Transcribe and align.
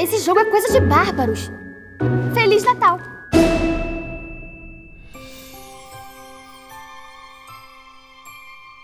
Esse 0.00 0.18
jogo 0.24 0.40
é 0.40 0.44
coisa 0.46 0.72
de 0.72 0.80
bárbaros. 0.80 1.52
Feliz 2.34 2.64
Natal! 2.64 2.98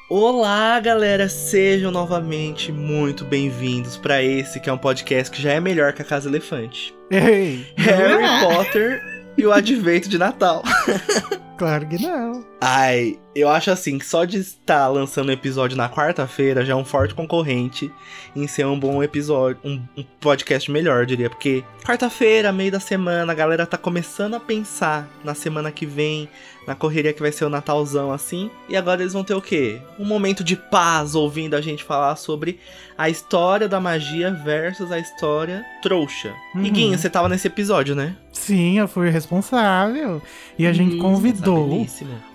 Olá, 0.08 0.78
galera, 0.78 1.28
sejam 1.28 1.90
novamente 1.90 2.70
muito 2.70 3.24
bem-vindos 3.24 3.96
para 3.96 4.22
esse 4.22 4.60
que 4.60 4.70
é 4.70 4.72
um 4.72 4.78
podcast 4.78 5.34
que 5.34 5.42
já 5.42 5.54
é 5.54 5.60
melhor 5.60 5.92
que 5.92 6.02
a 6.02 6.04
Casa 6.04 6.28
Elefante. 6.28 6.94
Ei, 7.10 7.66
Harry 7.76 8.44
Potter 8.44 9.02
e 9.36 9.44
o 9.44 9.52
Advento 9.52 10.08
de 10.08 10.18
Natal. 10.18 10.62
claro 11.60 11.86
que 11.86 12.02
não. 12.02 12.42
Ai, 12.58 13.18
eu 13.34 13.48
acho 13.48 13.70
assim, 13.70 13.98
que 13.98 14.04
só 14.06 14.24
de 14.24 14.38
estar 14.38 14.88
lançando 14.88 15.28
o 15.28 15.32
episódio 15.32 15.76
na 15.76 15.88
quarta-feira 15.88 16.64
já 16.64 16.72
é 16.72 16.76
um 16.76 16.84
forte 16.84 17.14
concorrente 17.14 17.90
em 18.34 18.46
ser 18.46 18.66
um 18.66 18.78
bom 18.78 19.02
episódio, 19.02 19.60
um, 19.64 19.80
um 19.96 20.02
podcast 20.20 20.70
melhor, 20.70 21.00
eu 21.02 21.06
diria. 21.06 21.28
Porque 21.30 21.62
quarta-feira, 21.84 22.50
meio 22.52 22.72
da 22.72 22.80
semana, 22.80 23.30
a 23.32 23.34
galera 23.34 23.66
tá 23.66 23.76
começando 23.76 24.34
a 24.34 24.40
pensar 24.40 25.06
na 25.22 25.34
semana 25.34 25.70
que 25.70 25.84
vem, 25.86 26.28
na 26.66 26.74
correria 26.74 27.12
que 27.12 27.20
vai 27.22 27.32
ser 27.32 27.44
o 27.44 27.50
Natalzão 27.50 28.10
assim. 28.12 28.50
E 28.68 28.76
agora 28.76 29.02
eles 29.02 29.12
vão 29.12 29.24
ter 29.24 29.34
o 29.34 29.42
quê? 29.42 29.80
Um 29.98 30.04
momento 30.04 30.42
de 30.44 30.56
paz 30.56 31.14
ouvindo 31.14 31.54
a 31.54 31.60
gente 31.60 31.84
falar 31.84 32.16
sobre 32.16 32.58
a 32.96 33.08
história 33.08 33.68
da 33.68 33.80
magia 33.80 34.30
versus 34.30 34.92
a 34.92 34.98
história 34.98 35.64
trouxa. 35.82 36.34
Uhum. 36.54 36.64
E 36.64 36.70
Guinho, 36.70 36.98
você 36.98 37.08
tava 37.08 37.28
nesse 37.28 37.46
episódio, 37.46 37.94
né? 37.94 38.14
Sim, 38.32 38.78
eu 38.78 38.86
fui 38.88 39.08
responsável. 39.10 40.20
E 40.58 40.66
a 40.66 40.72
gente 40.72 40.96
Hum, 40.96 40.98
convidou 40.98 41.49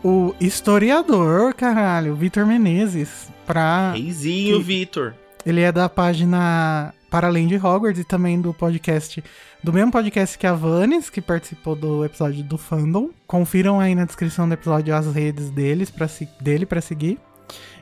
o 0.03 0.35
historiador, 0.39 1.53
caralho, 1.53 2.13
o 2.13 2.15
Vitor 2.15 2.45
Menezes, 2.45 3.29
pra. 3.45 3.91
Reizinho, 3.91 4.61
Vitor. 4.61 5.13
Ele 5.45 5.61
é 5.61 5.71
da 5.71 5.87
página 5.87 6.93
Para 7.09 7.27
Além 7.27 7.47
de 7.47 7.55
Hogwarts 7.55 8.01
e 8.01 8.03
também 8.03 8.41
do 8.41 8.53
podcast, 8.53 9.23
do 9.63 9.71
mesmo 9.71 9.91
podcast 9.91 10.37
que 10.37 10.47
a 10.47 10.53
Vanes, 10.53 11.09
que 11.09 11.21
participou 11.21 11.75
do 11.75 12.03
episódio 12.03 12.43
do 12.43 12.57
Fandom. 12.57 13.09
Confiram 13.27 13.79
aí 13.79 13.93
na 13.93 14.05
descrição 14.05 14.47
do 14.47 14.53
episódio 14.53 14.95
as 14.95 15.13
redes 15.13 15.51
deles 15.51 15.91
pra, 15.91 16.07
dele 16.41 16.65
para 16.65 16.81
seguir. 16.81 17.19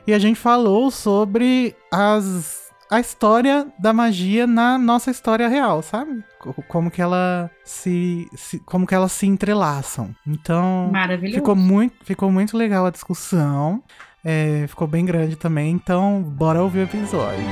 E 0.06 0.12
a 0.12 0.18
gente 0.18 0.38
falou 0.38 0.90
sobre 0.90 1.74
as 1.90 2.63
a 2.94 3.00
história 3.00 3.66
da 3.78 3.92
magia 3.92 4.46
na 4.46 4.76
nossa 4.78 5.10
história 5.10 5.48
real, 5.48 5.82
sabe? 5.82 6.22
Co- 6.38 6.54
Como 6.68 6.90
que 6.90 7.00
ela 7.02 7.50
se, 7.64 8.28
se- 8.34 8.58
como 8.60 8.86
que 8.86 8.94
elas 8.94 9.12
se 9.12 9.26
entrelaçam. 9.26 10.14
Então, 10.26 10.90
Maravilhoso. 10.92 11.36
Ficou 11.38 11.56
muito, 11.56 11.94
ficou 12.04 12.30
muito 12.30 12.56
legal 12.56 12.86
a 12.86 12.90
discussão. 12.90 13.82
É, 14.24 14.64
ficou 14.66 14.86
bem 14.88 15.04
grande 15.04 15.36
também. 15.36 15.70
Então, 15.72 16.22
bora 16.22 16.62
ouvir 16.62 16.80
o 16.80 16.82
episódio. 16.84 17.44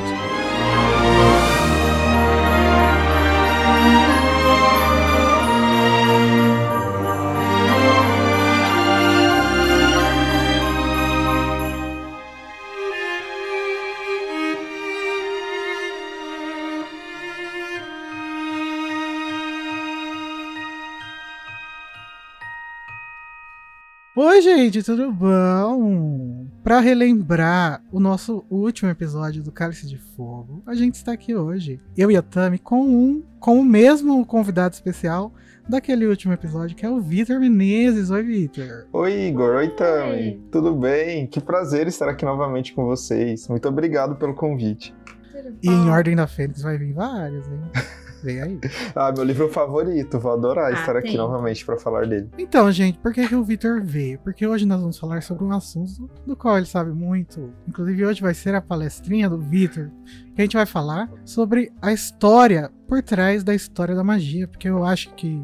Oi, 24.24 24.40
gente, 24.40 24.84
tudo 24.84 25.10
bom? 25.10 26.46
Pra 26.62 26.78
relembrar 26.78 27.82
o 27.90 27.98
nosso 27.98 28.44
último 28.48 28.88
episódio 28.88 29.42
do 29.42 29.50
Cálice 29.50 29.88
de 29.88 29.98
Fogo, 29.98 30.62
a 30.64 30.74
gente 30.74 30.94
está 30.94 31.10
aqui 31.10 31.34
hoje, 31.34 31.80
eu 31.96 32.08
e 32.08 32.16
a 32.16 32.22
Tami, 32.22 32.60
com 32.60 32.82
um, 32.82 33.24
com 33.40 33.58
o 33.58 33.64
mesmo 33.64 34.24
convidado 34.24 34.74
especial 34.74 35.32
daquele 35.68 36.06
último 36.06 36.32
episódio, 36.32 36.76
que 36.76 36.86
é 36.86 36.88
o 36.88 37.00
Vitor 37.00 37.40
Menezes. 37.40 38.10
Oi, 38.10 38.22
Vitor. 38.22 38.86
Oi, 38.92 39.26
Igor. 39.26 39.56
Oi, 39.56 39.70
Tami. 39.70 40.40
Tudo 40.52 40.72
bem? 40.72 41.26
Que 41.26 41.40
prazer 41.40 41.88
estar 41.88 42.08
aqui 42.08 42.24
novamente 42.24 42.72
com 42.74 42.84
vocês. 42.84 43.48
Muito 43.48 43.68
obrigado 43.68 44.14
pelo 44.14 44.34
convite. 44.34 44.94
E 45.60 45.68
em 45.68 45.90
Ordem 45.90 46.14
da 46.14 46.28
Fênix 46.28 46.62
vai 46.62 46.78
vir 46.78 46.92
vários, 46.92 47.44
hein? 47.48 47.60
Vem 48.22 48.40
aí. 48.42 48.60
Ah, 48.94 49.10
meu 49.12 49.24
livro 49.24 49.48
favorito. 49.48 50.18
Vou 50.18 50.32
adorar 50.32 50.72
Ah, 50.72 50.80
estar 50.80 50.96
aqui 50.96 51.08
tem. 51.08 51.16
novamente 51.16 51.64
para 51.64 51.76
falar 51.78 52.06
dele. 52.06 52.28
Então, 52.38 52.70
gente, 52.70 52.98
por 52.98 53.12
que, 53.12 53.26
que 53.26 53.34
o 53.34 53.42
Vitor 53.44 53.82
veio? 53.82 54.18
Porque 54.20 54.46
hoje 54.46 54.64
nós 54.66 54.80
vamos 54.80 54.98
falar 54.98 55.22
sobre 55.22 55.44
um 55.44 55.52
assunto 55.52 56.08
do 56.26 56.36
qual 56.36 56.56
ele 56.56 56.66
sabe 56.66 56.90
muito. 56.92 57.50
Inclusive, 57.66 58.04
hoje 58.06 58.20
vai 58.22 58.34
ser 58.34 58.54
a 58.54 58.60
palestrinha 58.60 59.28
do 59.28 59.38
Vitor, 59.38 59.90
a 60.36 60.42
gente 60.42 60.56
vai 60.56 60.66
falar 60.66 61.10
sobre 61.24 61.70
a 61.80 61.92
história 61.92 62.70
por 62.88 63.02
trás 63.02 63.44
da 63.44 63.54
história 63.54 63.94
da 63.94 64.04
magia. 64.04 64.48
Porque 64.48 64.68
eu 64.68 64.84
acho 64.84 65.10
que. 65.14 65.42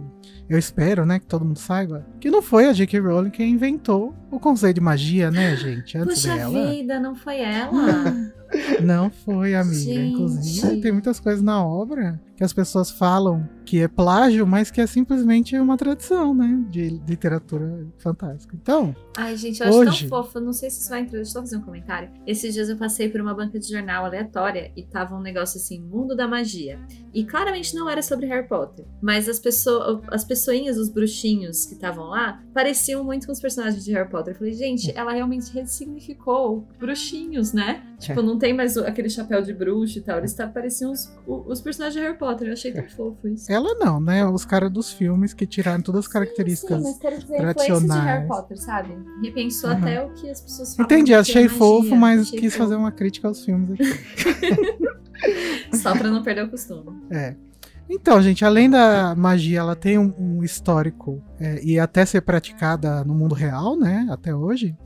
Eu 0.49 0.59
espero, 0.59 1.05
né, 1.05 1.19
que 1.19 1.27
todo 1.27 1.45
mundo 1.45 1.59
saiba 1.59 2.07
que 2.19 2.31
não 2.31 2.41
foi 2.41 2.65
a 2.65 2.73
J.K. 2.73 2.99
Rowling 3.01 3.29
quem 3.29 3.51
inventou 3.51 4.15
o 4.31 4.41
conceito 4.41 4.77
de 4.77 4.81
magia, 4.81 5.31
né, 5.31 5.55
gente? 5.57 5.99
Antes 5.99 6.23
Puxa 6.23 6.35
dela. 6.35 6.71
vida, 6.71 6.99
não 6.99 7.15
foi 7.15 7.41
ela? 7.41 8.15
Não 8.83 9.11
foi, 9.11 9.55
amiga. 9.55 9.79
Gente. 9.79 10.13
Inclusive, 10.15 10.81
tem 10.81 10.91
muitas 10.91 11.21
coisas 11.21 11.43
na 11.43 11.63
obra 11.63 12.19
que 12.35 12.43
as 12.43 12.51
pessoas 12.51 12.91
falam 12.91 13.47
que 13.69 13.83
é 13.83 13.87
plágio, 13.89 14.47
mas 14.47 14.71
que 14.71 14.81
é 14.81 14.87
simplesmente 14.87 15.55
uma 15.59 15.77
tradição, 15.77 16.33
né? 16.35 16.65
De 16.71 16.89
literatura 17.07 17.87
fantástica. 17.99 18.57
Então, 18.61 18.97
Ai, 19.15 19.37
gente, 19.37 19.61
eu 19.61 19.67
acho 19.69 19.79
Hoje. 19.79 20.09
tão 20.09 20.23
fofo. 20.23 20.41
Não 20.41 20.53
sei 20.53 20.71
se 20.71 20.81
isso 20.81 20.89
vai 20.89 21.01
entrar. 21.01 21.17
Deixa 21.17 21.31
eu 21.31 21.33
só 21.33 21.41
fazer 21.41 21.57
um 21.57 21.61
comentário. 21.61 22.09
Esses 22.27 22.55
dias 22.55 22.69
eu 22.69 22.77
passei 22.77 23.09
por 23.11 23.21
uma 23.21 23.35
banca 23.35 23.59
de 23.59 23.69
jornal 23.69 24.05
aleatória 24.05 24.71
e 24.77 24.85
tava 24.85 25.17
um 25.17 25.21
negócio 25.21 25.59
assim, 25.61 25.81
Mundo 25.83 26.15
da 26.17 26.27
Magia. 26.29 26.79
E 27.13 27.25
claramente 27.25 27.75
não 27.75 27.91
era 27.91 28.01
sobre 28.01 28.27
Harry 28.27 28.47
Potter. 28.47 28.87
Mas 29.03 29.29
as 29.29 29.39
pessoas, 29.41 30.01
as 30.09 30.25
pessoinhas, 30.25 30.79
os 30.79 30.89
bruxinhos 30.89 31.67
que 31.67 31.75
estavam 31.75 32.07
lá, 32.07 32.41
pareciam 32.55 33.03
muito 33.05 33.27
com 33.27 33.33
os 33.33 33.41
personagens 33.41 33.85
de 33.85 33.93
Harry 33.93 34.09
Potter. 34.09 34.33
Eu 34.35 34.39
falei, 34.39 34.53
gente, 34.55 34.93
ela 34.97 35.13
realmente 35.13 35.53
ressignificou 35.53 36.67
bruxinhos, 36.79 37.53
né? 37.53 37.83
Tipo, 37.99 38.21
É. 38.21 38.23
não 38.23 38.39
tem 38.39 38.55
mais 38.55 38.77
aquele 38.79 39.11
chapéu 39.11 39.43
de 39.43 39.53
bruxo 39.53 39.99
e 39.99 40.01
tal. 40.01 40.19
Eles 40.19 40.33
tá, 40.33 40.47
pareciam 40.47 40.93
os, 40.93 41.13
os 41.27 41.61
personagens 41.61 42.01
de 42.01 42.07
Harry 42.07 42.17
Potter. 42.19 42.47
Eu 42.49 42.53
achei 42.53 42.73
tão 42.73 42.89
fofo 42.89 43.27
isso. 43.29 43.51
Ela 43.59 43.75
não, 43.75 44.01
né? 44.01 44.25
Os 44.27 44.45
caras 44.45 44.71
dos 44.71 44.91
filmes 44.93 45.35
que 45.35 45.47
tiraram 45.47 45.83
todas 45.83 46.07
as 46.07 46.09
características. 46.09 46.79
Sim, 46.79 46.83
mas 46.85 46.99
quero 46.99 47.19
dizer, 47.19 47.35
influência 47.35 47.47
de 47.53 47.67
tradicionais. 47.67 48.05
Harry 48.05 48.27
Potter, 48.29 48.59
sabe? 48.59 48.99
Repensou 49.23 49.71
Uhum. 49.71 49.77
até 49.77 50.05
o 50.05 50.11
que 50.15 50.31
as 50.31 50.41
pessoas 50.41 50.75
falam. 50.77 50.87
Entendi, 50.87 51.13
é 51.13 51.17
achei 51.19 51.49
fofo, 51.49 51.95
mas 51.95 52.21
Achei 52.23 52.41
quis 52.41 52.53
fofo. 52.55 52.65
fazer 52.65 52.77
uma 52.77 52.91
crítica 52.93 53.29
aos 53.29 53.45
filmes 53.45 53.71
aqui. 53.73 53.85
Só 55.77 55.97
pra 55.97 56.09
não 56.11 56.23
perder 56.23 56.45
o 56.45 56.51
costume. 56.51 56.91
É. 57.11 57.35
Então, 57.91 58.21
gente, 58.21 58.45
além 58.45 58.69
da 58.69 59.15
magia, 59.17 59.61
ela 59.61 59.75
tem 59.75 59.99
um, 59.99 60.13
um 60.19 60.45
histórico 60.45 61.23
é, 61.41 61.63
e 61.65 61.79
até 61.79 62.05
ser 62.05 62.21
praticada 62.21 63.03
no 63.03 63.15
mundo 63.15 63.35
real, 63.35 63.77
né? 63.79 64.07
Até 64.11 64.35
hoje. 64.35 64.77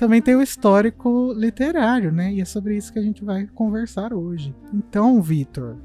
Também 0.00 0.22
tem 0.22 0.34
o 0.34 0.40
histórico 0.40 1.30
literário, 1.36 2.10
né? 2.10 2.32
E 2.32 2.40
é 2.40 2.44
sobre 2.46 2.74
isso 2.74 2.90
que 2.90 2.98
a 2.98 3.02
gente 3.02 3.22
vai 3.22 3.46
conversar 3.48 4.14
hoje. 4.14 4.56
Então, 4.72 5.20
Vitor, 5.20 5.76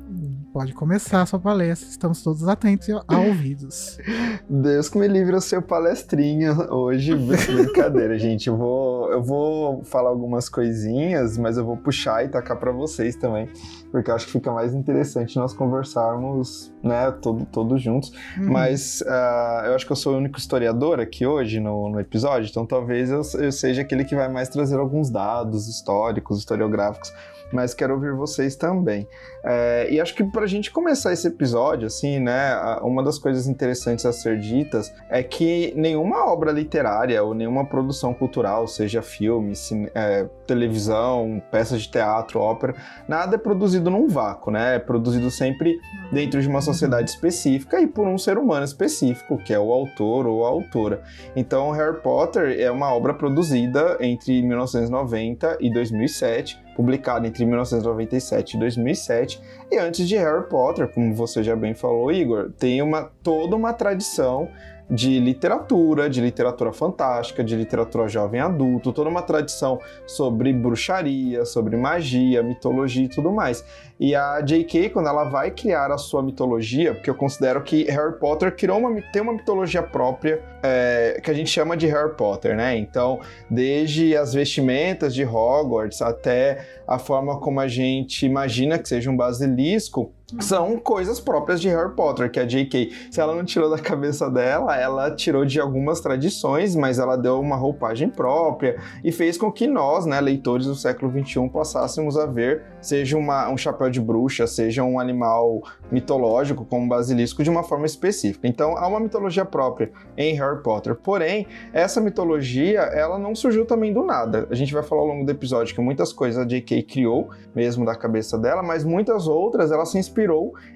pode 0.54 0.72
começar 0.74 1.22
a 1.22 1.26
sua 1.26 1.38
palestra. 1.38 1.90
Estamos 1.90 2.24
todos 2.24 2.48
atentos 2.48 2.88
a 3.10 3.20
ouvidos. 3.20 3.98
Deus 4.50 4.88
que 4.88 4.98
me 4.98 5.10
livre 5.10 5.36
o 5.36 5.42
seu 5.42 5.62
palestrinha 5.62 6.54
hoje. 6.72 7.14
Brincadeira, 7.14 8.16
gente. 8.18 8.48
Eu 8.48 8.56
vou, 8.56 9.12
eu 9.12 9.22
vou 9.22 9.84
falar 9.84 10.12
algumas 10.12 10.48
coisinhas, 10.48 11.38
mas 11.38 11.58
eu 11.58 11.66
vou 11.66 11.76
puxar 11.76 12.24
e 12.24 12.30
tacar 12.30 12.58
para 12.58 12.72
vocês 12.72 13.18
também. 13.18 13.50
Porque 13.96 14.12
eu 14.12 14.16
acho 14.16 14.26
que 14.26 14.32
fica 14.34 14.52
mais 14.52 14.74
interessante 14.74 15.38
nós 15.38 15.54
conversarmos, 15.54 16.74
né, 16.84 17.12
todo, 17.22 17.46
todos 17.46 17.82
juntos. 17.82 18.12
Hum, 18.38 18.52
Mas 18.52 19.02
ah, 19.08 19.64
eu 19.68 19.74
acho 19.76 19.86
que 19.86 19.92
eu 19.92 19.96
sou 19.96 20.14
o 20.14 20.18
único 20.18 20.38
historiador 20.38 21.00
aqui 21.00 21.26
hoje 21.26 21.60
no, 21.62 21.90
no 21.90 22.00
episódio, 22.00 22.50
então 22.50 22.66
talvez 22.66 23.10
eu, 23.10 23.22
eu 23.42 23.52
seja 23.52 23.82
aquele 23.84 24.04
que 24.04 24.16
vai 24.16 24.28
mais 24.28 24.50
trazer 24.50 24.78
alguns 24.78 25.10
dados 25.10 25.68
históricos, 25.70 26.40
historiográficos, 26.40 27.14
mas 27.54 27.74
quero 27.74 27.94
ouvir 27.94 28.14
vocês 28.14 28.56
também. 28.56 29.08
É, 29.48 29.88
e 29.92 30.02
acho 30.02 30.14
que 30.16 30.24
pra 30.24 30.48
gente 30.48 30.72
começar 30.72 31.14
esse 31.14 31.28
episódio, 31.28 31.86
assim, 31.86 32.20
né, 32.20 32.52
a- 32.54 32.82
uma 32.84 33.04
das 33.04 33.20
coisas 33.20 33.48
interessantes 33.48 34.04
a 34.06 34.12
ser 34.12 34.40
ditas 34.40 34.92
é 35.10 35.22
que 35.22 35.72
nenhuma 35.76 36.26
obra 36.26 36.52
literária 36.52 37.24
ou 37.24 37.34
nenhuma 37.36 37.64
produção 37.64 38.12
cultural, 38.14 38.68
seja 38.68 39.02
filme, 39.04 39.56
cine- 39.56 39.90
é, 39.94 40.28
televisão, 40.48 41.42
peças 41.52 41.84
de 41.84 41.90
teatro, 41.92 42.40
ópera, 42.40 42.74
nada 43.08 43.36
é 43.36 43.38
produzido 43.38 43.85
num 43.90 44.08
vácuo, 44.08 44.52
né? 44.52 44.76
É 44.76 44.80
produzido 44.80 45.30
sempre 45.32 45.80
dentro 46.12 46.42
de 46.42 46.48
uma 46.48 46.62
sociedade 46.62 47.10
específica 47.10 47.80
e 47.80 47.88
por 47.88 48.08
um 48.08 48.18
ser 48.18 48.38
humano 48.38 48.64
específico, 48.64 49.38
que 49.38 49.54
é 49.54 49.60
o 49.60 49.72
autor 49.72 50.28
ou 50.28 50.46
a 50.46 50.50
autora. 50.50 51.02
Então, 51.36 51.72
Harry 51.72 52.00
Potter 52.02 52.60
é 52.60 52.70
uma 52.70 52.94
obra 52.94 53.14
produzida 53.14 53.98
entre 54.00 54.42
1990 54.42 55.58
e 55.60 55.72
2007, 55.72 56.60
publicada 56.76 57.28
entre 57.28 57.46
1997 57.46 58.56
e 58.56 58.60
2007. 58.60 59.42
E 59.72 59.78
antes 59.78 60.08
de 60.08 60.16
Harry 60.16 60.48
Potter, 60.48 60.88
como 60.88 61.14
você 61.14 61.44
já 61.44 61.56
bem 61.56 61.74
falou, 61.74 62.12
Igor, 62.12 62.52
tem 62.52 62.82
uma 62.82 63.12
toda 63.24 63.56
uma 63.56 63.74
tradição 63.74 64.50
de 64.90 65.20
literatura, 65.20 66.10
de 66.10 66.22
literatura 66.22 66.72
fantástica, 66.72 67.44
de 67.44 67.56
literatura 67.56 68.08
jovem 68.08 68.40
adulto, 68.40 68.94
toda 68.94 69.10
uma 69.10 69.22
tradição 69.22 69.80
sobre 70.06 70.54
bruxaria, 70.54 71.44
sobre 71.46 71.76
magia, 71.76 72.44
mitologia 72.44 73.06
e 73.06 73.10
tudo 73.10 73.32
mais. 73.32 73.66
E 74.00 74.14
a 74.14 74.42
J.K., 74.42 74.90
quando 74.90 75.08
ela 75.08 75.24
vai 75.24 75.52
criar 75.52 75.92
a 75.92 75.98
sua 75.98 76.22
mitologia, 76.22 76.94
porque 76.94 77.10
eu 77.10 77.16
considero 77.16 77.64
que 77.64 77.84
Harry 77.86 78.20
Potter 78.20 78.56
criou 78.56 78.78
uma, 78.78 79.02
tem 79.14 79.22
uma 79.22 79.34
mitologia 79.34 79.82
própria 79.82 80.42
é, 80.62 81.20
que 81.24 81.32
a 81.32 81.34
gente 81.34 81.50
chama 81.50 81.78
de 81.78 81.88
Harry 81.88 82.14
Potter, 82.16 82.56
né? 82.56 82.78
Então, 82.78 83.20
desde 83.50 84.16
as 84.16 84.34
vestimentas 84.34 85.16
de 85.16 85.24
Hogwarts 85.24 86.02
até 86.02 86.66
a 86.88 87.00
forma 87.00 87.40
como 87.40 87.60
a 87.60 87.68
gente 87.68 88.26
imagina 88.26 88.78
que 88.78 88.88
seja 88.88 89.10
um 89.10 89.16
basilisco, 89.16 90.12
são 90.40 90.78
coisas 90.78 91.20
próprias 91.20 91.62
de 91.62 91.70
Harry 91.70 91.94
Potter, 91.94 92.32
que 92.32 92.40
a 92.40 92.46
J.K. 92.46 92.92
Se 93.12 93.22
ela 93.22 93.36
não 93.36 93.46
tirou 93.46 93.70
da 93.70 93.78
cabeça 93.78 94.30
dela, 94.30 94.76
ela 94.76 95.12
tirou 95.12 95.46
de 95.46 95.60
algumas 95.60 96.02
tradições, 96.02 96.76
mas 96.76 97.00
ela 97.00 97.16
deu 97.16 97.40
uma 97.40 97.56
roupagem 97.56 98.10
própria 98.10 98.78
e 99.04 99.12
fez 99.12 99.38
com 99.38 99.52
que 99.52 99.68
nós, 99.68 100.06
né, 100.06 100.20
leitores 100.20 100.66
do 100.66 100.76
século 100.76 101.12
XXI, 101.12 101.48
passássemos 101.50 102.18
a 102.18 102.26
ver, 102.26 102.64
seja 102.82 103.18
uma, 103.18 103.50
um 103.50 103.58
chapéu 103.58 103.90
de 103.90 104.02
bruxa, 104.02 104.48
seja 104.48 104.84
um 104.84 105.00
animal 105.00 105.62
mitológico 105.92 106.66
como 106.66 106.86
um 106.86 106.88
basilisco, 106.88 107.44
de 107.44 107.50
uma 107.50 107.64
forma 107.64 107.86
específica. 107.86 108.48
Então, 108.48 108.76
há 108.78 108.88
uma 108.88 109.00
mitologia 109.00 109.46
própria 109.46 109.92
em 110.18 110.34
Harry 110.36 110.62
Potter. 110.62 110.96
Porém, 110.96 111.48
essa 111.72 112.02
mitologia, 112.02 112.82
ela 112.82 113.20
não 113.20 113.36
surgiu 113.36 113.66
também 113.66 113.94
do 113.94 114.04
nada. 114.04 114.48
A 114.50 114.56
gente 114.56 114.74
vai 114.74 114.82
falar 114.82 115.02
ao 115.02 115.08
longo 115.08 115.26
do 115.26 115.32
episódio 115.32 115.76
que 115.76 115.82
muitas 115.82 116.12
coisas 116.12 116.42
a 116.42 116.48
J.K. 116.48 116.84
criou, 116.84 117.30
mesmo 117.54 117.86
da 117.86 117.96
cabeça 117.96 118.38
dela, 118.38 118.64
mas 118.64 118.84
muitas 118.84 119.28
outras 119.28 119.72
ela 119.72 119.86
se 119.86 119.98
inspirou 119.98 120.25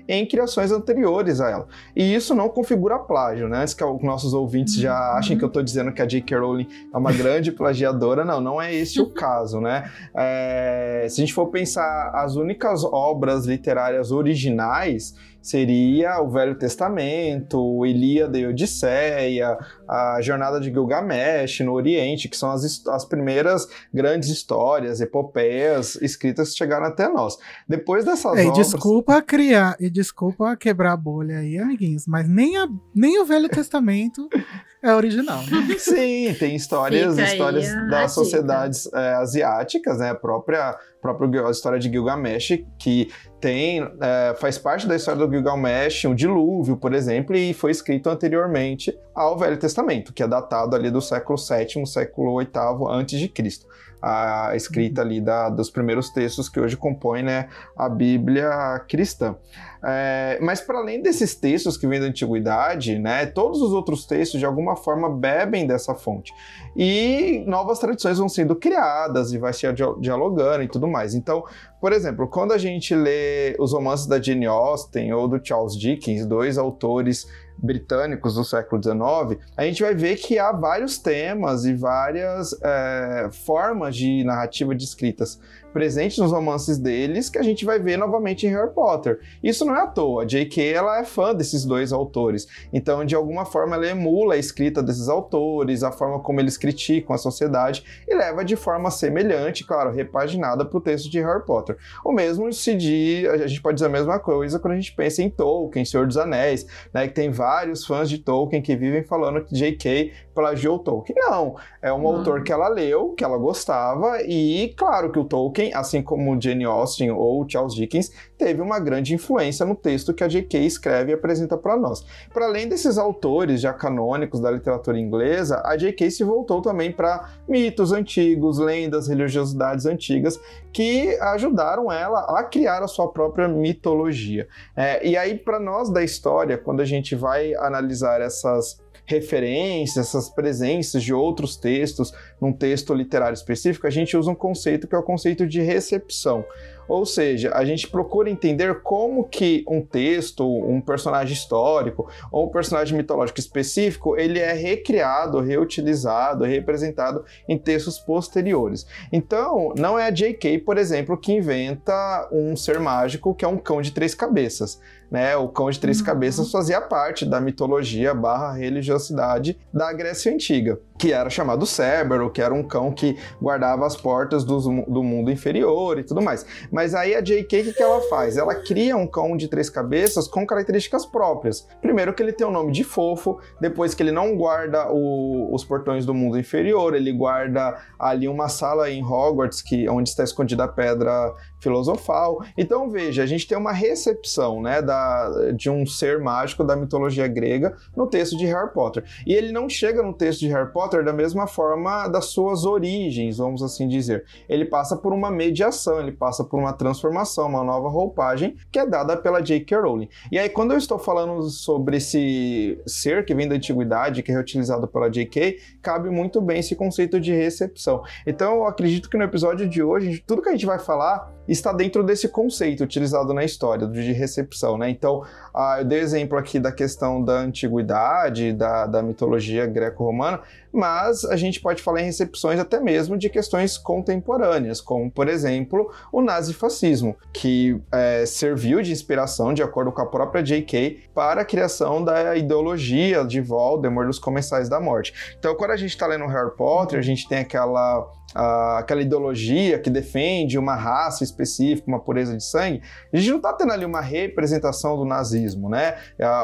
em 0.07 0.25
criações 0.25 0.71
anteriores 0.71 1.39
a 1.39 1.49
ela. 1.49 1.67
E 1.95 2.13
isso 2.15 2.33
não 2.33 2.49
configura 2.49 2.97
plágio, 2.97 3.47
né? 3.47 3.61
Antes 3.61 3.73
que 3.73 3.83
os 3.83 4.01
nossos 4.01 4.33
ouvintes 4.33 4.75
já 4.75 4.93
uhum. 4.93 5.17
achem 5.17 5.37
que 5.37 5.43
eu 5.43 5.47
estou 5.47 5.61
dizendo 5.61 5.91
que 5.91 6.01
a 6.01 6.05
J.K. 6.05 6.37
Rowling 6.37 6.67
é 6.93 6.97
uma 6.97 7.11
grande 7.11 7.51
plagiadora, 7.51 8.25
não, 8.25 8.41
não 8.41 8.61
é 8.61 8.73
esse 8.73 8.99
o 8.99 9.07
caso, 9.13 9.61
né? 9.61 9.89
É, 10.15 11.05
se 11.09 11.21
a 11.21 11.25
gente 11.25 11.33
for 11.33 11.47
pensar 11.47 12.11
as 12.13 12.35
únicas 12.35 12.83
obras 12.83 13.45
literárias 13.45 14.11
originais 14.11 15.15
seria 15.41 16.21
o 16.21 16.29
Velho 16.29 16.55
Testamento, 16.57 17.59
o 17.59 17.85
Ilíada 17.85 18.37
e 18.37 18.45
Odisseia, 18.45 19.57
a 19.87 20.19
Jornada 20.21 20.59
de 20.59 20.69
Gilgamesh 20.69 21.61
no 21.61 21.73
Oriente, 21.73 22.27
que 22.27 22.37
são 22.37 22.51
as, 22.51 22.85
as 22.87 23.05
primeiras 23.05 23.67
grandes 23.93 24.29
histórias, 24.29 25.01
epopeias 25.01 25.95
escritas 25.95 26.51
que 26.51 26.57
chegaram 26.57 26.85
até 26.85 27.07
nós. 27.07 27.37
Depois 27.67 28.05
dessas 28.05 28.37
é, 28.37 28.45
obras... 28.45 28.67
Desculpa 28.67 29.21
criar, 29.21 29.75
e 29.79 29.89
desculpa 29.89 30.55
quebrar 30.55 30.93
a 30.93 30.97
bolha 30.97 31.39
aí, 31.39 31.57
amiguinhos, 31.57 32.05
mas 32.07 32.27
nem, 32.27 32.57
a, 32.57 32.67
nem 32.93 33.19
o 33.19 33.25
Velho 33.25 33.49
Testamento 33.49 34.27
é 34.81 34.93
original. 34.93 35.41
Né? 35.43 35.75
Sim, 35.77 36.33
tem 36.37 36.55
histórias, 36.55 37.17
histórias 37.17 37.67
das 37.89 38.11
sociedades 38.11 38.91
é, 38.93 39.13
asiáticas, 39.15 39.99
né? 39.99 40.11
A 40.11 40.15
própria, 40.15 40.77
própria 41.01 41.49
história 41.49 41.79
de 41.79 41.89
Gilgamesh, 41.89 42.63
que 42.77 43.09
tem, 43.39 43.81
é, 44.01 44.35
faz 44.39 44.57
parte 44.57 44.87
da 44.87 44.95
história 44.95 45.25
do 45.25 45.31
Gilgamesh, 45.31 46.05
um 46.05 46.15
dilúvio, 46.15 46.75
por 46.75 46.93
exemplo, 46.93 47.35
e 47.35 47.53
foi 47.53 47.71
escrito 47.71 48.09
anteriormente 48.09 48.97
ao 49.15 49.37
Velho 49.37 49.57
Testamento, 49.57 50.13
que 50.13 50.21
é 50.21 50.27
datado 50.27 50.75
ali 50.75 50.91
do 50.91 51.01
século 51.01 51.37
VII, 51.37 51.85
século 51.85 52.37
VIII 52.39 52.49
antes 52.89 53.19
de 53.19 53.29
Cristo 53.29 53.68
a 54.01 54.51
escrita 54.55 55.01
ali 55.01 55.19
da, 55.19 55.49
dos 55.49 55.69
primeiros 55.69 56.09
textos 56.09 56.47
que 56.47 56.59
hoje 56.59 56.77
compõem 56.77 57.23
né, 57.23 57.49
a 57.75 57.89
Bíblia 57.89 58.49
cristã. 58.87 59.35
É, 59.81 60.37
mas 60.41 60.59
para 60.59 60.79
além 60.79 61.01
desses 61.01 61.35
textos 61.35 61.77
que 61.77 61.87
vêm 61.87 61.99
da 61.99 62.05
antiguidade, 62.07 62.99
né, 62.99 63.25
todos 63.25 63.61
os 63.61 63.71
outros 63.71 64.05
textos 64.05 64.39
de 64.39 64.45
alguma 64.45 64.75
forma 64.75 65.09
bebem 65.09 65.65
dessa 65.65 65.95
fonte. 65.95 66.33
E 66.75 67.43
novas 67.47 67.79
tradições 67.79 68.17
vão 68.17 68.27
sendo 68.27 68.55
criadas 68.55 69.31
e 69.31 69.37
vai 69.37 69.53
se 69.53 69.65
dialogando 69.99 70.63
e 70.63 70.67
tudo 70.67 70.87
mais. 70.87 71.15
Então, 71.15 71.43
por 71.79 71.93
exemplo, 71.93 72.27
quando 72.27 72.51
a 72.51 72.57
gente 72.57 72.93
lê 72.93 73.55
os 73.57 73.71
romances 73.71 74.05
da 74.05 74.21
Jane 74.21 74.45
Austen 74.45 75.13
ou 75.13 75.27
do 75.27 75.39
Charles 75.43 75.77
Dickens, 75.77 76.25
dois 76.25 76.57
autores 76.57 77.25
britânicos 77.61 78.35
do 78.35 78.43
século 78.43 78.81
XIX, 78.81 79.41
a 79.55 79.63
gente 79.63 79.81
vai 79.81 79.93
ver 79.93 80.15
que 80.17 80.39
há 80.39 80.51
vários 80.51 80.97
temas 80.97 81.65
e 81.65 81.73
várias 81.73 82.57
é, 82.61 83.29
formas 83.31 83.95
de 83.95 84.23
narrativa 84.23 84.73
descritas 84.73 85.39
presentes 85.71 86.17
nos 86.17 86.31
romances 86.31 86.77
deles 86.77 87.29
que 87.29 87.37
a 87.37 87.43
gente 87.43 87.65
vai 87.65 87.79
ver 87.79 87.97
novamente 87.97 88.45
em 88.45 88.49
Harry 88.49 88.71
Potter. 88.73 89.19
Isso 89.43 89.65
não 89.65 89.75
é 89.75 89.81
à 89.81 89.87
toa. 89.87 90.23
A 90.23 90.25
J.K. 90.25 90.73
ela 90.73 90.99
é 90.99 91.05
fã 91.05 91.33
desses 91.33 91.65
dois 91.65 91.91
autores, 91.91 92.47
então 92.73 93.05
de 93.05 93.15
alguma 93.15 93.45
forma 93.45 93.75
ela 93.75 93.87
emula 93.87 94.33
a 94.33 94.37
escrita 94.37 94.81
desses 94.81 95.07
autores, 95.07 95.83
a 95.83 95.91
forma 95.91 96.19
como 96.19 96.39
eles 96.39 96.57
criticam 96.57 97.15
a 97.15 97.17
sociedade 97.17 97.83
e 98.07 98.15
leva 98.15 98.43
de 98.43 98.55
forma 98.55 98.89
semelhante, 98.91 99.65
claro, 99.65 99.91
repaginada 99.91 100.65
para 100.65 100.77
o 100.77 100.81
texto 100.81 101.09
de 101.09 101.21
Harry 101.21 101.45
Potter. 101.45 101.77
O 102.03 102.11
mesmo 102.11 102.51
se 102.51 102.75
diz, 102.75 103.27
a 103.29 103.47
gente 103.47 103.61
pode 103.61 103.75
dizer 103.75 103.87
a 103.87 103.89
mesma 103.89 104.19
coisa 104.19 104.59
quando 104.59 104.73
a 104.73 104.77
gente 104.77 104.93
pensa 104.93 105.21
em 105.21 105.29
Tolkien, 105.29 105.85
Senhor 105.85 106.07
dos 106.07 106.17
Anéis, 106.17 106.65
né, 106.93 107.07
que 107.07 107.13
tem 107.13 107.29
vários 107.29 107.85
fãs 107.85 108.09
de 108.09 108.17
Tolkien 108.17 108.61
que 108.61 108.75
vivem 108.75 109.03
falando 109.03 109.43
que 109.43 109.55
J.K. 109.55 110.11
plagiou 110.33 110.79
Tolkien. 110.79 111.17
Não, 111.19 111.55
é 111.81 111.91
um 111.91 112.07
autor 112.07 112.43
que 112.43 112.51
ela 112.51 112.67
leu, 112.67 113.13
que 113.13 113.23
ela 113.23 113.37
gostava 113.37 114.21
e 114.23 114.73
claro 114.75 115.11
que 115.11 115.19
o 115.19 115.25
Tolkien 115.25 115.58
Tolkien, 115.59 115.73
assim 115.73 116.01
como 116.01 116.39
Jane 116.39 116.63
Austen 116.63 117.11
ou 117.11 117.47
Charles 117.47 117.75
Dickens, 117.75 118.11
teve 118.37 118.61
uma 118.61 118.79
grande 118.79 119.13
influência 119.13 119.65
no 119.65 119.75
texto 119.75 120.13
que 120.13 120.23
a 120.23 120.27
J.K. 120.27 120.59
escreve 120.59 121.11
e 121.11 121.13
apresenta 121.13 121.57
para 121.57 121.75
nós. 121.75 122.05
Para 122.33 122.45
além 122.45 122.67
desses 122.67 122.97
autores 122.97 123.59
já 123.59 123.73
canônicos 123.73 124.39
da 124.39 124.49
literatura 124.49 124.97
inglesa, 124.97 125.61
a 125.65 125.75
J.K. 125.75 126.09
se 126.09 126.23
voltou 126.23 126.61
também 126.61 126.91
para 126.91 127.29
mitos 127.47 127.91
antigos, 127.91 128.57
lendas, 128.57 129.07
religiosidades 129.07 129.85
antigas 129.85 130.39
que 130.71 131.17
ajudaram 131.19 131.91
ela 131.91 132.39
a 132.39 132.43
criar 132.43 132.81
a 132.81 132.87
sua 132.87 133.11
própria 133.11 133.47
mitologia. 133.47 134.47
É, 134.75 135.05
e 135.05 135.17
aí, 135.17 135.37
para 135.37 135.59
nós 135.59 135.89
da 135.89 136.03
história, 136.03 136.57
quando 136.57 136.81
a 136.81 136.85
gente 136.85 137.15
vai 137.15 137.53
analisar 137.55 138.21
essas 138.21 138.79
referências, 139.09 140.07
essas 140.07 140.29
presenças 140.29 141.03
de 141.03 141.11
outros 141.11 141.57
textos 141.57 142.13
num 142.39 142.53
texto 142.53 142.93
literário 142.93 143.33
específico, 143.33 143.87
a 143.87 143.89
gente 143.89 144.15
usa 144.15 144.29
um 144.29 144.35
conceito 144.35 144.87
que 144.87 144.93
é 144.93 144.97
o 144.97 145.03
conceito 145.03 145.47
de 145.47 145.59
recepção. 145.61 146.45
Ou 146.87 147.05
seja, 147.05 147.51
a 147.53 147.63
gente 147.63 147.87
procura 147.87 148.31
entender 148.31 148.81
como 148.81 149.23
que 149.23 149.63
um 149.67 149.79
texto, 149.79 150.43
um 150.43 150.81
personagem 150.81 151.33
histórico 151.33 152.09
ou 152.31 152.47
um 152.47 152.49
personagem 152.49 152.97
mitológico 152.97 153.39
específico, 153.39 154.17
ele 154.17 154.39
é 154.39 154.53
recriado, 154.53 155.39
reutilizado, 155.39 156.45
representado 156.45 157.23
em 157.47 157.59
textos 157.59 157.99
posteriores. 157.99 158.87
Então, 159.11 159.71
não 159.77 159.99
é 159.99 160.07
a 160.07 160.11
J.K., 160.11 160.59
por 160.59 160.79
exemplo, 160.79 161.15
que 161.15 161.31
inventa 161.31 162.27
um 162.31 162.55
ser 162.55 162.79
mágico 162.79 163.35
que 163.35 163.45
é 163.45 163.47
um 163.47 163.57
cão 163.57 163.81
de 163.81 163.91
três 163.91 164.15
cabeças. 164.15 164.79
Né, 165.09 165.35
o 165.35 165.47
cão 165.47 165.71
de 165.71 165.79
três 165.79 165.99
uhum. 165.99 166.05
cabeças 166.05 166.51
fazia 166.51 166.79
parte 166.79 167.25
da 167.25 167.41
mitologia 167.41 168.13
barra 168.13 168.53
religiosidade 168.53 169.57
da 169.73 169.91
Grécia 169.91 170.31
Antiga 170.31 170.79
que 170.99 171.13
era 171.13 171.29
chamado 171.29 171.65
Cérbero, 171.65 172.29
que 172.29 172.41
era 172.41 172.53
um 172.53 172.61
cão 172.61 172.91
que 172.91 173.17
guardava 173.41 173.87
as 173.87 173.95
portas 173.95 174.43
do, 174.43 174.59
do 174.59 175.01
mundo 175.01 175.31
inferior 175.31 175.97
e 175.97 176.03
tudo 176.03 176.21
mais. 176.21 176.45
Mas 176.69 176.93
aí 176.93 177.15
a 177.15 177.21
J.K. 177.21 177.61
o 177.61 177.63
que, 177.63 177.73
que 177.73 177.81
ela 177.81 178.01
faz? 178.09 178.35
Ela 178.35 178.53
cria 178.53 178.97
um 178.97 179.07
cão 179.07 179.37
de 179.37 179.47
três 179.47 179.69
cabeças 179.69 180.27
com 180.27 180.45
características 180.45 181.05
próprias. 181.05 181.65
Primeiro 181.81 182.13
que 182.13 182.21
ele 182.21 182.33
tem 182.33 182.45
o 182.45 182.51
nome 182.51 182.73
de 182.73 182.83
fofo, 182.83 183.39
depois 183.61 183.93
que 183.93 184.03
ele 184.03 184.11
não 184.11 184.35
guarda 184.35 184.91
o, 184.91 185.55
os 185.55 185.63
portões 185.63 186.05
do 186.05 186.13
mundo 186.13 186.37
inferior, 186.37 186.93
ele 186.93 187.13
guarda 187.13 187.77
ali 187.97 188.27
uma 188.27 188.49
sala 188.49 188.89
em 188.91 189.01
Hogwarts 189.01 189.61
que 189.61 189.87
onde 189.87 190.09
está 190.09 190.25
escondida 190.25 190.65
a 190.65 190.67
pedra 190.67 191.33
filosofal. 191.59 192.43
Então 192.57 192.89
veja, 192.89 193.23
a 193.23 193.25
gente 193.25 193.47
tem 193.47 193.57
uma 193.57 193.71
recepção, 193.71 194.61
né, 194.61 194.81
da, 194.81 195.51
de 195.51 195.69
um 195.69 195.85
ser 195.85 196.19
mágico 196.19 196.63
da 196.63 196.75
mitologia 196.75 197.27
grega 197.27 197.75
no 197.95 198.07
texto 198.07 198.37
de 198.37 198.45
Harry 198.45 198.73
Potter. 198.73 199.03
E 199.25 199.33
ele 199.33 199.51
não 199.51 199.69
chega 199.69 200.01
no 200.01 200.13
texto 200.13 200.39
de 200.39 200.47
Harry 200.47 200.71
Potter 200.71 200.88
Potter 200.89 201.03
da 201.03 201.13
mesma 201.13 201.45
forma 201.45 202.07
das 202.07 202.25
suas 202.25 202.65
origens, 202.65 203.37
vamos 203.37 203.61
assim 203.61 203.87
dizer. 203.87 204.25
Ele 204.47 204.65
passa 204.65 204.97
por 204.97 205.13
uma 205.13 205.29
mediação, 205.29 205.99
ele 205.99 206.11
passa 206.11 206.43
por 206.43 206.59
uma 206.59 206.73
transformação, 206.73 207.47
uma 207.47 207.63
nova 207.63 207.87
roupagem 207.87 208.55
que 208.71 208.79
é 208.79 208.87
dada 208.87 209.15
pela 209.15 209.39
J.K. 209.39 209.79
Rowling. 209.79 210.09
E 210.31 210.39
aí, 210.39 210.49
quando 210.49 210.71
eu 210.71 210.77
estou 210.77 210.97
falando 210.97 211.43
sobre 211.43 211.97
esse 211.97 212.81
ser 212.87 213.23
que 213.23 213.35
vem 213.35 213.47
da 213.47 213.55
antiguidade, 213.55 214.23
que 214.23 214.31
é 214.31 214.33
reutilizado 214.33 214.87
pela 214.87 215.09
J.K., 215.09 215.57
cabe 215.81 216.09
muito 216.09 216.41
bem 216.41 216.59
esse 216.59 216.75
conceito 216.75 217.19
de 217.19 217.31
recepção. 217.31 218.01
Então, 218.25 218.55
eu 218.55 218.65
acredito 218.65 219.09
que 219.09 219.17
no 219.17 219.23
episódio 219.23 219.69
de 219.69 219.83
hoje, 219.83 220.23
tudo 220.25 220.41
que 220.41 220.49
a 220.49 220.53
gente 220.53 220.65
vai 220.65 220.79
falar 220.79 221.31
está 221.47 221.73
dentro 221.73 222.03
desse 222.03 222.27
conceito 222.29 222.83
utilizado 222.83 223.33
na 223.33 223.43
história 223.43 223.87
de 223.87 224.11
recepção, 224.11 224.77
né? 224.77 224.89
Então, 224.89 225.23
ah, 225.53 225.77
eu 225.79 225.85
dei 225.85 225.99
exemplo 225.99 226.37
aqui 226.37 226.59
da 226.59 226.71
questão 226.71 227.23
da 227.23 227.33
antiguidade, 227.33 228.53
da, 228.53 228.85
da 228.85 229.01
mitologia 229.01 229.65
greco-romana, 229.65 230.41
mas 230.71 231.25
a 231.25 231.35
gente 231.35 231.59
pode 231.59 231.81
falar 231.81 232.01
em 232.01 232.05
recepções 232.05 232.59
até 232.59 232.79
mesmo 232.79 233.17
de 233.17 233.29
questões 233.29 233.77
contemporâneas, 233.77 234.79
como, 234.79 235.09
por 235.09 235.27
exemplo, 235.27 235.91
o 236.11 236.21
nazifascismo, 236.21 237.15
que 237.33 237.79
é, 237.91 238.25
serviu 238.25 238.81
de 238.81 238.91
inspiração, 238.91 239.53
de 239.53 239.63
acordo 239.63 239.91
com 239.91 240.01
a 240.01 240.05
própria 240.05 240.43
J.K., 240.43 241.09
para 241.13 241.41
a 241.41 241.45
criação 241.45 242.03
da 242.03 242.35
ideologia 242.35 243.25
de 243.25 243.41
Voldemort 243.41 244.07
dos 244.07 244.19
Comensais 244.19 244.69
da 244.69 244.79
Morte. 244.79 245.35
Então, 245.37 245.55
quando 245.55 245.71
a 245.71 245.77
gente 245.77 245.91
está 245.91 246.05
lendo 246.05 246.27
Harry 246.27 246.55
Potter, 246.55 246.99
a 246.99 247.03
gente 247.03 247.27
tem 247.27 247.39
aquela 247.39 248.07
aquela 248.33 249.01
ideologia 249.01 249.79
que 249.79 249.89
defende 249.89 250.57
uma 250.57 250.75
raça 250.75 251.23
específica, 251.23 251.87
uma 251.87 251.99
pureza 251.99 252.35
de 252.35 252.43
sangue, 252.43 252.81
a 253.11 253.17
gente 253.17 253.29
não 253.29 253.37
está 253.37 253.53
tendo 253.53 253.71
ali 253.71 253.85
uma 253.85 254.01
representação 254.01 254.97
do 254.97 255.05
nazismo, 255.05 255.69
né? 255.69 255.95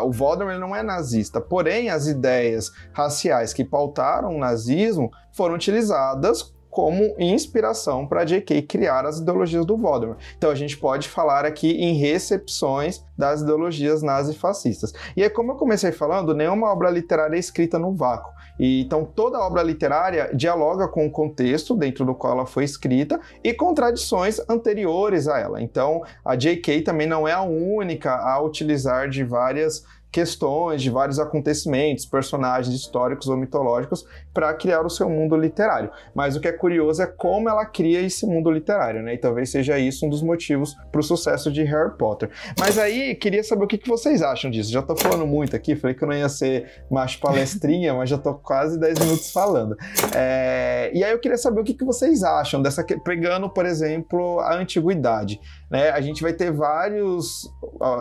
o 0.04 0.12
Voldemort 0.12 0.60
não 0.60 0.76
é 0.76 0.82
nazista, 0.82 1.40
porém 1.40 1.90
as 1.90 2.08
ideias 2.08 2.72
raciais 2.94 3.54
que 3.54 3.64
pautaram 3.64 4.36
o 4.36 4.40
nazismo 4.40 5.12
foram 5.32 5.56
utilizadas 5.56 6.54
como 6.76 7.16
inspiração 7.18 8.06
para 8.06 8.26
J.K. 8.26 8.64
criar 8.64 9.06
as 9.06 9.20
ideologias 9.20 9.66
do 9.66 9.78
Voldemort. 9.78 10.20
Então 10.38 10.52
a 10.52 10.56
gente 10.56 10.78
pode 10.78 11.08
falar 11.08 11.46
aqui 11.46 11.72
em 11.72 11.94
recepções 11.94 13.02
das 13.18 13.40
ideologias 13.40 14.04
nazifascistas. 14.04 14.92
E 15.16 15.24
é 15.24 15.30
como 15.30 15.54
eu 15.54 15.56
comecei 15.56 15.94
falando, 15.94 16.36
nenhuma 16.36 16.70
obra 16.70 16.90
literária 16.90 17.38
é 17.38 17.40
escrita 17.40 17.80
no 17.80 17.96
vácuo. 17.96 18.30
E, 18.60 18.82
então 18.82 19.06
toda 19.06 19.40
obra 19.40 19.62
literária 19.62 20.30
dialoga 20.34 20.88
com 20.88 21.06
o 21.06 21.12
contexto 21.12 21.76
dentro 21.76 22.06
do 22.06 22.16
qual 22.16 22.34
ela 22.34 22.46
foi 22.46 22.64
escrita 22.64 23.20
e 23.44 23.54
com 23.54 23.74
tradições 23.74 24.40
anteriores 24.50 25.28
a 25.28 25.40
ela. 25.40 25.62
Então 25.62 26.04
a 26.24 26.36
J.K. 26.36 26.82
também 26.82 27.08
não 27.08 27.28
é 27.28 27.34
a 27.34 27.42
única 27.42 28.16
a 28.16 28.42
utilizar 28.42 29.10
de 29.10 29.24
várias 29.24 29.84
questões, 30.12 30.82
de 30.82 30.90
vários 30.90 31.20
acontecimentos, 31.20 32.06
personagens 32.06 32.74
históricos 32.74 33.28
ou 33.28 33.36
mitológicos 33.36 34.06
para 34.36 34.54
criar 34.54 34.82
o 34.82 34.90
seu 34.90 35.10
mundo 35.10 35.38
literário. 35.38 35.90
Mas 36.14 36.36
o 36.36 36.42
que 36.42 36.48
é 36.50 36.52
curioso 36.52 37.02
é 37.02 37.08
como 37.08 37.48
ela 37.48 37.66
cria 37.66 38.02
esse 38.02 38.26
mundo 38.28 38.52
literário, 38.52 39.02
né? 39.02 39.14
E 39.14 39.18
talvez 39.18 39.50
seja 39.50 39.80
isso 39.80 40.06
um 40.06 40.10
dos 40.10 40.22
motivos 40.22 40.76
para 40.92 41.00
o 41.00 41.04
sucesso 41.04 41.50
de 41.50 41.64
Harry 41.64 41.98
Potter. 41.98 42.30
Mas 42.60 42.78
aí, 42.78 43.16
queria 43.16 43.44
saber 43.44 43.64
o 43.64 43.68
que, 43.68 43.78
que 43.78 43.88
vocês 43.88 44.22
acham 44.22 44.52
disso. 44.52 44.70
Já 44.70 44.82
estou 44.82 44.98
falando 44.98 45.26
muito 45.26 45.56
aqui, 45.56 45.74
falei 45.74 45.96
que 45.96 46.04
eu 46.04 46.08
não 46.10 46.16
ia 46.16 46.28
ser 46.28 46.84
macho 46.92 47.18
palestrinha, 47.22 47.94
mas 47.94 48.10
já 48.10 48.18
estou 48.18 48.34
quase 48.36 48.78
10 48.78 49.00
minutos 49.00 49.32
falando. 49.32 49.78
É... 50.14 50.92
E 50.94 51.02
aí 51.02 51.12
eu 51.14 51.20
queria 51.20 51.38
saber 51.38 51.62
o 51.62 51.64
que, 51.64 51.74
que 51.74 51.86
vocês 51.86 52.22
acham 52.22 52.62
dessa. 52.62 52.84
Pegando, 53.06 53.50
por 53.50 53.66
exemplo, 53.66 54.42
a 54.42 54.54
antiguidade. 54.56 55.40
Né? 55.72 55.90
A 55.92 56.02
gente 56.02 56.22
vai 56.22 56.34
ter 56.34 56.52
vários 56.52 57.50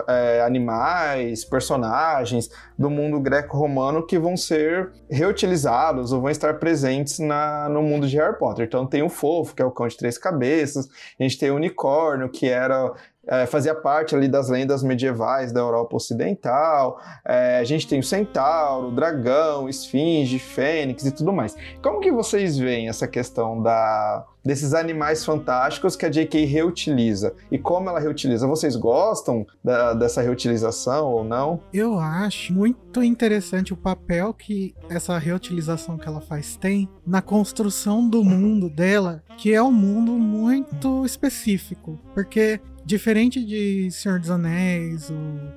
é, 0.08 0.42
animais, 0.42 1.44
personagens 1.44 2.50
do 2.78 2.90
mundo 2.90 3.20
greco-romano 3.20 4.06
que 4.06 4.18
vão 4.18 4.36
ser 4.36 4.90
reutilizados 5.10 6.12
ou 6.12 6.20
vão 6.24 6.30
estar 6.30 6.54
presentes 6.54 7.18
na, 7.18 7.68
no 7.68 7.82
mundo 7.82 8.08
de 8.08 8.16
Harry 8.16 8.38
Potter. 8.38 8.64
Então 8.64 8.86
tem 8.86 9.02
o 9.02 9.10
Fofo, 9.10 9.54
que 9.54 9.60
é 9.60 9.64
o 9.64 9.70
cão 9.70 9.86
de 9.86 9.94
três 9.94 10.16
cabeças, 10.16 10.88
a 11.20 11.22
gente 11.22 11.38
tem 11.38 11.50
o 11.50 11.56
Unicórnio, 11.56 12.30
que 12.30 12.48
era 12.48 12.94
é, 13.26 13.44
fazia 13.44 13.74
parte 13.74 14.16
ali 14.16 14.26
das 14.26 14.48
lendas 14.48 14.82
medievais 14.82 15.52
da 15.52 15.60
Europa 15.60 15.96
Ocidental. 15.96 16.98
É, 17.26 17.58
a 17.58 17.64
gente 17.64 17.86
tem 17.86 18.00
o 18.00 18.02
centauro, 18.02 18.88
o 18.88 18.90
dragão, 18.90 19.68
esfinge, 19.68 20.38
fênix 20.38 21.04
e 21.04 21.12
tudo 21.12 21.30
mais. 21.30 21.54
Como 21.82 22.00
que 22.00 22.10
vocês 22.10 22.56
veem 22.56 22.88
essa 22.88 23.06
questão 23.06 23.62
da, 23.62 24.24
desses 24.44 24.74
animais 24.74 25.24
fantásticos 25.24 25.96
que 25.96 26.06
a 26.06 26.10
J.K. 26.10 26.44
reutiliza 26.44 27.34
e 27.50 27.58
como 27.58 27.88
ela 27.88 28.00
reutiliza? 28.00 28.46
Vocês 28.46 28.76
gostam 28.76 29.46
da, 29.62 29.94
dessa 29.94 30.20
reutilização 30.20 31.06
ou 31.06 31.24
não? 31.24 31.60
Eu 31.72 31.98
acho 31.98 32.52
muito 32.52 33.02
interessante 33.02 33.72
o 33.72 33.76
papel 33.76 34.34
que 34.34 34.74
essa 34.88 35.16
reutilização 35.18 35.96
que 35.96 36.06
ela 36.06 36.20
faz 36.20 36.56
tem 36.56 36.88
na 37.06 37.22
construção 37.22 38.08
do 38.08 38.22
mundo 38.22 38.68
dela, 38.68 39.22
que 39.36 39.52
é 39.52 39.62
um 39.62 39.72
mundo 39.72 40.12
muito 40.12 41.04
específico, 41.04 41.98
porque 42.14 42.60
Diferente 42.84 43.44
de 43.44 43.90
Senhor 43.90 44.20
dos 44.20 44.30
Anéis, 44.30 45.10
ou, 45.10 45.16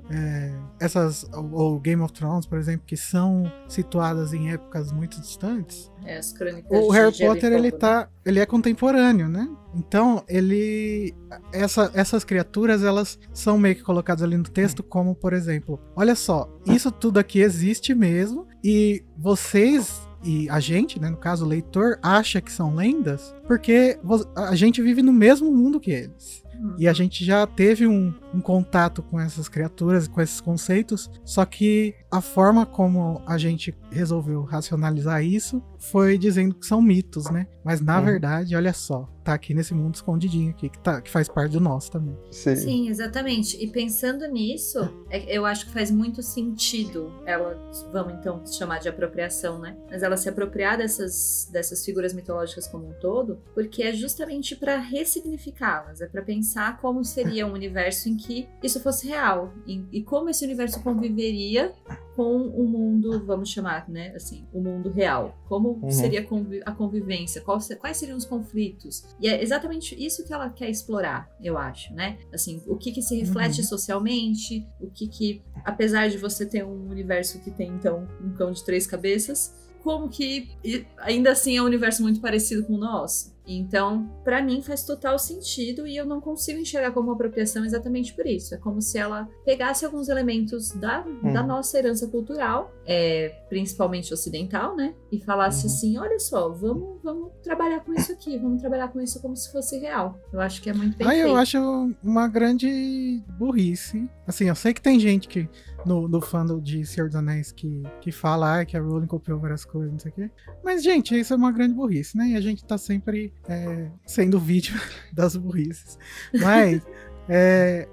é, 0.09 0.53
essas, 0.79 1.29
ou 1.33 1.79
Game 1.79 2.01
of 2.01 2.13
Thrones, 2.13 2.45
por 2.45 2.57
exemplo, 2.57 2.85
que 2.85 2.95
são 2.95 3.51
situadas 3.67 4.33
em 4.33 4.51
épocas 4.51 4.91
muito 4.91 5.19
distantes, 5.19 5.91
é, 6.07 6.17
as 6.17 6.31
crônicas 6.31 6.71
o 6.71 6.89
Harry 6.89 7.17
Potter 7.17 7.51
ele 7.51 7.69
tá, 7.69 8.01
né? 8.01 8.07
ele 8.25 8.39
é 8.39 8.45
contemporâneo, 8.45 9.27
né? 9.27 9.47
Então 9.75 10.23
ele, 10.27 11.13
essa, 11.51 11.91
essas 11.93 12.23
criaturas 12.23 12.81
elas 12.81 13.19
são 13.33 13.57
meio 13.57 13.75
que 13.75 13.83
colocadas 13.83 14.23
ali 14.23 14.37
no 14.37 14.45
texto 14.45 14.81
como, 14.81 15.13
por 15.13 15.33
exemplo, 15.33 15.77
olha 15.95 16.15
só, 16.15 16.49
isso 16.65 16.89
tudo 16.91 17.19
aqui 17.19 17.41
existe 17.41 17.93
mesmo 17.93 18.47
e 18.63 19.03
vocês 19.17 20.07
e 20.23 20.49
a 20.49 20.59
gente, 20.59 20.99
né, 20.99 21.09
no 21.09 21.17
caso 21.17 21.45
o 21.45 21.47
leitor, 21.47 21.99
acha 22.01 22.41
que 22.41 22.51
são 22.51 22.73
lendas 22.73 23.35
porque 23.45 23.99
a 24.35 24.55
gente 24.55 24.81
vive 24.81 25.01
no 25.01 25.13
mesmo 25.13 25.53
mundo 25.53 25.79
que 25.79 25.91
eles. 25.91 26.46
E 26.77 26.87
a 26.87 26.93
gente 26.93 27.23
já 27.23 27.45
teve 27.45 27.87
um, 27.87 28.13
um 28.33 28.41
contato 28.41 29.01
com 29.01 29.19
essas 29.19 29.47
criaturas, 29.47 30.07
com 30.07 30.21
esses 30.21 30.41
conceitos, 30.41 31.09
só 31.23 31.45
que 31.45 31.95
a 32.09 32.21
forma 32.21 32.65
como 32.65 33.21
a 33.25 33.37
gente 33.37 33.75
resolveu 33.91 34.43
racionalizar 34.43 35.23
isso 35.23 35.61
foi 35.77 36.17
dizendo 36.17 36.55
que 36.55 36.65
são 36.65 36.81
mitos, 36.81 37.29
né? 37.29 37.47
Mas 37.63 37.81
na 37.81 37.99
uhum. 37.99 38.05
verdade, 38.05 38.55
olha 38.55 38.73
só, 38.73 39.09
tá 39.23 39.33
aqui 39.33 39.53
nesse 39.53 39.73
mundo 39.73 39.95
escondidinho 39.95 40.51
aqui, 40.51 40.69
que, 40.69 40.79
tá, 40.79 41.01
que 41.01 41.11
faz 41.11 41.27
parte 41.27 41.51
do 41.51 41.59
nosso 41.59 41.91
também. 41.91 42.17
Sim. 42.31 42.55
Sim, 42.55 42.89
exatamente. 42.89 43.61
E 43.61 43.67
pensando 43.67 44.25
nisso, 44.25 44.79
é, 45.09 45.37
eu 45.37 45.45
acho 45.45 45.65
que 45.65 45.73
faz 45.73 45.91
muito 45.91 46.23
sentido 46.23 47.11
ela, 47.25 47.59
vamos 47.91 48.13
então 48.13 48.41
chamar 48.47 48.79
de 48.79 48.87
apropriação, 48.87 49.59
né? 49.59 49.75
Mas 49.89 50.01
ela 50.01 50.15
se 50.15 50.29
apropriar 50.29 50.77
dessas, 50.77 51.49
dessas 51.51 51.83
figuras 51.83 52.13
mitológicas 52.13 52.67
como 52.67 52.87
um 52.87 52.93
todo, 52.93 53.37
porque 53.53 53.83
é 53.83 53.91
justamente 53.91 54.55
para 54.55 54.77
ressignificá-las, 54.77 55.99
é 55.99 56.07
para 56.07 56.21
pensar 56.21 56.77
como 56.77 57.03
seria 57.03 57.45
um 57.45 57.51
universo 57.51 58.07
em 58.07 58.15
que 58.15 58.47
isso 58.63 58.79
fosse 58.79 59.07
real 59.07 59.53
e, 59.65 59.83
e 59.91 60.03
como 60.03 60.29
esse 60.29 60.45
universo 60.45 60.81
conviveria 60.81 61.73
com 62.17 62.47
o 62.47 62.67
mundo, 62.67 63.23
vamos 63.27 63.47
chamar, 63.47 63.87
né, 63.87 64.11
assim, 64.15 64.43
o 64.51 64.59
mundo 64.59 64.89
real. 64.89 65.37
Como 65.47 65.79
uhum. 65.83 65.91
seria 65.91 66.27
a 66.65 66.71
convivência? 66.71 67.41
quais 67.41 67.95
seriam 67.95 68.17
os 68.17 68.25
conflitos? 68.25 69.05
E 69.21 69.29
é 69.29 69.39
exatamente 69.39 69.93
isso 70.03 70.25
que 70.25 70.33
ela 70.33 70.49
quer 70.49 70.67
explorar, 70.67 71.29
eu 71.39 71.59
acho, 71.59 71.93
né? 71.93 72.17
Assim, 72.33 72.63
o 72.65 72.75
que 72.75 72.91
que 72.91 73.03
se 73.03 73.15
reflete 73.19 73.61
uhum. 73.61 73.67
socialmente, 73.67 74.67
o 74.81 74.89
que 74.89 75.07
que, 75.07 75.43
apesar 75.63 76.09
de 76.09 76.17
você 76.17 76.43
ter 76.43 76.65
um 76.65 76.89
universo 76.89 77.39
que 77.39 77.51
tem, 77.51 77.69
então, 77.69 78.07
um 78.19 78.33
cão 78.33 78.51
de 78.51 78.65
três 78.65 78.87
cabeças, 78.87 79.53
como 79.83 80.09
que 80.09 80.49
ainda 80.97 81.31
assim 81.31 81.55
é 81.55 81.61
um 81.61 81.65
universo 81.65 82.01
muito 82.01 82.19
parecido 82.19 82.65
com 82.65 82.73
o 82.73 82.79
nosso. 82.79 83.36
Então, 83.47 84.09
para 84.25 84.41
mim 84.41 84.61
faz 84.61 84.83
total 84.83 85.17
sentido 85.17 85.87
e 85.87 85.95
eu 85.95 86.05
não 86.05 86.19
consigo 86.19 86.59
enxergar 86.59 86.91
como 86.91 87.11
apropriação 87.11 87.63
exatamente 87.63 88.13
por 88.13 88.25
isso. 88.27 88.53
É 88.53 88.57
como 88.57 88.81
se 88.81 88.97
ela 88.97 89.29
pegasse 89.45 89.85
alguns 89.85 90.09
elementos 90.09 90.71
da, 90.71 91.05
uhum. 91.05 91.31
da 91.31 91.41
nossa 91.41 91.77
herança 91.77 92.07
cultural, 92.07 92.73
é, 92.85 93.29
principalmente 93.47 94.13
ocidental, 94.13 94.75
né? 94.75 94.93
E 95.11 95.19
falasse 95.19 95.65
uhum. 95.65 95.73
assim: 95.73 95.97
olha 95.97 96.19
só, 96.19 96.49
vamos, 96.49 97.01
vamos 97.01 97.31
trabalhar 97.41 97.79
com 97.79 97.93
isso 97.93 98.11
aqui, 98.11 98.37
vamos 98.37 98.59
trabalhar 98.59 98.89
com 98.89 98.99
isso 98.99 99.21
como 99.21 99.35
se 99.35 99.49
fosse 99.49 99.79
real. 99.79 100.19
Eu 100.33 100.41
acho 100.41 100.61
que 100.61 100.69
é 100.69 100.73
muito 100.73 100.97
bem 100.97 101.07
ah, 101.07 101.11
feito. 101.11 101.27
eu 101.27 101.35
acho 101.37 101.95
uma 102.03 102.27
grande 102.27 103.23
burrice. 103.37 104.09
Assim, 104.27 104.49
eu 104.49 104.55
sei 104.55 104.73
que 104.73 104.81
tem 104.81 104.99
gente 104.99 105.27
que 105.29 105.49
no, 105.85 106.07
no 106.07 106.19
fandom 106.19 106.59
de 106.59 106.85
Senhor 106.85 107.07
dos 107.07 107.15
Anéis 107.15 107.51
que, 107.51 107.83
que 108.01 108.11
fala 108.11 108.59
ah, 108.59 108.65
que 108.65 108.75
a 108.75 108.81
Rowling 108.81 109.07
copiou 109.07 109.39
várias 109.39 109.63
coisas, 109.63 109.91
não 109.91 109.99
sei 109.99 110.11
o 110.11 110.15
quê. 110.15 110.31
Mas, 110.63 110.83
gente, 110.83 111.17
isso 111.17 111.33
é 111.33 111.37
uma 111.37 111.51
grande 111.51 111.73
burrice, 111.73 112.17
né? 112.17 112.29
E 112.29 112.35
a 112.35 112.41
gente 112.41 112.65
tá 112.65 112.77
sempre 112.77 113.33
é, 113.47 113.89
sendo 114.05 114.39
vítima 114.39 114.79
das 115.13 115.35
burrices. 115.35 115.97
Mas, 116.33 116.81
é, 117.29 117.87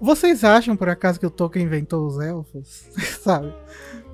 vocês 0.00 0.44
acham, 0.44 0.76
por 0.76 0.88
acaso, 0.88 1.18
que 1.18 1.26
o 1.26 1.30
Tolkien 1.30 1.64
inventou 1.64 2.06
os 2.06 2.18
elfos? 2.20 2.88
Sabe? 3.22 3.54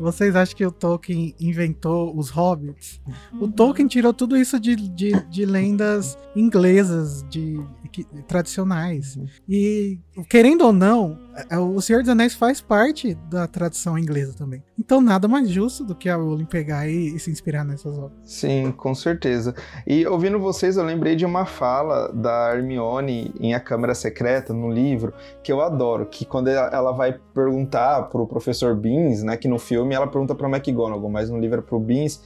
Vocês 0.00 0.34
acham 0.34 0.56
que 0.56 0.66
o 0.66 0.72
Tolkien 0.72 1.34
inventou 1.38 2.16
os 2.16 2.30
hobbits? 2.30 3.00
O 3.34 3.44
uhum. 3.44 3.52
Tolkien 3.52 3.86
tirou 3.86 4.14
tudo 4.14 4.34
isso 4.34 4.58
de, 4.58 4.74
de, 4.74 5.12
de 5.28 5.44
lendas 5.44 6.16
inglesas, 6.34 7.22
de, 7.28 7.60
de, 7.92 8.04
tradicionais. 8.26 9.16
Uhum. 9.16 9.26
E, 9.46 9.98
querendo 10.28 10.64
ou 10.64 10.72
não, 10.72 11.18
é, 11.50 11.58
o 11.58 11.80
Senhor 11.80 12.00
dos 12.00 12.08
Anéis 12.08 12.34
faz 12.34 12.60
parte 12.60 13.14
da 13.30 13.46
tradição 13.46 13.98
inglesa 13.98 14.32
também. 14.32 14.62
Então, 14.78 15.00
nada 15.00 15.28
mais 15.28 15.48
justo 15.48 15.84
do 15.84 15.94
que 15.94 16.08
a 16.08 16.16
Rowling 16.16 16.46
pegar 16.46 16.88
e, 16.88 17.14
e, 17.14 17.18
se 17.18 17.30
inspirar 17.30 17.64
nessas 17.64 17.98
obras. 17.98 18.18
Sim, 18.24 18.72
com 18.72 18.94
certeza. 18.94 19.54
E 19.86 20.06
ouvindo 20.06 20.38
vocês, 20.38 20.76
eu 20.76 20.84
lembrei 20.84 21.14
de 21.14 21.24
uma 21.24 21.44
fala 21.44 22.10
da 22.12 22.54
Hermione 22.54 23.32
em 23.38 23.54
A 23.54 23.60
Câmara 23.60 23.94
Secreta, 23.94 24.52
no 24.52 24.70
livro, 24.70 25.12
que 25.42 25.52
eu 25.52 25.60
adoro, 25.60 26.06
que 26.06 26.24
quando 26.24 26.48
ela 26.48 26.92
vai 26.92 27.18
perguntar 27.34 28.04
pro 28.04 28.26
professor 28.26 28.74
Beans, 28.74 29.22
né, 29.22 29.36
que 29.36 29.48
no 29.48 29.58
filme 29.58 29.89
ela 29.94 30.06
pergunta 30.06 30.34
pra 30.34 30.48
McGonagall, 30.48 31.10
mas 31.10 31.30
no 31.30 31.38
livro 31.38 31.58
é 31.58 31.62
pro 31.62 31.78
Beans, 31.78 32.20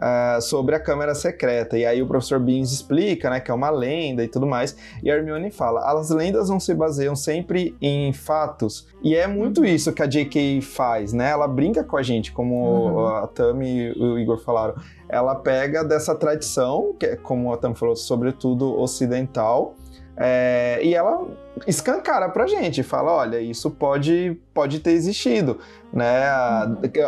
uh, 0.00 0.40
sobre 0.40 0.74
a 0.74 0.80
Câmara 0.80 1.14
Secreta. 1.14 1.78
E 1.78 1.84
aí 1.84 2.02
o 2.02 2.06
professor 2.06 2.40
Beans 2.40 2.72
explica, 2.72 3.28
né, 3.30 3.38
que 3.38 3.50
é 3.50 3.54
uma 3.54 3.70
lenda 3.70 4.24
e 4.24 4.28
tudo 4.28 4.46
mais. 4.46 4.76
E 5.02 5.10
a 5.10 5.14
Hermione 5.14 5.50
fala: 5.50 5.80
as 5.92 6.10
lendas 6.10 6.48
não 6.48 6.58
se 6.58 6.74
baseiam 6.74 7.14
sempre 7.14 7.76
em 7.80 8.12
fatos. 8.12 8.88
E 9.02 9.14
é 9.14 9.26
muito 9.26 9.64
isso 9.64 9.92
que 9.92 10.02
a 10.02 10.06
J.K. 10.06 10.60
faz, 10.62 11.12
né? 11.12 11.30
Ela 11.30 11.46
brinca 11.46 11.84
com 11.84 11.96
a 11.96 12.02
gente, 12.02 12.32
como 12.32 12.54
uhum. 12.54 13.06
a 13.06 13.26
Tami 13.26 13.92
e 13.94 14.02
o 14.02 14.18
Igor 14.18 14.38
falaram. 14.38 14.74
Ela 15.08 15.34
pega 15.34 15.84
dessa 15.84 16.14
tradição, 16.14 16.94
que 16.98 17.06
é, 17.06 17.16
como 17.16 17.52
a 17.52 17.56
Tami 17.56 17.74
falou, 17.74 17.96
sobretudo 17.96 18.78
ocidental, 18.78 19.74
é, 20.16 20.78
e 20.82 20.94
ela 20.94 21.26
escancara 21.66 22.28
pra 22.28 22.46
gente, 22.46 22.82
fala, 22.82 23.12
olha, 23.12 23.40
isso 23.40 23.70
pode, 23.70 24.40
pode 24.54 24.80
ter 24.80 24.92
existido 24.92 25.58
né? 25.92 26.24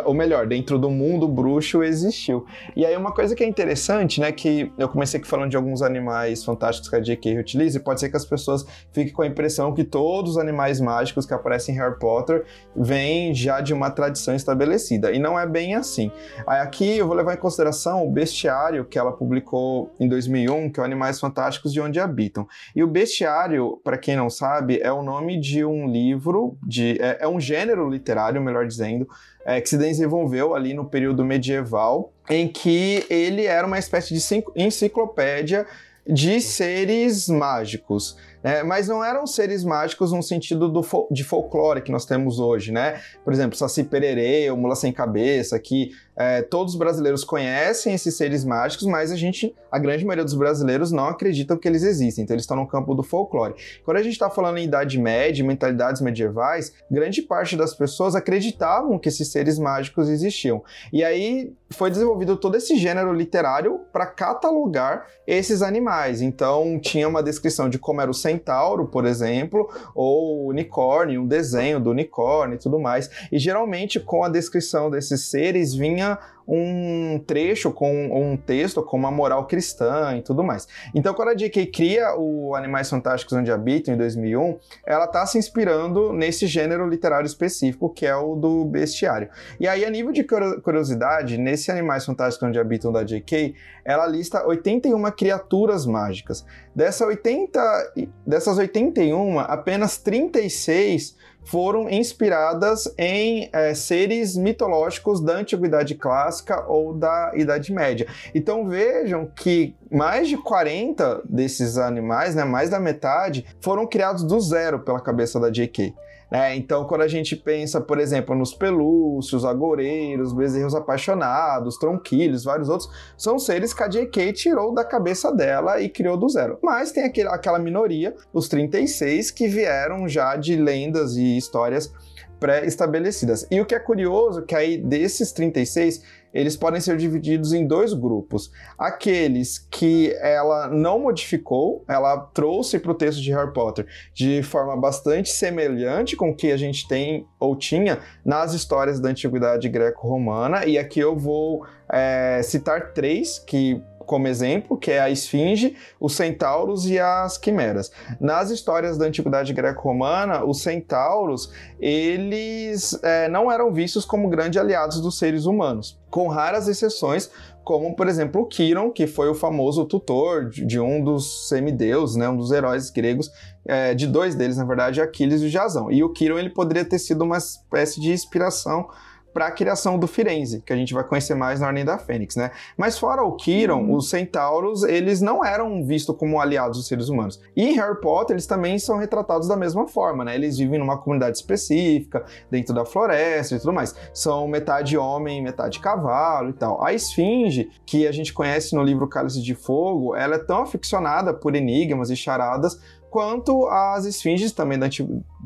Ou 0.05 0.13
melhor, 0.13 0.45
dentro 0.45 0.77
do 0.77 0.89
mundo 0.89 1.27
bruxo 1.27 1.83
existiu. 1.83 2.45
E 2.75 2.85
aí 2.85 2.95
uma 2.95 3.11
coisa 3.11 3.35
que 3.35 3.43
é 3.43 3.47
interessante, 3.47 4.19
né, 4.19 4.31
que 4.31 4.71
eu 4.77 4.89
comecei 4.89 5.19
aqui 5.19 5.27
falando 5.27 5.49
de 5.49 5.57
alguns 5.57 5.81
animais 5.81 6.43
fantásticos 6.43 6.89
que 6.89 6.95
a 6.95 6.99
J.K. 6.99 7.39
utiliza, 7.39 7.77
e 7.77 7.81
pode 7.81 7.99
ser 7.99 8.09
que 8.09 8.17
as 8.17 8.25
pessoas 8.25 8.65
fiquem 8.91 9.13
com 9.13 9.21
a 9.21 9.27
impressão 9.27 9.73
que 9.73 9.83
todos 9.83 10.31
os 10.31 10.37
animais 10.37 10.79
mágicos 10.79 11.25
que 11.25 11.33
aparecem 11.33 11.75
em 11.75 11.77
Harry 11.77 11.97
Potter 11.97 12.45
vêm 12.75 13.33
já 13.33 13.61
de 13.61 13.73
uma 13.73 13.89
tradição 13.89 14.35
estabelecida, 14.35 15.11
e 15.11 15.19
não 15.19 15.39
é 15.39 15.47
bem 15.47 15.75
assim. 15.75 16.11
Aí 16.45 16.59
aqui 16.59 16.97
eu 16.97 17.07
vou 17.07 17.15
levar 17.15 17.33
em 17.33 17.37
consideração 17.37 18.05
o 18.05 18.11
bestiário 18.11 18.85
que 18.85 18.99
ela 18.99 19.11
publicou 19.11 19.91
em 19.99 20.07
2001, 20.07 20.71
que 20.71 20.79
é 20.79 20.83
o 20.83 20.85
Animais 20.85 21.19
Fantásticos 21.19 21.71
de 21.71 21.79
Onde 21.79 21.99
Habitam. 21.99 22.47
E 22.75 22.83
o 22.83 22.87
bestiário, 22.87 23.79
para 23.83 23.97
quem 23.97 24.15
não 24.15 24.29
sabe, 24.33 24.79
é 24.81 24.91
o 24.91 25.01
nome 25.01 25.39
de 25.39 25.63
um 25.63 25.87
livro, 25.87 26.57
de, 26.61 26.97
é, 27.01 27.19
é 27.21 27.27
um 27.27 27.39
gênero 27.39 27.89
literário, 27.89 28.41
melhor 28.41 28.67
dizendo, 28.67 29.07
é, 29.45 29.61
que 29.61 29.69
se 29.69 29.77
desenvolveu 29.77 30.55
ali 30.55 30.73
no 30.73 30.85
período 30.85 31.23
medieval, 31.23 32.11
em 32.29 32.47
que 32.47 33.05
ele 33.09 33.45
era 33.45 33.65
uma 33.65 33.79
espécie 33.79 34.13
de 34.13 34.43
enciclopédia 34.55 35.65
de 36.05 36.41
seres 36.41 37.29
mágicos. 37.29 38.17
Né? 38.43 38.61
Mas 38.61 38.87
não 38.87 39.03
eram 39.03 39.25
seres 39.25 39.63
mágicos 39.63 40.11
no 40.11 40.21
sentido 40.21 40.67
do 40.67 40.83
fol 40.83 41.07
de 41.09 41.23
folclore 41.23 41.81
que 41.81 41.91
nós 41.91 42.05
temos 42.05 42.39
hoje, 42.39 42.71
né? 42.73 43.01
Por 43.23 43.31
exemplo, 43.31 43.57
Saci 43.57 43.85
Pererê, 43.85 44.51
o 44.51 44.57
Mula 44.57 44.75
Sem 44.75 44.91
Cabeça, 44.91 45.57
que 45.59 45.91
é, 46.15 46.41
todos 46.41 46.73
os 46.73 46.79
brasileiros 46.79 47.23
conhecem 47.23 47.93
esses 47.93 48.15
seres 48.15 48.45
mágicos, 48.45 48.85
mas 48.85 49.11
a 49.11 49.15
gente, 49.15 49.55
a 49.71 49.79
grande 49.79 50.05
maioria 50.05 50.23
dos 50.23 50.33
brasileiros 50.33 50.91
não 50.91 51.07
acreditam 51.07 51.57
que 51.57 51.67
eles 51.67 51.83
existem, 51.83 52.23
então 52.23 52.35
eles 52.35 52.43
estão 52.43 52.57
no 52.57 52.67
campo 52.67 52.93
do 52.93 53.03
folclore. 53.03 53.55
Quando 53.83 53.97
a 53.97 54.03
gente 54.03 54.13
está 54.13 54.29
falando 54.29 54.57
em 54.57 54.65
Idade 54.65 54.99
Média, 54.99 55.43
mentalidades 55.43 56.01
medievais, 56.01 56.73
grande 56.89 57.21
parte 57.21 57.55
das 57.55 57.73
pessoas 57.73 58.15
acreditavam 58.15 58.99
que 58.99 59.09
esses 59.09 59.31
seres 59.31 59.57
mágicos 59.57 60.09
existiam. 60.09 60.63
E 60.91 61.03
aí 61.03 61.53
foi 61.69 61.89
desenvolvido 61.89 62.37
todo 62.37 62.55
esse 62.55 62.77
gênero 62.77 63.11
literário 63.11 63.81
para 63.91 64.05
catalogar 64.05 65.07
esses 65.25 65.61
animais. 65.61 66.21
Então 66.21 66.79
tinha 66.79 67.07
uma 67.07 67.23
descrição 67.23 67.67
de 67.69 67.79
como 67.79 68.01
era 68.01 68.11
o 68.11 68.13
centauro, 68.13 68.87
por 68.87 69.05
exemplo, 69.05 69.67
ou 69.95 70.45
o 70.45 70.49
unicórnio, 70.49 71.21
um 71.21 71.27
desenho 71.27 71.79
do 71.79 71.89
unicórnio 71.89 72.55
e 72.55 72.59
tudo 72.59 72.79
mais. 72.79 73.09
E 73.31 73.39
geralmente 73.39 73.99
com 73.99 74.23
a 74.23 74.29
descrição 74.29 74.89
desses 74.89 75.29
seres 75.29 75.73
vinha 75.73 76.02
um 76.47 77.23
trecho 77.25 77.71
com 77.71 77.91
um 78.11 78.37
texto 78.37 78.83
com 78.83 78.97
uma 78.97 79.11
moral 79.11 79.47
cristã 79.47 80.15
e 80.17 80.21
tudo 80.21 80.43
mais. 80.43 80.67
Então, 80.93 81.13
quando 81.13 81.29
a 81.29 81.33
J.K. 81.33 81.65
cria 81.67 82.15
o 82.17 82.55
Animais 82.55 82.89
Fantásticos 82.89 83.33
Onde 83.37 83.51
Habitam, 83.51 83.93
em 83.93 83.97
2001, 83.97 84.59
ela 84.85 85.05
está 85.05 85.25
se 85.25 85.37
inspirando 85.37 86.11
nesse 86.11 86.45
gênero 86.47 86.87
literário 86.87 87.25
específico, 87.25 87.89
que 87.89 88.05
é 88.05 88.15
o 88.15 88.35
do 88.35 88.65
bestiário. 88.65 89.29
E 89.59 89.67
aí, 89.67 89.85
a 89.85 89.89
nível 89.89 90.11
de 90.11 90.23
curiosidade, 90.23 91.37
nesse 91.37 91.71
Animais 91.71 92.05
Fantásticos 92.05 92.47
Onde 92.47 92.59
Habitam 92.59 92.91
da 92.91 93.03
J.K., 93.03 93.55
ela 93.85 94.05
lista 94.05 94.45
81 94.45 95.01
criaturas 95.11 95.85
mágicas. 95.85 96.45
Dessa 96.75 97.05
80, 97.05 97.93
dessas 98.25 98.57
81, 98.57 99.39
apenas 99.39 99.97
36 99.97 101.15
foram 101.45 101.89
inspiradas 101.89 102.93
em 102.97 103.49
é, 103.51 103.73
seres 103.73 104.35
mitológicos 104.35 105.21
da 105.21 105.33
Antiguidade 105.33 105.95
Clássica 105.95 106.65
ou 106.67 106.93
da 106.93 107.31
Idade 107.35 107.71
Média. 107.71 108.07
Então 108.33 108.67
vejam 108.67 109.25
que 109.35 109.75
mais 109.91 110.27
de 110.27 110.37
40 110.37 111.21
desses 111.25 111.77
animais, 111.77 112.35
né, 112.35 112.43
mais 112.43 112.69
da 112.69 112.79
metade, 112.79 113.45
foram 113.61 113.85
criados 113.85 114.23
do 114.23 114.39
zero 114.39 114.79
pela 114.79 114.99
cabeça 114.99 115.39
da 115.39 115.51
J.K. 115.51 115.93
Né? 116.33 116.55
Então, 116.55 116.83
quando 116.85 117.01
a 117.01 117.07
gente 117.07 117.35
pensa, 117.35 117.79
por 117.79 117.99
exemplo, 117.99 118.35
nos 118.35 118.55
pelúcios, 118.55 119.45
agoureiros, 119.45 120.33
bezerros 120.33 120.73
apaixonados, 120.73 121.77
tronquilhos, 121.77 122.43
vários 122.43 122.69
outros, 122.69 122.89
são 123.15 123.37
seres 123.37 123.71
que 123.71 123.83
a 123.83 123.87
J.K. 123.87 124.33
tirou 124.33 124.73
da 124.73 124.83
cabeça 124.83 125.31
dela 125.31 125.79
e 125.79 125.87
criou 125.87 126.17
do 126.17 126.27
zero. 126.27 126.57
Mas 126.63 126.91
tem 126.91 127.03
aquele, 127.03 127.29
aquela 127.29 127.59
minoria, 127.59 128.15
os 128.33 128.47
36, 128.47 129.29
que 129.29 129.47
vieram 129.47 130.09
já 130.09 130.35
de 130.35 130.55
lendas 130.55 131.15
e 131.15 131.37
histórias 131.37 131.93
pré-estabelecidas. 132.39 133.47
E 133.51 133.61
o 133.61 133.65
que 133.65 133.75
é 133.75 133.79
curioso 133.79 134.39
é 134.39 134.43
que 134.43 134.55
aí 134.55 134.77
desses 134.77 135.31
36, 135.31 136.01
eles 136.33 136.57
podem 136.57 136.81
ser 136.81 136.97
divididos 136.97 137.53
em 137.53 137.67
dois 137.67 137.93
grupos. 137.93 138.51
Aqueles 138.77 139.59
que 139.69 140.13
ela 140.19 140.67
não 140.67 140.99
modificou, 140.99 141.83
ela 141.87 142.17
trouxe 142.33 142.79
para 142.79 142.91
o 142.91 142.95
texto 142.95 143.21
de 143.21 143.31
Harry 143.31 143.53
Potter 143.53 143.85
de 144.13 144.41
forma 144.41 144.75
bastante 144.75 145.29
semelhante 145.29 146.15
com 146.15 146.31
o 146.31 146.35
que 146.35 146.51
a 146.51 146.57
gente 146.57 146.87
tem 146.87 147.27
ou 147.39 147.55
tinha 147.55 147.99
nas 148.25 148.53
histórias 148.53 148.99
da 148.99 149.09
antiguidade 149.09 149.69
greco-romana. 149.69 150.65
E 150.65 150.77
aqui 150.77 150.99
eu 150.99 151.15
vou 151.15 151.65
é, 151.91 152.41
citar 152.43 152.93
três 152.93 153.37
que 153.39 153.81
como 154.05 154.27
exemplo, 154.27 154.77
que 154.77 154.91
é 154.91 154.99
a 154.99 155.09
esfinge, 155.09 155.75
os 155.99 156.15
centauros 156.15 156.85
e 156.89 156.99
as 156.99 157.37
quimeras. 157.37 157.91
Nas 158.19 158.49
histórias 158.49 158.97
da 158.97 159.05
antiguidade 159.05 159.53
greco-romana, 159.53 160.43
os 160.43 160.61
centauros, 160.61 161.51
eles 161.79 162.97
é, 163.03 163.27
não 163.29 163.51
eram 163.51 163.71
vistos 163.71 164.05
como 164.05 164.29
grandes 164.29 164.59
aliados 164.59 165.01
dos 165.01 165.17
seres 165.17 165.45
humanos, 165.45 165.99
com 166.09 166.27
raras 166.27 166.67
exceções, 166.67 167.29
como, 167.63 167.95
por 167.95 168.07
exemplo, 168.07 168.41
o 168.41 168.45
Quiron, 168.45 168.91
que 168.91 169.07
foi 169.07 169.29
o 169.29 169.33
famoso 169.33 169.85
tutor 169.85 170.49
de 170.49 170.79
um 170.79 171.01
dos 171.01 171.47
semideuses, 171.47 172.15
né, 172.15 172.27
um 172.27 172.35
dos 172.35 172.51
heróis 172.51 172.89
gregos, 172.89 173.31
é, 173.65 173.93
de 173.93 174.05
dois 174.05 174.35
deles, 174.35 174.57
na 174.57 174.65
verdade, 174.65 175.01
Aquiles 175.01 175.41
e 175.41 175.49
Jasão. 175.49 175.89
E 175.89 176.03
o 176.03 176.11
Quiron 176.11 176.37
ele 176.37 176.49
poderia 176.49 176.83
ter 176.83 176.99
sido 176.99 177.23
uma 177.23 177.37
espécie 177.37 178.01
de 178.01 178.11
inspiração 178.11 178.89
para 179.33 179.47
a 179.47 179.51
criação 179.51 179.97
do 179.97 180.07
Firenze, 180.07 180.61
que 180.65 180.71
a 180.71 180.75
gente 180.75 180.93
vai 180.93 181.03
conhecer 181.03 181.33
mais 181.35 181.59
na 181.59 181.67
Ordem 181.67 181.83
da 181.83 181.97
Fênix, 181.97 182.35
né? 182.35 182.51
Mas 182.77 182.97
fora 182.97 183.23
o 183.23 183.33
Kiron, 183.35 183.83
uhum. 183.83 183.95
os 183.95 184.09
centauros, 184.09 184.83
eles 184.83 185.21
não 185.21 185.43
eram 185.43 185.83
vistos 185.85 186.15
como 186.15 186.39
aliados 186.39 186.77
dos 186.77 186.87
seres 186.87 187.09
humanos. 187.09 187.41
E 187.55 187.63
em 187.63 187.73
Harry 187.73 187.99
Potter, 187.99 188.35
eles 188.35 188.45
também 188.45 188.77
são 188.77 188.97
retratados 188.97 189.47
da 189.47 189.55
mesma 189.55 189.87
forma, 189.87 190.23
né? 190.23 190.35
Eles 190.35 190.57
vivem 190.57 190.79
numa 190.79 190.97
comunidade 190.97 191.37
específica, 191.37 192.23
dentro 192.49 192.73
da 192.73 192.85
floresta 192.85 193.55
e 193.55 193.59
tudo 193.59 193.73
mais. 193.73 193.95
São 194.13 194.47
metade 194.47 194.97
homem, 194.97 195.41
metade 195.41 195.79
cavalo 195.79 196.49
e 196.49 196.53
tal. 196.53 196.83
A 196.83 196.93
Esfinge, 196.93 197.69
que 197.85 198.05
a 198.07 198.11
gente 198.11 198.33
conhece 198.33 198.75
no 198.75 198.83
livro 198.83 199.07
Cálice 199.07 199.41
de 199.41 199.55
Fogo, 199.55 200.15
ela 200.15 200.35
é 200.35 200.39
tão 200.39 200.61
aficionada 200.61 201.33
por 201.33 201.55
enigmas 201.55 202.09
e 202.09 202.15
charadas 202.15 202.79
quanto 203.13 203.67
as 203.67 204.05
esfinges 204.05 204.51
também 204.51 204.79
da 204.79 204.89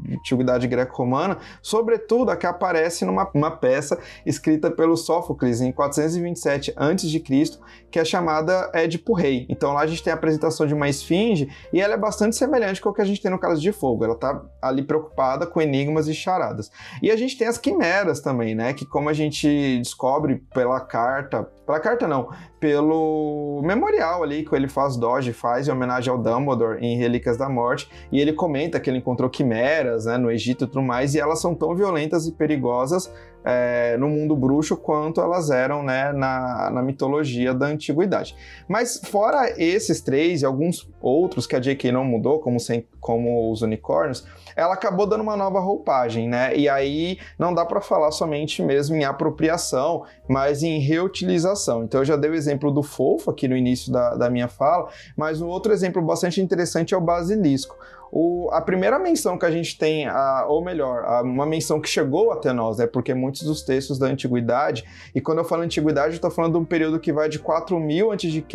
antiguidade 0.10 0.68
greco-romana, 0.68 1.38
sobretudo 1.62 2.32
a 2.32 2.38
que 2.38 2.46
aparece 2.46 3.06
numa 3.06 3.52
peça 3.52 4.00
escrita 4.26 4.70
pelo 4.70 4.96
Sófocles 4.96 5.62
em 5.62 5.72
427 5.72 6.74
a.C., 6.76 7.60
que 7.90 8.00
é 8.00 8.06
chamada 8.06 8.70
Édipo 8.74 9.14
Rei. 9.14 9.46
Então 9.50 9.74
lá 9.74 9.82
a 9.82 9.88
gente 9.88 10.04
tem 10.04 10.12
a 10.12 10.16
apresentação 10.16 10.68
de 10.68 10.74
uma 10.74 10.90
esfinge 10.90 11.50
e 11.72 11.82
ela 11.82 11.94
é 11.94 11.98
bastante 11.98 12.36
semelhante 12.36 12.82
com 12.82 12.90
o 12.90 12.94
que 12.94 13.02
a 13.02 13.06
gente 13.06 13.22
tem 13.22 13.32
no 13.32 13.40
Caso 13.40 13.62
de 13.62 13.72
Fogo. 13.72 14.04
Ela 14.04 14.14
está 14.14 14.42
ali 14.62 14.84
preocupada 14.84 15.46
com 15.48 15.62
enigmas 15.62 16.08
e 16.08 16.14
charadas. 16.14 16.72
E 17.02 17.12
a 17.12 17.16
gente 17.16 17.38
tem 17.38 17.48
as 17.48 17.58
quimeras 17.58 18.20
também, 18.20 18.56
né? 18.56 18.74
Que 18.74 18.86
como 18.86 19.10
a 19.10 19.14
gente 19.14 19.78
descobre 19.80 20.44
pela 20.54 20.80
carta, 20.80 21.44
pela 21.66 21.80
carta 21.80 22.08
não, 22.08 22.30
pelo 22.60 23.62
memorial 23.64 24.24
ali 24.24 24.46
que 24.46 24.56
ele 24.56 24.68
faz 24.68 24.98
Doge 24.98 25.34
faz 25.34 25.68
em 25.68 25.72
homenagem 25.72 26.12
ao 26.12 26.18
Dumbledore 26.18 26.84
em 26.84 26.98
Relíquias 26.98 27.38
da 27.38 27.48
Morte, 27.50 27.90
e 28.12 28.20
ele 28.20 28.34
comenta 28.34 28.80
que 28.80 28.90
ele 28.90 28.98
encontrou 28.98 29.30
quimeras 29.30 29.87
né, 30.06 30.18
no 30.18 30.32
Egito 30.32 30.66
e 30.66 30.68
tudo 30.68 30.82
mais, 30.82 31.16
e 31.16 31.20
elas 31.20 31.40
são 31.40 31.54
tão 31.54 31.76
violentas 31.76 32.28
e 32.28 32.32
perigosas 32.32 33.12
é, 33.50 33.96
no 33.98 34.10
mundo 34.10 34.36
bruxo 34.36 34.76
quanto 34.76 35.22
elas 35.22 35.50
eram 35.50 35.82
né, 35.82 36.12
na, 36.12 36.70
na 36.70 36.82
mitologia 36.82 37.54
da 37.54 37.68
antiguidade. 37.68 38.36
Mas 38.68 39.00
fora 39.06 39.54
esses 39.58 40.02
três 40.02 40.42
e 40.42 40.46
alguns 40.46 40.90
outros 41.02 41.48
que 41.48 41.56
a 41.56 41.60
J.K. 41.60 41.92
não 41.94 42.04
mudou, 42.04 42.40
como, 42.40 42.60
sem, 42.60 42.86
como 43.00 43.50
os 43.50 43.62
unicórnios, 43.62 44.26
ela 44.54 44.74
acabou 44.74 45.08
dando 45.08 45.22
uma 45.22 45.38
nova 45.38 45.62
roupagem, 45.62 46.28
né? 46.28 46.58
E 46.58 46.68
aí 46.68 47.20
não 47.40 47.54
dá 47.54 47.66
para 47.66 47.80
falar 47.80 48.12
somente 48.12 48.62
mesmo 48.62 48.98
em 48.98 49.06
apropriação, 49.06 50.04
mas 50.28 50.62
em 50.62 50.80
reutilização. 50.80 51.86
Então 51.86 52.02
eu 52.02 52.06
já 52.06 52.18
dei 52.18 52.30
o 52.30 52.36
exemplo 52.36 52.70
do 52.70 52.84
fofo 52.84 53.32
aqui 53.32 53.48
no 53.48 53.56
início 53.56 53.94
da, 53.94 54.16
da 54.16 54.30
minha 54.30 54.50
fala, 54.50 54.90
mas 55.16 55.42
um 55.42 55.48
outro 55.48 55.72
exemplo 55.72 56.02
bastante 56.02 56.42
interessante 56.42 56.94
é 56.94 56.98
o 56.98 57.02
basilisco. 57.02 57.78
O, 58.12 58.50
a 58.52 58.62
primeira 58.62 59.00
menção 59.00 59.38
que 59.38 59.46
a 59.46 59.52
gente 59.52 59.78
tem, 59.78 60.08
a, 60.08 60.46
ou 60.48 60.64
melhor, 60.64 61.04
a, 61.06 61.22
uma 61.22 61.46
menção 61.46 61.80
que 61.80 61.90
chegou 61.90 62.32
até 62.32 62.52
nós, 62.52 62.78
né, 62.78 62.88
porque 62.88 63.14
muito 63.14 63.28
muitos 63.28 63.44
dos 63.44 63.62
textos 63.62 64.00
da 64.00 64.08
antiguidade. 64.08 64.86
E 65.14 65.22
quando 65.22 65.40
eu 65.40 65.44
falo 65.44 65.64
antiguidade, 65.64 66.14
eu 66.14 66.16
estou 66.16 66.32
falando 66.32 66.54
de 66.54 66.60
um 66.60 66.66
período 66.66 67.00
que 67.00 67.12
vai 67.12 67.30
de 67.30 67.40
4000 67.40 68.12
a.C. 68.12 68.46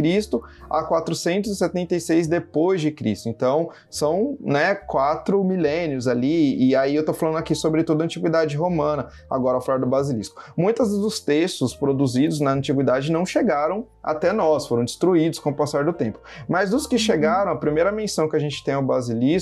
a 0.70 0.82
476 0.82 2.26
depois 2.26 2.80
de 2.80 2.90
Cristo. 2.90 3.28
Então, 3.28 3.70
são, 3.90 4.36
né, 4.40 4.74
quatro 4.74 5.42
milênios 5.44 6.08
ali. 6.08 6.56
E 6.62 6.74
aí 6.74 6.94
eu 6.94 7.00
estou 7.00 7.14
falando 7.14 7.36
aqui 7.36 7.54
sobretudo 7.54 8.00
a 8.00 8.04
antiguidade 8.04 8.56
romana, 8.56 9.08
agora 9.30 9.56
ao 9.56 9.60
falar 9.60 9.78
do 9.78 9.86
basilisco. 9.86 10.42
Muitos 10.56 10.90
dos 10.90 11.20
textos 11.20 11.74
produzidos 11.74 12.40
na 12.40 12.52
antiguidade 12.52 13.12
não 13.12 13.26
chegaram 13.26 13.86
até 14.02 14.32
nós, 14.32 14.66
foram 14.66 14.84
destruídos 14.84 15.38
com 15.38 15.50
o 15.50 15.54
passar 15.54 15.84
do 15.84 15.92
tempo. 15.92 16.18
Mas 16.48 16.70
dos 16.70 16.86
que 16.86 16.96
uhum. 16.96 17.00
chegaram, 17.00 17.52
a 17.52 17.56
primeira 17.56 17.92
menção 17.92 18.28
que 18.28 18.36
a 18.36 18.38
gente 18.38 18.64
tem 18.64 18.74
ao 18.74 18.82
basilisco 18.82 19.41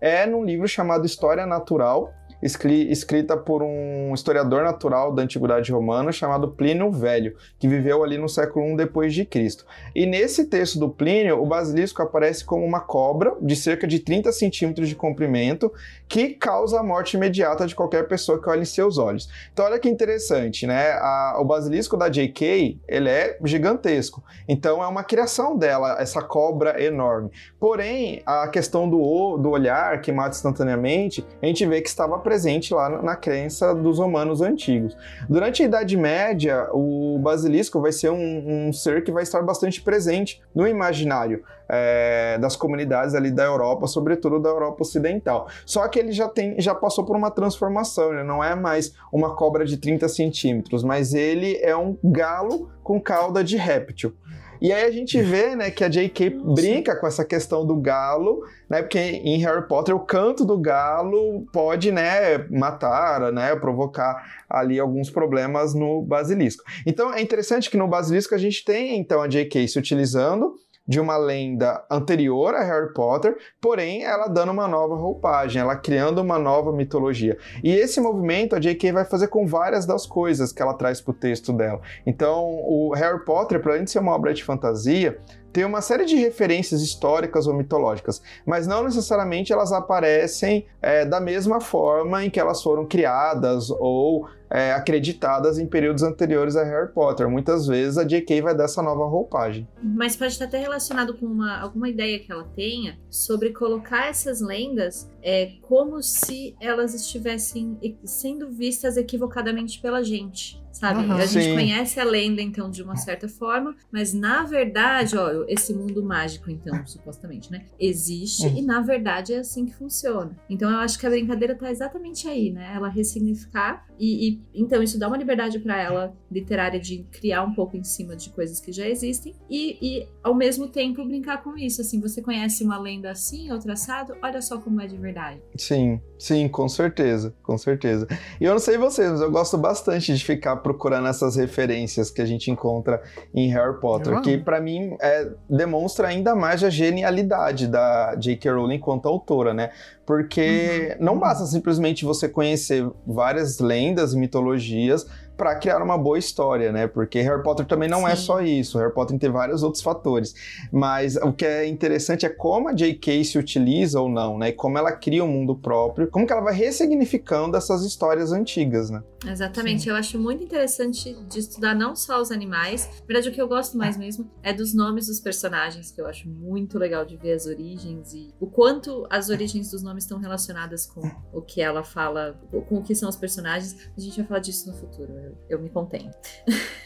é 0.00 0.26
num 0.26 0.44
livro 0.44 0.68
chamado 0.68 1.06
História 1.06 1.46
Natural, 1.46 2.12
escrita 2.42 3.36
por 3.36 3.62
um 3.62 4.12
historiador 4.14 4.62
natural 4.62 5.12
da 5.12 5.22
antiguidade 5.22 5.70
romana 5.72 6.12
chamado 6.12 6.48
Plínio 6.48 6.90
Velho, 6.90 7.36
que 7.58 7.68
viveu 7.68 8.02
ali 8.02 8.16
no 8.16 8.28
século 8.28 8.66
I 8.66 8.76
depois 8.76 9.14
de 9.14 9.24
Cristo. 9.24 9.64
E 9.94 10.06
nesse 10.06 10.46
texto 10.46 10.78
do 10.78 10.88
Plínio, 10.88 11.40
o 11.40 11.46
basilisco 11.46 12.02
aparece 12.02 12.44
como 12.44 12.64
uma 12.64 12.80
cobra 12.80 13.34
de 13.40 13.54
cerca 13.56 13.86
de 13.86 13.98
30 13.98 14.32
centímetros 14.32 14.88
de 14.88 14.94
comprimento 14.94 15.72
que 16.08 16.30
causa 16.30 16.80
a 16.80 16.82
morte 16.82 17.16
imediata 17.16 17.66
de 17.66 17.74
qualquer 17.74 18.08
pessoa 18.08 18.40
que 18.40 18.48
olhe 18.48 18.62
em 18.62 18.64
seus 18.64 18.98
olhos. 18.98 19.28
Então 19.52 19.64
olha 19.64 19.78
que 19.78 19.88
interessante, 19.88 20.66
né? 20.66 20.92
A, 20.92 21.36
o 21.40 21.44
basilisco 21.44 21.96
da 21.96 22.08
J.K. 22.08 22.78
ele 22.88 23.08
é 23.08 23.38
gigantesco. 23.44 24.22
Então 24.48 24.82
é 24.82 24.86
uma 24.86 25.04
criação 25.04 25.56
dela, 25.56 25.96
essa 26.00 26.22
cobra 26.22 26.82
enorme. 26.82 27.30
Porém, 27.58 28.22
a 28.26 28.48
questão 28.48 28.88
do, 28.88 29.36
do 29.36 29.50
olhar 29.50 30.00
que 30.00 30.10
mata 30.10 30.36
instantaneamente, 30.36 31.24
a 31.42 31.46
gente 31.46 31.64
vê 31.66 31.80
que 31.80 31.88
estava 31.88 32.18
presente 32.30 32.72
lá 32.72 33.02
na 33.02 33.16
crença 33.16 33.74
dos 33.74 33.98
romanos 33.98 34.40
antigos. 34.40 34.96
Durante 35.28 35.64
a 35.64 35.66
Idade 35.66 35.96
Média, 35.96 36.68
o 36.72 37.18
basilisco 37.18 37.80
vai 37.80 37.90
ser 37.90 38.10
um, 38.10 38.68
um 38.68 38.72
ser 38.72 39.02
que 39.02 39.10
vai 39.10 39.24
estar 39.24 39.42
bastante 39.42 39.82
presente 39.82 40.40
no 40.54 40.64
imaginário 40.64 41.42
é, 41.68 42.38
das 42.38 42.54
comunidades 42.54 43.16
ali 43.16 43.32
da 43.32 43.42
Europa, 43.42 43.88
sobretudo 43.88 44.38
da 44.38 44.48
Europa 44.48 44.82
Ocidental. 44.82 45.48
Só 45.66 45.88
que 45.88 45.98
ele 45.98 46.12
já, 46.12 46.28
tem, 46.28 46.54
já 46.60 46.72
passou 46.72 47.04
por 47.04 47.16
uma 47.16 47.32
transformação, 47.32 48.12
ele 48.12 48.22
não 48.22 48.44
é 48.44 48.54
mais 48.54 48.94
uma 49.12 49.34
cobra 49.34 49.64
de 49.64 49.76
30 49.76 50.08
centímetros, 50.08 50.84
mas 50.84 51.12
ele 51.12 51.58
é 51.60 51.76
um 51.76 51.98
galo 52.04 52.70
com 52.84 53.00
cauda 53.00 53.42
de 53.42 53.56
réptil. 53.56 54.14
E 54.60 54.72
aí 54.72 54.84
a 54.84 54.90
gente 54.90 55.20
vê, 55.22 55.56
né, 55.56 55.70
que 55.70 55.82
a 55.82 55.88
J.K. 55.88 56.30
brinca 56.30 56.94
com 56.94 57.06
essa 57.06 57.24
questão 57.24 57.66
do 57.66 57.76
galo, 57.76 58.44
né, 58.68 58.82
porque 58.82 58.98
em 58.98 59.38
Harry 59.38 59.66
Potter 59.66 59.94
o 59.94 60.00
canto 60.00 60.44
do 60.44 60.58
galo 60.58 61.46
pode, 61.52 61.90
né, 61.90 62.38
matar, 62.50 63.32
né, 63.32 63.56
provocar 63.56 64.22
ali 64.48 64.78
alguns 64.78 65.08
problemas 65.08 65.74
no 65.74 66.02
basilisco. 66.02 66.62
Então 66.86 67.12
é 67.12 67.22
interessante 67.22 67.70
que 67.70 67.76
no 67.76 67.88
basilisco 67.88 68.34
a 68.34 68.38
gente 68.38 68.64
tem 68.64 68.98
então 68.98 69.22
a 69.22 69.28
J.K. 69.28 69.66
se 69.66 69.78
utilizando 69.78 70.54
de 70.86 70.98
uma 70.98 71.16
lenda 71.16 71.84
anterior 71.90 72.54
a 72.54 72.64
Harry 72.64 72.92
Potter, 72.92 73.36
porém 73.60 74.02
ela 74.02 74.26
dando 74.26 74.50
uma 74.50 74.66
nova 74.66 74.96
roupagem, 74.96 75.62
ela 75.62 75.76
criando 75.76 76.20
uma 76.20 76.38
nova 76.38 76.72
mitologia. 76.72 77.38
E 77.62 77.70
esse 77.70 78.00
movimento 78.00 78.56
a 78.56 78.60
J.K. 78.60 78.92
vai 78.92 79.04
fazer 79.04 79.28
com 79.28 79.46
várias 79.46 79.86
das 79.86 80.04
coisas 80.04 80.52
que 80.52 80.60
ela 80.60 80.74
traz 80.74 81.00
para 81.00 81.12
o 81.12 81.14
texto 81.14 81.52
dela. 81.52 81.80
Então, 82.04 82.44
o 82.64 82.92
Harry 82.94 83.24
Potter, 83.24 83.60
para 83.60 83.72
além 83.72 83.84
de 83.84 83.90
ser 83.90 84.00
uma 84.00 84.14
obra 84.14 84.34
de 84.34 84.42
fantasia, 84.42 85.18
tem 85.52 85.64
uma 85.64 85.80
série 85.80 86.04
de 86.04 86.16
referências 86.16 86.80
históricas 86.80 87.46
ou 87.46 87.54
mitológicas, 87.54 88.22
mas 88.46 88.66
não 88.66 88.84
necessariamente 88.84 89.52
elas 89.52 89.72
aparecem 89.72 90.66
é, 90.80 91.04
da 91.04 91.20
mesma 91.20 91.60
forma 91.60 92.24
em 92.24 92.30
que 92.30 92.38
elas 92.38 92.62
foram 92.62 92.86
criadas 92.86 93.70
ou 93.70 94.28
é, 94.50 94.72
acreditadas 94.72 95.58
em 95.58 95.66
períodos 95.66 96.02
anteriores 96.02 96.56
a 96.56 96.64
Harry 96.64 96.92
Potter. 96.92 97.28
Muitas 97.28 97.66
vezes 97.66 97.96
a 97.96 98.04
J.K. 98.04 98.42
vai 98.42 98.56
dar 98.56 98.64
essa 98.64 98.82
nova 98.82 99.06
roupagem. 99.06 99.68
Mas 99.82 100.16
pode 100.16 100.32
estar 100.32 100.46
até 100.46 100.58
relacionado 100.58 101.14
com 101.16 101.26
uma, 101.26 101.58
alguma 101.58 101.88
ideia 101.88 102.18
que 102.18 102.30
ela 102.30 102.44
tenha 102.56 102.98
sobre 103.08 103.50
colocar 103.50 104.06
essas 104.06 104.40
lendas 104.40 105.10
é, 105.22 105.52
como 105.62 106.02
se 106.02 106.56
elas 106.60 106.94
estivessem 106.94 107.78
sendo 108.04 108.50
vistas 108.50 108.96
equivocadamente 108.96 109.80
pela 109.80 110.02
gente 110.02 110.59
sabe? 110.72 111.04
Uhum, 111.04 111.12
a 111.12 111.26
gente 111.26 111.44
sim. 111.44 111.54
conhece 111.54 112.00
a 112.00 112.04
lenda, 112.04 112.40
então, 112.40 112.70
de 112.70 112.82
uma 112.82 112.96
certa 112.96 113.28
forma, 113.28 113.74
mas 113.90 114.12
na 114.12 114.44
verdade, 114.44 115.16
ó, 115.16 115.44
esse 115.48 115.74
mundo 115.74 116.02
mágico, 116.02 116.50
então, 116.50 116.84
supostamente, 116.86 117.50
né? 117.50 117.66
Existe 117.78 118.46
uhum. 118.46 118.58
e 118.58 118.62
na 118.62 118.80
verdade 118.80 119.34
é 119.34 119.38
assim 119.38 119.66
que 119.66 119.74
funciona. 119.74 120.36
Então 120.48 120.70
eu 120.70 120.78
acho 120.78 120.98
que 120.98 121.06
a 121.06 121.10
brincadeira 121.10 121.54
tá 121.54 121.70
exatamente 121.70 122.28
aí, 122.28 122.50
né? 122.50 122.72
Ela 122.74 122.88
ressignificar 122.88 123.86
e, 123.98 124.28
e 124.28 124.40
então 124.54 124.82
isso 124.82 124.98
dá 124.98 125.08
uma 125.08 125.16
liberdade 125.16 125.58
para 125.58 125.80
ela 125.80 126.16
literária 126.30 126.80
de 126.80 127.04
criar 127.10 127.42
um 127.42 127.54
pouco 127.54 127.76
em 127.76 127.84
cima 127.84 128.16
de 128.16 128.30
coisas 128.30 128.60
que 128.60 128.72
já 128.72 128.88
existem 128.88 129.34
e, 129.48 129.78
e 129.80 130.08
ao 130.22 130.34
mesmo 130.34 130.68
tempo 130.68 131.04
brincar 131.04 131.42
com 131.42 131.56
isso. 131.56 131.80
Assim, 131.80 132.00
você 132.00 132.22
conhece 132.22 132.64
uma 132.64 132.78
lenda 132.78 133.10
assim, 133.10 133.50
outra 133.50 133.72
assado, 133.72 134.16
olha 134.22 134.40
só 134.40 134.58
como 134.58 134.80
é 134.80 134.86
de 134.86 134.96
verdade. 134.96 135.40
Sim, 135.56 136.00
sim, 136.20 136.48
com 136.48 136.68
certeza, 136.68 137.34
com 137.42 137.56
certeza. 137.56 138.06
E 138.40 138.44
eu 138.44 138.52
não 138.52 138.58
sei 138.58 138.76
vocês, 138.76 139.10
mas 139.10 139.20
eu 139.20 139.30
gosto 139.30 139.56
bastante 139.56 140.14
de 140.14 140.24
ficar 140.24 140.56
procurando 140.56 141.08
essas 141.08 141.34
referências 141.34 142.10
que 142.10 142.20
a 142.20 142.26
gente 142.26 142.50
encontra 142.50 143.02
em 143.34 143.48
Harry 143.48 143.80
Potter, 143.80 144.20
que 144.20 144.36
para 144.36 144.60
mim 144.60 144.96
é, 145.00 145.30
demonstra 145.48 146.08
ainda 146.08 146.34
mais 146.36 146.62
a 146.62 146.70
genialidade 146.70 147.66
da 147.66 148.14
J.K. 148.14 148.52
Rowling 148.52 148.76
enquanto 148.76 149.08
autora, 149.08 149.54
né? 149.54 149.70
Porque 150.04 150.96
uhum. 150.98 151.04
não 151.04 151.18
basta 151.18 151.46
simplesmente 151.46 152.04
você 152.04 152.28
conhecer 152.28 152.88
várias 153.06 153.58
lendas 153.58 154.12
e 154.12 154.18
mitologias 154.18 155.06
para 155.40 155.54
criar 155.54 155.82
uma 155.82 155.96
boa 155.96 156.18
história, 156.18 156.70
né? 156.70 156.86
Porque 156.86 157.18
Harry 157.22 157.42
Potter 157.42 157.64
também 157.64 157.88
não 157.88 158.06
é 158.06 158.14
Sim. 158.14 158.22
é 158.22 158.26
só 158.26 158.40
isso. 158.42 158.76
Harry 158.76 158.92
Potter 158.92 159.18
tem 159.18 159.30
vários 159.30 159.62
outros 159.62 159.82
fatores. 159.82 160.34
Mas 160.70 161.16
o 161.16 161.32
que 161.32 161.46
é 161.46 161.66
interessante 161.66 162.26
é 162.26 162.28
como 162.28 162.68
a 162.68 162.74
J.K. 162.74 163.24
se 163.24 163.38
utiliza 163.38 163.98
ou 163.98 164.06
não, 164.06 164.36
né? 164.36 164.50
E 164.50 164.52
como 164.52 164.76
ela 164.76 164.92
cria 164.92 165.24
um 165.24 165.28
mundo 165.28 165.56
próprio, 165.56 166.08
como 166.08 166.26
que 166.26 166.32
ela 166.34 166.42
vai 166.42 166.52
ressignificando 166.52 167.56
essas 167.56 167.86
histórias 167.86 168.32
antigas, 168.32 168.90
né? 168.90 169.02
Exatamente. 169.26 169.84
Sim. 169.84 169.90
Eu 169.90 169.96
acho 169.96 170.18
muito 170.18 170.44
interessante 170.44 171.14
de 171.26 171.38
estudar 171.38 171.74
não 171.74 171.96
só 171.96 172.20
os 172.20 172.30
animais. 172.30 172.86
Na 173.00 173.06
verdade, 173.06 173.30
o 173.30 173.32
que 173.32 173.40
eu 173.40 173.48
gosto 173.48 173.78
mais 173.78 173.96
mesmo 173.96 174.30
é 174.42 174.52
dos 174.52 174.74
nomes 174.74 175.06
dos 175.06 175.20
personagens, 175.20 175.90
que 175.90 176.02
eu 176.02 176.06
acho 176.06 176.28
muito 176.28 176.78
legal 176.78 177.06
de 177.06 177.16
ver 177.16 177.32
as 177.32 177.46
origens 177.46 178.12
e 178.12 178.34
o 178.38 178.46
quanto 178.46 179.06
as 179.08 179.30
origens 179.30 179.70
dos 179.70 179.82
nomes 179.82 180.04
estão 180.04 180.18
relacionadas 180.18 180.84
com 180.84 181.00
o 181.32 181.40
que 181.40 181.62
ela 181.62 181.82
fala, 181.82 182.38
com 182.68 182.76
o 182.76 182.82
que 182.82 182.94
são 182.94 183.08
os 183.08 183.16
personagens. 183.16 183.90
A 183.96 184.00
gente 184.00 184.18
vai 184.18 184.26
falar 184.26 184.40
disso 184.40 184.70
no 184.70 184.76
futuro 184.76 185.12
eu, 185.18 185.29
me 185.58 185.68
contenho. 185.68 186.10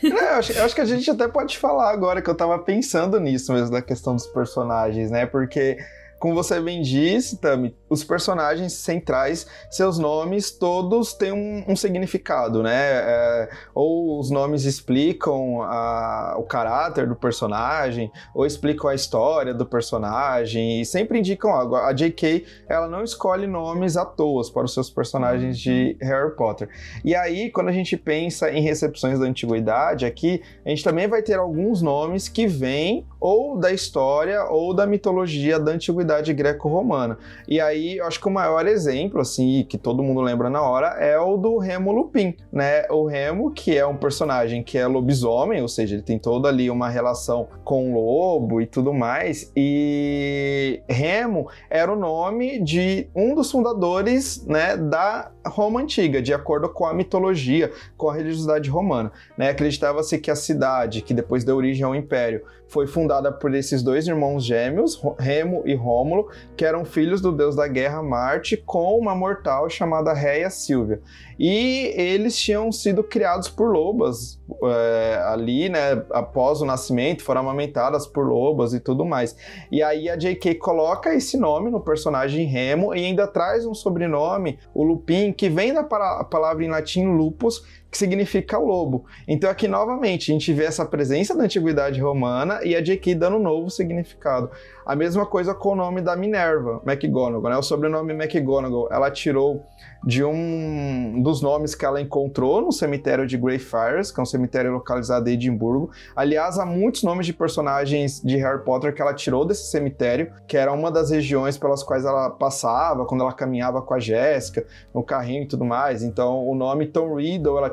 eu, 0.02 0.18
acho, 0.30 0.52
eu 0.52 0.64
acho 0.64 0.74
que 0.74 0.80
a 0.80 0.84
gente 0.84 1.10
até 1.10 1.28
pode 1.28 1.58
falar 1.58 1.90
agora 1.90 2.20
que 2.22 2.28
eu 2.28 2.34
tava 2.34 2.58
pensando 2.58 3.18
nisso 3.20 3.52
mesmo, 3.52 3.70
da 3.70 3.82
questão 3.82 4.14
dos 4.14 4.26
personagens, 4.26 5.10
né? 5.10 5.26
Porque 5.26 5.78
como 6.24 6.34
você 6.34 6.58
bem 6.58 6.80
disse, 6.80 7.36
Tami, 7.36 7.76
os 7.86 8.02
personagens 8.02 8.72
centrais, 8.72 9.46
seus 9.70 9.98
nomes 9.98 10.50
todos 10.50 11.12
têm 11.12 11.30
um, 11.30 11.62
um 11.68 11.76
significado, 11.76 12.62
né? 12.62 12.72
É, 12.72 13.50
ou 13.74 14.18
os 14.18 14.30
nomes 14.30 14.64
explicam 14.64 15.60
a, 15.60 16.34
o 16.38 16.44
caráter 16.44 17.06
do 17.06 17.14
personagem, 17.14 18.10
ou 18.34 18.46
explicam 18.46 18.88
a 18.88 18.94
história 18.94 19.52
do 19.52 19.66
personagem, 19.66 20.80
e 20.80 20.86
sempre 20.86 21.18
indicam 21.18 21.50
algo. 21.50 21.76
A 21.76 21.92
J.K. 21.92 22.46
ela 22.70 22.88
não 22.88 23.04
escolhe 23.04 23.46
nomes 23.46 23.94
à 23.98 24.06
toa 24.06 24.50
para 24.50 24.64
os 24.64 24.72
seus 24.72 24.88
personagens 24.88 25.58
de 25.58 25.94
Harry 26.00 26.34
Potter. 26.34 26.70
E 27.04 27.14
aí, 27.14 27.50
quando 27.50 27.68
a 27.68 27.72
gente 27.72 27.98
pensa 27.98 28.50
em 28.50 28.62
recepções 28.62 29.18
da 29.18 29.26
antiguidade, 29.26 30.06
aqui 30.06 30.40
a 30.64 30.70
gente 30.70 30.82
também 30.82 31.06
vai 31.06 31.20
ter 31.20 31.34
alguns 31.34 31.82
nomes 31.82 32.30
que 32.30 32.46
vêm 32.46 33.06
ou 33.20 33.58
da 33.58 33.70
história 33.70 34.44
ou 34.44 34.72
da 34.72 34.86
mitologia 34.86 35.60
da 35.60 35.72
antiguidade 35.72 36.13
greco-romana. 36.22 37.18
E 37.48 37.60
aí, 37.60 37.96
eu 37.96 38.06
acho 38.06 38.20
que 38.20 38.28
o 38.28 38.30
maior 38.30 38.66
exemplo, 38.66 39.20
assim, 39.20 39.66
que 39.68 39.76
todo 39.76 40.02
mundo 40.02 40.20
lembra 40.20 40.48
na 40.48 40.62
hora, 40.62 40.88
é 41.00 41.18
o 41.18 41.36
do 41.36 41.58
Remo 41.58 41.92
Lupin, 41.92 42.34
né? 42.52 42.86
O 42.90 43.06
Remo, 43.06 43.50
que 43.50 43.76
é 43.76 43.86
um 43.86 43.96
personagem 43.96 44.62
que 44.62 44.78
é 44.78 44.86
lobisomem, 44.86 45.60
ou 45.60 45.68
seja, 45.68 45.94
ele 45.94 46.02
tem 46.02 46.18
toda 46.18 46.48
ali 46.48 46.70
uma 46.70 46.88
relação 46.88 47.48
com 47.64 47.92
o 47.92 47.94
lobo 47.94 48.60
e 48.60 48.66
tudo 48.66 48.92
mais. 48.92 49.50
E 49.56 50.80
Remo 50.88 51.48
era 51.68 51.92
o 51.92 51.96
nome 51.96 52.60
de 52.62 53.08
um 53.14 53.34
dos 53.34 53.50
fundadores, 53.50 54.44
né, 54.46 54.76
da 54.76 55.30
Roma 55.46 55.80
antiga, 55.80 56.22
de 56.22 56.32
acordo 56.32 56.68
com 56.68 56.86
a 56.86 56.94
mitologia, 56.94 57.70
com 57.96 58.08
a 58.08 58.14
religiosidade 58.14 58.70
romana. 58.70 59.12
Né? 59.36 59.50
Acreditava-se 59.50 60.18
que 60.18 60.30
a 60.30 60.36
cidade, 60.36 61.02
que 61.02 61.12
depois 61.12 61.44
deu 61.44 61.56
origem 61.56 61.84
ao 61.84 61.94
império, 61.94 62.42
foi 62.66 62.86
fundada 62.86 63.30
por 63.30 63.54
esses 63.54 63.82
dois 63.82 64.06
irmãos 64.08 64.44
gêmeos, 64.44 65.00
Remo 65.18 65.62
e 65.64 65.74
Rômulo, 65.74 66.28
que 66.56 66.64
eram 66.64 66.84
filhos 66.84 67.20
do 67.20 67.30
deus 67.30 67.54
da 67.54 67.68
guerra 67.68 68.02
Marte, 68.02 68.56
com 68.56 68.98
uma 68.98 69.14
mortal 69.14 69.68
chamada 69.68 70.12
Réia 70.12 70.50
Silvia. 70.50 71.00
E 71.38 71.92
eles 71.96 72.36
tinham 72.36 72.70
sido 72.70 73.02
criados 73.02 73.48
por 73.48 73.70
lobas 73.70 74.40
é, 74.64 75.22
ali, 75.26 75.68
né? 75.68 76.02
Após 76.10 76.60
o 76.60 76.66
nascimento, 76.66 77.22
foram 77.22 77.40
amamentadas 77.40 78.06
por 78.06 78.26
lobas 78.26 78.72
e 78.72 78.80
tudo 78.80 79.04
mais. 79.04 79.36
E 79.70 79.82
aí 79.82 80.08
a 80.08 80.16
J.K. 80.16 80.54
coloca 80.56 81.14
esse 81.14 81.36
nome 81.36 81.70
no 81.70 81.80
personagem 81.80 82.46
Remo 82.46 82.94
e 82.94 83.04
ainda 83.04 83.26
traz 83.26 83.66
um 83.66 83.74
sobrenome, 83.74 84.58
o 84.74 84.82
Lupin, 84.82 85.32
que 85.32 85.48
vem 85.48 85.72
da 85.72 85.82
palavra 85.82 86.64
em 86.64 86.68
latim 86.68 87.06
lupus, 87.06 87.64
que 87.94 87.98
significa 87.98 88.58
lobo. 88.58 89.04
Então 89.28 89.48
aqui 89.48 89.68
novamente 89.68 90.32
a 90.32 90.34
gente 90.34 90.52
vê 90.52 90.64
essa 90.64 90.84
presença 90.84 91.32
da 91.32 91.44
antiguidade 91.44 92.00
romana 92.00 92.58
e 92.64 92.74
a 92.74 92.80
J.K. 92.80 93.14
dando 93.14 93.36
um 93.36 93.42
novo 93.42 93.70
significado. 93.70 94.50
A 94.84 94.96
mesma 94.96 95.24
coisa 95.24 95.54
com 95.54 95.70
o 95.70 95.76
nome 95.76 96.02
da 96.02 96.16
Minerva, 96.16 96.82
McGonagall, 96.84 97.50
né? 97.50 97.56
O 97.56 97.62
sobrenome 97.62 98.12
McGonagall, 98.12 98.88
ela 98.90 99.12
tirou 99.12 99.64
de 100.04 100.22
um 100.22 101.22
dos 101.22 101.40
nomes 101.40 101.74
que 101.74 101.84
ela 101.84 102.00
encontrou 102.00 102.60
no 102.60 102.70
cemitério 102.70 103.26
de 103.26 103.38
Greyfriars, 103.38 104.12
que 104.12 104.20
é 104.20 104.22
um 104.22 104.26
cemitério 104.26 104.72
localizado 104.72 105.30
em 105.30 105.32
Edimburgo. 105.32 105.90
Aliás, 106.14 106.58
há 106.58 106.66
muitos 106.66 107.02
nomes 107.02 107.24
de 107.24 107.32
personagens 107.32 108.20
de 108.20 108.36
Harry 108.36 108.62
Potter 108.62 108.94
que 108.94 109.00
ela 109.00 109.14
tirou 109.14 109.46
desse 109.46 109.70
cemitério, 109.70 110.30
que 110.46 110.58
era 110.58 110.70
uma 110.72 110.90
das 110.90 111.10
regiões 111.10 111.56
pelas 111.56 111.82
quais 111.82 112.04
ela 112.04 112.28
passava 112.28 113.06
quando 113.06 113.22
ela 113.22 113.32
caminhava 113.32 113.80
com 113.80 113.94
a 113.94 113.98
Jéssica, 113.98 114.66
no 114.92 115.02
carrinho 115.02 115.44
e 115.44 115.48
tudo 115.48 115.64
mais. 115.64 116.02
Então, 116.02 116.46
o 116.46 116.54
nome 116.54 116.86
Tom 116.86 117.14
Riddle 117.14 117.56
ela 117.56 117.70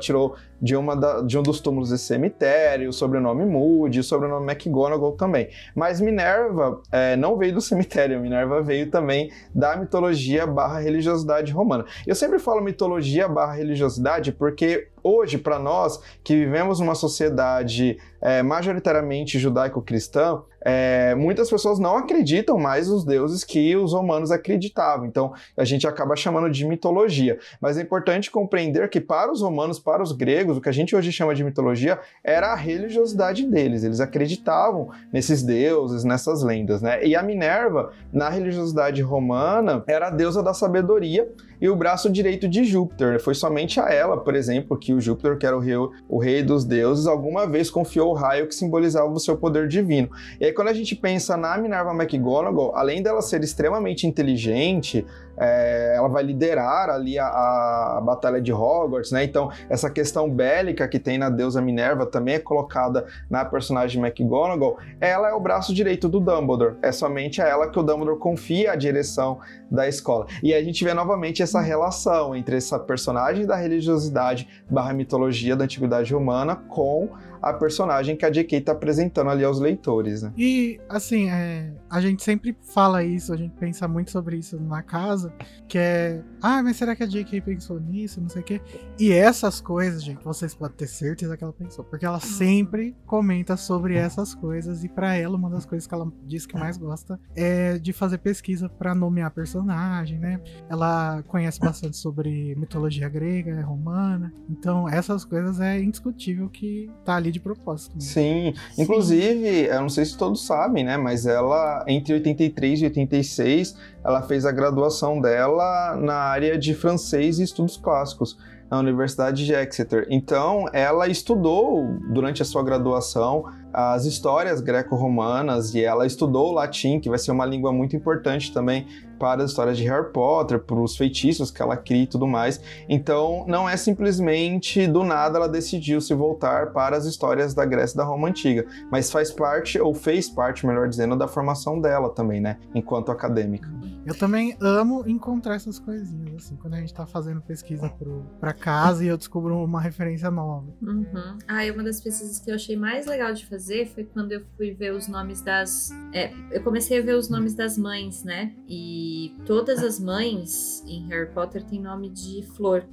de, 0.61 0.75
uma 0.75 0.95
da, 0.95 1.21
de 1.21 1.37
um 1.37 1.43
dos 1.43 1.59
túmulos 1.59 1.89
desse 1.89 2.05
cemitério, 2.05 2.89
o 2.89 2.93
sobrenome 2.93 3.45
Moody, 3.45 3.99
o 3.99 4.03
sobrenome 4.03 4.51
McGonagall 4.51 5.13
também. 5.13 5.49
Mas 5.75 5.99
Minerva 5.99 6.81
é, 6.91 7.15
não 7.15 7.37
veio 7.37 7.53
do 7.53 7.61
cemitério, 7.61 8.19
Minerva 8.19 8.61
veio 8.61 8.89
também 8.89 9.31
da 9.53 9.75
mitologia 9.75 10.45
barra 10.45 10.79
religiosidade 10.79 11.51
romana. 11.51 11.85
Eu 12.05 12.15
sempre 12.15 12.39
falo 12.39 12.61
mitologia 12.61 13.27
barra 13.27 13.53
religiosidade 13.53 14.31
porque 14.31 14.87
hoje, 15.03 15.37
para 15.37 15.57
nós 15.57 15.99
que 16.23 16.35
vivemos 16.35 16.79
numa 16.79 16.95
sociedade 16.95 17.97
é, 18.21 18.43
majoritariamente 18.43 19.39
judaico-cristã, 19.39 20.41
é, 20.63 21.15
muitas 21.15 21.49
pessoas 21.49 21.79
não 21.79 21.97
acreditam 21.97 22.57
mais 22.57 22.87
nos 22.87 23.03
deuses 23.03 23.43
que 23.43 23.75
os 23.75 23.93
romanos 23.93 24.31
acreditavam. 24.31 25.05
Então, 25.05 25.33
a 25.57 25.63
gente 25.63 25.87
acaba 25.87 26.15
chamando 26.15 26.49
de 26.49 26.65
mitologia. 26.65 27.39
Mas 27.59 27.77
é 27.77 27.81
importante 27.81 28.29
compreender 28.29 28.89
que 28.89 29.01
para 29.01 29.31
os 29.31 29.41
romanos, 29.41 29.79
para 29.79 30.03
os 30.03 30.11
gregos, 30.11 30.57
o 30.57 30.61
que 30.61 30.69
a 30.69 30.73
gente 30.73 30.95
hoje 30.95 31.11
chama 31.11 31.33
de 31.33 31.43
mitologia 31.43 31.99
era 32.23 32.47
a 32.47 32.55
religiosidade 32.55 33.45
deles. 33.45 33.83
Eles 33.83 33.99
acreditavam 33.99 34.89
nesses 35.11 35.41
deuses, 35.43 36.03
nessas 36.03 36.43
lendas, 36.43 36.81
né? 36.81 37.03
E 37.03 37.15
a 37.15 37.23
Minerva, 37.23 37.91
na 38.11 38.29
religiosidade 38.29 39.01
romana, 39.01 39.83
era 39.87 40.07
a 40.07 40.11
deusa 40.11 40.43
da 40.43 40.53
sabedoria 40.53 41.27
e 41.61 41.69
o 41.69 41.75
braço 41.75 42.09
direito 42.09 42.47
de 42.47 42.63
Júpiter. 42.63 43.21
Foi 43.21 43.35
somente 43.35 43.79
a 43.79 43.89
ela, 43.89 44.17
por 44.17 44.35
exemplo, 44.35 44.77
que 44.77 44.93
o 44.93 44.99
Júpiter, 44.99 45.37
que 45.37 45.45
era 45.45 45.55
o 45.55 45.59
rei, 45.59 45.75
o 46.09 46.17
rei 46.17 46.41
dos 46.41 46.65
deuses, 46.65 47.05
alguma 47.05 47.45
vez 47.45 47.69
confiou 47.69 48.09
o 48.09 48.13
raio 48.13 48.47
que 48.47 48.55
simbolizava 48.55 49.11
o 49.11 49.19
seu 49.19 49.37
poder 49.37 49.67
divino. 49.67 50.09
E 50.39 50.45
aí, 50.45 50.53
quando 50.53 50.69
a 50.69 50.73
gente 50.73 50.95
pensa 50.95 51.37
na 51.37 51.57
Minerva 51.57 51.93
McGonagall, 51.93 52.75
além 52.75 53.03
dela 53.03 53.21
ser 53.21 53.43
extremamente 53.43 54.07
inteligente, 54.07 55.05
é, 55.41 55.95
ela 55.95 56.07
vai 56.07 56.21
liderar 56.21 56.89
ali 56.89 57.17
a, 57.17 57.25
a, 57.25 58.01
batalha 58.03 58.39
de 58.39 58.53
Hogwarts, 58.53 59.11
né? 59.11 59.23
Então, 59.23 59.51
essa 59.69 59.89
questão 59.89 60.29
bélica 60.29 60.87
que 60.87 60.99
tem 60.99 61.17
na 61.17 61.29
deusa 61.29 61.59
Minerva 61.59 62.05
também 62.05 62.35
é 62.35 62.39
colocada 62.39 63.07
na 63.29 63.43
personagem 63.43 63.99
McGonagall. 63.99 64.77
Ela 64.99 65.29
é 65.29 65.33
o 65.33 65.39
braço 65.39 65.73
direito 65.73 66.07
do 66.07 66.19
Dumbledore. 66.19 66.75
É 66.83 66.91
somente 66.91 67.41
a 67.41 67.47
ela 67.47 67.69
que 67.69 67.79
o 67.79 67.83
Dumbledore 67.83 68.19
confia 68.19 68.73
a 68.73 68.75
direção 68.75 69.39
da 69.69 69.87
escola. 69.87 70.27
E 70.43 70.53
a 70.53 70.63
gente 70.63 70.83
vê 70.83 70.93
novamente 70.93 71.41
essa 71.41 71.50
relação 71.59 72.35
entre 72.35 72.55
essa 72.55 72.79
personagem 72.79 73.45
da 73.45 73.55
religiosidade 73.55 74.47
barra 74.69 74.93
mitologia 74.93 75.55
da 75.55 75.65
antiguidade 75.65 76.13
romana 76.13 76.55
com 76.55 77.09
a 77.41 77.51
personagem 77.53 78.15
que 78.15 78.25
a 78.25 78.29
J.K. 78.29 78.57
está 78.57 78.71
apresentando 78.71 79.29
ali 79.29 79.43
aos 79.43 79.59
leitores, 79.59 80.21
né? 80.21 80.31
E, 80.37 80.79
assim, 80.87 81.29
é, 81.29 81.73
a 81.89 81.99
gente 81.99 82.23
sempre 82.23 82.55
fala 82.61 83.03
isso, 83.03 83.33
a 83.33 83.37
gente 83.37 83.55
pensa 83.59 83.87
muito 83.87 84.11
sobre 84.11 84.37
isso 84.37 84.59
na 84.59 84.83
casa, 84.83 85.33
que 85.67 85.77
é, 85.77 86.21
ah, 86.41 86.61
mas 86.61 86.77
será 86.77 86.95
que 86.95 87.03
a 87.03 87.07
J.K. 87.07 87.41
pensou 87.41 87.79
nisso, 87.79 88.21
não 88.21 88.29
sei 88.29 88.41
o 88.41 88.45
quê? 88.45 88.61
E 88.99 89.11
essas 89.11 89.59
coisas, 89.59 90.03
gente, 90.03 90.23
vocês 90.23 90.53
podem 90.53 90.77
ter 90.77 90.87
certeza 90.87 91.35
que 91.35 91.43
ela 91.43 91.53
pensou, 91.53 91.83
porque 91.83 92.05
ela 92.05 92.19
sempre 92.19 92.95
comenta 93.07 93.57
sobre 93.57 93.95
essas 93.95 94.35
coisas, 94.35 94.83
e 94.83 94.89
para 94.89 95.15
ela, 95.15 95.35
uma 95.35 95.49
das 95.49 95.65
coisas 95.65 95.87
que 95.87 95.93
ela 95.93 96.11
diz 96.25 96.45
que 96.45 96.55
mais 96.55 96.77
gosta 96.77 97.19
é 97.35 97.79
de 97.79 97.91
fazer 97.91 98.19
pesquisa 98.19 98.69
para 98.69 98.93
nomear 98.93 99.31
personagem, 99.31 100.19
né? 100.19 100.39
Ela 100.69 101.23
conhece 101.23 101.40
bastante 101.59 101.97
sobre 101.97 102.55
mitologia 102.55 103.07
grega, 103.09 103.61
romana, 103.61 104.33
então 104.49 104.87
essas 104.87 105.23
coisas 105.25 105.59
é 105.59 105.81
indiscutível 105.81 106.49
que 106.49 106.89
tá 107.05 107.15
ali 107.15 107.31
de 107.31 107.39
propósito. 107.39 107.95
Né? 107.95 108.01
Sim, 108.01 108.53
inclusive, 108.77 109.65
eu 109.65 109.81
não 109.81 109.89
sei 109.89 110.05
se 110.05 110.17
todos 110.17 110.45
sabem, 110.45 110.83
né, 110.83 110.97
mas 110.97 111.25
ela, 111.25 111.83
entre 111.87 112.13
83 112.13 112.81
e 112.81 112.83
86, 112.85 113.75
ela 114.03 114.21
fez 114.21 114.45
a 114.45 114.51
graduação 114.51 115.21
dela 115.21 115.95
na 115.97 116.15
área 116.15 116.57
de 116.57 116.73
francês 116.73 117.39
e 117.39 117.43
estudos 117.43 117.77
clássicos 117.77 118.37
na 118.71 118.79
Universidade 118.79 119.45
de 119.45 119.53
Exeter. 119.53 120.07
Então, 120.09 120.65
ela 120.71 121.07
estudou 121.09 121.97
durante 122.13 122.41
a 122.41 122.45
sua 122.45 122.63
graduação 122.63 123.43
as 123.73 124.05
histórias 124.05 124.61
greco-romanas 124.61 125.73
e 125.73 125.83
ela 125.83 126.05
estudou 126.05 126.49
o 126.49 126.53
latim, 126.53 126.99
que 126.99 127.09
vai 127.09 127.19
ser 127.19 127.31
uma 127.31 127.45
língua 127.45 127.71
muito 127.71 127.95
importante 127.95 128.53
também 128.53 128.87
para 129.21 129.43
as 129.43 129.51
histórias 129.51 129.77
de 129.77 129.83
Harry 129.83 130.11
Potter, 130.11 130.59
para 130.59 130.79
os 130.79 130.97
feitiços 130.97 131.51
que 131.51 131.61
ela 131.61 131.77
cria 131.77 132.01
e 132.01 132.07
tudo 132.07 132.25
mais. 132.25 132.59
Então, 132.89 133.45
não 133.47 133.69
é 133.69 133.77
simplesmente 133.77 134.87
do 134.87 135.03
nada 135.03 135.37
ela 135.37 135.47
decidiu 135.47 136.01
se 136.01 136.11
voltar 136.15 136.71
para 136.73 136.97
as 136.97 137.05
histórias 137.05 137.53
da 137.53 137.63
Grécia 137.63 137.93
e 137.93 137.97
da 137.97 138.03
Roma 138.03 138.29
antiga, 138.29 138.65
mas 138.91 139.11
faz 139.11 139.29
parte 139.31 139.79
ou 139.79 139.93
fez 139.93 140.27
parte, 140.27 140.65
melhor 140.65 140.89
dizendo, 140.89 141.15
da 141.15 141.27
formação 141.27 141.79
dela 141.79 142.09
também, 142.09 142.41
né, 142.41 142.57
enquanto 142.73 143.11
acadêmica. 143.11 143.69
Eu 144.03 144.17
também 144.17 144.57
amo 144.59 145.03
encontrar 145.07 145.53
essas 145.53 145.77
coisinhas, 145.77 146.45
assim, 146.45 146.55
quando 146.55 146.73
a 146.73 146.77
gente 146.77 146.91
tá 146.91 147.05
fazendo 147.05 147.41
pesquisa 147.41 147.93
para 148.39 148.53
casa 148.53 149.05
e 149.05 149.07
eu 149.07 149.17
descubro 149.17 149.63
uma 149.63 149.79
referência 149.79 150.31
nova. 150.31 150.65
Uhum. 150.81 151.37
Ah, 151.47 151.63
e 151.63 151.69
uma 151.69 151.83
das 151.83 152.01
pesquisas 152.01 152.39
que 152.39 152.49
eu 152.49 152.55
achei 152.55 152.75
mais 152.75 153.05
legal 153.05 153.31
de 153.31 153.45
fazer 153.45 153.60
foi 153.93 154.03
quando 154.03 154.31
eu 154.31 154.43
fui 154.57 154.71
ver 154.71 154.93
os 154.93 155.07
nomes 155.07 155.41
das. 155.41 155.89
É, 156.13 156.31
eu 156.51 156.63
comecei 156.63 156.99
a 156.99 157.01
ver 157.01 157.15
os 157.15 157.29
nomes 157.29 157.53
das 157.53 157.77
mães, 157.77 158.23
né? 158.23 158.53
E 158.67 159.35
todas 159.45 159.83
as 159.83 159.99
mães 159.99 160.83
em 160.87 161.07
Harry 161.07 161.31
Potter 161.31 161.63
têm 161.63 161.81
nome 161.81 162.09
de 162.09 162.43
flor. 162.55 162.85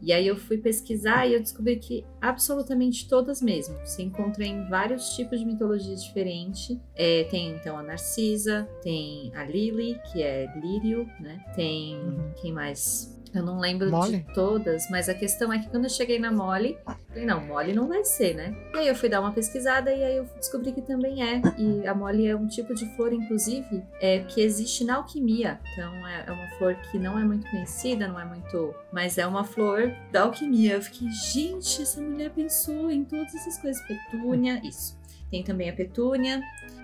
E 0.00 0.12
aí 0.12 0.26
eu 0.26 0.36
fui 0.36 0.58
pesquisar 0.58 1.26
e 1.26 1.34
eu 1.34 1.40
descobri 1.40 1.76
que 1.76 2.04
absolutamente 2.20 3.08
todas 3.08 3.40
mesmo. 3.40 3.76
Se 3.84 4.02
encontra 4.02 4.44
em 4.44 4.68
vários 4.68 5.10
tipos 5.16 5.40
de 5.40 5.44
mitologia 5.44 5.96
diferente. 5.96 6.80
É, 6.94 7.24
tem 7.24 7.50
então 7.52 7.78
a 7.78 7.82
Narcisa, 7.82 8.68
tem 8.82 9.32
a 9.34 9.44
Lily, 9.44 9.98
que 10.12 10.22
é 10.22 10.46
Lírio, 10.60 11.06
né? 11.18 11.42
Tem 11.54 11.98
uhum. 11.98 12.30
quem 12.40 12.52
mais? 12.52 13.15
Eu 13.34 13.42
não 13.42 13.58
lembro 13.58 13.90
de 13.90 14.24
todas, 14.34 14.88
mas 14.90 15.08
a 15.08 15.14
questão 15.14 15.52
é 15.52 15.58
que 15.58 15.68
quando 15.68 15.84
eu 15.84 15.90
cheguei 15.90 16.18
na 16.18 16.32
Molly, 16.32 16.78
falei, 17.08 17.26
não, 17.26 17.44
Molly 17.44 17.72
não 17.72 17.86
vai 17.86 18.04
ser, 18.04 18.34
né? 18.34 18.56
E 18.74 18.78
aí 18.78 18.88
eu 18.88 18.94
fui 18.94 19.08
dar 19.08 19.20
uma 19.20 19.32
pesquisada 19.32 19.92
e 19.92 20.02
aí 20.02 20.16
eu 20.16 20.24
descobri 20.38 20.72
que 20.72 20.82
também 20.82 21.22
é. 21.22 21.40
E 21.58 21.86
a 21.86 21.94
Molly 21.94 22.26
é 22.26 22.36
um 22.36 22.46
tipo 22.46 22.74
de 22.74 22.86
flor, 22.96 23.12
inclusive, 23.12 23.82
é, 24.00 24.20
que 24.20 24.40
existe 24.40 24.84
na 24.84 24.96
alquimia. 24.96 25.60
Então 25.72 26.06
é, 26.06 26.24
é 26.26 26.32
uma 26.32 26.48
flor 26.56 26.74
que 26.90 26.98
não 26.98 27.18
é 27.18 27.24
muito 27.24 27.48
conhecida, 27.50 28.08
não 28.08 28.18
é 28.18 28.24
muito. 28.24 28.74
Mas 28.92 29.18
é 29.18 29.26
uma 29.26 29.44
flor 29.44 29.94
da 30.10 30.22
alquimia. 30.22 30.74
Eu 30.74 30.82
fiquei, 30.82 31.08
gente, 31.10 31.82
essa 31.82 32.00
mulher 32.00 32.30
pensou 32.30 32.90
em 32.90 33.04
todas 33.04 33.34
essas 33.34 33.58
coisas. 33.58 33.82
Petúnia, 33.86 34.60
isso. 34.64 34.98
Tem 35.30 35.42
também 35.42 35.68
a 35.68 35.72
petúnia. 35.72 36.40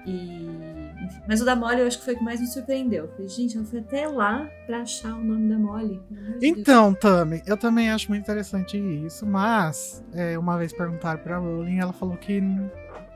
E... 0.07 0.49
Mas 1.29 1.41
o 1.41 1.45
da 1.45 1.55
Molly 1.55 1.81
eu 1.81 1.87
acho 1.87 1.99
que 1.99 2.05
foi 2.05 2.15
o 2.15 2.19
que 2.19 2.25
mais 2.25 2.41
me 2.41 2.47
surpreendeu. 2.47 3.09
falei, 3.09 3.29
gente, 3.29 3.57
eu 3.57 3.65
fui 3.65 3.81
até 3.81 4.07
lá 4.07 4.49
pra 4.67 4.83
achar 4.83 5.15
o 5.15 5.23
nome 5.23 5.49
da 5.49 5.59
Molly. 5.59 6.01
Então, 6.41 6.95
Tami, 6.95 7.43
eu 7.47 7.57
também 7.57 7.91
acho 7.91 8.09
muito 8.09 8.23
interessante 8.23 8.77
isso, 8.77 9.27
mas 9.27 10.05
é, 10.13 10.39
uma 10.39 10.59
vez 10.59 10.73
perguntaram 10.73 11.21
pra 11.21 11.39
Rowling, 11.39 11.79
ela 11.79 11.93
falou 11.93 12.17
que. 12.17 12.41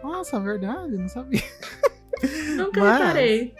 Nossa, 0.02 0.38
verdade, 0.38 0.96
não 0.96 1.08
sabia. 1.08 1.42
Nunca 2.56 2.80
mas... 2.80 2.98
reparei. 2.98 3.54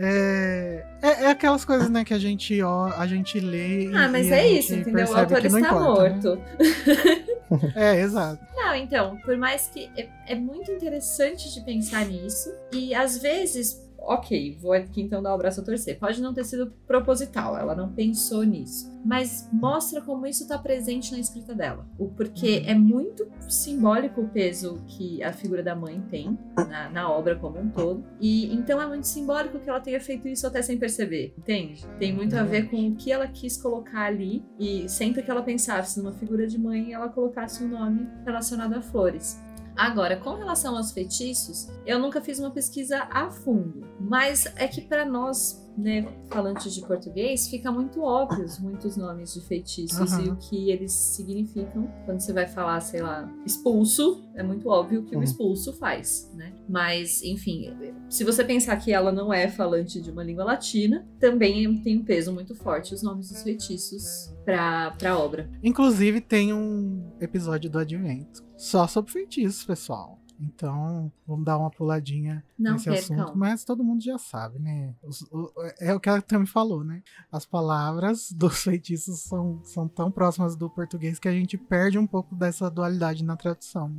É, 0.00 0.84
é, 1.02 1.08
é, 1.24 1.26
aquelas 1.26 1.64
coisas, 1.64 1.90
né, 1.90 2.04
que 2.04 2.14
a 2.14 2.18
gente, 2.18 2.62
ó, 2.62 2.86
a 2.96 3.06
gente 3.06 3.40
lê. 3.40 3.90
Ah, 3.92 4.08
mas 4.08 4.30
é 4.30 4.46
isso, 4.46 4.74
entendeu? 4.74 5.08
O 5.08 5.16
autor 5.16 5.44
está 5.44 5.58
importa, 5.58 5.80
morto. 5.80 6.36
Né? 6.36 7.72
é, 7.74 8.00
exato. 8.00 8.40
Não, 8.54 8.74
então, 8.76 9.16
por 9.24 9.36
mais 9.36 9.68
que. 9.68 9.90
É, 9.96 10.08
é 10.28 10.34
muito 10.36 10.70
interessante 10.70 11.52
de 11.52 11.60
pensar 11.62 12.06
nisso. 12.06 12.52
E 12.72 12.94
às 12.94 13.18
vezes 13.18 13.87
ok, 13.98 14.56
vou 14.60 14.72
aqui 14.72 15.02
então 15.02 15.22
dar 15.22 15.34
o 15.34 15.38
braço 15.38 15.60
a 15.60 15.64
torcer. 15.64 15.98
Pode 15.98 16.20
não 16.20 16.32
ter 16.32 16.44
sido 16.44 16.72
proposital, 16.86 17.56
ela 17.56 17.74
não 17.74 17.92
pensou 17.92 18.42
nisso. 18.44 18.96
Mas 19.04 19.48
mostra 19.52 20.00
como 20.00 20.26
isso 20.26 20.42
está 20.42 20.58
presente 20.58 21.12
na 21.12 21.18
escrita 21.18 21.54
dela. 21.54 21.86
O 21.98 22.08
porquê 22.08 22.62
uhum. 22.64 22.70
é 22.70 22.74
muito 22.74 23.28
simbólico 23.48 24.22
o 24.22 24.28
peso 24.28 24.82
que 24.86 25.22
a 25.22 25.32
figura 25.32 25.62
da 25.62 25.74
mãe 25.74 26.02
tem 26.10 26.38
na, 26.56 26.90
na, 26.90 27.10
obra 27.10 27.36
como 27.36 27.58
um 27.58 27.68
todo. 27.70 28.04
E 28.20 28.52
então 28.54 28.80
é 28.80 28.86
muito 28.86 29.06
simbólico 29.06 29.58
que 29.58 29.68
ela 29.68 29.80
tenha 29.80 30.00
feito 30.00 30.28
isso 30.28 30.46
até 30.46 30.62
sem 30.62 30.78
perceber, 30.78 31.34
entende? 31.38 31.86
Tem 31.98 32.12
muito 32.12 32.36
a 32.36 32.42
ver 32.42 32.68
com 32.68 32.88
o 32.88 32.94
que 32.96 33.12
ela 33.12 33.26
quis 33.26 33.56
colocar 33.56 34.04
ali. 34.04 34.44
E 34.58 34.88
sempre 34.88 35.22
que 35.22 35.30
ela 35.30 35.42
pensasse 35.42 35.98
numa 35.98 36.12
figura 36.12 36.46
de 36.46 36.58
mãe, 36.58 36.92
ela 36.92 37.08
colocasse 37.08 37.64
um 37.64 37.68
nome 37.68 38.08
relacionado 38.24 38.74
a 38.74 38.82
flores. 38.82 39.40
Agora, 39.78 40.16
com 40.16 40.34
relação 40.34 40.76
aos 40.76 40.90
feitiços, 40.90 41.68
eu 41.86 42.00
nunca 42.00 42.20
fiz 42.20 42.40
uma 42.40 42.50
pesquisa 42.50 43.06
a 43.12 43.30
fundo, 43.30 43.86
mas 44.00 44.44
é 44.56 44.66
que 44.66 44.80
para 44.80 45.04
nós 45.04 45.64
né, 45.78 46.04
falantes 46.28 46.74
de 46.74 46.80
português, 46.80 47.46
fica 47.46 47.70
muito 47.70 48.02
óbvios 48.02 48.58
muitos 48.58 48.96
nomes 48.96 49.32
de 49.32 49.40
feitiços 49.42 50.10
Uhum. 50.14 50.24
e 50.24 50.28
o 50.30 50.36
que 50.36 50.70
eles 50.72 50.90
significam. 50.90 51.88
Quando 52.04 52.18
você 52.18 52.32
vai 52.32 52.48
falar, 52.48 52.80
sei 52.80 53.00
lá, 53.00 53.32
expulso, 53.46 54.24
é 54.34 54.42
muito 54.42 54.68
óbvio 54.68 55.02
o 55.02 55.04
que 55.04 55.14
o 55.14 55.18
Uhum. 55.18 55.22
expulso 55.24 55.72
faz, 55.74 56.32
né? 56.34 56.52
Mas, 56.68 57.22
enfim, 57.22 57.72
se 58.10 58.24
você 58.24 58.42
pensar 58.42 58.76
que 58.78 58.92
ela 58.92 59.12
não 59.12 59.32
é 59.32 59.46
falante 59.48 60.00
de 60.00 60.10
uma 60.10 60.24
língua 60.24 60.42
latina, 60.42 61.06
também 61.20 61.80
tem 61.80 61.96
um 61.98 62.04
peso 62.04 62.32
muito 62.32 62.56
forte 62.56 62.92
os 62.92 63.00
nomes 63.04 63.28
dos 63.28 63.44
feitiços 63.44 64.34
pra, 64.52 64.90
pra 64.92 65.18
obra. 65.18 65.50
Inclusive, 65.62 66.20
tem 66.20 66.52
um 66.52 67.12
episódio 67.20 67.68
do 67.70 67.78
Advento 67.78 68.42
só 68.56 68.86
sobre 68.86 69.12
feitiços, 69.12 69.64
pessoal. 69.64 70.18
Então, 70.40 71.10
vamos 71.26 71.44
dar 71.44 71.58
uma 71.58 71.68
puladinha 71.68 72.44
Não 72.56 72.74
nesse 72.74 72.84
percam. 72.88 73.16
assunto, 73.24 73.36
mas 73.36 73.64
todo 73.64 73.82
mundo 73.82 74.00
já 74.04 74.16
sabe, 74.18 74.60
né? 74.60 74.94
Os- 75.02 75.22
o- 75.32 75.50
é 75.80 75.92
o 75.92 75.98
que 75.98 76.08
ela 76.08 76.22
também 76.22 76.46
falou, 76.46 76.84
né? 76.84 77.02
As 77.32 77.44
palavras 77.44 78.30
dos 78.30 78.62
feitiços 78.62 79.18
são, 79.24 79.58
são 79.64 79.88
tão 79.88 80.12
próximas 80.12 80.54
do 80.54 80.70
português 80.70 81.18
que 81.18 81.26
a 81.26 81.32
gente 81.32 81.58
perde 81.58 81.98
um 81.98 82.06
pouco 82.06 82.36
dessa 82.36 82.70
dualidade 82.70 83.24
na 83.24 83.34
tradução. 83.36 83.92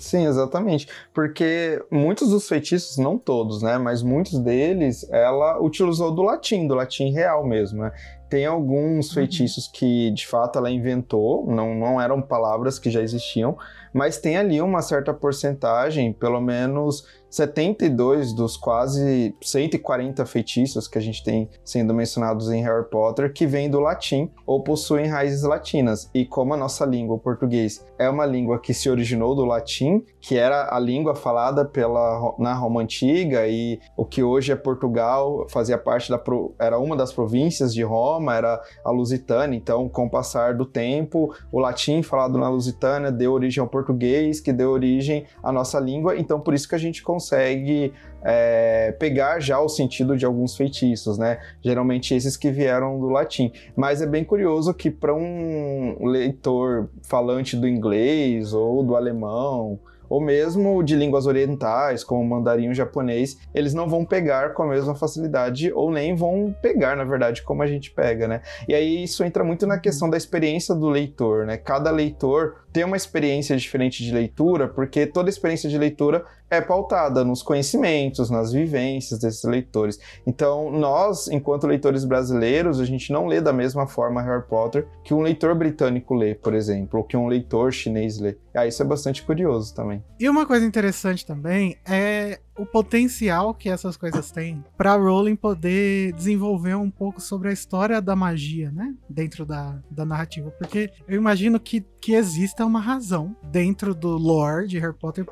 Sim, 0.00 0.26
exatamente. 0.26 0.88
Porque 1.14 1.80
muitos 1.92 2.30
dos 2.30 2.48
feitiços, 2.48 2.96
não 2.98 3.16
todos, 3.16 3.62
né? 3.62 3.78
Mas 3.78 4.02
muitos 4.02 4.36
deles, 4.40 5.08
ela 5.10 5.62
utilizou 5.62 6.12
do 6.12 6.22
latim, 6.22 6.66
do 6.66 6.74
latim 6.74 7.12
real 7.12 7.46
mesmo, 7.46 7.82
né? 7.82 7.92
Tem 8.28 8.44
alguns 8.46 9.08
Uhum. 9.08 9.14
feitiços 9.14 9.66
que, 9.68 10.10
de 10.10 10.26
fato, 10.26 10.58
ela 10.58 10.70
inventou, 10.70 11.46
não, 11.46 11.74
não 11.74 12.00
eram 12.00 12.20
palavras 12.20 12.78
que 12.78 12.90
já 12.90 13.00
existiam, 13.00 13.56
mas 13.92 14.18
tem 14.18 14.36
ali 14.36 14.60
uma 14.60 14.82
certa 14.82 15.12
porcentagem, 15.12 16.12
pelo 16.12 16.40
menos 16.40 17.04
72 17.30 18.32
dos 18.32 18.56
quase 18.56 19.34
140 19.42 20.24
feitiços 20.24 20.88
que 20.88 20.98
a 20.98 21.00
gente 21.00 21.22
tem 21.22 21.48
sendo 21.62 21.92
mencionados 21.92 22.50
em 22.50 22.62
Harry 22.62 22.88
Potter, 22.88 23.32
que 23.32 23.46
vêm 23.46 23.70
do 23.70 23.80
latim 23.80 24.30
ou 24.46 24.62
possuem 24.62 25.06
raízes 25.06 25.42
latinas. 25.42 26.10
E 26.14 26.24
como 26.24 26.54
a 26.54 26.56
nossa 26.56 26.84
língua, 26.86 27.16
o 27.16 27.18
português, 27.18 27.84
é 27.98 28.08
uma 28.08 28.24
língua 28.24 28.58
que 28.58 28.72
se 28.72 28.88
originou 28.88 29.34
do 29.34 29.44
latim, 29.44 30.04
que 30.20 30.36
era 30.36 30.74
a 30.74 30.78
língua 30.78 31.14
falada 31.14 31.64
pela, 31.64 32.34
na 32.38 32.54
Roma 32.54 32.80
Antiga 32.80 33.46
e 33.46 33.78
o 33.96 34.04
que 34.04 34.22
hoje 34.22 34.52
é 34.52 34.56
Portugal, 34.56 35.46
fazia 35.50 35.76
parte 35.76 36.10
da 36.10 36.18
era 36.58 36.78
uma 36.78 36.96
das 36.96 37.12
províncias 37.12 37.72
de 37.72 37.82
Roma, 37.82 38.34
era 38.34 38.60
a 38.84 38.90
Lusitânia. 38.90 39.56
Então, 39.56 39.88
com 39.88 40.06
o 40.06 40.10
passar 40.10 40.54
do 40.54 40.64
tempo, 40.64 41.34
o 41.52 41.58
latim 41.58 42.02
falado 42.02 42.38
na 42.38 42.48
Lusitânia 42.48 43.10
deu 43.10 43.32
origem 43.32 43.60
ao 43.60 43.68
português, 43.68 43.77
que 43.84 44.52
deu 44.52 44.70
origem 44.70 45.24
à 45.42 45.52
nossa 45.52 45.78
língua. 45.78 46.16
Então, 46.16 46.40
por 46.40 46.54
isso 46.54 46.68
que 46.68 46.74
a 46.74 46.78
gente 46.78 47.02
consegue 47.02 47.92
é, 48.22 48.92
pegar 48.98 49.40
já 49.40 49.60
o 49.60 49.68
sentido 49.68 50.16
de 50.16 50.24
alguns 50.24 50.56
feitiços, 50.56 51.18
né? 51.18 51.38
Geralmente 51.62 52.14
esses 52.14 52.36
que 52.36 52.50
vieram 52.50 52.98
do 52.98 53.08
latim. 53.08 53.52
Mas 53.76 54.02
é 54.02 54.06
bem 54.06 54.24
curioso 54.24 54.74
que 54.74 54.90
para 54.90 55.14
um 55.14 56.06
leitor 56.06 56.88
falante 57.02 57.56
do 57.56 57.68
inglês 57.68 58.52
ou 58.52 58.82
do 58.82 58.96
alemão 58.96 59.78
ou 60.08 60.20
mesmo 60.20 60.82
de 60.82 60.96
línguas 60.96 61.26
orientais, 61.26 62.02
como 62.02 62.22
o 62.22 62.26
mandarim 62.26 62.68
o 62.68 62.74
japonês, 62.74 63.38
eles 63.54 63.74
não 63.74 63.88
vão 63.88 64.04
pegar 64.04 64.54
com 64.54 64.62
a 64.62 64.66
mesma 64.66 64.94
facilidade 64.94 65.72
ou 65.72 65.90
nem 65.90 66.14
vão 66.14 66.54
pegar, 66.62 66.96
na 66.96 67.04
verdade, 67.04 67.42
como 67.42 67.62
a 67.62 67.66
gente 67.66 67.90
pega, 67.90 68.26
né? 68.26 68.40
E 68.66 68.74
aí 68.74 69.04
isso 69.04 69.22
entra 69.22 69.44
muito 69.44 69.66
na 69.66 69.78
questão 69.78 70.08
da 70.08 70.16
experiência 70.16 70.74
do 70.74 70.88
leitor, 70.88 71.46
né? 71.46 71.56
Cada 71.56 71.90
leitor 71.90 72.56
tem 72.72 72.84
uma 72.84 72.96
experiência 72.96 73.56
diferente 73.56 74.04
de 74.04 74.12
leitura, 74.12 74.68
porque 74.68 75.06
toda 75.06 75.30
experiência 75.30 75.68
de 75.68 75.78
leitura 75.78 76.24
é 76.50 76.60
pautada 76.60 77.24
nos 77.24 77.42
conhecimentos, 77.42 78.30
nas 78.30 78.52
vivências 78.52 79.20
desses 79.20 79.44
leitores. 79.44 79.98
Então, 80.26 80.70
nós, 80.70 81.28
enquanto 81.28 81.66
leitores 81.66 82.04
brasileiros, 82.04 82.80
a 82.80 82.84
gente 82.84 83.12
não 83.12 83.26
lê 83.26 83.40
da 83.40 83.52
mesma 83.52 83.86
forma 83.86 84.22
Harry 84.22 84.46
Potter 84.46 84.86
que 85.04 85.12
um 85.12 85.20
leitor 85.20 85.54
britânico 85.54 86.14
lê, 86.14 86.34
por 86.34 86.54
exemplo, 86.54 87.00
ou 87.00 87.04
que 87.04 87.16
um 87.16 87.26
leitor 87.26 87.72
chinês 87.72 88.18
lê. 88.18 88.36
Ah, 88.54 88.66
isso 88.66 88.82
é 88.82 88.86
bastante 88.86 89.22
curioso 89.22 89.74
também. 89.74 90.02
E 90.18 90.28
uma 90.28 90.46
coisa 90.46 90.64
interessante 90.64 91.24
também 91.24 91.76
é 91.86 92.40
o 92.58 92.66
potencial 92.66 93.54
que 93.54 93.68
essas 93.68 93.96
coisas 93.96 94.30
têm 94.30 94.64
para 94.76 94.94
Rowling 94.96 95.36
poder 95.36 96.12
desenvolver 96.12 96.74
um 96.74 96.90
pouco 96.90 97.20
sobre 97.20 97.48
a 97.48 97.52
história 97.52 98.00
da 98.02 98.16
magia, 98.16 98.70
né? 98.72 98.94
Dentro 99.08 99.46
da, 99.46 99.78
da 99.90 100.04
narrativa. 100.04 100.50
Porque 100.50 100.90
eu 101.06 101.16
imagino 101.16 101.58
que, 101.60 101.80
que 102.00 102.12
exista 102.14 102.64
uma 102.66 102.80
razão 102.80 103.36
dentro 103.44 103.94
do 103.94 104.16
lore 104.16 104.66
de 104.66 104.78
Harry 104.78 104.94
Potter 104.94 105.24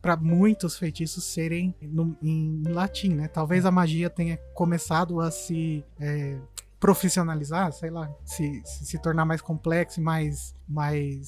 para 0.00 0.16
muitos 0.16 0.76
feitiços 0.76 1.24
serem 1.24 1.74
no- 1.82 2.16
em 2.22 2.62
latim, 2.68 3.14
né? 3.14 3.28
Talvez 3.28 3.64
a 3.64 3.70
magia 3.70 4.10
tenha 4.10 4.36
começado 4.54 5.20
a 5.20 5.30
se. 5.30 5.84
é, 5.98 6.36
profissionalizar, 6.80 7.72
sei 7.72 7.90
lá, 7.90 8.08
se, 8.24 8.62
se, 8.64 8.86
se 8.86 8.98
tornar 9.02 9.24
mais 9.24 9.40
complexo 9.40 9.98
e 9.98 10.02
mais, 10.02 10.54
mais 10.68 11.26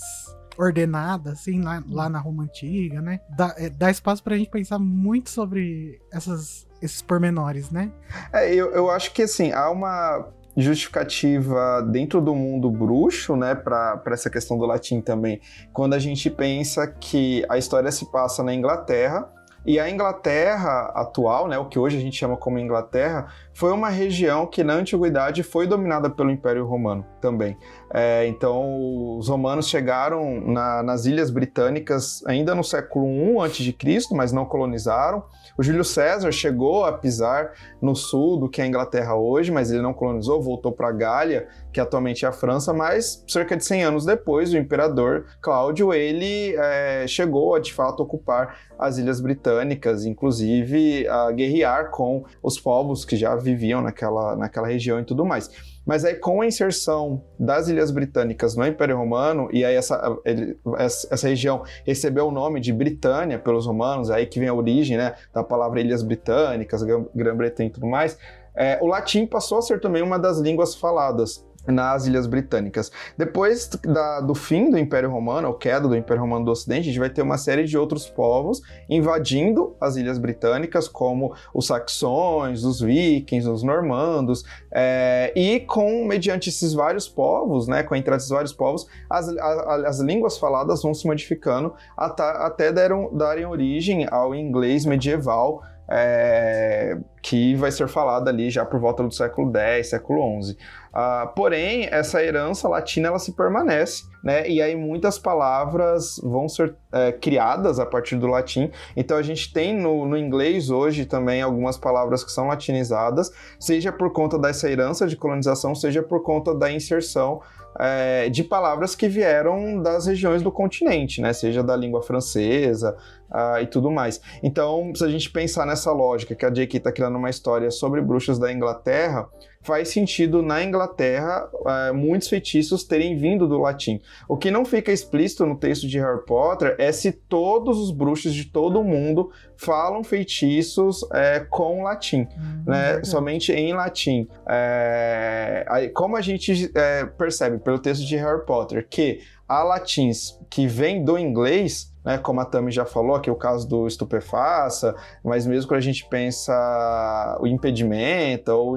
ordenada, 0.60 1.32
assim, 1.32 1.62
lá, 1.62 1.82
lá 1.88 2.08
na 2.08 2.18
Roma 2.18 2.44
Antiga, 2.44 3.00
né? 3.00 3.20
Dá, 3.36 3.54
é, 3.56 3.70
dá 3.70 3.90
espaço 3.90 4.22
pra 4.22 4.36
gente 4.36 4.50
pensar 4.50 4.78
muito 4.78 5.30
sobre 5.30 6.00
essas, 6.12 6.66
esses 6.82 7.00
pormenores, 7.02 7.70
né? 7.70 7.90
É, 8.32 8.52
eu, 8.54 8.70
eu 8.72 8.90
acho 8.90 9.12
que 9.12 9.22
assim, 9.22 9.52
há 9.52 9.70
uma 9.70 10.28
justificativa 10.56 11.80
dentro 11.90 12.20
do 12.20 12.34
mundo 12.34 12.70
bruxo, 12.70 13.36
né, 13.36 13.54
para 13.54 14.02
essa 14.08 14.28
questão 14.28 14.58
do 14.58 14.66
latim 14.66 15.00
também, 15.00 15.40
quando 15.72 15.94
a 15.94 15.98
gente 15.98 16.28
pensa 16.28 16.86
que 16.86 17.44
a 17.48 17.56
história 17.56 17.90
se 17.90 18.10
passa 18.10 18.42
na 18.42 18.54
Inglaterra. 18.54 19.28
E 19.66 19.78
a 19.78 19.90
Inglaterra 19.90 20.90
atual, 20.94 21.46
né, 21.46 21.58
o 21.58 21.66
que 21.66 21.78
hoje 21.78 21.96
a 21.96 22.00
gente 22.00 22.16
chama 22.16 22.36
como 22.36 22.58
Inglaterra, 22.58 23.28
foi 23.52 23.72
uma 23.72 23.90
região 23.90 24.46
que 24.46 24.64
na 24.64 24.72
antiguidade 24.72 25.42
foi 25.42 25.66
dominada 25.66 26.08
pelo 26.08 26.30
Império 26.30 26.64
Romano 26.66 27.04
também. 27.20 27.58
É, 27.92 28.26
então, 28.26 29.18
os 29.18 29.28
romanos 29.28 29.68
chegaram 29.68 30.40
na- 30.40 30.82
nas 30.82 31.04
Ilhas 31.04 31.30
Britânicas 31.30 32.24
ainda 32.26 32.54
no 32.54 32.64
século 32.64 33.06
I 33.06 33.38
a.C., 33.46 34.14
mas 34.14 34.32
não 34.32 34.46
colonizaram. 34.46 35.22
O 35.56 35.62
Júlio 35.62 35.84
César 35.84 36.32
chegou 36.32 36.84
a 36.84 36.92
pisar 36.92 37.52
no 37.80 37.94
sul 37.94 38.38
do 38.38 38.48
que 38.48 38.60
é 38.60 38.64
a 38.64 38.66
Inglaterra 38.66 39.14
hoje, 39.14 39.50
mas 39.50 39.70
ele 39.70 39.82
não 39.82 39.92
colonizou, 39.92 40.40
voltou 40.40 40.72
para 40.72 40.88
a 40.88 40.92
Gália, 40.92 41.48
que 41.72 41.80
atualmente 41.80 42.24
é 42.24 42.28
a 42.28 42.32
França, 42.32 42.72
mas 42.72 43.24
cerca 43.26 43.56
de 43.56 43.64
100 43.64 43.84
anos 43.84 44.04
depois, 44.04 44.52
o 44.52 44.56
imperador 44.56 45.26
Cláudio, 45.40 45.92
ele 45.92 46.54
é, 46.56 47.06
chegou 47.06 47.54
a 47.54 47.60
de 47.60 47.72
fato 47.72 48.02
ocupar 48.02 48.56
as 48.78 48.98
Ilhas 48.98 49.20
Britânicas, 49.20 50.04
inclusive 50.04 51.06
a 51.08 51.30
guerrear 51.30 51.90
com 51.90 52.24
os 52.42 52.58
povos 52.58 53.04
que 53.04 53.16
já 53.16 53.34
viviam 53.36 53.82
naquela, 53.82 54.36
naquela 54.36 54.66
região 54.66 54.98
e 54.98 55.04
tudo 55.04 55.24
mais. 55.24 55.50
Mas 55.90 56.04
aí, 56.04 56.14
com 56.14 56.40
a 56.40 56.46
inserção 56.46 57.20
das 57.36 57.66
Ilhas 57.66 57.90
Britânicas 57.90 58.54
no 58.54 58.64
Império 58.64 58.96
Romano, 58.96 59.48
e 59.52 59.64
aí 59.64 59.74
essa, 59.74 60.16
ele- 60.24 60.56
essa 60.78 61.26
região 61.26 61.64
recebeu 61.84 62.28
o 62.28 62.30
nome 62.30 62.60
de 62.60 62.72
Britânia 62.72 63.40
pelos 63.40 63.66
romanos, 63.66 64.08
aí 64.08 64.24
que 64.24 64.38
vem 64.38 64.48
a 64.48 64.54
origem 64.54 64.96
né, 64.96 65.16
da 65.34 65.42
palavra 65.42 65.80
Ilhas 65.80 66.04
Britânicas, 66.04 66.84
Grã- 66.84 67.06
Grã-Bretanha 67.12 67.70
e 67.70 67.72
tudo 67.72 67.88
mais, 67.88 68.16
é, 68.54 68.78
o 68.80 68.86
latim 68.86 69.26
passou 69.26 69.58
a 69.58 69.62
ser 69.62 69.80
também 69.80 70.00
uma 70.00 70.16
das 70.16 70.38
línguas 70.38 70.76
faladas 70.76 71.44
nas 71.66 72.06
Ilhas 72.06 72.26
Britânicas. 72.26 72.90
Depois 73.16 73.68
da- 73.84 74.20
do 74.20 74.34
fim 74.34 74.70
do 74.70 74.78
Império 74.78 75.10
Romano, 75.10 75.48
ou 75.48 75.54
queda 75.54 75.86
do 75.86 75.96
Império 75.96 76.22
Romano 76.22 76.44
do 76.44 76.50
Ocidente, 76.50 76.80
a 76.80 76.84
gente 76.84 76.98
vai 76.98 77.10
ter 77.10 77.22
uma 77.22 77.36
série 77.38 77.64
de 77.64 77.76
outros 77.76 78.06
povos 78.08 78.62
invadindo 78.88 79.74
as 79.80 79.96
Ilhas 79.96 80.18
Britânicas, 80.18 80.88
como 80.88 81.34
os 81.54 81.66
saxões, 81.66 82.64
os 82.64 82.80
vikings, 82.80 83.48
os 83.48 83.62
normandos, 83.62 84.44
é, 84.70 85.32
e 85.36 85.60
com, 85.60 86.04
mediante 86.04 86.48
esses 86.48 86.72
vários 86.72 87.08
povos, 87.08 87.66
né, 87.68 87.82
com 87.82 87.94
a 87.94 87.98
entrada 87.98 88.16
desses 88.18 88.30
vários 88.30 88.52
povos, 88.52 88.86
as, 89.08 89.28
a- 89.28 89.42
a- 89.42 89.88
as 89.88 90.00
línguas 90.00 90.38
faladas 90.38 90.82
vão 90.82 90.94
se 90.94 91.06
modificando 91.06 91.74
ata- 91.96 92.44
até 92.46 92.72
deram, 92.72 93.10
darem 93.12 93.46
origem 93.46 94.06
ao 94.10 94.34
inglês 94.34 94.84
medieval, 94.84 95.62
é, 95.90 96.96
que 97.20 97.54
vai 97.56 97.72
ser 97.72 97.88
falado 97.88 98.28
ali 98.28 98.48
já 98.48 98.64
por 98.64 98.78
volta 98.78 99.02
do 99.02 99.12
século 99.12 99.50
X, 99.56 99.90
século 99.90 100.42
XI. 100.42 100.56
Ah, 100.92 101.32
porém, 101.34 101.88
essa 101.90 102.22
herança 102.22 102.68
latina 102.68 103.08
ela 103.08 103.18
se 103.18 103.32
permanece, 103.32 104.04
né? 104.24 104.48
E 104.48 104.62
aí 104.62 104.74
muitas 104.74 105.18
palavras 105.18 106.20
vão 106.22 106.48
ser 106.48 106.74
é, 106.92 107.12
criadas 107.12 107.78
a 107.78 107.86
partir 107.86 108.16
do 108.16 108.26
latim. 108.26 108.70
Então 108.96 109.16
a 109.16 109.22
gente 109.22 109.52
tem 109.52 109.76
no, 109.76 110.06
no 110.06 110.16
inglês 110.16 110.70
hoje 110.70 111.06
também 111.06 111.42
algumas 111.42 111.76
palavras 111.76 112.24
que 112.24 112.30
são 112.30 112.46
latinizadas, 112.46 113.30
seja 113.58 113.92
por 113.92 114.12
conta 114.12 114.38
dessa 114.38 114.70
herança 114.70 115.06
de 115.06 115.16
colonização, 115.16 115.74
seja 115.74 116.02
por 116.02 116.22
conta 116.22 116.54
da 116.54 116.70
inserção 116.70 117.40
é, 117.78 118.28
de 118.28 118.42
palavras 118.42 118.94
que 118.94 119.08
vieram 119.08 119.82
das 119.82 120.06
regiões 120.06 120.42
do 120.42 120.50
continente, 120.50 121.20
né? 121.20 121.32
Seja 121.32 121.62
da 121.62 121.76
língua 121.76 122.02
francesa 122.02 122.96
ah, 123.30 123.60
e 123.62 123.66
tudo 123.66 123.90
mais. 123.90 124.20
Então, 124.42 124.92
se 124.94 125.04
a 125.04 125.08
gente 125.08 125.30
pensar 125.30 125.66
nessa 125.66 125.92
lógica 125.92 126.34
que 126.34 126.44
a 126.44 126.50
J.K. 126.50 126.78
está 126.78 126.92
criando 126.92 127.16
uma 127.16 127.30
história 127.30 127.70
sobre 127.70 128.00
bruxas 128.00 128.38
da 128.38 128.52
Inglaterra, 128.52 129.28
faz 129.62 129.90
sentido 129.90 130.42
na 130.42 130.62
Inglaterra 130.64 131.48
é, 131.66 131.92
muitos 131.92 132.28
feitiços 132.28 132.82
terem 132.82 133.16
vindo 133.16 133.46
do 133.46 133.58
latim. 133.58 134.00
O 134.26 134.36
que 134.36 134.50
não 134.50 134.64
fica 134.64 134.90
explícito 134.90 135.44
no 135.44 135.56
texto 135.56 135.86
de 135.86 135.98
Harry 135.98 136.24
Potter 136.24 136.74
é 136.78 136.90
se 136.90 137.12
todos 137.12 137.78
os 137.78 137.90
bruxos 137.90 138.32
de 138.32 138.46
todo 138.46 138.80
o 138.80 138.84
mundo 138.84 139.30
falam 139.56 140.02
feitiços 140.02 141.06
é, 141.12 141.40
com 141.40 141.82
latim, 141.82 142.22
hum, 142.22 142.64
né? 142.66 143.04
Somente 143.04 143.52
em 143.52 143.74
latim. 143.74 144.26
É, 144.48 145.90
como 145.94 146.16
a 146.16 146.22
gente 146.22 146.70
é, 146.74 147.04
percebe 147.04 147.58
pelo 147.58 147.78
texto 147.78 148.06
de 148.06 148.16
Harry 148.16 148.44
Potter 148.46 148.86
que 148.88 149.20
há 149.46 149.62
latins 149.62 150.39
que 150.50 150.66
vêm 150.66 151.04
do 151.04 151.16
inglês, 151.16 151.90
né, 152.04 152.18
como 152.18 152.40
a 152.40 152.44
Tami 152.44 152.70
já 152.72 152.84
falou, 152.84 153.20
que 153.20 153.28
é 153.28 153.32
o 153.32 153.36
caso 153.36 153.68
do 153.68 153.86
estupefaça, 153.86 154.94
mas 155.22 155.46
mesmo 155.46 155.68
quando 155.68 155.78
a 155.78 155.82
gente 155.82 156.06
pensa 156.08 157.38
o 157.40 157.46
impedimento 157.46 158.50
ou 158.50 158.72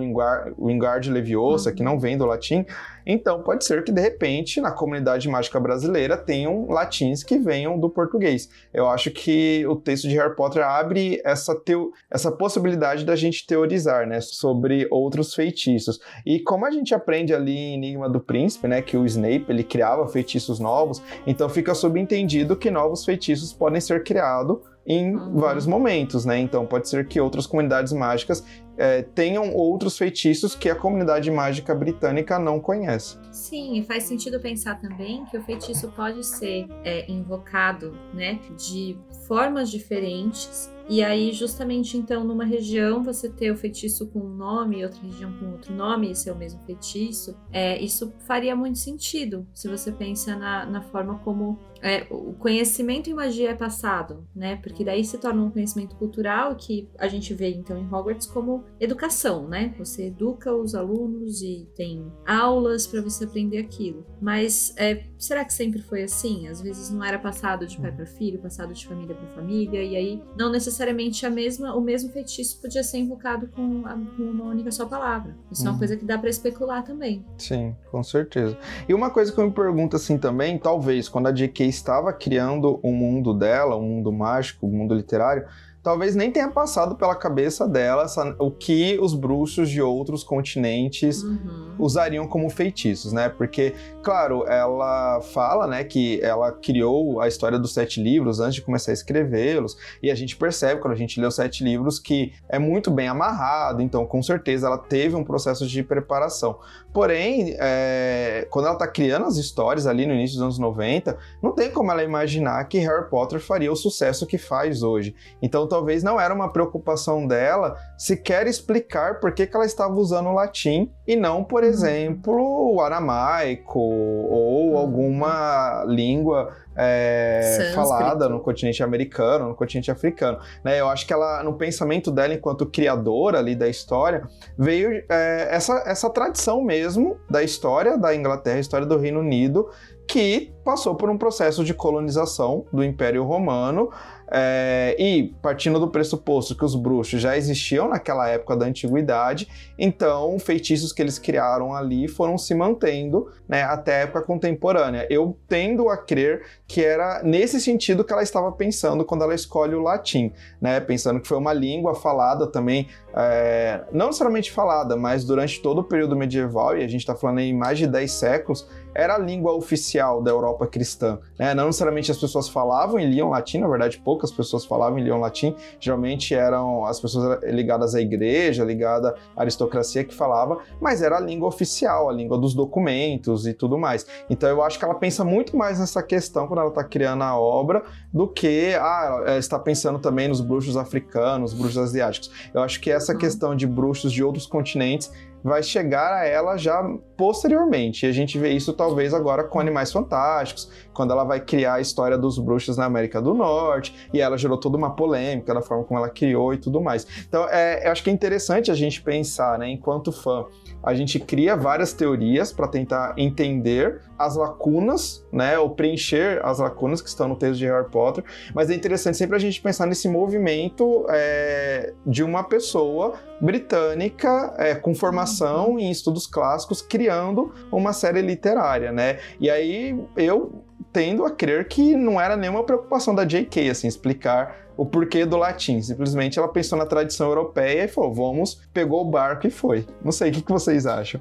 o 0.58 0.70
enguarde 0.70 1.10
leviosa, 1.10 1.70
uhum. 1.70 1.76
que 1.76 1.84
não 1.84 1.98
vem 1.98 2.18
do 2.18 2.26
latim, 2.26 2.66
então 3.06 3.42
pode 3.42 3.66
ser 3.66 3.84
que 3.84 3.92
de 3.92 4.02
repente 4.02 4.60
na 4.60 4.72
comunidade 4.72 5.28
mágica 5.30 5.60
brasileira 5.60 6.18
tenham 6.18 6.68
latins 6.70 7.24
que 7.24 7.38
venham 7.38 7.80
do 7.80 7.90
português. 7.90 8.50
Eu 8.74 8.90
acho 8.90 9.12
que 9.12 9.66
o 9.68 9.76
texto 9.76 10.08
de 10.08 10.16
Harry 10.16 10.36
Potter 10.36 10.66
abre 10.66 11.22
essa, 11.24 11.56
teo... 11.56 11.92
essa 12.12 12.32
possibilidade 12.32 13.06
da 13.06 13.16
gente 13.16 13.46
teorizar, 13.46 14.06
né, 14.06 14.20
sobre 14.20 14.88
outros 14.92 15.34
feitiços. 15.34 16.00
E 16.26 16.40
como 16.40 16.66
a 16.66 16.72
gente 16.72 16.94
aprende 16.94 17.34
ali 17.34 17.58
em 17.58 17.74
Enigma 17.76 18.10
do 18.10 18.20
Príncipe, 18.20 18.68
né, 18.68 18.82
que 18.82 18.98
o 18.98 19.06
Snape 19.06 19.46
ele 19.48 19.64
criava 19.64 20.08
feitiços 20.08 20.60
novos, 20.60 21.02
então 21.26 21.48
fica 21.48 21.63
subentendido 21.72 22.56
que 22.56 22.72
novos 22.72 23.06
feitiços 23.06 23.54
podem 23.54 23.80
ser 23.80 24.04
criados 24.04 24.58
em 24.86 25.16
uhum. 25.16 25.40
vários 25.40 25.66
momentos, 25.66 26.26
né? 26.26 26.40
Então 26.40 26.66
pode 26.66 26.90
ser 26.90 27.08
que 27.08 27.20
outras 27.20 27.46
comunidades 27.46 27.94
mágicas 27.94 28.44
é, 28.78 29.02
tenham 29.02 29.54
outros 29.54 29.98
feitiços 29.98 30.56
que 30.56 30.70
a 30.70 30.76
comunidade 30.76 31.30
mágica 31.30 31.74
britânica 31.76 32.40
não 32.40 32.60
conhece. 32.60 33.18
Sim, 33.32 33.78
e 33.78 33.84
faz 33.84 34.04
sentido 34.04 34.40
pensar 34.40 34.82
também 34.82 35.26
que 35.26 35.38
o 35.38 35.44
feitiço 35.44 35.90
pode 35.90 36.26
ser 36.26 36.68
é, 36.84 37.10
invocado, 37.10 37.96
né, 38.14 38.40
de 38.58 38.98
formas 39.28 39.70
diferentes 39.70 40.73
e 40.90 41.04
aí, 41.04 41.32
justamente 41.32 41.98
então, 41.98 42.24
numa 42.24 42.44
região 42.44 43.04
você 43.04 43.30
ter 43.30 43.52
o 43.52 43.58
feitiço 43.58 44.08
com 44.08 44.20
um 44.20 44.36
nome 44.36 44.84
outra 44.84 45.02
região 45.02 45.32
com 45.40 45.52
outro 45.52 45.74
nome, 45.74 46.12
e 46.12 46.16
ser 46.16 46.32
o 46.32 46.36
mesmo 46.36 46.60
feitiço, 46.66 47.36
é, 47.52 47.82
isso 47.82 48.14
faria 48.20 48.56
muito 48.56 48.78
sentido 48.78 49.48
se 49.54 49.68
você 49.68 49.92
pensa 49.92 50.36
na, 50.36 50.66
na 50.66 50.82
forma 50.82 51.20
como 51.20 51.60
é, 51.84 52.08
o 52.10 52.32
conhecimento 52.34 53.10
em 53.10 53.14
magia 53.14 53.50
é 53.50 53.54
passado, 53.54 54.26
né? 54.34 54.56
Porque 54.56 54.86
daí 54.86 55.04
se 55.04 55.18
torna 55.18 55.44
um 55.44 55.52
conhecimento 55.52 55.98
cultural 55.98 56.56
que 56.56 56.90
a 56.98 57.10
gente 57.10 57.34
vê 57.34 57.50
então 57.54 57.78
em 57.78 57.86
Hogwarts 57.86 58.26
como 58.26 58.64
educação, 58.80 59.50
né? 59.50 59.76
Você 59.78 60.08
educa 60.08 60.56
os 60.56 60.74
alunos 60.76 61.42
e 61.42 61.68
tem 61.76 62.10
aulas 62.26 62.88
para 62.88 63.02
você 63.02 63.26
aprender 63.26 63.58
aquilo. 63.58 64.06
Mas 64.22 64.74
é, 64.78 65.04
será 65.18 65.44
que 65.44 65.54
sempre 65.54 65.82
foi 65.82 66.04
assim? 66.04 66.48
Às 66.48 66.62
vezes 66.62 66.90
não 66.90 67.04
era 67.04 67.20
passado 67.20 67.68
de 67.68 67.78
pai 67.78 67.92
para 67.92 68.06
filho, 68.06 68.40
passado 68.40 68.74
de 68.74 68.88
família 68.88 69.14
para 69.14 69.28
família, 69.36 69.84
e 69.84 69.98
aí 69.98 70.24
não 70.38 70.50
necessariamente 70.50 71.26
a 71.26 71.30
mesma, 71.30 71.76
o 71.76 71.82
mesmo 71.82 72.12
feitiço 72.14 72.62
podia 72.62 72.84
ser 72.84 73.00
invocado 73.00 73.48
com, 73.48 73.86
a, 73.86 73.94
com 73.94 74.24
uma 74.24 74.46
única 74.46 74.72
só 74.72 74.86
palavra. 74.86 75.36
Isso 75.52 75.64
uhum. 75.64 75.68
é 75.68 75.70
uma 75.72 75.74
uhum. 75.74 75.80
coisa 75.80 75.98
que 75.98 76.06
dá 76.06 76.18
para 76.18 76.30
especular 76.30 76.82
também. 76.86 77.26
Sim, 77.38 77.76
com 77.92 78.02
certeza. 78.02 78.58
E 78.88 78.94
uma 78.94 79.10
coisa 79.10 79.34
que 79.34 79.38
eu 79.38 79.46
me 79.46 79.52
pergunto 79.52 79.98
assim 79.98 80.18
também, 80.18 80.58
talvez 80.58 81.10
quando 81.10 81.28
a 81.28 81.32
J.K. 81.34 81.73
estava 81.74 82.14
criando 82.14 82.80
o 82.82 82.90
um 82.90 82.94
mundo 82.94 83.34
dela, 83.34 83.76
um 83.76 83.82
mundo 83.82 84.12
mágico, 84.12 84.68
um 84.68 84.72
mundo 84.72 84.96
literário, 84.96 85.46
talvez 85.84 86.16
nem 86.16 86.32
tenha 86.32 86.50
passado 86.50 86.96
pela 86.96 87.14
cabeça 87.14 87.68
dela 87.68 88.04
essa, 88.04 88.36
o 88.40 88.50
que 88.50 88.98
os 89.02 89.14
bruxos 89.14 89.70
de 89.70 89.82
outros 89.82 90.24
continentes 90.24 91.22
uhum. 91.22 91.76
usariam 91.78 92.26
como 92.26 92.50
feitiços, 92.50 93.12
né? 93.12 93.28
Porque, 93.28 93.76
claro, 94.02 94.46
ela 94.48 95.20
fala, 95.34 95.68
né, 95.68 95.84
que 95.84 96.22
ela 96.22 96.54
criou 96.54 97.20
a 97.20 97.28
história 97.28 97.60
dos 97.60 97.74
sete 97.74 98.02
livros 98.02 98.40
antes 98.40 98.56
de 98.56 98.62
começar 98.62 98.92
a 98.92 98.94
escrevê-los, 98.94 99.78
e 100.02 100.10
a 100.10 100.16
gente 100.16 100.38
percebe 100.38 100.80
quando 100.80 100.94
a 100.94 100.98
gente 100.98 101.20
lê 101.20 101.28
os 101.28 101.36
sete 101.36 101.64
livros 101.64 102.00
que 102.00 102.32
é 102.48 102.58
muito 102.58 102.90
bem 102.90 103.10
amarrado, 103.10 103.82
então 103.82 104.06
com 104.06 104.24
certeza 104.24 104.68
ela 104.68 104.78
teve 104.78 105.16
um 105.16 105.24
processo 105.24 105.68
de 105.68 105.84
preparação. 105.84 106.58
Porém, 106.94 107.56
é, 107.60 108.48
quando 108.50 108.66
ela 108.66 108.76
está 108.76 108.88
criando 108.88 109.26
as 109.26 109.36
histórias 109.36 109.88
ali 109.88 110.06
no 110.06 110.14
início 110.14 110.36
dos 110.36 110.44
anos 110.44 110.60
90, 110.60 111.18
não 111.42 111.52
tem 111.52 111.72
como 111.72 111.92
ela 111.92 112.04
imaginar 112.04 112.64
que 112.66 112.78
Harry 112.78 113.10
Potter 113.10 113.40
faria 113.40 113.72
o 113.72 113.76
sucesso 113.76 114.28
que 114.28 114.38
faz 114.38 114.84
hoje. 114.84 115.16
Então, 115.42 115.68
talvez 115.74 116.04
não 116.04 116.22
era 116.22 116.32
uma 116.32 116.54
preocupação 116.54 117.26
dela 117.26 117.76
sequer 117.98 118.46
explicar 118.46 119.20
por 119.20 119.34
que, 119.34 119.48
que 119.48 119.56
ela 119.56 119.66
estava 119.66 119.96
usando 119.96 120.28
o 120.28 120.32
latim 120.32 120.92
e 121.08 121.16
não, 121.16 121.44
por 121.44 121.64
uhum. 121.64 121.70
exemplo, 121.70 122.76
o 122.76 122.80
aramaico 122.80 123.80
ou 123.80 124.70
uhum. 124.70 124.78
alguma 124.78 125.84
língua 125.88 126.54
é, 126.76 127.72
falada 127.74 128.30
no 128.30 128.40
continente 128.40 128.84
americano, 128.84 129.50
no 129.50 129.56
continente 129.56 129.90
africano. 129.90 130.38
Né? 130.64 130.80
Eu 130.80 130.88
acho 130.90 131.08
que 131.08 131.14
ela, 131.14 131.42
no 131.42 131.54
pensamento 131.54 132.12
dela 132.12 132.36
enquanto 132.36 132.68
criadora 132.68 133.40
ali 133.40 133.56
da 133.56 133.68
história, 133.68 134.28
veio 134.56 135.04
é, 135.10 135.48
essa, 135.50 135.84
essa 135.88 136.08
tradição 136.08 136.64
mesmo 136.64 137.18
da 137.28 137.42
história 137.42 137.98
da 137.98 138.16
Inglaterra, 138.16 138.60
história 138.60 138.86
do 138.86 138.98
Reino 139.00 139.22
Unido, 139.22 139.68
que 140.08 140.54
passou 140.64 140.96
por 140.96 141.10
um 141.10 141.18
processo 141.18 141.64
de 141.64 141.74
colonização 141.74 142.66
do 142.72 142.84
Império 142.84 143.24
Romano 143.24 143.90
é, 144.36 144.96
e 144.98 145.32
partindo 145.44 145.80
do 145.80 145.88
pressuposto 145.88 146.56
que 146.56 146.66
os 146.66 146.74
bruxos 146.74 147.22
já 147.22 147.38
existiam 147.38 147.88
naquela 147.88 148.28
época 148.28 148.58
da 148.58 148.66
antiguidade, 148.66 149.48
então 149.78 150.40
feitiços 150.40 150.92
que 150.92 151.04
eles 151.04 151.20
criaram 151.20 151.76
ali 151.76 152.08
foram 152.08 152.36
se 152.36 152.56
mantendo 152.56 153.32
né, 153.48 153.62
até 153.62 153.98
a 153.98 154.00
época 154.00 154.24
contemporânea. 154.24 155.06
Eu 155.08 155.38
tendo 155.48 155.88
a 155.88 155.96
crer 155.96 156.42
que 156.68 156.84
era 156.84 157.22
nesse 157.22 157.62
sentido 157.62 158.04
que 158.04 158.12
ela 158.12 158.24
estava 158.24 158.52
pensando 158.52 159.06
quando 159.06 159.24
ela 159.24 159.36
escolhe 159.36 159.76
o 159.76 159.82
latim, 159.84 160.34
né, 160.60 160.80
pensando 160.80 161.20
que 161.20 161.28
foi 161.28 161.38
uma 161.38 161.54
língua 161.54 161.94
falada 161.94 162.48
também, 162.48 162.88
é, 163.16 163.84
não 163.92 164.08
necessariamente 164.08 164.52
falada, 164.52 164.96
mas 164.98 165.24
durante 165.24 165.62
todo 165.62 165.82
o 165.82 165.84
período 165.84 166.16
medieval, 166.16 166.76
e 166.76 166.84
a 166.84 166.88
gente 166.88 167.02
está 167.02 167.16
falando 167.16 167.40
em 167.40 167.54
mais 167.54 167.78
de 167.78 167.86
10 167.86 168.12
séculos, 168.12 168.68
era 168.96 169.16
a 169.16 169.18
língua 169.18 169.54
oficial 169.54 170.22
da 170.22 170.32
Europa 170.32 170.68
cristã. 170.68 171.20
Né? 171.38 171.54
Não 171.54 171.68
necessariamente 171.68 172.12
as 172.12 172.18
pessoas 172.18 172.50
falavam 172.50 173.00
e 173.00 173.06
liam 173.06 173.30
latim, 173.30 173.60
na 173.60 173.68
verdade, 173.68 174.00
poucas 174.00 174.32
pessoas 174.32 174.66
falavam 174.66 175.00
e 175.00 175.04
liam 175.04 175.20
latim. 175.20 175.56
Geralmente 175.80 176.34
eram 176.34 176.86
as 176.86 177.00
pessoas 177.00 177.42
ligadas 177.44 177.96
à 177.96 178.02
igreja, 178.02 178.64
ligadas 178.64 179.14
à 179.36 179.42
aristocracia 179.42 180.04
que 180.04 180.14
falava, 180.14 180.60
mas 180.80 181.02
era 181.02 181.18
a 181.18 181.20
língua 181.20 181.48
oficial, 181.48 182.10
a 182.10 182.14
língua 182.14 182.38
dos 182.38 182.54
documentos 182.54 183.48
e 183.48 183.54
tudo 183.54 183.78
mais. 183.78 184.06
Então 184.30 184.50
eu 184.50 184.64
acho 184.64 184.78
que 184.78 184.86
ela 184.86 184.96
pensa 184.96 185.24
muito 185.24 185.56
mais 185.58 185.80
nessa 185.80 186.02
questão 186.04 186.48
quando 186.48 186.60
ela 186.60 186.70
está 186.70 186.84
criando 186.84 187.24
a 187.24 187.38
obra 187.38 187.84
do 188.14 188.28
que 188.28 188.74
ah, 188.80 189.24
ela 189.26 189.38
está 189.38 189.58
pensando 189.58 190.00
também 190.00 190.28
nos 190.28 190.42
bruxos 190.42 190.78
africanos, 190.78 191.54
bruxos 191.54 191.78
asiáticos. 191.78 192.32
Eu 192.54 192.62
acho 192.62 192.80
que 192.80 192.92
essa 192.92 193.14
uhum. 193.14 193.20
questão 193.20 193.56
de 193.56 193.66
bruxos 193.66 194.12
de 194.12 194.24
outros 194.24 194.46
continentes 194.46 195.12
vai 195.44 195.62
chegar 195.62 196.14
a 196.14 196.26
ela 196.26 196.58
já 196.58 196.82
posteriormente. 197.18 198.06
E 198.06 198.10
a 198.10 198.12
gente 198.12 198.40
vê 198.40 198.52
isso 198.52 198.74
talvez 198.74 199.14
agora 199.14 199.44
com 199.44 199.60
Animais 199.60 199.92
Fantásticos, 199.92 200.72
quando 200.94 201.12
ela 201.12 201.24
vai 201.24 201.40
criar 201.40 201.76
a 201.76 201.82
história 201.82 202.18
dos 202.18 202.38
bruxos 202.38 202.78
na 202.78 202.86
América 202.86 203.22
do 203.22 203.34
Norte, 203.34 203.96
e 204.14 204.22
ela 204.22 204.38
gerou 204.38 204.58
toda 204.58 204.78
uma 204.78 204.96
polêmica 204.96 205.54
da 205.54 205.62
forma 205.62 205.84
como 205.84 206.00
ela 206.00 206.10
criou 206.10 206.54
e 206.54 206.58
tudo 206.58 206.82
mais. 206.82 207.08
Então, 207.28 207.48
é, 207.50 207.88
eu 207.88 207.92
acho 207.92 208.04
que 208.04 208.10
é 208.10 208.14
interessante 208.14 208.72
a 208.72 208.76
gente 208.76 209.02
pensar, 209.02 209.58
né, 209.58 209.70
enquanto 209.70 210.12
fã, 210.12 210.46
a 210.82 210.94
gente 210.94 211.20
cria 211.20 211.56
várias 211.56 211.94
teorias 211.94 212.52
para 212.52 212.68
tentar 212.68 213.14
entender 213.18 214.02
as 214.18 214.36
lacunas, 214.36 215.26
né, 215.32 215.58
ou 215.58 215.70
preencher 215.70 216.40
as 216.46 216.60
lacunas 216.60 217.02
que 217.02 217.10
estão 217.10 217.28
no 217.28 217.36
texto 217.36 217.58
de 217.58 217.66
Harry 217.66 217.90
Potter, 217.90 218.24
mas 218.54 218.70
é 218.70 218.76
interessante 218.76 219.18
sempre 219.18 219.36
a 219.36 219.40
gente 219.40 219.62
pensar 219.62 219.86
nesse 219.88 220.08
movimento 220.08 221.06
é, 221.10 221.94
de 222.06 222.24
uma 222.24 222.44
pessoa 222.44 223.14
britânica 223.42 224.54
é, 224.58 224.76
com 224.76 224.94
formação 224.94 225.78
em 225.80 225.90
estudos 225.92 226.28
clássicos 226.28 226.82
criando 226.82 227.54
uma 227.72 227.94
série 227.94 228.22
literária, 228.22 228.92
né? 228.92 229.20
E 229.40 229.50
aí 229.50 229.98
eu 230.16 230.63
tendo 230.94 231.26
a 231.26 231.32
crer 231.32 231.68
que 231.68 231.98
não 231.98 232.22
era 232.22 232.38
nenhuma 232.38 232.64
preocupação 232.64 233.14
da 233.16 233.26
J.K. 233.26 233.72
assim 233.72 233.88
explicar 233.88 234.64
o 234.78 234.86
porquê 234.86 235.26
do 235.26 235.36
latim. 235.36 235.82
Simplesmente 235.82 236.38
ela 236.38 236.48
pensou 236.48 236.78
na 236.78 236.86
tradição 236.86 237.28
europeia 237.28 237.86
e 237.86 237.88
falou: 237.88 238.14
vamos, 238.14 238.62
pegou 238.72 239.02
o 239.02 239.10
barco 239.10 239.48
e 239.48 239.50
foi. 239.50 239.86
Não 240.04 240.12
sei, 240.12 240.30
o 240.30 240.34
que, 240.34 240.42
que 240.42 240.52
vocês 240.52 240.86
acham? 240.86 241.20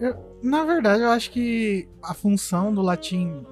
Eu, 0.00 0.16
na 0.42 0.64
verdade, 0.64 1.02
eu 1.02 1.10
acho 1.10 1.30
que 1.30 1.88
a 2.02 2.14
função 2.14 2.72
do 2.72 2.80
latim. 2.80 3.44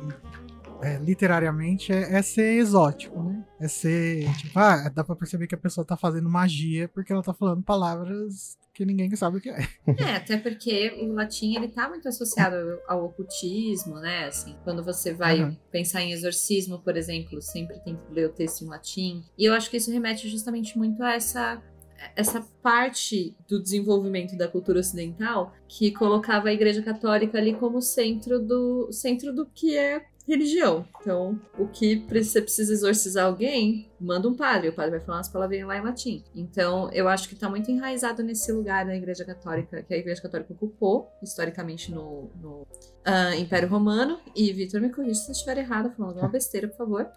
É, 0.83 0.99
literariamente 0.99 1.91
é, 1.91 2.19
é, 2.19 2.21
ser 2.21 2.59
exótico, 2.59 3.23
né? 3.23 3.43
É 3.59 3.67
ser, 3.67 4.31
tipo, 4.37 4.59
ah, 4.59 4.91
dá 4.95 5.03
pra 5.03 5.17
perceber 5.17 5.47
que 5.47 5.55
a 5.55 5.59
pessoa 5.59 5.87
tá 5.87 5.97
fazendo 5.97 6.29
magia 6.29 6.87
porque 6.87 7.14
ela 7.14 7.23
tá 7.23 7.33
falando 7.33 7.62
palavras 7.62 8.59
que 8.77 8.85
ninguém 8.85 9.14
sabe 9.16 9.39
o 9.39 9.41
que 9.41 9.49
é. 9.49 9.66
É, 9.99 10.16
até 10.16 10.37
porque 10.37 10.99
o 11.01 11.14
latim 11.14 11.57
ele 11.57 11.68
tá 11.68 11.89
muito 11.89 12.07
associado 12.07 12.57
ao 12.87 13.07
ocultismo, 13.07 13.95
né? 13.97 14.27
Assim, 14.27 14.55
quando 14.64 14.85
você 14.85 15.14
vai 15.14 15.43
uhum. 15.43 15.57
pensar 15.72 16.03
em 16.03 16.12
exorcismo, 16.12 16.79
por 16.81 16.97
exemplo, 16.97 17.41
sempre 17.41 17.81
tem 17.81 17.97
que 17.97 18.12
ler 18.12 18.29
o 18.29 18.33
texto 18.33 18.62
em 18.62 18.68
latim. 18.68 19.24
E 19.39 19.47
eu 19.47 19.55
acho 19.55 19.70
que 19.70 19.79
isso 19.79 19.91
remete 19.91 20.29
justamente 20.29 20.77
muito 20.77 21.03
a 21.03 21.14
essa 21.14 21.62
essa 22.14 22.47
parte 22.62 23.35
do 23.49 23.61
desenvolvimento 23.61 24.37
da 24.37 24.47
cultura 24.47 24.81
ocidental 24.81 25.55
que 25.66 25.91
colocava 25.91 26.51
a 26.51 26.53
Igreja 26.53 26.83
Católica 26.83 27.39
ali 27.39 27.55
como 27.55 27.81
centro 27.81 28.39
do 28.39 28.93
centro 28.93 29.33
do 29.33 29.47
que 29.47 29.74
é 29.74 30.05
religião. 30.27 30.87
Então, 31.01 31.41
o 31.59 31.68
que 31.68 32.05
você 32.09 32.43
precisa 32.43 32.72
exorcizar 32.72 33.27
alguém, 33.27 33.89
manda 34.01 34.29
um 34.29 34.35
padre. 34.35 34.69
O 34.69 34.73
padre 34.73 34.93
vai 34.93 35.01
falar 35.01 35.19
umas 35.19 35.29
palavrinhas 35.29 35.69
lá 35.69 35.77
em 35.77 35.83
latim. 35.83 36.25
Então, 36.35 36.91
eu 36.93 37.09
acho 37.09 37.29
que 37.29 37.35
está 37.35 37.49
muito 37.49 37.71
enraizado 37.71 38.23
nesse 38.23 38.51
lugar 38.53 38.85
da 38.85 38.95
Igreja 38.95 39.25
Católica, 39.25 39.83
que 39.83 39.95
a 39.95 39.97
Igreja 39.97 40.21
Católica 40.21 40.53
ocupou, 40.53 41.11
historicamente, 41.23 41.93
no, 41.93 42.31
no 42.41 42.67
uh, 43.07 43.35
Império 43.39 43.69
Romano. 43.69 44.19
E, 44.35 44.53
Vitor, 44.53 44.81
me 44.81 44.91
corrija 44.91 45.15
se 45.15 45.29
eu 45.29 45.33
estiver 45.33 45.59
errado, 45.59 45.91
falando 45.97 46.13
alguma 46.13 46.29
besteira, 46.29 46.69
por 46.69 46.77
favor. 46.77 47.09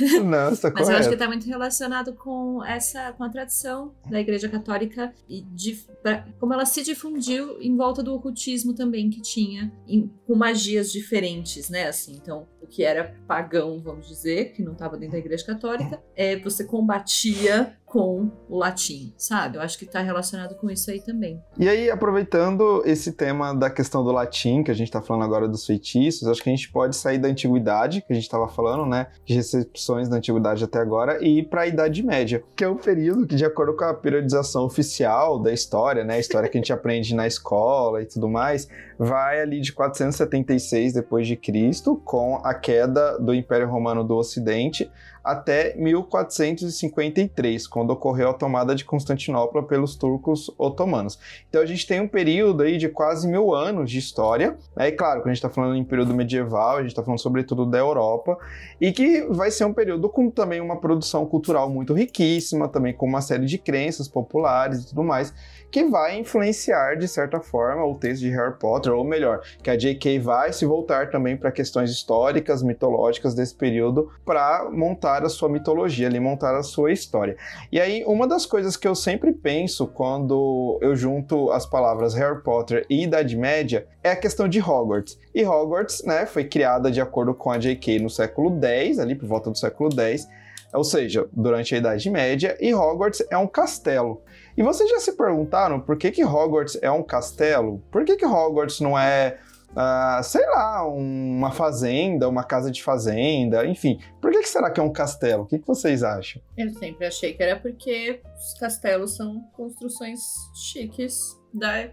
Não, 0.24 0.52
está 0.52 0.70
Mas 0.70 0.88
eu 0.88 0.96
acho 0.96 1.08
que 1.08 1.14
está 1.14 1.26
muito 1.26 1.46
relacionado 1.46 2.12
com 2.14 2.64
essa, 2.64 3.12
com 3.12 3.24
a 3.24 3.28
tradição 3.28 3.94
da 4.10 4.20
Igreja 4.20 4.48
Católica 4.48 5.12
e 5.28 5.42
de, 5.42 5.74
pra, 6.02 6.26
como 6.38 6.52
ela 6.52 6.66
se 6.66 6.82
difundiu 6.82 7.60
em 7.60 7.76
volta 7.76 8.02
do 8.02 8.14
ocultismo 8.14 8.74
também 8.74 9.10
que 9.10 9.20
tinha, 9.20 9.72
em, 9.86 10.10
com 10.26 10.34
magias 10.34 10.92
diferentes, 10.92 11.68
né? 11.68 11.88
Assim, 11.88 12.16
então, 12.16 12.46
que 12.66 12.84
era 12.84 13.14
pagão, 13.26 13.80
vamos 13.80 14.08
dizer, 14.08 14.52
que 14.52 14.62
não 14.62 14.72
estava 14.72 14.96
dentro 14.96 15.12
da 15.12 15.18
Igreja 15.18 15.44
Católica, 15.44 16.02
é, 16.14 16.36
você 16.36 16.64
combatia 16.64 17.76
com 17.88 18.30
o 18.48 18.58
latim, 18.58 19.12
sabe? 19.16 19.56
Eu 19.56 19.62
acho 19.62 19.78
que 19.78 19.84
está 19.84 20.00
relacionado 20.00 20.54
com 20.56 20.70
isso 20.70 20.90
aí 20.90 21.00
também. 21.00 21.42
E 21.58 21.68
aí, 21.68 21.90
aproveitando 21.90 22.82
esse 22.84 23.12
tema 23.12 23.54
da 23.54 23.70
questão 23.70 24.04
do 24.04 24.12
latim, 24.12 24.62
que 24.62 24.70
a 24.70 24.74
gente 24.74 24.88
está 24.88 25.00
falando 25.00 25.24
agora 25.24 25.48
dos 25.48 25.64
feitiços, 25.64 26.28
acho 26.28 26.42
que 26.42 26.50
a 26.50 26.54
gente 26.54 26.70
pode 26.70 26.96
sair 26.96 27.18
da 27.18 27.28
antiguidade, 27.28 28.02
que 28.02 28.12
a 28.12 28.14
gente 28.14 28.24
estava 28.24 28.48
falando, 28.48 28.86
né? 28.86 29.08
De 29.24 29.34
recepções 29.34 30.08
da 30.08 30.16
antiguidade 30.16 30.62
até 30.62 30.78
agora, 30.78 31.18
e 31.24 31.38
ir 31.38 31.48
para 31.48 31.62
a 31.62 31.66
Idade 31.66 32.02
Média, 32.02 32.42
que 32.54 32.62
é 32.62 32.68
um 32.68 32.76
período 32.76 33.26
que, 33.26 33.36
de 33.36 33.44
acordo 33.44 33.74
com 33.74 33.84
a 33.84 33.94
periodização 33.94 34.64
oficial 34.64 35.38
da 35.38 35.52
história, 35.52 36.04
né? 36.04 36.14
A 36.14 36.20
história 36.20 36.48
que 36.48 36.58
a 36.58 36.60
gente 36.60 36.72
aprende 36.74 37.14
na 37.14 37.26
escola 37.26 38.02
e 38.02 38.06
tudo 38.06 38.28
mais, 38.28 38.68
vai 38.98 39.40
ali 39.40 39.60
de 39.60 39.72
476 39.72 40.92
depois 40.92 41.26
de 41.26 41.36
Cristo, 41.36 41.96
com 42.04 42.36
a 42.44 42.52
queda 42.52 43.18
do 43.18 43.34
Império 43.34 43.68
Romano 43.68 44.04
do 44.04 44.16
Ocidente, 44.16 44.90
até 45.22 45.74
1453, 45.76 47.66
quando 47.66 47.90
ocorreu 47.90 48.30
a 48.30 48.34
tomada 48.34 48.74
de 48.74 48.84
Constantinopla 48.84 49.62
pelos 49.62 49.96
turcos 49.96 50.50
otomanos. 50.56 51.18
Então 51.48 51.62
a 51.62 51.66
gente 51.66 51.86
tem 51.86 52.00
um 52.00 52.08
período 52.08 52.62
aí 52.62 52.76
de 52.76 52.88
quase 52.88 53.28
mil 53.28 53.54
anos 53.54 53.90
de 53.90 53.98
história, 53.98 54.56
né? 54.76 54.88
e 54.88 54.92
claro, 54.92 55.20
quando 55.20 55.26
a 55.26 55.34
gente 55.34 55.44
está 55.44 55.50
falando 55.50 55.76
em 55.76 55.84
período 55.84 56.14
medieval, 56.14 56.76
a 56.76 56.80
gente 56.80 56.90
está 56.90 57.02
falando 57.02 57.20
sobretudo 57.20 57.66
da 57.66 57.78
Europa, 57.78 58.38
e 58.80 58.92
que 58.92 59.22
vai 59.30 59.50
ser 59.50 59.64
um 59.64 59.72
período 59.72 60.08
com 60.08 60.30
também 60.30 60.60
uma 60.60 60.76
produção 60.80 61.26
cultural 61.26 61.68
muito 61.68 61.92
riquíssima, 61.94 62.68
também 62.68 62.92
com 62.92 63.06
uma 63.06 63.20
série 63.20 63.46
de 63.46 63.58
crenças 63.58 64.08
populares 64.08 64.82
e 64.82 64.88
tudo 64.88 65.02
mais, 65.04 65.32
que 65.70 65.84
vai 65.84 66.18
influenciar, 66.18 66.96
de 66.96 67.06
certa 67.06 67.40
forma, 67.40 67.84
o 67.84 67.94
texto 67.94 68.22
de 68.22 68.30
Harry 68.30 68.58
Potter, 68.58 68.92
ou 68.92 69.04
melhor, 69.04 69.42
que 69.62 69.70
a 69.70 69.76
J.K. 69.76 70.18
vai 70.18 70.52
se 70.52 70.64
voltar 70.64 71.10
também 71.10 71.36
para 71.36 71.52
questões 71.52 71.90
históricas, 71.90 72.62
mitológicas 72.62 73.34
desse 73.34 73.54
período, 73.54 74.10
para 74.24 74.68
montar 74.70 75.24
a 75.24 75.28
sua 75.28 75.48
mitologia, 75.48 76.06
ali, 76.06 76.18
montar 76.18 76.56
a 76.56 76.62
sua 76.62 76.92
história. 76.92 77.36
E 77.70 77.80
aí, 77.80 78.02
uma 78.06 78.26
das 78.26 78.46
coisas 78.46 78.76
que 78.76 78.88
eu 78.88 78.94
sempre 78.94 79.32
penso 79.32 79.86
quando 79.86 80.78
eu 80.80 80.96
junto 80.96 81.50
as 81.50 81.66
palavras 81.66 82.14
Harry 82.14 82.42
Potter 82.42 82.86
e 82.88 83.04
Idade 83.04 83.36
Média 83.36 83.86
é 84.02 84.10
a 84.10 84.16
questão 84.16 84.48
de 84.48 84.60
Hogwarts. 84.60 85.18
E 85.34 85.44
Hogwarts, 85.44 86.02
né, 86.04 86.26
foi 86.26 86.44
criada 86.44 86.90
de 86.90 87.00
acordo 87.00 87.34
com 87.34 87.50
a 87.50 87.58
J.K. 87.58 87.98
no 87.98 88.10
século 88.10 88.58
X, 88.62 88.98
ali 88.98 89.14
por 89.14 89.28
volta 89.28 89.50
do 89.50 89.58
século 89.58 89.90
X, 89.92 90.26
ou 90.72 90.84
seja, 90.84 91.26
durante 91.32 91.74
a 91.74 91.78
Idade 91.78 92.10
Média, 92.10 92.56
e 92.60 92.74
Hogwarts 92.74 93.24
é 93.30 93.38
um 93.38 93.46
castelo. 93.46 94.22
E 94.58 94.62
vocês 94.64 94.90
já 94.90 94.98
se 94.98 95.12
perguntaram 95.12 95.78
por 95.78 95.96
que, 95.96 96.10
que 96.10 96.24
Hogwarts 96.24 96.76
é 96.82 96.90
um 96.90 97.04
castelo? 97.04 97.80
Por 97.92 98.04
que, 98.04 98.16
que 98.16 98.26
Hogwarts 98.26 98.80
não 98.80 98.98
é, 98.98 99.38
uh, 99.70 100.20
sei 100.24 100.44
lá, 100.46 100.84
uma 100.84 101.52
fazenda, 101.52 102.28
uma 102.28 102.42
casa 102.42 102.68
de 102.68 102.82
fazenda, 102.82 103.64
enfim? 103.64 104.00
Por 104.20 104.32
que, 104.32 104.40
que 104.40 104.48
será 104.48 104.68
que 104.68 104.80
é 104.80 104.82
um 104.82 104.92
castelo? 104.92 105.44
O 105.44 105.46
que, 105.46 105.60
que 105.60 105.64
vocês 105.64 106.02
acham? 106.02 106.42
Eu 106.56 106.70
sempre 106.70 107.06
achei 107.06 107.34
que 107.34 107.40
era 107.40 107.56
porque 107.60 108.20
os 108.36 108.58
castelos 108.58 109.14
são 109.14 109.42
construções 109.56 110.18
chiques 110.52 111.38
da, 111.54 111.90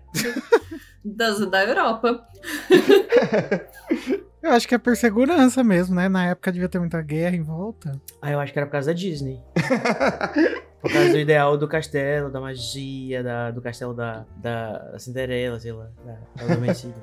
das, 1.06 1.48
da 1.48 1.64
Europa. 1.66 2.28
Eu 4.46 4.52
acho 4.52 4.68
que 4.68 4.76
é 4.76 4.78
por 4.78 4.96
segurança 4.96 5.64
mesmo, 5.64 5.96
né? 5.96 6.08
Na 6.08 6.28
época 6.28 6.52
devia 6.52 6.70
ter 6.70 6.78
muita 6.78 7.02
guerra 7.02 7.36
em 7.36 7.42
volta. 7.42 8.00
Ah, 8.22 8.32
eu 8.32 8.40
acho 8.40 8.54
que 8.54 8.60
era 8.60 8.68
por 8.68 8.74
causa 8.74 8.92
da 8.92 8.94
Disney. 8.94 9.42
por 10.80 10.94
causa 10.94 11.10
do 11.10 11.18
ideal 11.18 11.58
do 11.58 11.68
castelo, 11.68 12.30
da 12.30 12.40
magia, 12.40 13.24
da, 13.24 13.50
do 13.50 13.60
castelo 13.60 13.96
da, 13.96 14.24
da, 14.38 14.78
da 14.92 15.00
Cinderela, 15.00 15.60
sei 15.60 15.72
lá, 15.72 15.88
da, 16.06 16.14
da 16.36 16.44
adormecida. 16.44 16.94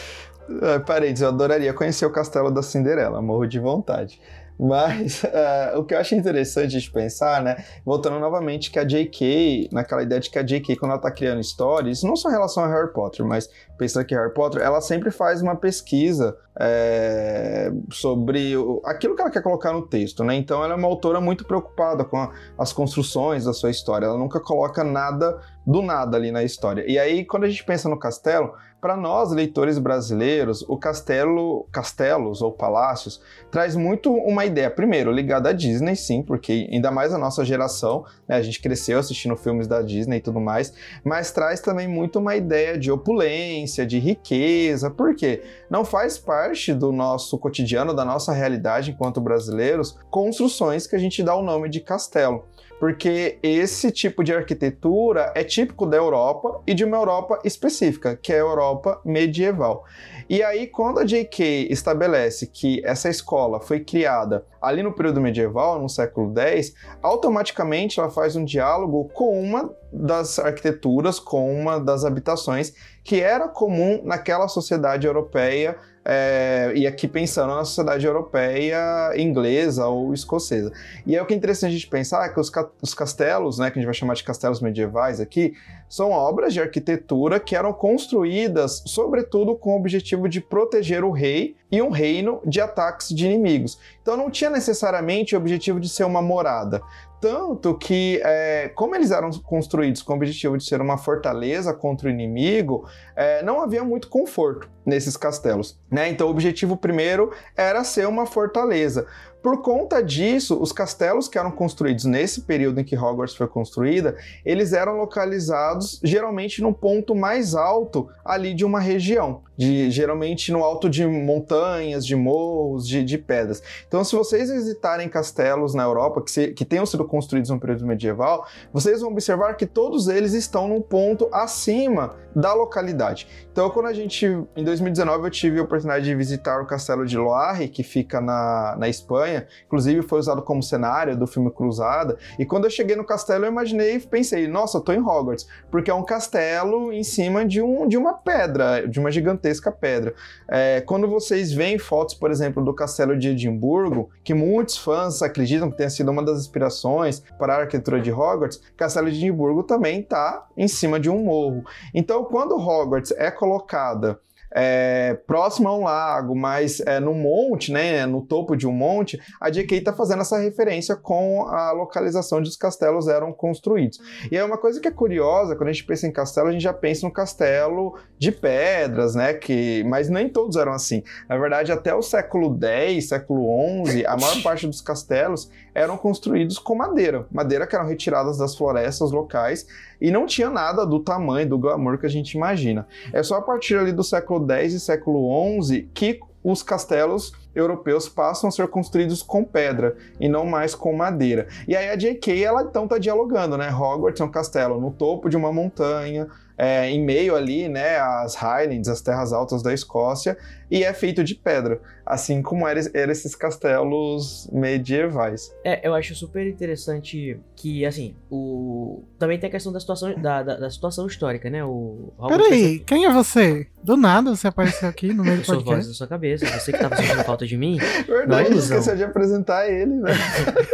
Parênteses, 0.86 1.20
eu 1.20 1.28
adoraria 1.28 1.74
conhecer 1.74 2.06
o 2.06 2.10
castelo 2.10 2.50
da 2.50 2.62
Cinderela, 2.62 3.20
morro 3.20 3.46
de 3.46 3.58
vontade. 3.58 4.18
Mas 4.58 5.22
uh, 5.24 5.78
o 5.80 5.84
que 5.84 5.94
eu 5.94 5.98
acho 5.98 6.14
interessante 6.14 6.78
de 6.78 6.90
pensar, 6.90 7.42
né? 7.42 7.64
Voltando 7.84 8.18
novamente 8.20 8.70
que 8.70 8.78
a 8.78 8.84
J.K., 8.84 9.68
naquela 9.72 10.02
ideia 10.02 10.20
de 10.20 10.30
que 10.30 10.38
a 10.38 10.42
J.K., 10.42 10.76
quando 10.76 10.92
ela 10.92 11.00
tá 11.00 11.10
criando 11.10 11.40
histórias, 11.40 12.02
não 12.02 12.16
só 12.16 12.28
em 12.28 12.32
relação 12.32 12.64
a 12.64 12.68
Harry 12.68 12.92
Potter, 12.92 13.24
mas 13.24 13.48
pensando 13.78 14.04
que 14.04 14.14
Harry 14.14 14.32
Potter, 14.32 14.62
ela 14.62 14.80
sempre 14.80 15.10
faz 15.10 15.42
uma 15.42 15.56
pesquisa 15.56 16.36
é, 16.58 17.72
sobre 17.90 18.56
o, 18.56 18.80
aquilo 18.84 19.16
que 19.16 19.22
ela 19.22 19.30
quer 19.30 19.42
colocar 19.42 19.72
no 19.72 19.86
texto, 19.86 20.22
né? 20.22 20.34
Então 20.34 20.62
ela 20.62 20.74
é 20.74 20.76
uma 20.76 20.88
autora 20.88 21.20
muito 21.20 21.44
preocupada 21.44 22.04
com 22.04 22.18
a, 22.18 22.32
as 22.58 22.72
construções 22.72 23.44
da 23.44 23.52
sua 23.52 23.70
história. 23.70 24.06
Ela 24.06 24.18
nunca 24.18 24.38
coloca 24.38 24.84
nada 24.84 25.40
do 25.66 25.82
nada 25.82 26.16
ali 26.16 26.30
na 26.30 26.42
história. 26.42 26.84
E 26.86 26.98
aí, 26.98 27.24
quando 27.24 27.44
a 27.44 27.48
gente 27.48 27.64
pensa 27.64 27.88
no 27.88 27.98
castelo, 27.98 28.52
para 28.82 28.96
nós, 28.96 29.30
leitores 29.30 29.78
brasileiros, 29.78 30.64
o 30.68 30.76
castelo, 30.76 31.68
castelos 31.70 32.42
ou 32.42 32.50
palácios, 32.50 33.22
traz 33.48 33.76
muito 33.76 34.12
uma 34.12 34.44
ideia, 34.44 34.68
primeiro, 34.68 35.12
ligada 35.12 35.50
à 35.50 35.52
Disney, 35.52 35.94
sim, 35.94 36.20
porque 36.20 36.68
ainda 36.68 36.90
mais 36.90 37.14
a 37.14 37.18
nossa 37.18 37.44
geração, 37.44 38.04
né, 38.26 38.34
a 38.34 38.42
gente 38.42 38.60
cresceu 38.60 38.98
assistindo 38.98 39.36
filmes 39.36 39.68
da 39.68 39.82
Disney 39.82 40.16
e 40.16 40.20
tudo 40.20 40.40
mais, 40.40 40.74
mas 41.04 41.30
traz 41.30 41.60
também 41.60 41.86
muito 41.86 42.18
uma 42.18 42.34
ideia 42.34 42.76
de 42.76 42.90
opulência, 42.90 43.86
de 43.86 44.00
riqueza, 44.00 44.90
porque 44.90 45.44
não 45.70 45.84
faz 45.84 46.18
parte 46.18 46.74
do 46.74 46.90
nosso 46.90 47.38
cotidiano, 47.38 47.94
da 47.94 48.04
nossa 48.04 48.32
realidade 48.32 48.90
enquanto 48.90 49.20
brasileiros, 49.20 49.96
construções 50.10 50.88
que 50.88 50.96
a 50.96 50.98
gente 50.98 51.22
dá 51.22 51.36
o 51.36 51.42
nome 51.42 51.68
de 51.68 51.78
castelo 51.78 52.46
porque 52.82 53.38
esse 53.44 53.92
tipo 53.92 54.24
de 54.24 54.34
arquitetura 54.34 55.30
é 55.36 55.44
típico 55.44 55.86
da 55.86 55.96
Europa 55.96 56.60
e 56.66 56.74
de 56.74 56.84
uma 56.84 56.96
Europa 56.96 57.38
específica, 57.44 58.16
que 58.16 58.32
é 58.32 58.34
a 58.34 58.40
Europa 58.40 59.00
medieval. 59.04 59.84
E 60.28 60.42
aí, 60.42 60.66
quando 60.66 60.98
a 60.98 61.04
J.K. 61.04 61.68
estabelece 61.70 62.48
que 62.48 62.84
essa 62.84 63.08
escola 63.08 63.60
foi 63.60 63.78
criada 63.78 64.44
ali 64.60 64.82
no 64.82 64.92
período 64.92 65.20
medieval, 65.20 65.80
no 65.80 65.88
século 65.88 66.36
X, 66.36 66.74
automaticamente 67.00 68.00
ela 68.00 68.10
faz 68.10 68.34
um 68.34 68.44
diálogo 68.44 69.08
com 69.14 69.40
uma 69.40 69.72
das 69.92 70.40
arquiteturas, 70.40 71.20
com 71.20 71.54
uma 71.54 71.78
das 71.78 72.04
habitações 72.04 72.74
que 73.04 73.20
era 73.20 73.46
comum 73.46 74.00
naquela 74.02 74.48
sociedade 74.48 75.06
europeia 75.06 75.78
é, 76.04 76.72
e 76.74 76.86
aqui 76.86 77.06
pensando 77.06 77.54
na 77.54 77.64
sociedade 77.64 78.04
europeia, 78.06 79.12
inglesa 79.16 79.86
ou 79.86 80.12
escocesa. 80.12 80.72
E 81.06 81.16
é 81.16 81.22
o 81.22 81.26
que 81.26 81.34
é 81.34 81.36
interessante 81.36 81.70
a 81.70 81.74
gente 81.74 81.86
pensar 81.86 82.24
é 82.24 82.28
que 82.28 82.40
os, 82.40 82.50
ca 82.50 82.68
os 82.80 82.94
castelos, 82.94 83.58
né, 83.58 83.70
que 83.70 83.78
a 83.78 83.80
gente 83.80 83.86
vai 83.86 83.94
chamar 83.94 84.14
de 84.14 84.24
castelos 84.24 84.60
medievais 84.60 85.20
aqui, 85.20 85.54
são 85.88 86.10
obras 86.10 86.54
de 86.54 86.60
arquitetura 86.60 87.38
que 87.38 87.54
eram 87.54 87.72
construídas, 87.72 88.82
sobretudo, 88.86 89.54
com 89.54 89.74
o 89.74 89.76
objetivo 89.76 90.28
de 90.28 90.40
proteger 90.40 91.04
o 91.04 91.10
rei 91.10 91.54
e 91.70 91.80
um 91.82 91.90
reino 91.90 92.40
de 92.46 92.60
ataques 92.60 93.08
de 93.10 93.26
inimigos. 93.26 93.78
Então 94.00 94.16
não 94.16 94.30
tinha 94.30 94.50
necessariamente 94.50 95.34
o 95.34 95.38
objetivo 95.38 95.78
de 95.78 95.88
ser 95.88 96.04
uma 96.04 96.22
morada. 96.22 96.82
Tanto 97.22 97.78
que, 97.78 98.20
é, 98.24 98.68
como 98.74 98.96
eles 98.96 99.12
eram 99.12 99.30
construídos 99.30 100.02
com 100.02 100.12
o 100.12 100.16
objetivo 100.16 100.58
de 100.58 100.64
ser 100.64 100.80
uma 100.80 100.98
fortaleza 100.98 101.72
contra 101.72 102.08
o 102.08 102.10
inimigo, 102.10 102.84
é, 103.14 103.44
não 103.44 103.60
havia 103.60 103.84
muito 103.84 104.08
conforto 104.08 104.68
nesses 104.84 105.16
castelos. 105.16 105.78
Né? 105.88 106.08
Então, 106.08 106.26
o 106.26 106.30
objetivo 106.30 106.76
primeiro 106.76 107.30
era 107.56 107.84
ser 107.84 108.08
uma 108.08 108.26
fortaleza. 108.26 109.06
Por 109.40 109.62
conta 109.62 110.02
disso, 110.02 110.60
os 110.60 110.72
castelos 110.72 111.28
que 111.28 111.38
eram 111.38 111.52
construídos 111.52 112.04
nesse 112.04 112.42
período 112.42 112.80
em 112.80 112.84
que 112.84 112.96
Hogwarts 112.96 113.36
foi 113.36 113.46
construída, 113.46 114.16
eles 114.44 114.72
eram 114.72 114.96
localizados 114.96 116.00
geralmente 116.02 116.60
no 116.60 116.72
ponto 116.72 117.14
mais 117.14 117.54
alto 117.54 118.08
ali 118.24 118.52
de 118.52 118.64
uma 118.64 118.80
região. 118.80 119.42
De 119.56 119.90
geralmente 119.90 120.52
no 120.52 120.62
alto 120.64 120.88
de 120.88 121.06
montanhas, 121.06 122.04
de 122.04 122.16
morros, 122.16 122.86
de, 122.86 123.04
de 123.04 123.18
pedras. 123.18 123.62
Então, 123.86 124.02
se 124.04 124.14
vocês 124.14 124.50
visitarem 124.50 125.08
castelos 125.08 125.74
na 125.74 125.82
Europa 125.82 126.22
que, 126.22 126.30
se, 126.30 126.48
que 126.48 126.64
tenham 126.64 126.86
sido 126.86 127.04
construídos 127.04 127.50
no 127.50 127.60
período 127.60 127.86
medieval, 127.86 128.46
vocês 128.72 129.00
vão 129.00 129.10
observar 129.10 129.54
que 129.54 129.66
todos 129.66 130.08
eles 130.08 130.32
estão 130.32 130.68
num 130.68 130.80
ponto 130.80 131.28
acima 131.32 132.16
da 132.34 132.54
localidade. 132.54 133.26
Então, 133.50 133.68
quando 133.70 133.86
a 133.86 133.92
gente, 133.92 134.26
em 134.56 134.64
2019, 134.64 135.26
eu 135.26 135.30
tive 135.30 135.60
a 135.60 135.62
oportunidade 135.62 136.04
de 136.04 136.14
visitar 136.14 136.60
o 136.60 136.66
castelo 136.66 137.04
de 137.04 137.18
Loire, 137.18 137.68
que 137.68 137.82
fica 137.82 138.20
na, 138.20 138.76
na 138.78 138.88
Espanha, 138.88 139.46
inclusive 139.66 140.02
foi 140.02 140.18
usado 140.18 140.42
como 140.42 140.62
cenário 140.62 141.16
do 141.16 141.26
filme 141.26 141.50
Cruzada. 141.50 142.16
E 142.38 142.46
quando 142.46 142.64
eu 142.64 142.70
cheguei 142.70 142.96
no 142.96 143.04
castelo, 143.04 143.44
eu 143.44 143.50
imaginei 143.50 144.00
pensei, 144.00 144.48
nossa, 144.48 144.78
eu 144.78 144.80
tô 144.80 144.92
em 144.92 145.00
Hogwarts, 145.00 145.46
porque 145.70 145.90
é 145.90 145.94
um 145.94 146.02
castelo 146.02 146.92
em 146.92 147.04
cima 147.04 147.44
de, 147.44 147.60
um, 147.60 147.86
de 147.86 147.96
uma 147.96 148.14
pedra, 148.14 148.86
de 148.88 148.98
uma 148.98 149.10
gigantesca 149.10 149.42
pedra. 149.72 150.14
É, 150.48 150.80
quando 150.80 151.08
vocês 151.08 151.52
veem 151.52 151.78
fotos, 151.78 152.14
por 152.14 152.30
exemplo, 152.30 152.64
do 152.64 152.72
castelo 152.72 153.18
de 153.18 153.28
Edimburgo, 153.28 154.10
que 154.24 154.32
muitos 154.32 154.78
fãs 154.78 155.20
acreditam 155.20 155.70
que 155.70 155.76
tenha 155.76 155.90
sido 155.90 156.10
uma 156.10 156.22
das 156.22 156.40
inspirações 156.40 157.22
para 157.38 157.54
a 157.54 157.60
arquitetura 157.60 158.00
de 158.00 158.10
Hogwarts, 158.10 158.60
Castelo 158.76 159.10
de 159.10 159.18
Edimburgo 159.18 159.62
também 159.62 160.00
está 160.00 160.46
em 160.56 160.68
cima 160.68 160.98
de 160.98 161.10
um 161.10 161.24
morro. 161.24 161.64
Então, 161.92 162.24
quando 162.24 162.56
Hogwarts 162.56 163.12
é 163.12 163.30
colocada 163.30 164.18
é, 164.54 165.14
próximo 165.26 165.68
a 165.68 165.76
um 165.76 165.84
lago, 165.84 166.34
mas 166.34 166.80
é, 166.80 167.00
no 167.00 167.14
monte, 167.14 167.72
né, 167.72 168.06
no 168.06 168.22
topo 168.22 168.56
de 168.56 168.66
um 168.66 168.72
monte, 168.72 169.20
a 169.40 169.50
JK 169.50 169.76
está 169.76 169.92
fazendo 169.92 170.20
essa 170.20 170.38
referência 170.38 170.96
com 170.96 171.46
a 171.46 171.72
localização 171.72 172.38
onde 172.38 172.48
os 172.48 172.56
castelos 172.56 173.08
eram 173.08 173.32
construídos. 173.32 173.98
E 174.30 174.36
é 174.36 174.44
uma 174.44 174.58
coisa 174.58 174.80
que 174.80 174.88
é 174.88 174.90
curiosa, 174.90 175.56
quando 175.56 175.68
a 175.68 175.72
gente 175.72 175.84
pensa 175.84 176.06
em 176.06 176.12
castelo, 176.12 176.48
a 176.48 176.52
gente 176.52 176.62
já 176.62 176.72
pensa 176.72 177.06
no 177.06 177.12
castelo 177.12 177.98
de 178.18 178.30
pedras, 178.30 179.14
né, 179.14 179.34
que, 179.34 179.84
mas 179.84 180.08
nem 180.08 180.28
todos 180.28 180.56
eram 180.56 180.72
assim. 180.72 181.02
Na 181.28 181.36
verdade, 181.36 181.72
até 181.72 181.94
o 181.94 182.02
século 182.02 182.58
X, 182.60 183.08
século 183.08 183.86
XI, 183.86 184.06
a 184.06 184.16
maior 184.16 184.40
parte 184.42 184.66
dos 184.66 184.80
castelos 184.80 185.50
eram 185.74 185.96
construídos 185.96 186.58
com 186.58 186.74
madeira, 186.74 187.26
madeira 187.30 187.66
que 187.66 187.74
eram 187.74 187.86
retiradas 187.86 188.38
das 188.38 188.56
florestas 188.56 189.10
locais 189.10 189.66
e 190.00 190.10
não 190.10 190.26
tinha 190.26 190.50
nada 190.50 190.84
do 190.84 191.00
tamanho, 191.00 191.48
do 191.48 191.58
glamour 191.58 191.98
que 191.98 192.06
a 192.06 192.10
gente 192.10 192.32
imagina. 192.32 192.86
É 193.12 193.22
só 193.22 193.36
a 193.36 193.42
partir 193.42 193.76
ali 193.76 193.92
do 193.92 194.04
século 194.04 194.50
X 194.50 194.72
e 194.74 194.80
século 194.80 195.62
XI 195.62 195.88
que 195.94 196.20
os 196.44 196.62
castelos 196.62 197.32
europeus 197.54 198.08
passam 198.08 198.48
a 198.48 198.50
ser 198.50 198.66
construídos 198.68 199.22
com 199.22 199.44
pedra 199.44 199.96
e 200.18 200.28
não 200.28 200.44
mais 200.44 200.74
com 200.74 200.92
madeira. 200.92 201.46
E 201.68 201.76
aí 201.76 201.88
a 201.88 201.96
J.K. 201.96 202.42
ela 202.42 202.62
então 202.62 202.88
tá 202.88 202.98
dialogando, 202.98 203.56
né? 203.56 203.70
Hogwarts 203.70 204.20
é 204.20 204.24
um 204.24 204.30
castelo 204.30 204.80
no 204.80 204.90
topo 204.90 205.28
de 205.28 205.36
uma 205.36 205.52
montanha, 205.52 206.26
é, 206.56 206.88
em 206.88 207.04
meio 207.04 207.34
ali, 207.34 207.68
né, 207.68 207.98
às 207.98 208.34
Highlands, 208.34 208.88
as 208.88 209.00
terras 209.00 209.32
altas 209.32 209.62
da 209.62 209.72
Escócia, 209.72 210.36
e 210.70 210.84
é 210.84 210.92
feito 210.92 211.24
de 211.24 211.34
pedra, 211.34 211.80
assim 212.04 212.42
como 212.42 212.66
eram 212.66 212.82
era 212.94 213.12
esses 213.12 213.34
castelos 213.34 214.48
medievais. 214.52 215.54
É, 215.64 215.86
eu 215.86 215.94
acho 215.94 216.14
super 216.14 216.46
interessante 216.46 217.38
que, 217.54 217.84
assim, 217.86 218.14
o 218.30 219.02
também 219.18 219.38
tem 219.38 219.48
a 219.48 219.50
questão 219.50 219.72
da 219.72 219.78
situação, 219.78 220.14
da, 220.20 220.42
da, 220.42 220.56
da 220.56 220.70
situação 220.70 221.06
histórica, 221.06 221.48
né? 221.48 221.64
O 221.64 222.12
Peraí, 222.28 222.80
quem 222.80 223.04
é 223.04 223.12
você? 223.12 223.66
Do 223.82 223.96
nada 223.96 224.34
você 224.34 224.48
apareceu 224.48 224.88
aqui 224.88 225.12
no 225.12 225.22
meio 225.22 225.36
do 225.36 225.40
Eu 225.42 225.44
sou 225.44 225.54
podcast. 225.56 225.74
voz 225.76 225.88
da 225.88 225.94
sua 225.94 226.06
cabeça, 226.06 226.46
você 226.46 226.72
que 226.72 226.78
tava 226.78 226.96
sentindo 226.96 227.24
falta 227.24 227.46
de 227.46 227.56
mim. 227.56 227.78
Verdade, 228.06 228.50
Não 228.50 228.56
é 228.56 228.58
esqueceu 228.58 228.96
de 228.96 229.04
apresentar 229.04 229.68
ele, 229.68 229.94
né? 229.94 230.12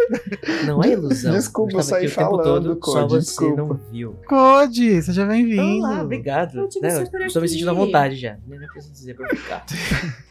Não 0.67 0.83
é 0.83 0.89
ilusão. 0.91 1.33
Desculpa, 1.33 1.77
eu 1.77 1.83
saí 1.83 2.09
falando, 2.09 2.43
todo, 2.43 2.79
só 2.85 3.01
Code, 3.03 3.15
você 3.15 3.27
desculpa. 3.27 3.57
não 3.63 3.81
viu. 3.91 4.17
Code, 4.27 5.03
seja 5.03 5.27
bem-vindo. 5.27 5.87
Olá, 5.87 6.03
obrigado. 6.03 6.69
Né, 6.81 7.03
estou 7.27 7.43
me 7.43 7.49
sentindo 7.49 7.71
à 7.71 7.75
vontade 7.75 8.17
já. 8.17 8.37
Nem 8.47 8.59
preciso 8.69 8.93
dizer 8.93 9.15
pra 9.15 9.29
eu 9.31 9.37
ficar. 9.37 9.65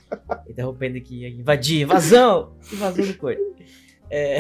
Interrompendo 0.49 0.97
aqui, 0.97 1.27
invadir, 1.27 1.81
invasão! 1.83 2.53
Invasão 2.71 3.05
do 3.05 3.13
coisa. 3.17 3.41
É, 4.09 4.39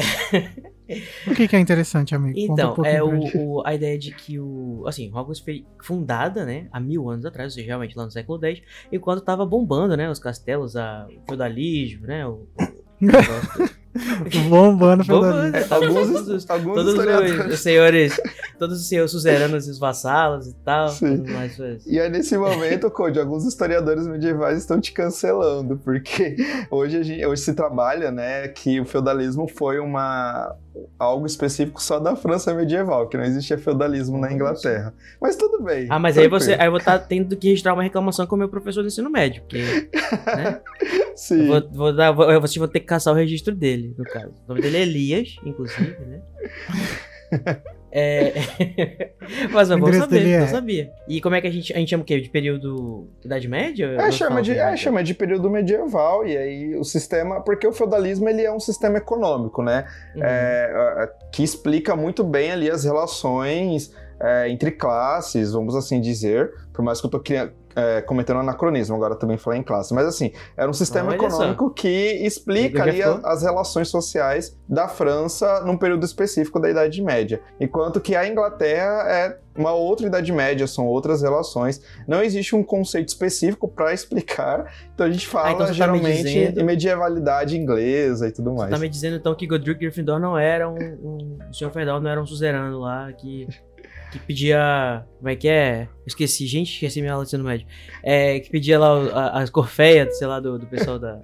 O 1.27 1.35
que, 1.35 1.45
que 1.47 1.55
é 1.55 1.59
interessante, 1.59 2.15
amigo? 2.15 2.39
Um 2.39 2.53
Então, 2.53 2.73
pouquinho 2.73 2.95
é 2.95 3.03
o, 3.03 3.57
o- 3.57 3.63
a 3.67 3.75
ideia 3.75 3.97
de 3.99 4.11
que 4.15 4.39
o. 4.39 4.83
Assim, 4.87 5.09
Hogwarts 5.09 5.39
foi 5.41 5.65
fundada, 5.83 6.45
né, 6.45 6.67
há 6.71 6.79
mil 6.79 7.09
anos 7.09 7.25
atrás, 7.25 7.51
ou 7.51 7.55
seja, 7.55 7.67
realmente 7.67 7.97
lá 7.97 8.05
no 8.05 8.11
século 8.11 8.39
X, 8.45 8.61
enquanto 8.91 9.21
tava 9.21 9.45
bombando, 9.45 9.97
né, 9.97 10.09
os 10.09 10.19
castelos, 10.19 10.77
a, 10.77 11.05
o 11.09 11.21
feudalismo, 11.27 12.07
né, 12.07 12.25
o. 12.25 12.47
o 12.57 12.77
negócio- 13.01 13.75
Bombando 14.49 15.03
bombando, 15.05 15.51
tava 15.67 15.85
Alguns, 15.85 16.07
todos 16.11 16.27
os- 16.29 16.49
alguns 16.49 16.75
Todos 16.75 16.93
os, 16.93 16.99
historiadores. 16.99 17.53
os 17.53 17.59
senhores, 17.59 18.21
todos 18.59 18.79
os 18.81 18.87
senhores 18.87 19.11
suzeranos 19.11 19.67
e 19.67 19.71
os 19.71 19.79
vassalos 19.79 20.47
e 20.47 20.53
tal. 20.63 20.89
Mais. 21.33 21.57
E 21.85 21.99
aí, 21.99 22.09
nesse 22.09 22.37
momento, 22.37 22.89
Code, 22.91 23.19
alguns 23.19 23.45
historiadores 23.45 24.07
medievais 24.07 24.57
estão 24.59 24.79
te 24.79 24.91
cancelando, 24.91 25.77
porque 25.77 26.35
hoje, 26.69 26.97
a 26.97 27.03
gente- 27.03 27.25
hoje 27.25 27.41
se 27.41 27.53
trabalha, 27.53 28.11
né, 28.11 28.47
que 28.49 28.79
o 28.79 28.85
feudalismo 28.85 29.47
foi 29.47 29.79
uma 29.79 30.55
algo 30.97 31.25
específico 31.25 31.81
só 31.81 31.99
da 31.99 32.15
França 32.15 32.53
medieval, 32.53 33.07
que 33.07 33.17
não 33.17 33.23
existia 33.23 33.57
feudalismo 33.57 34.17
na 34.17 34.31
Inglaterra. 34.31 34.93
Mas 35.21 35.35
tudo 35.35 35.63
bem. 35.63 35.87
Ah, 35.89 35.99
mas 35.99 36.17
aí 36.17 36.29
tranquilo. 36.29 36.45
você. 36.45 36.53
Aí 36.53 36.67
eu 36.67 36.71
vou 36.71 36.79
estar 36.79 36.99
tendo 36.99 37.35
que 37.35 37.49
registrar 37.49 37.73
uma 37.73 37.83
reclamação 37.83 38.25
com 38.25 38.35
o 38.35 38.39
meu 38.39 38.49
professor 38.49 38.81
do 38.81 38.87
ensino 38.87 39.09
médio, 39.09 39.41
porque. 39.43 39.59
Né? 39.59 40.61
Sim. 41.15 41.41
Eu 41.41 41.47
vou, 41.47 41.69
vou 41.71 41.95
dar, 41.95 42.11
vou, 42.11 42.25
vocês 42.41 42.57
vão 42.57 42.67
ter 42.67 42.79
que 42.79 42.85
caçar 42.85 43.13
o 43.13 43.17
registro 43.17 43.55
dele, 43.55 43.95
no 43.97 44.05
caso. 44.05 44.33
O 44.45 44.49
nome 44.49 44.61
dele 44.61 44.77
é 44.77 44.81
Elias, 44.81 45.35
inclusive, 45.43 45.97
né? 46.05 46.21
É... 47.91 48.33
Mas 49.51 49.71
é 49.71 49.77
bom 49.77 49.91
saber, 49.93 50.27
é- 50.27 50.39
não 50.39 50.47
sabia. 50.47 50.91
E 51.07 51.21
como 51.21 51.35
é 51.35 51.41
que 51.41 51.47
a 51.47 51.51
gente. 51.51 51.73
A 51.73 51.77
gente 51.77 51.89
chama 51.89 52.03
o 52.03 52.05
quê? 52.05 52.19
De 52.19 52.29
período. 52.29 53.07
Idade 53.23 53.47
Média? 53.47 53.95
É, 53.97 54.11
chama 54.11 54.41
de, 54.41 54.51
é, 54.51 54.75
chama 54.75 55.03
de 55.03 55.13
período 55.13 55.49
medieval, 55.49 56.25
e 56.25 56.37
aí 56.37 56.75
o 56.75 56.83
sistema. 56.83 57.41
Porque 57.41 57.65
o 57.65 57.71
feudalismo 57.71 58.27
ele 58.27 58.43
é 58.43 58.51
um 58.51 58.59
sistema 58.59 58.97
econômico, 58.97 59.63
né? 59.63 59.85
Uhum. 60.15 60.23
é, 60.23 61.03
é, 61.03 61.11
que 61.31 61.43
explica 61.43 61.95
muito 61.95 62.23
bem 62.23 62.51
ali 62.51 62.69
as 62.69 62.83
relações 62.83 63.93
é, 64.19 64.49
entre 64.49 64.71
classes, 64.71 65.51
vamos 65.51 65.75
assim 65.75 66.01
dizer, 66.01 66.51
por 66.73 66.83
mais 66.83 66.99
que 66.99 67.05
eu 67.05 67.11
tô 67.11 67.19
criando, 67.19 67.53
é, 67.79 68.01
cometendo 68.01 68.39
anacronismo, 68.39 68.95
agora 68.95 69.15
também 69.15 69.37
falei 69.37 69.59
em 69.59 69.63
classe, 69.63 69.93
mas 69.93 70.07
assim, 70.07 70.31
era 70.57 70.67
um 70.67 70.73
sistema 70.73 71.09
Olha 71.11 71.19
só. 71.19 71.27
econômico 71.27 71.69
que 71.69 71.87
explica 72.25 72.81
ali 72.81 73.03
a- 73.03 73.19
as 73.23 73.43
relações 73.43 73.87
sociais 73.89 74.57
da 74.67 74.87
França 74.87 75.61
num 75.61 75.77
período 75.77 76.03
específico 76.03 76.59
da 76.59 76.69
Idade 76.71 77.01
Média, 77.03 77.39
enquanto 77.59 78.01
que 78.01 78.15
a 78.15 78.27
Inglaterra 78.27 79.03
é 79.07 79.37
uma 79.55 79.73
outra 79.73 80.07
Idade 80.07 80.31
Média, 80.31 80.65
são 80.67 80.85
outras 80.87 81.21
relações, 81.21 81.81
não 82.07 82.23
existe 82.23 82.55
um 82.55 82.63
conceito 82.63 83.09
específico 83.09 83.67
para 83.67 83.93
explicar, 83.93 84.73
então 84.95 85.05
a 85.05 85.11
gente 85.11 85.27
fala 85.27 85.51
então 85.51 85.67
você 85.67 85.77
tá 85.77 85.87
me 85.87 85.99
geralmente 85.99 86.23
dizendo- 86.23 86.59
em 86.59 86.63
medievalidade 86.63 87.57
inglesa 87.57 88.27
e 88.27 88.31
tudo 88.31 88.53
mais. 88.55 88.69
Você 88.69 88.75
tá 88.75 88.79
me 88.79 88.89
dizendo 88.89 89.17
então 89.17 89.35
que 89.35 89.45
Godric 89.45 89.79
Gryffindor 89.79 90.19
não 90.19 90.35
era 90.37 90.67
um. 90.67 90.75
um 90.75 91.37
o 91.49 91.53
Sr. 91.53 91.69
Feudal 91.71 92.01
não 92.01 92.09
era 92.09 92.19
um 92.21 92.25
suzerano 92.25 92.79
lá 92.79 93.11
que. 93.13 93.47
Que 94.11 94.19
pedia. 94.19 95.05
Como 95.17 95.29
é 95.29 95.35
que 95.35 95.47
é? 95.49 95.83
Eu 95.83 96.07
esqueci, 96.07 96.45
gente, 96.47 96.71
esqueci 96.73 97.01
minha 97.01 97.11
aula 97.13 97.25
de 97.25 97.29
ensino 97.29 97.43
médio. 97.43 97.67
É, 98.01 98.39
que 98.39 98.49
pedia 98.49 98.79
lá 98.79 99.31
as 99.33 99.49
corfeias, 99.49 100.17
sei 100.17 100.27
lá, 100.27 100.39
do, 100.39 100.57
do 100.57 100.65
pessoal 100.65 100.97
da. 100.97 101.19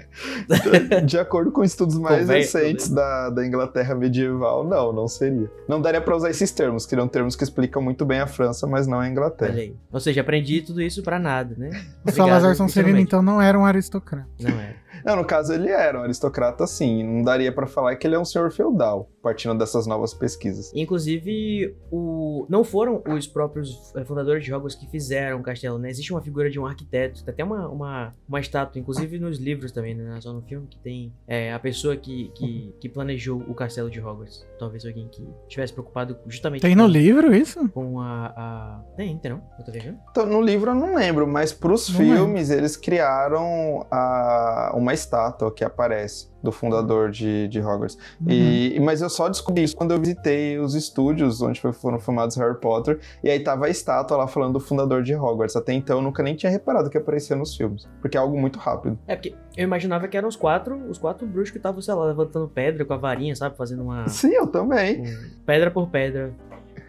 De 1.06 1.18
acordo 1.18 1.52
com 1.52 1.64
estudos 1.64 1.98
mais 1.98 2.22
Convém- 2.22 2.42
recentes 2.42 2.90
da, 2.90 3.30
da 3.30 3.46
Inglaterra 3.46 3.96
medieval, 3.96 4.64
não, 4.68 4.92
não 4.92 5.08
seria. 5.08 5.50
Não 5.68 5.82
daria 5.82 6.02
pra 6.02 6.16
usar 6.16 6.30
esses 6.30 6.52
termos, 6.52 6.86
que 6.86 6.96
são 6.96 7.08
termos 7.08 7.36
que 7.36 7.44
explicam 7.44 7.82
muito 7.82 8.06
bem 8.06 8.20
a 8.20 8.28
França, 8.28 8.68
mas 8.68 8.86
não 8.86 9.00
a 9.00 9.08
Inglaterra. 9.08 9.52
Olha 9.54 9.62
aí. 9.62 9.76
Ou 9.92 10.00
seja, 10.00 10.22
aprendi 10.22 10.62
tudo 10.62 10.82
isso 10.82 11.02
pra 11.04 11.18
nada, 11.18 11.56
né? 11.58 11.70
O 12.06 12.12
Salazar 12.12 12.56
Sonserino, 12.56 13.00
então, 13.00 13.22
não 13.22 13.42
era 13.42 13.58
um 13.58 13.66
aristocrata. 13.66 14.28
Não 14.40 14.60
era. 14.60 14.83
Não, 15.06 15.16
no 15.16 15.26
caso 15.26 15.54
ele 15.54 15.70
era 15.70 16.00
um 16.00 16.04
aristocrata 16.04 16.66
sim, 16.68 17.04
não 17.04 17.22
daria 17.22 17.52
pra 17.52 17.68
falar 17.68 17.96
que 17.96 18.08
ele 18.08 18.16
é 18.16 18.20
um 18.20 18.26
senhor 18.26 18.52
feudal, 18.52 19.10
partindo 19.22 19.58
dessas 19.58 19.86
novas 19.86 20.14
pesquisas. 20.14 20.72
Inclusive, 20.74 21.76
o... 21.92 22.46
não 22.50 22.64
foram 22.64 23.02
os 23.08 23.28
próprios 23.28 23.94
eh, 23.96 24.06
fundadores 24.06 24.44
de 24.44 24.54
Hogwarts 24.54 24.76
que 24.78 24.88
fizeram 24.88 25.40
o 25.40 25.44
castelo, 25.44 25.78
né? 25.78 25.90
Existe 25.90 26.14
uma 26.14 26.22
figura 26.22 26.50
de 26.50 26.60
um 26.60 26.66
arquiteto, 26.66 27.24
tem 27.24 27.34
até 27.34 27.44
uma, 27.44 27.68
uma, 27.68 28.16
uma 28.28 28.40
estátua, 28.40 28.80
inclusive 28.80 29.20
nos 29.20 29.40
livros 29.40 29.72
também, 29.72 29.96
né? 29.96 30.04
Não 30.04 30.22
só 30.22 30.32
no 30.32 30.42
filme, 30.42 30.68
que 30.68 30.78
tem 30.78 31.14
é, 31.28 31.54
a 31.54 31.60
pessoa 31.60 31.96
que, 31.96 32.32
que, 32.36 32.74
que 32.80 32.90
planejou 32.90 33.44
o 33.48 33.54
castelo 33.54 33.90
de 33.90 34.00
Hogwarts. 34.00 34.46
Talvez 34.60 34.86
alguém 34.86 35.08
que 35.08 35.28
estivesse 35.48 35.74
preocupado 35.74 36.18
justamente 36.28 36.62
Tem 36.62 36.76
no 36.76 36.84
com, 36.84 36.90
livro 36.90 37.36
isso? 37.36 37.68
com 37.70 38.00
a, 38.00 38.34
a... 38.36 38.82
Tem, 38.96 39.18
tem 39.18 39.32
não? 39.32 39.42
Eu 39.58 39.66
tô 39.66 39.72
vendo? 39.72 39.98
Então, 40.12 40.26
no 40.26 40.42
livro 40.42 40.72
eu 40.72 40.76
não 40.76 40.96
lembro, 40.96 41.28
mas 41.28 41.52
pros 41.52 41.90
Não 41.90 41.98
filmes 42.00 42.50
eles 42.50 42.78
criaram 42.78 43.86
a, 43.92 44.72
uma 44.76 44.93
estátua 44.94 45.52
que 45.52 45.64
aparece 45.64 46.32
do 46.42 46.52
fundador 46.52 47.10
de, 47.10 47.48
de 47.48 47.62
Hogwarts. 47.62 47.98
Uhum. 48.20 48.28
E, 48.30 48.80
mas 48.82 49.02
eu 49.02 49.10
só 49.10 49.30
descobri 49.30 49.64
isso 49.64 49.76
quando 49.76 49.92
eu 49.92 50.00
visitei 50.00 50.60
os 50.60 50.76
estúdios 50.76 51.42
onde 51.42 51.62
foram 51.74 52.00
filmados 52.00 52.36
Harry 52.36 52.60
Potter, 52.60 53.00
e 53.24 53.30
aí 53.30 53.40
tava 53.40 53.68
a 53.68 53.70
estátua 53.70 54.18
lá 54.18 54.28
falando 54.28 54.54
do 54.54 54.60
fundador 54.60 55.02
de 55.04 55.16
Hogwarts. 55.16 55.56
Até 55.56 55.72
então 55.74 55.98
eu 55.98 56.02
nunca 56.02 56.22
nem 56.22 56.36
tinha 56.36 56.52
reparado 56.52 56.90
que 56.90 56.98
aparecia 56.98 57.36
nos 57.36 57.56
filmes, 57.56 57.88
porque 58.02 58.18
é 58.18 58.20
algo 58.20 58.38
muito 58.40 58.60
rápido. 58.60 59.00
É, 59.08 59.16
porque 59.16 59.34
eu 59.56 59.64
imaginava 59.64 60.08
que 60.08 60.18
eram 60.18 60.28
os 60.28 60.36
quatro, 60.36 60.76
os 60.90 60.98
quatro 60.98 61.26
bruxos 61.26 61.52
que 61.52 61.58
estavam, 61.58 61.82
sei 61.82 61.94
lá, 61.94 62.06
levantando 62.06 62.48
pedra 62.48 62.84
com 62.84 62.94
a 62.94 62.98
varinha, 62.98 63.36
sabe? 63.36 63.56
Fazendo 63.56 63.84
uma... 63.84 64.08
Sim, 64.10 64.34
eu 64.34 64.48
também. 64.48 65.02
um- 65.02 65.30
pedra 65.46 65.72
por 65.72 65.90
pedra. 65.90 66.34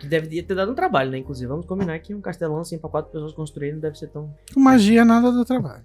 Que 0.05 0.11
deve 0.11 0.43
ter 0.43 0.55
dado 0.55 0.71
um 0.73 0.75
trabalho, 0.75 1.11
né? 1.11 1.19
Inclusive, 1.19 1.47
vamos 1.49 1.65
combinar 1.67 1.99
que 2.01 2.15
um 2.15 2.21
castelão 2.21 2.61
assim 2.61 2.79
pra 2.79 2.91
quatro 2.91 3.11
pessoas 3.11 3.33
construir 3.33 3.73
não 3.73 3.81
deve 3.81 3.99
ser 3.99 4.09
tão. 4.09 4.33
Com 4.53 4.61
magia, 4.61 5.05
nada 5.05 5.33
do 5.33 5.45
trabalho. 5.45 5.83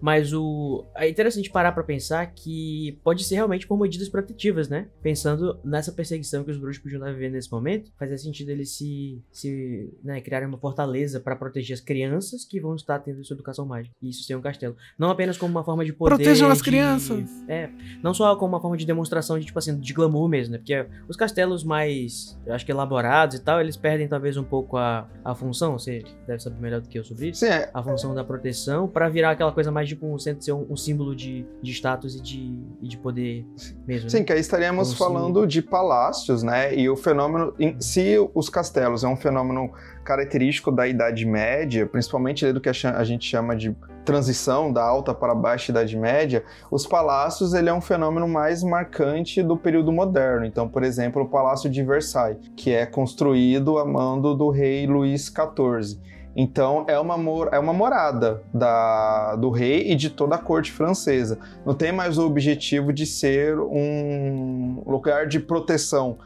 Mas 0.00 0.32
o. 0.32 0.84
É 0.96 1.08
interessante 1.08 1.48
parar 1.50 1.70
pra 1.70 1.84
pensar 1.84 2.26
que 2.34 2.98
pode 3.04 3.22
ser 3.22 3.36
realmente 3.36 3.64
por 3.66 3.78
medidas 3.78 4.08
protetivas, 4.08 4.68
né? 4.68 4.88
Pensando 5.00 5.58
nessa 5.64 5.92
perseguição 5.92 6.42
que 6.42 6.50
os 6.50 6.58
bruxos 6.58 6.82
podiam 6.82 6.98
estar 7.00 7.12
vivendo 7.12 7.34
nesse 7.34 7.50
momento, 7.52 7.92
fazia 7.96 8.18
sentido 8.18 8.50
eles 8.50 8.70
se. 8.70 9.22
se 9.30 9.88
né, 10.02 10.20
criarem 10.20 10.48
uma 10.48 10.58
fortaleza 10.58 11.20
pra 11.20 11.36
proteger 11.36 11.74
as 11.74 11.80
crianças 11.80 12.44
que 12.44 12.58
vão 12.60 12.74
estar 12.74 12.98
tendo 12.98 13.24
sua 13.24 13.34
educação 13.34 13.64
mágica. 13.64 13.94
E 14.02 14.08
isso 14.10 14.24
ser 14.24 14.34
um 14.36 14.40
castelo. 14.40 14.76
Não 14.98 15.10
apenas 15.10 15.38
como 15.38 15.52
uma 15.52 15.62
forma 15.64 15.84
de 15.84 15.92
poder. 15.92 16.16
Protejam 16.16 16.48
as 16.50 16.58
de- 16.58 16.64
crianças. 16.64 17.30
É. 17.48 17.70
Não 18.02 18.12
só 18.12 18.34
como 18.34 18.54
uma 18.54 18.60
forma 18.60 18.76
de 18.76 18.84
demonstração 18.84 19.38
de, 19.38 19.46
tipo 19.46 19.58
assim, 19.58 19.78
de 19.78 19.92
glamour 19.92 20.28
mesmo, 20.28 20.52
né? 20.52 20.58
Porque 20.58 20.86
os 21.08 21.16
castelos 21.16 21.62
mais, 21.62 22.36
eu 22.44 22.52
acho 22.52 22.66
que 22.66 22.72
elaborados 22.72 23.35
e 23.38 23.42
tal, 23.42 23.60
eles 23.60 23.76
perdem 23.76 24.08
talvez 24.08 24.36
um 24.36 24.44
pouco 24.44 24.76
a, 24.76 25.06
a 25.24 25.34
função. 25.34 25.78
Você 25.78 26.02
deve 26.26 26.42
saber 26.42 26.60
melhor 26.60 26.80
do 26.80 26.88
que 26.88 26.98
eu 26.98 27.04
sobre 27.04 27.28
isso 27.30 27.40
Sim, 27.40 27.46
é, 27.52 27.70
a 27.72 27.82
função 27.82 28.14
da 28.14 28.24
proteção 28.24 28.88
pra 28.88 29.08
virar 29.08 29.30
aquela 29.32 29.52
coisa 29.52 29.70
mais 29.70 29.88
tipo 29.88 30.06
um, 30.06 30.18
ser 30.18 30.52
um, 30.52 30.66
um 30.70 30.76
símbolo 30.76 31.14
de, 31.14 31.46
de 31.62 31.70
status 31.72 32.16
e 32.16 32.22
de, 32.22 32.58
e 32.82 32.88
de 32.88 32.96
poder 32.98 33.46
mesmo. 33.86 34.10
Sim, 34.10 34.18
né? 34.18 34.24
que 34.24 34.32
aí 34.32 34.40
estaríamos 34.40 34.94
Como 34.94 34.98
falando 35.12 35.46
de 35.46 35.62
palácios, 35.62 36.42
né? 36.42 36.74
E 36.74 36.88
o 36.88 36.96
fenômeno, 36.96 37.54
em- 37.58 37.80
se 37.80 38.16
os 38.34 38.48
castelos 38.48 39.04
é 39.04 39.08
um 39.08 39.16
fenômeno 39.16 39.70
característico 40.04 40.70
da 40.70 40.86
Idade 40.86 41.24
Média, 41.26 41.86
principalmente 41.86 42.52
do 42.52 42.60
que 42.60 42.68
a 42.68 43.04
gente 43.04 43.26
chama 43.28 43.56
de 43.56 43.74
transição 44.06 44.72
da 44.72 44.82
alta 44.82 45.12
para 45.12 45.32
a 45.32 45.34
baixa 45.34 45.72
Idade 45.72 45.96
Média, 45.96 46.44
os 46.70 46.86
palácios 46.86 47.52
ele 47.52 47.68
é 47.68 47.74
um 47.74 47.80
fenômeno 47.80 48.28
mais 48.28 48.62
marcante 48.62 49.42
do 49.42 49.56
período 49.56 49.92
moderno. 49.92 50.46
Então, 50.46 50.68
por 50.68 50.84
exemplo, 50.84 51.22
o 51.22 51.28
Palácio 51.28 51.68
de 51.68 51.82
Versailles, 51.82 52.38
que 52.56 52.72
é 52.72 52.86
construído 52.86 53.78
a 53.78 53.84
mando 53.84 54.34
do 54.34 54.48
rei 54.48 54.86
Luís 54.86 55.26
XIV. 55.26 56.00
Então 56.36 56.84
é 56.86 56.98
uma, 56.98 57.16
é 57.50 57.58
uma 57.58 57.72
morada 57.72 58.42
da, 58.52 59.36
do 59.36 59.48
rei 59.48 59.90
e 59.90 59.94
de 59.94 60.10
toda 60.10 60.34
a 60.34 60.38
corte 60.38 60.70
francesa. 60.70 61.38
Não 61.64 61.74
tem 61.74 61.90
mais 61.90 62.18
o 62.18 62.26
objetivo 62.26 62.92
de 62.92 63.06
ser 63.06 63.58
um 63.58 64.82
lugar 64.86 65.26
de 65.26 65.40
proteção. 65.40 66.18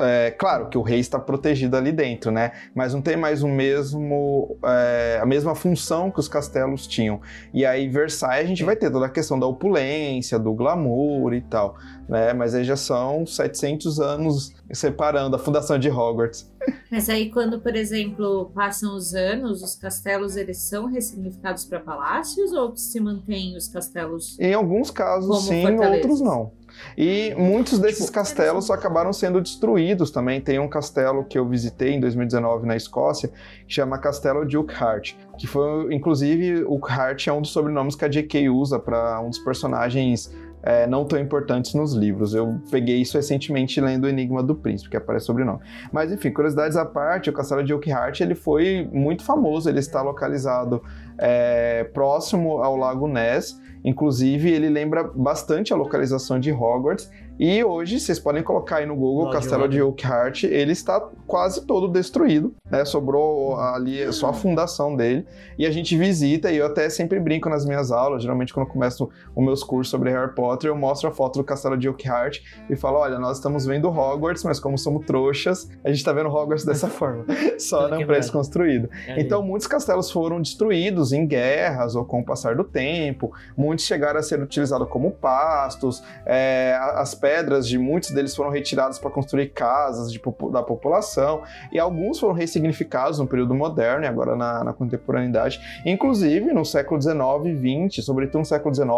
É, 0.00 0.32
claro 0.32 0.68
que 0.68 0.76
o 0.76 0.82
rei 0.82 0.98
está 0.98 1.18
protegido 1.18 1.76
ali 1.76 1.92
dentro, 1.92 2.32
né? 2.32 2.50
Mas 2.74 2.92
não 2.92 3.00
tem 3.00 3.16
mais 3.16 3.44
o 3.44 3.48
mesmo, 3.48 4.56
é, 4.64 5.20
a 5.22 5.26
mesma 5.26 5.54
função 5.54 6.10
que 6.10 6.18
os 6.18 6.26
castelos 6.26 6.88
tinham. 6.88 7.20
E 7.54 7.64
aí 7.64 7.88
Versailles 7.88 8.46
a 8.46 8.48
gente 8.48 8.64
vai 8.64 8.74
ter 8.74 8.90
toda 8.90 9.06
a 9.06 9.10
questão 9.10 9.38
da 9.38 9.46
opulência, 9.46 10.40
do 10.40 10.52
glamour 10.52 11.32
e 11.34 11.40
tal, 11.40 11.76
né? 12.08 12.32
Mas 12.32 12.54
aí 12.54 12.64
já 12.64 12.76
são 12.76 13.24
700 13.24 14.00
anos 14.00 14.54
separando 14.72 15.36
a 15.36 15.38
fundação 15.38 15.78
de 15.78 15.88
Hogwarts. 15.88 16.51
Mas 16.90 17.08
aí 17.08 17.30
quando, 17.30 17.60
por 17.60 17.74
exemplo, 17.74 18.50
passam 18.54 18.94
os 18.94 19.14
anos, 19.14 19.62
os 19.62 19.74
castelos 19.74 20.36
eles 20.36 20.58
são 20.58 20.86
ressignificados 20.86 21.64
para 21.64 21.80
palácios 21.80 22.52
ou 22.52 22.76
se 22.76 23.00
mantêm 23.00 23.56
os 23.56 23.68
castelos? 23.68 24.38
Em 24.38 24.52
alguns 24.52 24.90
casos 24.90 25.28
Como 25.28 25.40
sim, 25.40 25.64
em 25.66 25.80
outros 25.80 26.20
não. 26.20 26.52
E 26.96 27.34
muitos 27.36 27.78
desses 27.78 28.06
Tipo, 28.06 28.14
castelos 28.14 28.70
acabaram 28.70 29.12
sendo 29.12 29.40
destruídos 29.40 30.10
também. 30.10 30.40
Tem 30.40 30.58
um 30.58 30.68
castelo 30.68 31.24
que 31.24 31.38
eu 31.38 31.46
visitei 31.48 31.92
em 31.92 32.00
2019 32.00 32.66
na 32.66 32.76
Escócia, 32.76 33.30
que 33.66 33.74
chama 33.74 33.98
Castelo 33.98 34.44
de 34.46 34.56
Urquhart, 34.56 35.14
que 35.38 35.46
foi, 35.46 35.94
inclusive, 35.94 36.64
Urquhart 36.64 37.26
é 37.26 37.32
um 37.32 37.40
dos 37.40 37.50
sobrenomes 37.50 37.94
que 37.94 38.04
a 38.04 38.08
J.K. 38.08 38.48
usa 38.48 38.78
para 38.78 39.20
um 39.20 39.28
dos 39.28 39.38
personagens 39.38 40.32
é, 40.62 40.86
não 40.86 41.04
tão 41.04 41.18
importantes 41.18 41.74
nos 41.74 41.92
livros. 41.92 42.34
Eu 42.34 42.60
peguei 42.70 43.00
isso 43.00 43.16
recentemente 43.16 43.80
lendo 43.80 44.04
o 44.04 44.08
Enigma 44.08 44.42
do 44.42 44.54
Príncipe, 44.54 44.90
que 44.90 44.96
aparece 44.96 45.26
sobrenome. 45.26 45.60
Mas 45.92 46.12
enfim, 46.12 46.30
curiosidades 46.30 46.76
à 46.76 46.84
parte, 46.84 47.30
o 47.30 47.32
Castelo 47.32 47.64
de 47.64 47.74
Urquhart 47.74 48.20
ele 48.20 48.34
foi 48.34 48.88
muito 48.92 49.24
famoso. 49.24 49.68
Ele 49.68 49.80
está 49.80 50.02
localizado 50.02 50.82
é, 51.18 51.84
próximo 51.92 52.62
ao 52.62 52.76
Lago 52.76 53.08
Ness. 53.08 53.60
Inclusive, 53.84 54.50
ele 54.50 54.68
lembra 54.68 55.02
bastante 55.02 55.72
a 55.72 55.76
localização 55.76 56.38
de 56.38 56.52
Hogwarts. 56.52 57.10
E 57.44 57.64
hoje, 57.64 57.98
vocês 57.98 58.20
podem 58.20 58.40
colocar 58.40 58.76
aí 58.76 58.86
no 58.86 58.94
Google 58.94 59.24
Lodge 59.24 59.38
Castelo 59.38 59.68
de 59.68 59.82
Oakhart. 59.82 60.44
Ele 60.44 60.70
está 60.70 61.00
quase 61.26 61.66
todo 61.66 61.88
destruído, 61.88 62.54
né? 62.70 62.84
Sobrou 62.84 63.56
ali 63.56 64.12
só 64.12 64.28
a 64.28 64.32
fundação 64.32 64.94
dele. 64.94 65.26
E 65.58 65.66
a 65.66 65.70
gente 65.72 65.98
visita, 65.98 66.52
e 66.52 66.58
eu 66.58 66.66
até 66.66 66.88
sempre 66.88 67.18
brinco 67.18 67.48
nas 67.48 67.66
minhas 67.66 67.90
aulas. 67.90 68.22
Geralmente, 68.22 68.54
quando 68.54 68.68
eu 68.68 68.72
começo 68.72 69.10
os 69.34 69.44
meus 69.44 69.64
cursos 69.64 69.90
sobre 69.90 70.08
Harry 70.12 70.32
Potter, 70.36 70.70
eu 70.70 70.76
mostro 70.76 71.08
a 71.08 71.12
foto 71.12 71.40
do 71.40 71.44
Castelo 71.44 71.76
de 71.76 71.88
Oakhart 71.88 72.38
e 72.70 72.76
falo: 72.76 72.98
olha, 72.98 73.18
nós 73.18 73.38
estamos 73.38 73.66
vendo 73.66 73.88
Hogwarts, 73.88 74.44
mas 74.44 74.60
como 74.60 74.78
somos 74.78 75.04
trouxas, 75.04 75.68
a 75.82 75.88
gente 75.88 75.98
está 75.98 76.12
vendo 76.12 76.28
Hogwarts 76.28 76.64
dessa 76.64 76.86
forma. 76.88 77.24
Só 77.58 77.88
não 77.88 78.06
preço 78.06 78.30
construído. 78.30 78.88
É. 79.04 79.20
Então, 79.20 79.42
muitos 79.42 79.66
castelos 79.66 80.12
foram 80.12 80.40
destruídos 80.40 81.12
em 81.12 81.26
guerras 81.26 81.96
ou 81.96 82.04
com 82.04 82.20
o 82.20 82.24
passar 82.24 82.54
do 82.54 82.62
tempo. 82.62 83.32
Muitos 83.56 83.84
chegaram 83.84 84.20
a 84.20 84.22
ser 84.22 84.40
utilizados 84.40 84.88
como 84.88 85.10
pastos. 85.10 86.04
é, 86.24 86.78
as 86.94 87.16
pedras 87.16 87.31
de 87.68 87.78
muitos 87.78 88.10
deles 88.10 88.34
foram 88.36 88.50
retiradas 88.50 88.98
para 88.98 89.10
construir 89.10 89.48
casas 89.50 90.12
de 90.12 90.20
da 90.50 90.62
população. 90.62 91.42
E 91.72 91.78
alguns 91.78 92.18
foram 92.18 92.34
ressignificados 92.34 93.18
no 93.18 93.26
período 93.26 93.54
moderno 93.54 94.04
e 94.04 94.08
agora 94.08 94.36
na, 94.36 94.64
na 94.64 94.72
contemporaneidade. 94.72 95.60
Inclusive, 95.86 96.52
no 96.52 96.64
século 96.64 97.00
XIX 97.00 97.18
e 97.46 97.88
XX, 97.90 98.04
sobretudo 98.04 98.40
no 98.40 98.44
século 98.46 98.74
XIX, 98.74 98.90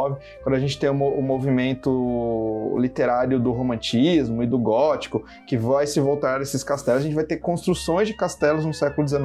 quando 0.42 0.54
a 0.54 0.58
gente 0.58 0.78
tem 0.78 0.90
o, 0.90 0.94
o 0.94 1.22
movimento 1.22 2.74
literário 2.78 3.38
do 3.38 3.52
romantismo 3.52 4.42
e 4.42 4.46
do 4.46 4.58
gótico, 4.58 5.24
que 5.46 5.56
vai 5.56 5.86
se 5.86 6.00
voltar 6.00 6.40
a 6.40 6.42
esses 6.42 6.62
castelos, 6.64 7.00
a 7.00 7.04
gente 7.04 7.14
vai 7.14 7.24
ter 7.24 7.36
construções 7.38 8.08
de 8.08 8.14
castelos 8.14 8.64
no 8.64 8.74
século 8.74 9.06
XIX 9.06 9.24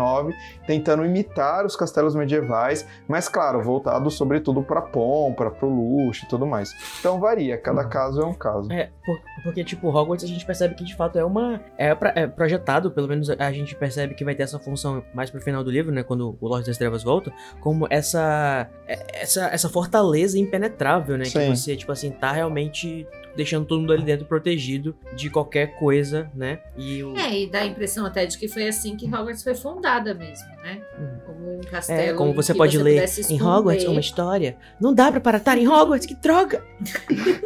tentando 0.68 1.06
imitar 1.06 1.66
os 1.66 1.76
castelos 1.76 2.16
medievais, 2.16 2.86
mas 3.08 3.28
claro, 3.28 3.62
voltado 3.62 4.10
sobretudo 4.10 4.62
para 4.62 4.82
pompa, 4.82 5.50
para 5.50 5.66
o 5.68 5.70
luxo 6.06 6.26
e 6.26 6.28
tudo 6.28 6.46
mais. 6.46 6.72
Então 7.00 7.20
varia, 7.20 7.58
cada 7.58 7.80
Uhum. 7.84 7.90
caso 7.90 8.22
é 8.22 8.26
um 8.26 8.34
caso. 8.34 8.72
É, 8.72 8.89
por- 9.06 9.20
porque, 9.44 9.64
tipo, 9.64 9.88
Hogwarts 9.90 10.24
a 10.24 10.28
gente 10.28 10.46
percebe 10.46 10.76
que 10.76 10.84
de 10.84 10.96
fato 10.96 11.18
é 11.18 11.24
uma. 11.24 11.62
É, 11.78 11.94
pra- 11.96 12.14
é 12.16 12.28
projetado, 12.28 12.92
pelo 12.92 13.08
menos 13.08 13.30
a 13.30 13.52
gente 13.52 13.76
percebe 13.76 14.14
que 14.16 14.24
vai 14.26 14.36
ter 14.36 14.44
essa 14.44 14.60
função 14.60 15.04
mais 15.14 15.30
pro 15.30 15.40
final 15.42 15.64
do 15.64 15.72
livro, 15.72 15.92
né? 15.92 16.04
Quando 16.04 16.38
o 16.40 16.48
Lorde 16.48 16.68
das 16.68 16.78
Trevas 16.78 17.04
volta, 17.04 17.32
como 17.60 17.88
essa. 17.90 18.70
é- 18.88 19.22
Essa, 19.22 19.48
essa 19.48 19.70
fortaleza 19.70 20.38
impenetrável, 20.40 21.18
né? 21.18 21.26
Que 21.26 21.32
Sim. 21.32 21.50
você, 21.56 21.76
tipo 21.76 21.92
assim, 21.92 22.10
tá 22.12 22.32
realmente 22.32 23.06
deixando 23.40 23.66
todo 23.66 23.80
mundo 23.80 23.94
ali 23.94 24.04
dentro 24.04 24.26
protegido 24.26 24.94
de 25.16 25.30
qualquer 25.30 25.78
coisa, 25.80 26.30
né? 26.36 26.60
E 26.78 27.02
o. 27.02 27.16
É, 27.18 27.40
e 27.44 27.50
dá 27.50 27.60
a 27.60 27.66
impressão 27.66 28.06
até 28.06 28.26
de 28.26 28.38
que 28.38 28.48
foi 28.50 28.68
assim 28.68 28.98
que 28.98 29.06
Hogwarts 29.06 29.42
foi 29.44 29.56
fundada 29.56 30.14
mesmo, 30.14 30.48
né? 30.62 30.82
Uhum. 31.00 31.20
Como 31.26 31.58
um 31.58 31.62
castelo. 31.62 32.02
É, 32.02 32.14
como 32.14 32.34
você 32.34 32.54
pode 32.54 32.78
ler 32.78 32.96
pudesse 32.96 33.34
em. 33.34 33.42
Hogwarts 33.42 33.86
uma 33.86 34.00
história. 34.02 34.58
Não 34.82 34.94
dá 34.94 35.10
pra 35.12 35.22
parar 35.22 35.58
em 35.58 35.68
Hogwarts, 35.68 36.06
que 36.06 36.16
droga! 36.16 36.62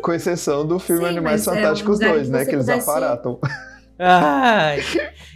Com 0.02 0.12
exceção 0.14 0.66
do 0.66 0.80
filme 0.80 1.04
Sim, 1.04 1.10
Animais 1.10 1.46
é 1.46 1.52
um 1.52 1.54
Fantásticos 1.54 2.00
lugar 2.00 2.14
2, 2.16 2.26
que 2.28 2.32
né? 2.34 2.40
você 2.40 2.46
Que 2.50 2.56
eles 2.56 2.66
pudesse- 2.66 2.90
aparatam. 2.90 3.40
Ai, 4.00 4.80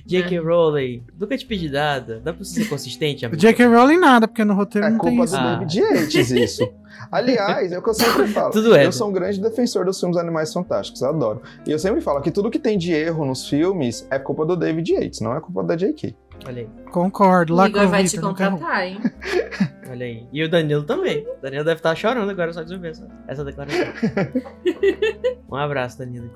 J.K. 0.06 0.40
Rowling, 0.40 1.04
nunca 1.18 1.38
te 1.38 1.46
pedi 1.46 1.70
nada. 1.70 2.20
Dá 2.20 2.34
pra 2.34 2.44
você 2.44 2.64
ser 2.64 2.70
consistente, 2.70 3.24
O 3.24 3.28
amigo? 3.28 3.40
J.K. 3.40 3.66
Rowling 3.68 3.98
nada, 4.00 4.28
porque 4.28 4.44
no 4.44 4.56
roteiro 4.56 4.88
É 4.88 4.90
não 4.90 4.98
tem 5.00 5.10
culpa 5.12 5.26
isso. 5.26 5.34
do 5.36 5.40
Ah. 5.40 5.56
David 5.56 5.80
Yates 5.80 6.32
isso. 6.32 6.74
Aliás, 7.12 7.72
é 7.72 7.80
o 7.80 7.82
que 7.82 7.90
eu 7.90 7.94
sempre 7.94 8.28
falo. 8.34 8.52
Tudo 8.52 8.76
é. 8.76 8.86
Eu 8.86 8.92
sou 8.92 9.10
um 9.10 9.12
grande 9.12 9.40
defensor 9.42 9.86
dos 9.86 10.00
filmes 10.00 10.18
Animais 10.18 10.52
Fantásticos, 10.54 11.04
adoro. 11.04 11.42
E 11.66 11.72
eu 11.72 11.80
sempre 11.80 12.02
falo 12.02 12.22
que 12.22 12.32
tudo 12.32 12.50
que 12.50 12.60
tem 12.60 12.78
de 12.78 12.94
erro 12.94 13.26
nos 13.26 13.48
filmes 13.48 14.08
é 14.10 14.20
culpa 14.20 14.46
do 14.46 14.56
David 14.56 14.94
Yates, 14.94 15.22
não 15.22 15.36
é 15.36 15.40
culpa 15.40 15.64
da 15.64 15.76
J.K. 15.76 16.16
Olha 16.46 16.62
aí, 16.62 16.70
Concordo. 16.92 17.54
O 17.54 17.58
Lá 17.58 17.68
Igor 17.68 17.82
com 17.82 17.88
o 17.88 17.92
vai 17.92 18.04
te 18.04 18.12
Victor, 18.12 18.36
quero- 18.36 18.52
contratar, 18.52 18.88
hein? 18.88 18.98
olha 19.90 20.06
aí. 20.06 20.28
E 20.32 20.44
o 20.44 20.50
Danilo 20.50 20.84
também. 20.84 21.26
O 21.28 21.42
Danilo 21.42 21.64
deve 21.66 21.80
estar 21.80 21.94
chorando 21.96 22.30
agora 22.30 22.54
só 22.54 22.64
de 22.64 22.74
ouvir 22.74 22.90
essa, 22.90 23.08
essa 23.28 23.44
declaração. 23.44 23.86
um 25.50 25.56
abraço, 25.56 25.98
Danilo. 25.98 26.30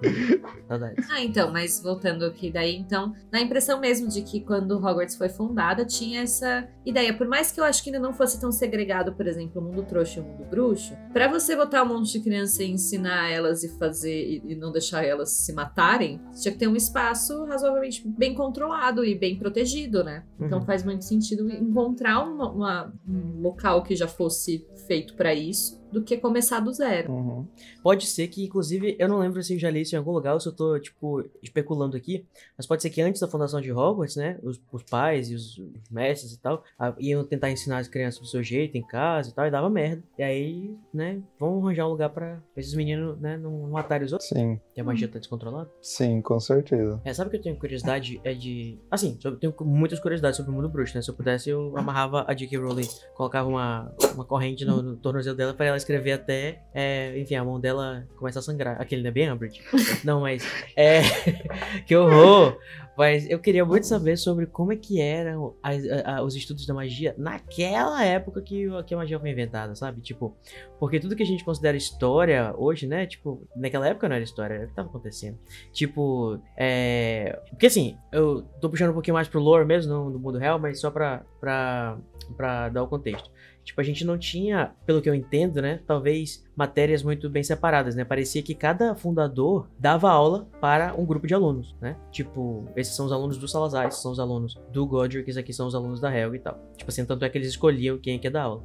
Saudades. 0.68 1.08
Ah, 1.10 1.22
então, 1.22 1.52
mas 1.52 1.82
voltando 1.82 2.26
aqui 2.26 2.52
daí, 2.52 2.76
então, 2.76 3.14
na 3.32 3.39
impressão 3.41 3.80
mesmo 3.80 4.08
de 4.10 4.22
que 4.22 4.41
quando 4.41 4.78
Hogwarts 4.78 5.16
foi 5.16 5.30
fundada, 5.30 5.86
tinha 5.86 6.22
essa 6.24 6.68
ideia. 6.86 7.14
Por 7.14 7.28
mais 7.28 7.52
que 7.52 7.60
eu 7.60 7.64
acho 7.64 7.82
que 7.84 7.89
ainda 7.89 7.99
não 8.06 8.14
fosse 8.14 8.39
tão 8.39 8.52
segregado, 8.52 9.14
por 9.14 9.28
exemplo, 9.28 9.62
o 9.62 9.64
mundo 9.64 9.84
trouxa 9.84 10.20
e 10.20 10.24
o 10.24 10.26
mundo 10.26 10.43
bruxo, 10.49 10.93
pra 11.14 11.28
você 11.28 11.56
botar 11.56 11.84
um 11.84 11.88
monte 11.88 12.12
de 12.14 12.20
criança 12.22 12.64
e 12.64 12.72
ensinar 12.72 13.30
elas 13.30 13.64
e 13.64 13.78
fazer 13.78 14.12
e, 14.45 14.54
e 14.54 14.56
não 14.56 14.72
deixar 14.72 15.06
elas 15.06 15.32
se 15.32 15.54
matarem, 15.54 16.20
tinha 16.34 16.52
que 16.52 16.58
ter 16.58 16.68
um 16.68 16.76
espaço 16.76 17.45
razoavelmente 17.45 18.06
bem 18.08 18.34
controlado 18.34 19.06
e 19.06 19.16
bem 19.16 19.38
protegido, 19.38 19.91
né? 20.04 20.24
Então 20.39 20.60
Uhum. 20.60 20.66
faz 20.66 20.84
muito 20.84 21.04
sentido 21.06 21.50
encontrar 21.50 22.24
uma- 22.24 22.52
uma- 22.52 22.94
um 23.08 23.42
local 23.42 23.84
que 23.84 23.96
já 23.96 24.08
fosse 24.08 24.66
feito 24.88 25.14
pra 25.16 25.34
isso 25.34 25.81
do 25.92 26.02
que 26.04 26.18
começar 26.18 26.60
do 26.60 26.72
zero. 26.74 27.12
Uhum. 27.12 27.48
Pode 27.84 28.06
ser 28.06 28.28
que, 28.28 28.44
inclusive, 28.46 28.96
eu 29.00 29.08
não 29.08 29.20
lembro 29.20 29.42
se 29.44 29.54
eu 29.56 29.60
já 29.60 29.70
li 29.70 29.82
isso 29.82 29.96
em 29.96 29.98
algum 29.98 30.12
lugar 30.12 30.34
ou 30.34 30.39
se 30.39 30.48
eu 30.48 30.54
tô, 30.54 30.80
tipo, 30.80 31.24
especulando 31.42 31.98
aqui, 31.98 32.26
mas 32.58 32.66
pode 32.66 32.82
ser 32.82 32.89
que 32.89 33.02
antes 33.02 33.20
da 33.22 33.28
fundação 33.28 33.60
de 33.62 33.72
Hogwarts, 33.72 34.16
né, 34.16 34.39
os, 34.44 34.62
os 34.72 34.84
pais 34.84 35.30
e 35.30 35.36
os 35.36 35.62
mestres 35.89 36.34
e 36.34 36.39
tal 36.39 36.64
ah, 36.80 36.94
iam 37.00 37.24
tentar 37.24 37.50
ensinar 37.52 37.80
as 37.80 37.88
crianças 37.88 38.20
do 38.22 38.28
seu 38.28 38.42
jeito 38.44 38.78
em 38.78 38.82
casa 38.86 39.30
e 39.30 39.34
tal, 39.34 39.46
e 39.46 39.52
dava 39.52 39.70
merda. 39.70 40.04
E 40.18 40.24
aí, 40.24 40.76
né, 40.94 41.22
vamos 41.39 41.64
arranjar 41.64 41.88
um 41.88 41.92
lugar 41.92 42.10
pra 42.10 42.42
esses 42.56 42.74
meninos, 42.74 43.20
né, 43.20 43.38
não 43.38 43.52
matarem 43.70 44.06
os 44.06 44.14
outros, 44.14 44.30
Sim, 44.30 44.60
que 44.74 44.80
a 44.82 44.84
magia 44.84 45.08
tá 45.08 45.20
descontrolada. 45.20 45.70
sim, 45.82 46.22
com 46.22 46.39
certeza. 46.39 47.02
É, 47.04 47.14
sabe 47.14 47.28
o 47.28 47.32
que 47.32 47.38
eu 47.38 47.42
tenho 47.42 47.56
curiosidade? 47.58 48.20
É 48.24 48.34
de. 48.34 48.78
Assim, 48.89 49.18
eu 49.24 49.36
tenho 49.38 49.54
muitas 49.62 50.00
curiosidades 50.00 50.38
sobre 50.38 50.52
o 50.52 50.56
mundo 50.56 50.70
bruxo, 50.70 50.96
né? 50.96 51.02
Se 51.02 51.10
eu 51.10 51.16
pudesse, 51.16 51.50
eu 51.50 51.76
amarrava 51.78 52.26
a 52.28 52.34
J.K. 52.34 52.58
Rowling, 52.58 52.88
colocava 53.16 53.48
uma, 53.50 53.94
uma 54.14 54.26
corrente 54.26 54.64
no, 54.66 54.82
no 54.82 54.96
tornozelo 54.98 55.36
dela 55.36 55.54
pra 55.54 55.66
ela 55.66 55.78
escrever 55.82 56.14
até. 56.14 56.62
é, 56.74 57.18
enfim, 57.20 57.36
a 57.36 57.44
mão 57.44 57.60
dela 57.60 58.08
começar 58.18 58.40
a 58.40 58.44
sangrar. 58.44 58.80
Aquele 58.82 59.02
não 59.02 59.10
é 59.10 59.12
bem 59.12 59.32
Umbridge. 59.32 59.62
Não, 60.04 60.22
mas. 60.22 60.44
É. 60.76 61.02
que 61.86 61.96
horror! 61.96 62.58
Mas 62.98 63.28
eu 63.30 63.40
queria 63.40 63.64
muito 63.66 63.88
saber 63.88 64.18
sobre 64.18 64.46
como 64.46 64.74
é 64.74 64.76
que 64.76 65.00
eram 65.02 65.56
as- 65.64 65.88
a- 65.88 66.18
a- 66.18 66.24
os 66.24 66.36
estudos 66.36 66.66
da 66.68 66.74
magia 66.74 67.16
naquela 67.18 68.04
época 68.04 68.42
que, 68.42 68.68
que 68.86 68.94
a 68.94 68.98
magia 68.98 69.20
foi 69.20 69.30
inventada, 69.32 69.74
sabe? 69.76 70.02
Tipo, 70.02 70.36
porque 70.78 71.00
tudo 71.00 71.16
que 71.16 71.24
a 71.24 71.26
gente 71.26 71.44
considera 71.44 71.76
história 71.78 72.54
hoje, 72.58 72.86
né? 72.88 73.06
Tipo, 73.08 73.48
naquela 73.56 73.88
época 73.88 74.08
não 74.10 74.16
era 74.16 74.24
história, 74.24 74.56
era 74.56 74.66
o 74.66 74.68
que 74.68 74.76
tava 74.76 74.90
acontecendo. 74.90 75.38
Tipo, 75.72 76.40
é. 76.58 77.40
Porque 77.50 77.68
assim, 77.68 77.98
eu 78.12 78.44
tô 78.60 78.70
puxando 78.70 78.90
um 78.92 78.94
pouquinho 78.94 79.16
mais 79.16 79.28
pro 79.28 79.40
lore 79.40 79.66
mesmo, 79.66 79.92
não 79.92 80.12
do 80.12 80.20
mundo 80.20 80.38
real, 80.38 80.60
mas 80.60 80.80
só 80.80 80.92
pra, 80.92 81.24
pra, 81.40 81.98
pra 82.36 82.70
dar 82.70 82.84
o 82.84 82.88
contexto. 82.88 83.32
Tipo, 83.64 83.80
a 83.80 83.84
gente 83.84 84.03
não 84.03 84.18
tinha, 84.18 84.74
pelo 84.86 85.01
que 85.01 85.09
eu 85.09 85.16
entendo, 85.16 85.62
né? 85.62 85.80
Talvez 85.86 86.43
matérias 86.55 87.03
muito 87.03 87.30
bem 87.30 87.43
separadas, 87.43 87.95
né? 87.95 88.03
Parecia 88.03 88.41
que 88.41 88.55
cada 88.55 88.95
fundador 88.95 89.70
dava 89.80 90.09
aula 90.09 90.47
para 90.59 90.93
um 90.95 91.05
grupo 91.05 91.28
de 91.28 91.34
alunos, 91.34 91.76
né? 91.80 91.95
Tipo, 92.12 92.66
esses 92.76 92.95
são 92.95 93.05
os 93.05 93.12
alunos 93.12 93.38
do 93.38 93.47
Salazar, 93.47 93.88
esses 93.88 94.01
são 94.01 94.12
os 94.12 94.20
alunos 94.20 94.59
do 94.72 94.86
Godric, 94.86 95.30
esses 95.30 95.38
aqui 95.38 95.53
são 95.53 95.68
os 95.68 95.76
alunos 95.76 95.99
da 95.99 96.16
Helga 96.16 96.36
e 96.36 96.39
tal. 96.39 96.59
Tipo 96.76 96.89
assim, 96.89 97.05
tanto 97.05 97.24
é 97.24 97.30
que 97.30 97.38
eles 97.38 97.49
escolhiam 97.49 97.97
quem 97.97 98.20
ia 98.22 98.32
dar 98.32 98.43
aula. 98.43 98.64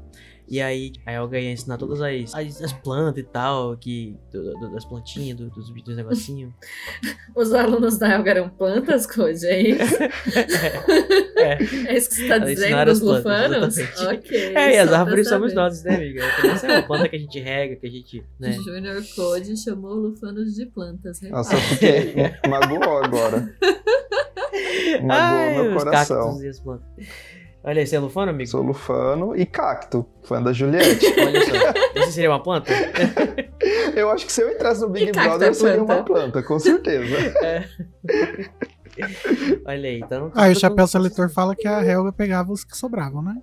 E 0.48 0.60
aí, 0.60 0.92
a 1.04 1.12
Helga 1.12 1.40
ia 1.40 1.50
ensinar 1.50 1.76
todas 1.76 2.00
as, 2.00 2.32
as, 2.34 2.62
as 2.62 2.72
plantas 2.72 3.18
e 3.22 3.26
tal, 3.26 3.76
que, 3.76 4.16
do- 4.32 4.52
do- 4.60 4.70
das 4.72 4.84
plantinhas, 4.84 5.36
do- 5.36 5.50
dos, 5.50 5.68
dos 5.82 5.96
negocinhos. 5.96 6.52
Os 7.34 7.52
alunos 7.52 7.98
da 7.98 8.08
Helga 8.14 8.30
eram 8.30 8.48
plantas, 8.48 9.06
coisa, 9.06 9.48
é 9.48 9.60
isso? 9.60 9.96
É. 11.36 11.58
É 11.92 11.96
isso 11.96 12.08
que 12.08 12.16
você 12.16 12.28
tá 12.28 12.36
Ela 12.36 12.44
dizendo 12.46 12.62
ensinaram 12.64 12.92
dos 12.92 13.00
lufanos? 13.02 13.78
exatamente. 13.78 14.18
Ok. 14.26 14.54
É, 14.56 14.74
e 14.74 14.78
as 14.78 14.92
árvores 14.92 15.28
somos 15.28 15.52
nós, 15.52 15.82
né, 15.84 15.94
amiga? 15.96 16.26
A 16.26 16.36
criança 16.40 16.66
é 16.66 16.72
uma 16.78 16.82
planta 16.86 17.08
que 17.08 17.16
a 17.16 17.18
gente 17.18 17.38
rega, 17.40 17.76
que 17.76 17.86
a 17.86 17.90
gente. 17.90 18.24
Né? 18.40 18.52
Junior 18.52 19.02
Code 19.14 19.56
chamou 19.56 19.94
lufanos 19.94 20.54
de 20.54 20.64
plantas. 20.66 21.20
repara. 21.20 21.36
Nossa, 21.38 21.54
eu 21.54 21.60
fiquei. 21.60 22.14
magoou 22.48 23.04
agora. 23.04 23.54
Magoou 25.02 25.10
Ai, 25.10 25.54
meu 25.62 25.76
os 25.76 25.82
coração. 25.82 26.38
Olha 27.66 27.80
aí, 27.80 27.86
você 27.86 27.96
é 27.96 27.98
lufano, 27.98 28.30
amigo? 28.30 28.48
Sou 28.48 28.62
Lufano 28.62 29.34
e 29.34 29.44
Cacto, 29.44 30.06
fã 30.22 30.40
da 30.40 30.52
Juliette. 30.52 31.04
Olha 31.18 31.44
só. 31.44 31.52
Você 32.00 32.12
seria 32.12 32.30
uma 32.30 32.40
planta? 32.40 32.70
eu 33.96 34.08
acho 34.08 34.24
que 34.24 34.32
se 34.32 34.40
eu 34.40 34.52
entrasse 34.52 34.82
no 34.82 34.88
Big 34.88 35.10
Brother, 35.10 35.48
é 35.48 35.50
eu 35.50 35.54
seria 35.54 35.78
planta? 35.78 35.94
uma 35.94 36.04
planta, 36.04 36.44
com 36.44 36.60
certeza. 36.60 37.16
Olha 39.66 39.88
aí, 39.88 39.98
então. 39.98 40.30
Aí 40.36 40.52
o 40.52 40.54
todo 40.54 40.60
chapéu 40.60 40.86
seletor 40.86 41.28
fala 41.28 41.56
que 41.56 41.66
a 41.66 41.84
Helga 41.84 42.12
pegava 42.12 42.52
os 42.52 42.62
que 42.62 42.76
sobravam, 42.76 43.20
né? 43.20 43.34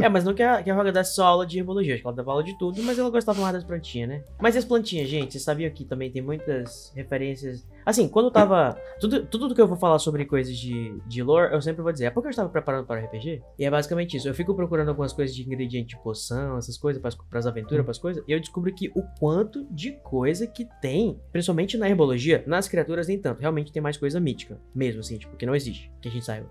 É, 0.00 0.08
mas 0.08 0.24
não 0.24 0.34
que 0.34 0.42
a, 0.42 0.62
que 0.62 0.70
a 0.70 0.74
Roga 0.74 0.92
desse 0.92 1.14
só 1.14 1.24
aula 1.24 1.46
de 1.46 1.58
herbologia, 1.58 1.94
acho 1.94 2.02
que 2.02 2.06
ela 2.06 2.16
dava 2.16 2.30
aula 2.30 2.44
de 2.44 2.56
tudo, 2.58 2.82
mas 2.82 2.98
ela 2.98 3.10
gostava 3.10 3.40
mais 3.40 3.54
das 3.54 3.64
plantinhas, 3.64 4.08
né? 4.08 4.24
Mas 4.40 4.56
as 4.56 4.64
plantinhas, 4.64 5.08
gente, 5.08 5.32
vocês 5.32 5.42
sabiam 5.42 5.70
que 5.70 5.84
também 5.84 6.10
tem 6.10 6.22
muitas 6.22 6.92
referências. 6.94 7.64
Assim, 7.84 8.08
quando 8.08 8.26
eu 8.26 8.30
tava. 8.30 8.76
Tudo, 9.00 9.26
tudo 9.26 9.54
que 9.54 9.60
eu 9.60 9.66
vou 9.66 9.76
falar 9.76 9.98
sobre 9.98 10.24
coisas 10.24 10.56
de, 10.56 11.00
de 11.06 11.22
lore, 11.22 11.52
eu 11.52 11.60
sempre 11.60 11.82
vou 11.82 11.92
dizer. 11.92 12.06
É 12.06 12.10
porque 12.10 12.28
eu 12.28 12.30
estava 12.30 12.48
preparando 12.48 12.86
para 12.86 13.00
o 13.00 13.04
RPG. 13.04 13.42
E 13.58 13.64
é 13.64 13.70
basicamente 13.70 14.16
isso. 14.16 14.28
Eu 14.28 14.34
fico 14.34 14.54
procurando 14.54 14.88
algumas 14.88 15.12
coisas 15.12 15.34
de 15.34 15.42
ingrediente 15.42 15.96
de 15.96 16.02
poção, 16.02 16.58
essas 16.58 16.78
coisas, 16.78 17.00
pras, 17.00 17.14
pras 17.14 17.46
aventuras, 17.46 17.84
pras 17.84 17.98
coisas. 17.98 18.22
E 18.26 18.32
eu 18.32 18.38
descubro 18.38 18.72
que 18.72 18.88
o 18.94 19.02
quanto 19.18 19.66
de 19.70 19.92
coisa 19.92 20.46
que 20.46 20.68
tem, 20.80 21.20
principalmente 21.32 21.76
na 21.76 21.88
herbologia, 21.88 22.44
nas 22.46 22.68
criaturas 22.68 23.08
nem 23.08 23.18
tanto. 23.18 23.40
Realmente 23.40 23.72
tem 23.72 23.82
mais 23.82 23.96
coisa 23.96 24.20
mítica. 24.20 24.60
Mesmo 24.74 25.00
assim, 25.00 25.18
tipo, 25.18 25.36
que 25.36 25.44
não 25.44 25.54
existe. 25.54 25.90
Que 26.00 26.08
a 26.08 26.10
gente 26.10 26.24
saiba. 26.24 26.48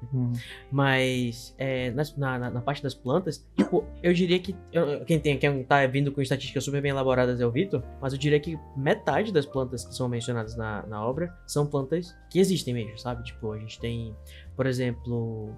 Mas 0.71 1.55
é, 1.57 1.91
na, 1.91 2.03
na, 2.17 2.49
na 2.51 2.61
parte 2.61 2.83
das 2.83 2.93
plantas, 2.93 3.20
tipo, 3.55 3.83
eu 4.01 4.13
diria 4.13 4.39
que. 4.39 4.55
eu- 4.71 5.03
quem, 5.05 5.19
tem, 5.19 5.37
quem 5.37 5.63
tá 5.63 5.85
vindo 5.87 6.11
com 6.11 6.21
estatísticas 6.21 6.63
super 6.63 6.81
bem 6.81 6.91
elaboradas 6.91 7.39
é 7.41 7.45
o 7.45 7.51
Vitor, 7.51 7.83
mas 8.01 8.13
eu 8.13 8.19
diria 8.19 8.39
que 8.39 8.57
metade 8.75 9.31
das 9.31 9.45
plantas 9.45 9.85
que 9.85 9.93
são 9.95 10.07
mencionadas 10.09 10.55
na, 10.57 10.85
na 10.87 11.05
obra 11.05 11.33
são 11.47 11.65
plantas 11.65 12.15
que 12.29 12.39
existem 12.39 12.73
mesmo, 12.73 12.97
sabe? 12.97 13.23
Tipo, 13.23 13.51
a 13.51 13.59
gente 13.59 13.79
tem, 13.79 14.15
por 14.55 14.65
exemplo. 14.65 15.53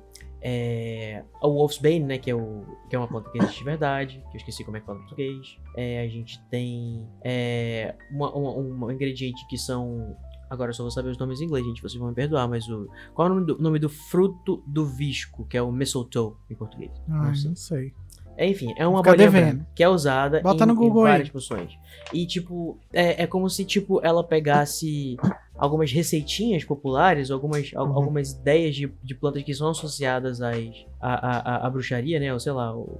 É, 0.45 1.23
o 1.41 1.47
Wolfsbane, 1.53 2.01
né? 2.01 2.17
Que 2.17 2.29
é, 2.29 2.35
o, 2.35 2.65
que 2.89 2.95
é 2.95 2.99
uma 2.99 3.07
planta 3.07 3.29
que 3.31 3.37
existe 3.37 3.59
de 3.59 3.63
verdade, 3.63 4.21
que 4.29 4.35
eu 4.35 4.39
esqueci 4.39 4.63
como 4.65 4.75
é 4.75 4.81
que 4.81 4.85
fala 4.85 4.97
em 4.97 5.01
português. 5.03 5.57
É, 5.77 6.01
a 6.01 6.07
gente 6.09 6.37
tem 6.49 7.07
é, 7.23 7.95
uma- 8.11 8.29
uma- 8.35 8.85
um 8.87 8.91
ingrediente 8.91 9.47
que 9.47 9.57
são 9.57 10.17
Agora 10.53 10.69
eu 10.69 10.73
só 10.73 10.83
vou 10.83 10.91
saber 10.91 11.09
os 11.09 11.17
nomes 11.17 11.41
em 11.41 11.45
inglês, 11.45 11.65
gente. 11.65 11.81
Vocês 11.81 11.99
vão 11.99 12.09
me 12.09 12.15
perdoar, 12.15 12.47
mas 12.47 12.67
o. 12.69 12.87
Qual 13.13 13.27
é 13.27 13.31
o 13.31 13.33
nome 13.33 13.45
do, 13.47 13.57
nome 13.61 13.79
do 13.79 13.89
fruto 13.89 14.63
do 14.67 14.85
visco, 14.85 15.45
que 15.45 15.57
é 15.57 15.61
o 15.61 15.71
mistletoe 15.71 16.33
em 16.49 16.55
português? 16.55 16.91
Ai, 17.09 17.27
Não 17.27 17.35
sei. 17.35 17.49
não 17.49 17.55
sei. 17.55 17.93
É, 18.35 18.47
enfim, 18.47 18.73
é 18.77 18.87
uma 18.87 18.97
Fica 18.99 19.11
bolinha 19.11 19.29
branca 19.31 19.67
que 19.75 19.83
é 19.83 19.87
usada 19.89 20.41
Bota 20.41 20.63
em, 20.63 20.67
no 20.67 20.73
Google 20.73 21.03
em 21.03 21.05
aí. 21.05 21.11
várias 21.11 21.29
funções. 21.29 21.71
E, 22.11 22.25
tipo, 22.25 22.79
é, 22.91 23.23
é 23.23 23.27
como 23.27 23.47
se, 23.47 23.63
tipo, 23.63 23.99
ela 24.03 24.23
pegasse 24.23 25.17
algumas 25.55 25.91
receitinhas 25.91 26.63
populares, 26.63 27.29
algumas, 27.29 27.71
al- 27.75 27.85
Uhum. 27.87 27.93
algumas 27.95 28.31
ideias 28.31 28.75
de, 28.75 28.91
de 29.03 29.13
plantas 29.13 29.43
que 29.43 29.53
são 29.53 29.69
associadas 29.69 30.41
às, 30.41 30.57
à, 30.99 31.13
à, 31.13 31.37
à- 31.57 31.67
à 31.67 31.69
bruxaria, 31.69 32.19
né? 32.19 32.33
Ou 32.33 32.39
sei 32.39 32.53
lá, 32.53 32.75
o- 32.75 32.99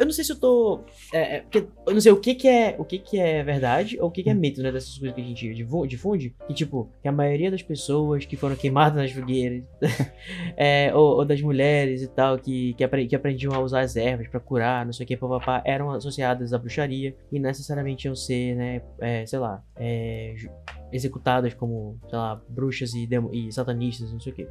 eu 0.00 0.06
não 0.06 0.12
sei 0.12 0.24
se 0.24 0.32
eu 0.32 0.40
tô. 0.40 0.80
é, 1.12 1.36
é, 1.36 1.40
porque 1.42 1.58
eu 1.86 1.92
não 1.94 2.00
sei 2.00 2.10
o 2.10 2.20
que, 2.20 2.34
que 2.34 2.48
é 2.48 2.74
o 2.78 2.84
que, 2.84 2.98
que 2.98 3.18
é 3.18 3.42
verdade 3.42 3.98
ou 4.00 4.08
o 4.08 4.10
que, 4.10 4.22
que 4.22 4.30
é 4.30 4.34
mito, 4.34 4.62
né? 4.62 4.72
Dessas 4.72 4.96
coisas 4.98 5.14
que 5.14 5.20
a 5.20 5.24
gente 5.24 5.54
difunde. 5.86 6.34
Que, 6.46 6.54
tipo, 6.54 6.90
que 7.02 7.08
a 7.08 7.12
maioria 7.12 7.50
das 7.50 7.62
pessoas 7.62 8.24
que 8.24 8.36
foram 8.36 8.56
queimadas 8.56 8.96
nas 8.96 9.12
fogueiras, 9.12 9.62
é, 10.56 10.90
ou, 10.94 11.18
ou 11.18 11.24
das 11.24 11.40
mulheres 11.40 12.02
e 12.02 12.08
tal, 12.08 12.38
que, 12.38 12.74
que, 12.74 12.82
apre- 12.82 13.06
que 13.06 13.14
aprendiam 13.14 13.52
a 13.52 13.60
usar 13.60 13.80
as 13.80 13.94
ervas 13.94 14.26
pra 14.28 14.40
curar, 14.40 14.84
não 14.86 14.92
sei 14.92 15.04
o 15.04 15.06
que, 15.06 15.16
papapá, 15.16 15.62
eram 15.66 15.90
associadas 15.90 16.52
à 16.52 16.58
bruxaria 16.58 17.14
e 17.30 17.38
necessariamente 17.38 18.06
iam 18.06 18.14
ser, 18.14 18.54
né, 18.56 18.82
é, 19.00 19.26
sei 19.26 19.38
lá, 19.38 19.62
é, 19.76 20.34
executadas 20.92 21.54
como, 21.54 21.98
sei 22.08 22.18
lá, 22.18 22.40
bruxas 22.48 22.92
e, 22.94 23.08
e 23.32 23.52
satanistas, 23.52 24.12
não 24.12 24.20
sei 24.20 24.32
o 24.32 24.36
que. 24.36 24.48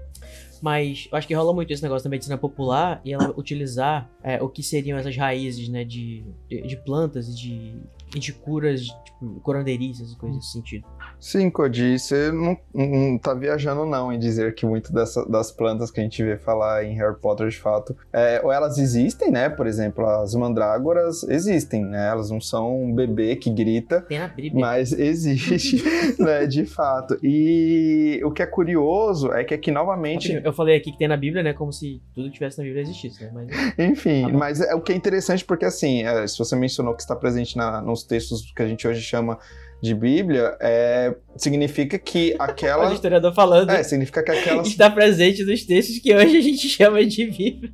Mas 0.61 1.07
eu 1.11 1.17
acho 1.17 1.27
que 1.27 1.33
rola 1.33 1.53
muito 1.53 1.71
esse 1.71 1.83
negócio 1.83 2.03
da 2.03 2.09
medicina 2.09 2.37
popular 2.37 3.01
e 3.03 3.13
ela 3.13 3.33
utilizar 3.37 4.09
é, 4.23 4.41
o 4.41 4.49
que 4.49 4.61
seriam 4.61 4.97
essas 4.97 5.15
raízes, 5.15 5.69
né, 5.69 5.83
de, 5.83 6.23
de, 6.47 6.61
de 6.61 6.77
plantas 6.77 7.29
e 7.29 7.35
de, 7.35 7.75
e 8.15 8.19
de 8.19 8.33
curas, 8.33 8.81
tipo, 9.05 9.39
curandeirices 9.41 10.11
e 10.13 10.17
coisas 10.17 10.37
nesse 10.37 10.51
sentido. 10.51 10.87
Sim, 11.19 11.49
Cody, 11.49 11.99
você 11.99 12.31
não, 12.31 12.57
não 12.73 13.17
tá 13.17 13.33
viajando 13.33 13.85
não 13.85 14.11
em 14.11 14.17
dizer 14.17 14.55
que 14.55 14.65
muito 14.65 14.91
dessa- 14.93 15.25
das 15.29 15.51
plantas 15.51 15.91
que 15.91 15.99
a 15.99 16.03
gente 16.03 16.23
vê 16.23 16.37
falar 16.37 16.83
em 16.85 16.95
Harry 16.95 17.19
Potter 17.19 17.49
de 17.49 17.57
fato, 17.57 17.95
é, 18.13 18.39
ou 18.43 18.51
elas 18.51 18.77
existem, 18.77 19.29
né? 19.31 19.49
Por 19.49 19.67
exemplo, 19.67 20.05
as 20.07 20.33
mandrágoras 20.33 21.23
existem, 21.23 21.83
né? 21.85 22.07
Elas 22.09 22.29
não 22.31 22.39
são 22.41 22.83
um 22.83 22.93
bebê 22.95 23.35
que 23.35 23.49
grita, 23.51 24.01
Tem 24.01 24.17
na 24.19 24.27
Bíblia. 24.29 24.53
mas 24.59 24.91
existe, 24.93 25.83
né? 26.19 26.45
De 26.47 26.65
fato. 26.65 27.17
E 27.23 28.21
o 28.23 28.31
que 28.31 28.41
é 28.41 28.45
curioso 28.45 29.31
é 29.33 29.43
que 29.43 29.53
aqui 29.53 29.71
novamente 29.71 30.31
Eu 30.43 30.53
falei 30.53 30.77
aqui 30.77 30.91
que 30.91 30.97
tem 30.97 31.07
na 31.07 31.17
Bíblia, 31.17 31.43
né? 31.43 31.53
Como 31.53 31.71
se 31.71 32.01
tudo 32.15 32.27
que 32.29 32.33
tivesse 32.35 32.57
na 32.57 32.63
Bíblia 32.63 32.81
existisse, 32.83 33.23
né? 33.23 33.31
Mas 33.33 33.49
Enfim, 33.77 34.23
Tá 34.23 34.29
mas 34.29 34.61
é 34.61 34.73
o 34.73 34.81
que 34.81 34.91
é 34.91 34.95
interessante 34.95 35.43
porque 35.45 35.65
assim, 35.65 36.03
é, 36.03 36.25
se 36.27 36.37
você 36.37 36.55
mencionou 36.55 36.95
que 36.95 37.01
está 37.01 37.15
presente 37.15 37.57
na- 37.57 37.81
textos 38.03 38.51
que 38.55 38.61
a 38.61 38.67
gente 38.67 38.87
hoje 38.87 39.01
chama 39.01 39.37
de 39.81 39.95
Bíblia, 39.95 40.57
é, 40.59 41.15
significa 41.37 41.97
que 41.97 42.35
olha 42.39 42.49
o 42.49 42.51
aquela 42.51 42.93
historiador 42.93 43.33
falando. 43.33 43.69
é, 43.69 43.81
significa 43.81 44.21
que 44.21 44.31
aquela 44.31 44.61
Está 44.61 44.89
presente 44.89 45.43
nos 45.45 45.63
textos 45.63 45.99
que 45.99 46.13
hoje 46.13 46.37
a 46.37 46.41
gente 46.41 46.67
chama 46.67 47.05
de 47.05 47.25
Bíblia. 47.27 47.71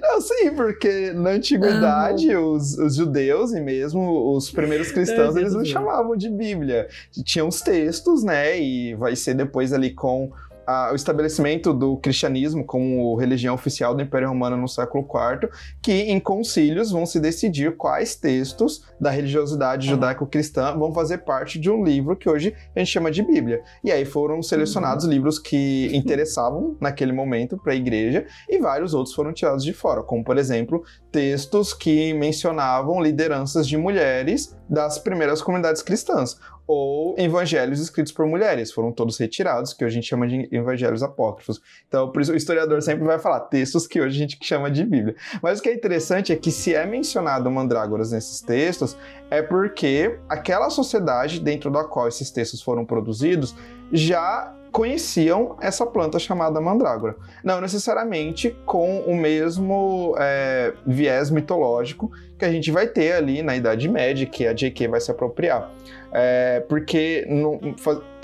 Não, 0.00 0.20
sim, 0.20 0.54
porque 0.56 1.12
na 1.12 1.30
antiguidade 1.30 2.34
os, 2.34 2.78
os 2.78 2.96
judeus 2.96 3.52
e 3.52 3.60
mesmo 3.60 4.34
os 4.34 4.50
primeiros 4.50 4.90
cristãos 4.90 5.34
Não, 5.34 5.40
eles 5.40 5.52
não 5.52 5.64
chamavam 5.64 6.16
de 6.16 6.30
Bíblia. 6.30 6.88
Tinham 7.24 7.48
os 7.48 7.60
textos, 7.60 8.24
né? 8.24 8.58
E 8.58 8.94
vai 8.94 9.14
ser 9.14 9.34
depois 9.34 9.72
ali 9.72 9.90
com 9.90 10.32
a, 10.66 10.90
o 10.92 10.94
estabelecimento 10.94 11.72
do 11.72 11.96
cristianismo 11.98 12.64
como 12.64 13.14
religião 13.16 13.54
oficial 13.54 13.94
do 13.94 14.02
Império 14.02 14.28
Romano 14.28 14.56
no 14.56 14.68
século 14.68 15.04
IV, 15.04 15.50
que 15.82 15.92
em 15.92 16.20
concílios 16.20 16.90
vão 16.90 17.06
se 17.06 17.20
decidir 17.20 17.76
quais 17.76 18.16
textos 18.16 18.84
da 19.00 19.10
religiosidade 19.10 19.84
Uhum. 19.84 19.94
judaico-cristã 19.94 20.76
vão 20.76 20.92
fazer 20.92 21.18
parte 21.18 21.58
de 21.58 21.70
um 21.70 21.82
livro 21.84 22.16
que 22.16 22.28
hoje 22.28 22.54
a 22.74 22.78
gente 22.78 22.90
chama 22.90 23.10
de 23.10 23.22
Bíblia. 23.22 23.62
E 23.82 23.90
aí 23.90 24.04
foram 24.04 24.42
selecionados 24.42 25.04
livros 25.04 25.38
que 25.38 25.90
interessavam 25.92 26.76
naquele 26.80 27.12
momento 27.12 27.56
para 27.56 27.72
a 27.72 27.76
igreja 27.76 28.26
e 28.48 28.58
vários 28.58 28.94
outros 28.94 29.14
foram 29.14 29.32
tirados 29.32 29.64
de 29.64 29.72
fora, 29.72 30.02
como 30.02 30.24
por 30.24 30.38
exemplo, 30.38 30.82
textos 31.10 31.72
que 31.72 32.12
mencionavam 32.14 33.00
lideranças 33.00 33.66
de 33.66 33.76
mulheres 33.76 34.56
das 34.68 34.98
primeiras 34.98 35.42
comunidades 35.42 35.82
cristãs 35.82 36.36
ou 36.66 37.14
evangelhos 37.18 37.80
escritos 37.80 38.12
por 38.12 38.26
mulheres, 38.26 38.72
foram 38.72 38.90
todos 38.90 39.18
retirados, 39.18 39.74
que 39.74 39.84
hoje 39.84 39.92
a 39.92 40.00
gente 40.00 40.08
chama 40.08 40.26
de 40.26 40.48
evangelhos 40.50 41.02
apócrifos. 41.02 41.60
Então, 41.86 42.10
por 42.10 42.22
isso 42.22 42.32
o 42.32 42.36
historiador 42.36 42.80
sempre 42.82 43.04
vai 43.04 43.18
falar 43.18 43.40
textos 43.40 43.86
que 43.86 44.00
hoje 44.00 44.16
a 44.16 44.18
gente 44.18 44.38
chama 44.42 44.70
de 44.70 44.84
Bíblia. 44.84 45.14
Mas 45.42 45.58
o 45.58 45.62
que 45.62 45.68
é 45.68 45.74
interessante 45.74 46.32
é 46.32 46.36
que 46.36 46.50
se 46.50 46.74
é 46.74 46.86
mencionado 46.86 47.50
mandrágoras 47.50 48.12
nesses 48.12 48.40
textos, 48.40 48.96
é 49.30 49.42
porque 49.42 50.18
aquela 50.28 50.70
sociedade 50.70 51.40
dentro 51.40 51.70
da 51.70 51.84
qual 51.84 52.08
esses 52.08 52.30
textos 52.30 52.62
foram 52.62 52.84
produzidos 52.84 53.54
já 53.92 54.54
conheciam 54.74 55.56
essa 55.60 55.86
planta 55.86 56.18
chamada 56.18 56.60
mandrágora. 56.60 57.14
Não 57.44 57.60
necessariamente 57.60 58.56
com 58.66 59.02
o 59.02 59.14
mesmo 59.16 60.16
é, 60.18 60.72
viés 60.84 61.30
mitológico 61.30 62.10
que 62.36 62.44
a 62.44 62.50
gente 62.50 62.72
vai 62.72 62.88
ter 62.88 63.12
ali 63.12 63.40
na 63.40 63.54
Idade 63.54 63.88
Média, 63.88 64.26
que 64.26 64.44
a 64.48 64.52
J.K. 64.52 64.88
vai 64.88 65.00
se 65.00 65.12
apropriar. 65.12 65.70
É, 66.16 66.60
porque 66.68 67.26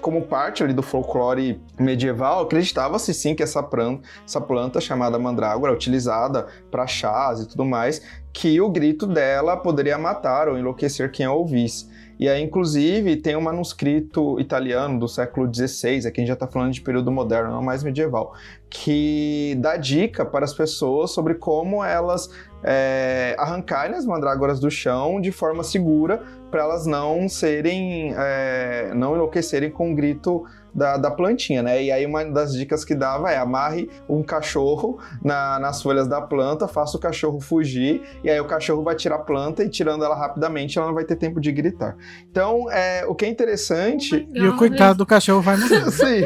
como 0.01 0.23
parte 0.23 0.63
ali 0.63 0.73
do 0.73 0.83
folclore 0.83 1.61
medieval, 1.79 2.43
acreditava-se 2.43 3.13
sim 3.13 3.35
que 3.35 3.43
essa 3.43 3.63
planta, 3.63 4.09
essa 4.25 4.41
planta 4.41 4.81
chamada 4.81 5.19
mandrágora, 5.19 5.73
utilizada 5.73 6.47
para 6.71 6.87
chás 6.87 7.41
e 7.41 7.49
tudo 7.49 7.65
mais, 7.65 8.01
que 8.33 8.61
o 8.61 8.71
grito 8.71 9.07
dela 9.07 9.57
poderia 9.57 9.99
matar 9.99 10.49
ou 10.49 10.57
enlouquecer 10.57 11.11
quem 11.11 11.27
a 11.27 11.33
ouvisse. 11.33 11.91
E 12.19 12.29
aí, 12.29 12.43
inclusive, 12.43 13.17
tem 13.17 13.35
um 13.35 13.41
manuscrito 13.41 14.39
italiano 14.39 14.99
do 14.99 15.09
século 15.09 15.53
XVI, 15.53 16.07
aqui 16.07 16.21
a 16.21 16.23
gente 16.23 16.29
já 16.29 16.35
está 16.35 16.47
falando 16.47 16.71
de 16.71 16.83
período 16.83 17.11
moderno, 17.11 17.51
não 17.51 17.63
mais 17.63 17.83
medieval, 17.83 18.35
que 18.69 19.57
dá 19.59 19.79
dica 19.79 20.25
para 20.25 20.45
as 20.45 20.53
pessoas 20.53 21.13
sobre 21.13 21.35
como 21.35 21.83
elas 21.83 22.31
é, 22.63 23.35
arrancarem 23.39 23.97
as 23.97 24.05
mandrágoras 24.05 24.61
do 24.61 24.71
chão 24.71 25.19
de 25.19 25.33
forma 25.33 25.65
segura 25.65 26.23
para 26.51 26.63
elas 26.63 26.87
não 26.87 27.29
serem, 27.29 28.15
é, 28.17 28.93
não 28.95 29.15
enlouquecerem 29.15 29.71
com 29.71 29.93
o 29.93 29.95
grito 29.95 30.45
da, 30.75 30.97
da 30.97 31.11
plantinha, 31.11 31.63
né? 31.63 31.83
E 31.83 31.91
aí 31.93 32.05
uma 32.07 32.25
das 32.25 32.53
dicas 32.55 32.85
que 32.85 32.95
dava 32.95 33.31
é 33.31 33.37
amarre 33.37 33.89
um 34.09 34.23
cachorro 34.23 34.99
na- 35.23 35.59
nas 35.59 35.83
folhas 35.83 36.07
da 36.09 36.21
planta, 36.21 36.67
faça 36.69 36.97
o 36.97 37.01
cachorro 37.01 37.41
fugir, 37.41 38.03
e 38.25 38.31
aí 38.31 38.41
o 38.41 38.45
cachorro 38.47 38.83
vai 38.83 38.95
tirar 38.95 39.17
a 39.17 39.19
planta 39.21 39.63
e 39.65 39.69
tirando 39.69 40.05
ela 40.05 40.15
rapidamente, 40.17 40.79
ela 40.79 40.87
não 40.89 40.95
vai 40.95 41.05
ter 41.05 41.17
tempo 41.17 41.41
de 41.41 41.51
gritar. 41.53 41.97
Então, 42.31 42.71
é, 42.71 43.05
o 43.07 43.15
que 43.15 43.25
é 43.25 43.29
interessante 43.29 44.29
E 44.33 44.47
o 44.47 44.57
coitado 44.57 44.99
do 44.99 45.07
cachorro 45.07 45.41
vai 45.41 45.57
morrer. 45.57 45.89
Sim, 45.91 46.23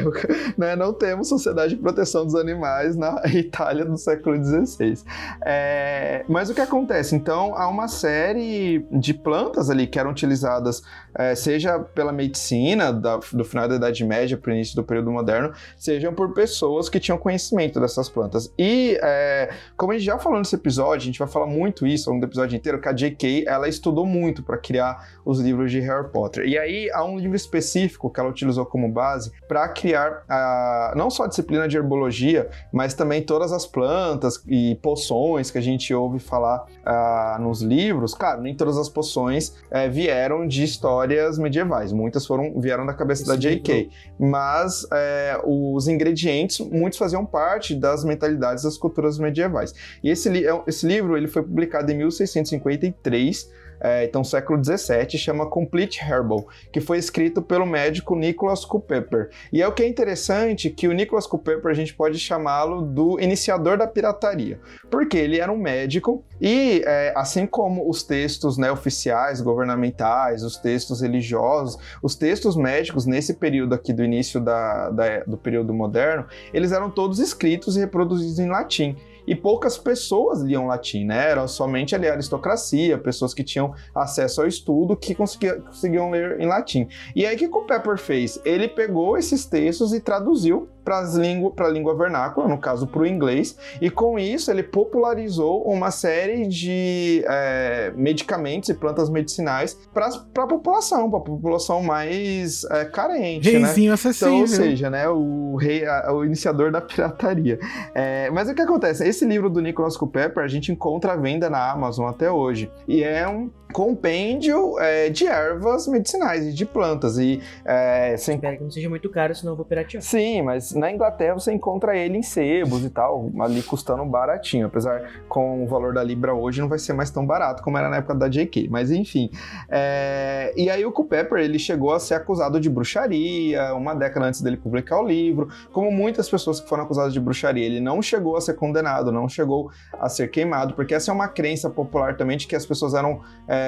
né, 0.59 0.77
não 0.77 0.93
temos 0.93 1.29
sociedade 1.29 1.75
de 1.75 1.81
proteção 1.81 2.25
dos 2.25 2.35
animais 2.35 2.97
na 2.97 3.23
Itália 3.33 3.85
do 3.85 3.97
século 3.97 4.37
XVI. 4.43 5.03
É, 5.45 6.25
mas 6.29 6.51
o 6.51 6.55
que 6.55 6.61
acontece? 6.61 7.15
Então, 7.15 7.55
há 7.57 7.69
uma 7.69 7.89
série 7.89 8.85
de 8.91 9.15
plantas 9.15 9.71
ali 9.71 9.87
que 9.87 9.99
eram 9.99 10.11
utilizadas, 10.11 10.83
é, 11.15 11.35
seja 11.35 11.79
pela 11.79 12.13
medicina 12.13 12.93
da- 12.93 13.21
do 13.33 13.45
final 13.45 13.69
da 13.69 13.77
Idade 13.77 14.05
Média 14.05 14.37
para 14.37 14.51
o 14.51 14.55
início 14.55 14.75
do 14.77 14.83
período 14.85 15.11
moderno, 15.11 15.53
sejam 15.77 16.13
por 16.15 16.33
pessoas 16.35 16.89
que 16.89 16.99
tinham 16.99 17.17
conhecimento 17.19 17.81
dessas 17.81 18.09
plantas. 18.09 18.53
E, 18.59 18.99
é, 19.03 19.51
como 19.77 19.93
a 19.93 19.95
gente 19.97 20.07
já 20.07 20.19
falou 20.19 20.39
nesse 20.39 20.55
episódio, 20.55 21.03
a 21.03 21.07
gente 21.07 21.19
vai 21.19 21.29
falar 21.29 21.47
muito 21.47 21.87
isso 21.87 22.09
ao 22.09 22.15
longo 22.15 22.27
do 22.27 22.31
episódio 22.31 22.57
inteiro, 22.57 22.81
que 22.81 22.89
a 22.89 22.93
J.K. 22.93 23.45
ela 23.47 23.69
estudou 23.69 24.07
muito 24.07 24.43
para 24.43 24.59
criar 24.59 25.14
os 25.25 25.41
livros 25.41 25.71
de 25.71 25.81
Harry 25.81 26.09
Potter. 26.09 26.47
E 26.47 26.59
aí 26.59 26.91
há 26.93 27.05
um 27.05 27.19
livro 27.19 27.37
específico 27.37 28.11
que 28.11 28.21
ela 28.21 28.29
utilizou 28.29 28.67
como 28.67 28.89
base 28.89 29.33
para 29.49 29.69
criar 29.69 30.23
a, 30.29 30.93
não 30.97 31.11
só 31.11 31.25
a 31.25 31.27
disciplina 31.27 31.67
de 31.67 31.77
herbologia, 31.77 32.49
mas 32.73 32.95
também 32.95 33.23
todas 33.23 33.53
as 33.53 33.67
plantas 33.67 34.43
e 34.47 34.75
poções 34.83 35.51
que 35.51 35.59
a 35.59 35.61
gente 35.61 35.93
ouve 35.95 36.19
falar 36.19 36.67
ah, 36.85 37.39
nos 37.41 37.63
livros. 37.63 38.15
Claro, 38.15 38.43
nem 38.43 38.55
todas 38.55 38.77
as 38.77 38.89
poções 38.89 39.55
eh, 39.71 39.89
vieram 39.89 40.47
de 40.47 40.63
histórias 40.63 41.39
medievais, 41.39 41.93
muitas 41.93 42.27
foram 42.27 42.61
vieram 42.61 42.87
da 42.87 42.95
cabeça 42.95 43.25
da 43.27 43.35
Esse 43.35 43.43
J.K. 43.43 43.91
Mas 44.19 44.87
eh, 44.93 45.41
os 45.45 45.89
ingredientes, 45.89 46.61
muitos 46.61 46.99
faziam 46.99 47.25
parte 47.25 47.75
das 47.75 48.05
mentalidades 48.05 48.65
das 48.65 48.77
culturas 48.77 49.19
medievais. 49.19 49.75
E 50.03 50.11
esse, 50.11 50.29
é- 50.47 50.63
esse 50.67 50.87
livro 50.87 51.17
ele 51.17 51.29
foi 51.29 51.43
publicado 51.43 51.91
em 51.91 51.97
1653 51.97 53.64
é, 53.81 54.05
então 54.05 54.23
século 54.25 54.59
17, 54.59 55.19
chama 55.19 55.47
Complete 55.47 56.01
Herbal, 56.03 56.47
que 56.73 56.81
foi 56.81 56.99
escrito 56.99 57.43
pelo 57.43 57.67
médico 57.67 58.15
Nicholas 58.17 58.65
Culpeper. 58.65 59.31
E 59.53 59.61
é 59.63 59.69
o 59.69 59.73
que 59.73 59.83
é 59.83 59.89
interessante 59.89 60.71
que 60.71 60.89
o 60.89 60.93
Nicholas 60.93 61.27
Culpeper 61.27 61.71
a 61.71 61.75
gente 61.75 61.95
pode 61.95 62.19
chamá-lo 62.19 62.83
do 62.83 63.21
iniciador 63.21 63.77
da 63.77 63.87
pirataria, 63.87 64.59
porque 64.91 65.17
ele 65.17 65.39
era 65.39 65.51
um 65.53 65.57
médico 65.59 66.25
e 66.41 66.83
é, 66.87 67.13
assim 67.17 67.47
como 67.47 67.89
os 67.89 68.03
textos 68.03 68.59
né, 68.59 68.71
oficiais, 68.71 69.41
governamentais, 69.41 70.43
os 70.43 70.57
textos 70.57 71.01
religiosos, 71.01 71.79
os 72.03 72.15
textos 72.15 72.57
médicos 72.57 73.07
nesse 73.07 73.35
período 73.35 73.75
aqui 73.75 73.93
do 73.93 74.05
início 74.05 74.41
da- 74.41 74.91
da- 74.91 75.25
do 75.27 75.37
período 75.37 75.73
moderno, 75.73 76.27
eles 76.53 76.73
eram 76.73 76.91
todos 76.91 77.19
escritos 77.19 77.77
e 77.77 77.81
reproduzidos 77.81 78.39
em 78.39 78.49
latim. 78.49 78.97
E 79.27 79.35
poucas 79.35 79.79
pessoas 79.79 80.41
liam 80.41 80.67
latim, 80.67 81.05
né? 81.05 81.31
Era 81.31 81.47
somente 81.47 81.95
ali 81.95 82.09
a 82.09 82.13
aristocracia, 82.13 82.99
pessoas 82.99 83.33
que 83.33 83.43
tinham 83.43 83.73
acesso 83.95 84.43
ao 84.43 84.47
estudo 84.47 84.97
que 84.97 85.15
conseguia- 85.15 85.61
conseguiam 85.61 86.11
ler 86.11 86.41
em 86.41 86.47
latim. 86.47 86.89
E 87.15 87.25
aí 87.27 87.35
o 87.35 87.39
que 87.39 87.47
o 87.47 87.63
Pepper 87.63 87.99
fez? 87.99 88.41
Ele 88.45 88.69
pegou 88.69 89.17
esses 89.17 89.47
textos 89.47 89.93
e 89.93 90.01
traduziu 90.01 90.69
para 90.85 90.99
a 90.99 91.69
língua 91.71 91.97
vernácula, 91.97 92.47
no 92.47 92.59
caso 92.59 92.87
para 92.87 93.01
o 93.01 93.07
inglês, 93.07 93.57
e 93.81 93.89
com 93.91 94.19
isso 94.19 94.51
ele 94.51 94.63
popularizou 94.63 95.63
uma 95.65 95.91
série 95.91 96.47
de 96.47 97.25
é, 97.27 97.93
medicamentos 97.97 98.69
e 98.69 98.75
plantas 98.75 99.09
medicinais 99.09 99.79
para 99.93 100.09
a 100.09 100.47
população, 100.47 101.09
para 101.11 101.19
a 101.19 101.23
população 101.23 101.83
mais 101.83 102.65
é, 102.65 102.85
carente, 102.85 103.51
né? 103.53 103.59
Reizinho 103.59 103.85
Então, 103.87 103.95
acessível. 103.95 104.39
ou 104.41 104.47
seja, 104.47 104.91
né, 104.91 105.09
o 105.09 105.57
rei, 105.57 105.87
a- 105.87 106.13
o 106.13 106.25
iniciador 106.25 106.71
da 106.71 106.81
pirataria. 106.81 107.59
É, 107.95 108.31
mas 108.31 108.49
o 108.49 108.55
que 108.55 108.61
acontece? 108.63 109.07
Esse 109.07 109.25
livro 109.25 109.49
do 109.49 109.61
Nicholas 109.61 109.97
Culpeper 109.97 110.45
a 110.45 110.49
gente 110.49 110.71
encontra 110.71 111.13
à 111.13 111.17
venda 111.17 111.49
na 111.49 111.71
Amazon 111.71 112.07
até 112.09 112.31
hoje. 112.31 112.71
E 112.87 113.03
é 113.03 113.27
um 113.29 113.51
compêndio 113.75 114.79
é, 114.79 115.11
de 115.11 115.27
ervas 115.27 115.89
medicinais 115.89 116.47
e 116.47 116.53
de 116.53 116.65
plantas. 116.65 117.19
E 117.19 117.43
é, 117.65 118.15
Espero 118.15 118.57
que 118.57 118.63
não 118.63 118.71
seja 118.71 118.89
muito 118.89 119.11
caro, 119.11 119.35
senão 119.35 119.53
eu 119.53 119.57
vou 119.57 119.67
piratear. 119.67 120.01
Sim, 120.01 120.43
mas 120.43 120.73
na 120.73 120.93
Inglaterra 120.93 121.35
você 121.35 121.53
encontra 121.53 121.97
ele 121.97 122.17
em 122.17 122.23
sebos 122.23 122.85
e 122.85 122.89
tal, 122.89 123.33
ali 123.41 123.61
custando 123.65 124.05
baratinho. 124.05 124.69
Apesar 124.69 125.03
com 125.29 125.65
o 125.65 125.67
valor 125.67 125.93
da 125.93 126.05
Libra 126.05 126.33
hoje 126.33 126.61
não 126.61 126.69
vai 126.69 126.79
ser 126.79 126.93
mais 126.93 127.11
tão 127.11 127.27
barato 127.27 127.65
como 127.65 127.77
era 127.77 127.89
na 127.89 127.97
época 127.97 128.15
da 128.15 128.29
JK. 128.29 128.69
Mas 128.71 128.93
enfim. 128.93 129.29
É, 129.69 130.55
E 130.57 130.71
aí 130.71 130.87
o 130.87 130.93
Culpeper 130.93 131.41
ele 131.41 131.59
chegou 131.59 131.93
a 131.93 131.99
ser 131.99 132.15
acusado 132.15 132.61
de 132.61 132.71
bruxaria 132.71 133.75
uma 133.75 133.93
década 133.93 134.27
antes 134.27 134.41
dele 134.41 134.57
publicar 134.57 135.01
o 135.01 135.05
livro. 135.05 135.49
Como 135.73 135.91
muitas 135.91 136.31
pessoas 136.31 136.61
que 136.61 136.69
foram 136.69 136.85
acusadas 136.85 137.13
de 137.13 137.19
bruxaria, 137.19 137.67
ele 137.67 137.81
não 137.81 138.01
chegou 138.01 138.37
a 138.37 138.41
ser 138.41 138.55
condenado, 138.55 139.11
não 139.11 139.29
chegou 139.29 139.73
a 139.99 140.09
ser 140.09 140.29
queimado, 140.29 140.75
porque 140.75 140.95
essa 140.95 141.11
é 141.11 141.15
uma 141.15 141.27
crença 141.27 141.69
popular 141.69 142.17
também 142.17 142.37
de 142.37 142.47
que 142.47 142.55
as 142.55 142.65
pessoas 142.65 142.95
eram 142.95 143.21
é, 143.49 143.64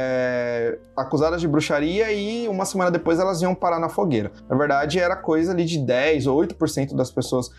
acusadas 0.97 1.41
de 1.41 1.47
bruxaria 1.47 2.11
e 2.13 2.49
uma 2.49 2.65
semana 2.65 2.91
depois 2.91 3.19
elas 3.19 3.43
iam 3.43 3.55
parar 3.55 3.79
na 3.79 3.89
fogueira. 3.89 4.33
Na 4.49 4.57
verdade, 4.57 4.99
era 4.99 5.15
coisa 5.15 5.53
ali 5.53 5.65
de 5.65 5.79
10 5.79 6.27
ou 6.27 6.41
8% 6.41 6.95
das 6.95 7.11
pessoas 7.11 7.51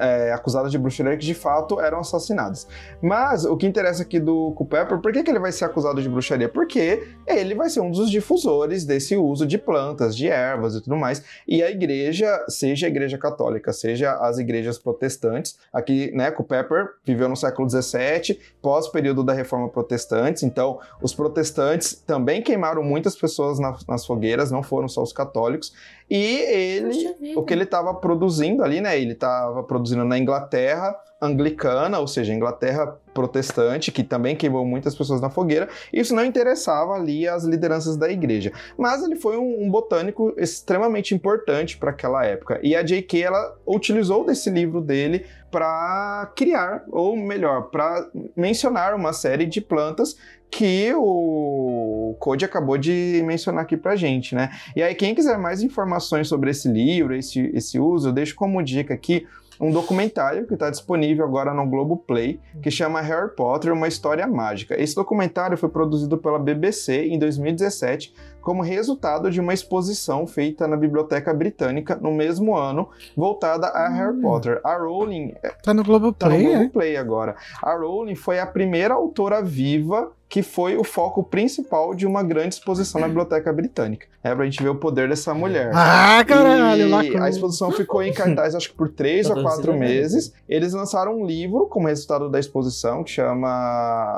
é, 0.00 0.32
acusadas 0.32 0.70
de 0.70 0.78
bruxaria 0.78 1.16
que 1.16 1.26
de 1.26 1.34
fato 1.34 1.80
eram 1.80 1.98
assassinadas. 1.98 2.66
Mas 3.02 3.44
o 3.44 3.56
que 3.56 3.66
interessa 3.66 4.02
aqui 4.02 4.18
do 4.18 4.52
Culpeper, 4.52 4.98
por 4.98 5.12
que, 5.12 5.22
que 5.22 5.30
ele 5.30 5.38
vai 5.38 5.52
ser 5.52 5.64
acusado 5.64 6.00
de 6.00 6.08
bruxaria? 6.08 6.48
Porque 6.48 7.06
ele 7.26 7.54
vai 7.54 7.68
ser 7.68 7.80
um 7.80 7.90
dos 7.90 8.10
difusores 8.10 8.84
desse 8.84 9.16
uso 9.16 9.46
de 9.46 9.58
plantas, 9.58 10.16
de 10.16 10.28
ervas 10.28 10.74
e 10.74 10.80
tudo 10.80 10.96
mais. 10.96 11.22
E 11.46 11.62
a 11.62 11.70
igreja, 11.70 12.44
seja 12.48 12.86
a 12.86 12.88
igreja 12.88 13.18
católica, 13.18 13.72
seja 13.72 14.14
as 14.14 14.38
igrejas 14.38 14.78
protestantes, 14.78 15.58
aqui, 15.72 16.10
né, 16.14 16.30
Culpeper 16.30 16.88
viveu 17.04 17.28
no 17.28 17.36
século 17.36 17.68
XVII, 17.68 18.38
pós 18.62 18.88
período 18.88 19.22
da 19.22 19.32
reforma 19.32 19.68
protestante, 19.68 20.46
então 20.46 20.78
os 21.02 21.14
protestantes 21.14 21.67
também 22.06 22.42
queimaram 22.42 22.82
muitas 22.82 23.16
pessoas 23.16 23.58
na- 23.58 23.76
nas 23.88 24.06
fogueiras, 24.06 24.50
não 24.50 24.62
foram 24.62 24.88
só 24.88 25.02
os 25.02 25.12
católicos, 25.12 25.72
e 26.10 26.22
ele 26.40 27.34
o 27.36 27.42
que 27.42 27.52
ele 27.52 27.64
estava 27.64 27.92
produzindo 27.94 28.62
ali, 28.62 28.80
né? 28.80 28.98
Ele 28.98 29.12
estava 29.12 29.62
produzindo 29.62 30.04
na 30.04 30.18
Inglaterra 30.18 30.94
anglicana, 31.20 31.98
ou 31.98 32.06
seja, 32.06 32.32
Inglaterra 32.32 32.96
protestante, 33.12 33.90
que 33.90 34.04
também 34.04 34.36
queimou 34.36 34.64
muitas 34.64 34.94
pessoas 34.94 35.20
na 35.20 35.28
fogueira. 35.28 35.68
Isso 35.92 36.14
não 36.14 36.24
interessava 36.24 36.92
ali 36.94 37.26
as 37.26 37.42
lideranças 37.42 37.96
da 37.96 38.08
igreja. 38.08 38.52
Mas 38.78 39.02
ele 39.02 39.16
foi 39.16 39.36
um, 39.36 39.64
um 39.64 39.68
botânico 39.68 40.32
extremamente 40.36 41.16
importante 41.16 41.76
para 41.76 41.90
aquela 41.90 42.24
época. 42.24 42.60
E 42.62 42.76
a 42.76 42.82
J.K. 42.84 43.20
ela 43.24 43.56
utilizou 43.66 44.24
desse 44.24 44.48
livro 44.48 44.80
dele 44.80 45.26
para 45.50 46.30
criar, 46.36 46.84
ou 46.90 47.16
melhor, 47.16 47.70
para 47.70 48.06
mencionar 48.36 48.94
uma 48.94 49.12
série 49.12 49.46
de 49.46 49.60
plantas 49.60 50.16
que 50.50 50.92
o 50.94 52.16
Code 52.18 52.44
acabou 52.44 52.78
de 52.78 53.22
mencionar 53.26 53.62
aqui 53.62 53.76
pra 53.76 53.96
gente, 53.96 54.34
né? 54.34 54.50
E 54.74 54.82
aí, 54.82 54.94
quem 54.94 55.14
quiser 55.14 55.38
mais 55.38 55.62
informações 55.62 56.28
sobre 56.28 56.50
esse 56.50 56.68
livro, 56.68 57.14
esse, 57.14 57.50
esse 57.54 57.78
uso, 57.78 58.08
eu 58.08 58.12
deixo 58.12 58.34
como 58.34 58.62
dica 58.62 58.94
aqui 58.94 59.26
um 59.60 59.72
documentário 59.72 60.46
que 60.46 60.54
está 60.54 60.70
disponível 60.70 61.24
agora 61.24 61.52
no 61.52 61.66
Globoplay, 61.66 62.38
que 62.62 62.70
chama 62.70 63.00
Harry 63.00 63.34
Potter, 63.34 63.72
uma 63.72 63.88
história 63.88 64.24
mágica. 64.24 64.80
Esse 64.80 64.94
documentário 64.94 65.58
foi 65.58 65.68
produzido 65.68 66.16
pela 66.16 66.38
BBC 66.38 67.06
em 67.08 67.18
2017 67.18 68.14
como 68.40 68.62
resultado 68.62 69.28
de 69.30 69.40
uma 69.40 69.52
exposição 69.52 70.28
feita 70.28 70.68
na 70.68 70.76
Biblioteca 70.76 71.34
Britânica 71.34 71.96
no 71.96 72.12
mesmo 72.12 72.56
ano, 72.56 72.88
voltada 73.16 73.66
a 73.66 73.88
Harry 73.88 74.16
Hum. 74.16 74.22
Potter. 74.22 74.60
A 74.62 74.76
Rowling 74.76 75.34
Tá 75.42 75.48
no 75.48 75.60
Tá 75.64 75.74
no 75.74 75.84
Globoplay, 75.84 76.46
é? 76.46 76.54
Globoplay 76.54 76.96
agora. 76.96 77.34
A 77.60 77.74
Rowling 77.74 78.14
foi 78.14 78.38
a 78.38 78.46
primeira 78.46 78.94
autora 78.94 79.42
viva 79.42 80.12
que 80.28 80.42
foi 80.42 80.76
o 80.76 80.84
foco 80.84 81.22
principal 81.22 81.94
de 81.94 82.06
uma 82.06 82.22
grande 82.22 82.54
exposição 82.56 83.00
na 83.00 83.06
Biblioteca 83.08 83.50
Britânica. 83.52 84.06
É 84.22 84.34
pra 84.34 84.44
gente 84.44 84.62
ver 84.62 84.68
o 84.68 84.74
poder 84.74 85.08
dessa 85.08 85.32
mulher. 85.32 85.70
Ah, 85.72 86.22
caralho, 86.26 86.82
E 86.82 86.90
lacrou. 86.90 87.22
a 87.22 87.30
exposição 87.30 87.70
ficou 87.70 88.02
em 88.02 88.12
cartaz, 88.12 88.54
acho 88.54 88.68
que 88.70 88.76
por 88.76 88.88
três 88.90 89.26
Tá 89.28 89.34
ou 89.34 89.42
quatro 89.42 89.60
cidadão. 89.62 89.78
meses. 89.80 90.32
Eles 90.48 90.72
lançaram 90.74 91.20
um 91.20 91.24
livro 91.24 91.66
como 91.68 91.86
resultado 91.88 92.28
da 92.28 92.38
exposição 92.38 93.02
que 93.04 93.10
chama 93.10 93.48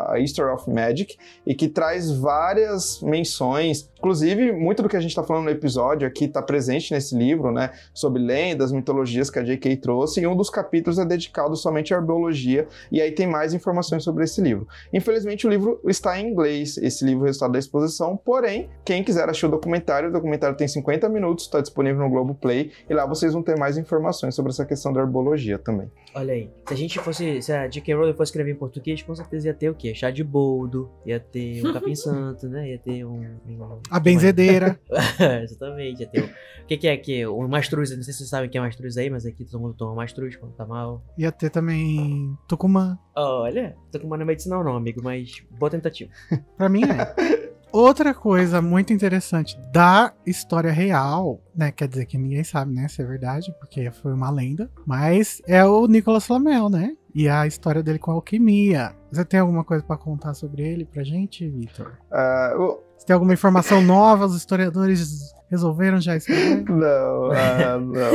A 0.08 0.18
History 0.18 0.50
of 0.52 0.68
Magic 0.70 1.16
e 1.46 1.54
que 1.54 1.68
traz 1.68 2.10
várias 2.10 3.00
menções. 3.02 3.88
Inclusive, 4.00 4.50
muito 4.52 4.82
do 4.82 4.88
que 4.88 4.96
a 4.96 5.00
gente 5.00 5.10
está 5.10 5.22
falando 5.22 5.44
no 5.44 5.50
episódio 5.50 6.08
aqui 6.08 6.24
está 6.24 6.40
presente 6.40 6.90
nesse 6.92 7.14
livro, 7.14 7.52
né? 7.52 7.70
Sobre 7.92 8.20
lendas, 8.22 8.72
mitologias 8.72 9.28
que 9.28 9.38
a 9.38 9.42
J.K. 9.44 9.76
trouxe. 9.76 10.22
E 10.22 10.26
um 10.26 10.34
dos 10.34 10.48
capítulos 10.48 10.98
é 10.98 11.04
dedicado 11.04 11.54
somente 11.54 11.92
à 11.92 11.98
herbologia. 11.98 12.66
E 12.90 12.98
aí 12.98 13.12
tem 13.12 13.26
mais 13.26 13.52
informações 13.52 14.02
sobre 14.02 14.24
esse 14.24 14.40
livro. 14.40 14.66
Infelizmente, 14.90 15.46
o 15.46 15.50
livro 15.50 15.78
está 15.86 16.18
em 16.18 16.30
inglês, 16.30 16.78
esse 16.78 17.04
livro 17.04 17.24
resultado 17.26 17.52
da 17.52 17.58
exposição. 17.58 18.16
Porém, 18.16 18.70
quem 18.86 19.04
quiser 19.04 19.24
assistir 19.28 19.44
o 19.46 19.50
documentário, 19.50 20.08
o 20.08 20.12
documentário 20.12 20.56
tem 20.56 20.66
50 20.66 21.06
minutos, 21.10 21.44
está 21.44 21.60
disponível 21.60 22.00
no 22.02 22.08
Globoplay. 22.08 22.72
E 22.88 22.94
lá 22.94 23.04
vocês 23.04 23.34
vão 23.34 23.42
ter 23.42 23.58
mais 23.58 23.76
informações 23.76 24.34
sobre 24.34 24.50
essa 24.50 24.64
questão 24.64 24.94
da 24.94 25.02
herbologia 25.02 25.58
também. 25.58 25.90
Olha 26.14 26.32
aí. 26.32 26.50
Se 26.66 26.72
a 26.72 26.76
gente 26.76 26.98
fosse. 26.98 27.42
Se 27.42 27.52
a 27.52 27.68
J.K. 27.68 27.94
Rowling 27.94 28.14
fosse 28.14 28.30
escrever 28.30 28.52
em 28.52 28.56
português, 28.56 29.02
com 29.02 29.14
certeza 29.14 29.48
ia 29.48 29.54
ter 29.54 29.68
o 29.68 29.74
quê? 29.74 29.94
Chá 29.94 30.10
de 30.10 30.24
boldo, 30.24 30.88
ia 31.04 31.20
ter 31.20 31.66
um 31.66 31.72
capim 31.74 31.94
santo, 31.94 32.48
né? 32.48 32.70
Ia 32.70 32.78
ter 32.78 33.04
um. 33.04 33.20
um- 33.46 33.80
A 33.90 33.98
benzedeira. 33.98 34.80
Exatamente, 35.42 36.02
ia 36.02 36.08
ter. 36.08 36.24
O 36.62 36.66
que, 36.66 36.76
que 36.76 36.88
é 36.88 36.92
aqui? 36.92 37.26
O 37.26 37.48
mastruz, 37.48 37.90
não 37.96 38.02
sei 38.02 38.12
se 38.12 38.18
vocês 38.18 38.30
sabem 38.30 38.48
o 38.48 38.50
que 38.50 38.56
é 38.56 38.60
mastruz 38.60 38.96
aí, 38.96 39.10
mas 39.10 39.26
aqui 39.26 39.44
todo 39.44 39.60
mundo 39.60 39.74
toma 39.74 39.94
mastruz 39.94 40.36
quando 40.36 40.52
tá 40.52 40.64
mal. 40.64 41.02
Ia 41.18 41.32
ter 41.32 41.50
também 41.50 42.36
Tucumã. 42.46 42.98
Olha, 43.16 43.76
tô 43.90 43.98
com 43.98 44.06
uma 44.06 44.16
não 44.16 44.22
é 44.22 44.26
medicinal 44.26 44.62
não, 44.62 44.76
amigo, 44.76 45.00
mas 45.02 45.42
boa 45.58 45.70
tentativa. 45.70 46.10
Pra 46.56 46.68
mim 46.68 46.82
é. 46.84 47.50
Outra 47.72 48.12
coisa 48.12 48.60
muito 48.60 48.92
interessante 48.92 49.56
da 49.72 50.12
história 50.26 50.72
real, 50.72 51.40
né? 51.54 51.70
Quer 51.70 51.86
dizer 51.86 52.06
que 52.06 52.18
ninguém 52.18 52.42
sabe, 52.42 52.74
né? 52.74 52.88
Se 52.88 53.00
é 53.00 53.04
verdade, 53.04 53.54
porque 53.60 53.90
foi 53.92 54.12
uma 54.12 54.28
lenda. 54.28 54.68
Mas 54.84 55.40
é 55.46 55.64
o 55.64 55.86
Nicolas 55.86 56.26
Flamel, 56.26 56.68
né? 56.68 56.96
E 57.14 57.28
a 57.28 57.46
história 57.46 57.82
dele 57.82 57.98
com 57.98 58.10
a 58.10 58.14
alquimia. 58.14 58.92
Você 59.10 59.24
tem 59.24 59.38
alguma 59.38 59.62
coisa 59.62 59.84
pra 59.84 59.96
contar 59.96 60.34
sobre 60.34 60.62
ele 60.62 60.84
pra 60.84 61.04
gente, 61.04 61.48
Vitor? 61.48 61.96
Ah, 62.10 62.54
Você 63.00 63.06
tem 63.06 63.14
alguma 63.14 63.32
informação 63.32 63.80
nova? 63.80 64.26
Os 64.26 64.36
historiadores 64.36 65.32
resolveram 65.50 65.98
já 65.98 66.16
escrever? 66.16 66.64
Não, 66.68 67.32
ah, 67.32 67.78
não. 67.80 68.10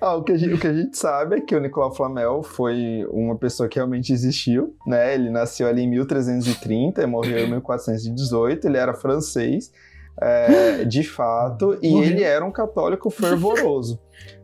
Ah, 0.00 0.16
o, 0.16 0.24
que 0.24 0.32
a 0.32 0.36
gente, 0.36 0.52
o 0.54 0.58
que 0.58 0.66
a 0.66 0.72
gente 0.74 0.98
sabe 0.98 1.36
é 1.36 1.40
que 1.40 1.54
o 1.54 1.60
Nicolau 1.60 1.94
Flamel 1.94 2.42
foi 2.42 3.06
uma 3.10 3.36
pessoa 3.38 3.68
que 3.68 3.76
realmente 3.78 4.12
existiu, 4.12 4.74
né? 4.86 5.14
Ele 5.14 5.30
nasceu 5.30 5.68
ali 5.68 5.82
em 5.82 5.88
1330 5.88 7.00
e 7.00 7.06
morreu 7.06 7.46
em 7.46 7.50
1418, 7.50 8.66
ele 8.66 8.76
era 8.76 8.92
francês, 8.92 9.70
é, 10.20 10.84
de 10.84 11.04
fato, 11.04 11.78
e 11.80 11.90
Morreu. 11.92 12.10
ele 12.10 12.22
era 12.24 12.44
um 12.44 12.50
católico 12.50 13.08
fervoroso, 13.10 13.98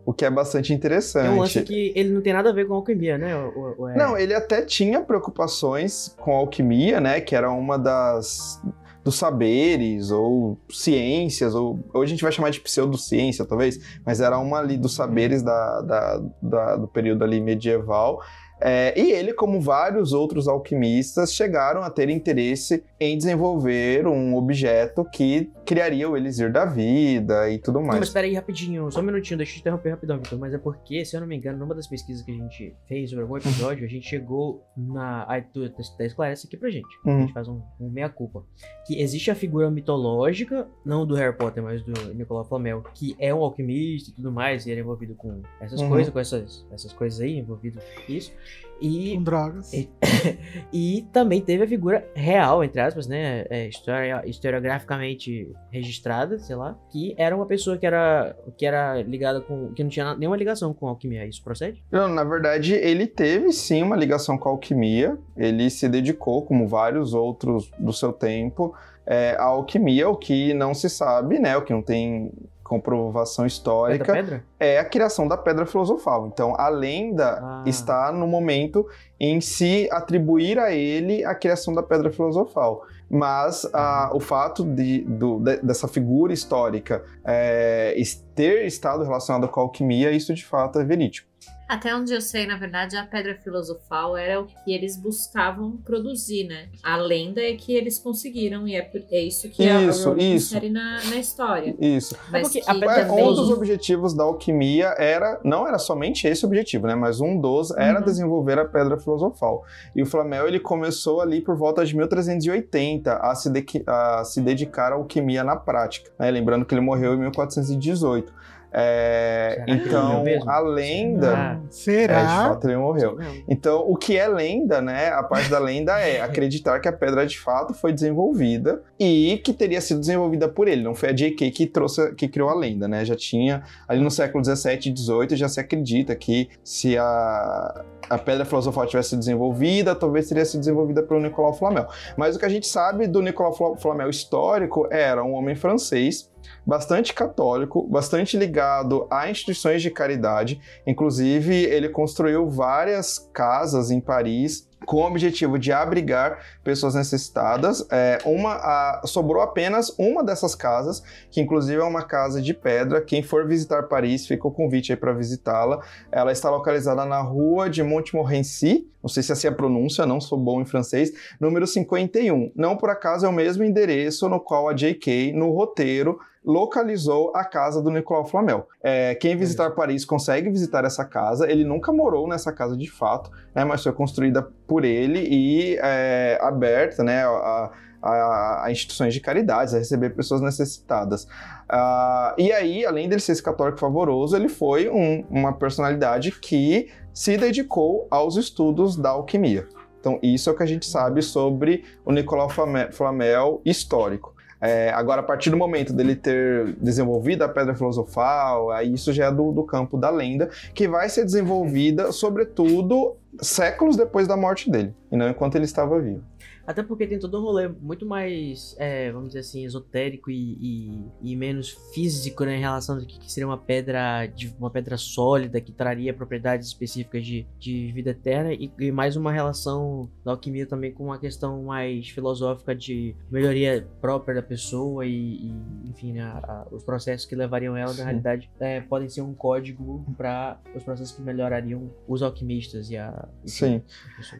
o 0.06 0.12
que 0.14 0.24
é 0.24 0.30
bastante 0.30 0.72
interessante. 0.72 1.26
É 1.26 1.30
um 1.30 1.40
lance 1.40 1.62
que 1.62 1.92
ele 1.96 2.10
não 2.10 2.22
tem 2.22 2.32
nada 2.32 2.48
a 2.50 2.52
ver 2.52 2.64
com 2.66 2.74
alquimia, 2.74 3.18
né? 3.18 3.36
O, 3.36 3.74
o- 3.82 3.88
é- 3.88 3.96
Não, 3.96 4.16
ele 4.16 4.34
até 4.34 4.62
tinha 4.62 5.00
preocupações 5.00 6.14
com 6.20 6.32
alquimia, 6.32 7.00
né? 7.00 7.20
Que 7.20 7.34
era 7.36 7.50
uma 7.50 7.76
das 7.78 8.60
dos 9.04 9.16
saberes 9.16 10.10
ou 10.10 10.58
ciências, 10.70 11.54
ou 11.54 11.78
hoje 11.94 12.12
a 12.12 12.14
gente 12.14 12.22
vai 12.22 12.32
chamar 12.32 12.50
de 12.50 12.60
pseudociência, 12.60 13.44
talvez, 13.44 13.78
mas 14.04 14.20
era 14.20 14.38
uma 14.38 14.58
ali 14.58 14.76
dos 14.76 14.94
saberes 14.94 15.42
da, 15.42 15.80
da- 15.82 16.22
da- 16.42 16.76
do 16.76 16.86
período 16.88 17.24
ali 17.24 17.40
medieval. 17.40 18.20
É, 18.60 18.98
e 19.00 19.12
ele, 19.12 19.32
como 19.32 19.60
vários 19.60 20.12
outros 20.12 20.46
alquimistas, 20.46 21.32
chegaram 21.32 21.82
a 21.82 21.90
ter 21.90 22.08
interesse 22.10 22.84
em 22.98 23.16
desenvolver 23.16 24.06
um 24.06 24.36
objeto 24.36 25.04
que 25.04 25.50
criaria 25.64 26.08
o 26.10 26.16
elixir 26.16 26.52
da 26.52 26.64
vida 26.64 27.48
e 27.50 27.58
tudo 27.58 27.78
Não, 27.78 27.86
mas 27.86 27.96
mais. 27.96 28.08
espera 28.08 28.26
aí 28.26 28.34
rapidinho, 28.34 28.90
só 28.90 29.00
um 29.00 29.02
minutinho, 29.04 29.38
deixa 29.38 29.52
eu 29.52 29.54
te 29.56 29.60
interromper 29.60 29.90
rapidão, 29.90 30.18
Vitor. 30.18 30.38
Mas 30.38 30.52
é 30.52 30.58
porque, 30.58 31.04
se 31.04 31.16
eu 31.16 31.20
não 31.20 31.26
me 31.28 31.36
engano, 31.36 31.58
numa 31.58 31.74
das 31.74 31.86
pesquisas 31.86 32.22
que 32.22 32.32
a 32.32 32.34
gente 32.34 32.74
fez 32.86 33.10
sobre 33.10 33.22
algum 33.22 33.36
episódio, 33.36 33.84
a 33.84 33.88
gente 33.88 34.06
chegou 34.08 34.62
na. 34.76 35.24
Aí 35.28 35.42
tu 35.42 35.64
até 35.64 36.06
esclarece 36.06 36.46
aqui 36.46 36.56
pra 36.56 36.68
gente. 36.70 36.88
A 37.04 37.08
Uhum. 37.10 37.20
gente 37.22 37.32
faz 37.32 37.48
um, 37.48 37.60
um 37.80 37.88
meia-culpa. 37.88 38.44
Que 38.86 39.00
existe 39.00 39.30
a 39.30 39.34
figura 39.34 39.70
mitológica, 39.70 40.66
não 40.84 41.06
do 41.06 41.14
Harry 41.14 41.36
Potter, 41.36 41.62
mas 41.62 41.82
do 41.82 41.92
Nicolau 42.14 42.44
Flamel, 42.44 42.82
que 42.94 43.14
é 43.18 43.32
um 43.34 43.42
alquimista 43.42 44.10
e 44.10 44.14
tudo 44.14 44.30
mais, 44.32 44.66
e 44.66 44.70
ele 44.70 44.80
é 44.80 44.82
envolvido 44.82 45.14
com 45.14 45.40
essas 45.60 45.80
Uhum. 45.80 45.88
coisas, 45.88 46.12
com 46.12 46.18
essas, 46.18 46.66
essas 46.72 46.92
coisas 46.92 47.20
aí, 47.20 47.38
envolvido 47.38 47.78
com 48.06 48.12
isso. 48.12 48.32
E 48.80 49.14
Com 49.16 49.22
drogas. 49.22 49.72
E- 49.74 49.90
E 50.72 51.06
também 51.12 51.40
teve 51.42 51.64
a 51.64 51.66
figura 51.66 52.06
real, 52.14 52.64
entre 52.64 52.80
aspas, 52.80 53.06
né? 53.06 53.44
é, 53.50 53.68
história, 53.68 54.22
historiograficamente 54.26 55.52
registrada, 55.70 56.38
sei 56.38 56.56
lá, 56.56 56.78
que 56.90 57.14
era 57.18 57.34
uma 57.36 57.44
pessoa 57.46 57.76
que 57.76 57.84
era, 57.86 58.34
que 58.56 58.64
era 58.64 59.02
ligada 59.02 59.40
com. 59.40 59.72
que 59.74 59.82
não 59.82 59.90
tinha 59.90 60.14
nenhuma 60.14 60.36
ligação 60.36 60.72
com 60.72 60.88
alquimia. 60.88 61.26
Isso 61.26 61.42
procede? 61.42 61.84
Não, 61.90 62.08
na 62.08 62.24
verdade, 62.24 62.72
ele 62.74 63.06
teve 63.06 63.52
sim 63.52 63.82
uma 63.82 63.96
ligação 63.96 64.38
com 64.38 64.48
a 64.48 64.52
alquimia. 64.52 65.18
Ele 65.36 65.68
se 65.68 65.88
dedicou, 65.88 66.42
como 66.46 66.66
vários 66.66 67.12
outros 67.14 67.70
do 67.78 67.92
seu 67.92 68.12
tempo, 68.12 68.74
é, 69.06 69.32
à 69.38 69.44
alquimia, 69.44 70.08
o 70.08 70.16
que 70.16 70.54
não 70.54 70.72
se 70.74 70.88
sabe, 70.88 71.38
né? 71.38 71.56
O 71.56 71.62
que 71.62 71.72
não 71.72 71.82
tem 71.82 72.30
comprovação 72.70 73.44
histórica, 73.44 74.12
pedra? 74.12 74.44
é 74.60 74.78
a 74.78 74.84
criação 74.84 75.26
da 75.26 75.36
pedra 75.36 75.66
filosofal. 75.66 76.28
Então, 76.28 76.54
a 76.56 76.68
lenda 76.68 77.40
Ah. 77.42 77.62
está 77.66 78.12
no 78.12 78.28
momento 78.28 78.86
em 79.18 79.40
se 79.40 79.88
atribuir 79.90 80.56
a 80.58 80.70
ele 80.72 81.24
a 81.24 81.34
criação 81.34 81.74
da 81.74 81.82
pedra 81.82 82.10
filosofal. 82.12 82.82
Mas 83.10 83.68
ah, 83.74 84.10
o 84.14 84.20
fato 84.20 84.64
de, 84.64 85.00
do- 85.02 85.40
de- 85.40 85.56
dessa 85.62 85.88
figura 85.88 86.32
histórica 86.32 87.02
é, 87.24 87.92
ter 88.36 88.64
estado 88.66 89.02
relacionado 89.02 89.48
com 89.48 89.58
a 89.58 89.62
alquimia, 89.64 90.12
isso 90.12 90.32
de 90.32 90.44
fato 90.46 90.78
é 90.78 90.84
verídico. 90.84 91.28
Até 91.70 91.94
onde 91.94 92.12
eu 92.12 92.20
sei, 92.20 92.46
na 92.48 92.56
verdade, 92.56 92.96
a 92.96 93.04
pedra 93.06 93.34
filosofal 93.36 94.16
era 94.16 94.40
o 94.40 94.46
que 94.46 94.72
eles 94.74 94.96
buscavam 94.96 95.76
produzir, 95.84 96.44
né? 96.48 96.68
A 96.82 96.96
lenda 96.96 97.40
é 97.40 97.54
que 97.54 97.72
eles 97.72 97.96
conseguiram, 97.98 98.66
e 98.66 98.74
é, 98.74 98.82
por- 98.82 99.02
é 99.10 99.20
isso 99.20 99.48
que 99.48 99.62
Isso, 99.62 100.08
a 100.08 100.12
Rowling 100.12 100.34
isso. 100.34 100.54
insere 100.56 100.68
na, 100.68 100.98
na 101.04 101.16
história. 101.16 101.76
Isso. 101.78 102.16
Mas 102.30 102.42
porque 102.48 102.60
que 102.62 102.70
a 102.70 102.74
pedra 102.74 102.90
É, 102.92 103.04
também... 103.04 103.24
um 103.24 103.32
dos 103.34 103.50
objetivos 103.50 104.12
da 104.14 104.24
alquimia 104.24 104.94
era, 104.98 105.38
não 105.44 105.66
era 105.68 105.78
somente 105.78 106.26
esse 106.26 106.44
objetivo, 106.44 106.88
né? 106.88 106.96
Mas 106.96 107.20
um 107.20 107.40
dos 107.40 107.70
era 107.70 108.00
Uhum. 108.00 108.04
desenvolver 108.04 108.58
a 108.58 108.64
pedra 108.64 108.98
filosofal. 108.98 109.64
E 109.94 110.02
o 110.02 110.06
Flamel 110.06 110.48
ele 110.48 110.58
começou 110.58 111.20
ali 111.20 111.40
por 111.40 111.54
volta 111.56 111.86
de 111.86 111.94
1380 111.96 113.14
a 113.16 113.34
se, 113.36 113.48
de- 113.48 113.82
a 113.86 114.24
se 114.24 114.40
dedicar 114.40 114.92
à 114.92 114.96
alquimia 114.96 115.44
na 115.44 115.54
prática. 115.54 116.10
né? 116.18 116.30
Lembrando 116.32 116.64
que 116.64 116.74
ele 116.74 116.80
morreu 116.80 117.14
em 117.14 117.18
1418. 117.18 118.39
É, 118.72 119.64
Será 119.66 119.76
então, 119.76 120.24
a 120.46 120.60
lenda. 120.60 121.34
Ah, 121.36 121.60
É, 121.62 121.66
de 121.68 121.74
Será? 121.74 122.24
fato, 122.26 122.68
ele 122.68 122.76
morreu. 122.76 123.18
Então, 123.48 123.84
o 123.88 123.96
que 123.96 124.16
é 124.16 124.28
lenda, 124.28 124.80
né? 124.80 125.08
A 125.08 125.22
parte 125.22 125.48
da 125.50 125.58
lenda 125.58 125.98
é 125.98 126.20
acreditar 126.22 126.78
que 126.80 126.88
a 126.88 126.92
pedra 126.92 127.26
de 127.26 127.38
fato 127.38 127.74
foi 127.74 127.92
desenvolvida 127.92 128.82
e 128.98 129.40
que 129.44 129.52
teria 129.52 129.80
sido 129.80 130.00
desenvolvida 130.00 130.48
por 130.48 130.68
ele. 130.68 130.82
Não 130.82 130.94
foi 130.94 131.10
a 131.10 131.12
J.K. 131.12 131.50
que 131.50 131.66
trouxe, 131.66 132.14
que 132.14 132.28
criou 132.28 132.48
a 132.48 132.54
lenda, 132.54 132.86
né? 132.86 133.04
Já 133.04 133.16
tinha 133.16 133.62
ali 133.88 134.00
no 134.00 134.10
século 134.10 134.42
17 134.42 134.88
e 134.88 134.92
18 134.92 135.36
já 135.36 135.48
se 135.48 135.58
acredita 135.60 136.14
que 136.14 136.48
se 136.62 136.96
a 136.96 137.84
a 138.08 138.18
pedra 138.18 138.44
filosofal 138.44 138.86
tivesse 138.86 139.10
sido 139.10 139.20
desenvolvida, 139.20 139.94
talvez 139.94 140.26
teria 140.28 140.44
sido 140.44 140.60
desenvolvida 140.60 141.00
pelo 141.02 141.20
Nicolau 141.20 141.52
Flamel. 141.52 141.86
Mas 142.16 142.34
o 142.34 142.38
que 142.40 142.44
a 142.44 142.48
gente 142.48 142.66
sabe 142.66 143.06
do 143.06 143.22
Nicolau 143.22 143.52
Fla- 143.52 143.76
Flamel 143.76 144.10
histórico 144.10 144.88
era 144.90 145.22
um 145.22 145.32
homem 145.34 145.54
francês, 145.54 146.28
bastante 146.66 147.12
católico, 147.12 147.86
bastante 147.86 148.36
ligado 148.36 149.06
a 149.10 149.30
instituições 149.30 149.82
de 149.82 149.90
caridade. 149.90 150.60
Inclusive, 150.86 151.54
ele 151.54 151.88
construiu 151.88 152.48
várias 152.48 153.18
casas 153.32 153.90
em 153.90 154.00
Paris 154.00 154.69
com 154.84 154.98
o 154.98 155.06
objetivo 155.06 155.58
de 155.58 155.72
abrigar 155.72 156.38
pessoas 156.64 156.94
necessitadas. 156.94 157.86
É, 157.90 158.18
uma, 158.24 158.54
a, 158.54 159.02
sobrou 159.04 159.42
apenas 159.42 159.94
uma 159.98 160.24
dessas 160.24 160.54
casas, 160.54 161.02
que 161.30 161.40
inclusive 161.40 161.80
é 161.80 161.84
uma 161.84 162.02
casa 162.02 162.40
de 162.40 162.54
pedra. 162.54 163.00
Quem 163.00 163.22
for 163.22 163.46
visitar 163.46 163.84
Paris, 163.84 164.26
fica 164.26 164.46
o 164.46 164.50
convite 164.50 164.92
aí 164.92 164.96
para 164.96 165.12
visitá-la. 165.12 165.80
Ela 166.10 166.32
está 166.32 166.50
localizada 166.50 167.04
na 167.04 167.20
rua 167.20 167.68
de 167.68 167.82
Montmorency, 167.82 168.88
não 169.02 169.08
sei 169.08 169.22
se 169.22 169.32
assim 169.32 169.46
é 169.46 169.50
a 169.50 169.54
pronúncia, 169.54 170.04
não 170.04 170.20
sou 170.20 170.38
bom 170.38 170.60
em 170.60 170.66
francês, 170.66 171.12
número 171.40 171.66
51. 171.66 172.52
Não 172.54 172.76
por 172.76 172.90
acaso 172.90 173.26
é 173.26 173.28
o 173.28 173.32
mesmo 173.32 173.64
endereço 173.64 174.28
no 174.28 174.40
qual 174.40 174.68
a 174.68 174.74
J.K., 174.74 175.32
no 175.32 175.50
roteiro, 175.50 176.18
localizou 176.44 177.32
a 177.34 177.44
casa 177.44 177.82
do 177.82 177.90
Nicolau 177.90 178.24
Flamel. 178.24 178.66
É, 178.82 179.14
quem 179.14 179.36
visitar 179.36 179.70
Paris 179.72 180.04
consegue 180.04 180.48
visitar 180.50 180.84
essa 180.84 181.04
casa. 181.04 181.50
Ele 181.50 181.64
nunca 181.64 181.92
morou 181.92 182.26
nessa 182.26 182.52
casa 182.52 182.76
de 182.76 182.90
fato, 182.90 183.30
né, 183.54 183.64
mas 183.64 183.82
foi 183.82 183.92
construída 183.92 184.42
por 184.66 184.84
ele 184.84 185.20
e 185.20 185.78
é, 185.82 186.38
aberta 186.40 187.04
né, 187.04 187.24
a, 187.24 187.70
a, 188.02 188.64
a, 188.64 188.72
instituições 188.72 189.12
de 189.12 189.20
caridades, 189.20 189.74
a 189.74 189.78
receber 189.78 190.10
pessoas 190.10 190.40
necessitadas. 190.40 191.24
Uh, 191.24 192.34
e 192.38 192.52
aí, 192.52 192.84
além 192.84 193.08
dele 193.08 193.20
ser 193.20 193.32
esse 193.32 193.42
católico 193.42 193.78
favoroso, 193.78 194.34
ele 194.34 194.48
foi 194.48 194.88
um, 194.88 195.24
uma 195.30 195.52
personalidade 195.52 196.32
que 196.32 196.90
se 197.12 197.36
dedicou 197.36 198.08
aos 198.10 198.36
estudos 198.36 198.96
da 198.96 199.10
alquimia. 199.10 199.68
Então, 200.00 200.18
isso 200.22 200.48
é 200.48 200.52
o 200.52 200.56
que 200.56 200.62
a 200.62 200.66
gente 200.66 200.86
sabe 200.86 201.20
sobre 201.20 201.84
o 202.04 202.10
Nicolau 202.10 202.48
Flamel 202.90 203.60
histórico. 203.64 204.34
É, 204.60 204.90
agora, 204.90 205.20
a 205.20 205.24
partir 205.24 205.50
do 205.50 205.56
momento 205.56 205.92
dele 205.92 206.14
ter 206.14 206.74
desenvolvido 206.76 207.42
a 207.42 207.48
pedra 207.48 207.74
filosofal, 207.74 208.70
aí 208.70 208.92
isso 208.92 209.12
já 209.12 209.26
é 209.26 209.32
do, 209.32 209.52
do 209.52 209.64
campo 209.64 209.96
da 209.96 210.10
lenda, 210.10 210.50
que 210.74 210.86
vai 210.86 211.08
ser 211.08 211.24
desenvolvida, 211.24 212.12
sobretudo, 212.12 213.16
séculos 213.40 213.96
depois 213.96 214.28
da 214.28 214.36
morte 214.36 214.70
dele, 214.70 214.94
e 215.10 215.16
não 215.16 215.30
enquanto 215.30 215.54
ele 215.54 215.64
estava 215.64 215.98
vivo. 215.98 216.22
Até 216.66 216.82
porque 216.82 217.06
tem 217.06 217.18
todo 217.18 217.38
um 217.38 217.42
rolê 217.42 217.68
muito 217.68 218.06
mais, 218.06 218.76
é, 218.78 219.10
vamos 219.10 219.28
dizer 219.28 219.40
assim, 219.40 219.64
esotérico 219.64 220.30
e, 220.30 220.56
e, 220.60 221.32
e, 221.32 221.36
menos 221.36 221.70
físico, 221.92 222.44
né, 222.44 222.56
em 222.56 222.60
relação 222.60 222.96
ao 222.96 223.02
que 223.02 223.32
seria 223.32 223.46
uma 223.46 223.58
pedra, 223.58 224.26
de, 224.26 224.54
uma 224.58 224.70
pedra 224.70 224.96
sólida 224.96 225.60
que 225.60 225.72
traria 225.72 226.12
propriedades 226.12 226.68
específicas 226.68 227.24
de, 227.24 227.46
de 227.58 227.90
vida 227.92 228.10
eterna 228.10 228.52
e, 228.52 228.70
e, 228.78 228.92
mais 228.92 229.16
uma 229.16 229.32
relação 229.32 230.08
da 230.24 230.32
alquimia 230.32 230.66
também 230.66 230.92
com 230.92 231.04
uma 231.04 231.18
questão 231.18 231.64
mais 231.64 232.08
filosófica 232.10 232.74
de 232.74 233.16
melhoria 233.30 233.86
própria 234.00 234.34
da 234.36 234.42
pessoa 234.42 235.04
e, 235.06 235.50
enfim, 235.84 236.12
né, 236.12 236.22
a, 236.22 236.66
os 236.70 236.84
processos 236.84 237.26
que 237.26 237.34
levariam 237.34 237.76
ela, 237.76 237.92
Sim. 237.92 237.98
na 237.98 238.04
realidade, 238.04 238.50
é, 238.60 238.80
podem 238.80 239.08
ser 239.08 239.22
um 239.22 239.34
código 239.34 240.04
para 240.16 240.60
os 240.74 240.84
processos 240.84 241.16
que 241.16 241.22
melhorariam 241.22 241.90
os 242.06 242.22
alquimistas 242.22 242.90
e 242.90 242.96
a... 242.96 243.28
Sim. 243.44 243.82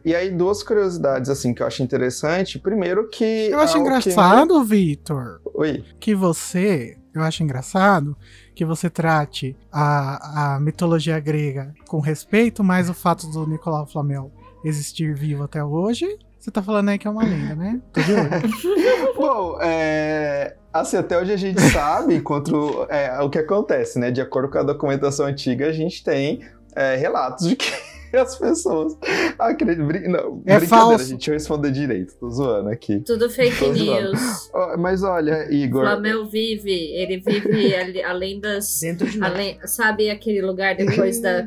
E 0.05 0.15
aí, 0.15 0.29
duas 0.29 0.63
curiosidades, 0.63 1.29
assim, 1.29 1.53
que 1.53 1.61
eu 1.61 1.67
acho 1.67 1.83
interessante 1.83 2.20
interessante. 2.21 2.59
Primeiro 2.59 3.09
que. 3.09 3.49
Eu 3.49 3.59
acho 3.59 3.77
engraçado, 3.77 4.55
alquimia... 4.55 4.63
Vitor. 4.63 5.41
Oi. 5.53 5.83
Que 5.99 6.13
você. 6.13 6.97
Eu 7.13 7.23
acho 7.23 7.43
engraçado 7.43 8.15
que 8.55 8.63
você 8.63 8.89
trate 8.89 9.57
a, 9.71 10.55
a 10.55 10.59
mitologia 10.59 11.19
grega 11.19 11.73
com 11.87 11.99
respeito, 11.99 12.63
mas 12.63 12.89
o 12.89 12.93
fato 12.93 13.27
do 13.27 13.45
Nicolau 13.45 13.85
Flamel 13.85 14.31
existir 14.63 15.13
vivo 15.13 15.43
até 15.43 15.63
hoje. 15.63 16.07
Você 16.39 16.49
tá 16.49 16.63
falando 16.63 16.89
aí 16.89 16.97
que 16.97 17.07
é 17.07 17.11
uma 17.11 17.23
lenda, 17.23 17.55
né? 17.55 17.81
Bom, 19.15 19.59
é, 19.61 20.55
assim, 20.71 20.97
até 20.97 21.19
hoje 21.19 21.33
a 21.33 21.37
gente 21.37 21.61
sabe 21.61 22.15
enquanto, 22.15 22.87
é, 22.89 23.19
o 23.21 23.29
que 23.29 23.39
acontece, 23.39 23.99
né? 23.99 24.09
De 24.09 24.21
acordo 24.21 24.49
com 24.49 24.57
a 24.57 24.63
documentação 24.63 25.25
antiga, 25.25 25.67
a 25.67 25.73
gente 25.73 26.03
tem 26.03 26.41
é, 26.75 26.95
relatos 26.95 27.47
de 27.47 27.57
que 27.57 27.71
as 28.17 28.37
pessoas 28.37 28.97
acreditam. 29.39 29.87
Não, 30.11 30.43
é 30.45 30.59
falso. 30.59 31.05
gente. 31.05 31.29
Eu 31.29 31.33
responder 31.33 31.71
direito. 31.71 32.13
Tô 32.19 32.29
zoando 32.29 32.69
aqui. 32.69 32.99
Tudo 32.99 33.29
fake 33.29 33.69
news. 33.69 34.51
Mas 34.77 35.03
olha, 35.03 35.51
Igor. 35.51 35.83
Flamel 35.83 36.25
vive. 36.25 36.71
Ele 36.71 37.17
vive 37.17 38.03
além 38.03 38.39
das. 38.39 38.79
Dentro 38.81 39.09
de 39.09 39.23
além, 39.23 39.57
Sabe 39.65 40.09
aquele 40.09 40.41
lugar 40.41 40.75
depois 40.75 41.21
da. 41.21 41.45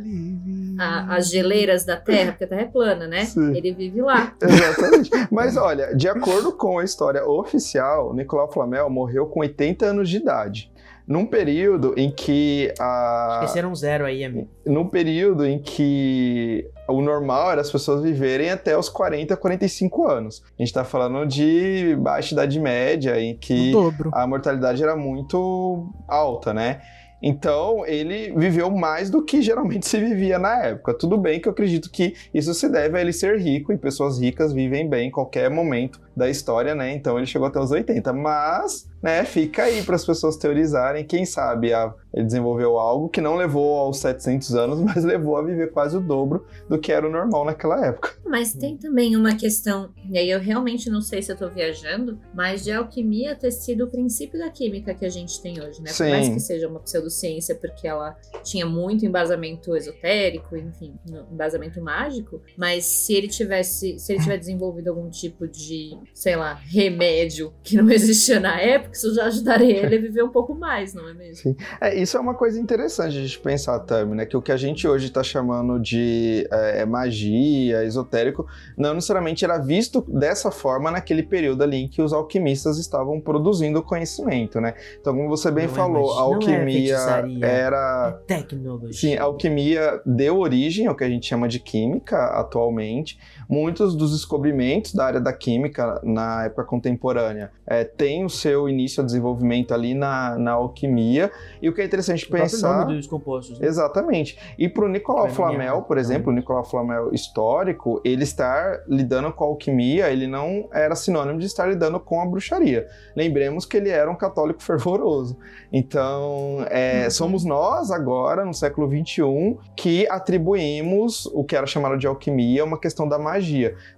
A, 0.77 1.16
as 1.16 1.31
geleiras 1.31 1.85
da 1.85 1.97
Terra, 1.97 2.32
porque 2.32 2.45
a 2.45 2.49
Terra 2.49 2.62
é 2.62 2.66
plana, 2.66 3.07
né? 3.07 3.24
Sim. 3.27 3.57
Ele 3.57 3.73
vive 3.73 4.03
lá. 4.03 4.35
Exatamente. 4.43 5.11
Mas 5.31 5.57
olha, 5.57 5.95
de 5.95 6.09
acordo 6.09 6.51
com 6.51 6.81
a 6.81 6.85
história 6.85 7.24
oficial, 7.24 8.12
Nicolau 8.12 8.51
Flamel 8.51 8.91
morreu 8.91 9.27
com 9.27 9.39
80 9.41 9.86
anos 9.86 10.09
de 10.09 10.16
idade 10.16 10.73
num 11.06 11.26
período 11.26 11.94
em 11.97 12.10
que 12.10 12.72
a. 12.78 13.40
Esqueceram 13.43 13.74
zero 13.74 14.05
aí, 14.05 14.24
amigo. 14.24 14.48
Num 14.64 14.86
período 14.86 15.44
em 15.44 15.59
que 15.59 16.68
o 16.89 17.01
normal 17.01 17.52
era 17.52 17.60
as 17.60 17.70
pessoas 17.70 18.02
viverem 18.02 18.51
até 18.51 18.76
os 18.76 18.89
40, 18.89 19.36
45 19.36 20.09
anos. 20.09 20.43
A 20.59 20.62
gente 20.62 20.72
tá 20.72 20.85
falando 20.85 21.26
de 21.26 21.97
baixa 22.01 22.35
idade 22.35 22.59
média, 22.59 23.20
em 23.20 23.36
que 23.36 23.72
a 24.12 24.26
mortalidade 24.26 24.82
era 24.82 24.97
muito 24.97 25.89
alta, 26.09 26.52
né? 26.52 26.81
Então, 27.26 27.86
ele 27.86 28.35
viveu 28.36 28.70
mais 28.70 29.09
do 29.09 29.24
que 29.24 29.40
geralmente 29.40 29.89
se 29.89 29.98
vivia 29.98 30.39
na 30.39 30.62
época. 30.62 30.93
Tudo 30.93 31.16
bem 31.16 31.40
que 31.40 31.48
eu 31.48 31.52
acredito 31.52 31.90
que 31.90 32.12
isso 32.35 32.52
se 32.52 32.68
deve 32.68 32.98
a 32.98 33.01
ele 33.01 33.14
ser 33.14 33.39
rico 33.39 33.72
e 33.72 33.78
pessoas 33.78 34.20
ricas 34.20 34.52
vivem 34.52 34.86
bem 34.86 35.09
em 35.09 35.10
qualquer 35.10 35.48
momento 35.48 35.98
da 36.14 36.28
história, 36.28 36.74
né? 36.74 36.93
Então 36.93 37.16
ele 37.16 37.26
chegou 37.26 37.48
até 37.48 37.59
os 37.59 37.70
80. 37.70 38.12
Mas, 38.12 38.86
né, 39.05 39.22
fica 39.22 39.64
aí 39.64 39.82
para 39.82 39.97
as 39.97 40.05
pessoas 40.06 40.35
teorizarem. 40.39 41.05
Quem 41.05 41.26
sabe 41.26 41.74
a, 41.74 41.93
ele 42.14 42.24
desenvolveu 42.24 42.78
algo 42.78 43.10
que 43.10 43.20
não 43.20 43.36
levou 43.36 43.76
aos 43.76 43.98
700 43.98 44.55
anos, 44.55 44.81
mas 44.82 45.05
levou 45.05 45.36
a 45.36 45.43
viver 45.43 45.72
quase 45.72 45.94
o 45.94 46.01
dobro 46.01 46.47
do 46.66 46.78
que 46.78 46.90
era 46.90 47.06
o 47.06 47.10
normal 47.10 47.44
naquela 47.44 47.85
época. 47.86 48.14
Mas 48.24 48.55
tem 48.55 48.78
também 48.78 49.14
uma 49.14 49.36
questão, 49.36 49.90
e 50.10 50.16
aí 50.16 50.31
eu 50.31 50.40
realmente 50.40 50.89
não 50.89 51.02
sei 51.02 51.20
se 51.20 51.31
eu 51.31 51.36
tô 51.36 51.51
viajando, 51.51 52.18
mas 52.35 52.64
de 52.64 52.72
alquimia 52.72 53.36
ter 53.36 53.51
sido 53.51 53.85
o 53.85 53.90
princípio 53.90 54.39
da 54.39 54.48
química 54.48 54.94
que 54.94 55.05
a 55.05 55.10
gente 55.10 55.39
tem 55.43 55.60
hoje, 55.60 55.82
né? 55.82 55.90
Sim. 55.90 56.05
Por 56.05 56.10
mais 56.10 56.28
que 56.31 56.40
seja 56.40 56.66
uma 56.66 56.81
pseudociência, 56.81 57.55
porque 57.55 57.86
ela 57.86 58.16
tinha 58.43 58.64
muito 58.64 59.05
embasamento 59.05 59.76
esotérico, 59.76 60.56
enfim, 60.56 60.94
embasamento 61.31 61.78
mágico, 61.82 62.40
mas 62.56 62.86
se 62.86 63.12
ele 63.12 63.28
tivesse, 63.28 63.98
se 63.98 64.14
ele 64.14 64.22
tiver 64.22 64.39
desenvolvido 64.39 64.89
algum 64.89 65.10
tipo 65.10 65.47
de 65.47 65.98
sei 66.14 66.36
lá, 66.36 66.55
remédio 66.55 67.52
que 67.62 67.76
não 67.76 67.90
existia 67.93 68.40
na 68.40 68.59
época, 68.59 68.93
isso 68.96 69.14
já 69.14 69.24
ajudaria 69.26 69.84
ele 69.84 69.96
a 69.96 70.00
viver 70.00 70.22
um 70.22 70.28
pouco 70.28 70.54
mais, 70.54 70.94
não 70.94 71.08
é 71.08 71.14
mesmo? 71.14 71.36
Sim. 71.36 71.56
É, 71.80 71.94
isso 71.94 72.16
é 72.16 72.20
uma 72.20 72.34
coisa 72.34 72.58
interessante 72.60 73.18
a 73.18 73.20
gente 73.20 73.38
pensar, 73.38 73.78
Tami, 73.80 74.14
né? 74.14 74.26
Que 74.26 74.36
o 74.36 74.42
que 74.42 74.52
a 74.52 74.56
gente 74.56 74.86
hoje 74.86 75.06
está 75.06 75.22
chamando 75.22 75.78
de 75.78 76.46
é, 76.50 76.80
é, 76.80 76.86
magia, 76.86 77.84
esotérico, 77.84 78.46
não 78.76 78.94
necessariamente 78.94 79.44
era 79.44 79.58
visto 79.58 80.04
dessa 80.08 80.50
forma 80.50 80.90
naquele 80.90 81.22
período 81.22 81.62
ali 81.62 81.84
em 81.84 81.88
que 81.88 82.00
os 82.00 82.12
alquimistas 82.12 82.78
estavam 82.78 83.20
produzindo 83.20 83.82
conhecimento, 83.82 84.60
né? 84.60 84.74
Então, 85.00 85.14
como 85.14 85.28
você 85.28 85.50
bem 85.50 85.66
não 85.66 85.72
é 85.72 85.76
falou, 85.76 86.12
é 86.12 86.18
a 86.18 86.22
alquimia 86.22 86.96
era. 87.42 88.20
É 88.28 88.34
tecnologia. 88.36 88.92
Sim, 88.92 89.16
a 89.16 89.24
alquimia 89.24 90.00
deu 90.06 90.38
origem 90.38 90.86
ao 90.86 90.94
que 90.94 91.04
a 91.04 91.08
gente 91.08 91.26
chama 91.26 91.48
de 91.48 91.58
química 91.58 92.16
atualmente. 92.38 93.18
Muitos 93.48 93.94
dos 93.94 94.12
descobrimentos 94.12 94.94
da 94.94 95.06
área 95.06 95.20
da 95.20 95.32
química 95.32 96.00
na 96.02 96.44
época 96.44 96.64
contemporânea 96.64 97.50
é, 97.66 97.84
têm 97.84 98.24
o 98.24 98.30
seu 98.30 98.68
início 98.68 99.02
a 99.02 99.06
desenvolvimento 99.06 99.72
ali 99.72 99.94
na, 99.94 100.38
na 100.38 100.52
alquimia. 100.52 101.30
E 101.60 101.68
o 101.68 101.74
que 101.74 101.80
é 101.80 101.84
interessante 101.84 102.26
o 102.26 102.30
pensar. 102.30 102.80
Nome 102.80 102.96
dos 102.96 103.06
compostos. 103.06 103.58
Né? 103.58 103.66
Exatamente. 103.66 104.38
E 104.58 104.68
para 104.68 104.84
o 104.84 104.88
Nicolau 104.88 105.28
Flamel, 105.28 105.82
por 105.82 105.98
exemplo, 105.98 106.32
o 106.32 106.34
Nicolau 106.34 106.64
Flamel 106.64 107.12
histórico, 107.12 108.00
ele 108.04 108.24
estar 108.24 108.82
lidando 108.88 109.32
com 109.32 109.44
a 109.44 109.46
alquimia, 109.48 110.10
ele 110.10 110.26
não 110.26 110.68
era 110.72 110.94
sinônimo 110.94 111.38
de 111.38 111.46
estar 111.46 111.66
lidando 111.66 111.98
com 112.00 112.20
a 112.20 112.26
bruxaria. 112.26 112.86
Lembremos 113.16 113.64
que 113.66 113.76
ele 113.76 113.90
era 113.90 114.10
um 114.10 114.16
católico 114.16 114.62
fervoroso. 114.64 115.36
Então, 115.72 116.64
é, 116.70 117.08
somos 117.10 117.44
nós 117.44 117.90
agora, 117.90 118.44
no 118.44 118.54
século 118.54 118.88
XXI, 118.88 119.56
que 119.76 120.06
atribuímos 120.08 121.26
o 121.26 121.44
que 121.44 121.56
era 121.56 121.66
chamado 121.66 121.96
de 121.96 122.06
alquimia 122.06 122.64
uma 122.64 122.78
questão 122.78 123.08
da 123.08 123.18
magia. 123.18 123.34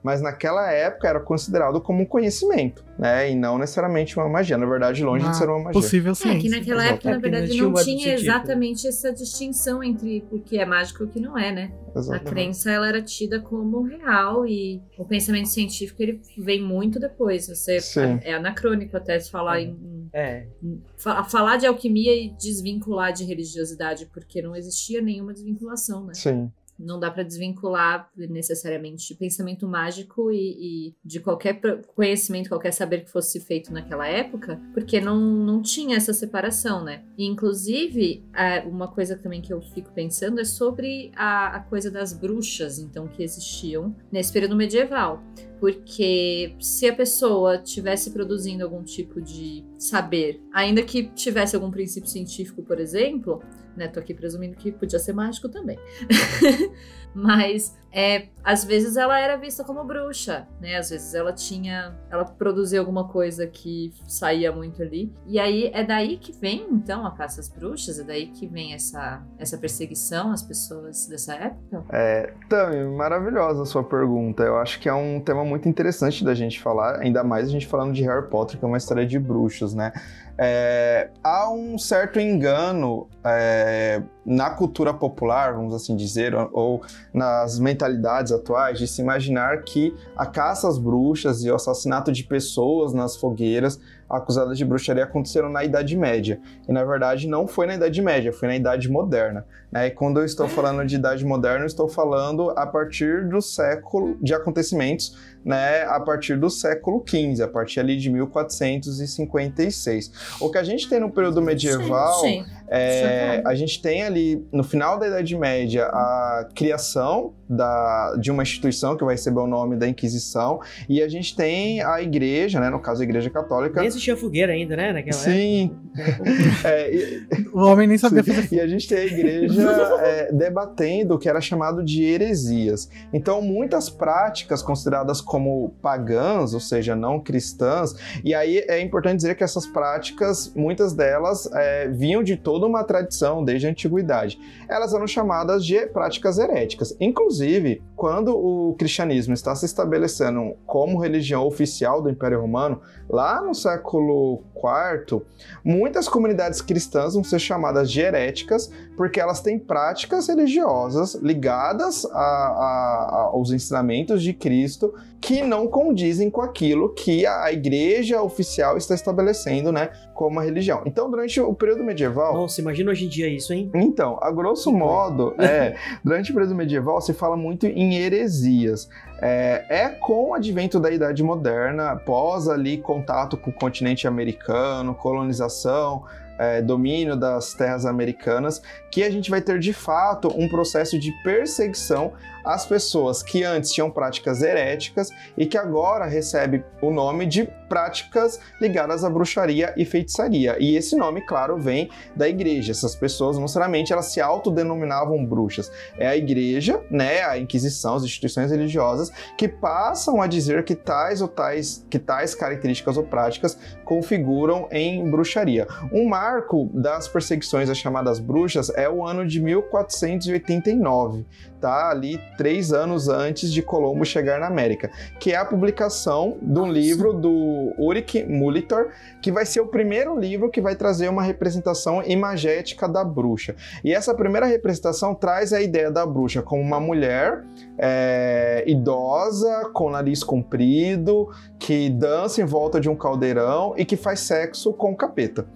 Mas 0.02 0.20
naquela 0.20 0.70
época 0.70 1.08
era 1.08 1.20
considerado 1.20 1.80
como 1.80 2.02
um 2.02 2.06
conhecimento, 2.06 2.84
né? 2.98 3.30
E 3.30 3.34
não 3.34 3.58
necessariamente 3.58 4.16
uma 4.16 4.28
magia. 4.28 4.56
Na 4.56 4.66
verdade, 4.66 5.04
longe 5.04 5.24
uma 5.24 5.30
de 5.30 5.36
ser 5.36 5.48
uma 5.48 5.58
magia. 5.58 5.72
Possível 5.72 6.14
ciência. 6.14 6.38
É 6.38 6.40
que 6.40 6.48
naquela 6.48 6.82
Exato. 6.82 6.94
época, 6.94 7.10
na 7.10 7.18
verdade, 7.18 7.56
não, 7.56 7.70
não 7.70 7.84
tinha 7.84 8.14
exatamente 8.14 8.86
essa 8.86 9.12
distinção 9.12 9.82
entre 9.82 10.24
o 10.30 10.38
que 10.38 10.58
é 10.58 10.64
mágico 10.64 11.02
e 11.02 11.06
o 11.06 11.08
que 11.08 11.20
não 11.20 11.38
é, 11.38 11.52
né? 11.52 11.72
Exatamente. 11.94 12.28
A 12.28 12.30
crença 12.30 12.70
ela 12.70 12.88
era 12.88 13.02
tida 13.02 13.40
como 13.40 13.82
real 13.82 14.46
e 14.46 14.82
o 14.98 15.04
pensamento 15.04 15.48
científico 15.48 16.02
ele 16.02 16.20
vem 16.38 16.62
muito 16.62 17.00
depois. 17.00 17.48
Você 17.48 17.80
Sim. 17.80 18.20
é 18.22 18.34
anacrônico 18.34 18.96
até 18.96 19.18
se 19.18 19.30
falar 19.30 19.60
em, 19.60 20.08
é. 20.12 20.46
em 20.62 20.82
falar 21.28 21.56
de 21.56 21.66
alquimia 21.66 22.14
e 22.14 22.30
desvincular 22.36 23.12
de 23.12 23.24
religiosidade, 23.24 24.06
porque 24.12 24.42
não 24.42 24.54
existia 24.54 25.00
nenhuma 25.00 25.32
desvinculação, 25.32 26.04
né? 26.04 26.14
Sim. 26.14 26.50
Não 26.78 26.98
dá 26.98 27.10
para 27.10 27.22
desvincular 27.22 28.10
necessariamente 28.16 29.14
pensamento 29.14 29.66
mágico 29.66 30.30
e, 30.30 30.88
e, 30.88 30.94
de 31.04 31.20
qualquer 31.20 31.60
conhecimento, 31.94 32.48
qualquer 32.48 32.72
saber 32.72 33.04
que 33.04 33.10
fosse 33.10 33.40
feito 33.40 33.72
naquela 33.72 34.06
época, 34.06 34.60
porque 34.72 35.00
não, 35.00 35.18
não 35.18 35.62
tinha 35.62 35.96
essa 35.96 36.12
separação, 36.12 36.84
né? 36.84 37.04
E, 37.16 37.26
inclusive, 37.26 38.24
uma 38.66 38.88
coisa 38.88 39.16
também 39.16 39.40
que 39.40 39.52
eu 39.52 39.60
fico 39.60 39.92
pensando 39.92 40.40
é 40.40 40.44
sobre 40.44 41.10
a, 41.16 41.56
a 41.56 41.60
coisa 41.60 41.90
das 41.90 42.12
bruxas, 42.12 42.78
então, 42.78 43.08
que 43.08 43.22
existiam 43.22 43.94
nesse 44.10 44.32
período 44.32 44.56
medieval. 44.56 45.22
Porque 45.58 46.54
se 46.60 46.86
a 46.86 46.94
pessoa 46.94 47.56
tivesse 47.56 48.10
produzindo 48.10 48.62
algum 48.62 48.82
tipo 48.82 49.22
de 49.22 49.64
saber, 49.78 50.42
ainda 50.52 50.82
que 50.82 51.04
tivesse 51.14 51.56
algum 51.56 51.70
princípio 51.70 52.10
científico, 52.10 52.62
por 52.62 52.78
exemplo, 52.78 53.42
né? 53.76 53.88
Tô 53.88 54.00
aqui 54.00 54.14
presumindo 54.14 54.56
que 54.56 54.72
podia 54.72 54.98
ser 54.98 55.12
mágico 55.12 55.48
também. 55.48 55.78
Mas 57.14 57.74
é, 57.90 58.28
às 58.44 58.62
vezes 58.62 58.98
ela 58.98 59.18
era 59.18 59.36
vista 59.36 59.64
como 59.64 59.82
bruxa, 59.84 60.46
né? 60.60 60.76
Às 60.76 60.90
vezes 60.90 61.14
ela 61.14 61.32
tinha, 61.32 61.96
ela 62.10 62.26
produzia 62.26 62.78
alguma 62.78 63.08
coisa 63.08 63.46
que 63.46 63.90
saía 64.06 64.52
muito 64.52 64.82
ali. 64.82 65.10
E 65.26 65.40
aí 65.40 65.70
é 65.72 65.82
daí 65.82 66.18
que 66.18 66.30
vem 66.32 66.66
então 66.70 67.06
a 67.06 67.10
caça 67.12 67.40
às 67.40 67.48
bruxas, 67.48 67.98
é 67.98 68.04
daí 68.04 68.26
que 68.26 68.46
vem 68.46 68.74
essa 68.74 69.24
essa 69.38 69.56
perseguição 69.56 70.30
às 70.30 70.42
pessoas 70.42 71.06
dessa 71.06 71.34
época. 71.34 71.84
É, 71.90 72.34
Tami, 72.50 72.84
maravilhosa 72.94 73.62
a 73.62 73.66
sua 73.66 73.82
pergunta. 73.82 74.42
Eu 74.42 74.58
acho 74.58 74.78
que 74.78 74.88
é 74.88 74.94
um 74.94 75.18
tema 75.18 75.42
muito 75.42 75.66
interessante 75.66 76.22
da 76.22 76.34
gente 76.34 76.60
falar, 76.60 77.00
ainda 77.00 77.24
mais 77.24 77.48
a 77.48 77.50
gente 77.50 77.66
falando 77.66 77.94
de 77.94 78.02
Harry 78.02 78.28
Potter, 78.28 78.58
que 78.58 78.64
é 78.64 78.68
uma 78.68 78.76
história 78.76 79.06
de 79.06 79.18
bruxos, 79.18 79.72
né? 79.72 79.92
É, 80.38 81.08
há 81.24 81.50
um 81.50 81.78
certo 81.78 82.20
engano 82.20 83.08
é, 83.24 84.02
na 84.24 84.50
cultura 84.50 84.92
popular, 84.92 85.54
vamos 85.54 85.74
assim 85.74 85.96
dizer, 85.96 86.34
ou 86.52 86.82
nas 87.12 87.58
mentalidades 87.58 88.32
atuais, 88.32 88.78
de 88.78 88.86
se 88.86 89.00
imaginar 89.00 89.62
que 89.62 89.94
a 90.16 90.26
caça 90.26 90.68
às 90.68 90.78
bruxas 90.78 91.42
e 91.42 91.50
o 91.50 91.54
assassinato 91.54 92.12
de 92.12 92.22
pessoas 92.24 92.92
nas 92.92 93.16
fogueiras 93.16 93.80
acusadas 94.08 94.56
de 94.56 94.64
bruxaria 94.64 95.04
aconteceram 95.04 95.48
na 95.48 95.64
Idade 95.64 95.96
Média. 95.96 96.40
E 96.68 96.72
na 96.72 96.84
verdade 96.84 97.26
não 97.26 97.46
foi 97.46 97.66
na 97.66 97.74
Idade 97.74 98.00
Média, 98.02 98.32
foi 98.32 98.48
na 98.48 98.56
Idade 98.56 98.88
Moderna. 98.88 99.44
Né? 99.70 99.88
E 99.88 99.90
quando 99.90 100.20
eu 100.20 100.24
estou 100.24 100.48
falando 100.48 100.86
de 100.86 100.96
Idade 100.96 101.24
Moderna, 101.24 101.64
eu 101.64 101.66
estou 101.66 101.88
falando 101.88 102.50
a 102.50 102.66
partir 102.66 103.28
do 103.28 103.40
século 103.40 104.16
de 104.22 104.34
acontecimentos, 104.34 105.16
né? 105.46 105.84
A 105.84 106.00
partir 106.00 106.36
do 106.36 106.50
século 106.50 107.04
XV, 107.06 107.44
a 107.44 107.48
partir 107.48 107.78
ali 107.78 107.96
de 107.96 108.10
1456. 108.10 110.10
O 110.40 110.50
que 110.50 110.58
a 110.58 110.64
gente 110.64 110.88
tem 110.88 110.98
no 110.98 111.08
período 111.08 111.40
medieval, 111.40 112.20
sim, 112.20 112.42
sim. 112.42 112.50
É, 112.68 113.42
a 113.44 113.54
gente 113.54 113.80
tem 113.80 114.02
ali 114.02 114.44
no 114.52 114.64
final 114.64 114.98
da 114.98 115.06
Idade 115.06 115.36
Média 115.36 115.86
a 115.86 116.48
criação 116.54 117.34
da, 117.48 118.16
de 118.20 118.30
uma 118.30 118.42
instituição 118.42 118.96
que 118.96 119.04
vai 119.04 119.14
receber 119.14 119.40
o 119.40 119.46
nome 119.46 119.76
da 119.76 119.86
Inquisição 119.86 120.60
e 120.88 121.00
a 121.00 121.08
gente 121.08 121.36
tem 121.36 121.82
a 121.82 122.02
Igreja, 122.02 122.60
né? 122.60 122.68
No 122.70 122.80
caso 122.80 123.02
a 123.02 123.04
Igreja 123.04 123.30
Católica 123.30 123.84
existia 123.84 124.16
fogueira 124.16 124.52
ainda, 124.52 124.76
né? 124.76 124.92
Naquela 124.92 125.16
Sim. 125.16 125.76
é, 126.64 126.94
e, 126.94 127.26
o 127.52 127.60
homem 127.60 127.86
nem 127.86 127.98
sabia 127.98 128.22
fazer 128.22 128.48
E 128.54 128.60
a 128.60 128.66
gente 128.66 128.88
tem 128.88 128.98
a 128.98 129.04
igreja 129.04 129.62
é, 130.02 130.32
debatendo 130.32 131.14
o 131.14 131.18
que 131.18 131.28
era 131.28 131.40
chamado 131.40 131.82
de 131.82 132.02
heresias. 132.02 132.88
Então, 133.12 133.40
muitas 133.40 133.88
práticas 133.88 134.62
consideradas 134.62 135.20
como 135.20 135.74
pagãs, 135.80 136.52
ou 136.52 136.60
seja, 136.60 136.94
não 136.94 137.20
cristãs, 137.20 137.94
e 138.24 138.34
aí 138.34 138.58
é 138.68 138.80
importante 138.80 139.16
dizer 139.16 139.36
que 139.36 139.44
essas 139.44 139.66
práticas, 139.66 140.52
muitas 140.54 140.92
delas 140.92 141.48
é, 141.52 141.88
vinham 141.88 142.22
de 142.22 142.36
toda 142.56 142.66
uma 142.66 142.82
tradição 142.82 143.44
desde 143.44 143.66
a 143.66 143.70
antiguidade. 143.70 144.38
Elas 144.66 144.94
eram 144.94 145.06
chamadas 145.06 145.62
de 145.62 145.86
práticas 145.88 146.38
heréticas. 146.38 146.96
Inclusive, 146.98 147.82
quando 147.96 148.36
o 148.36 148.74
cristianismo 148.74 149.32
está 149.32 149.54
se 149.54 149.64
estabelecendo 149.64 150.54
como 150.66 151.00
religião 151.00 151.46
oficial 151.46 152.02
do 152.02 152.10
Império 152.10 152.38
Romano, 152.38 152.82
lá 153.08 153.40
no 153.40 153.54
século 153.54 154.42
IV, 154.54 155.22
muitas 155.64 156.06
comunidades 156.06 156.60
cristãs 156.60 157.14
vão 157.14 157.24
ser 157.24 157.38
chamadas 157.38 157.90
de 157.90 158.00
heréticas 158.00 158.70
porque 158.96 159.18
elas 159.18 159.40
têm 159.40 159.58
práticas 159.58 160.28
religiosas 160.28 161.14
ligadas 161.14 162.04
a, 162.06 162.18
a, 162.18 163.30
aos 163.32 163.50
ensinamentos 163.50 164.22
de 164.22 164.34
Cristo 164.34 164.92
que 165.20 165.42
não 165.42 165.66
condizem 165.66 166.30
com 166.30 166.40
aquilo 166.40 166.92
que 166.94 167.26
a 167.26 167.50
igreja 167.50 168.22
oficial 168.22 168.76
está 168.76 168.94
estabelecendo, 168.94 169.72
né, 169.72 169.90
como 170.14 170.30
uma 170.30 170.42
religião. 170.42 170.82
Então, 170.86 171.10
durante 171.10 171.40
o 171.40 171.52
período 171.54 171.82
medieval... 171.82 172.34
Nossa, 172.34 172.60
imagina 172.60 172.90
hoje 172.90 173.06
em 173.06 173.08
dia 173.08 173.28
isso, 173.28 173.52
hein? 173.52 173.70
Então, 173.74 174.18
a 174.22 174.30
grosso 174.30 174.70
modo, 174.70 175.34
é, 175.38 175.74
durante 176.04 176.30
o 176.30 176.34
período 176.34 176.54
medieval 176.54 177.00
se 177.00 177.12
fala 177.12 177.36
muito 177.36 177.66
em 177.66 177.85
heresias. 177.94 178.88
É, 179.20 179.64
é, 179.68 179.88
com 179.88 180.30
o 180.30 180.34
advento 180.34 180.78
da 180.78 180.90
Idade 180.90 181.22
Moderna, 181.22 181.92
após 181.92 182.48
ali 182.48 182.76
contato 182.76 183.36
com 183.36 183.50
o 183.50 183.52
continente 183.52 184.06
americano, 184.06 184.94
colonização, 184.94 186.04
é, 186.38 186.60
domínio 186.60 187.16
das 187.16 187.54
terras 187.54 187.86
americanas, 187.86 188.62
que 188.96 189.04
a 189.04 189.10
gente 189.10 189.28
vai 189.28 189.42
ter 189.42 189.58
de 189.58 189.74
fato 189.74 190.28
um 190.34 190.48
processo 190.48 190.98
de 190.98 191.12
perseguição 191.22 192.14
às 192.42 192.64
pessoas 192.64 193.22
que 193.22 193.42
antes 193.42 193.72
tinham 193.72 193.90
práticas 193.90 194.40
heréticas 194.40 195.10
e 195.36 195.44
que 195.44 195.58
agora 195.58 196.06
recebe 196.06 196.64
o 196.80 196.90
nome 196.90 197.26
de 197.26 197.46
práticas 197.68 198.40
ligadas 198.60 199.02
à 199.02 199.10
bruxaria 199.10 199.74
e 199.76 199.84
feitiçaria. 199.84 200.56
E 200.60 200.76
esse 200.76 200.94
nome, 200.94 201.20
claro, 201.20 201.58
vem 201.58 201.90
da 202.14 202.28
igreja. 202.28 202.70
Essas 202.70 202.94
pessoas, 202.94 203.36
não 203.36 203.42
necessariamente, 203.42 203.92
elas 203.92 204.06
se 204.06 204.20
autodenominavam 204.20 205.26
bruxas. 205.26 205.70
É 205.98 206.06
a 206.06 206.16
igreja, 206.16 206.80
né, 206.88 207.22
a 207.24 207.36
Inquisição, 207.36 207.96
as 207.96 208.04
instituições 208.04 208.52
religiosas, 208.52 209.10
que 209.36 209.48
passam 209.48 210.22
a 210.22 210.28
dizer 210.28 210.64
que 210.64 210.76
tais 210.76 211.20
ou 211.20 211.26
tais, 211.26 211.84
que 211.90 211.98
tais 211.98 212.34
características 212.34 212.96
ou 212.96 213.02
práticas 213.02 213.58
configuram 213.84 214.68
em 214.70 215.10
bruxaria. 215.10 215.66
Um 215.92 216.08
marco 216.08 216.70
das 216.72 217.08
perseguições 217.08 217.68
às 217.68 217.76
chamadas 217.76 218.20
bruxas 218.20 218.70
é 218.70 218.85
o 218.88 219.04
ano 219.04 219.26
de 219.26 219.40
1489 219.40 221.24
tá 221.60 221.90
ali 221.90 222.20
três 222.36 222.72
anos 222.72 223.08
antes 223.08 223.52
de 223.52 223.62
Colombo 223.62 224.04
chegar 224.04 224.38
na 224.38 224.46
América, 224.46 224.90
que 225.18 225.32
é 225.32 225.36
a 225.36 225.44
publicação 225.44 226.36
de 226.40 226.58
um 226.58 226.70
livro 226.70 227.12
do 227.12 227.74
Ulrich 227.78 228.24
Molitor, 228.24 228.90
que 229.20 229.32
vai 229.32 229.46
ser 229.46 229.60
o 229.60 229.66
primeiro 229.66 230.18
livro 230.18 230.50
que 230.50 230.60
vai 230.60 230.76
trazer 230.76 231.08
uma 231.08 231.22
representação 231.22 232.02
imagética 232.02 232.88
da 232.88 233.02
bruxa. 233.02 233.54
E 233.82 233.92
essa 233.92 234.14
primeira 234.14 234.46
representação 234.46 235.14
traz 235.14 235.52
a 235.52 235.60
ideia 235.60 235.90
da 235.90 236.06
bruxa 236.06 236.42
como 236.42 236.62
uma 236.62 236.80
mulher 236.80 237.44
é, 237.78 238.62
idosa, 238.66 239.70
com 239.72 239.90
nariz 239.90 240.22
comprido, 240.22 241.28
que 241.58 241.90
dança 241.90 242.40
em 242.40 242.44
volta 242.44 242.80
de 242.80 242.88
um 242.88 242.96
caldeirão 242.96 243.74
e 243.76 243.84
que 243.84 243.96
faz 243.96 244.20
sexo 244.20 244.72
com 244.72 244.92
o 244.92 244.96
capeta. 244.96 245.46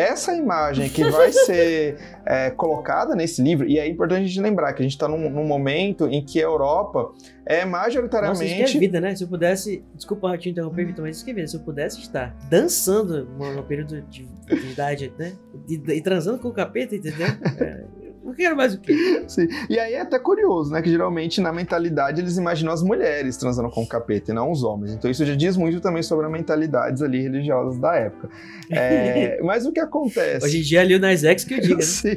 Essa 0.00 0.34
imagem 0.34 0.88
que 0.88 1.04
vai 1.04 1.30
ser 1.32 1.96
é, 2.24 2.50
colocada 2.50 3.14
nesse 3.14 3.42
livro, 3.42 3.68
e 3.68 3.78
é 3.78 3.86
importante 3.86 4.24
a 4.24 4.26
gente 4.26 4.40
lembrar 4.40 4.72
que 4.72 4.80
a 4.80 4.82
gente 4.82 4.92
está 4.92 5.06
num, 5.06 5.28
num, 5.28 5.44
momento 5.44 6.06
em 6.06 6.24
que 6.24 6.38
a 6.40 6.44
Europa 6.44 7.12
é 7.44 7.64
majoritariamente. 7.64 8.42
Nossa, 8.42 8.62
isso 8.62 8.72
que 8.72 8.76
é 8.78 8.80
vida, 8.80 9.00
né? 9.00 9.14
Se 9.14 9.24
eu 9.24 9.28
pudesse. 9.28 9.84
Desculpa 9.94 10.38
te 10.38 10.48
interromper, 10.48 10.86
Vitor, 10.86 11.04
mas 11.04 11.16
isso 11.16 11.24
que 11.24 11.30
é 11.32 11.34
vida. 11.34 11.46
Se 11.46 11.56
eu 11.56 11.60
pudesse 11.60 12.00
estar 12.00 12.34
dançando 12.48 13.26
no 13.26 13.62
período 13.62 14.00
de, 14.02 14.26
de 14.26 14.72
idade, 14.72 15.12
né? 15.18 15.34
E, 15.68 15.74
e, 15.74 16.00
transando 16.00 16.38
com 16.38 16.48
o 16.48 16.52
capeta, 16.52 16.96
entendeu? 16.96 17.26
É, 17.58 17.84
não 18.30 18.36
quero 18.36 18.56
mais 18.56 18.74
o 18.74 18.80
quê? 18.80 19.24
Sim. 19.26 19.48
E 19.68 19.78
aí 19.78 19.94
é 19.94 20.00
até 20.00 20.18
curioso, 20.18 20.72
né? 20.72 20.80
Que 20.80 20.90
geralmente 20.90 21.40
na 21.40 21.52
mentalidade 21.52 22.20
eles 22.20 22.36
imaginam 22.36 22.72
as 22.72 22.82
mulheres 22.82 23.36
transando 23.36 23.70
com 23.70 23.82
o 23.82 23.86
capeta 23.86 24.30
e 24.30 24.34
não 24.34 24.50
os 24.50 24.62
homens. 24.62 24.92
Então 24.92 25.10
isso 25.10 25.24
já 25.24 25.34
diz 25.34 25.56
muito 25.56 25.80
também 25.80 26.02
sobre 26.02 26.26
as 26.26 26.32
mentalidades 26.32 27.02
ali 27.02 27.22
religiosas 27.22 27.78
da 27.78 27.94
época. 27.96 28.30
É, 28.70 29.40
mas 29.44 29.66
o 29.66 29.72
que 29.72 29.80
acontece? 29.80 30.44
Hoje 30.44 30.58
em 30.58 30.62
dia 30.62 30.80
é 30.80 30.84
Lil 30.84 31.00
Nas 31.00 31.24
X 31.24 31.44
que 31.44 31.54
eu 31.54 31.60
digo, 31.60 31.76
né? 31.76 31.82
Sim. 31.82 32.16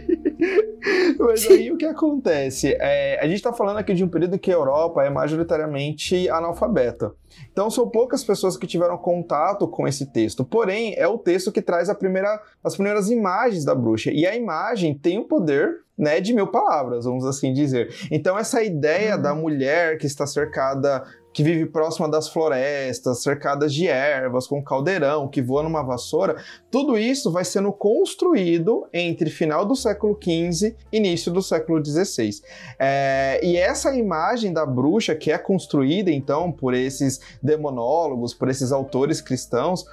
Mas 1.19 1.49
aí 1.49 1.71
o 1.71 1.77
que 1.77 1.85
acontece? 1.85 2.75
É, 2.79 3.19
a 3.19 3.25
gente 3.25 3.37
está 3.37 3.53
falando 3.53 3.77
aqui 3.77 3.93
de 3.93 4.03
um 4.03 4.07
período 4.07 4.37
que 4.37 4.51
a 4.51 4.53
Europa 4.53 5.03
é 5.03 5.09
majoritariamente 5.09 6.29
analfabeta. 6.29 7.11
Então 7.51 7.69
são 7.69 7.89
poucas 7.89 8.23
pessoas 8.23 8.57
que 8.57 8.67
tiveram 8.67 8.97
contato 8.97 9.67
com 9.67 9.87
esse 9.87 10.05
texto. 10.07 10.43
Porém, 10.43 10.93
é 10.97 11.07
o 11.07 11.17
texto 11.17 11.51
que 11.51 11.61
traz 11.61 11.91
primeira, 11.93 12.41
as 12.63 12.75
primeiras 12.75 13.09
imagens 13.09 13.65
da 13.65 13.75
bruxa. 13.75 14.11
E 14.11 14.25
a 14.25 14.35
imagem 14.35 14.97
tem 14.97 15.19
o 15.19 15.25
poder 15.25 15.83
né, 15.97 16.19
de 16.19 16.33
mil 16.33 16.47
palavras, 16.47 17.05
vamos 17.05 17.25
assim 17.25 17.53
dizer. 17.53 17.93
Então 18.11 18.37
essa 18.37 18.63
ideia 18.63 19.15
uhum. 19.15 19.21
da 19.21 19.35
mulher 19.35 19.97
que 19.97 20.07
está 20.07 20.25
cercada 20.25 21.03
que 21.33 21.43
vive 21.43 21.65
próxima 21.65 22.07
das 22.07 22.29
florestas, 22.29 23.23
cercadas 23.23 23.73
de 23.73 23.87
ervas, 23.87 24.45
com 24.45 24.63
caldeirão, 24.63 25.27
que 25.27 25.41
voa 25.41 25.63
numa 25.63 25.83
vassoura, 25.83 26.37
tudo 26.69 26.97
isso 26.97 27.31
vai 27.31 27.43
sendo 27.43 27.71
construído 27.73 28.87
entre 28.93 29.29
final 29.29 29.65
do 29.65 29.75
século 29.75 30.17
XV 30.21 30.75
e 30.91 30.97
início 30.97 31.31
do 31.31 31.41
século 31.41 31.83
XVI. 31.83 32.41
É, 32.79 33.39
e 33.43 33.57
essa 33.57 33.95
imagem 33.95 34.53
da 34.53 34.65
bruxa, 34.65 35.15
que 35.15 35.31
é 35.31 35.37
construída 35.37 36.11
então 36.11 36.51
por 36.51 36.73
esses 36.73 37.19
demonólogos, 37.41 38.33
por 38.33 38.49
esses 38.49 38.71
autores 38.71 39.19
cristãos, 39.19 39.85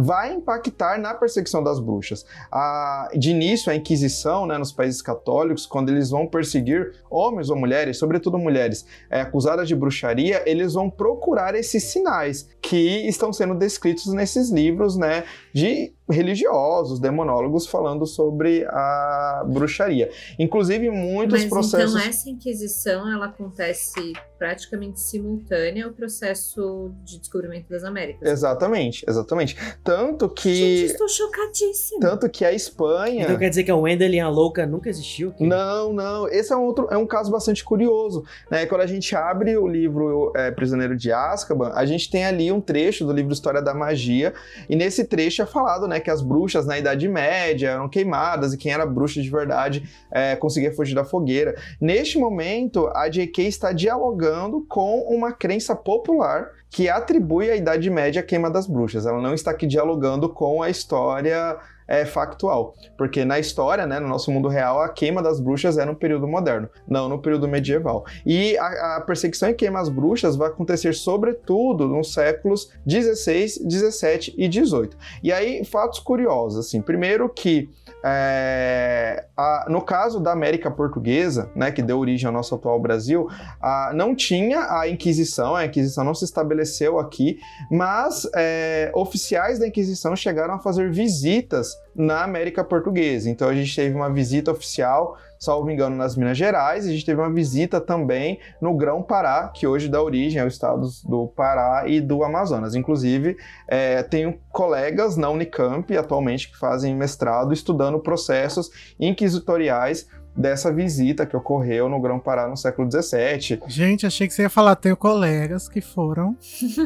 vai 0.00 0.32
impactar 0.32 0.96
na 1.00 1.12
perseguição 1.12 1.60
das 1.60 1.80
bruxas. 1.80 2.24
A, 2.52 3.10
de 3.18 3.30
início, 3.30 3.72
a 3.72 3.74
Inquisição, 3.74 4.46
né, 4.46 4.56
nos 4.56 4.70
países 4.70 5.02
católicos, 5.02 5.66
quando 5.66 5.88
eles 5.88 6.10
vão 6.10 6.24
perseguir 6.24 6.94
homens 7.10 7.50
ou 7.50 7.56
mulheres, 7.56 7.98
sobretudo 7.98 8.38
mulheres, 8.38 8.86
é, 9.10 9.22
acusadas 9.22 9.66
de 9.66 9.74
bruxaria, 9.74 10.40
eles 10.46 10.74
vão 10.74 10.88
procurar 10.88 11.56
esses 11.56 11.82
sinais 11.82 12.48
que 12.62 13.08
estão 13.08 13.32
sendo 13.32 13.56
descritos 13.56 14.06
nesses 14.12 14.50
livros, 14.50 14.96
né, 14.96 15.24
de 15.52 15.92
religiosos, 16.10 16.98
demonólogos 16.98 17.66
falando 17.66 18.06
sobre 18.06 18.64
a 18.68 19.44
bruxaria. 19.46 20.10
Inclusive 20.38 20.88
muitos 20.90 21.40
Mas 21.40 21.50
processos. 21.50 21.94
então 21.94 22.08
essa 22.08 22.30
inquisição 22.30 23.12
ela 23.12 23.26
acontece 23.26 24.14
praticamente 24.38 25.00
simultânea 25.00 25.84
ao 25.84 25.92
processo 25.92 26.92
de 27.04 27.18
descobrimento 27.18 27.68
das 27.68 27.84
Américas. 27.84 28.30
Exatamente, 28.30 29.04
exatamente. 29.06 29.56
Tanto 29.82 30.26
Gente, 30.28 30.40
que 30.40 30.84
estou 30.84 31.08
chocadíssima. 31.08 32.00
tanto 32.00 32.28
que 32.30 32.44
a 32.44 32.52
Espanha 32.52 33.24
Então 33.24 33.36
quer 33.36 33.48
dizer 33.48 33.64
que 33.64 33.70
a 33.70 33.76
Wendelin, 33.76 34.20
a 34.20 34.28
louca, 34.28 34.64
nunca 34.64 34.88
existiu? 34.88 35.34
Não, 35.40 35.92
não. 35.92 36.28
Esse 36.28 36.52
é 36.52 36.56
um 36.56 36.62
outro, 36.62 36.86
é 36.90 36.96
um 36.96 37.06
caso 37.06 37.30
bastante 37.30 37.64
curioso, 37.64 38.24
né? 38.50 38.64
Quando 38.64 38.80
a 38.82 38.86
gente 38.86 39.14
abre 39.14 39.56
o 39.56 39.66
livro 39.66 40.32
é, 40.36 40.50
Prisioneiro 40.52 40.96
de 40.96 41.12
Azkaban, 41.12 41.72
a 41.74 41.84
gente 41.84 42.08
tem 42.08 42.24
ali 42.24 42.50
um 42.50 42.60
trecho 42.60 43.04
do 43.04 43.12
livro 43.12 43.32
História 43.32 43.60
da 43.60 43.74
Magia, 43.74 44.32
e 44.68 44.76
nesse 44.76 45.04
trecho 45.04 45.42
é 45.42 45.46
falado, 45.48 45.88
né, 45.88 46.00
que 46.00 46.10
as 46.10 46.22
bruxas 46.22 46.66
na 46.66 46.78
Idade 46.78 47.08
Média 47.08 47.70
eram 47.70 47.88
queimadas 47.88 48.52
e 48.52 48.58
quem 48.58 48.72
era 48.72 48.86
bruxa 48.86 49.20
de 49.20 49.30
verdade 49.30 49.88
é, 50.10 50.36
conseguia 50.36 50.72
fugir 50.72 50.94
da 50.94 51.04
fogueira. 51.04 51.54
Neste 51.80 52.18
momento, 52.18 52.86
a 52.94 53.08
J.K. 53.08 53.46
está 53.46 53.72
dialogando 53.72 54.64
com 54.68 55.00
uma 55.00 55.32
crença 55.32 55.74
popular 55.74 56.50
que 56.70 56.88
atribui 56.88 57.50
à 57.50 57.56
Idade 57.56 57.88
Média 57.90 58.20
a 58.20 58.24
queima 58.24 58.50
das 58.50 58.66
bruxas. 58.66 59.06
Ela 59.06 59.20
não 59.20 59.34
está 59.34 59.50
aqui 59.50 59.66
dialogando 59.66 60.28
com 60.28 60.62
a 60.62 60.70
história 60.70 61.56
é, 61.88 62.04
factual. 62.04 62.74
Porque 62.96 63.24
na 63.24 63.38
história, 63.38 63.86
né, 63.86 63.98
no 63.98 64.06
nosso 64.06 64.30
mundo 64.30 64.46
real, 64.46 64.80
a 64.82 64.88
queima 64.90 65.22
das 65.22 65.40
bruxas 65.40 65.78
é 65.78 65.84
no 65.84 65.96
período 65.96 66.28
moderno, 66.28 66.68
não 66.86 67.08
no 67.08 67.18
período 67.18 67.48
medieval. 67.48 68.04
E 68.24 68.56
a, 68.58 68.96
a 68.96 69.00
perseguição 69.00 69.48
e 69.48 69.54
queima 69.54 69.80
às 69.80 69.88
bruxas 69.88 70.36
vai 70.36 70.48
acontecer, 70.48 70.94
sobretudo, 70.94 71.88
nos 71.88 72.12
séculos 72.12 72.70
16, 72.84 73.64
17 73.64 74.34
e 74.36 74.46
18. 74.46 74.96
E 75.22 75.32
aí, 75.32 75.64
fatos 75.64 75.98
curiosos, 75.98 76.66
assim. 76.66 76.82
Primeiro 76.82 77.28
que 77.28 77.70
é, 78.04 79.24
a, 79.36 79.66
no 79.68 79.82
caso 79.82 80.20
da 80.20 80.32
América 80.32 80.70
Portuguesa, 80.70 81.50
né, 81.54 81.70
que 81.70 81.82
deu 81.82 81.98
origem 81.98 82.26
ao 82.26 82.32
nosso 82.32 82.54
atual 82.54 82.80
Brasil, 82.80 83.28
a, 83.60 83.92
não 83.94 84.14
tinha 84.14 84.78
a 84.78 84.88
Inquisição, 84.88 85.54
a 85.54 85.64
Inquisição 85.64 86.04
não 86.04 86.14
se 86.14 86.24
estabeleceu 86.24 86.98
aqui, 86.98 87.38
mas 87.70 88.28
é, 88.34 88.90
oficiais 88.94 89.58
da 89.58 89.66
Inquisição 89.66 90.14
chegaram 90.14 90.54
a 90.54 90.58
fazer 90.58 90.90
visitas 90.90 91.76
na 91.94 92.22
América 92.22 92.62
Portuguesa. 92.62 93.28
Então 93.28 93.48
a 93.48 93.54
gente 93.54 93.74
teve 93.74 93.94
uma 93.94 94.12
visita 94.12 94.52
oficial, 94.52 95.16
salvo 95.38 95.70
engano, 95.70 95.94
nas 95.96 96.16
Minas 96.16 96.36
Gerais, 96.36 96.84
e 96.84 96.88
a 96.88 96.92
gente 96.92 97.04
teve 97.06 97.20
uma 97.20 97.32
visita 97.32 97.80
também 97.80 98.38
no 98.60 98.74
Grão-Pará, 98.76 99.48
que 99.54 99.66
hoje 99.66 99.88
dá 99.88 100.02
origem 100.02 100.40
aos 100.42 100.54
estados 100.54 101.02
do 101.04 101.26
Pará 101.28 101.84
e 101.86 102.00
do 102.00 102.24
Amazonas. 102.24 102.74
Inclusive, 102.74 103.36
é, 103.66 104.02
tenho 104.02 104.38
colegas 104.50 105.16
na 105.16 105.30
Unicamp 105.30 105.96
atualmente 105.96 106.50
que 106.50 106.58
fazem 106.58 106.94
mestrado 106.94 107.52
estudando 107.52 107.98
processos 108.00 108.70
inquisitoriais 108.98 110.06
dessa 110.36 110.72
visita 110.72 111.26
que 111.26 111.36
ocorreu 111.36 111.88
no 111.88 112.00
Grão-Pará 112.00 112.46
no 112.46 112.56
século 112.56 112.88
XVII. 112.88 113.60
Gente, 113.66 114.06
achei 114.06 114.28
que 114.28 114.32
você 114.32 114.42
ia 114.42 114.48
falar, 114.50 114.76
tenho 114.76 114.96
colegas 114.96 115.68
que 115.68 115.80
foram 115.80 116.36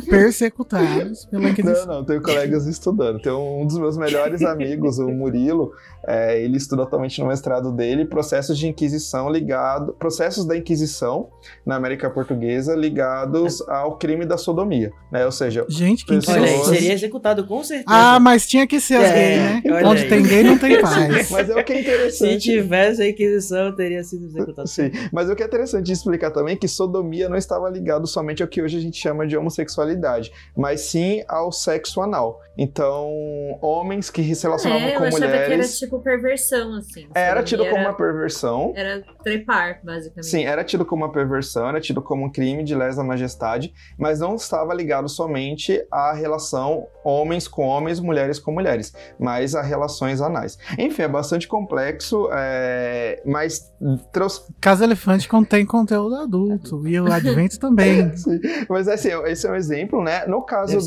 persecutados 0.09 1.27
pela 1.27 1.43
Não, 1.43 1.49
Inquisição. 1.51 1.87
não, 1.87 2.05
tenho 2.05 2.23
colegas 2.23 2.67
estudando. 2.67 3.21
Tem 3.21 3.33
um 3.33 3.67
dos 3.67 3.79
meus 3.79 3.99
melhores 3.99 4.43
amigos, 4.43 4.99
o 4.99 5.09
Murilo, 5.09 5.73
é, 6.07 6.41
ele 6.43 6.57
estuda 6.57 6.83
atualmente 6.83 7.21
no 7.21 7.27
mestrado 7.29 7.73
dele 7.73 8.05
processos 8.05 8.59
de 8.59 8.67
Inquisição 8.69 9.31
ligado, 9.31 9.93
processos 9.95 10.45
da 10.45 10.57
Inquisição 10.57 11.29
na 11.65 11.77
América 11.77 12.09
Portuguesa 12.11 12.75
ligados 12.75 13.61
ao 13.69 13.97
crime 13.99 14.25
da 14.27 14.37
sodomia, 14.37 14.93
né? 15.11 15.25
Ou 15.25 15.33
seja, 15.33 15.65
Gente, 15.69 16.05
que 16.05 16.15
Pessoas- 16.15 16.37
Olha, 16.39 16.65
seria 16.65 16.93
executado 16.93 17.47
com 17.47 17.63
certeza. 17.63 17.85
Ah, 17.89 18.19
mas 18.21 18.47
tinha 18.47 18.67
que 18.67 18.81
ser 18.81 18.97
as 18.97 19.05
É, 19.11 19.15
gays, 19.61 19.65
né? 19.65 19.83
Onde 19.85 20.03
aí. 20.03 20.09
tem 20.09 20.23
gay 20.23 20.43
não 20.43 20.59
tem 20.59 20.81
paz. 20.83 21.31
mas 21.31 21.49
é 21.51 21.55
o 21.61 21.65
que 21.65 21.73
é 21.73 21.77
Se 21.77 21.83
interessante. 21.83 22.39
tivesse 22.41 23.03
a 23.03 23.09
Inquisição, 23.09 23.75
teria 23.75 24.03
sido 24.03 24.27
executado. 24.27 24.69
Sim, 24.69 24.91
mas 25.13 25.29
o 25.31 25.37
que 25.37 25.43
é 25.43 25.47
interessante 25.47 25.87
de 25.87 25.93
explicar 25.93 26.31
também 26.31 26.55
é 26.55 26.57
que 26.57 26.69
sodomia 26.69 27.29
não 27.29 27.37
estava 27.37 27.69
ligado 27.71 28.07
somente 28.07 28.43
ao 28.43 28.49
que 28.49 28.61
hoje 28.63 28.77
a 28.79 28.81
gente 28.81 28.97
chama 28.97 29.27
de 29.27 29.37
homossexualidade, 29.37 30.31
mas 30.57 30.81
sim 30.83 31.23
ao 31.29 31.53
sexo 31.53 32.01
anal. 32.01 32.41
Então, 32.57 33.09
homens 33.61 34.11
que 34.11 34.35
se 34.35 34.43
relacionavam 34.45 34.87
É, 34.89 34.95
eu 34.95 34.99
com 34.99 35.05
achava 35.05 35.21
que 35.21 35.27
era 35.37 35.43
mulheres. 35.49 35.79
tipo 35.79 36.01
perversão, 36.01 36.75
assim. 36.75 37.07
Era 37.15 37.29
Sodomia 37.41 37.45
tido 37.45 37.65
como 37.65 37.77
era- 37.77 37.89
uma 37.91 37.97
perversão. 37.97 38.73
Era 38.77 39.03
trepar, 39.25 39.81
basicamente. 39.83 40.27
Sim, 40.27 40.45
era 40.45 40.63
tido 40.63 40.85
como 40.85 41.05
uma 41.05 41.13
perversão, 41.13 41.69
era 41.69 41.81
tido 41.81 42.03
como 42.03 42.27
um 42.27 42.31
crime 42.31 42.63
de 42.63 42.75
lesa 42.75 43.03
majestade, 43.03 43.73
mas 43.99 44.21
não 44.21 44.35
estava 44.35 44.75
ligado 44.75 45.09
somente 45.09 45.83
à 45.91 46.13
relação 46.13 46.87
homens 47.05 47.49
com 47.49 47.63
homens, 47.67 47.99
mulheres 48.01 48.39
com 48.39 48.53
mulheres, 48.53 48.93
mas 49.19 49.55
a 49.55 49.63
relações 49.63 50.21
anais. 50.21 50.59
Enfim, 50.79 51.03
é 51.03 51.09
bastante 51.09 51.49
complexo, 51.49 52.29
é, 52.33 53.23
mas 53.25 53.73
trouxe. 54.13 54.43
Casa 54.61 54.85
Elefante 54.85 55.29
contém 55.29 55.65
conteúdo 55.65 56.17
adulto. 56.17 56.87
E 56.87 57.01
o 57.01 57.11
Advento 57.13 57.59
também. 57.61 58.15
Sim, 58.17 58.41
Mas 58.69 58.89
assim, 58.89 59.09
esse 59.27 59.47
é 59.47 59.51
um 59.51 59.57
exemplo, 59.57 60.03
né? 60.03 60.27
No 60.27 60.43
caso 60.43 60.79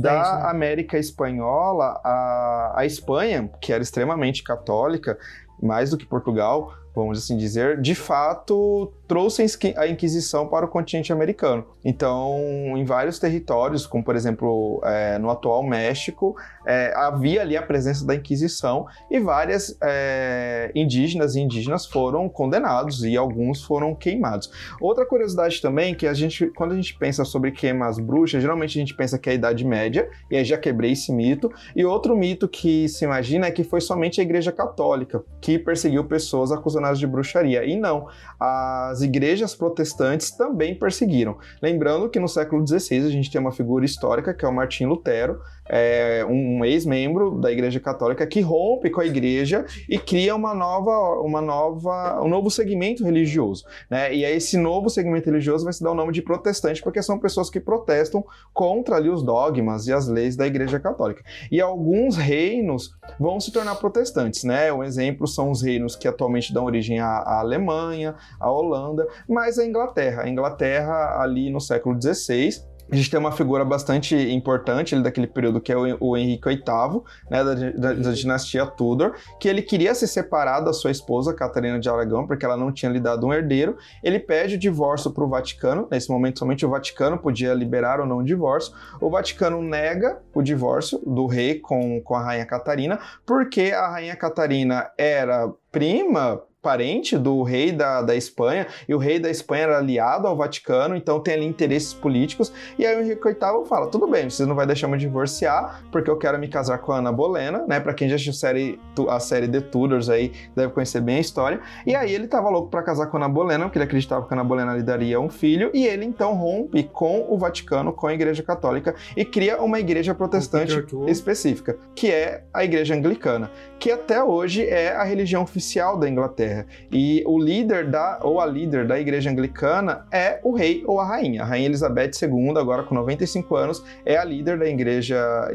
da 0.00 0.12
né? 0.42 0.48
América 0.50 0.98
Espanhola, 1.04 2.00
a, 2.04 2.74
a 2.76 2.86
Espanha, 2.86 3.50
que 3.60 3.72
era 3.72 3.82
extremamente 3.82 4.42
católica, 4.42 5.18
mais 5.62 5.90
do 5.90 5.96
que 5.96 6.06
Portugal, 6.06 6.72
vamos 6.94 7.18
assim 7.18 7.36
dizer, 7.36 7.80
de 7.80 7.94
fato 7.94 8.92
trouxe 9.06 9.44
a 9.76 9.86
Inquisição 9.86 10.46
para 10.48 10.64
o 10.64 10.68
continente 10.68 11.12
americano. 11.12 11.66
Então, 11.84 12.38
em 12.76 12.84
vários 12.84 13.18
territórios, 13.18 13.86
como 13.86 14.02
por 14.02 14.16
exemplo 14.16 14.80
é, 14.84 15.18
no 15.18 15.30
atual 15.30 15.62
México, 15.62 16.36
é, 16.66 16.92
havia 16.96 17.42
ali 17.42 17.56
a 17.56 17.62
presença 17.62 18.06
da 18.06 18.14
Inquisição 18.14 18.86
e 19.10 19.20
várias 19.20 19.76
é, 19.82 20.70
indígenas 20.74 21.34
e 21.34 21.40
indígenas 21.40 21.84
foram 21.84 22.28
condenados 22.28 23.04
e 23.04 23.16
alguns 23.16 23.62
foram 23.62 23.94
queimados. 23.94 24.50
Outra 24.80 25.04
curiosidade 25.04 25.60
também 25.60 25.94
que 25.94 26.06
a 26.06 26.14
gente, 26.14 26.46
quando 26.56 26.72
a 26.72 26.76
gente 26.76 26.96
pensa 26.96 27.24
sobre 27.24 27.50
queimar 27.50 27.88
as 27.88 27.98
bruxas, 27.98 28.40
geralmente 28.40 28.78
a 28.78 28.80
gente 28.80 28.94
pensa 28.94 29.18
que 29.18 29.28
é 29.28 29.32
a 29.32 29.34
Idade 29.34 29.64
Média, 29.64 30.08
e 30.30 30.36
aí 30.36 30.44
já 30.44 30.56
quebrei 30.56 30.92
esse 30.92 31.12
mito. 31.12 31.52
E 31.76 31.84
outro 31.84 32.16
mito 32.16 32.48
que 32.48 32.88
se 32.88 33.04
imagina 33.04 33.46
é 33.46 33.50
que 33.50 33.64
foi 33.64 33.80
somente 33.80 34.20
a 34.20 34.24
Igreja 34.24 34.52
Católica 34.52 35.22
que 35.40 35.58
perseguiu 35.58 36.04
pessoas 36.04 36.50
de 36.92 37.06
bruxaria. 37.06 37.64
E 37.64 37.76
não, 37.76 38.08
as 38.38 39.02
igrejas 39.02 39.54
protestantes 39.54 40.30
também 40.30 40.74
perseguiram. 40.74 41.38
Lembrando 41.62 42.08
que 42.08 42.20
no 42.20 42.28
século 42.28 42.66
XVI 42.66 43.06
a 43.06 43.10
gente 43.10 43.30
tem 43.30 43.40
uma 43.40 43.52
figura 43.52 43.84
histórica 43.84 44.34
que 44.34 44.44
é 44.44 44.48
o 44.48 44.52
Martim 44.52 44.84
Lutero, 44.86 45.40
é, 45.66 46.24
um 46.28 46.64
ex-membro 46.64 47.38
da 47.40 47.50
Igreja 47.50 47.80
Católica 47.80 48.26
que 48.26 48.40
rompe 48.40 48.90
com 48.90 49.00
a 49.00 49.06
Igreja 49.06 49.64
e 49.88 49.98
cria 49.98 50.34
uma 50.34 50.54
nova, 50.54 51.20
uma 51.20 51.40
nova, 51.40 52.22
um 52.22 52.28
novo 52.28 52.50
segmento 52.50 53.04
religioso, 53.04 53.64
né? 53.90 54.14
E 54.14 54.24
aí 54.24 54.36
esse 54.36 54.58
novo 54.58 54.90
segmento 54.90 55.26
religioso 55.26 55.64
vai 55.64 55.72
se 55.72 55.82
dar 55.82 55.92
o 55.92 55.94
nome 55.94 56.12
de 56.12 56.22
protestante 56.22 56.82
porque 56.82 57.02
são 57.02 57.18
pessoas 57.18 57.48
que 57.48 57.60
protestam 57.60 58.24
contra 58.52 58.96
ali 58.96 59.08
os 59.08 59.22
dogmas 59.22 59.86
e 59.86 59.92
as 59.92 60.06
leis 60.06 60.36
da 60.36 60.46
Igreja 60.46 60.78
Católica. 60.78 61.22
E 61.50 61.60
alguns 61.60 62.16
reinos 62.16 62.94
vão 63.18 63.40
se 63.40 63.52
tornar 63.52 63.76
protestantes, 63.76 64.44
né? 64.44 64.72
Um 64.72 64.82
exemplo 64.82 65.26
são 65.26 65.50
os 65.50 65.62
reinos 65.62 65.96
que 65.96 66.08
atualmente 66.08 66.52
dão 66.52 66.64
origem 66.64 67.00
à, 67.00 67.06
à 67.06 67.40
Alemanha, 67.40 68.14
à 68.38 68.50
Holanda, 68.50 69.06
mas 69.28 69.58
a 69.58 69.64
Inglaterra. 69.64 70.22
A 70.22 70.28
Inglaterra 70.28 71.20
ali 71.20 71.50
no 71.50 71.60
século 71.60 72.00
XVI 72.00 72.73
a 72.90 72.96
gente 72.96 73.10
tem 73.10 73.18
uma 73.18 73.32
figura 73.32 73.64
bastante 73.64 74.14
importante 74.32 74.94
ali 74.94 75.02
daquele 75.02 75.26
período 75.26 75.60
que 75.60 75.72
é 75.72 75.76
o, 75.76 75.96
o 76.00 76.16
Henrique 76.16 76.48
VIII, 76.48 77.02
né, 77.30 77.42
da, 77.44 77.54
da- 77.54 77.92
da 77.94 78.12
dinastia 78.12 78.66
Tudor, 78.66 79.14
que 79.40 79.48
ele 79.48 79.62
queria 79.62 79.94
se 79.94 80.06
separar 80.06 80.60
da 80.60 80.72
sua 80.72 80.90
esposa, 80.90 81.34
Catarina 81.34 81.78
de 81.78 81.88
Aragão, 81.88 82.26
porque 82.26 82.44
ela 82.44 82.56
não 82.56 82.70
tinha 82.72 82.90
lhe 82.92 83.00
dado 83.00 83.26
um 83.26 83.32
herdeiro. 83.32 83.76
Ele 84.02 84.18
pede 84.18 84.56
o 84.56 84.58
divórcio 84.58 85.10
para 85.10 85.24
o 85.24 85.28
Vaticano. 85.28 85.88
Nesse 85.90 86.10
momento, 86.10 86.38
somente 86.38 86.64
o 86.66 86.70
Vaticano 86.70 87.18
podia 87.18 87.54
liberar 87.54 88.00
ou 88.00 88.06
não 88.06 88.18
o 88.18 88.24
divórcio. 88.24 88.74
O 89.00 89.10
Vaticano 89.10 89.62
nega 89.62 90.20
o 90.34 90.42
divórcio 90.42 90.98
do 91.06 91.26
rei 91.26 91.58
com, 91.58 92.00
com 92.02 92.14
a 92.14 92.22
rainha 92.22 92.46
Catarina, 92.46 92.98
porque 93.26 93.72
a 93.74 93.88
rainha 93.88 94.16
Catarina 94.16 94.90
era 94.98 95.50
prima 95.72 96.40
parente 96.64 97.18
do 97.18 97.42
rei 97.42 97.70
da, 97.70 98.00
da 98.00 98.16
Espanha, 98.16 98.66
e 98.88 98.94
o 98.94 98.98
rei 98.98 99.18
da 99.18 99.30
Espanha 99.30 99.64
era 99.64 99.78
aliado 99.78 100.26
ao 100.26 100.34
Vaticano, 100.34 100.96
então 100.96 101.20
tem 101.20 101.34
ali 101.34 101.44
interesses 101.44 101.92
políticos. 101.92 102.50
E 102.78 102.86
aí 102.86 102.96
o 102.96 103.02
Henrique 103.02 103.22
VIII 103.22 103.66
fala: 103.68 103.86
tudo 103.88 104.08
bem, 104.08 104.30
você 104.30 104.46
não 104.46 104.54
vai 104.54 104.66
deixar 104.66 104.88
eu 104.88 104.96
divorciar, 104.96 105.82
porque 105.92 106.10
eu 106.10 106.16
quero 106.16 106.38
me 106.38 106.48
casar 106.48 106.78
com 106.78 106.92
a 106.92 106.98
Ana 106.98 107.12
Bolena, 107.12 107.64
né? 107.68 107.78
Pra 107.78 107.92
quem 107.92 108.08
já 108.08 108.14
assistiu 108.14 108.32
a 108.32 108.36
série, 108.36 108.80
a 109.08 109.20
série 109.20 109.48
The 109.48 109.60
Tudors 109.60 110.08
aí, 110.08 110.32
deve 110.56 110.72
conhecer 110.72 111.02
bem 111.02 111.16
a 111.16 111.20
história. 111.20 111.60
E 111.86 111.94
aí 111.94 112.14
ele 112.14 112.26
tava 112.26 112.48
louco 112.48 112.70
para 112.70 112.82
casar 112.82 113.08
com 113.08 113.18
a 113.18 113.20
Ana 113.20 113.28
Bolena, 113.28 113.64
porque 113.64 113.76
ele 113.76 113.84
acreditava 113.84 114.26
que 114.26 114.32
a 114.32 114.36
Ana 114.36 114.44
Bolena 114.44 114.74
lhe 114.74 114.82
daria 114.82 115.20
um 115.20 115.28
filho, 115.28 115.70
e 115.74 115.86
ele 115.86 116.06
então 116.06 116.32
rompe 116.34 116.84
com 116.84 117.26
o 117.28 117.36
Vaticano, 117.36 117.92
com 117.92 118.06
a 118.06 118.14
Igreja 118.14 118.42
Católica, 118.42 118.94
e 119.14 119.24
cria 119.24 119.60
uma 119.60 119.78
igreja 119.78 120.14
protestante 120.14 120.84
específica, 121.08 121.76
que 121.94 122.10
é 122.10 122.44
a 122.52 122.64
Igreja 122.64 122.94
Anglicana, 122.94 123.50
que 123.78 123.90
até 123.90 124.22
hoje 124.22 124.64
é 124.66 124.94
a 124.94 125.04
religião 125.04 125.42
oficial 125.42 125.98
da 125.98 126.08
Inglaterra. 126.08 126.53
E 126.92 127.22
o 127.26 127.38
líder 127.38 127.90
da, 127.90 128.20
ou 128.22 128.40
a 128.40 128.46
líder 128.46 128.86
da 128.86 128.98
Igreja 128.98 129.30
Anglicana 129.30 130.06
é 130.10 130.40
o 130.42 130.54
rei 130.54 130.84
ou 130.86 131.00
a 131.00 131.06
rainha. 131.06 131.42
A 131.42 131.44
Rainha 131.44 131.66
Elizabeth 131.66 132.10
II, 132.22 132.58
agora 132.58 132.82
com 132.82 132.94
95 132.94 133.56
anos, 133.56 133.84
é 134.04 134.16
a 134.16 134.24
líder 134.24 134.58
da 134.58 134.66
Igreja 134.66 135.50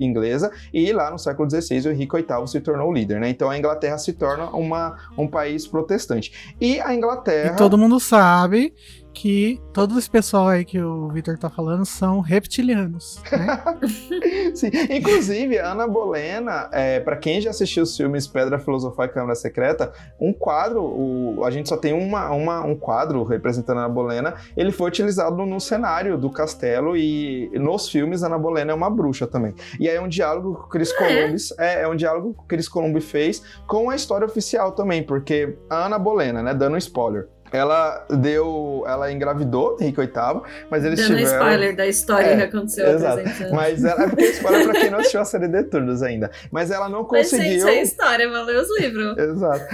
Inglesa, 0.00 0.50
e 0.72 0.92
lá 0.92 1.10
no 1.10 1.18
século 1.18 1.48
XVI 1.48 1.88
o 1.88 1.92
Henrique 1.92 2.16
VIII 2.16 2.46
se 2.46 2.60
tornou 2.60 2.88
o 2.88 2.92
líder, 2.92 3.20
né? 3.20 3.28
Então 3.28 3.50
a 3.50 3.56
Inglaterra 3.56 3.98
se 3.98 4.12
torna 4.12 4.50
uma, 4.50 4.96
um 5.16 5.26
país 5.26 5.66
protestante. 5.66 6.54
E 6.60 6.80
a 6.80 6.94
Inglaterra. 6.94 7.54
E 7.54 7.56
todo 7.56 7.78
mundo 7.78 8.00
sabe 8.00 8.72
que 9.12 9.60
todo 9.72 9.98
esse 9.98 10.08
pessoal 10.08 10.48
aí 10.48 10.64
que 10.64 10.80
o 10.80 11.08
Victor 11.08 11.38
tá 11.38 11.50
falando 11.50 11.84
são 11.84 12.20
reptilianos, 12.20 13.20
né? 13.30 13.62
Sim, 14.54 14.70
inclusive 14.90 15.58
a 15.58 15.72
Ana 15.72 15.86
Bolena, 15.86 16.68
é, 16.72 17.00
para 17.00 17.16
quem 17.16 17.40
já 17.40 17.50
assistiu 17.50 17.82
os 17.82 17.96
filmes 17.96 18.26
Pedra 18.26 18.58
Filosofal 18.58 19.06
e 19.06 19.08
Câmara 19.08 19.34
Secreta, 19.34 19.92
um 20.20 20.32
quadro, 20.32 20.82
o, 20.82 21.44
a 21.44 21.50
gente 21.50 21.68
só 21.68 21.76
tem 21.76 21.92
uma, 21.92 22.30
uma, 22.30 22.64
um 22.64 22.76
quadro 22.76 23.22
representando 23.24 23.78
a 23.78 23.84
Ana 23.84 23.88
Bolena, 23.88 24.34
ele 24.56 24.72
foi 24.72 24.88
utilizado 24.88 25.44
no 25.46 25.60
cenário 25.60 26.16
do 26.16 26.30
castelo 26.30 26.96
e 26.96 27.50
nos 27.54 27.88
filmes 27.88 28.22
a 28.22 28.26
Ana 28.26 28.38
Bolena 28.38 28.72
é 28.72 28.74
uma 28.74 28.90
bruxa 28.90 29.26
também. 29.26 29.54
E 29.78 29.88
aí 29.88 29.96
é 29.96 30.00
um 30.00 30.08
diálogo 30.08 30.54
que 30.54 30.64
o 30.64 30.68
Chris 30.68 30.92
é? 30.92 30.96
Columbus, 30.96 31.58
é, 31.58 31.82
é 31.82 31.88
um 31.88 31.96
diálogo 31.96 32.34
que 32.34 32.40
o 32.40 32.46
Chris 32.46 32.68
Columbus 32.68 33.04
fez 33.04 33.42
com 33.66 33.90
a 33.90 33.96
história 33.96 34.26
oficial 34.26 34.72
também, 34.72 35.02
porque 35.02 35.56
a 35.68 35.86
Ana 35.86 35.98
Bolena, 35.98 36.42
né, 36.42 36.54
dando 36.54 36.74
um 36.74 36.78
spoiler, 36.78 37.28
ela 37.52 38.06
deu. 38.08 38.84
Ela 38.86 39.12
engravidou 39.12 39.76
Henrique 39.80 40.00
VIII, 40.00 40.42
mas 40.70 40.84
eles 40.84 40.98
Dando 40.98 41.16
tiveram. 41.16 41.38
spoiler 41.38 41.76
da 41.76 41.86
história 41.86 42.26
é, 42.26 42.36
que 42.36 42.42
aconteceu 42.42 42.88
exato. 42.88 43.22
Mas 43.52 43.84
ela, 43.84 44.04
é 44.04 44.08
porque 44.08 44.24
spoiler 44.26 44.64
pra 44.64 44.80
quem 44.80 44.90
não 44.90 44.98
assistiu 44.98 45.20
a 45.20 45.24
série 45.24 45.48
de 45.48 45.62
Turdos 45.64 46.02
ainda. 46.02 46.30
Mas 46.50 46.70
ela 46.70 46.88
não 46.88 47.04
conseguiu. 47.04 47.64
Mas, 47.64 47.74
gente, 47.74 47.78
é 47.78 47.82
história, 47.82 48.28
vou 48.28 48.44
ler 48.44 48.56
os 48.56 48.80
livros. 48.80 49.16
exato. 49.18 49.64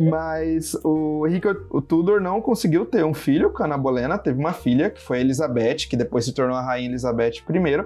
mas 0.00 0.76
o 0.84 1.26
Henrique 1.26 1.48
o 1.70 1.80
Tudor 1.80 2.20
não 2.20 2.40
conseguiu 2.40 2.86
ter 2.86 3.04
um 3.04 3.14
filho 3.14 3.50
com 3.50 3.62
a 3.62 3.66
Ana 3.66 3.78
Bolena, 3.78 4.18
teve 4.18 4.38
uma 4.38 4.52
filha, 4.52 4.90
que 4.90 5.00
foi 5.00 5.18
a 5.18 5.20
Elizabeth, 5.20 5.88
que 5.88 5.96
depois 5.96 6.24
se 6.24 6.32
tornou 6.32 6.56
a 6.56 6.62
Rainha 6.62 6.88
Elizabeth 6.88 7.42
I. 7.48 7.84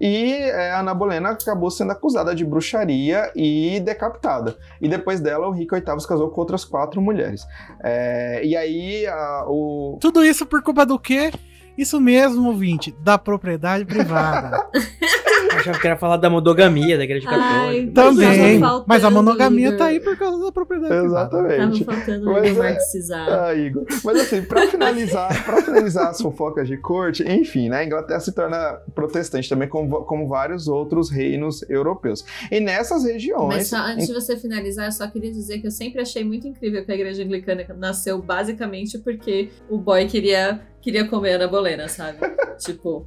E 0.00 0.32
é, 0.34 0.72
a 0.72 0.80
Ana 0.80 0.94
Bolena 0.94 1.30
acabou 1.30 1.70
sendo 1.70 1.92
acusada 1.92 2.34
de 2.34 2.44
bruxaria 2.44 3.30
e 3.34 3.80
decapitada. 3.80 4.56
E 4.80 4.88
depois 4.88 5.20
dela, 5.20 5.48
o 5.48 5.54
Henrique 5.54 5.74
VIII 5.74 6.00
se 6.00 6.08
casou 6.08 6.30
com 6.30 6.40
outras 6.40 6.64
quatro 6.64 7.00
mulheres. 7.00 7.46
É, 7.82 8.44
e 8.44 8.56
aí, 8.56 9.06
a, 9.06 9.44
o. 9.46 9.98
Tudo 10.00 10.24
isso 10.24 10.44
por 10.44 10.62
culpa 10.62 10.84
do 10.84 10.98
quê? 10.98 11.32
Isso 11.76 12.00
mesmo, 12.00 12.48
ouvinte, 12.48 12.94
da 13.00 13.18
propriedade 13.18 13.84
privada. 13.84 14.66
Achava 15.56 15.78
que 15.78 15.86
era 15.86 15.96
falar 15.96 16.16
da 16.16 16.30
monogamia 16.30 16.96
da 16.96 17.04
igreja 17.04 17.28
católica. 17.28 17.92
Também. 17.92 18.60
Mas 18.86 19.04
a 19.04 19.10
monogamia 19.10 19.76
tá 19.76 19.86
aí 19.86 20.00
por 20.00 20.16
causa 20.16 20.44
da 20.44 20.52
propriedade 20.52 21.06
Exatamente. 21.06 21.84
Tava 21.84 21.96
faltando 21.96 22.26
Mas, 22.26 22.50
Igor 22.50 22.64
marxizar. 22.64 23.28
Ah, 23.28 23.54
Igor. 23.54 23.84
Mas 24.04 24.20
assim, 24.20 24.42
pra 24.42 24.66
finalizar, 24.68 25.28
pra 25.44 25.62
finalizar 25.62 26.08
as 26.08 26.20
fofocas 26.20 26.68
de 26.68 26.76
corte, 26.76 27.22
enfim, 27.22 27.68
né? 27.68 27.78
A 27.78 27.84
Inglaterra 27.84 28.20
se 28.20 28.32
torna 28.32 28.78
protestante 28.94 29.48
também, 29.48 29.68
como, 29.68 30.04
como 30.04 30.28
vários 30.28 30.68
outros 30.68 31.10
reinos 31.10 31.68
europeus. 31.68 32.24
E 32.50 32.60
nessas 32.60 33.04
regiões. 33.04 33.48
Mas 33.48 33.68
só, 33.68 33.78
antes 33.78 34.08
em... 34.08 34.12
de 34.12 34.20
você 34.20 34.36
finalizar, 34.36 34.86
eu 34.86 34.92
só 34.92 35.06
queria 35.08 35.32
dizer 35.32 35.58
que 35.58 35.66
eu 35.66 35.70
sempre 35.70 36.00
achei 36.00 36.24
muito 36.24 36.46
incrível 36.46 36.84
que 36.84 36.92
a 36.92 36.94
igreja 36.94 37.22
anglicana 37.22 37.64
nasceu 37.76 38.20
basicamente 38.20 38.98
porque 38.98 39.50
o 39.68 39.78
boy 39.78 40.06
queria 40.06 40.60
queria 40.86 41.04
comer 41.08 41.32
Ana 41.32 41.48
Bolena, 41.48 41.88
sabe? 41.88 42.18
tipo, 42.58 43.04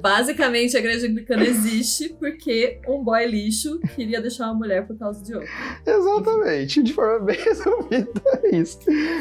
basicamente 0.00 0.78
a 0.78 0.80
igreja 0.80 1.06
anglicana 1.06 1.44
existe 1.44 2.08
porque 2.18 2.80
um 2.88 3.04
boy 3.04 3.26
lixo 3.26 3.78
queria 3.94 4.18
deixar 4.18 4.46
uma 4.46 4.54
mulher 4.54 4.86
por 4.86 4.98
causa 4.98 5.22
de 5.22 5.34
outra. 5.34 5.48
Exatamente, 5.86 6.82
de 6.82 6.94
forma 6.94 7.26
bem 7.26 7.36
resumida 7.44 8.22
é 8.42 8.56
isso. 8.56 8.78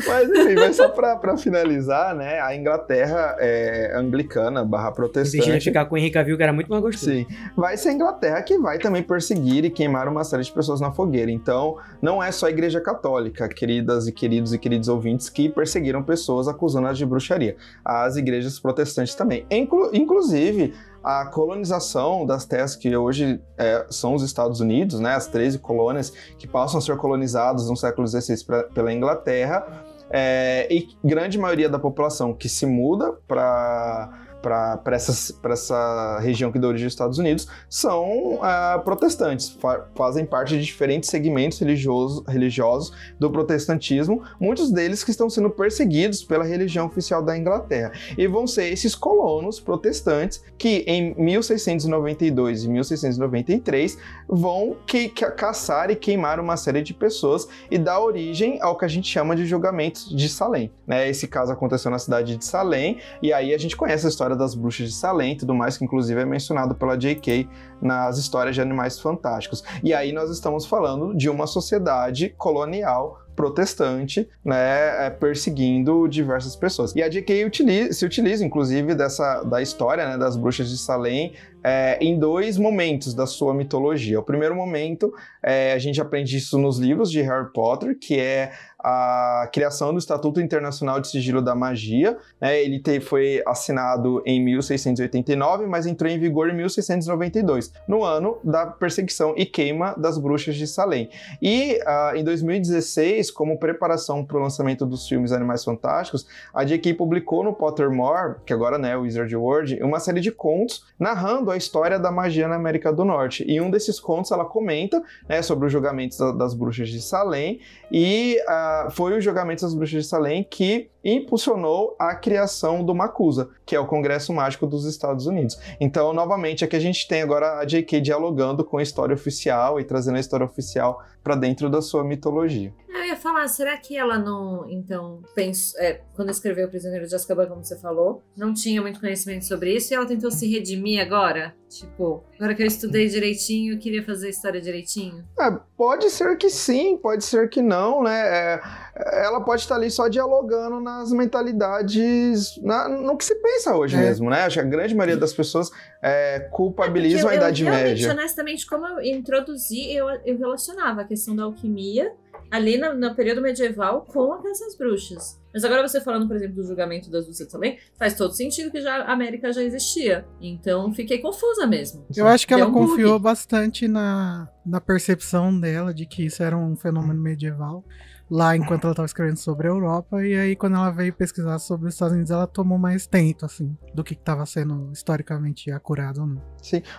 Mas 0.07 0.29
enfim, 0.29 0.55
mas 0.55 0.77
só 0.77 0.87
pra, 0.87 1.17
pra 1.17 1.35
finalizar, 1.35 2.15
né, 2.15 2.39
a 2.39 2.55
Inglaterra 2.55 3.35
é 3.39 3.91
anglicana 3.93 4.63
barra 4.63 4.93
protestante. 4.93 5.45
Deixa 5.45 5.65
ficar 5.65 5.83
com 5.83 5.95
o 5.95 5.97
Henrique 5.97 6.13
Cavill, 6.13 6.37
que 6.37 6.43
era 6.43 6.53
muito 6.53 6.69
mais 6.69 6.81
gostoso. 6.81 7.11
Sim, 7.11 7.27
vai 7.57 7.75
ser 7.75 7.89
a 7.89 7.91
Inglaterra 7.91 8.41
que 8.41 8.57
vai 8.57 8.79
também 8.79 9.03
perseguir 9.03 9.65
e 9.65 9.69
queimar 9.69 10.07
uma 10.07 10.23
série 10.23 10.43
de 10.43 10.51
pessoas 10.51 10.79
na 10.79 10.93
fogueira. 10.93 11.29
Então, 11.29 11.77
não 12.01 12.23
é 12.23 12.31
só 12.31 12.45
a 12.45 12.49
igreja 12.49 12.79
católica, 12.79 13.49
queridas 13.49 14.07
e 14.07 14.13
queridos 14.13 14.53
e 14.53 14.57
queridos 14.57 14.87
ouvintes, 14.87 15.29
que 15.29 15.49
perseguiram 15.49 16.01
pessoas 16.01 16.47
acusando-as 16.47 16.97
de 16.97 17.05
bruxaria 17.05 17.57
as 17.83 18.15
igrejas 18.15 18.59
protestantes 18.59 19.15
também. 19.15 19.45
Inclu 19.49 19.89
inclusive, 19.93 20.73
a 21.03 21.25
colonização 21.27 22.25
das 22.25 22.45
terras 22.45 22.75
que 22.75 22.95
hoje 22.95 23.39
é, 23.57 23.85
são 23.89 24.15
os 24.15 24.23
Estados 24.23 24.59
Unidos, 24.59 24.99
né, 24.99 25.13
as 25.13 25.27
13 25.27 25.59
colônias 25.59 26.11
que 26.37 26.47
passam 26.47 26.79
a 26.79 26.81
ser 26.81 26.97
colonizadas 26.97 27.69
no 27.69 27.77
século 27.77 28.07
XVI 28.07 28.43
pra, 28.43 28.63
pela 28.63 28.91
Inglaterra, 28.91 29.85
é, 30.09 30.67
e 30.73 30.87
grande 31.03 31.37
maioria 31.37 31.69
da 31.69 31.77
população 31.77 32.33
que 32.33 32.49
se 32.49 32.65
muda 32.65 33.13
para 33.27 34.24
para 34.45 34.95
essa 34.95 36.19
região 36.19 36.51
que 36.51 36.59
deu 36.59 36.69
origem 36.69 36.85
aos 36.85 36.93
Estados 36.93 37.17
Unidos 37.17 37.47
são 37.67 38.35
uh, 38.35 38.83
protestantes, 38.83 39.49
fa 39.49 39.87
fazem 39.95 40.23
parte 40.23 40.55
de 40.57 40.63
diferentes 40.63 41.09
segmentos 41.09 41.57
religiosos, 41.57 42.23
religiosos 42.27 42.93
do 43.19 43.31
protestantismo, 43.31 44.21
muitos 44.39 44.71
deles 44.71 45.03
que 45.03 45.09
estão 45.09 45.29
sendo 45.29 45.49
perseguidos 45.49 46.23
pela 46.23 46.43
religião 46.43 46.85
oficial 46.85 47.23
da 47.23 47.35
Inglaterra. 47.35 47.91
E 48.15 48.27
vão 48.27 48.45
ser 48.45 48.71
esses 48.71 48.93
colonos 48.93 49.59
protestantes 49.59 50.43
que 50.57 50.83
em 50.85 51.15
1692 51.15 52.65
e 52.65 52.69
1693 52.69 53.97
vão 54.27 54.75
que, 54.85 55.09
que, 55.09 55.25
caçar 55.31 55.89
e 55.89 55.95
queimar 55.95 56.39
uma 56.39 56.57
série 56.57 56.83
de 56.83 56.93
pessoas 56.93 57.47
e 57.71 57.77
dar 57.77 57.99
origem 57.99 58.59
ao 58.61 58.77
que 58.77 58.85
a 58.85 58.87
gente 58.87 59.09
chama 59.09 59.35
de 59.35 59.45
julgamentos 59.45 60.15
de 60.15 60.29
Salem. 60.29 60.71
Né? 60.85 61.09
Esse 61.09 61.27
caso 61.27 61.51
aconteceu 61.51 61.89
na 61.89 61.97
cidade 61.97 62.37
de 62.37 62.45
Salem, 62.45 62.99
e 63.21 63.33
aí 63.33 63.53
a 63.53 63.57
gente 63.57 63.75
conhece 63.75 64.05
a 64.05 64.09
história 64.09 64.34
Das 64.35 64.55
Bruxas 64.55 64.89
de 64.89 64.95
Salem 64.95 65.33
e 65.33 65.37
tudo 65.37 65.53
mais, 65.53 65.77
que 65.77 65.85
inclusive 65.85 66.19
é 66.19 66.25
mencionado 66.25 66.75
pela 66.75 66.97
J.K. 66.97 67.47
nas 67.81 68.17
histórias 68.17 68.55
de 68.55 68.61
Animais 68.61 68.99
Fantásticos. 68.99 69.63
E 69.83 69.93
aí 69.93 70.11
nós 70.11 70.29
estamos 70.29 70.65
falando 70.65 71.15
de 71.15 71.29
uma 71.29 71.47
sociedade 71.47 72.29
colonial 72.37 73.25
protestante, 73.35 74.27
né, 74.43 75.05
é, 75.05 75.09
perseguindo 75.09 76.07
diversas 76.07 76.55
pessoas. 76.55 76.95
E 76.95 77.03
a 77.03 77.09
J.K. 77.09 77.45
Utiliza, 77.45 77.93
se 77.93 78.05
utiliza, 78.05 78.45
inclusive, 78.45 78.95
dessa 78.95 79.43
da 79.43 79.61
história 79.61 80.07
né, 80.07 80.17
das 80.17 80.37
bruxas 80.37 80.69
de 80.69 80.77
Salem 80.77 81.33
é, 81.63 81.97
em 81.99 82.17
dois 82.17 82.57
momentos 82.57 83.13
da 83.13 83.27
sua 83.27 83.53
mitologia. 83.53 84.19
O 84.19 84.23
primeiro 84.23 84.55
momento, 84.55 85.13
é, 85.43 85.73
a 85.73 85.79
gente 85.79 85.99
aprende 85.99 86.37
isso 86.37 86.57
nos 86.57 86.79
livros 86.79 87.11
de 87.11 87.21
Harry 87.21 87.51
Potter, 87.51 87.97
que 87.99 88.19
é 88.19 88.51
a 88.87 89.49
criação 89.51 89.91
do 89.91 89.97
Estatuto 89.97 90.39
Internacional 90.39 90.99
de 90.99 91.07
Sigilo 91.07 91.41
da 91.41 91.55
Magia. 91.55 92.15
Né? 92.39 92.61
Ele 92.61 92.79
te, 92.79 92.99
foi 92.99 93.41
assinado 93.47 94.21
em 94.27 94.39
1689, 94.45 95.65
mas 95.65 95.87
entrou 95.87 96.11
em 96.11 96.19
vigor 96.19 96.51
em 96.51 96.55
1692, 96.55 97.73
no 97.87 98.03
ano 98.03 98.37
da 98.43 98.67
perseguição 98.67 99.33
e 99.35 99.43
queima 99.43 99.95
das 99.97 100.19
bruxas 100.19 100.55
de 100.55 100.67
Salem. 100.67 101.09
E 101.41 101.79
uh, 101.81 102.15
em 102.15 102.23
2016, 102.23 103.31
como 103.31 103.57
preparação 103.57 104.23
para 104.23 104.37
o 104.37 104.39
lançamento 104.39 104.85
dos 104.85 105.07
filmes 105.07 105.31
Animais 105.31 105.63
Fantásticos, 105.63 106.27
a 106.53 106.63
J.K. 106.63 106.93
publicou 106.93 107.43
no 107.43 107.53
Pottermore, 107.53 108.35
que 108.45 108.53
agora 108.53 108.77
né, 108.77 108.91
é 108.91 108.97
o 108.97 109.01
Wizard 109.01 109.35
World, 109.35 109.81
uma 109.81 109.99
série 109.99 110.21
de 110.21 110.31
contos 110.31 110.85
narrando 110.99 111.49
a 111.49 111.57
história 111.57 111.97
da 111.97 112.11
magia 112.11 112.47
na 112.47 112.55
América 112.55 112.93
do 112.93 113.03
Norte. 113.03 113.43
E 113.47 113.59
um 113.59 113.71
desses 113.71 113.99
contos 113.99 114.31
ela 114.31 114.45
comenta 114.45 115.01
né, 115.27 115.41
sobre 115.41 115.65
os 115.65 115.71
julgamentos 115.71 116.19
das 116.37 116.53
bruxas 116.53 116.89
de 116.89 117.01
Salem 117.01 117.59
e 117.91 118.37
uh, 118.47 118.74
foi 118.91 119.17
o 119.17 119.21
julgamento 119.21 119.61
das 119.63 119.73
bruxas 119.73 120.03
de 120.03 120.09
Salem 120.09 120.43
que 120.43 120.89
impulsionou 121.05 121.95
a 121.99 122.15
criação 122.15 122.83
do 122.83 122.95
Macusa, 122.95 123.51
que 123.63 123.75
é 123.75 123.79
o 123.79 123.85
Congresso 123.85 124.33
Mágico 124.33 124.65
dos 124.65 124.85
Estados 124.85 125.27
Unidos. 125.27 125.59
Então, 125.79 126.11
novamente, 126.11 126.65
aqui 126.65 126.75
a 126.75 126.79
gente 126.79 127.07
tem 127.07 127.21
agora 127.21 127.59
a 127.59 127.65
J.K. 127.65 128.01
dialogando 128.01 128.65
com 128.65 128.77
a 128.77 128.83
história 128.83 129.13
oficial 129.13 129.79
e 129.79 129.83
trazendo 129.83 130.17
a 130.17 130.19
história 130.19 130.45
oficial 130.45 131.03
para 131.23 131.35
dentro 131.35 131.69
da 131.69 131.81
sua 131.81 132.03
mitologia. 132.03 132.73
Eu 132.87 133.03
ia 133.03 133.15
falar, 133.17 133.47
será 133.47 133.75
que 133.77 133.97
ela 133.97 134.17
não, 134.17 134.69
então, 134.69 135.21
pensou, 135.33 135.79
é, 135.81 136.01
quando 136.15 136.29
escreveu 136.29 136.67
O 136.67 136.69
Prisioneiro 136.69 137.07
de 137.07 137.13
Azkaban, 137.13 137.47
como 137.47 137.63
você 137.63 137.77
falou, 137.77 138.23
não 138.37 138.53
tinha 138.53 138.81
muito 138.81 138.99
conhecimento 138.99 139.43
sobre 139.45 139.75
isso 139.75 139.91
e 139.91 139.95
ela 139.95 140.05
tentou 140.05 140.31
se 140.31 140.49
redimir 140.49 141.01
agora? 141.01 141.53
Tipo, 141.67 142.23
agora 142.35 142.55
que 142.55 142.63
eu 142.63 142.67
estudei 142.67 143.07
direitinho, 143.07 143.73
eu 143.73 143.79
queria 143.79 144.03
fazer 144.03 144.27
a 144.27 144.29
história 144.29 144.61
direitinho? 144.61 145.25
É, 145.37 145.51
pode 145.75 146.09
ser 146.09 146.37
que 146.37 146.49
sim, 146.49 146.95
pode 146.95 147.25
ser 147.25 147.49
que 147.49 147.61
não, 147.61 148.03
né? 148.03 148.53
É, 148.55 148.61
ela 148.95 149.41
pode 149.41 149.61
estar 149.61 149.75
ali 149.75 149.91
só 149.91 150.07
dialogando 150.07 150.79
nas 150.79 151.11
mentalidades, 151.11 152.57
na- 152.61 152.87
no 152.87 153.17
que 153.17 153.25
se 153.25 153.35
pensa 153.35 153.75
hoje 153.75 153.95
É. 153.95 153.99
mesmo, 153.99 154.29
né? 154.29 154.43
Acho 154.43 154.55
que 154.55 154.65
a 154.65 154.69
grande 154.69 154.95
maioria 154.95 155.17
das 155.17 155.33
pessoas 155.33 155.69
é, 156.01 156.39
culpabilizam 156.51 157.21
Porque 157.21 157.33
a 157.35 157.37
Idade 157.37 157.63
eu, 157.65 157.69
Média. 157.71 158.11
honestamente, 158.11 158.65
como 158.67 158.85
eu 158.87 159.01
introduzi, 159.01 159.91
eu, 159.93 160.07
eu 160.25 160.37
relacionava 160.37 161.01
a 161.01 161.03
questão 161.03 161.35
da 161.35 161.43
alquimia 161.43 162.11
ali 162.51 162.77
no, 162.77 162.93
no 162.93 163.15
período 163.15 163.41
medieval 163.41 164.05
com 164.05 164.33
às 164.33 164.77
bruxas. 164.77 165.39
Mas 165.53 165.63
agora 165.63 165.87
você 165.87 165.99
falando, 166.01 166.27
por 166.27 166.35
exemplo, 166.35 166.55
do 166.55 166.63
julgamento 166.63 167.09
das 167.09 167.25
bruxas 167.25 167.47
também, 167.47 167.79
faz 167.97 168.13
todo 168.13 168.33
sentido 168.33 168.69
que 168.71 168.81
já, 168.81 168.97
a 168.97 169.11
América 169.13 169.51
já 169.51 169.63
existia. 169.63 170.25
Então 170.39 170.93
fiquei 170.93 171.19
confusa 171.19 171.65
mesmo. 171.65 172.05
Eu 172.15 172.27
acho 172.27 172.45
que 172.47 172.53
ela 172.53 172.67
um 172.67 172.71
bug. 172.71 172.87
confiou 172.87 173.17
bastante 173.17 173.87
na, 173.87 174.47
na 174.65 174.79
percepção 174.79 175.57
dela 175.59 175.93
de 175.93 176.05
que 176.05 176.25
isso 176.25 176.43
era 176.43 176.55
um 176.57 176.75
fenômeno 176.75 177.19
medieval. 177.21 177.83
Lá 178.29 178.55
enquanto 178.55 178.85
ela 178.85 178.91
estava 178.93 179.05
escrevendo 179.05 179.37
sobre 179.37 179.67
a 179.67 179.69
Europa, 179.69 180.25
e 180.25 180.33
aí 180.35 180.55
quando 180.55 180.75
ela 180.75 180.89
veio 180.89 181.13
pesquisar 181.13 181.59
sobre 181.59 181.87
os 181.87 181.93
Estados 181.93 182.13
Unidos, 182.13 182.31
ela 182.31 182.47
tomou 182.47 182.77
mais 182.77 183.05
tento, 183.05 183.45
assim, 183.45 183.77
do 183.93 184.03
que 184.03 184.13
estava 184.13 184.45
sendo 184.47 184.89
historicamente 184.91 185.69
acurado 185.71 186.21
ou 186.21 186.27
não. 186.27 186.41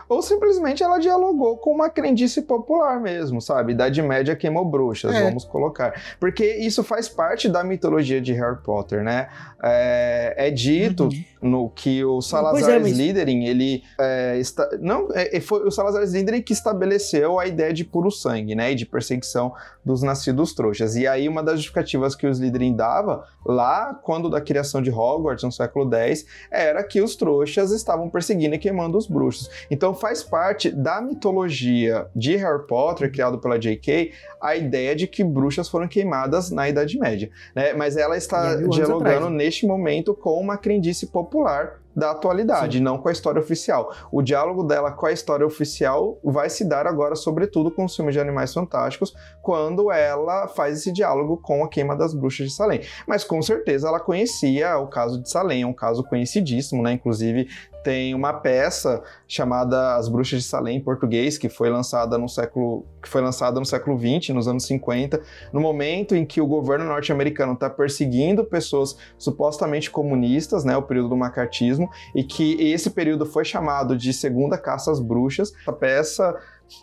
Ou 0.09 0.23
simplesmente 0.23 0.85
ela 0.85 0.99
dialogou 0.99 1.57
com 1.59 1.71
uma 1.75 1.91
crendice 1.91 2.43
popular 2.43 3.01
mesmo, 3.01 3.41
sabe? 3.41 3.73
Idade 3.73 4.01
Média 4.03 4.37
queimou 4.37 4.65
bruxas, 4.65 5.13
É. 5.15 5.25
vamos 5.25 5.45
colocar. 5.45 6.01
Porque 6.21 6.45
isso 6.59 6.85
faz 6.85 7.09
parte 7.09 7.49
da 7.49 7.65
mitologia 7.65 8.21
de 8.21 8.33
Harry 8.33 8.63
Potter, 8.63 9.03
né? 9.03 9.29
É, 9.63 10.35
é 10.47 10.51
dito 10.51 11.05
Uhum. 11.05 11.25
no 11.51 11.71
que 11.71 12.05
o 12.05 12.21
Salazar 12.23 12.53
Pois 12.61 12.69
é, 12.69 12.79
mas- 12.79 12.93
Slytherin, 12.93 13.45
ele 13.47 13.83
é, 13.99 14.39
está, 14.39 14.69
não, 14.81 15.09
é, 15.13 15.41
foi 15.41 15.67
o 15.67 15.71
Salazar 15.73 16.03
Slytherin 16.05 16.41
que 16.43 16.53
estabeleceu 16.53 17.39
a 17.41 17.47
ideia 17.49 17.73
de 17.73 17.85
puro 17.85 18.13
sangue, 18.13 18.55
né, 18.55 18.71
e 18.71 18.75
de 18.77 18.87
perseguição 18.87 19.53
dos 19.85 20.03
nascidos 20.03 20.55
trouxas. 20.55 20.95
E 20.95 21.07
aí 21.07 21.16
uma 21.29 21.43
das 21.43 21.57
justificativas 21.57 22.15
que 22.15 22.27
o 22.27 22.31
Slytherin 22.31 22.75
dava 22.75 23.25
lá 23.45 23.95
quando 24.03 24.29
da 24.29 24.41
criação 24.41 24.83
de 24.83 24.91
Hogwarts 24.91 25.45
no 25.45 25.53
século 25.53 25.93
X 25.95 26.27
era 26.51 26.83
que 26.83 27.01
os 27.01 27.17
trouxas 27.17 27.71
estavam 27.73 28.11
perseguindo 28.11 28.55
e 28.55 28.59
queimando 28.59 28.99
os 28.99 29.07
bruxos. 29.07 29.51
Então 29.71 29.95
faz 29.95 30.23
parte 30.23 30.71
da 30.71 31.01
mitologia 31.01 32.07
de 32.15 32.37
Harry 32.37 32.67
Potter 32.67 33.11
criado 33.11 33.39
pela 33.39 33.59
J.K. 33.59 34.13
a 34.41 34.57
ideia 34.57 34.95
de 34.95 35.07
que 35.07 35.25
bruxas 35.25 35.69
foram 35.69 35.89
queimadas 35.89 36.51
na 36.51 36.69
Idade 36.69 36.99
Média, 36.99 37.31
né? 37.55 37.73
Mas 37.73 37.97
ela 37.97 38.17
está 38.17 38.55
dialogando 38.57 39.27
atrás. 39.27 39.33
neste 39.33 39.67
momento 39.67 40.15
com 40.15 40.39
uma 40.41 40.57
crendice 40.57 41.07
popular 41.07 41.81
da 41.97 42.11
atualidade, 42.11 42.79
não 42.79 42.99
com 42.99 43.09
a 43.09 43.13
história 43.13 43.41
oficial. 43.41 43.91
O 44.13 44.21
diálogo 44.21 44.63
dela 44.63 44.93
com 44.93 45.07
a 45.07 45.13
história 45.13 45.47
oficial 45.47 46.21
vai 46.23 46.51
se 46.51 46.63
dar 46.69 46.87
agora, 46.87 47.17
sobretudo 47.17 47.71
com 47.71 47.87
os 47.87 47.97
filmes 47.97 48.15
de 48.15 48.21
Animais 48.21 48.53
Fantásticos, 48.53 49.15
quando 49.41 49.91
ela 49.91 50.47
faz 50.49 50.79
esse 50.79 50.93
diálogo 50.93 51.39
com 51.39 51.65
a 51.65 51.69
queima 51.69 51.97
das 51.97 52.13
bruxas 52.13 52.49
de 52.49 52.55
Salem. 52.55 52.83
Mas 53.07 53.25
com 53.25 53.41
certeza 53.41 53.89
ela 53.89 53.99
conhecia 53.99 54.77
o 54.77 54.89
caso 54.89 55.23
de 55.23 55.31
Salem, 55.31 55.63
é 55.63 55.67
um 55.67 55.73
caso 55.73 56.05
conhecidíssimo, 56.05 56.83
né? 56.83 56.93
Inclusive 56.93 57.49
tem 57.87 58.17
uma 58.17 58.33
peça 58.33 59.01
chamada 59.29 59.95
As 59.95 60.09
Bruxas 60.09 60.43
de 60.43 60.49
Salem 60.49 60.79
em 60.79 60.81
português, 60.81 61.39
que 61.39 61.49
foi 61.49 61.71
lançada 61.71 62.19
no 62.19 62.29
século 62.29 62.85
que 63.01 63.09
foi 63.09 63.23
lançada 63.23 63.61
no 63.61 63.65
século 63.65 63.97
20, 63.97 64.33
nos 64.33 64.49
anos 64.49 64.67
50, 64.67 65.21
no 65.53 65.61
momento 65.61 66.17
em 66.17 66.27
que 66.27 66.41
o 66.41 66.47
governo 66.49 66.85
norte-americano 66.85 67.53
está 67.53 67.71
perseguindo 67.71 68.45
pessoas 68.45 68.97
supostamente 69.17 69.89
comunistas, 69.89 70.65
né, 70.65 70.77
o 70.77 70.83
período 70.83 71.11
do 71.11 71.17
macartismo, 71.17 71.89
e 72.13 72.25
que 72.25 72.61
esse 72.61 72.91
período 72.91 73.25
foi 73.25 73.45
chamado 73.45 73.97
de 73.97 74.13
Segunda 74.13 74.59
Caça 74.59 74.91
às 74.91 74.99
Bruxas. 74.99 75.53
A 75.65 75.73
peça 75.73 76.37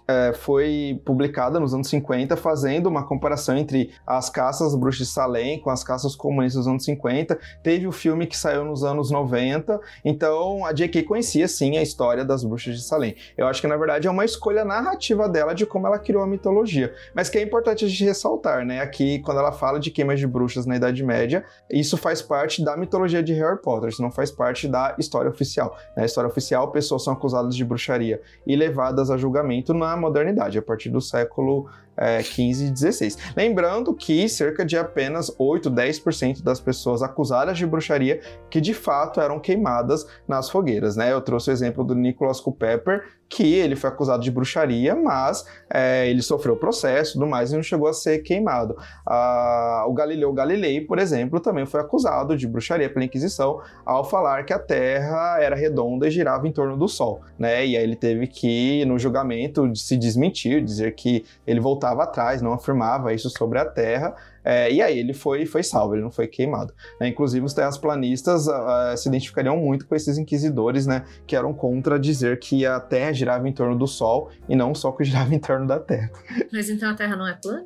é, 0.07 0.33
foi 0.33 1.01
publicada 1.05 1.59
nos 1.59 1.73
anos 1.73 1.87
50, 1.87 2.35
fazendo 2.37 2.87
uma 2.87 3.05
comparação 3.05 3.57
entre 3.57 3.91
as 4.05 4.29
caças 4.29 4.75
bruxas 4.75 5.07
de 5.07 5.13
Salem 5.13 5.59
com 5.59 5.69
as 5.69 5.83
caças 5.83 6.15
comunistas 6.15 6.63
dos 6.63 6.67
anos 6.67 6.85
50. 6.85 7.37
Teve 7.63 7.87
o 7.87 7.91
filme 7.91 8.27
que 8.27 8.37
saiu 8.37 8.65
nos 8.65 8.83
anos 8.83 9.11
90, 9.11 9.79
então 10.03 10.65
a 10.65 10.73
J.K. 10.73 11.03
conhecia 11.03 11.47
sim 11.47 11.77
a 11.77 11.81
história 11.81 12.23
das 12.23 12.43
bruxas 12.43 12.75
de 12.75 12.83
Salem. 12.83 13.15
Eu 13.37 13.47
acho 13.47 13.61
que 13.61 13.67
na 13.67 13.77
verdade 13.77 14.07
é 14.07 14.11
uma 14.11 14.25
escolha 14.25 14.65
narrativa 14.65 15.27
dela 15.27 15.53
de 15.53 15.65
como 15.65 15.87
ela 15.87 15.99
criou 15.99 16.23
a 16.23 16.27
mitologia, 16.27 16.93
mas 17.13 17.29
que 17.29 17.37
é 17.37 17.41
importante 17.41 17.85
a 17.85 17.87
gente 17.87 18.03
ressaltar, 18.03 18.65
né? 18.65 18.81
Aqui, 18.81 19.19
quando 19.19 19.39
ela 19.39 19.51
fala 19.51 19.79
de 19.79 19.91
queimas 19.91 20.19
de 20.19 20.27
bruxas 20.27 20.65
na 20.65 20.75
Idade 20.75 21.03
Média, 21.03 21.45
isso 21.69 21.97
faz 21.97 22.21
parte 22.21 22.63
da 22.63 22.77
mitologia 22.77 23.23
de 23.23 23.33
Harry 23.33 23.61
Potter, 23.61 23.89
isso 23.89 24.01
não 24.01 24.11
faz 24.11 24.31
parte 24.31 24.67
da 24.67 24.95
história 24.97 25.29
oficial. 25.29 25.75
Na 25.95 26.05
história 26.05 26.27
oficial, 26.29 26.71
pessoas 26.71 27.03
são 27.03 27.13
acusadas 27.13 27.55
de 27.55 27.65
bruxaria 27.65 28.21
e 28.45 28.55
levadas 28.55 29.09
a 29.09 29.17
julgamento 29.17 29.72
na 29.73 29.95
modernidade, 29.97 30.57
a 30.57 30.61
partir 30.61 30.89
do 30.89 31.01
século 31.01 31.69
é, 31.97 32.21
15 32.21 32.65
e 32.65 32.71
16. 32.71 33.17
Lembrando 33.35 33.93
que 33.93 34.27
cerca 34.27 34.65
de 34.65 34.77
apenas 34.77 35.33
8, 35.37 35.69
10% 35.69 36.43
das 36.43 36.59
pessoas 36.59 37.01
acusadas 37.01 37.57
de 37.57 37.65
bruxaria 37.65 38.21
que 38.49 38.61
de 38.61 38.73
fato 38.73 39.19
eram 39.19 39.39
queimadas 39.39 40.05
nas 40.27 40.49
fogueiras, 40.49 40.95
né? 40.95 41.11
Eu 41.11 41.21
trouxe 41.21 41.49
o 41.49 41.53
exemplo 41.53 41.83
do 41.83 41.95
Nicholas 41.95 42.39
Culpeper, 42.39 43.03
que 43.33 43.55
ele 43.55 43.75
foi 43.75 43.89
acusado 43.89 44.21
de 44.21 44.29
bruxaria, 44.29 44.95
mas 44.95 45.43
é, 45.67 46.07
ele 46.07 46.21
sofreu 46.21 46.55
processo 46.55 47.11
e 47.11 47.13
tudo 47.13 47.25
mais 47.25 47.51
e 47.51 47.55
não 47.55 47.63
chegou 47.63 47.87
a 47.87 47.93
ser 47.93 48.19
queimado. 48.19 48.77
Ah, 49.07 49.85
o 49.87 49.93
Galileu 49.93 50.31
Galilei, 50.31 50.81
por 50.81 50.99
exemplo, 50.99 51.39
também 51.39 51.65
foi 51.65 51.81
acusado 51.81 52.37
de 52.37 52.47
bruxaria 52.47 52.89
pela 52.91 53.05
Inquisição 53.05 53.59
ao 53.83 54.03
falar 54.05 54.43
que 54.43 54.53
a 54.53 54.59
Terra 54.59 55.39
era 55.41 55.55
redonda 55.55 56.07
e 56.07 56.11
girava 56.11 56.47
em 56.47 56.51
torno 56.51 56.77
do 56.77 56.87
Sol, 56.87 57.21
né? 57.39 57.65
E 57.65 57.75
aí 57.75 57.83
ele 57.83 57.95
teve 57.95 58.27
que, 58.27 58.85
no 58.85 58.99
julgamento, 58.99 59.75
se 59.75 59.97
desmentir, 59.97 60.63
dizer 60.63 60.93
que 60.93 61.25
ele 61.47 61.59
voltava 61.83 62.03
atrás, 62.03 62.41
não 62.41 62.53
afirmava 62.53 63.13
isso 63.13 63.29
sobre 63.29 63.59
a 63.59 63.65
Terra. 63.65 64.15
É, 64.43 64.71
e 64.71 64.81
aí 64.81 64.97
ele 64.99 65.13
foi, 65.13 65.45
foi 65.45 65.63
salvo, 65.63 65.95
ele 65.95 66.01
não 66.03 66.11
foi 66.11 66.27
queimado. 66.27 66.73
né? 66.99 67.07
Inclusive 67.07 67.45
os 67.45 67.53
terraplanistas 67.53 68.47
ah, 68.47 68.93
se 68.97 69.07
identificariam 69.07 69.55
muito 69.57 69.87
com 69.87 69.95
esses 69.95 70.17
inquisidores, 70.17 70.85
né? 70.85 71.03
Que 71.25 71.35
eram 71.35 71.53
contra 71.53 71.99
dizer 71.99 72.39
que 72.39 72.65
a 72.65 72.79
Terra 72.79 73.13
girava 73.13 73.47
em 73.47 73.53
torno 73.53 73.77
do 73.77 73.87
Sol 73.87 74.29
e 74.49 74.55
não 74.55 74.71
o 74.71 74.75
Sol 74.75 74.93
que 74.93 75.03
girava 75.05 75.33
em 75.33 75.39
torno 75.39 75.65
da 75.67 75.79
Terra. 75.79 76.09
Mas 76.51 76.69
então 76.69 76.89
a 76.89 76.93
Terra 76.93 77.15
não 77.15 77.27
é 77.27 77.33
plana? 77.41 77.63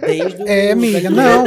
Desde 0.00 0.42
o- 0.42 0.48
É, 0.48 0.72
amiga, 0.72 1.10
não. 1.10 1.44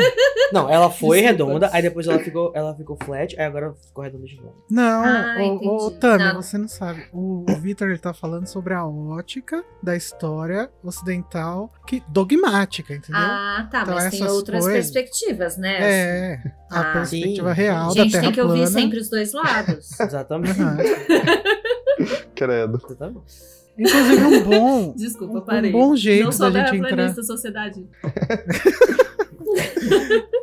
Não, 0.52 0.68
ela 0.70 0.90
foi 0.90 1.20
Desculpa. 1.22 1.44
redonda, 1.46 1.70
aí 1.72 1.82
depois 1.82 2.08
ela 2.08 2.18
ficou, 2.20 2.52
ela 2.56 2.74
ficou 2.76 2.98
flat, 3.04 3.40
aí 3.40 3.46
agora 3.46 3.74
ficou 3.86 4.04
redonda 4.04 4.26
de 4.26 4.36
novo. 4.38 4.56
Não, 4.70 5.04
Ah, 5.04 5.36
ô, 5.38 5.42
ô, 5.42 5.46
entendi. 5.46 6.00
Tami, 6.00 6.24
Não. 6.24 6.42
você 6.42 6.58
não 6.58 6.68
sabe. 6.68 7.04
O, 7.14 7.46
o 7.48 7.56
Victor 7.58 7.90
ele 7.90 8.00
tá 8.00 8.14
falando 8.16 8.48
sobre 8.48 8.74
a 8.74 8.84
ótica 8.86 9.64
da 9.84 9.96
história 9.96 10.70
ocidental 10.84 11.72
que 11.86 12.04
dogmática, 12.08 12.94
entendeu? 12.94 13.22
Ah, 13.22 13.68
tá, 13.72 13.82
Então 13.84 13.94
mas 13.96 14.10
tem 14.10 14.22
essas 14.24 14.32
outras 14.36 14.64
coisas- 14.64 14.69
perspectivas, 14.74 15.58
né? 15.58 15.78
é, 15.82 16.40
a 16.72 16.80
Ah, 16.82 16.94
perspectiva 16.94 17.54
sim. 17.56 17.62
real 17.62 17.86
A 17.92 17.94
da 17.94 18.02
gente 18.04 18.12
Terra 18.12 18.24
tem 18.24 18.32
que 18.34 18.42
ouvir 18.42 18.54
plana. 18.62 18.68
sempre 18.72 19.00
os 19.00 19.10
dois 19.10 19.34
lados. 19.34 20.00
Exatamente. 20.00 20.60
Credo. 22.36 22.82
Exatamente. 22.86 23.60
Inclusive 23.78 24.24
um 24.26 24.44
bom, 24.44 24.94
Desculpa, 24.98 25.38
um 25.38 25.42
parei. 25.42 25.72
bom 25.72 25.96
jeito 25.96 26.26
Não 26.26 26.32
sou 26.32 26.52
da 26.52 26.66
gente 26.66 26.78
entrar. 26.86 27.14
sociedade. 27.24 27.88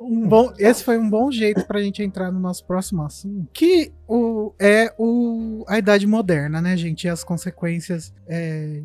Um 0.00 0.26
bom, 0.28 0.52
esse 0.58 0.82
foi 0.84 0.96
um 0.98 1.08
bom 1.08 1.30
jeito 1.30 1.64
pra 1.66 1.80
gente 1.82 2.02
entrar 2.02 2.30
no 2.32 2.38
nosso 2.40 2.64
próximo 2.64 3.02
assunto, 3.02 3.48
que 3.52 3.92
o, 4.08 4.52
é 4.58 4.92
o, 4.98 5.64
a 5.68 5.78
Idade 5.78 6.06
Moderna, 6.06 6.60
né, 6.60 6.76
gente? 6.76 7.04
E 7.04 7.08
as 7.10 7.22
consequências 7.24 8.14
é, 8.28 8.82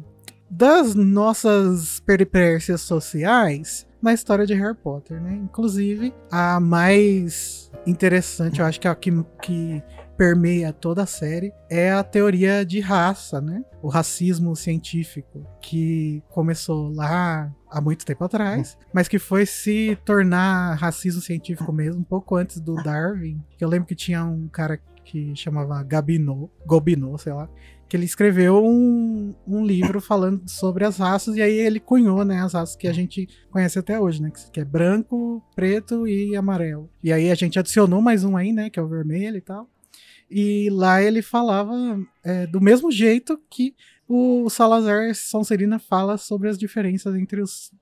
das 0.52 0.94
nossas 0.94 2.02
peripécias 2.02 2.82
sociais 2.82 3.88
na 4.02 4.14
história 4.14 4.45
de 4.45 4.53
Harry 4.53 4.76
Potter, 4.76 5.22
né? 5.22 5.34
Inclusive, 5.34 6.14
a 6.30 6.60
mais 6.60 7.72
interessante, 7.88 8.60
eu 8.60 8.65
acho 8.65 8.80
que 8.80 8.88
é 8.88 8.91
a 8.91 8.95
que, 8.95 9.11
que 9.41 9.82
permeia 10.18 10.73
toda 10.73 11.03
a 11.03 11.06
série, 11.06 11.53
é 11.69 11.91
a 11.91 12.03
teoria 12.03 12.65
de 12.65 12.80
raça, 12.80 13.40
né? 13.40 13.64
O 13.82 13.88
racismo 13.88 14.56
científico, 14.56 15.48
que 15.61 16.22
começou 16.30 16.94
lá 16.94 17.52
há 17.69 17.80
muito 17.80 18.06
tempo 18.06 18.23
atrás, 18.23 18.78
mas 18.94 19.07
que 19.07 19.18
foi 19.18 19.45
se 19.45 19.98
tornar 20.03 20.76
racismo 20.76 21.22
científico 21.22 21.72
mesmo 21.72 22.02
um 22.02 22.03
pouco 22.03 22.36
antes 22.36 22.60
do 22.60 22.76
Darwin. 22.76 23.41
Eu 23.60 23.69
lembro 23.69 23.88
que 23.88 23.95
tinha 23.95 24.23
um 24.26 24.48
cara 24.49 24.80
que 25.03 25.36
chamava 25.36 25.82
Gabineau, 25.84 26.49
Gobineau, 26.65 27.18
sei 27.18 27.34
lá, 27.34 27.49
que 27.88 27.98
ele 27.98 28.06
escreveu 28.06 28.64
um, 28.64 29.36
um 29.45 29.65
livro 29.65 29.99
falando 29.99 30.48
sobre 30.49 30.86
as 30.86 30.98
raças, 30.98 31.36
e 31.36 31.41
aí 31.41 31.53
ele 31.53 31.80
cunhou, 31.80 32.23
né, 32.23 32.40
as 32.41 32.53
raças 32.53 32.76
que 32.76 32.88
a 32.88 32.94
gente 32.94 33.28
conhece 33.49 33.78
até 33.78 33.99
hoje, 33.99 34.22
né, 34.22 34.32
que 34.52 34.60
é 34.60 34.65
branco, 34.65 35.44
preto 35.53 36.07
e 36.07 36.36
amarelo. 36.36 36.90
E 37.03 37.11
aí 37.11 37.30
a 37.30 37.36
gente 37.36 37.60
adicionou 37.60 38.02
mais 38.02 38.23
um 38.23 38.38
aí, 38.38 38.53
né, 38.53 38.69
que 38.69 38.80
é 38.80 38.82
o 38.82 38.88
vermelho 38.88 39.38
e 39.38 39.41
tal. 39.41 39.69
E 40.30 40.69
lá 40.69 41.03
ele 41.03 41.22
falava 41.22 41.76
é, 42.23 42.48
do 42.48 42.61
mesmo 42.61 42.90
jeito 42.90 43.38
que 43.49 43.76
o 44.07 44.49
Salazar 44.49 45.14
Sonserina 45.14 45.78
fala 45.78 46.18
sobre 46.18 46.48
as 46.48 46.57
diferenças 46.57 47.14
entre 47.15 47.41
os, 47.41 47.73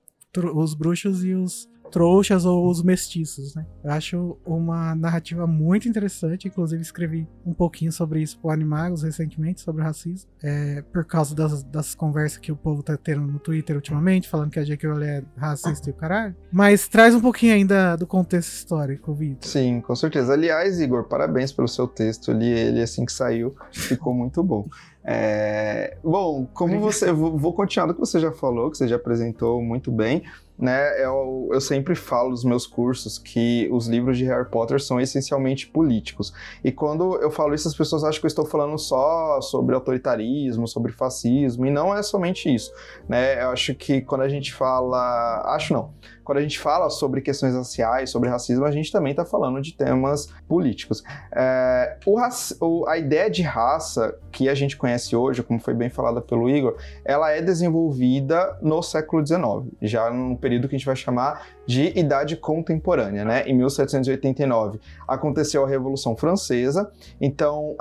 os 0.54 0.74
bruxos 0.74 1.24
e 1.24 1.34
os 1.34 1.68
trouxas 1.90 2.44
ou 2.44 2.68
os 2.68 2.82
mestiços, 2.82 3.54
né? 3.54 3.66
Eu 3.82 3.90
acho 3.92 4.38
uma 4.44 4.94
narrativa 4.94 5.46
muito 5.46 5.88
interessante, 5.88 6.48
inclusive 6.48 6.80
escrevi 6.80 7.28
um 7.44 7.52
pouquinho 7.52 7.92
sobre 7.92 8.22
isso 8.22 8.38
pro 8.38 8.50
Animagos 8.50 9.02
recentemente, 9.02 9.60
sobre 9.60 9.82
racismo, 9.82 10.30
é, 10.42 10.82
por 10.92 11.04
causa 11.04 11.34
das, 11.34 11.62
das 11.64 11.94
conversas 11.94 12.38
que 12.38 12.52
o 12.52 12.56
povo 12.56 12.82
tá 12.82 12.96
tendo 12.96 13.20
no 13.22 13.38
Twitter 13.38 13.76
ultimamente, 13.76 14.28
falando 14.28 14.50
que 14.50 14.58
a 14.58 14.64
J.K. 14.64 14.88
Rowling 14.88 15.06
é 15.06 15.24
racista 15.36 15.90
e 15.90 15.92
o 15.92 15.94
caralho. 15.96 16.34
Mas 16.52 16.88
traz 16.88 17.14
um 17.14 17.20
pouquinho 17.20 17.54
ainda 17.54 17.96
do 17.96 18.06
contexto 18.06 18.52
histórico, 18.52 19.14
Vitor. 19.14 19.48
Sim, 19.48 19.80
com 19.80 19.94
certeza. 19.94 20.32
Aliás, 20.32 20.80
Igor, 20.80 21.04
parabéns 21.04 21.52
pelo 21.52 21.68
seu 21.68 21.86
texto. 21.86 22.32
Li 22.32 22.48
ele 22.48 22.82
assim 22.82 23.04
que 23.04 23.12
saiu, 23.12 23.54
ficou 23.72 24.14
muito 24.14 24.42
bom. 24.42 24.68
É, 25.12 25.96
bom, 26.04 26.46
como 26.54 26.78
você. 26.78 27.10
Vou, 27.10 27.52
continuar 27.52 27.88
do 27.88 27.94
que 27.94 28.00
você 28.00 28.20
já 28.20 28.30
falou, 28.30 28.70
que 28.70 28.78
você 28.78 28.86
já 28.86 28.94
apresentou 28.94 29.60
muito 29.60 29.90
bem. 29.90 30.22
Né, 30.56 31.02
eu, 31.02 31.48
eu 31.52 31.60
sempre 31.60 31.94
falo 31.94 32.28
nos 32.28 32.44
meus 32.44 32.66
cursos 32.66 33.18
que 33.18 33.66
os 33.72 33.88
livros 33.88 34.18
de 34.18 34.26
Harry 34.26 34.46
Potter 34.48 34.78
são 34.78 35.00
essencialmente 35.00 35.66
políticos. 35.66 36.34
E 36.62 36.70
quando 36.70 37.16
eu 37.16 37.30
falo 37.30 37.54
isso, 37.54 37.66
as 37.66 37.74
pessoas 37.74 38.04
acham 38.04 38.20
que 38.20 38.26
eu 38.26 38.28
estou 38.28 38.44
falando 38.44 38.76
só 38.78 39.40
sobre 39.40 39.74
autoritarismo, 39.74 40.68
sobre 40.68 40.92
fascismo, 40.92 41.64
e 41.64 41.70
não 41.70 41.96
é 41.96 42.02
somente 42.02 42.54
isso. 42.54 42.70
Né? 43.08 43.42
Eu 43.42 43.50
acho 43.50 43.74
que 43.74 44.02
quando 44.02 44.20
a 44.20 44.28
gente 44.28 44.52
fala. 44.52 45.42
Acho 45.46 45.72
não 45.72 45.90
quando 46.30 46.38
a 46.38 46.42
gente 46.42 46.60
fala 46.60 46.88
sobre 46.90 47.20
questões 47.20 47.56
raciais, 47.56 48.08
sobre 48.08 48.28
racismo, 48.28 48.64
a 48.64 48.70
gente 48.70 48.92
também 48.92 49.10
está 49.10 49.24
falando 49.24 49.60
de 49.60 49.74
temas 49.74 50.32
políticos. 50.46 51.02
É, 51.32 51.96
o, 52.06 52.20
o, 52.60 52.86
a 52.86 52.96
ideia 52.96 53.28
de 53.28 53.42
raça 53.42 54.16
que 54.30 54.48
a 54.48 54.54
gente 54.54 54.76
conhece 54.76 55.16
hoje, 55.16 55.42
como 55.42 55.58
foi 55.58 55.74
bem 55.74 55.90
falada 55.90 56.20
pelo 56.20 56.48
Igor, 56.48 56.76
ela 57.04 57.32
é 57.32 57.42
desenvolvida 57.42 58.56
no 58.62 58.80
século 58.80 59.26
XIX, 59.26 59.74
já 59.82 60.08
num 60.08 60.36
período 60.36 60.68
que 60.68 60.76
a 60.76 60.78
gente 60.78 60.86
vai 60.86 60.94
chamar 60.94 61.48
de 61.70 61.96
idade 61.96 62.36
contemporânea, 62.36 63.24
né? 63.24 63.44
Em 63.46 63.54
1789 63.56 64.80
aconteceu 65.06 65.64
a 65.64 65.68
Revolução 65.68 66.16
Francesa, 66.16 66.90
então 67.20 67.76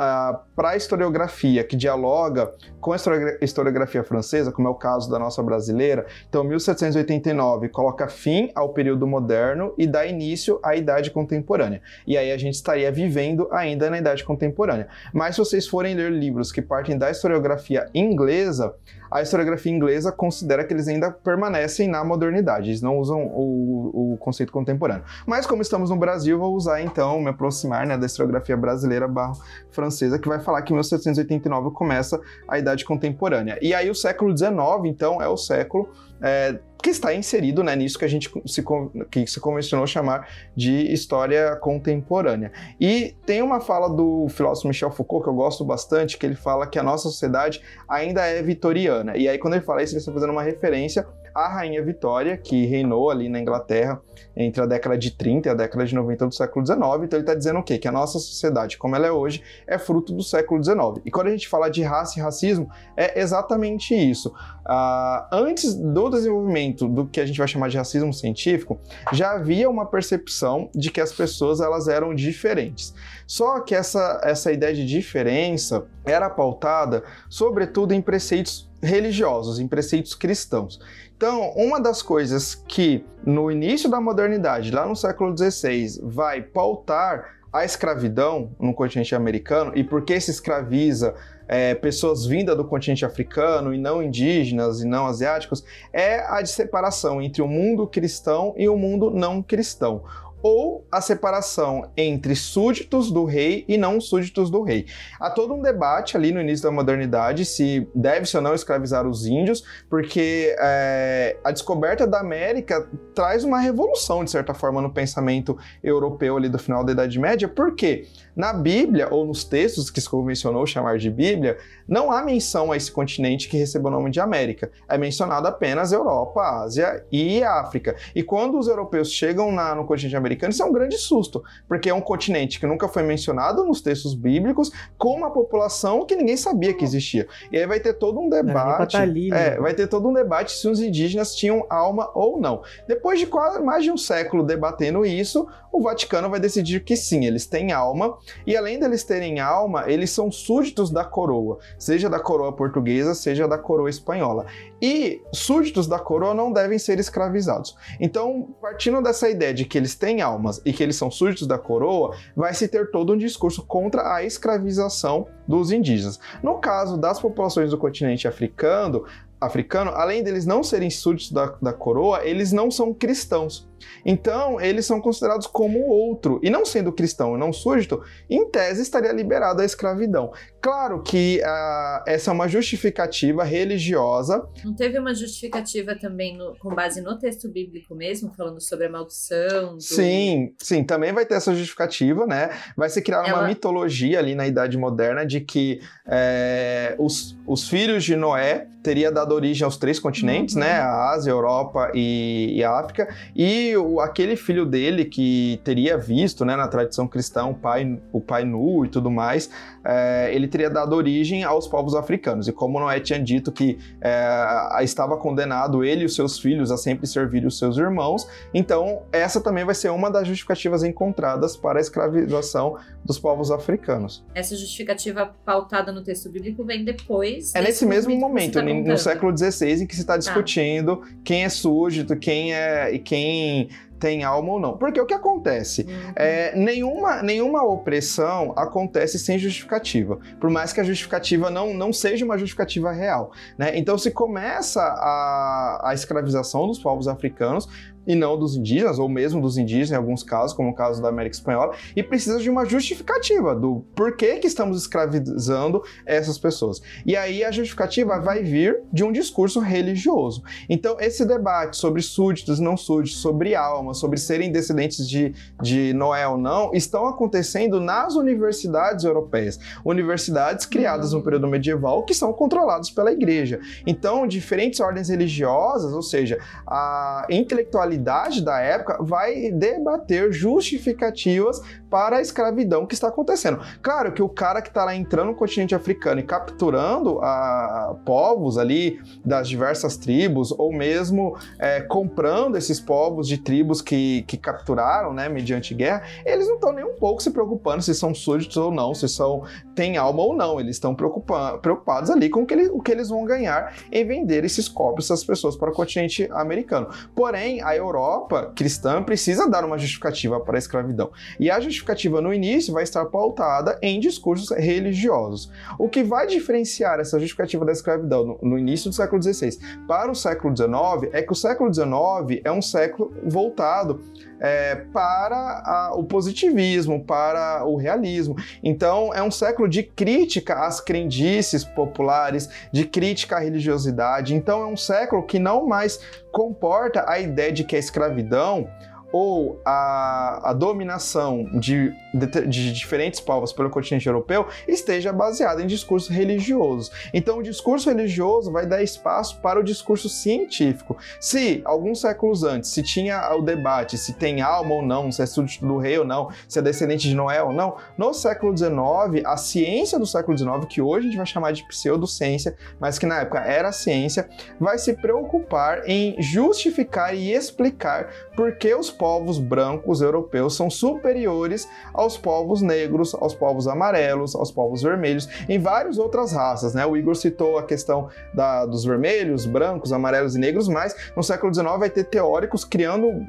para 0.56 0.70
a 0.70 0.78
historiografia 0.78 1.64
que 1.64 1.76
dialoga 1.76 2.54
com 2.80 2.94
a 2.94 2.98
historiografia 3.42 4.04
francesa, 4.04 4.52
como 4.52 4.68
é 4.68 4.72
o 4.72 4.76
caso 4.76 5.10
da 5.10 5.18
nossa 5.18 5.42
brasileira, 5.42 6.06
então 6.30 6.44
1789 6.44 7.70
coloca 7.70 8.08
fim 8.08 8.52
ao 8.54 8.70
período 8.70 9.08
moderno 9.08 9.74
e 9.76 9.88
dá 9.88 10.06
início 10.06 10.60
à 10.62 10.76
idade 10.76 11.10
contemporânea. 11.10 11.82
E 12.06 12.16
aí 12.16 12.32
a 12.32 12.38
gente 12.38 12.54
estaria 12.54 12.92
vivendo 12.92 13.48
ainda 13.52 13.90
na 13.90 13.98
idade 13.98 14.24
contemporânea. 14.24 14.88
Mas 15.12 15.34
se 15.34 15.40
vocês 15.40 15.68
forem 15.68 15.96
ler 15.96 16.12
livros 16.12 16.52
que 16.52 16.62
partem 16.62 16.96
da 16.96 17.10
historiografia 17.10 17.88
inglesa, 17.96 18.76
a 19.12 19.22
historiografia 19.22 19.72
inglesa 19.72 20.12
considera 20.12 20.64
que 20.64 20.74
eles 20.74 20.88
ainda 20.88 21.12
permanecem 21.12 21.88
na 21.88 22.04
modernidade, 22.04 22.70
eles 22.70 22.82
não 22.82 22.98
usam 22.98 23.24
o, 23.26 24.14
o 24.14 24.18
conceito 24.18 24.52
contemporâneo. 24.52 25.04
Mas 25.26 25.46
como 25.46 25.62
estamos 25.62 25.90
no 25.90 25.96
Brasil, 25.96 26.38
vou 26.38 26.56
usar 26.56 26.82
então, 26.82 27.20
me 27.20 27.30
aproximar 27.30 27.86
né, 27.86 27.98
da 27.98 28.06
historiografia 28.06 28.56
brasileira 28.56 29.08
barra 29.08 29.34
francesa, 29.72 30.20
que 30.20 30.28
vai 30.28 30.40
falar 30.40 30.62
que 30.62 30.74
em 30.74 30.76
1789 30.76 31.72
começa 31.72 32.20
a 32.48 32.58
Idade 32.60 32.86
Contemporânea. 32.86 33.58
E 33.62 33.74
aí 33.74 33.90
o 33.90 33.96
século 33.96 34.36
XIX, 34.38 34.52
então, 34.86 35.22
é 35.22 35.28
o 35.28 35.38
século 35.38 35.90
é, 36.22 36.60
que 36.82 36.90
está 36.90 37.14
inserido 37.14 37.64
né, 37.64 37.76
nisso 37.76 38.00
que 38.00 38.06
a 38.06 38.08
gente 38.08 38.32
se, 38.46 38.64
que 39.12 39.28
se 39.28 39.40
convencionou 39.40 39.86
chamar 39.86 40.28
de 40.56 40.92
história 40.94 41.56
contemporânea. 41.58 42.52
E 42.80 43.16
tem 43.26 43.42
uma 43.42 43.60
fala 43.60 43.90
do 43.90 44.28
filósofo 44.30 44.68
Michel 44.68 44.92
Foucault 44.92 45.24
que 45.24 45.30
eu 45.30 45.34
gosto 45.34 45.66
bastante, 45.66 46.18
que 46.18 46.26
ele 46.26 46.36
fala 46.36 46.66
que 46.66 46.80
a 46.80 46.84
nossa 46.84 47.04
sociedade 47.04 47.62
ainda 47.88 48.26
é 48.26 48.42
vitoriana. 48.42 49.18
E 49.18 49.28
aí, 49.28 49.38
quando 49.38 49.56
ele 49.56 49.64
fala 49.64 49.84
isso, 49.84 49.94
ele 49.94 50.00
está 50.00 50.12
fazendo 50.12 50.32
uma 50.32 50.44
referência 50.44 51.06
à 51.46 51.48
Rainha 51.48 51.84
Vitória, 51.84 52.38
que 52.38 52.66
reinou 52.66 53.10
ali 53.10 53.30
na 53.30 53.40
Inglaterra 53.40 54.02
entre 54.36 54.62
a 54.62 54.66
década 54.66 54.98
de 54.98 55.12
30 55.12 55.48
e 55.48 55.52
a 55.52 55.54
década 55.54 55.86
de 55.86 55.96
90 55.96 56.28
do 56.28 56.34
século 56.34 56.66
XIX. 56.66 56.80
Então 56.80 57.18
ele 57.18 57.20
está 57.20 57.36
dizendo 57.36 57.60
o 57.60 57.64
quê? 57.64 57.78
Que 57.78 57.88
a 57.88 57.92
nossa 57.92 58.20
sociedade, 58.20 58.78
como 58.78 58.96
ela 58.96 59.08
é 59.08 59.12
hoje, 59.12 59.44
é 59.68 59.78
fruto 59.78 60.14
do 60.14 60.24
século 60.24 60.64
XIX. 60.64 61.02
E 61.06 61.12
quando 61.12 61.28
a 61.28 61.32
gente 61.32 61.48
fala 61.48 61.70
de 61.70 61.82
raça 61.82 62.20
e 62.20 62.22
racismo, 62.22 62.70
é 62.96 63.20
exatamente 63.20 63.94
isso. 63.94 64.30
Uh, 64.30 65.26
antes 65.32 65.74
do 65.74 66.10
desenvolvimento 66.10 66.88
do 66.88 67.08
que 67.08 67.20
a 67.20 67.26
gente 67.26 67.38
vai 67.38 67.48
chamar 67.48 67.70
de 67.70 67.78
racismo 67.78 68.14
científico, 68.14 68.80
já 69.12 69.32
havia 69.32 69.70
uma 69.70 69.86
percepção 69.86 70.70
de 70.76 70.92
que 70.92 71.02
as 71.02 71.12
pessoas 71.12 71.60
elas 71.60 71.88
eram 71.88 72.14
diferentes. 72.14 72.94
Só 73.26 73.60
que 73.60 73.76
essa, 73.76 74.22
essa 74.24 74.52
ideia 74.52 74.74
de 74.74 74.86
diferença 74.86 75.86
era 76.06 76.30
pautada, 76.30 77.04
sobretudo, 77.30 77.94
em 77.94 78.02
preceitos 78.02 78.70
religiosos, 78.82 79.60
em 79.60 79.68
preceitos 79.68 80.14
cristãos. 80.16 80.80
Então, 81.20 81.52
uma 81.58 81.82
das 81.82 82.02
coisas 82.02 82.56
que 82.56 83.06
no 83.26 83.52
início 83.52 83.90
da 83.90 84.00
modernidade, 84.00 84.72
lá 84.72 84.86
no 84.86 84.96
século 84.96 85.38
XVI, 85.38 86.00
vai 86.02 86.42
pautar 86.42 87.40
a 87.52 87.66
escravidão 87.66 88.56
no 88.58 88.74
continente 88.74 89.14
americano 89.14 89.74
e 89.76 89.84
por 89.84 90.06
que 90.06 90.18
se 90.18 90.32
escraviza 90.32 91.14
é, 91.46 91.76
pessoas 91.76 92.26
vindas 92.26 92.56
do 92.56 92.64
continente 92.64 93.04
africano 93.04 93.74
e 93.74 93.78
não 93.78 94.02
indígenas 94.02 94.80
e 94.80 94.88
não 94.88 95.08
asiáticos 95.08 95.66
é 95.92 96.22
a 96.22 96.42
de 96.42 96.52
separação 96.52 97.22
entre 97.22 97.42
o 97.42 97.48
mundo 97.50 97.86
cristão 97.86 98.54
e 98.56 98.70
o 98.70 98.78
mundo 98.78 99.12
não 99.12 99.44
cristão 99.44 100.04
ou 100.42 100.86
a 100.92 101.02
separação 101.02 101.92
entre 101.96 102.36
súditos 102.36 103.12
do 103.12 103.26
rei 103.26 103.66
e 103.68 103.78
não 103.78 104.00
súditos 104.00 104.50
do 104.50 104.62
rei. 104.62 104.86
Há 105.20 105.30
todo 105.30 105.54
um 105.54 105.62
debate 105.62 106.16
ali 106.16 106.32
no 106.32 106.42
início 106.42 106.64
da 106.64 106.72
modernidade 106.72 107.46
se 107.46 107.88
deve-se 107.94 108.36
ou 108.36 108.44
não 108.44 108.54
escravizar 108.54 109.08
os 109.08 109.26
índios, 109.26 109.64
porque 109.90 110.56
é, 110.60 111.38
a 111.44 111.52
descoberta 111.52 112.08
da 112.08 112.20
América 112.20 112.88
traz 113.14 113.44
uma 113.44 113.60
revolução, 113.60 114.24
de 114.24 114.32
certa 114.32 114.54
forma, 114.54 114.82
no 114.82 114.92
pensamento 114.92 115.58
europeu 115.84 116.38
ali 116.38 116.50
do 116.50 116.60
final 116.60 116.84
da 116.84 116.92
Idade 116.92 117.20
Média, 117.20 117.48
porque 117.48 118.08
na 118.40 118.54
Bíblia, 118.54 119.10
ou 119.12 119.26
nos 119.26 119.44
textos 119.44 119.92
que 119.92 120.00
se 120.00 120.10
convencionou 120.10 120.66
chamar 120.66 120.98
de 120.98 121.12
Bíblia, 121.12 121.58
não 121.86 122.10
há 122.10 122.24
menção 122.24 122.72
a 122.72 122.78
esse 122.78 122.90
continente 122.90 123.50
que 123.50 123.58
recebeu 123.58 123.90
o 123.90 123.92
nome 123.92 124.10
de 124.10 124.22
América. 124.22 124.72
É 124.88 124.98
mencionado 124.98 125.46
apenas 125.46 125.92
Europa, 125.92 126.40
Ásia 126.64 127.04
e 127.12 127.44
África. 127.44 127.98
E 128.16 128.24
quando 128.24 128.58
os 128.58 128.70
europeus 128.70 129.12
chegam 129.12 129.52
na, 129.52 129.76
no 129.76 129.84
continente 129.86 130.16
americano, 130.16 130.54
isso 130.54 130.64
é 130.64 130.66
um 130.66 130.72
grande 130.72 130.98
susto, 130.98 131.44
porque 131.68 131.90
é 131.90 131.94
um 131.94 132.00
continente 132.00 132.62
que 132.62 132.66
nunca 132.66 132.88
foi 132.88 133.04
mencionado 133.04 133.66
nos 133.66 133.82
textos 133.82 134.14
bíblicos, 134.14 134.72
com 134.98 135.18
uma 135.18 135.32
população 135.32 136.06
que 136.06 136.16
ninguém 136.16 136.38
sabia 136.38 136.74
que 136.74 136.86
existia. 136.86 137.28
E 137.52 137.58
aí 137.58 137.68
vai 137.68 137.82
ter 137.82 137.92
todo 137.96 138.22
um 138.22 138.30
debate. 138.30 138.94
Tá 138.94 139.02
ali, 139.02 139.32
né? 139.32 139.56
é, 139.56 139.60
vai 139.60 139.74
ter 139.74 139.88
todo 139.88 140.08
um 140.08 140.14
debate 140.14 140.54
se 140.54 140.66
os 140.70 140.80
indígenas 140.80 141.36
tinham 141.36 141.66
alma 141.70 142.10
ou 142.16 142.40
não. 142.40 142.62
Depois 142.88 143.20
de 143.20 143.26
quase 143.26 143.62
mais 143.62 143.84
de 143.84 143.92
um 143.92 143.98
século 143.98 144.46
debatendo 144.46 145.06
isso, 145.06 145.46
o 145.74 145.82
Vaticano 145.82 146.30
vai 146.30 146.40
decidir 146.40 146.86
que 146.86 146.96
sim, 146.96 147.26
eles 147.26 147.46
têm 147.46 147.74
alma, 147.74 148.18
e 148.46 148.56
além 148.56 148.80
deles 148.80 149.04
terem 149.04 149.40
alma, 149.40 149.86
eles 149.88 150.12
são 150.12 150.32
súditos 150.32 150.90
da 150.90 151.04
coroa, 151.04 151.60
seja 151.78 152.10
da 152.10 152.20
coroa 152.20 152.54
portuguesa, 152.54 153.14
seja 153.14 153.48
da 153.48 153.58
coroa 153.58 153.90
espanhola. 153.90 154.46
E 154.82 155.22
súditos 155.34 155.88
da 155.88 156.00
coroa 156.00 156.34
não 156.34 156.52
devem 156.52 156.80
ser 156.80 157.00
escravizados. 157.00 157.76
Então, 158.00 158.50
partindo 158.62 159.02
dessa 159.02 159.30
ideia 159.30 159.54
de 159.54 159.66
que 159.66 159.78
eles 159.78 159.96
têm 159.96 160.22
almas 160.22 160.62
e 160.66 160.74
que 160.74 160.82
eles 160.82 160.96
são 160.96 161.12
súditos 161.12 161.48
da 161.48 161.58
coroa, 161.58 162.16
vai 162.36 162.54
se 162.54 162.68
ter 162.68 162.92
todo 162.92 163.14
um 163.14 163.18
discurso 163.18 163.66
contra 163.66 164.16
a 164.16 164.24
escravização 164.24 165.28
dos 165.48 165.72
indígenas. 165.72 166.20
No 166.42 166.60
caso 166.60 166.98
das 166.98 167.20
populações 167.20 167.72
do 167.72 167.78
continente 167.78 168.28
africano, 168.28 169.06
africano, 169.40 169.92
além 169.92 170.24
deles 170.24 170.46
não 170.46 170.64
serem 170.64 170.90
súditos 170.90 171.32
da, 171.32 171.56
da 171.62 171.74
coroa, 171.74 172.26
eles 172.26 172.52
não 172.52 172.70
são 172.70 172.94
cristãos. 172.94 173.69
Então, 174.06 174.60
eles 174.60 174.86
são 174.86 175.02
considerados 175.02 175.48
como 175.48 175.88
outro. 175.88 176.40
E 176.44 176.50
não 176.50 176.66
sendo 176.66 176.92
cristão 176.92 177.36
e 177.36 177.40
não 177.40 177.52
súdito, 177.54 178.02
em 178.30 178.50
tese 178.50 178.82
estaria 178.82 179.12
liberado 179.12 179.62
a 179.62 179.66
escravidão. 179.66 180.32
Claro 180.62 181.02
que 181.02 181.42
uh, 181.44 182.04
essa 182.06 182.32
é 182.32 182.34
uma 182.34 182.48
justificativa 182.48 183.44
religiosa. 183.44 184.48
Não 184.64 184.76
teve 184.76 185.00
uma 185.00 185.14
justificativa 185.14 185.96
também 185.96 186.38
no, 186.38 186.56
com 186.60 186.74
base 186.74 187.02
no 187.02 187.18
texto 187.18 187.50
bíblico 187.50 187.96
mesmo, 187.96 188.34
falando 188.36 188.62
sobre 188.62 188.88
a 188.88 188.90
maldição? 188.90 189.76
Do... 189.76 189.82
Sim, 189.82 190.54
sim, 190.60 190.84
também 190.84 191.14
vai 191.14 191.26
ter 191.26 191.36
essa 191.36 191.54
justificativa, 191.54 192.26
né? 192.26 192.50
Vai 192.76 192.90
se 192.90 193.02
criar 193.02 193.28
Ela... 193.28 193.40
uma 193.40 193.48
mitologia 193.48 194.20
ali 194.20 194.36
na 194.36 194.48
Idade 194.48 194.78
Moderna 194.78 195.26
de 195.26 195.42
que 195.42 195.80
é, 196.08 196.96
os, 196.98 197.38
os 197.48 197.70
filhos 197.70 198.04
de 198.04 198.16
Noé 198.16 198.68
teria 198.82 199.12
dado 199.12 199.34
origem 199.34 199.66
aos 199.66 199.78
três 199.78 200.00
continentes, 200.00 200.56
uhum. 200.56 200.62
né? 200.62 200.80
A 200.80 201.12
Ásia, 201.12 201.32
a 201.32 201.36
Europa 201.36 201.92
e, 201.94 202.56
e 202.58 202.64
a 202.64 202.72
África. 202.72 203.14
E 203.36 203.69
o, 203.78 204.00
aquele 204.00 204.36
filho 204.36 204.66
dele 204.66 205.06
que 205.06 205.60
teria 205.64 205.98
visto, 205.98 206.46
né, 206.46 206.56
na 206.56 206.68
tradição 206.68 207.08
cristã, 207.08 207.46
o 207.46 207.54
pai, 207.54 208.00
o 208.12 208.22
pai 208.22 208.44
nu 208.44 208.86
e 208.86 208.90
tudo 208.90 209.10
mais, 209.10 209.50
é, 209.84 210.34
ele 210.34 210.48
teria 210.48 210.70
dado 210.70 210.94
origem 210.96 211.44
aos 211.44 211.68
povos 211.68 211.96
africanos. 211.96 212.48
E 212.48 212.52
como 212.52 212.80
Noé 212.80 213.00
tinha 213.00 213.20
dito 213.20 213.52
que 213.52 213.78
é, 214.02 214.84
estava 214.84 215.18
condenado 215.18 215.84
ele 215.84 216.04
e 216.04 216.06
os 216.06 216.16
seus 216.16 216.40
filhos 216.40 216.72
a 216.72 216.78
sempre 216.78 217.08
servir 217.08 217.46
os 217.46 217.58
seus 217.58 217.78
irmãos, 217.78 218.28
então 218.54 219.04
essa 219.12 219.42
também 219.42 219.66
vai 219.66 219.76
ser 219.76 219.90
uma 219.90 220.10
das 220.10 220.28
justificativas 220.28 220.84
encontradas 220.84 221.58
para 221.58 221.80
a 221.80 221.82
escravização 221.82 222.78
dos 223.04 223.18
povos 223.18 223.52
africanos. 223.52 224.24
Essa 224.36 224.56
justificativa 224.56 225.34
pautada 225.44 225.92
no 225.92 226.04
texto 226.04 226.30
bíblico 226.30 226.64
vem 226.64 226.84
depois. 226.86 227.56
É 227.56 227.62
nesse 227.62 227.86
mesmo 227.86 228.16
momento, 228.16 228.54
tá 228.54 228.62
no 228.62 228.98
século 228.98 229.36
XVI, 229.36 229.84
em 229.84 229.88
que 229.88 229.96
se 229.96 230.02
está 230.02 230.14
tá. 230.14 230.20
discutindo 230.20 230.98
tá. 230.98 231.08
quem 231.24 231.44
é 231.44 231.50
súdito, 231.50 232.16
quem 232.16 232.54
é 232.54 232.94
e 232.94 233.00
quem 233.00 233.59
tem 233.66 233.90
tem 234.00 234.24
alma 234.24 234.54
ou 234.54 234.60
não. 234.60 234.78
Porque 234.78 235.00
o 235.00 235.06
que 235.06 235.14
acontece? 235.14 235.82
Uhum. 235.82 236.14
É, 236.16 236.56
nenhuma, 236.56 237.22
nenhuma 237.22 237.64
opressão 237.64 238.54
acontece 238.56 239.20
sem 239.20 239.38
justificativa, 239.38 240.18
por 240.40 240.50
mais 240.50 240.72
que 240.72 240.80
a 240.80 240.84
justificativa 240.84 241.50
não, 241.50 241.74
não 241.74 241.92
seja 241.92 242.24
uma 242.24 242.38
justificativa 242.38 242.92
real. 242.92 243.32
Né? 243.58 243.78
Então, 243.78 243.98
se 243.98 244.10
começa 244.12 244.82
a, 244.82 245.90
a 245.90 245.94
escravização 245.94 246.66
dos 246.66 246.80
povos 246.80 247.08
africanos, 247.08 247.68
e 248.10 248.16
não 248.16 248.40
dos 248.40 248.58
indígenas, 248.58 248.98
ou 248.98 249.08
mesmo 249.08 249.40
dos 249.40 249.56
indígenas 249.56 249.92
em 249.92 249.96
alguns 249.96 250.24
casos, 250.24 250.52
como 250.58 250.72
o 250.72 250.74
caso 250.74 251.00
da 251.00 251.10
América 251.10 251.36
Espanhola, 251.36 251.76
e 251.96 252.02
precisa 252.02 252.40
de 252.40 252.50
uma 252.50 252.66
justificativa 252.66 253.56
do 253.56 253.86
porquê 253.96 254.38
que 254.38 254.48
estamos 254.48 254.82
escravizando 254.82 255.84
essas 256.08 256.40
pessoas. 256.40 256.82
E 257.06 257.16
aí 257.16 257.44
a 257.44 257.52
justificativa 257.52 258.20
vai 258.20 258.42
vir 258.42 258.82
de 258.92 259.04
um 259.04 259.12
discurso 259.12 259.60
religioso. 259.60 260.42
Então, 260.68 260.98
esse 261.00 261.24
debate 261.24 261.78
sobre 261.78 262.02
súditos 262.02 262.58
e 262.58 262.64
não 262.64 262.76
súditos, 262.76 263.22
sobre 263.22 263.54
alma, 263.54 263.94
sobre 263.94 264.18
serem 264.18 264.52
descendentes 264.52 265.08
de, 265.08 265.36
de 265.62 265.94
Noé 265.94 266.28
ou 266.28 266.38
não, 266.38 266.72
estão 266.74 267.06
acontecendo 267.06 267.80
nas 267.80 268.16
universidades 268.16 269.06
europeias. 269.06 269.60
Universidades 269.86 270.66
criadas 270.66 271.14
no 271.14 271.22
período 271.22 271.48
medieval 271.48 272.04
que 272.04 272.16
são 272.16 272.34
controladas 272.34 272.90
pela 272.90 273.12
igreja. 273.12 273.60
Então, 273.86 274.26
diferentes 274.26 274.80
ordens 274.80 275.10
religiosas, 275.10 275.94
ou 275.94 276.02
seja, 276.02 276.40
a 276.66 277.28
intelectualidade 277.30 277.99
da 278.42 278.60
época 278.60 278.98
vai 279.04 279.52
debater 279.52 280.32
justificativas 280.32 281.62
para 281.90 282.18
a 282.18 282.22
escravidão 282.22 282.86
que 282.86 282.94
está 282.94 283.08
acontecendo. 283.08 283.60
Claro 283.82 284.12
que 284.12 284.22
o 284.22 284.30
cara 284.30 284.62
que 284.62 284.70
está 284.70 284.86
lá 284.86 284.96
entrando 284.96 285.30
no 285.30 285.36
continente 285.36 285.74
africano 285.76 286.20
e 286.20 286.24
capturando 286.24 287.20
a, 287.22 287.96
povos 288.06 288.58
ali 288.58 289.00
das 289.26 289.48
diversas 289.48 289.98
tribos, 289.98 290.52
ou 290.52 290.72
mesmo 290.72 291.38
é, 291.58 291.82
comprando 291.82 292.58
esses 292.58 292.80
povos 292.80 293.28
de 293.28 293.38
tribos 293.38 293.82
que, 293.82 294.24
que 294.24 294.38
capturaram, 294.38 295.14
né, 295.14 295.28
mediante 295.28 295.74
guerra, 295.74 296.04
eles 296.26 296.48
não 296.48 296.56
estão 296.56 296.72
nem 296.72 296.86
um 296.86 296.96
pouco 296.96 297.22
se 297.22 297.32
preocupando 297.32 297.82
se 297.82 297.94
são 297.96 298.14
súditos 298.14 298.58
ou 298.58 298.72
não, 298.72 298.94
se 298.94 299.08
são 299.08 299.44
têm 299.76 299.98
alma 299.98 300.22
ou 300.22 300.36
não. 300.36 300.60
Eles 300.60 300.76
estão 300.76 300.96
preocupados 300.96 302.10
ali 302.10 302.30
com 302.30 302.42
o 302.42 302.46
que, 302.46 302.54
ele, 302.54 302.70
o 302.70 302.82
que 302.82 302.92
eles 302.92 303.10
vão 303.10 303.24
ganhar 303.26 303.74
em 303.92 304.06
vender 304.06 304.44
esses 304.44 304.68
corpos, 304.68 305.06
essas 305.06 305.24
pessoas 305.24 305.56
para 305.56 305.70
o 305.70 305.74
continente 305.74 306.28
americano. 306.32 306.88
Porém, 307.16 307.62
a 307.62 307.76
Europa 307.76 308.52
cristã 308.56 309.02
precisa 309.04 309.50
dar 309.50 309.64
uma 309.64 309.78
justificativa 309.78 310.40
para 310.40 310.58
a 310.58 310.60
escravidão. 310.60 311.12
E 311.40 311.50
a 311.50 311.60
justificativa 311.60 311.79
no 312.22 312.34
início 312.34 312.74
vai 312.74 312.84
estar 312.84 313.06
pautada 313.06 313.78
em 313.82 314.00
discursos 314.00 314.50
religiosos. 314.52 315.52
O 315.78 315.90
que 315.90 316.04
vai 316.04 316.28
diferenciar 316.28 317.00
essa 317.00 317.20
justificativa 317.20 317.66
da 317.66 317.72
escravidão 317.72 318.26
no, 318.26 318.40
no 318.42 318.58
início 318.58 318.90
do 318.90 318.96
século 318.96 319.22
XVI 319.22 319.58
para 319.88 320.12
o 320.12 320.16
século 320.16 320.56
XIX 320.56 321.14
é 321.14 321.22
que 321.22 321.32
o 321.32 321.36
século 321.36 321.74
XIX 321.74 322.42
é 322.44 322.52
um 322.52 322.62
século 322.62 323.14
voltado 323.24 324.02
é, 324.40 324.76
para 324.94 325.62
a, 325.66 325.94
o 325.96 326.04
positivismo, 326.04 327.04
para 327.04 327.66
o 327.66 327.76
realismo. 327.76 328.36
Então, 328.64 329.14
é 329.14 329.22
um 329.22 329.32
século 329.32 329.68
de 329.68 329.84
crítica 329.84 330.66
às 330.66 330.80
crendices 330.80 331.64
populares, 331.64 332.50
de 332.72 332.86
crítica 332.86 333.36
à 333.36 333.40
religiosidade. 333.40 334.34
Então, 334.34 334.62
é 334.62 334.68
um 334.68 334.78
século 334.78 335.24
que 335.24 335.40
não 335.40 335.68
mais 335.68 336.00
comporta 336.32 337.06
a 337.08 337.20
ideia 337.20 337.52
de 337.52 337.64
que 337.64 337.76
a 337.76 337.80
escravidão 337.80 338.68
ou 339.12 339.60
a, 339.66 340.50
a 340.50 340.54
dominação 340.54 341.44
de, 341.60 341.94
de, 342.14 342.48
de, 342.48 342.74
diferentes 342.74 343.20
povos 343.20 343.52
pelo 343.52 343.70
continente 343.70 344.08
europeu 344.08 344.48
esteja 344.68 345.12
baseada 345.12 345.62
em 345.62 345.68
discursos 345.68 346.10
religiosos. 346.10 346.92
Então, 347.14 347.40
o 347.40 347.44
discurso 347.44 347.90
religioso 347.90 348.52
vai 348.52 348.66
dar 348.66 348.84
espaço 348.84 349.40
para 349.42 349.60
o 349.60 349.64
discurso 349.64 350.10
científico. 350.10 350.98
Se 351.20 351.62
alguns 351.66 352.02
séculos 352.02 352.44
antes 352.44 352.70
se 352.70 352.84
tinha 352.84 353.34
o 353.36 353.42
debate 353.42 353.98
se 353.98 354.14
tem 354.14 354.42
alma 354.42 354.76
ou 354.76 354.82
não, 354.82 355.12
se 355.12 355.22
é 355.22 355.26
súdito 355.26 355.66
do 355.66 355.78
rei 355.78 355.98
ou 355.98 356.06
não, 356.06 356.30
se 356.48 356.60
é 356.60 356.62
descendente 356.62 357.08
de 357.08 357.16
Noé 357.16 357.42
ou 357.42 357.52
não, 357.52 357.78
no 357.98 358.14
século 358.14 358.56
XIX, 358.56 359.26
a 359.26 359.38
ciência 359.38 359.98
do 359.98 360.06
século 360.06 360.38
XIX, 360.38 360.66
que 360.68 360.82
hoje 360.82 361.08
a 361.08 361.10
gente 361.10 361.18
vai 361.18 361.26
chamar 361.26 361.52
de 361.52 361.68
pseudociência, 361.68 362.56
mas 362.80 362.98
que 362.98 363.06
na 363.06 363.22
época 363.22 363.40
era 363.40 363.72
ciência, 363.72 364.30
vai 364.60 364.78
se 364.78 364.94
preocupar 364.94 365.88
em 365.88 366.22
justificar 366.22 367.16
e 367.16 367.32
explicar 367.32 368.10
por 368.36 368.56
que 368.56 368.74
os 368.74 368.90
povos 369.00 369.40
brancos 369.40 370.02
europeus 370.02 370.58
são 370.58 370.70
superiores 370.70 371.68
aos 371.94 372.18
povos 372.18 372.62
negros, 372.62 373.16
aos 373.16 373.34
povos 373.34 373.66
amarelos, 373.66 374.36
aos 374.36 374.52
povos 374.52 374.84
vermelhos, 374.84 375.30
em 375.48 375.58
várias 375.58 375.98
outras 375.98 376.34
raças, 376.34 376.74
né? 376.74 376.86
O 376.86 376.98
Igor 376.98 377.16
citou 377.16 377.58
a 377.58 377.64
questão 377.64 378.10
da, 378.34 378.66
dos 378.66 378.84
vermelhos, 378.84 379.46
brancos, 379.46 379.94
amarelos 379.94 380.36
e 380.36 380.40
negros, 380.40 380.68
mas 380.68 380.94
no 381.16 381.24
século 381.24 381.54
XIX 381.54 381.80
vai 381.80 381.90
ter 381.90 382.04
teóricos 382.04 382.66
criando 382.66 383.26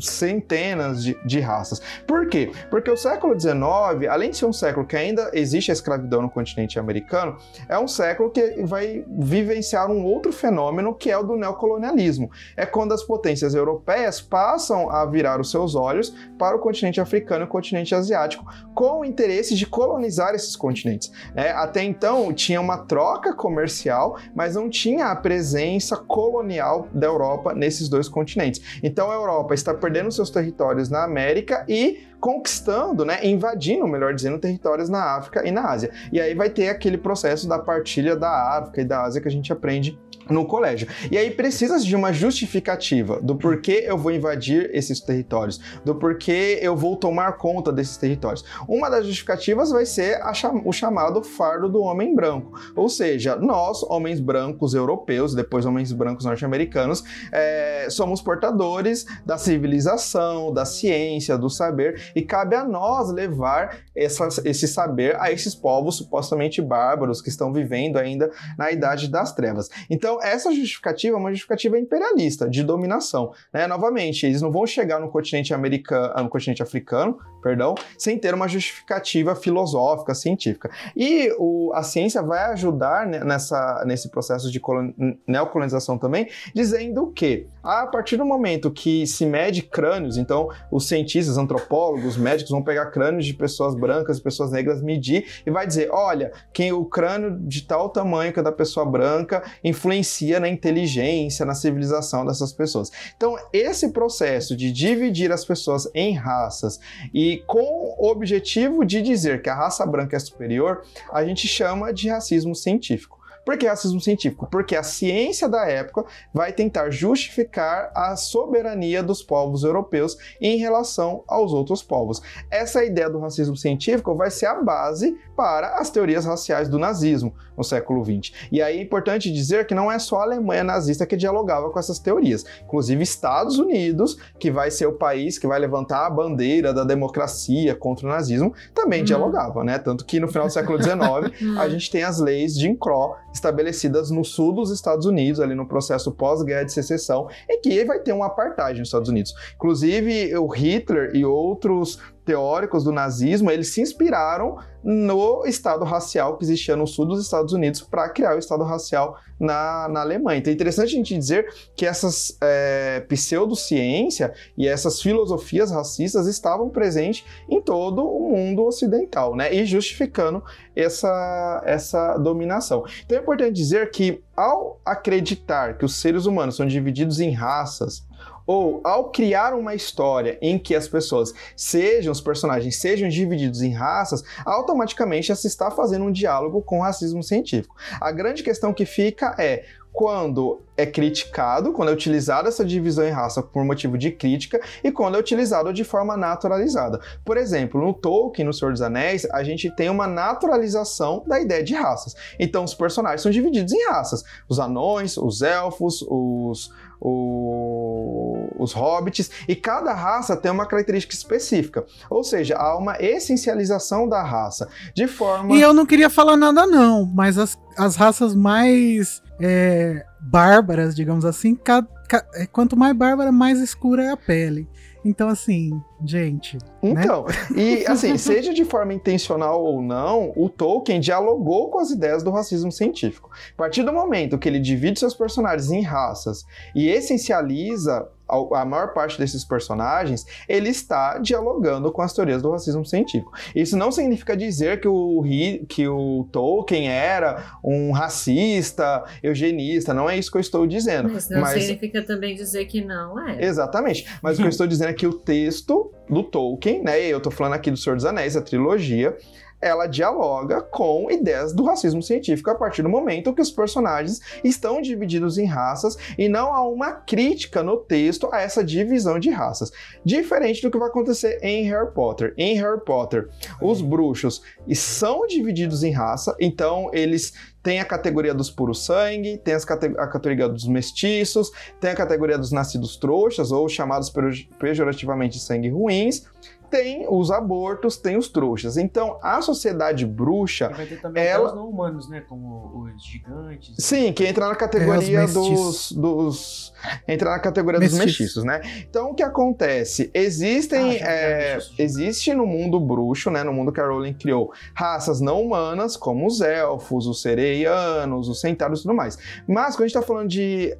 centenas 0.00 1.04
de, 1.04 1.16
de 1.24 1.38
raças. 1.38 1.80
Por 2.04 2.26
quê? 2.26 2.50
Porque 2.68 2.90
o 2.90 2.96
século 2.96 3.38
XIX, 3.38 3.62
além 4.10 4.30
de 4.30 4.36
ser 4.36 4.46
um 4.46 4.52
século 4.52 4.84
que 4.84 4.96
ainda 4.96 5.30
existe 5.32 5.70
a 5.70 5.74
escravidão 5.74 6.20
no 6.20 6.30
continente 6.30 6.80
americano, 6.80 7.36
é 7.68 7.78
um 7.78 7.86
século 7.86 8.30
que 8.30 8.64
vai 8.64 9.04
vivenciar 9.08 9.88
um 9.88 10.04
outro 10.04 10.32
fenômeno 10.32 10.92
que 10.92 11.10
é 11.12 11.16
o 11.16 11.22
do 11.22 11.36
neocolonialismo. 11.36 12.28
É 12.56 12.66
quando 12.66 12.92
as 12.92 13.04
potências 13.04 13.54
europeias 13.54 14.20
passam 14.20 14.90
a 14.90 15.11
virar 15.12 15.40
os 15.40 15.50
seus 15.50 15.74
olhos 15.74 16.14
para 16.38 16.56
o 16.56 16.58
continente 16.58 17.00
africano 17.00 17.42
e 17.42 17.44
o 17.44 17.48
continente 17.48 17.94
asiático, 17.94 18.44
com 18.74 19.00
o 19.00 19.04
interesse 19.04 19.54
de 19.54 19.66
colonizar 19.66 20.34
esses 20.34 20.56
continentes. 20.56 21.12
É, 21.36 21.50
até 21.50 21.84
então 21.84 22.32
tinha 22.32 22.60
uma 22.60 22.78
troca 22.78 23.32
comercial, 23.34 24.18
mas 24.34 24.56
não 24.56 24.68
tinha 24.68 25.06
a 25.06 25.16
presença 25.16 25.96
colonial 25.96 26.88
da 26.92 27.06
Europa 27.06 27.54
nesses 27.54 27.88
dois 27.88 28.08
continentes. 28.08 28.80
Então 28.82 29.10
a 29.10 29.14
Europa 29.14 29.54
está 29.54 29.74
perdendo 29.74 30.10
seus 30.10 30.30
territórios 30.30 30.88
na 30.88 31.04
América 31.04 31.64
e 31.68 32.06
conquistando, 32.22 33.04
né, 33.04 33.18
invadindo, 33.26 33.84
melhor 33.86 34.14
dizendo, 34.14 34.38
territórios 34.38 34.88
na 34.88 35.16
África 35.16 35.46
e 35.46 35.50
na 35.50 35.68
Ásia. 35.68 35.90
E 36.12 36.20
aí 36.20 36.34
vai 36.36 36.48
ter 36.48 36.68
aquele 36.68 36.96
processo 36.96 37.48
da 37.48 37.58
partilha 37.58 38.14
da 38.14 38.58
África 38.58 38.80
e 38.80 38.84
da 38.84 39.02
Ásia 39.02 39.20
que 39.20 39.26
a 39.26 39.30
gente 39.30 39.52
aprende 39.52 39.98
no 40.28 40.46
colégio. 40.46 40.88
E 41.10 41.16
aí 41.18 41.30
precisa 41.30 41.78
de 41.78 41.94
uma 41.94 42.12
justificativa 42.12 43.20
do 43.20 43.36
porquê 43.36 43.84
eu 43.86 43.96
vou 43.96 44.12
invadir 44.12 44.70
esses 44.72 45.00
territórios, 45.00 45.60
do 45.84 45.94
porquê 45.94 46.58
eu 46.62 46.76
vou 46.76 46.96
tomar 46.96 47.32
conta 47.32 47.72
desses 47.72 47.96
territórios. 47.96 48.44
Uma 48.68 48.88
das 48.88 49.06
justificativas 49.06 49.70
vai 49.70 49.86
ser 49.86 50.20
cham 50.34 50.62
o 50.64 50.72
chamado 50.72 51.22
fardo 51.22 51.68
do 51.68 51.80
homem 51.82 52.14
branco, 52.14 52.58
ou 52.74 52.88
seja, 52.88 53.36
nós, 53.36 53.82
homens 53.84 54.20
brancos 54.20 54.74
europeus, 54.74 55.34
depois 55.34 55.66
homens 55.66 55.92
brancos 55.92 56.24
norte-americanos, 56.24 57.04
é, 57.30 57.86
somos 57.90 58.20
portadores 58.22 59.06
da 59.24 59.36
civilização, 59.38 60.52
da 60.52 60.64
ciência, 60.64 61.36
do 61.36 61.50
saber, 61.50 62.12
e 62.14 62.22
cabe 62.22 62.56
a 62.56 62.64
nós 62.64 63.10
levar 63.10 63.78
essa, 63.94 64.28
esse 64.44 64.66
saber 64.66 65.16
a 65.20 65.30
esses 65.30 65.54
povos 65.54 65.96
supostamente 65.96 66.60
bárbaros 66.60 67.20
que 67.20 67.28
estão 67.28 67.52
vivendo 67.52 67.96
ainda 67.96 68.30
na 68.56 68.70
Idade 68.70 69.08
das 69.08 69.32
Trevas. 69.32 69.68
Então, 69.88 70.11
então, 70.12 70.22
essa 70.22 70.52
justificativa 70.52 71.16
é 71.16 71.18
uma 71.18 71.30
justificativa 71.30 71.78
imperialista, 71.78 72.48
de 72.48 72.62
dominação. 72.62 73.32
Né? 73.52 73.66
Novamente, 73.66 74.26
eles 74.26 74.42
não 74.42 74.50
vão 74.50 74.66
chegar 74.66 75.00
no 75.00 75.08
continente 75.08 75.54
americano, 75.54 76.22
no 76.22 76.28
continente 76.28 76.62
africano, 76.62 77.18
perdão, 77.42 77.74
sem 77.98 78.18
ter 78.18 78.34
uma 78.34 78.46
justificativa 78.46 79.34
filosófica, 79.34 80.14
científica. 80.14 80.70
E 80.94 81.34
o, 81.38 81.72
a 81.74 81.82
ciência 81.82 82.22
vai 82.22 82.44
ajudar 82.52 83.06
nessa, 83.06 83.82
nesse 83.86 84.10
processo 84.10 84.50
de 84.50 84.60
colon, 84.60 84.92
neocolonização 85.26 85.98
também, 85.98 86.28
dizendo 86.54 87.10
que 87.12 87.46
a 87.62 87.86
partir 87.86 88.16
do 88.16 88.24
momento 88.24 88.70
que 88.70 89.06
se 89.06 89.24
mede 89.24 89.62
crânios, 89.62 90.16
então 90.16 90.48
os 90.70 90.86
cientistas, 90.86 91.38
antropólogos, 91.38 92.16
médicos 92.16 92.50
vão 92.50 92.62
pegar 92.62 92.86
crânios 92.86 93.24
de 93.24 93.34
pessoas 93.34 93.74
brancas 93.74 94.18
e 94.18 94.22
pessoas 94.22 94.50
negras, 94.50 94.82
medir 94.82 95.42
e 95.46 95.50
vai 95.50 95.66
dizer, 95.66 95.90
olha, 95.90 96.32
quem 96.52 96.72
o 96.72 96.84
crânio 96.84 97.38
de 97.40 97.62
tal 97.62 97.88
tamanho 97.88 98.32
que 98.32 98.40
é 98.40 98.42
da 98.42 98.52
pessoa 98.52 98.84
branca 98.84 99.42
influencia 99.64 100.01
na 100.40 100.48
inteligência, 100.48 101.46
na 101.46 101.54
civilização 101.54 102.26
dessas 102.26 102.52
pessoas. 102.52 102.90
Então, 103.16 103.36
esse 103.52 103.90
processo 103.90 104.56
de 104.56 104.72
dividir 104.72 105.32
as 105.32 105.44
pessoas 105.44 105.88
em 105.94 106.14
raças 106.14 106.80
e 107.12 107.42
com 107.46 107.94
o 107.98 108.08
objetivo 108.08 108.84
de 108.84 109.00
dizer 109.02 109.42
que 109.42 109.50
a 109.50 109.54
raça 109.54 109.86
branca 109.86 110.16
é 110.16 110.20
superior, 110.20 110.82
a 111.12 111.24
gente 111.24 111.46
chama 111.46 111.92
de 111.92 112.08
racismo 112.08 112.54
científico. 112.54 113.21
Por 113.44 113.58
que 113.58 113.66
racismo 113.66 114.00
científico? 114.00 114.46
Porque 114.50 114.76
a 114.76 114.82
ciência 114.82 115.48
da 115.48 115.66
época 115.66 116.04
vai 116.32 116.52
tentar 116.52 116.90
justificar 116.90 117.90
a 117.94 118.14
soberania 118.14 119.02
dos 119.02 119.22
povos 119.22 119.64
europeus 119.64 120.16
em 120.40 120.58
relação 120.58 121.24
aos 121.26 121.52
outros 121.52 121.82
povos. 121.82 122.22
Essa 122.50 122.84
ideia 122.84 123.10
do 123.10 123.18
racismo 123.18 123.56
científico 123.56 124.14
vai 124.14 124.30
ser 124.30 124.46
a 124.46 124.62
base 124.62 125.16
para 125.36 125.78
as 125.78 125.90
teorias 125.90 126.24
raciais 126.24 126.68
do 126.68 126.78
nazismo 126.78 127.34
no 127.56 127.64
século 127.64 128.04
XX. 128.04 128.32
E 128.50 128.62
aí 128.62 128.78
é 128.78 128.82
importante 128.82 129.30
dizer 129.30 129.66
que 129.66 129.74
não 129.74 129.90
é 129.90 129.98
só 129.98 130.20
a 130.20 130.22
Alemanha 130.22 130.64
nazista 130.64 131.04
que 131.04 131.16
dialogava 131.16 131.70
com 131.70 131.78
essas 131.78 131.98
teorias. 131.98 132.44
Inclusive 132.64 133.02
Estados 133.02 133.58
Unidos, 133.58 134.18
que 134.38 134.50
vai 134.50 134.70
ser 134.70 134.86
o 134.86 134.92
país 134.92 135.38
que 135.38 135.46
vai 135.46 135.58
levantar 135.58 136.06
a 136.06 136.10
bandeira 136.10 136.72
da 136.72 136.84
democracia 136.84 137.74
contra 137.74 138.06
o 138.06 138.08
nazismo, 138.08 138.54
também 138.74 139.00
uhum. 139.00 139.06
dialogava, 139.06 139.64
né? 139.64 139.78
Tanto 139.78 140.04
que 140.04 140.20
no 140.20 140.28
final 140.28 140.46
do 140.46 140.52
século 140.52 140.80
XIX 140.80 141.02
a 141.58 141.68
gente 141.68 141.90
tem 141.90 142.02
as 142.02 142.18
leis 142.18 142.54
de 142.54 142.72
Crow 142.74 143.16
estabelecidas 143.32 144.10
no 144.10 144.24
sul 144.24 144.52
dos 144.52 144.70
Estados 144.70 145.06
Unidos, 145.06 145.40
ali 145.40 145.54
no 145.54 145.66
processo 145.66 146.12
pós-guerra 146.12 146.64
de 146.64 146.72
secessão, 146.72 147.28
em 147.48 147.60
que 147.60 147.84
vai 147.84 148.00
ter 148.00 148.12
um 148.12 148.22
apartheid 148.22 148.78
nos 148.78 148.88
Estados 148.88 149.08
Unidos. 149.08 149.34
Inclusive, 149.54 150.36
o 150.36 150.46
Hitler 150.46 151.14
e 151.14 151.24
outros 151.24 151.98
teóricos 152.24 152.84
do 152.84 152.92
nazismo, 152.92 153.50
eles 153.50 153.68
se 153.68 153.80
inspiraram 153.80 154.58
no 154.82 155.44
estado 155.46 155.84
racial 155.84 156.36
que 156.36 156.44
existia 156.44 156.74
no 156.74 156.86
sul 156.86 157.06
dos 157.06 157.22
Estados 157.22 157.52
Unidos 157.52 157.80
para 157.82 158.08
criar 158.08 158.34
o 158.34 158.38
estado 158.38 158.64
racial 158.64 159.16
na, 159.38 159.88
na 159.88 160.00
Alemanha. 160.00 160.38
Então 160.38 160.50
é 160.50 160.54
interessante 160.54 160.94
a 160.94 160.96
gente 160.96 161.16
dizer 161.16 161.46
que 161.76 161.86
essas 161.86 162.36
é, 162.40 163.00
pseudociência 163.08 164.32
e 164.56 164.66
essas 164.66 165.00
filosofias 165.00 165.70
racistas 165.70 166.26
estavam 166.26 166.68
presentes 166.68 167.24
em 167.48 167.60
todo 167.60 168.04
o 168.04 168.30
mundo 168.30 168.64
ocidental, 168.64 169.36
né? 169.36 169.54
E 169.54 169.64
justificando 169.64 170.42
essa, 170.74 171.62
essa 171.64 172.16
dominação. 172.18 172.84
Então 173.04 173.18
é 173.18 173.20
importante 173.20 173.52
dizer 173.52 173.90
que 173.90 174.20
ao 174.36 174.80
acreditar 174.84 175.76
que 175.76 175.84
os 175.84 175.96
seres 175.96 176.26
humanos 176.26 176.56
são 176.56 176.66
divididos 176.66 177.20
em 177.20 177.30
raças, 177.30 178.04
ou 178.46 178.80
ao 178.84 179.10
criar 179.10 179.54
uma 179.54 179.74
história 179.74 180.38
em 180.40 180.58
que 180.58 180.74
as 180.74 180.88
pessoas 180.88 181.32
sejam, 181.56 182.12
os 182.12 182.20
personagens 182.20 182.76
sejam 182.76 183.08
divididos 183.08 183.62
em 183.62 183.72
raças, 183.72 184.22
automaticamente 184.44 185.34
se 185.34 185.46
está 185.46 185.70
fazendo 185.70 186.04
um 186.04 186.12
diálogo 186.12 186.62
com 186.62 186.78
o 186.78 186.82
racismo 186.82 187.22
científico. 187.22 187.76
A 188.00 188.10
grande 188.10 188.42
questão 188.42 188.72
que 188.72 188.84
fica 188.84 189.34
é 189.38 189.64
quando 189.92 190.62
é 190.74 190.86
criticado, 190.86 191.72
quando 191.72 191.90
é 191.90 191.92
utilizada 191.92 192.48
essa 192.48 192.64
divisão 192.64 193.06
em 193.06 193.10
raça 193.10 193.42
por 193.42 193.62
motivo 193.62 193.98
de 193.98 194.10
crítica 194.10 194.58
e 194.82 194.90
quando 194.90 195.16
é 195.16 195.20
utilizado 195.20 195.70
de 195.72 195.84
forma 195.84 196.16
naturalizada. 196.16 196.98
Por 197.24 197.36
exemplo, 197.36 197.80
no 197.80 197.92
Tolkien, 197.92 198.46
no 198.46 198.54
Senhor 198.54 198.72
dos 198.72 198.80
Anéis, 198.80 199.26
a 199.30 199.44
gente 199.44 199.70
tem 199.76 199.90
uma 199.90 200.06
naturalização 200.06 201.22
da 201.26 201.38
ideia 201.38 201.62
de 201.62 201.74
raças. 201.74 202.14
Então, 202.40 202.64
os 202.64 202.74
personagens 202.74 203.20
são 203.20 203.30
divididos 203.30 203.72
em 203.72 203.86
raças: 203.88 204.24
os 204.48 204.58
anões, 204.58 205.18
os 205.18 205.42
elfos, 205.42 206.02
os 206.08 206.70
o, 207.04 208.48
os 208.58 208.72
hobbits, 208.72 209.30
e 209.48 209.56
cada 209.56 209.92
raça 209.92 210.36
tem 210.36 210.50
uma 210.50 210.66
característica 210.66 211.12
específica. 211.12 211.84
Ou 212.08 212.22
seja, 212.22 212.56
há 212.56 212.78
uma 212.78 212.96
essencialização 213.02 214.08
da 214.08 214.22
raça, 214.22 214.68
de 214.94 215.08
forma. 215.08 215.54
E 215.56 215.60
eu 215.60 215.74
não 215.74 215.84
queria 215.84 216.08
falar 216.08 216.36
nada, 216.36 216.64
não, 216.64 217.04
mas 217.04 217.36
as, 217.38 217.58
as 217.76 217.96
raças 217.96 218.34
mais 218.34 219.20
é, 219.40 220.06
bárbaras, 220.20 220.94
digamos 220.94 221.24
assim, 221.24 221.56
ca, 221.56 221.84
ca, 222.08 222.24
é, 222.34 222.46
quanto 222.46 222.76
mais 222.76 222.96
bárbara, 222.96 223.32
mais 223.32 223.58
escura 223.60 224.04
é 224.04 224.10
a 224.10 224.16
pele. 224.16 224.68
Então, 225.04 225.28
assim, 225.28 225.80
gente. 226.04 226.56
Né? 226.82 226.90
Então, 226.90 227.24
né? 227.24 227.34
e 227.56 227.86
assim, 227.86 228.16
seja 228.18 228.54
de 228.54 228.64
forma 228.64 228.94
intencional 228.94 229.62
ou 229.62 229.82
não, 229.82 230.32
o 230.36 230.48
Tolkien 230.48 231.00
dialogou 231.00 231.70
com 231.70 231.78
as 231.78 231.90
ideias 231.90 232.22
do 232.22 232.30
racismo 232.30 232.70
científico. 232.70 233.30
A 233.52 233.56
partir 233.56 233.82
do 233.82 233.92
momento 233.92 234.38
que 234.38 234.48
ele 234.48 234.60
divide 234.60 234.98
seus 234.98 235.14
personagens 235.14 235.70
em 235.70 235.82
raças 235.82 236.44
e 236.74 236.88
essencializa 236.88 238.08
a 238.54 238.64
maior 238.64 238.92
parte 238.92 239.18
desses 239.18 239.44
personagens, 239.44 240.26
ele 240.48 240.70
está 240.70 241.18
dialogando 241.18 241.90
com 241.92 242.02
as 242.02 242.12
teorias 242.12 242.40
do 242.40 242.50
racismo 242.50 242.84
científico. 242.84 243.32
Isso 243.54 243.76
não 243.76 243.92
significa 243.92 244.36
dizer 244.36 244.80
que 244.80 244.88
o, 244.88 245.22
que 245.68 245.86
o 245.86 246.28
Tolkien 246.32 246.88
era 246.88 247.58
um 247.62 247.92
racista, 247.92 249.04
eugenista, 249.22 249.92
não 249.92 250.08
é 250.08 250.16
isso 250.16 250.30
que 250.30 250.38
eu 250.38 250.40
estou 250.40 250.66
dizendo. 250.66 251.10
Mas 251.12 251.28
não 251.28 251.40
mas... 251.40 251.62
significa 251.62 252.02
também 252.02 252.34
dizer 252.34 252.64
que 252.66 252.82
não 252.84 253.18
é. 253.28 253.44
Exatamente. 253.44 254.06
Mas 254.22 254.38
o 254.38 254.42
que 254.42 254.46
eu 254.46 254.50
estou 254.50 254.66
dizendo 254.66 254.90
é 254.90 254.94
que 254.94 255.06
o 255.06 255.12
texto 255.12 255.92
do 256.08 256.22
Tolkien, 256.22 256.82
né, 256.82 257.00
eu 257.00 257.18
estou 257.18 257.32
falando 257.32 257.54
aqui 257.54 257.70
do 257.70 257.76
Senhor 257.76 257.96
dos 257.96 258.04
Anéis, 258.04 258.36
a 258.36 258.42
trilogia, 258.42 259.16
ela 259.62 259.86
dialoga 259.86 260.60
com 260.60 261.08
ideias 261.08 261.52
do 261.52 261.64
racismo 261.64 262.02
científico 262.02 262.50
a 262.50 262.54
partir 262.54 262.82
do 262.82 262.88
momento 262.88 263.32
que 263.32 263.40
os 263.40 263.50
personagens 263.50 264.20
estão 264.42 264.82
divididos 264.82 265.38
em 265.38 265.46
raças 265.46 265.96
e 266.18 266.28
não 266.28 266.52
há 266.52 266.68
uma 266.68 266.92
crítica 266.92 267.62
no 267.62 267.76
texto 267.76 268.28
a 268.32 268.40
essa 268.40 268.64
divisão 268.64 269.20
de 269.20 269.30
raças. 269.30 269.70
Diferente 270.04 270.60
do 270.60 270.70
que 270.70 270.78
vai 270.78 270.88
acontecer 270.88 271.38
em 271.42 271.64
Harry 271.64 271.92
Potter. 271.92 272.34
Em 272.36 272.56
Harry 272.56 272.84
Potter, 272.84 273.28
os 273.60 273.80
bruxos 273.80 274.42
são 274.74 275.26
divididos 275.26 275.84
em 275.84 275.92
raça, 275.92 276.34
então 276.40 276.90
eles 276.92 277.32
tem 277.62 277.78
a 277.78 277.84
categoria 277.84 278.34
dos 278.34 278.50
puros 278.50 278.84
sangue, 278.84 279.38
tem 279.38 279.54
a 279.54 280.06
categoria 280.08 280.48
dos 280.48 280.66
mestiços, 280.66 281.50
tem 281.80 281.90
a 281.90 281.94
categoria 281.94 282.36
dos 282.36 282.50
nascidos 282.50 282.96
trouxas, 282.96 283.52
ou 283.52 283.68
chamados 283.68 284.12
pejorativamente 284.58 285.38
sangue 285.38 285.68
ruins, 285.68 286.26
tem 286.72 287.06
os 287.06 287.30
abortos, 287.30 287.98
tem 287.98 288.16
os 288.16 288.28
trouxas. 288.28 288.78
Então, 288.78 289.18
a 289.22 289.42
sociedade 289.42 290.06
bruxa. 290.06 290.70
E 290.72 290.74
vai 290.74 290.86
ter 290.86 291.00
também 291.02 291.22
ela... 291.22 291.48
os 291.48 291.54
não 291.54 291.68
humanos, 291.68 292.08
né? 292.08 292.24
Como 292.26 292.86
os 292.96 293.04
gigantes. 293.04 293.74
Sim, 293.78 294.10
que 294.10 294.24
entra 294.24 294.48
na 294.48 294.54
categoria 294.54 295.20
é, 295.20 295.26
dos, 295.26 295.92
dos. 295.92 296.72
Entra 297.06 297.32
na 297.32 297.38
categoria 297.38 297.78
mestiços. 297.78 297.98
dos 297.98 298.06
mestiços, 298.06 298.44
né? 298.44 298.62
Então, 298.88 299.10
o 299.10 299.14
que 299.14 299.22
acontece? 299.22 300.10
Existem. 300.14 301.02
Ah, 301.02 301.10
é, 301.10 301.58
existe 301.78 302.32
no 302.32 302.46
mundo 302.46 302.80
bruxo, 302.80 303.30
né? 303.30 303.44
No 303.44 303.52
mundo 303.52 303.70
que 303.70 303.80
a 303.80 303.86
Rowling 303.86 304.14
criou, 304.14 304.50
raças 304.74 305.20
não 305.20 305.42
humanas, 305.42 305.94
como 305.94 306.26
os 306.26 306.40
elfos, 306.40 307.06
os 307.06 307.20
sereianos, 307.20 308.28
os 308.28 308.40
centauros 308.40 308.80
e 308.80 308.82
tudo 308.84 308.94
mais. 308.94 309.18
Mas, 309.46 309.76
quando 309.76 309.84
a 309.84 309.88
gente 309.88 309.94
tá 309.94 310.02
falando 310.02 310.28
de, 310.28 310.74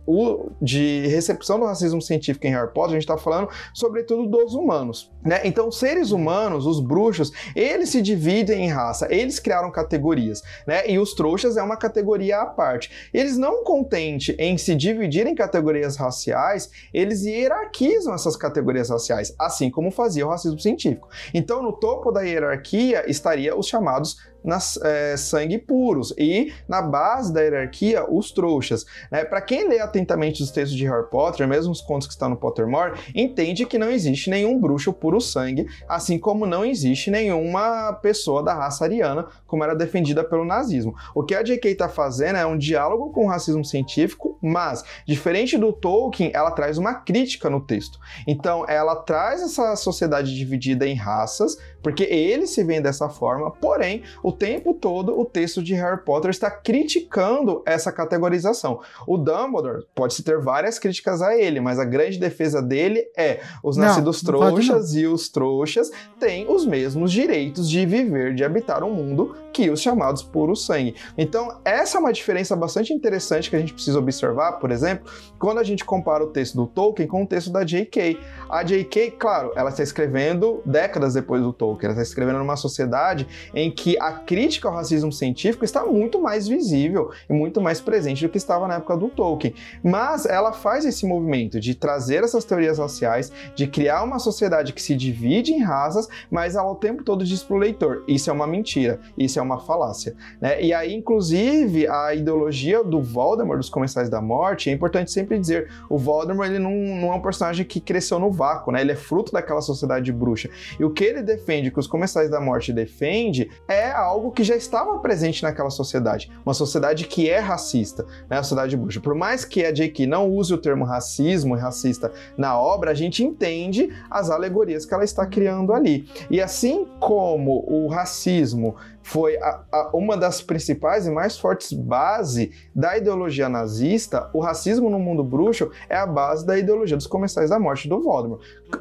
de 0.62 1.06
recepção 1.08 1.60
do 1.60 1.66
racismo 1.66 2.00
científico 2.00 2.46
em 2.46 2.50
Harry 2.50 2.72
Potter, 2.72 2.96
a 2.96 2.98
gente 2.98 3.06
tá 3.06 3.18
falando, 3.18 3.50
sobretudo, 3.74 4.26
dos 4.26 4.54
humanos, 4.54 5.12
né? 5.22 5.42
Então, 5.44 5.70
seres 5.82 6.12
humanos, 6.12 6.64
os 6.64 6.78
bruxos, 6.78 7.32
eles 7.56 7.88
se 7.88 8.00
dividem 8.00 8.66
em 8.66 8.68
raça, 8.68 9.08
eles 9.10 9.40
criaram 9.40 9.68
categorias, 9.68 10.40
né? 10.64 10.88
E 10.88 10.96
os 10.96 11.12
trouxas 11.12 11.56
é 11.56 11.62
uma 11.62 11.76
categoria 11.76 12.40
à 12.40 12.46
parte. 12.46 13.10
Eles 13.12 13.36
não 13.36 13.64
contente 13.64 14.36
em 14.38 14.56
se 14.56 14.76
dividir 14.76 15.26
em 15.26 15.34
categorias 15.34 15.96
raciais, 15.96 16.70
eles 16.94 17.24
hierarquizam 17.24 18.14
essas 18.14 18.36
categorias 18.36 18.90
raciais, 18.90 19.34
assim 19.36 19.68
como 19.72 19.90
fazia 19.90 20.24
o 20.24 20.30
racismo 20.30 20.60
científico. 20.60 21.08
Então, 21.34 21.60
no 21.60 21.72
topo 21.72 22.12
da 22.12 22.22
hierarquia 22.22 23.10
estaria 23.10 23.58
os 23.58 23.66
chamados 23.66 24.18
nas, 24.44 24.76
é, 24.82 25.16
sangue 25.16 25.58
puros 25.58 26.14
e 26.18 26.52
na 26.68 26.82
base 26.82 27.32
da 27.32 27.40
hierarquia 27.40 28.04
os 28.08 28.30
trouxas. 28.30 28.84
Né? 29.10 29.24
Para 29.24 29.40
quem 29.40 29.68
lê 29.68 29.80
atentamente 29.80 30.42
os 30.42 30.50
textos 30.50 30.76
de 30.76 30.86
Harry 30.86 31.08
Potter, 31.10 31.46
mesmo 31.46 31.72
os 31.72 31.80
contos 31.80 32.06
que 32.06 32.12
estão 32.12 32.28
no 32.28 32.36
Pottermore, 32.36 32.98
entende 33.14 33.66
que 33.66 33.78
não 33.78 33.90
existe 33.90 34.30
nenhum 34.30 34.58
bruxo 34.58 34.92
puro 34.92 35.20
sangue, 35.20 35.66
assim 35.88 36.18
como 36.18 36.46
não 36.46 36.64
existe 36.64 37.10
nenhuma 37.10 37.92
pessoa 37.94 38.42
da 38.42 38.54
raça 38.54 38.84
ariana, 38.84 39.26
como 39.46 39.64
era 39.64 39.74
defendida 39.74 40.24
pelo 40.24 40.44
nazismo. 40.44 40.94
O 41.14 41.22
que 41.22 41.34
a 41.34 41.42
J.K. 41.42 41.70
está 41.70 41.88
fazendo 41.88 42.36
é 42.36 42.46
um 42.46 42.58
diálogo 42.58 43.10
com 43.12 43.26
o 43.26 43.28
racismo 43.28 43.64
científico, 43.64 44.38
mas 44.42 44.84
diferente 45.06 45.56
do 45.58 45.72
Tolkien, 45.72 46.30
ela 46.34 46.50
traz 46.50 46.78
uma 46.78 46.94
crítica 46.94 47.48
no 47.48 47.60
texto. 47.60 47.98
Então, 48.26 48.64
ela 48.68 48.96
traz 48.96 49.42
essa 49.42 49.76
sociedade 49.76 50.34
dividida 50.34 50.86
em 50.86 50.94
raças, 50.94 51.56
porque 51.82 52.04
eles 52.04 52.50
se 52.50 52.62
veem 52.62 52.80
dessa 52.80 53.08
forma, 53.08 53.50
porém, 53.50 54.02
o 54.22 54.32
tempo 54.32 54.74
todo 54.74 55.18
o 55.18 55.24
texto 55.24 55.62
de 55.62 55.74
Harry 55.74 56.02
Potter 56.04 56.30
está 56.30 56.50
criticando 56.50 57.62
essa 57.66 57.90
categorização. 57.90 58.80
O 59.06 59.16
Dumbledore 59.16 59.84
pode-se 59.94 60.22
ter 60.22 60.38
várias 60.38 60.78
críticas 60.78 61.20
a 61.22 61.36
ele, 61.36 61.60
mas 61.60 61.78
a 61.78 61.84
grande 61.84 62.18
defesa 62.18 62.62
dele 62.62 63.06
é 63.16 63.40
os 63.62 63.76
não, 63.76 63.86
nascidos 63.86 64.22
trouxas 64.22 64.94
e 64.94 65.06
os 65.06 65.28
trouxas 65.28 65.90
têm 66.18 66.48
os 66.48 66.64
mesmos 66.64 67.10
direitos 67.10 67.68
de 67.68 67.84
viver, 67.84 68.34
de 68.34 68.44
habitar 68.44 68.84
um 68.84 68.92
mundo 68.92 69.36
que 69.52 69.70
os 69.70 69.80
chamados 69.80 70.22
puro 70.22 70.56
sangue. 70.56 70.94
Então, 71.16 71.60
essa 71.64 71.98
é 71.98 72.00
uma 72.00 72.12
diferença 72.12 72.56
bastante 72.56 72.92
interessante 72.92 73.50
que 73.50 73.56
a 73.56 73.58
gente 73.58 73.74
precisa 73.74 73.98
observar, 73.98 74.52
por 74.52 74.70
exemplo, 74.70 75.10
quando 75.38 75.58
a 75.58 75.64
gente 75.64 75.84
compara 75.84 76.24
o 76.24 76.28
texto 76.28 76.56
do 76.56 76.66
Tolkien 76.66 77.06
com 77.06 77.22
o 77.22 77.26
texto 77.26 77.50
da 77.50 77.64
J.K. 77.64 78.18
A 78.48 78.62
J.K., 78.62 79.12
claro, 79.12 79.52
ela 79.54 79.70
está 79.70 79.82
escrevendo 79.82 80.62
décadas 80.64 81.14
depois 81.14 81.42
do 81.42 81.52
Tolkien, 81.52 81.71
ela 81.80 81.92
está 81.92 82.02
escrevendo 82.02 82.38
numa 82.38 82.56
sociedade 82.56 83.26
em 83.54 83.70
que 83.70 83.98
a 83.98 84.12
crítica 84.12 84.68
ao 84.68 84.74
racismo 84.74 85.12
científico 85.12 85.64
está 85.64 85.84
muito 85.84 86.20
mais 86.20 86.46
visível 86.48 87.10
e 87.28 87.32
muito 87.32 87.60
mais 87.60 87.80
presente 87.80 88.24
do 88.24 88.30
que 88.30 88.36
estava 88.36 88.66
na 88.68 88.74
época 88.74 88.96
do 88.96 89.08
Tolkien. 89.08 89.54
Mas 89.82 90.26
ela 90.26 90.52
faz 90.52 90.84
esse 90.84 91.06
movimento 91.06 91.60
de 91.60 91.74
trazer 91.74 92.22
essas 92.22 92.44
teorias 92.44 92.78
raciais, 92.78 93.32
de 93.54 93.66
criar 93.66 94.02
uma 94.02 94.18
sociedade 94.18 94.72
que 94.72 94.82
se 94.82 94.94
divide 94.94 95.52
em 95.52 95.62
raças, 95.62 96.08
mas 96.30 96.56
ela 96.56 96.70
o 96.70 96.76
tempo 96.76 97.02
todo 97.02 97.24
diz 97.24 97.42
para 97.42 97.56
o 97.56 97.58
leitor: 97.58 98.04
isso 98.06 98.30
é 98.30 98.32
uma 98.32 98.46
mentira, 98.46 99.00
isso 99.16 99.38
é 99.38 99.42
uma 99.42 99.58
falácia. 99.58 100.14
Né? 100.40 100.62
E 100.62 100.72
aí, 100.72 100.94
inclusive, 100.94 101.86
a 101.88 102.14
ideologia 102.14 102.82
do 102.82 103.00
Voldemort, 103.00 103.58
dos 103.58 103.68
Comensais 103.68 104.08
da 104.08 104.20
Morte, 104.20 104.70
é 104.70 104.72
importante 104.72 105.10
sempre 105.10 105.38
dizer: 105.38 105.70
o 105.88 105.98
Voldemort 105.98 106.48
ele 106.48 106.58
não, 106.58 106.72
não 106.72 107.12
é 107.12 107.16
um 107.16 107.20
personagem 107.20 107.64
que 107.64 107.80
cresceu 107.80 108.18
no 108.18 108.30
vácuo, 108.30 108.72
né? 108.72 108.80
ele 108.80 108.92
é 108.92 108.96
fruto 108.96 109.32
daquela 109.32 109.60
sociedade 109.60 110.12
bruxa. 110.12 110.50
E 110.78 110.84
o 110.84 110.90
que 110.90 111.04
ele 111.04 111.22
defende, 111.22 111.61
que 111.70 111.78
os 111.78 111.86
Comensais 111.86 112.30
da 112.30 112.40
Morte 112.40 112.72
defende, 112.72 113.50
é 113.68 113.90
algo 113.90 114.30
que 114.30 114.42
já 114.42 114.56
estava 114.56 114.98
presente 114.98 115.42
naquela 115.42 115.70
sociedade. 115.70 116.30
Uma 116.44 116.54
sociedade 116.54 117.06
que 117.06 117.28
é 117.28 117.38
racista, 117.38 118.04
né? 118.28 118.38
a 118.38 118.42
sociedade 118.42 118.76
bruxa. 118.76 119.00
Por 119.00 119.14
mais 119.14 119.44
que 119.44 119.64
a 119.64 119.72
J.K. 119.72 120.06
não 120.06 120.30
use 120.30 120.52
o 120.52 120.58
termo 120.58 120.84
racismo 120.84 121.56
e 121.56 121.60
racista 121.60 122.12
na 122.36 122.58
obra, 122.58 122.90
a 122.90 122.94
gente 122.94 123.22
entende 123.22 123.90
as 124.10 124.30
alegorias 124.30 124.84
que 124.86 124.94
ela 124.94 125.04
está 125.04 125.26
criando 125.26 125.72
ali. 125.72 126.08
E 126.30 126.40
assim 126.40 126.86
como 126.98 127.64
o 127.68 127.88
racismo 127.88 128.76
foi 129.02 129.36
a, 129.36 129.60
a, 129.70 129.90
uma 129.92 130.16
das 130.16 130.40
principais 130.40 131.06
e 131.06 131.10
mais 131.10 131.38
fortes 131.38 131.72
bases 131.72 132.50
da 132.74 132.96
ideologia 132.96 133.48
nazista. 133.48 134.30
O 134.32 134.40
racismo 134.40 134.88
no 134.88 134.98
mundo 134.98 135.24
bruxo 135.24 135.70
é 135.88 135.96
a 135.96 136.06
base 136.06 136.46
da 136.46 136.58
ideologia 136.58 136.96
dos 136.96 137.06
comensais 137.06 137.50
da 137.50 137.58
morte 137.58 137.88
do 137.88 138.00
Voldemort. 138.00 138.40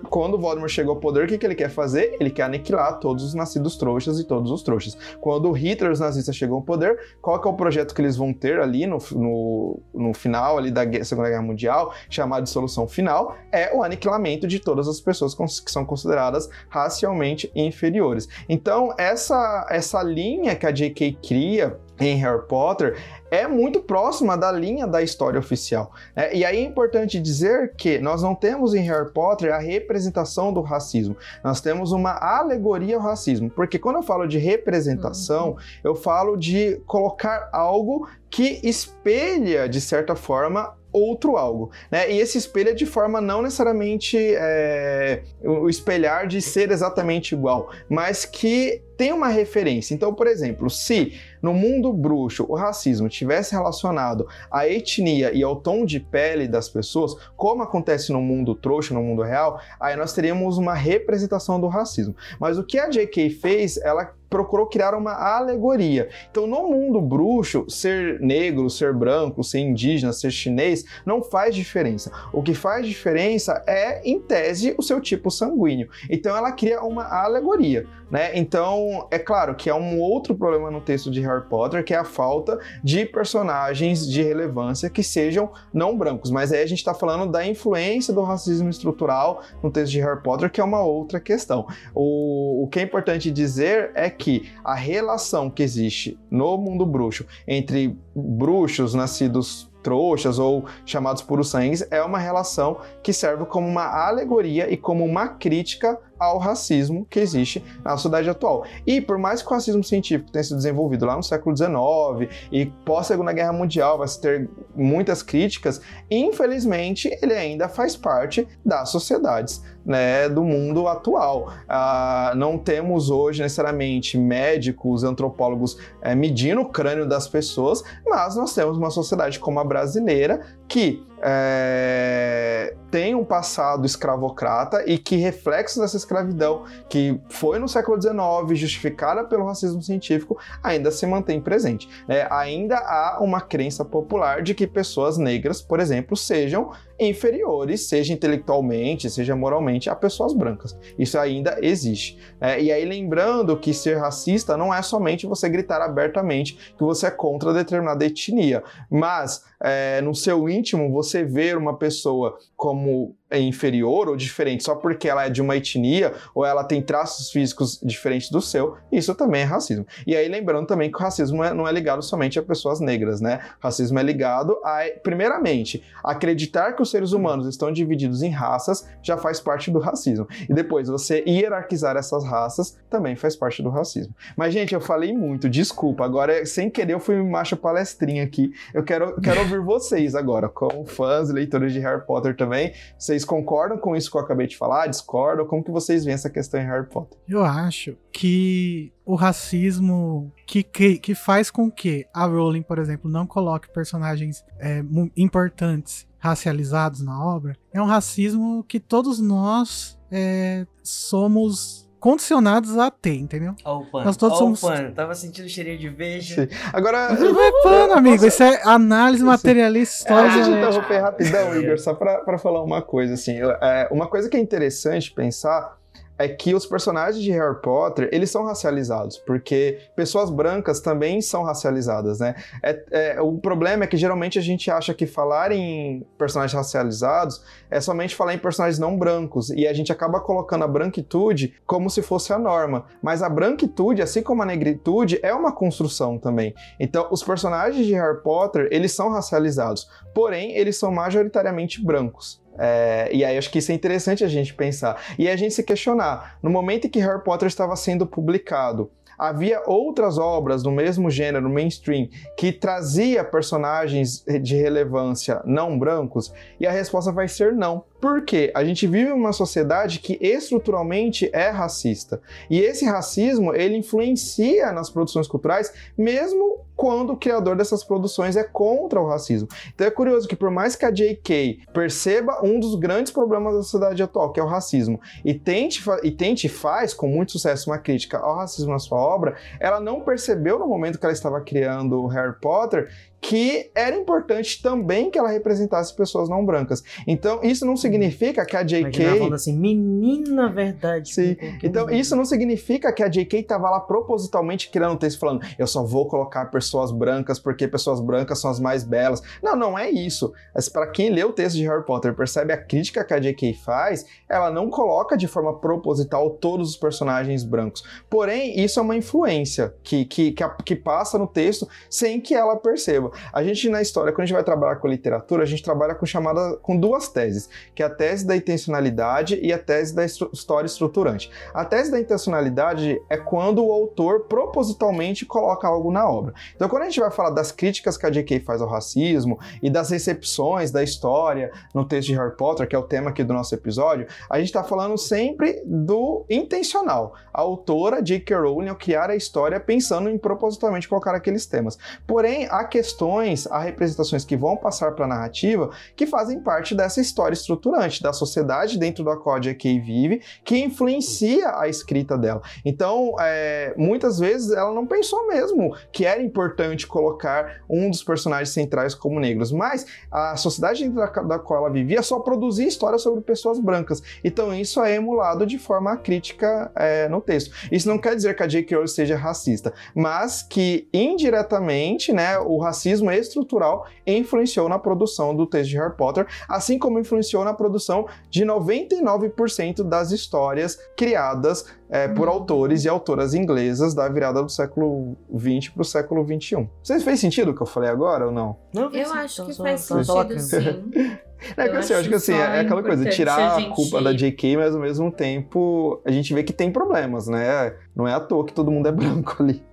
Quando 0.09 0.35
o 0.35 0.39
Voldemort 0.39 0.71
chegou 0.71 0.93
ao 0.93 0.99
poder, 0.99 1.25
o 1.25 1.27
que, 1.27 1.37
que 1.37 1.45
ele 1.45 1.55
quer 1.55 1.69
fazer? 1.69 2.15
Ele 2.19 2.29
quer 2.29 2.43
aniquilar 2.43 2.99
todos 2.99 3.23
os 3.23 3.33
nascidos 3.33 3.77
trouxas 3.77 4.19
e 4.19 4.23
todos 4.23 4.51
os 4.51 4.63
trouxas. 4.63 4.97
Quando 5.19 5.51
Hitler 5.51 5.91
e 5.91 5.93
os 5.93 5.99
nazistas 5.99 6.35
chegam 6.35 6.57
ao 6.57 6.61
poder, 6.61 6.97
qual 7.21 7.41
é 7.41 7.47
o 7.47 7.53
projeto 7.53 7.93
que 7.93 8.01
eles 8.01 8.15
vão 8.15 8.33
ter 8.33 8.59
ali 8.59 8.85
no, 8.85 8.97
no, 9.11 9.79
no 9.93 10.13
final 10.13 10.57
ali 10.57 10.71
da 10.71 10.81
Segunda 11.03 11.29
Guerra 11.29 11.41
Mundial, 11.41 11.93
chamado 12.09 12.43
de 12.43 12.49
solução 12.49 12.87
final? 12.87 13.35
É 13.51 13.75
o 13.75 13.83
aniquilamento 13.83 14.47
de 14.47 14.59
todas 14.59 14.87
as 14.87 14.99
pessoas 14.99 15.33
que 15.61 15.71
são 15.71 15.85
consideradas 15.85 16.49
racialmente 16.69 17.51
inferiores. 17.55 18.27
Então, 18.47 18.93
essa, 18.97 19.67
essa 19.69 20.01
linha 20.11 20.55
que 20.55 20.65
a 20.65 20.71
J.K. 20.71 21.17
cria 21.25 21.79
em 21.99 22.15
Harry 22.17 22.47
Potter 22.47 22.97
é 23.29 23.47
muito 23.47 23.79
próxima 23.81 24.35
da 24.35 24.51
linha 24.51 24.87
da 24.87 25.01
história 25.01 25.39
oficial. 25.39 25.91
Né? 26.15 26.33
E 26.33 26.43
aí 26.43 26.57
é 26.57 26.61
importante 26.61 27.19
dizer 27.19 27.73
que 27.75 27.99
nós 27.99 28.21
não 28.21 28.33
temos 28.33 28.73
em 28.73 28.81
Harry 28.81 29.11
Potter 29.13 29.53
a 29.53 29.59
representação 29.59 30.51
do 30.51 30.61
racismo, 30.61 31.15
nós 31.43 31.61
temos 31.61 31.91
uma 31.91 32.11
alegoria 32.11 32.95
ao 32.95 33.01
racismo, 33.01 33.49
porque 33.49 33.77
quando 33.77 33.97
eu 33.97 34.03
falo 34.03 34.27
de 34.27 34.37
representação, 34.37 35.51
uhum. 35.51 35.57
eu 35.83 35.95
falo 35.95 36.35
de 36.35 36.81
colocar 36.87 37.49
algo 37.53 38.07
que 38.29 38.59
espelha, 38.63 39.69
de 39.69 39.79
certa 39.79 40.15
forma, 40.15 40.73
outro 40.91 41.37
algo, 41.37 41.71
né? 41.89 42.11
E 42.11 42.19
esse 42.19 42.37
espelho 42.37 42.69
é 42.69 42.73
de 42.73 42.85
forma 42.85 43.21
não 43.21 43.41
necessariamente 43.41 44.17
é, 44.17 45.23
o 45.43 45.69
espelhar 45.69 46.27
de 46.27 46.41
ser 46.41 46.71
exatamente 46.71 47.33
igual, 47.33 47.71
mas 47.89 48.25
que 48.25 48.81
tem 48.97 49.11
uma 49.11 49.29
referência. 49.29 49.95
Então, 49.95 50.13
por 50.13 50.27
exemplo, 50.27 50.69
se 50.69 51.19
no 51.41 51.53
mundo 51.53 51.91
bruxo 51.91 52.45
o 52.47 52.55
racismo 52.55 53.09
tivesse 53.09 53.53
relacionado 53.53 54.27
à 54.51 54.67
etnia 54.67 55.33
e 55.33 55.41
ao 55.41 55.55
tom 55.55 55.85
de 55.85 55.99
pele 55.99 56.47
das 56.47 56.69
pessoas, 56.69 57.15
como 57.35 57.63
acontece 57.63 58.11
no 58.11 58.21
mundo 58.21 58.53
trouxa, 58.53 58.93
no 58.93 59.01
mundo 59.01 59.23
real, 59.23 59.59
aí 59.79 59.95
nós 59.95 60.13
teríamos 60.13 60.57
uma 60.57 60.75
representação 60.75 61.59
do 61.59 61.67
racismo. 61.67 62.15
Mas 62.39 62.59
o 62.59 62.63
que 62.63 62.77
a 62.77 62.89
J.K. 62.89 63.31
fez, 63.31 63.77
ela 63.77 64.13
procurou 64.31 64.65
criar 64.65 64.95
uma 64.95 65.13
alegoria. 65.13 66.09
Então, 66.31 66.47
no 66.47 66.69
mundo 66.69 67.01
bruxo, 67.01 67.65
ser 67.69 68.19
negro, 68.21 68.69
ser 68.69 68.93
branco, 68.93 69.43
ser 69.43 69.59
indígena, 69.59 70.13
ser 70.13 70.31
chinês, 70.31 70.85
não 71.05 71.21
faz 71.21 71.53
diferença. 71.53 72.09
O 72.31 72.41
que 72.41 72.53
faz 72.53 72.87
diferença 72.87 73.61
é, 73.67 74.01
em 74.09 74.21
tese, 74.21 74.73
o 74.77 74.81
seu 74.81 75.01
tipo 75.01 75.29
sanguíneo. 75.29 75.89
Então, 76.09 76.35
ela 76.35 76.53
cria 76.53 76.81
uma 76.81 77.03
alegoria, 77.03 77.85
né? 78.11 78.37
Então, 78.37 79.07
é 79.09 79.17
claro 79.17 79.55
que 79.55 79.69
há 79.69 79.75
um 79.75 79.99
outro 79.99 80.35
problema 80.35 80.69
no 80.69 80.81
texto 80.81 81.09
de 81.09 81.21
Harry 81.21 81.45
Potter, 81.45 81.83
que 81.83 81.93
é 81.93 81.97
a 81.97 82.03
falta 82.03 82.59
de 82.83 83.05
personagens 83.05 84.05
de 84.05 84.21
relevância 84.21 84.89
que 84.89 85.01
sejam 85.01 85.49
não 85.73 85.97
brancos. 85.97 86.29
Mas 86.29 86.51
aí 86.51 86.61
a 86.61 86.65
gente 86.65 86.79
está 86.79 86.93
falando 86.93 87.31
da 87.31 87.45
influência 87.47 88.13
do 88.13 88.21
racismo 88.21 88.69
estrutural 88.69 89.41
no 89.63 89.71
texto 89.71 89.93
de 89.93 90.01
Harry 90.01 90.21
Potter, 90.21 90.51
que 90.51 90.59
é 90.59 90.63
uma 90.63 90.83
outra 90.83 91.21
questão. 91.21 91.65
O, 91.95 92.63
o 92.63 92.67
que 92.67 92.79
é 92.79 92.83
importante 92.83 93.31
dizer 93.31 93.91
é 93.95 94.09
que 94.09 94.51
a 94.63 94.75
relação 94.75 95.49
que 95.49 95.63
existe 95.63 96.19
no 96.29 96.57
mundo 96.57 96.85
bruxo 96.85 97.25
entre 97.47 97.97
bruxos 98.13 98.93
nascidos 98.93 99.70
trouxas 99.81 100.39
ou 100.39 100.65
chamados 100.85 101.21
puros 101.21 101.49
sangues 101.49 101.85
é 101.91 102.01
uma 102.01 102.19
relação 102.19 102.77
que 103.03 103.13
serve 103.13 103.45
como 103.45 103.67
uma 103.67 103.85
alegoria 103.85 104.71
e 104.71 104.77
como 104.77 105.03
uma 105.03 105.27
crítica 105.27 105.97
ao 106.21 106.37
racismo 106.37 107.05
que 107.09 107.19
existe 107.19 107.63
na 107.83 107.97
sociedade 107.97 108.29
atual. 108.29 108.63
E 108.85 109.01
por 109.01 109.17
mais 109.17 109.41
que 109.41 109.47
o 109.47 109.51
racismo 109.51 109.83
científico 109.83 110.31
tenha 110.31 110.43
sido 110.43 110.57
desenvolvido 110.57 111.03
lá 111.05 111.15
no 111.15 111.23
século 111.23 111.57
XIX 111.57 112.31
e 112.51 112.67
pós 112.85 113.07
Segunda 113.07 113.33
Guerra 113.33 113.53
Mundial 113.53 113.97
vai 113.97 114.07
ter 114.07 114.47
muitas 114.75 115.23
críticas, 115.23 115.81
infelizmente 116.11 117.09
ele 117.21 117.33
ainda 117.33 117.67
faz 117.67 117.95
parte 117.95 118.47
das 118.63 118.89
sociedades 118.89 119.63
né, 119.91 120.27
do 120.27 120.43
mundo 120.43 120.87
atual. 120.87 121.53
Ah, 121.69 122.33
não 122.35 122.57
temos 122.57 123.09
hoje 123.09 123.43
necessariamente 123.43 124.17
médicos, 124.17 125.03
antropólogos 125.03 125.77
é, 126.01 126.15
medindo 126.15 126.61
o 126.61 126.69
crânio 126.69 127.05
das 127.07 127.27
pessoas, 127.27 127.83
mas 128.05 128.35
nós 128.35 128.53
temos 128.55 128.77
uma 128.77 128.89
sociedade 128.89 129.37
como 129.37 129.59
a 129.59 129.63
brasileira 129.63 130.41
que 130.71 131.05
é, 131.21 132.73
tem 132.89 133.13
um 133.13 133.25
passado 133.25 133.85
escravocrata 133.85 134.89
e 134.89 134.97
que 134.97 135.17
reflexos 135.17 135.81
dessa 135.81 135.97
escravidão, 135.97 136.63
que 136.87 137.19
foi 137.29 137.59
no 137.59 137.67
século 137.67 138.01
XIX, 138.01 138.57
justificada 138.57 139.25
pelo 139.25 139.45
racismo 139.45 139.81
científico, 139.81 140.39
ainda 140.63 140.89
se 140.89 141.05
mantém 141.05 141.41
presente. 141.41 141.89
Né? 142.07 142.25
Ainda 142.31 142.77
há 142.77 143.19
uma 143.21 143.41
crença 143.41 143.83
popular 143.83 144.41
de 144.41 144.55
que 144.55 144.65
pessoas 144.65 145.17
negras, 145.17 145.61
por 145.61 145.81
exemplo, 145.81 146.15
sejam 146.15 146.71
inferiores, 146.97 147.89
seja 147.89 148.13
intelectualmente, 148.13 149.09
seja 149.09 149.35
moralmente, 149.35 149.89
a 149.89 149.95
pessoas 149.95 150.33
brancas. 150.33 150.77
Isso 150.97 151.19
ainda 151.19 151.57
existe. 151.61 152.17
É, 152.39 152.61
e 152.61 152.71
aí, 152.71 152.85
lembrando 152.85 153.57
que 153.57 153.73
ser 153.73 153.97
racista 153.97 154.55
não 154.55 154.73
é 154.73 154.81
somente 154.81 155.27
você 155.27 155.49
gritar 155.49 155.81
abertamente 155.81 156.73
que 156.77 156.83
você 156.83 157.07
é 157.07 157.11
contra 157.11 157.53
determinada 157.53 158.05
etnia, 158.05 158.63
mas 158.89 159.50
é, 159.61 160.01
no 160.01 160.15
seu 160.15 160.49
íntimo 160.49 160.91
você 160.91 161.23
ver 161.23 161.57
uma 161.57 161.77
pessoa 161.77 162.37
como 162.55 163.15
é 163.31 163.39
inferior 163.39 164.09
ou 164.09 164.17
diferente 164.17 164.63
só 164.63 164.75
porque 164.75 165.07
ela 165.07 165.25
é 165.25 165.29
de 165.29 165.41
uma 165.41 165.55
etnia 165.55 166.13
ou 166.35 166.45
ela 166.45 166.65
tem 166.65 166.81
traços 166.81 167.31
físicos 167.31 167.79
diferentes 167.81 168.29
do 168.29 168.41
seu, 168.41 168.75
isso 168.91 169.15
também 169.15 169.41
é 169.41 169.45
racismo. 169.45 169.87
E 170.05 170.15
aí 170.15 170.27
lembrando 170.27 170.67
também 170.67 170.91
que 170.91 170.97
o 170.97 170.99
racismo 170.99 171.41
é, 171.41 171.53
não 171.53 171.65
é 171.65 171.71
ligado 171.71 172.03
somente 172.03 172.37
a 172.37 172.43
pessoas 172.43 172.81
negras, 172.81 173.21
né? 173.21 173.39
O 173.61 173.63
racismo 173.63 173.97
é 173.97 174.03
ligado 174.03 174.57
a, 174.65 174.81
primeiramente, 175.01 175.81
acreditar 176.03 176.73
que 176.73 176.81
os 176.81 176.91
seres 176.91 177.13
humanos 177.13 177.47
estão 177.47 177.71
divididos 177.71 178.21
em 178.21 178.29
raças 178.29 178.85
já 179.01 179.17
faz 179.17 179.39
parte 179.39 179.71
do 179.71 179.79
racismo. 179.79 180.27
E 180.49 180.53
depois 180.53 180.89
você 180.89 181.23
hierarquizar 181.25 181.95
essas 181.95 182.25
raças 182.25 182.77
também 182.89 183.15
faz 183.15 183.35
parte 183.37 183.63
do 183.63 183.69
racismo. 183.69 184.13
Mas 184.35 184.53
gente, 184.53 184.73
eu 184.73 184.81
falei 184.81 185.13
muito, 185.13 185.47
desculpa. 185.47 186.03
Agora 186.03 186.45
sem 186.45 186.69
querer 186.69 186.93
eu 186.93 186.99
fui 186.99 187.15
macho 187.23 187.55
palestrinha 187.55 188.23
aqui. 188.23 188.51
Eu 188.73 188.83
quero 188.83 189.21
quero 189.21 189.39
ouvir 189.51 189.65
vocês 189.65 190.15
agora, 190.15 190.47
como 190.49 190.85
fãs 190.85 191.29
e 191.29 191.33
leitores 191.33 191.73
de 191.73 191.79
Harry 191.79 192.05
Potter 192.05 192.35
também. 192.35 192.73
Vocês 192.97 193.25
concordam 193.25 193.77
com 193.77 193.95
isso 193.95 194.09
que 194.09 194.17
eu 194.17 194.21
acabei 194.21 194.47
de 194.47 194.57
falar? 194.57 194.87
Discordam? 194.87 195.45
Como 195.45 195.63
que 195.63 195.71
vocês 195.71 196.05
veem 196.05 196.13
essa 196.13 196.29
questão 196.29 196.59
em 196.59 196.65
Harry 196.65 196.87
Potter? 196.87 197.17
Eu 197.27 197.43
acho 197.43 197.97
que 198.11 198.93
o 199.05 199.15
racismo 199.15 200.31
que, 200.45 200.63
que, 200.63 200.97
que 200.97 201.15
faz 201.15 201.51
com 201.51 201.69
que 201.69 202.05
a 202.13 202.25
Rowling, 202.25 202.63
por 202.63 202.79
exemplo, 202.79 203.09
não 203.09 203.27
coloque 203.27 203.71
personagens 203.71 204.43
é, 204.59 204.83
importantes 205.17 206.07
racializados 206.17 207.01
na 207.01 207.25
obra 207.25 207.57
é 207.73 207.81
um 207.81 207.85
racismo 207.85 208.63
que 208.63 208.79
todos 208.79 209.19
nós 209.19 209.99
é, 210.11 210.67
somos 210.83 211.89
condicionados 212.01 212.77
a 212.77 212.89
ter, 212.89 213.15
entendeu? 213.15 213.55
Ó 213.63 213.77
o 213.77 213.85
pano, 213.85 214.05
Nós 214.05 214.17
todos 214.17 214.37
somos... 214.37 214.61
o 214.61 214.67
pano. 214.67 214.91
Tava 214.91 215.13
sentindo 215.15 215.47
cheirinho 215.47 215.77
de 215.77 215.89
beijo. 215.89 216.35
Sim. 216.35 216.47
Agora... 216.73 217.13
Não 217.13 217.41
é 217.41 217.51
pano, 217.63 217.93
amigo. 217.93 218.15
Posso... 218.15 218.27
Isso 218.27 218.43
é 218.43 218.61
análise 218.63 219.23
materialista, 219.23 220.13
é, 220.13 220.21
Deixa 220.23 220.49
eu 220.49 220.57
interromper 220.57 220.97
rapidão, 220.99 221.55
Igor, 221.55 221.77
só 221.77 221.93
pra, 221.93 222.17
pra 222.19 222.37
falar 222.37 222.63
uma 222.63 222.81
coisa, 222.81 223.13
assim. 223.13 223.37
É, 223.61 223.87
uma 223.91 224.07
coisa 224.07 224.27
que 224.27 224.35
é 224.35 224.39
interessante 224.39 225.11
pensar 225.13 225.77
é 226.21 226.27
que 226.27 226.53
os 226.53 226.65
personagens 226.65 227.23
de 227.23 227.31
Harry 227.31 227.59
Potter, 227.61 228.07
eles 228.11 228.29
são 228.29 228.45
racializados, 228.45 229.17
porque 229.17 229.79
pessoas 229.95 230.29
brancas 230.29 230.79
também 230.79 231.19
são 231.19 231.43
racializadas, 231.43 232.19
né? 232.19 232.35
É, 232.61 232.83
é, 232.91 233.21
o 233.21 233.37
problema 233.39 233.83
é 233.83 233.87
que 233.87 233.97
geralmente 233.97 234.37
a 234.37 234.41
gente 234.41 234.69
acha 234.69 234.93
que 234.93 235.07
falar 235.07 235.51
em 235.51 236.05
personagens 236.17 236.53
racializados 236.53 237.43
é 237.71 237.81
somente 237.81 238.15
falar 238.15 238.35
em 238.35 238.37
personagens 238.37 238.77
não 238.77 238.97
brancos, 238.97 239.49
e 239.49 239.67
a 239.67 239.73
gente 239.73 239.91
acaba 239.91 240.19
colocando 240.19 240.63
a 240.63 240.67
branquitude 240.67 241.55
como 241.65 241.89
se 241.89 242.03
fosse 242.03 242.31
a 242.31 242.37
norma. 242.37 242.85
Mas 243.01 243.23
a 243.23 243.29
branquitude, 243.29 244.01
assim 244.01 244.21
como 244.21 244.43
a 244.43 244.45
negritude, 244.45 245.19
é 245.23 245.33
uma 245.33 245.51
construção 245.51 246.19
também. 246.19 246.53
Então, 246.79 247.07
os 247.09 247.23
personagens 247.23 247.85
de 247.85 247.93
Harry 247.93 248.21
Potter, 248.21 248.67
eles 248.71 248.91
são 248.91 249.09
racializados, 249.09 249.89
porém, 250.13 250.51
eles 250.51 250.77
são 250.77 250.91
majoritariamente 250.91 251.83
brancos. 251.83 252.41
É, 252.63 253.09
e 253.11 253.25
aí 253.25 253.35
acho 253.39 253.49
que 253.49 253.57
isso 253.57 253.71
é 253.71 253.75
interessante 253.75 254.23
a 254.23 254.27
gente 254.27 254.53
pensar. 254.53 255.01
E 255.17 255.27
a 255.27 255.35
gente 255.35 255.55
se 255.55 255.63
questionar. 255.63 256.37
No 256.43 256.49
momento 256.51 256.85
em 256.85 256.89
que 256.91 256.99
Harry 256.99 257.23
Potter 257.23 257.47
estava 257.47 257.75
sendo 257.75 258.05
publicado, 258.05 258.91
havia 259.21 259.61
outras 259.67 260.17
obras 260.17 260.63
do 260.63 260.71
mesmo 260.71 261.11
gênero, 261.11 261.47
mainstream, 261.47 262.09
que 262.35 262.51
trazia 262.51 263.23
personagens 263.23 264.25
de 264.41 264.55
relevância 264.55 265.43
não 265.45 265.77
brancos? 265.77 266.33
E 266.59 266.65
a 266.65 266.71
resposta 266.71 267.11
vai 267.11 267.27
ser 267.27 267.53
não. 267.53 267.83
Porque 268.01 268.51
a 268.55 268.63
gente 268.63 268.87
vive 268.87 269.11
uma 269.11 269.31
sociedade 269.31 269.99
que 269.99 270.17
estruturalmente 270.19 271.29
é 271.31 271.49
racista. 271.49 272.19
E 272.49 272.59
esse 272.59 272.83
racismo, 272.83 273.53
ele 273.53 273.77
influencia 273.77 274.71
nas 274.71 274.89
produções 274.89 275.27
culturais, 275.27 275.71
mesmo 275.95 276.61
quando 276.81 277.13
o 277.13 277.15
criador 277.15 277.55
dessas 277.55 277.83
produções 277.83 278.35
é 278.35 278.43
contra 278.43 278.99
o 278.99 279.07
racismo. 279.07 279.47
Então 279.71 279.85
é 279.85 279.91
curioso 279.91 280.27
que 280.27 280.35
por 280.35 280.49
mais 280.49 280.75
que 280.75 280.83
a 280.83 280.89
J.K. 280.89 281.59
perceba 281.71 282.43
um 282.43 282.59
dos 282.59 282.73
grandes 282.73 283.11
problemas 283.11 283.53
da 283.53 283.61
sociedade 283.61 284.01
atual, 284.01 284.31
que 284.31 284.39
é 284.39 284.43
o 284.43 284.47
racismo, 284.47 284.99
e 285.23 285.31
tente 285.31 285.83
e 286.01 286.09
tente 286.09 286.49
faz 286.49 286.91
com 286.91 287.07
muito 287.07 287.33
sucesso 287.33 287.69
uma 287.69 287.77
crítica 287.77 288.17
ao 288.17 288.37
racismo 288.37 288.71
na 288.71 288.79
sua 288.79 288.97
obra, 288.97 289.10
ela 289.59 289.79
não 289.79 290.01
percebeu 290.01 290.59
no 290.59 290.67
momento 290.67 290.99
que 290.99 291.05
ela 291.05 291.13
estava 291.13 291.41
criando 291.41 292.01
o 292.01 292.07
Harry 292.07 292.35
Potter 292.39 292.91
que 293.21 293.69
era 293.75 293.95
importante 293.95 294.61
também 294.63 295.11
que 295.11 295.19
ela 295.19 295.29
representasse 295.29 295.95
pessoas 295.95 296.27
não 296.27 296.43
brancas. 296.43 296.83
Então, 297.05 297.39
isso 297.43 297.65
não 297.65 297.77
significa 297.77 298.43
que 298.45 298.57
a 298.57 298.63
J.K. 298.63 298.91
falando 299.19 299.35
assim, 299.35 299.55
menina 299.55 300.49
verdade. 300.49 301.13
Sim. 301.13 301.37
Então, 301.61 301.87
isso 301.89 302.15
não 302.15 302.25
significa 302.25 302.91
que 302.91 303.03
a 303.03 303.07
J.K. 303.07 303.43
tava 303.43 303.69
lá 303.69 303.79
propositalmente 303.79 304.69
criando 304.71 304.93
um 304.93 304.97
texto 304.97 305.19
falando 305.19 305.45
eu 305.59 305.67
só 305.67 305.83
vou 305.83 306.07
colocar 306.07 306.45
pessoas 306.47 306.91
brancas 306.91 307.37
porque 307.39 307.67
pessoas 307.67 307.99
brancas 308.01 308.39
são 308.39 308.49
as 308.49 308.59
mais 308.59 308.83
belas. 308.83 309.21
Não, 309.41 309.55
não 309.55 309.77
é 309.77 309.89
isso. 309.89 310.33
Mas 310.55 310.67
para 310.67 310.87
quem 310.87 311.11
lê 311.11 311.23
o 311.23 311.31
texto 311.31 311.57
de 311.57 311.67
Harry 311.67 311.85
Potter 311.85 312.15
percebe 312.15 312.51
a 312.53 312.57
crítica 312.57 313.03
que 313.03 313.13
a 313.13 313.19
J.K. 313.19 313.53
faz, 313.63 314.03
ela 314.27 314.49
não 314.49 314.67
coloca 314.69 315.15
de 315.15 315.27
forma 315.27 315.53
proposital 315.59 316.29
todos 316.31 316.71
os 316.71 316.75
personagens 316.77 317.43
brancos. 317.43 317.83
Porém, 318.09 318.59
isso 318.59 318.79
é 318.79 318.83
uma 318.83 318.95
influência 318.95 319.75
que, 319.83 320.05
que, 320.05 320.31
que, 320.31 320.43
a- 320.43 320.49
que 320.65 320.75
passa 320.75 321.19
no 321.19 321.27
texto 321.27 321.67
sem 321.87 322.19
que 322.19 322.33
ela 322.33 322.55
perceba. 322.55 323.10
A 323.33 323.43
gente, 323.43 323.69
na 323.69 323.81
história, 323.81 324.11
quando 324.11 324.21
a 324.21 324.25
gente 324.25 324.35
vai 324.35 324.43
trabalhar 324.43 324.75
com 324.77 324.87
literatura, 324.87 325.43
a 325.43 325.45
gente 325.45 325.63
trabalha 325.63 325.95
com 325.95 326.05
chamada 326.05 326.57
com 326.57 326.77
duas 326.77 327.07
teses, 327.07 327.49
que 327.73 327.83
é 327.83 327.85
a 327.85 327.89
tese 327.89 328.25
da 328.25 328.35
intencionalidade 328.35 329.39
e 329.41 329.51
a 329.51 329.57
tese 329.59 329.95
da 329.95 330.05
estru- 330.05 330.29
história 330.33 330.67
estruturante. 330.67 331.31
A 331.53 331.65
tese 331.65 331.91
da 331.91 331.99
intencionalidade 331.99 333.01
é 333.09 333.17
quando 333.17 333.65
o 333.65 333.71
autor 333.71 334.21
propositalmente 334.21 335.25
coloca 335.25 335.67
algo 335.67 335.91
na 335.91 336.07
obra. 336.09 336.33
Então, 336.55 336.67
quando 336.69 336.83
a 336.83 336.85
gente 336.85 336.99
vai 336.99 337.11
falar 337.11 337.31
das 337.31 337.51
críticas 337.51 337.97
que 337.97 338.05
a 338.05 338.09
J.K. 338.09 338.39
faz 338.41 338.61
ao 338.61 338.67
racismo 338.67 339.39
e 339.61 339.69
das 339.69 339.89
recepções 339.89 340.71
da 340.71 340.83
história 340.83 341.51
no 341.73 341.85
texto 341.85 342.09
de 342.09 342.15
Harry 342.15 342.35
Potter, 342.35 342.67
que 342.67 342.75
é 342.75 342.79
o 342.79 342.83
tema 342.83 343.09
aqui 343.09 343.23
do 343.23 343.33
nosso 343.33 343.53
episódio, 343.55 344.07
a 344.29 344.37
gente 344.37 344.47
está 344.47 344.63
falando 344.63 344.97
sempre 344.97 345.61
do 345.65 346.25
intencional. 346.29 347.13
A 347.33 347.41
autora 347.41 348.01
J.K. 348.01 348.35
Rowling, 348.37 348.69
ao 348.69 348.75
criar 348.75 349.09
a 349.09 349.15
história, 349.15 349.59
pensando 349.59 350.09
em 350.09 350.17
propositalmente 350.17 350.87
colocar 350.87 351.15
aqueles 351.15 351.45
temas. 351.45 351.77
Porém, 352.05 352.47
há 352.49 352.63
questões, 353.01 353.47
há 353.47 353.59
representações 353.59 354.23
que 354.23 354.37
vão 354.37 354.55
passar 354.55 354.91
para 354.91 355.05
a 355.05 355.07
narrativa 355.07 355.71
que 355.95 356.05
fazem 356.05 356.39
parte 356.39 356.75
dessa 356.75 357.01
história 357.01 357.33
estruturante, 357.33 358.01
da 358.01 358.13
sociedade 358.13 358.77
dentro 358.77 359.03
da 359.03 359.17
qual 359.17 359.37
a 359.37 359.39
J.K. 359.39 359.79
vive, 359.79 360.21
que 360.43 360.57
influencia 360.59 361.57
a 361.57 361.67
escrita 361.67 362.15
dela. 362.15 362.41
Então, 362.63 363.15
é, 363.19 363.73
muitas 363.75 364.19
vezes 364.19 364.51
ela 364.51 364.71
não 364.73 364.85
pensou 364.85 365.27
mesmo 365.27 365.75
que 365.91 366.05
era 366.05 366.21
importante 366.21 366.85
colocar 366.85 367.61
um 367.67 367.89
dos 367.89 368.03
personagens 368.03 368.49
centrais 368.49 368.93
como 368.93 369.19
negros, 369.19 369.51
mas 369.51 369.85
a 370.11 370.35
sociedade 370.35 370.83
dentro 370.83 370.97
da, 370.97 371.07
da 371.07 371.39
qual 371.39 371.61
ela 371.61 371.73
vivia 371.73 372.03
só 372.03 372.19
produzia 372.19 372.67
histórias 372.67 373.01
sobre 373.01 373.21
pessoas 373.21 373.59
brancas. 373.59 374.01
Então, 374.23 374.53
isso 374.53 374.79
é 374.81 374.95
emulado 374.95 375.45
de 375.47 375.57
forma 375.57 375.97
crítica 375.97 376.71
é, 376.75 377.09
no 377.09 377.19
texto. 377.19 377.51
Isso 377.71 377.87
não 377.87 377.97
quer 377.97 378.15
dizer 378.15 378.35
que 378.35 378.43
a 378.43 378.47
J.K. 378.47 378.75
Rowling 378.75 378.87
seja 378.87 379.17
racista, 379.17 379.73
mas 379.95 380.43
que 380.43 380.87
indiretamente, 380.93 382.13
né, 382.13 382.37
o 382.37 382.59
racismo 382.59 382.90
estrutural 382.99 383.85
influenciou 384.05 384.67
na 384.67 384.77
produção 384.79 385.35
do 385.35 385.45
texto 385.45 385.69
de 385.69 385.77
Harry 385.77 385.95
Potter, 385.95 386.25
assim 386.49 386.77
como 386.77 386.99
influenciou 386.99 387.43
na 387.45 387.53
produção 387.53 388.05
de 388.29 388.43
99% 388.45 389.83
das 389.83 390.11
histórias 390.11 390.77
criadas 390.97 391.65
é, 391.89 392.07
por 392.07 392.27
Uhum. 392.27 392.33
autores 392.33 392.85
e 392.85 392.89
autoras 392.89 393.33
inglesas 393.33 393.93
da 393.93 394.07
virada 394.09 394.41
do 394.41 394.49
século 394.49 395.15
XX 395.37 395.69
para 395.69 395.81
o 395.81 395.85
século 395.85 396.25
XXI. 396.25 396.67
Vocês 396.81 397.03
fez 397.03 397.19
sentido 397.19 397.51
o 397.51 397.55
que 397.55 397.61
eu 397.61 397.67
falei 397.67 397.89
agora 397.89 398.25
ou 398.27 398.31
não? 398.31 398.55
Não, 398.73 398.83
Eu 398.93 399.05
sim, 399.05 399.17
acho 399.17 399.45
que 399.45 399.53
faz 399.53 399.81
sentido, 399.81 400.39
sim. 400.39 400.57
É 401.57 401.67
que 401.67 401.75
Eu 401.75 401.79
assim, 401.79 401.93
eu 401.93 401.99
acho 401.99 402.09
que 402.09 402.13
assim, 402.15 402.33
é 402.35 402.59
aquela 402.59 402.83
coisa, 402.83 403.09
tirar 403.09 403.57
a 403.57 403.69
culpa 403.71 403.99
da 403.99 404.13
JK, 404.13 404.57
mas 404.57 404.75
ao 404.75 404.81
mesmo 404.81 405.11
tempo 405.11 405.99
a 406.05 406.11
gente 406.11 406.31
vê 406.35 406.43
que 406.43 406.53
tem 406.53 406.71
problemas, 406.71 407.27
né? 407.27 407.73
Não 407.95 408.07
é 408.07 408.13
à 408.13 408.19
toa 408.19 408.45
que 408.45 408.53
todo 408.53 408.69
mundo 408.69 408.87
é 408.87 408.91
branco 408.93 409.37
ali. 409.41 409.63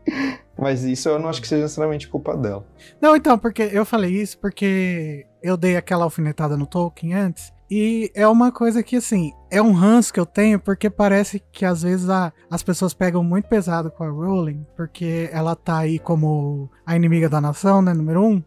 Mas 0.59 0.83
isso 0.83 1.09
eu 1.09 1.19
não 1.19 1.29
acho 1.29 1.41
que 1.41 1.47
seja 1.49 1.63
necessariamente 1.63 2.09
culpa 2.09 2.37
dela. 2.37 2.67
Não, 3.01 3.15
então, 3.15 3.39
porque 3.39 3.63
eu 3.73 3.85
falei 3.85 4.11
isso 4.11 4.39
porque 4.39 5.25
eu 5.43 5.57
dei 5.57 5.77
aquela 5.77 6.05
alfinetada 6.05 6.57
no 6.57 6.67
Tolkien 6.67 7.15
antes. 7.15 7.53
E 7.71 8.11
é 8.15 8.27
uma 8.27 8.51
coisa 8.51 8.83
que, 8.83 8.97
assim, 8.97 9.31
é 9.51 9.61
um 9.61 9.73
ranço 9.73 10.13
que 10.13 10.19
eu 10.19 10.25
tenho, 10.25 10.59
porque 10.59 10.89
parece 10.89 11.43
que 11.53 11.67
às 11.67 11.83
vezes 11.83 12.09
a- 12.09 12.33
as 12.51 12.63
pessoas 12.63 12.95
pegam 12.95 13.23
muito 13.23 13.47
pesado 13.47 13.91
com 13.91 14.05
a 14.05 14.09
Rowling, 14.09 14.67
porque 14.75 15.29
ela 15.33 15.55
tá 15.55 15.77
aí 15.79 15.99
como 15.99 16.71
a 16.87 16.97
inimiga 16.97 17.29
da 17.29 17.43
nação, 17.43 17.83
né, 17.83 17.93
número 17.93 18.25
um. 18.25 18.43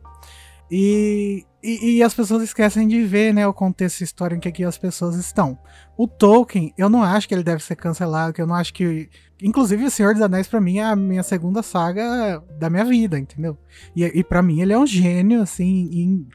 E, 0.73 1.43
e, 1.61 1.97
e 1.97 2.03
as 2.03 2.13
pessoas 2.13 2.41
esquecem 2.43 2.87
de 2.87 3.03
ver, 3.03 3.33
né, 3.33 3.45
o 3.45 3.53
contexto 3.53 4.01
histórico 4.01 4.37
em 4.37 4.39
que 4.39 4.47
aqui 4.47 4.63
as 4.63 4.77
pessoas 4.77 5.15
estão. 5.17 5.57
O 5.97 6.07
Tolkien, 6.07 6.73
eu 6.77 6.89
não 6.89 7.03
acho 7.03 7.27
que 7.27 7.33
ele 7.35 7.43
deve 7.43 7.61
ser 7.61 7.75
cancelado, 7.75 8.31
que 8.31 8.41
eu 8.41 8.47
não 8.47 8.55
acho 8.55 8.73
que. 8.73 9.09
Inclusive, 9.43 9.83
O 9.85 9.91
Senhor 9.91 10.13
dos 10.13 10.21
Anéis, 10.21 10.47
pra 10.47 10.61
mim, 10.61 10.77
é 10.77 10.83
a 10.85 10.95
minha 10.95 11.23
segunda 11.23 11.61
saga 11.61 12.41
da 12.57 12.69
minha 12.69 12.85
vida, 12.85 13.19
entendeu? 13.19 13.57
E, 13.95 14.03
e 14.05 14.23
para 14.23 14.41
mim, 14.41 14.61
ele 14.61 14.71
é 14.71 14.79
um 14.79 14.85
gênio, 14.87 15.41
assim, 15.41 15.89
em- 15.91 16.27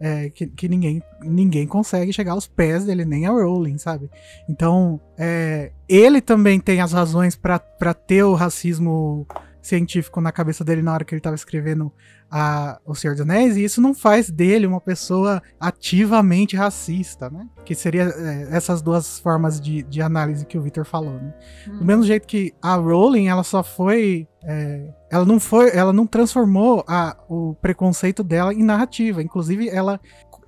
é, 0.00 0.28
que, 0.30 0.46
que 0.48 0.68
ninguém, 0.68 1.00
ninguém 1.22 1.66
consegue 1.66 2.12
chegar 2.12 2.32
aos 2.32 2.46
pés 2.48 2.84
dele, 2.84 3.04
nem 3.04 3.26
a 3.26 3.30
Rowling, 3.30 3.78
sabe? 3.78 4.10
Então, 4.48 5.00
é, 5.16 5.70
ele 5.88 6.20
também 6.20 6.58
tem 6.58 6.80
as 6.80 6.92
razões 6.92 7.36
pra 7.36 7.58
ter 7.94 8.24
o 8.24 8.34
racismo 8.34 9.26
científico 9.66 10.20
na 10.20 10.30
cabeça 10.30 10.62
dele 10.62 10.82
na 10.82 10.92
hora 10.92 11.04
que 11.04 11.14
ele 11.14 11.20
tava 11.20 11.34
escrevendo 11.36 11.90
a, 12.30 12.78
O 12.84 12.94
Senhor 12.94 13.14
dos 13.14 13.22
Anéis, 13.22 13.56
e 13.56 13.64
isso 13.64 13.80
não 13.80 13.94
faz 13.94 14.28
dele 14.30 14.66
uma 14.66 14.80
pessoa 14.80 15.42
ativamente 15.58 16.56
racista, 16.56 17.30
né? 17.30 17.46
Que 17.64 17.74
seria 17.74 18.04
é, 18.04 18.48
essas 18.50 18.82
duas 18.82 19.18
formas 19.18 19.60
de, 19.60 19.82
de 19.84 20.02
análise 20.02 20.44
que 20.46 20.58
o 20.58 20.62
Victor 20.62 20.84
falou, 20.84 21.14
né? 21.14 21.32
Do 21.66 21.84
mesmo 21.84 22.02
jeito 22.04 22.26
que 22.26 22.52
a 22.62 22.74
Rowling, 22.74 23.28
ela 23.28 23.42
só 23.42 23.62
foi. 23.62 24.26
é, 24.44 24.88
ela 25.10 25.24
não 25.24 25.38
foi. 25.38 25.70
Ela 25.74 25.92
não 25.92 26.06
transformou 26.06 26.84
a- 26.88 27.16
o 27.28 27.54
preconceito 27.62 28.22
dela 28.24 28.52
em 28.52 28.62
narrativa. 28.64 29.22
Inclusive, 29.22 29.68
ela. 29.68 30.00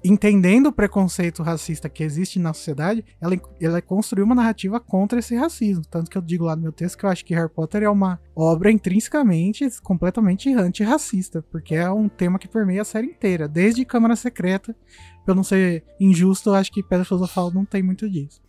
Entendendo 0.09 0.69
o 0.69 0.73
preconceito 0.73 1.43
racista 1.43 1.89
que 1.89 2.05
existe 2.05 2.39
na 2.39 2.55
sociedade, 2.55 3.05
ela, 3.21 3.37
ela 3.61 3.83
construiu 3.83 4.25
uma 4.25 4.37
narrativa 4.37 4.79
contra 4.79 5.19
esse 5.19 5.35
racismo. 5.35 5.85
Tanto 5.91 6.09
que 6.09 6.17
eu 6.17 6.23
digo 6.23 6.45
lá 6.45 6.55
no 6.55 6.63
meu 6.63 6.73
texto 6.73 6.97
que 6.97 7.05
eu 7.05 7.11
acho 7.11 7.25
que 7.25 7.35
Harry 7.35 7.51
Potter 7.51 7.83
é 7.83 7.91
uma 7.91 8.21
obra 8.35 8.71
intrinsecamente 8.71 9.69
completamente 9.83 10.53
antirracista, 10.55 11.43
porque 11.51 11.75
é 11.75 11.91
um 11.91 12.09
tema 12.09 12.39
que 12.39 12.47
permeia 12.47 12.83
a 12.83 12.85
série 12.85 13.09
inteira, 13.09 13.49
desde 13.49 13.85
Câmara 13.85 14.15
Secreta. 14.15 14.77
Pra 15.25 15.33
eu 15.33 15.35
não 15.35 15.43
ser 15.43 15.83
injusto, 15.99 16.51
eu 16.51 16.55
acho 16.55 16.71
que 16.71 16.85
Pedra 16.85 17.05
Filosofal 17.05 17.51
não 17.51 17.65
tem 17.65 17.83
muito 17.83 18.09
disso. 18.09 18.41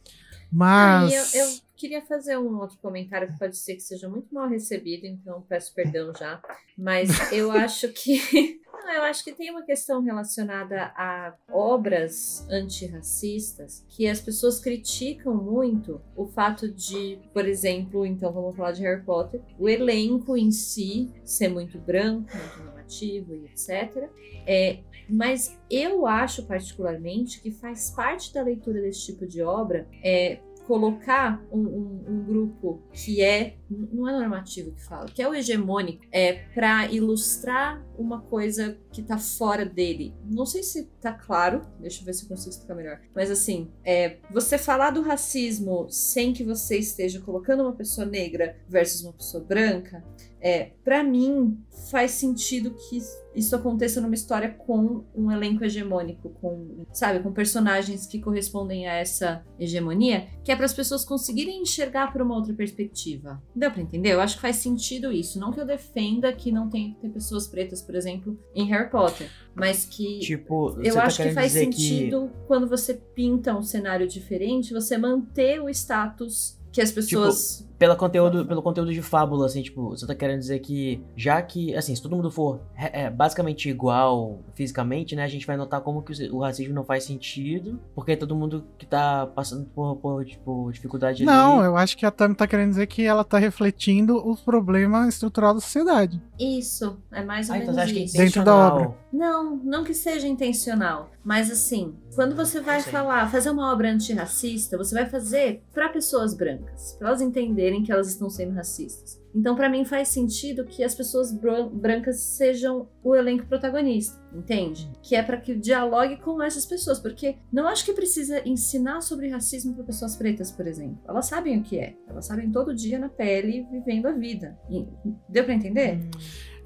Mas. 0.52 1.12
Ah, 1.12 1.38
eu, 1.38 1.46
eu 1.46 1.54
queria 1.76 2.02
fazer 2.06 2.38
um 2.38 2.60
outro 2.60 2.78
comentário 2.80 3.28
que 3.28 3.38
pode 3.38 3.58
ser 3.58 3.76
que 3.76 3.82
seja 3.82 4.08
muito 4.08 4.34
mal 4.34 4.48
recebido, 4.48 5.06
então 5.06 5.42
peço 5.48 5.74
perdão 5.74 6.14
já. 6.18 6.42
Mas 6.78 7.32
eu 7.32 7.52
acho 7.52 7.90
que. 7.90 8.62
Não, 8.84 8.94
eu 8.94 9.02
acho 9.04 9.24
que 9.24 9.34
tem 9.34 9.52
uma 9.52 9.64
questão 9.64 10.02
relacionada 10.02 10.92
a 10.96 11.34
obras 11.52 12.48
antirracistas 12.50 13.84
que 13.90 14.08
as 14.08 14.22
pessoas 14.22 14.60
criticam 14.60 15.36
muito 15.36 16.02
o 16.16 16.26
fato 16.28 16.72
de, 16.72 17.20
por 17.34 17.46
exemplo, 17.46 18.06
então 18.06 18.32
vamos 18.32 18.56
falar 18.56 18.72
de 18.72 18.82
Harry 18.84 19.04
Potter, 19.04 19.42
o 19.60 19.68
elenco 19.68 20.38
em 20.38 20.52
si 20.52 21.12
ser 21.24 21.50
muito 21.50 21.78
branco, 21.80 22.30
muito 22.36 22.64
normativo 22.64 23.36
e 23.36 23.46
etc. 23.46 24.10
É, 24.46 24.80
mas 25.10 25.58
eu 25.70 26.06
acho 26.06 26.46
particularmente 26.46 27.42
que 27.42 27.52
faz 27.52 27.90
parte 27.92 28.34
da 28.34 28.42
leitura 28.42 28.82
desse 28.82 29.06
tipo 29.08 29.26
de 29.26 29.42
obra 29.42 29.88
é 30.04 30.40
colocar 30.66 31.42
um, 31.50 31.60
um- 31.62 32.06
um 32.10 32.24
grupo 32.26 32.82
que 32.92 33.22
é 33.22 33.56
não 33.70 34.08
é 34.08 34.14
normativo 34.14 34.72
que 34.72 34.84
fala, 34.84 35.06
que 35.08 35.22
é 35.22 35.28
o 35.28 35.34
hegemônico, 35.34 36.04
é 36.12 36.34
para 36.54 36.92
ilustrar 36.92 37.86
uma 37.98 38.22
coisa 38.22 38.78
que 38.92 39.02
tá 39.02 39.18
fora 39.18 39.66
dele. 39.66 40.16
Não 40.26 40.46
sei 40.46 40.64
se 40.64 40.86
tá 41.02 41.12
claro, 41.12 41.62
deixa 41.80 42.02
eu 42.02 42.06
ver 42.06 42.14
se 42.14 42.24
eu 42.24 42.30
consigo 42.30 42.50
explicar 42.50 42.76
melhor. 42.76 43.02
Mas 43.14 43.30
assim, 43.30 43.72
é, 43.84 44.18
você 44.32 44.58
falar 44.58 44.92
do 44.92 45.02
racismo 45.02 45.88
sem 45.90 46.34
que 46.34 46.44
você 46.44 46.78
esteja 46.78 47.20
colocando 47.20 47.64
uma 47.64 47.74
pessoa 47.74 48.06
negra 48.06 48.58
versus 48.70 49.04
uma 49.04 49.14
pessoa 49.14 49.44
branca, 49.44 50.04
é, 50.40 50.72
para 50.84 51.04
mim 51.04 51.58
faz 51.90 52.12
sentido 52.12 52.72
que 52.72 53.00
isso 53.36 53.56
aconteça 53.56 54.00
numa 54.02 54.14
história 54.14 54.50
com 54.50 55.04
um 55.16 55.32
elenco 55.32 55.64
hegemônico, 55.64 56.30
com, 56.42 56.86
sabe, 56.92 57.20
com 57.22 57.32
personagens 57.32 58.06
que 58.06 58.20
correspondem 58.20 58.88
a 58.88 58.94
essa 58.94 59.44
hegemonia, 59.60 60.28
que 60.44 60.52
é 60.52 60.56
para 60.56 60.66
as 60.66 60.74
pessoas 60.74 61.04
conseguirem 61.04 61.62
enxergar 61.62 62.12
por 62.12 62.22
uma 62.22 62.36
outra 62.36 62.54
perspectiva. 62.54 63.42
Deu 63.58 63.72
para 63.72 63.82
entender? 63.82 64.14
Eu 64.14 64.22
acho 64.22 64.36
que 64.36 64.42
faz 64.42 64.58
sentido 64.58 65.12
isso. 65.12 65.40
Não 65.40 65.52
que 65.52 65.60
eu 65.60 65.66
defenda 65.66 66.32
que 66.32 66.52
não 66.52 66.70
tem 66.70 66.94
que 66.94 67.00
ter 67.00 67.10
pessoas 67.10 67.48
pretas, 67.48 67.82
por 67.82 67.96
exemplo, 67.96 68.38
em 68.54 68.66
Harry 68.66 68.88
Potter, 68.88 69.28
mas 69.56 69.84
que 69.84 70.20
Tipo, 70.20 70.80
eu 70.84 70.94
tá 70.94 71.04
acho 71.06 71.24
que 71.24 71.32
faz 71.32 71.54
sentido 71.54 72.32
quando 72.46 72.68
você 72.68 72.94
pinta 72.94 73.58
um 73.58 73.64
cenário 73.64 74.08
diferente, 74.08 74.74
você 74.74 74.96
manter 74.96 75.60
o 75.60 75.68
status 75.70 76.57
que 76.78 76.82
as 76.82 76.92
pessoas. 76.92 77.66
Pela 77.80 77.96
conteúdo, 77.96 78.44
pelo 78.46 78.62
conteúdo 78.62 78.92
de 78.92 79.04
fábula, 79.04 79.46
assim, 79.46 79.62
tipo, 79.62 79.90
você 79.90 80.06
tá 80.08 80.16
querendo 80.16 80.40
dizer 80.40 80.58
que, 80.60 81.00
já 81.16 81.40
que, 81.44 81.76
assim, 81.76 81.96
se 81.96 82.02
todo 82.02 82.16
mundo 82.16 82.32
for 82.32 82.60
é, 82.76 83.08
basicamente 83.08 83.70
igual 83.70 84.40
fisicamente, 84.56 85.16
né, 85.16 85.24
a 85.24 85.28
gente 85.28 85.46
vai 85.46 85.56
notar 85.56 85.82
como 85.82 86.02
que 86.02 86.12
o 86.32 86.40
racismo 86.40 86.74
não 86.74 86.84
faz 86.84 87.04
sentido, 87.04 87.80
porque 87.94 88.16
todo 88.18 88.36
mundo 88.36 88.64
que 88.80 88.86
tá 88.88 89.28
passando 89.28 89.66
por, 89.76 89.96
por 89.98 90.26
tipo, 90.26 90.72
dificuldade 90.72 91.24
Não, 91.24 91.60
ali... 91.60 91.68
eu 91.68 91.78
acho 91.78 91.96
que 91.96 92.04
a 92.04 92.10
Tami 92.10 92.34
tá 92.34 92.48
querendo 92.48 92.70
dizer 92.70 92.88
que 92.88 93.04
ela 93.04 93.24
tá 93.24 93.38
refletindo 93.38 94.28
os 94.28 94.42
problemas 94.42 95.10
estruturais 95.10 95.56
da 95.56 95.62
sociedade. 95.62 96.20
Isso, 96.40 96.98
é 97.12 97.24
mais 97.24 97.48
ou 97.48 97.56
Ah, 97.56 97.58
então 97.60 97.74
menos 97.76 97.84
acha 97.84 97.94
que 97.94 98.00
é 98.00 98.04
isso. 98.06 98.18
Dentro 98.18 98.44
da 98.44 98.52
intencional. 98.52 98.76
obra. 98.76 98.98
Não, 99.14 99.56
não 99.58 99.84
que 99.84 99.94
seja 99.94 100.28
intencional, 100.28 101.12
mas 101.28 101.52
assim, 101.52 101.94
quando 102.16 102.34
você 102.38 102.62
vai 102.62 102.80
Sim. 102.80 102.90
falar, 102.90 103.30
fazer 103.30 103.50
uma 103.50 103.70
obra 103.74 103.92
antirracista, 103.92 104.78
você 104.78 104.96
vai 104.96 105.10
fazer 105.10 105.62
para 105.74 105.90
pessoas 105.90 106.34
brancas, 106.34 106.96
para 106.98 107.10
elas 107.10 107.22
entenderem 107.22 107.84
que 107.84 107.92
elas 107.92 108.08
estão 108.08 108.30
sendo 108.30 108.54
racistas. 108.56 109.22
Então, 109.36 109.54
para 109.54 109.68
mim 109.70 109.84
faz 109.84 110.08
sentido 110.08 110.64
que 110.64 110.82
as 110.86 110.96
pessoas 110.96 111.34
bran- 111.34 111.68
brancas 111.68 112.22
sejam 112.22 112.88
o 113.04 113.14
elenco 113.14 113.46
protagonista, 113.46 114.18
entende? 114.34 114.90
Que 115.04 115.18
é 115.18 115.22
para 115.22 115.36
que 115.36 115.54
dialogue 115.54 116.16
com 116.22 116.42
essas 116.42 116.66
pessoas, 116.66 116.98
porque 116.98 117.36
não 117.52 117.68
acho 117.68 117.84
que 117.84 117.92
precisa 117.94 118.42
ensinar 118.48 119.02
sobre 119.02 119.28
racismo 119.28 119.76
para 119.76 119.84
pessoas 119.84 120.16
pretas, 120.16 120.50
por 120.50 120.66
exemplo. 120.66 120.98
Elas 121.06 121.26
sabem 121.26 121.60
o 121.60 121.62
que 121.62 121.78
é, 121.78 121.94
elas 122.08 122.26
sabem 122.26 122.50
todo 122.50 122.74
dia 122.74 122.98
na 122.98 123.10
pele, 123.10 123.68
vivendo 123.70 124.08
a 124.08 124.12
vida. 124.14 124.58
E- 124.72 124.88
deu 125.28 125.44
para 125.44 125.54
entender? 125.54 126.00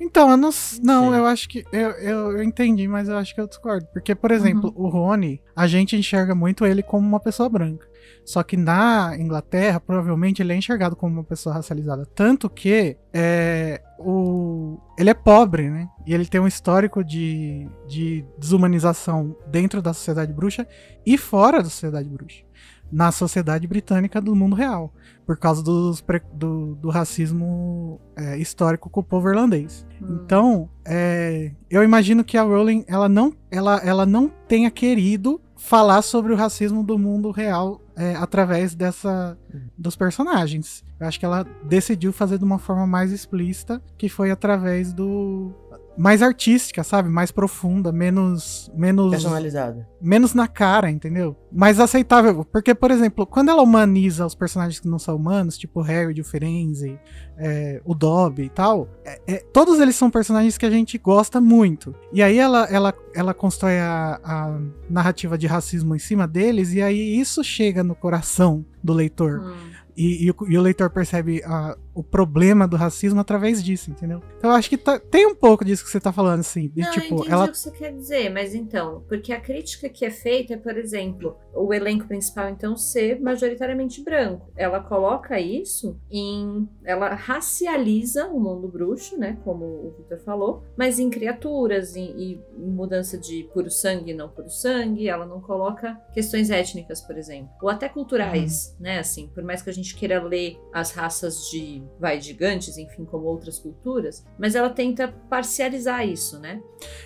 Então, 0.02 0.32
eu 0.32 0.38
não, 0.38 0.50
não 0.82 1.12
Sim. 1.12 1.16
eu 1.16 1.26
acho 1.28 1.48
que. 1.48 1.64
Eu, 1.72 1.92
eu, 1.92 2.32
eu 2.38 2.44
entendi, 2.44 2.88
mas 2.88 3.08
eu 3.08 3.16
acho 3.18 3.36
que 3.36 3.40
eu 3.40 3.48
discordo. 3.48 3.86
Porque, 3.94 4.16
por 4.16 4.32
exemplo, 4.32 4.74
o 4.76 4.90
Rony, 4.90 5.40
a 5.56 5.68
gente 5.68 5.96
enxerga 5.96 6.34
muito 6.34 6.66
ele 6.66 6.82
como 6.82 7.08
uma 7.08 7.20
pessoa 7.20 7.48
branca. 7.48 7.88
Só 8.26 8.42
que 8.42 8.58
na 8.58 9.16
Inglaterra, 9.20 9.80
provavelmente 9.80 10.42
ele 10.42 10.54
é 10.54 10.56
enxergado 10.56 10.96
como 10.96 11.14
uma 11.14 11.24
pessoa 11.24 11.54
racializada. 11.54 12.04
Tanto 12.16 12.50
que 12.50 12.98
é, 13.14 13.80
o, 14.00 14.80
ele 14.98 15.12
é 15.12 15.14
pobre, 15.14 15.70
né? 15.70 15.88
E 16.08 16.14
ele 16.16 16.26
tem 16.26 16.42
um 16.42 16.48
histórico 16.48 17.04
de, 17.04 17.70
de 17.88 18.26
desumanização 18.40 19.38
dentro 19.48 19.84
da 19.84 19.94
sociedade 19.94 20.34
bruxa 20.34 20.68
e 21.06 21.16
fora 21.16 21.60
da 21.60 21.70
sociedade 21.70 22.10
bruxa. 22.10 22.44
Na 22.92 23.12
sociedade 23.12 23.68
britânica 23.68 24.20
do 24.20 24.36
mundo 24.36 24.56
real. 24.56 24.92
Por 25.26 25.38
causa 25.38 25.64
dos 25.64 26.04
do, 26.34 26.76
do 26.76 26.90
racismo 26.90 28.02
é, 28.16 28.38
histórico 28.38 28.90
com 28.90 29.00
o 29.00 29.04
povo 29.04 29.30
irlandês. 29.30 29.86
Hum. 30.02 30.20
Então, 30.24 30.70
é, 30.86 31.52
eu 31.70 31.84
imagino 31.84 32.24
que 32.24 32.38
a 32.38 32.44
Rowling 32.44 32.84
ela 32.88 33.08
não, 33.08 33.34
ela, 33.50 33.78
ela 33.78 34.06
não 34.06 34.30
tenha 34.48 34.70
querido 34.70 35.40
falar 35.56 36.02
sobre 36.02 36.34
o 36.34 36.36
racismo 36.36 36.84
do 36.84 36.98
mundo 36.98 37.30
real 37.30 37.80
é, 37.96 38.16
através 38.16 38.74
dessa 38.74 39.38
dos 39.78 39.96
personagens. 39.96 40.84
Eu 41.00 41.08
acho 41.08 41.20
que 41.20 41.26
ela 41.26 41.46
decidiu 41.64 42.12
fazer 42.12 42.40
de 42.40 42.44
uma 42.44 42.58
forma 42.58 42.88
mais 42.88 43.12
explícita, 43.12 43.82
que 43.98 44.10
foi 44.10 44.32
através 44.32 44.92
do 44.92 45.54
mais 45.98 46.22
artística, 46.22 46.84
sabe? 46.84 47.10
Mais 47.10 47.32
profunda, 47.32 47.92
menos 47.92 48.72
menos 48.76 49.12
Personalizada. 49.12 49.88
menos 50.02 50.34
na 50.34 50.48
cara, 50.48 50.90
entendeu? 50.90 51.36
Mais 51.52 51.80
aceitável. 51.80 52.46
Porque, 52.46 52.74
por 52.74 52.92
exemplo, 52.92 53.26
quando 53.28 53.50
ela 53.50 53.62
humaniza 53.62 54.26
os 54.26 54.34
personagens 54.34 54.80
que 54.80 54.88
não 54.88 54.98
são 54.98 55.16
humanos, 55.16 55.58
tipo 55.58 55.80
o 55.80 55.84
Harry 55.84 56.14
de 56.14 56.24
Firenze, 56.24 56.98
é, 57.38 57.82
o 57.86 57.94
Dobby 57.94 58.44
e 58.44 58.50
tal, 58.50 58.88
é- 59.06 59.22
é- 59.28 59.46
todos 59.54 59.80
eles 59.80 59.96
são 59.96 60.10
personagens 60.10 60.58
que 60.58 60.66
a 60.66 60.70
gente 60.72 60.98
gosta 60.98 61.42
muito. 61.42 61.94
E 62.14 62.22
aí 62.24 62.38
ela, 62.38 62.66
ela, 62.66 62.94
ela 63.14 63.34
constrói 63.34 63.80
a, 63.80 64.20
a 64.24 64.60
narrativa 64.90 65.38
de 65.38 65.46
racismo 65.48 65.96
em 65.96 66.00
cima 66.00 66.28
deles, 66.28 66.74
e 66.74 66.82
aí 66.82 67.20
isso 67.20 67.44
chega 67.44 67.84
no 67.84 67.96
coração 67.96 68.66
do 68.84 68.94
leitor. 68.94 69.42
Hum. 69.42 69.72
E, 69.96 70.26
e 70.26 70.32
o, 70.32 70.36
e 70.48 70.58
o 70.58 70.62
leitor 70.62 70.90
percebe 70.90 71.42
ah, 71.46 71.78
o 71.94 72.04
problema 72.04 72.68
do 72.68 72.78
racismo 72.78 73.20
através 73.20 73.64
disso, 73.64 73.92
entendeu? 73.92 74.22
Então 74.38 74.50
eu 74.50 74.56
acho 74.56 74.70
que 74.70 74.78
tá- 74.78 75.00
tem 75.00 75.26
um 75.28 75.36
pouco 75.36 75.66
disso 75.66 75.84
que 75.84 75.90
você 75.90 76.00
tá 76.00 76.12
falando, 76.12 76.40
assim. 76.40 76.70
De, 76.70 76.82
Não, 76.82 76.92
tipo, 76.92 77.16
entendi 77.16 77.32
ela 77.32 77.46
o 77.46 77.52
que 77.52 77.58
você 77.58 77.72
quer 77.72 77.92
dizer, 77.94 78.30
mas 78.30 78.56
então, 78.56 79.04
porque 79.08 79.34
a 79.34 79.40
crítica 79.42 79.90
que 79.90 80.06
é 80.06 80.12
feita 80.12 80.54
é, 80.54 80.58
por 80.58 80.78
exemplo, 80.78 81.36
o 81.54 81.74
elenco 81.74 82.08
principal 82.08 82.50
então 82.50 82.76
ser 82.78 83.20
majoritariamente 83.20 84.04
branco. 84.04 84.52
Ela 84.56 84.80
coloca 84.80 85.40
isso 85.40 86.00
em. 86.10 86.68
Ela 86.84 87.14
racializa 87.14 88.28
o 88.28 88.40
mundo 88.40 88.68
bruxo, 88.68 89.18
né? 89.18 89.38
Como 89.44 89.66
o 89.66 89.94
Victor 89.98 90.20
falou, 90.20 90.64
mas 90.78 91.00
em 91.00 91.10
criaturas, 91.10 91.96
e 91.96 92.02
em 92.02 92.42
mudança 92.58 93.18
de 93.18 93.50
puro 93.54 93.70
sangue 93.70 94.12
e 94.12 94.14
não 94.16 94.30
puro 94.30 94.50
sangue. 94.50 95.08
Ela 95.08 95.26
não 95.26 95.42
coloca 95.42 95.96
questões 96.14 96.50
étnicas, 96.50 97.02
por 97.02 97.18
exemplo. 97.18 97.50
Ou 97.62 97.70
até 97.70 97.90
culturais, 97.90 98.76
né? 98.80 99.00
Assim, 99.00 99.28
por 99.28 99.44
mais 99.44 99.62
que 99.62 99.70
a 99.70 99.74
gente 99.74 99.81
queira 99.82 100.22
ler 100.24 100.60
as 100.74 100.92
raças 100.92 101.50
de 101.50 101.82
vai 102.00 102.20
gigantes, 102.22 102.78
enfim, 102.78 103.04
como 103.06 103.26
outras 103.26 103.58
culturas, 103.58 104.26
mas 104.38 104.54
ela 104.56 104.70
tenta 104.70 105.08
parcializar 105.30 106.08
isso, 106.08 106.40
né? 106.40 106.62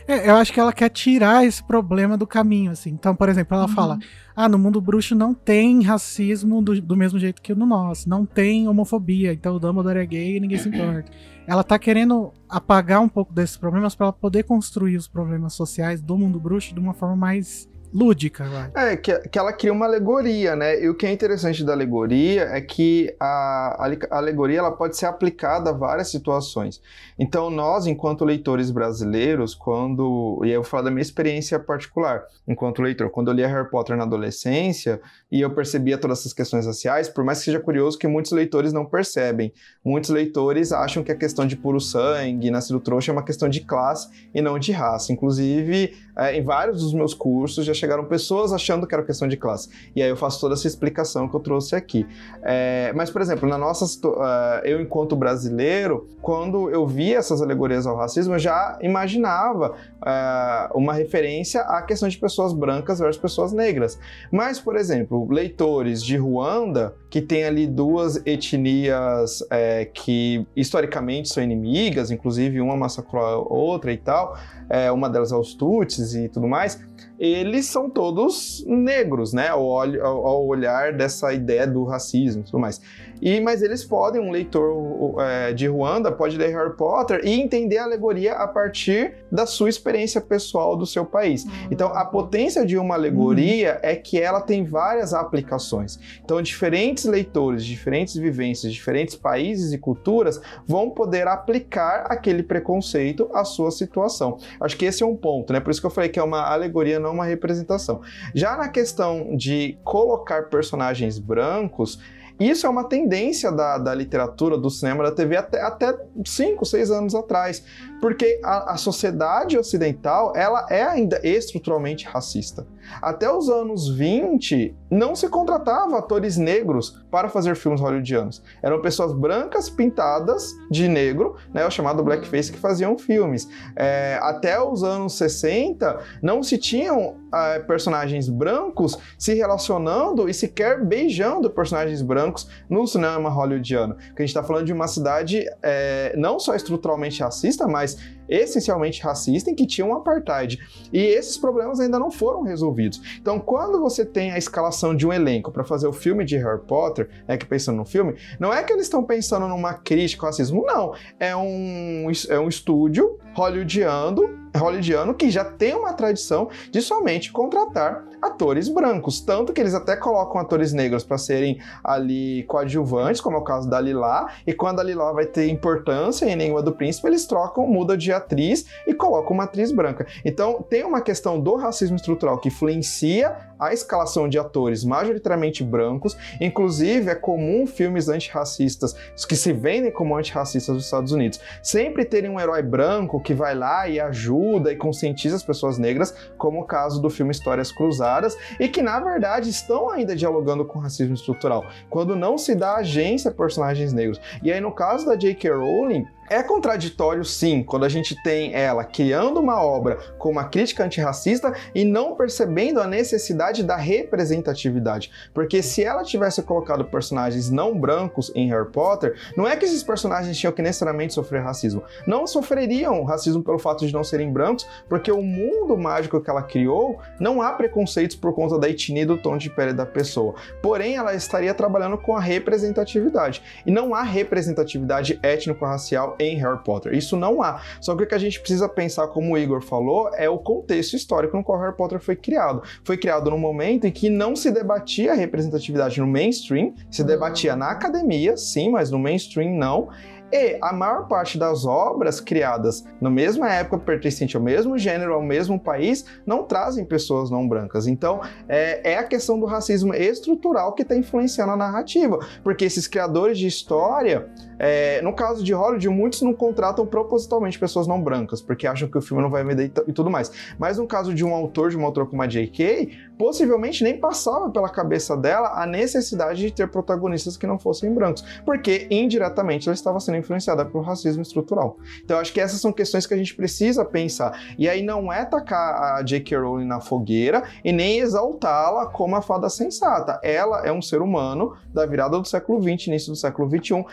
É, 0.08 0.30
eu 0.30 0.36
acho 0.36 0.52
que 0.52 0.60
ela 0.60 0.74
quer 0.74 0.90
tirar 0.90 1.46
esse 1.46 1.64
problema 1.64 2.18
do 2.18 2.28
caminho, 2.28 2.72
assim. 2.72 2.90
Então, 2.92 3.16
por 3.16 3.30
exemplo, 3.30 3.56
ela 3.56 3.68
Uhum. 3.68 3.74
fala: 3.74 4.00
ah, 4.36 4.50
no 4.50 4.58
mundo 4.60 4.82
bruxo 4.82 5.16
não 5.16 5.34
tem 5.34 5.82
racismo 5.84 6.62
do, 6.62 6.82
do 6.82 6.96
mesmo 6.98 7.18
jeito 7.18 7.42
que 7.42 7.54
no 7.56 7.66
nosso, 7.66 8.10
não 8.10 8.26
tem 8.26 8.68
homofobia, 8.68 9.32
então 9.34 9.56
o 9.56 9.60
Dumbledore 9.60 10.00
é 10.00 10.06
gay 10.06 10.38
e 10.38 10.40
ninguém 10.40 10.58
se 10.58 10.70
importa. 10.70 11.12
Ela 11.48 11.64
tá 11.64 11.78
querendo 11.78 12.34
apagar 12.50 13.00
um 13.02 13.08
pouco 13.10 13.32
desses 13.32 13.56
problemas 13.56 13.94
para 13.96 14.08
ela 14.08 14.14
poder 14.14 14.44
construir 14.44 14.98
os 14.98 15.08
problemas 15.08 15.54
sociais 15.54 16.02
do 16.02 16.18
mundo 16.18 16.40
bruxo 16.40 16.74
de 16.74 16.80
uma 16.80 16.94
forma 16.94 17.16
mais 17.16 17.70
lúdica, 17.94 18.44
vai. 18.46 18.92
É, 18.92 18.96
que, 18.98 19.18
que 19.30 19.40
ela 19.40 19.54
cria 19.54 19.72
uma 19.72 19.86
alegoria, 19.86 20.56
né? 20.56 20.82
E 20.82 20.90
o 20.90 20.96
que 20.96 21.06
é 21.06 21.12
interessante 21.12 21.64
da 21.64 21.74
alegoria 21.74 22.44
é 22.44 22.62
que 22.62 23.16
a, 23.20 23.76
a 23.80 23.84
ale- 23.86 24.00
a 24.10 24.18
alegoria 24.18 24.60
ela 24.60 24.72
pode 24.72 24.98
ser 24.98 25.06
aplicada 25.06 25.70
a 25.70 25.74
várias 25.74 26.10
situações. 26.10 26.82
Então, 27.18 27.50
nós, 27.50 27.88
enquanto 27.88 28.26
leitores 28.26 28.72
brasileiros, 28.72 29.56
quando. 29.56 30.42
E 30.44 30.50
eu 30.50 30.62
vou 30.62 30.70
falar 30.70 30.84
da 30.84 30.92
minha 30.92 31.02
experiência 31.02 31.58
particular, 31.60 32.24
enquanto 32.48 32.82
leitor, 32.82 33.10
quando 33.10 33.30
eu 33.30 33.34
lia 33.34 33.48
Harry 33.48 33.70
Potter 33.70 33.96
na 33.96 34.04
adolescência 34.04 35.00
e 35.32 35.42
eu 35.42 35.50
percebia 35.52 35.98
todas 35.98 36.20
essas 36.20 36.34
questões 36.34 36.66
raciais, 36.66 37.08
por 37.08 37.24
mais 37.24 37.40
que 37.40 37.46
seja 37.46 37.60
curioso 37.60 37.98
que 37.98 38.08
muitos 38.08 38.32
leitores 38.32 38.74
não 38.74 38.86
percebem. 38.86 39.54
Muitos 39.84 40.10
leitores 40.10 40.72
acham 40.72 41.04
que 41.04 41.12
a 41.12 41.16
questão 41.16 41.46
de 41.46 41.56
puro 41.56 41.80
sangue, 41.80 42.52
nascido 42.52 42.80
trouxa, 42.80 43.12
é 43.12 43.14
uma 43.14 43.24
questão 43.24 43.48
de 43.48 43.62
classe 43.62 44.10
e 44.34 44.42
não 44.42 44.60
de 44.60 44.72
raça. 44.72 45.14
Inclusive, 45.14 45.96
é, 46.18 46.38
em 46.38 46.44
vários 46.44 46.82
dos 46.82 46.94
meus 46.94 47.14
cursos 47.14 47.66
já 47.66 47.74
chegaram 47.78 48.06
pessoas 48.06 48.54
achando 48.54 48.88
que 48.88 48.94
era 48.94 49.04
questão 49.04 49.28
de 49.28 49.38
classe. 49.38 49.70
E 49.96 50.02
aí 50.02 50.10
eu 50.10 50.18
faço 50.18 50.40
toda 50.40 50.54
essa 50.54 50.68
explicação 50.68 51.28
que 51.28 51.36
eu 51.36 51.40
trouxe 51.40 51.76
aqui. 51.76 52.06
É, 52.42 52.92
mas, 52.96 53.10
por 53.10 53.22
exemplo, 53.22 53.48
na 53.48 53.58
nossa 53.58 53.86
ah, 54.20 54.62
eu 54.64 54.82
enquanto 54.82 55.16
brasileiro, 55.16 56.08
quando 56.22 56.70
eu 56.70 56.88
via 56.88 57.18
essas 57.18 57.42
alegorias 57.42 57.86
ao 57.86 57.96
racismo, 57.96 58.36
eu 58.36 58.40
já 58.40 58.78
imaginava 58.82 59.76
ah, 60.02 60.72
uma 60.74 60.94
referência 60.94 61.62
à 61.62 61.82
questão 61.82 62.10
de 62.10 62.18
pessoas 62.18 62.54
brancas 62.54 63.00
versus 63.00 63.22
pessoas 63.22 63.52
negras. 63.52 64.00
Mas, 64.32 64.60
por 64.60 64.76
exemplo, 64.76 65.28
leitores 65.30 66.04
de 66.04 66.18
Ruanda, 66.18 66.96
que 67.16 67.22
tem 67.22 67.46
ali 67.46 67.66
duas 67.66 68.18
etnias 68.26 69.42
é, 69.50 69.86
que 69.86 70.46
historicamente 70.54 71.30
são 71.30 71.42
inimigas, 71.42 72.12
inclusive 72.12 72.60
uma 72.60 72.76
massacrou 72.76 73.24
a 73.24 73.38
outra 73.38 73.94
e 73.94 73.98
tal, 73.98 74.38
é, 74.70 74.92
uma 74.92 75.10
delas 75.10 75.32
é 75.32 75.36
os 75.38 75.54
Tutsis 75.54 76.14
e 76.14 76.28
tudo 76.28 76.46
mais, 76.46 76.78
eles 77.18 77.68
são 77.68 77.90
todos 77.90 78.66
negros, 78.68 79.32
né? 79.32 79.48
Ao, 79.48 79.64
ao 79.64 80.46
olhar 80.46 80.92
dessa 80.92 81.34
ideia 81.34 81.66
do 81.66 81.86
racismo 81.86 82.42
e 82.42 82.44
tudo 82.44 82.60
mais. 82.60 82.82
E, 83.22 83.40
mas 83.40 83.62
eles 83.62 83.84
podem, 83.84 84.22
um 84.22 84.32
leitor 84.32 85.16
é, 85.22 85.54
de 85.54 85.68
Ruanda 85.68 86.12
pode 86.12 86.38
ler 86.38 86.50
Harry 86.56 86.76
Potter 86.76 87.22
e 87.24 87.32
entender 87.32 87.78
a 87.78 87.84
alegoria 87.84 88.34
a 88.34 88.48
partir 88.48 89.14
da 89.32 89.46
sua 89.46 89.70
experiência 89.70 90.22
pessoal 90.22 90.76
do 90.76 90.86
seu 90.86 91.06
país. 91.06 91.46
Então, 91.72 91.88
a 91.94 92.06
potência 92.06 92.66
de 92.66 92.78
uma 92.78 92.96
alegoria 92.96 93.80
é 93.82 93.96
que 93.96 94.20
ela 94.20 94.42
tem 94.42 94.64
várias 94.64 95.14
aplicações. 95.14 96.00
Então, 96.24 96.42
diferentes 96.42 97.06
leitores, 97.06 97.66
diferentes 97.66 98.16
vivências, 98.16 98.74
diferentes 98.74 99.16
países 99.16 99.74
e 99.74 99.78
culturas 99.78 100.42
vão 100.68 100.90
poder 100.90 101.28
aplicar 101.28 102.06
aquele 102.10 102.44
preconceito 102.44 103.30
à 103.34 103.44
sua 103.44 103.72
situação. 103.72 104.38
Acho 104.60 104.78
que 104.78 104.86
esse 104.86 105.04
é 105.04 105.06
um 105.06 105.16
ponto, 105.16 105.52
né? 105.54 105.60
Por 105.60 105.72
isso 105.72 105.80
que 105.80 105.88
eu 105.88 105.92
falei 105.92 106.10
que 106.10 106.20
é 106.20 106.24
uma 106.24 106.42
alegoria, 106.42 107.00
não 107.00 107.14
uma 107.14 107.26
representação. 107.26 108.02
Já 108.34 108.56
na 108.58 108.70
questão 108.70 109.36
de 109.36 109.78
colocar 109.84 110.50
personagens 110.50 111.18
brancos, 111.20 112.00
isso 112.40 112.68
é 112.68 112.70
uma 112.70 112.84
tendência 112.84 113.52
da, 113.52 113.78
da 113.78 113.94
literatura, 113.94 114.58
do 114.58 114.70
cinema, 114.70 115.04
da 115.04 115.12
TV 115.12 115.38
até, 115.38 115.62
até 115.62 115.98
5, 116.26 116.66
6 116.66 116.92
anos 116.92 117.16
atrás. 117.16 117.64
Porque 118.02 118.40
a, 118.44 118.74
a 118.74 118.78
sociedade 118.78 119.58
ocidental, 119.58 120.34
ela 120.36 120.66
é 120.70 120.84
ainda 120.84 121.20
estruturalmente 121.24 122.06
racista. 122.06 122.68
Até 123.02 123.32
os 123.32 123.50
anos 123.50 123.90
20, 123.90 124.76
não 124.90 125.16
se 125.16 125.28
contratava 125.28 125.98
atores 125.98 126.38
negros 126.38 127.04
para 127.10 127.30
fazer 127.30 127.56
filmes 127.56 127.82
hollywoodianos. 127.82 128.44
Eram 128.62 128.82
pessoas 128.82 129.14
brancas 129.14 129.70
pintadas 129.70 130.54
de 130.70 130.88
negro, 130.88 131.36
né, 131.54 131.66
o 131.66 131.72
chamado 131.72 132.04
blackface, 132.04 132.52
que 132.52 132.60
faziam 132.60 132.98
filmes. 132.98 133.48
É, 133.76 134.20
até 134.22 134.62
os 134.62 134.84
anos 134.84 135.14
60, 135.18 136.00
não 136.22 136.44
se 136.44 136.58
tinham 136.58 137.16
é, 137.34 137.60
personagens 137.60 138.30
brancos 138.30 138.98
se 139.18 139.34
relacionando 139.34 140.30
e 140.30 140.34
sequer 140.34 140.84
beijando 140.84 141.50
personagens 141.50 142.02
brancos 142.02 142.48
no 142.70 142.86
cinema 142.88 143.30
hollywoodiano. 143.30 143.96
Porque 143.96 144.22
a 144.22 144.26
gente 144.26 144.36
está 144.36 144.44
falando 144.44 144.66
de 144.66 144.74
uma 144.74 144.88
cidade 144.88 145.46
é, 145.62 146.14
não 146.18 146.40
só 146.40 146.56
estruturalmente 146.56 147.22
racista, 147.22 147.68
mas 147.68 147.85
es 147.86 147.98
essencialmente 148.28 149.02
racista 149.02 149.50
em 149.50 149.56
que 149.56 149.66
tinha 149.66 149.86
um 149.86 149.96
apartheid. 149.96 150.60
E 150.92 151.00
esses 151.00 151.38
problemas 151.38 151.80
ainda 151.80 152.00
não 152.00 152.12
foram 152.12 152.42
resolvidos. 152.44 153.02
Então, 153.20 153.40
quando 153.40 153.80
você 153.80 154.06
tem 154.06 154.32
a 154.32 154.38
escalação 154.38 154.96
de 154.96 155.06
um 155.06 155.14
elenco 155.14 155.52
para 155.52 155.64
fazer 155.64 155.88
o 155.88 155.94
filme 155.94 156.26
de 156.26 156.38
Harry 156.38 156.62
Potter, 156.62 157.10
é 157.28 157.38
que 157.38 157.46
pensando 157.46 157.78
no 157.78 157.86
filme, 157.86 158.16
não 158.40 158.54
é 158.54 158.64
que 158.64 158.74
eles 158.74 158.86
estão 158.86 159.04
pensando 159.04 159.48
numa 159.48 159.74
crítica 159.74 160.26
ao 160.26 160.32
racismo, 160.32 160.64
não. 160.66 160.94
É 161.20 161.36
um, 161.36 162.12
é 162.30 162.40
um 162.40 162.48
estúdio 162.48 163.20
hollywoodiano 163.34 164.46
hollywoodiano 164.58 165.14
que 165.14 165.30
já 165.30 165.44
tem 165.44 165.76
uma 165.76 165.94
tradição 165.94 166.50
de 166.72 166.82
somente 166.82 167.32
contratar 167.32 168.06
atores 168.22 168.70
brancos, 168.70 169.22
tanto 169.22 169.54
que 169.54 169.62
eles 169.62 169.74
até 169.74 169.96
colocam 169.96 170.40
atores 170.40 170.74
negros 170.74 171.04
para 171.04 171.18
serem 171.18 171.60
ali 171.84 172.44
coadjuvantes, 172.44 173.22
como 173.22 173.38
é 173.38 173.40
o 173.40 173.44
caso 173.44 173.70
da 173.70 173.80
Lila, 173.80 174.28
e 174.48 174.54
quando 174.54 174.80
a 174.80 174.84
Lila 174.84 175.14
vai 175.14 175.26
ter 175.26 175.48
importância 175.48 176.26
em 176.26 176.36
Nenhuma 176.36 176.62
do 176.62 176.72
Príncipe, 176.72 177.08
eles 177.08 177.26
trocam, 177.26 177.68
muda 177.68 177.96
de 177.96 178.12
atriz 178.18 178.66
e 178.88 178.94
colocam 178.94 179.34
uma 179.34 179.44
atriz 179.44 179.72
branca. 179.72 180.06
Então 180.24 180.62
tem 180.62 180.84
uma 180.84 181.02
questão 181.02 181.40
do 181.40 181.56
racismo 181.56 181.96
estrutural 181.96 182.40
que 182.40 182.50
influencia 182.50 183.36
a 183.60 183.74
escalação 183.74 184.28
de 184.28 184.38
atores 184.38 184.84
majoritariamente 184.84 185.64
brancos, 185.64 186.18
inclusive 186.40 187.10
é 187.10 187.16
comum 187.16 187.66
filmes 187.66 188.10
antirracistas, 188.10 188.96
que 189.28 189.36
se 189.36 189.54
vendem 189.54 189.92
como 189.92 190.16
antirracistas 190.16 190.76
dos 190.76 190.86
Estados 190.86 191.12
Unidos, 191.12 191.40
sempre 191.62 192.06
terem 192.06 192.30
um 192.30 192.40
herói 192.40 192.62
branco 192.62 193.22
que 193.22 193.34
vai 193.34 193.56
lá 193.56 193.88
e 193.88 194.00
ajuda 194.00 194.72
e 194.72 194.76
conscientiza 194.76 195.36
as 195.36 195.44
pessoas 195.44 195.78
negras, 195.78 196.16
como 196.38 196.62
o 196.62 196.66
caso 196.66 197.02
do 197.02 197.10
filme 197.10 197.32
Histórias 197.32 197.72
Cruzadas, 197.72 198.38
e 198.60 198.68
que 198.68 198.82
na 198.82 199.00
verdade 199.00 199.50
estão 199.50 199.90
ainda 199.90 200.16
dialogando 200.16 200.66
com 200.66 200.80
racismo 200.80 201.16
estrutural, 201.16 201.66
quando 201.90 202.16
não 202.16 202.38
se 202.38 202.56
dá 202.56 202.76
agência 202.76 203.32
a 203.32 203.34
personagens 203.34 203.94
negros. 203.94 204.20
E 204.44 204.52
aí 204.52 204.62
no 204.62 204.72
caso 204.72 205.06
da 205.06 205.16
J.K. 205.16 205.52
Rowling, 205.52 206.06
é 206.28 206.42
contraditório, 206.42 207.24
sim, 207.24 207.62
quando 207.62 207.86
a 207.86 207.90
gente 207.90 208.16
tem 208.24 208.52
ela 208.52 208.84
criando 208.84 209.40
uma 209.40 209.62
obra 209.62 209.98
com 210.18 210.32
uma 210.32 210.46
crítica 210.46 210.84
antirracista 210.84 211.54
e 211.74 211.86
não 211.86 212.16
percebendo 212.16 212.82
a 212.82 212.88
necessidade 212.88 213.45
da 213.64 213.76
representatividade. 213.76 215.12
Porque 215.34 215.62
se 215.62 215.84
ela 215.84 216.04
tivesse 216.04 216.42
colocado 216.42 216.86
personagens 216.86 217.50
não 217.50 217.78
brancos 217.78 218.32
em 218.36 218.50
Harry 218.50 218.70
Potter, 218.72 219.16
não 219.36 219.48
é 219.48 219.56
que 219.56 219.66
esses 219.66 219.84
personagens 219.84 220.38
tinham 220.38 220.54
que 220.54 220.62
necessariamente 220.62 221.14
sofrer 221.14 221.42
racismo. 221.42 221.84
Não 222.06 222.26
sofreriam 222.28 223.04
racismo 223.04 223.44
pelo 223.44 223.60
fato 223.60 223.86
de 223.86 223.94
não 223.94 224.04
serem 224.04 224.32
brancos, 224.32 224.68
porque 224.88 225.12
o 225.12 225.22
mundo 225.22 225.78
mágico 225.78 226.22
que 226.22 226.30
ela 226.30 226.44
criou 226.44 227.00
não 227.20 227.42
há 227.42 227.52
preconceitos 227.54 228.16
por 228.16 228.34
conta 228.34 228.58
da 228.58 228.70
etnia 228.70 229.04
e 229.04 229.06
do 229.06 229.18
tom 229.18 229.38
de 229.38 229.50
pele 229.50 229.74
da 229.74 229.86
pessoa. 229.86 230.36
Porém, 230.62 230.96
ela 230.96 231.14
estaria 231.14 231.54
trabalhando 231.54 231.98
com 231.98 232.16
a 232.16 232.20
representatividade. 232.20 233.42
E 233.66 233.72
não 233.72 233.94
há 233.94 234.02
representatividade 234.02 235.20
étnico-racial 235.22 236.16
em 236.20 236.38
Harry 236.38 236.64
Potter. 236.64 236.94
Isso 236.94 237.16
não 237.16 237.42
há. 237.42 237.62
Só 237.82 237.96
que 237.96 238.04
o 238.04 238.08
que 238.08 238.16
a 238.16 238.20
gente 238.20 238.40
precisa 238.40 238.68
pensar, 238.68 239.08
como 239.08 239.34
o 239.34 239.38
Igor 239.38 239.62
falou, 239.62 240.10
é 240.14 240.30
o 240.30 240.38
contexto 240.38 240.96
histórico 240.96 241.38
no 241.38 241.44
qual 241.44 241.60
Harry 241.60 241.76
Potter 241.76 242.00
foi 242.00 242.16
criado. 242.16 242.62
Foi 242.84 242.98
criado 242.98 243.30
num 243.36 243.42
momento 243.42 243.86
em 243.86 243.92
que 243.92 244.10
não 244.10 244.36
se 244.36 244.50
debatia 244.50 245.12
a 245.12 245.16
representatividade 245.16 246.00
no 246.00 246.08
mainstream, 246.08 246.74
se 246.90 247.02
uhum. 247.02 247.08
debatia 247.08 247.56
na 247.56 247.70
academia, 247.70 248.38
sim, 248.38 248.70
mas 248.70 248.90
no 248.90 248.98
mainstream 248.98 249.52
não. 249.58 249.90
E 250.32 250.58
a 250.62 250.74
maior 250.74 251.08
parte 251.08 251.38
das 251.38 251.66
obras 251.66 252.20
criadas 252.20 252.84
na 253.00 253.10
mesma 253.10 253.54
época, 253.54 253.78
pertencente 253.78 254.36
ao 254.36 254.42
mesmo 254.42 254.78
gênero, 254.78 255.14
ao 255.14 255.22
mesmo 255.22 255.60
país, 255.60 256.06
não 256.26 256.44
trazem 256.44 256.84
pessoas 256.84 257.30
não 257.30 257.48
brancas. 257.48 257.88
Então, 257.88 258.22
é, 258.48 258.94
é 258.94 258.98
a 258.98 259.04
questão 259.04 259.40
do 259.40 259.46
racismo 259.46 259.94
estrutural 259.94 260.74
que 260.74 260.82
está 260.82 260.96
influenciando 260.96 261.52
a 261.52 261.58
narrativa. 261.58 262.18
Porque 262.44 262.66
esses 262.66 262.88
criadores 262.88 263.38
de 263.38 263.48
história, 263.48 264.28
é, 264.60 265.02
no 265.02 265.14
caso 265.14 265.44
de 265.44 265.54
Hollywood, 265.54 265.90
muitos 265.90 266.22
não 266.22 266.34
contratam 266.34 266.86
propositalmente 266.86 267.60
pessoas 267.60 267.88
não 267.88 268.02
brancas, 268.02 268.42
porque 268.42 268.68
acham 268.68 268.88
que 268.88 268.98
o 268.98 269.02
filme 269.02 269.22
não 269.22 269.30
vai 269.30 269.44
vender 269.44 269.72
e 269.88 269.94
tudo 269.94 270.10
mais. 270.10 270.32
Mas 270.58 270.78
no 270.78 270.88
caso 270.88 271.14
de 271.14 271.24
um 271.24 271.34
autor, 271.34 271.70
de 271.70 271.78
uma 271.78 271.86
autora 271.86 272.08
como 272.08 272.22
a 272.22 272.28
J.K., 272.28 272.90
possivelmente 273.18 273.84
nem 273.84 273.98
passava 273.98 274.50
pela 274.50 274.70
cabeça 274.70 275.16
dela 275.16 275.62
a 275.62 275.66
necessidade 275.66 276.40
de 276.40 276.52
ter 276.52 276.68
protagonistas 276.68 277.38
que 277.38 277.48
não 277.48 277.58
fossem 277.58 277.94
brancos, 277.94 278.24
porque 278.46 278.88
indiretamente 278.90 279.68
ela 279.68 279.74
estava 279.74 280.00
sendo 280.00 280.18
influenciada 280.18 280.66
pelo 280.66 280.84
racismo 280.84 281.22
estrutural. 281.22 281.78
Então 282.04 282.20
acho 282.20 282.34
que 282.34 282.40
essas 282.40 282.60
são 282.60 282.72
questões 282.72 283.06
que 283.06 283.14
a 283.14 283.18
gente 283.18 283.36
precisa 283.36 283.86
pensar. 283.86 284.40
E 284.58 284.68
aí 284.68 284.84
não 284.84 285.12
é 285.12 285.26
tacar 285.26 285.98
a 285.98 286.02
J.K. 286.02 286.38
Rowling 286.38 286.66
na 286.66 286.80
fogueira 286.80 287.44
e 287.64 287.72
nem 287.72 288.00
exaltá-la 288.00 288.88
como 288.88 289.16
a 289.16 289.22
fada 289.22 289.50
sensata. 289.50 290.20
Ela 290.24 290.66
é 290.66 290.72
um 290.72 290.82
ser 290.82 291.02
humano 291.02 291.56
da 291.74 291.86
virada 291.86 292.20
do 292.20 292.28
século 292.28 292.62
XX, 292.62 292.88
início 292.88 293.12
do 293.12 293.16
século 293.16 293.50
XXI, 293.50 293.86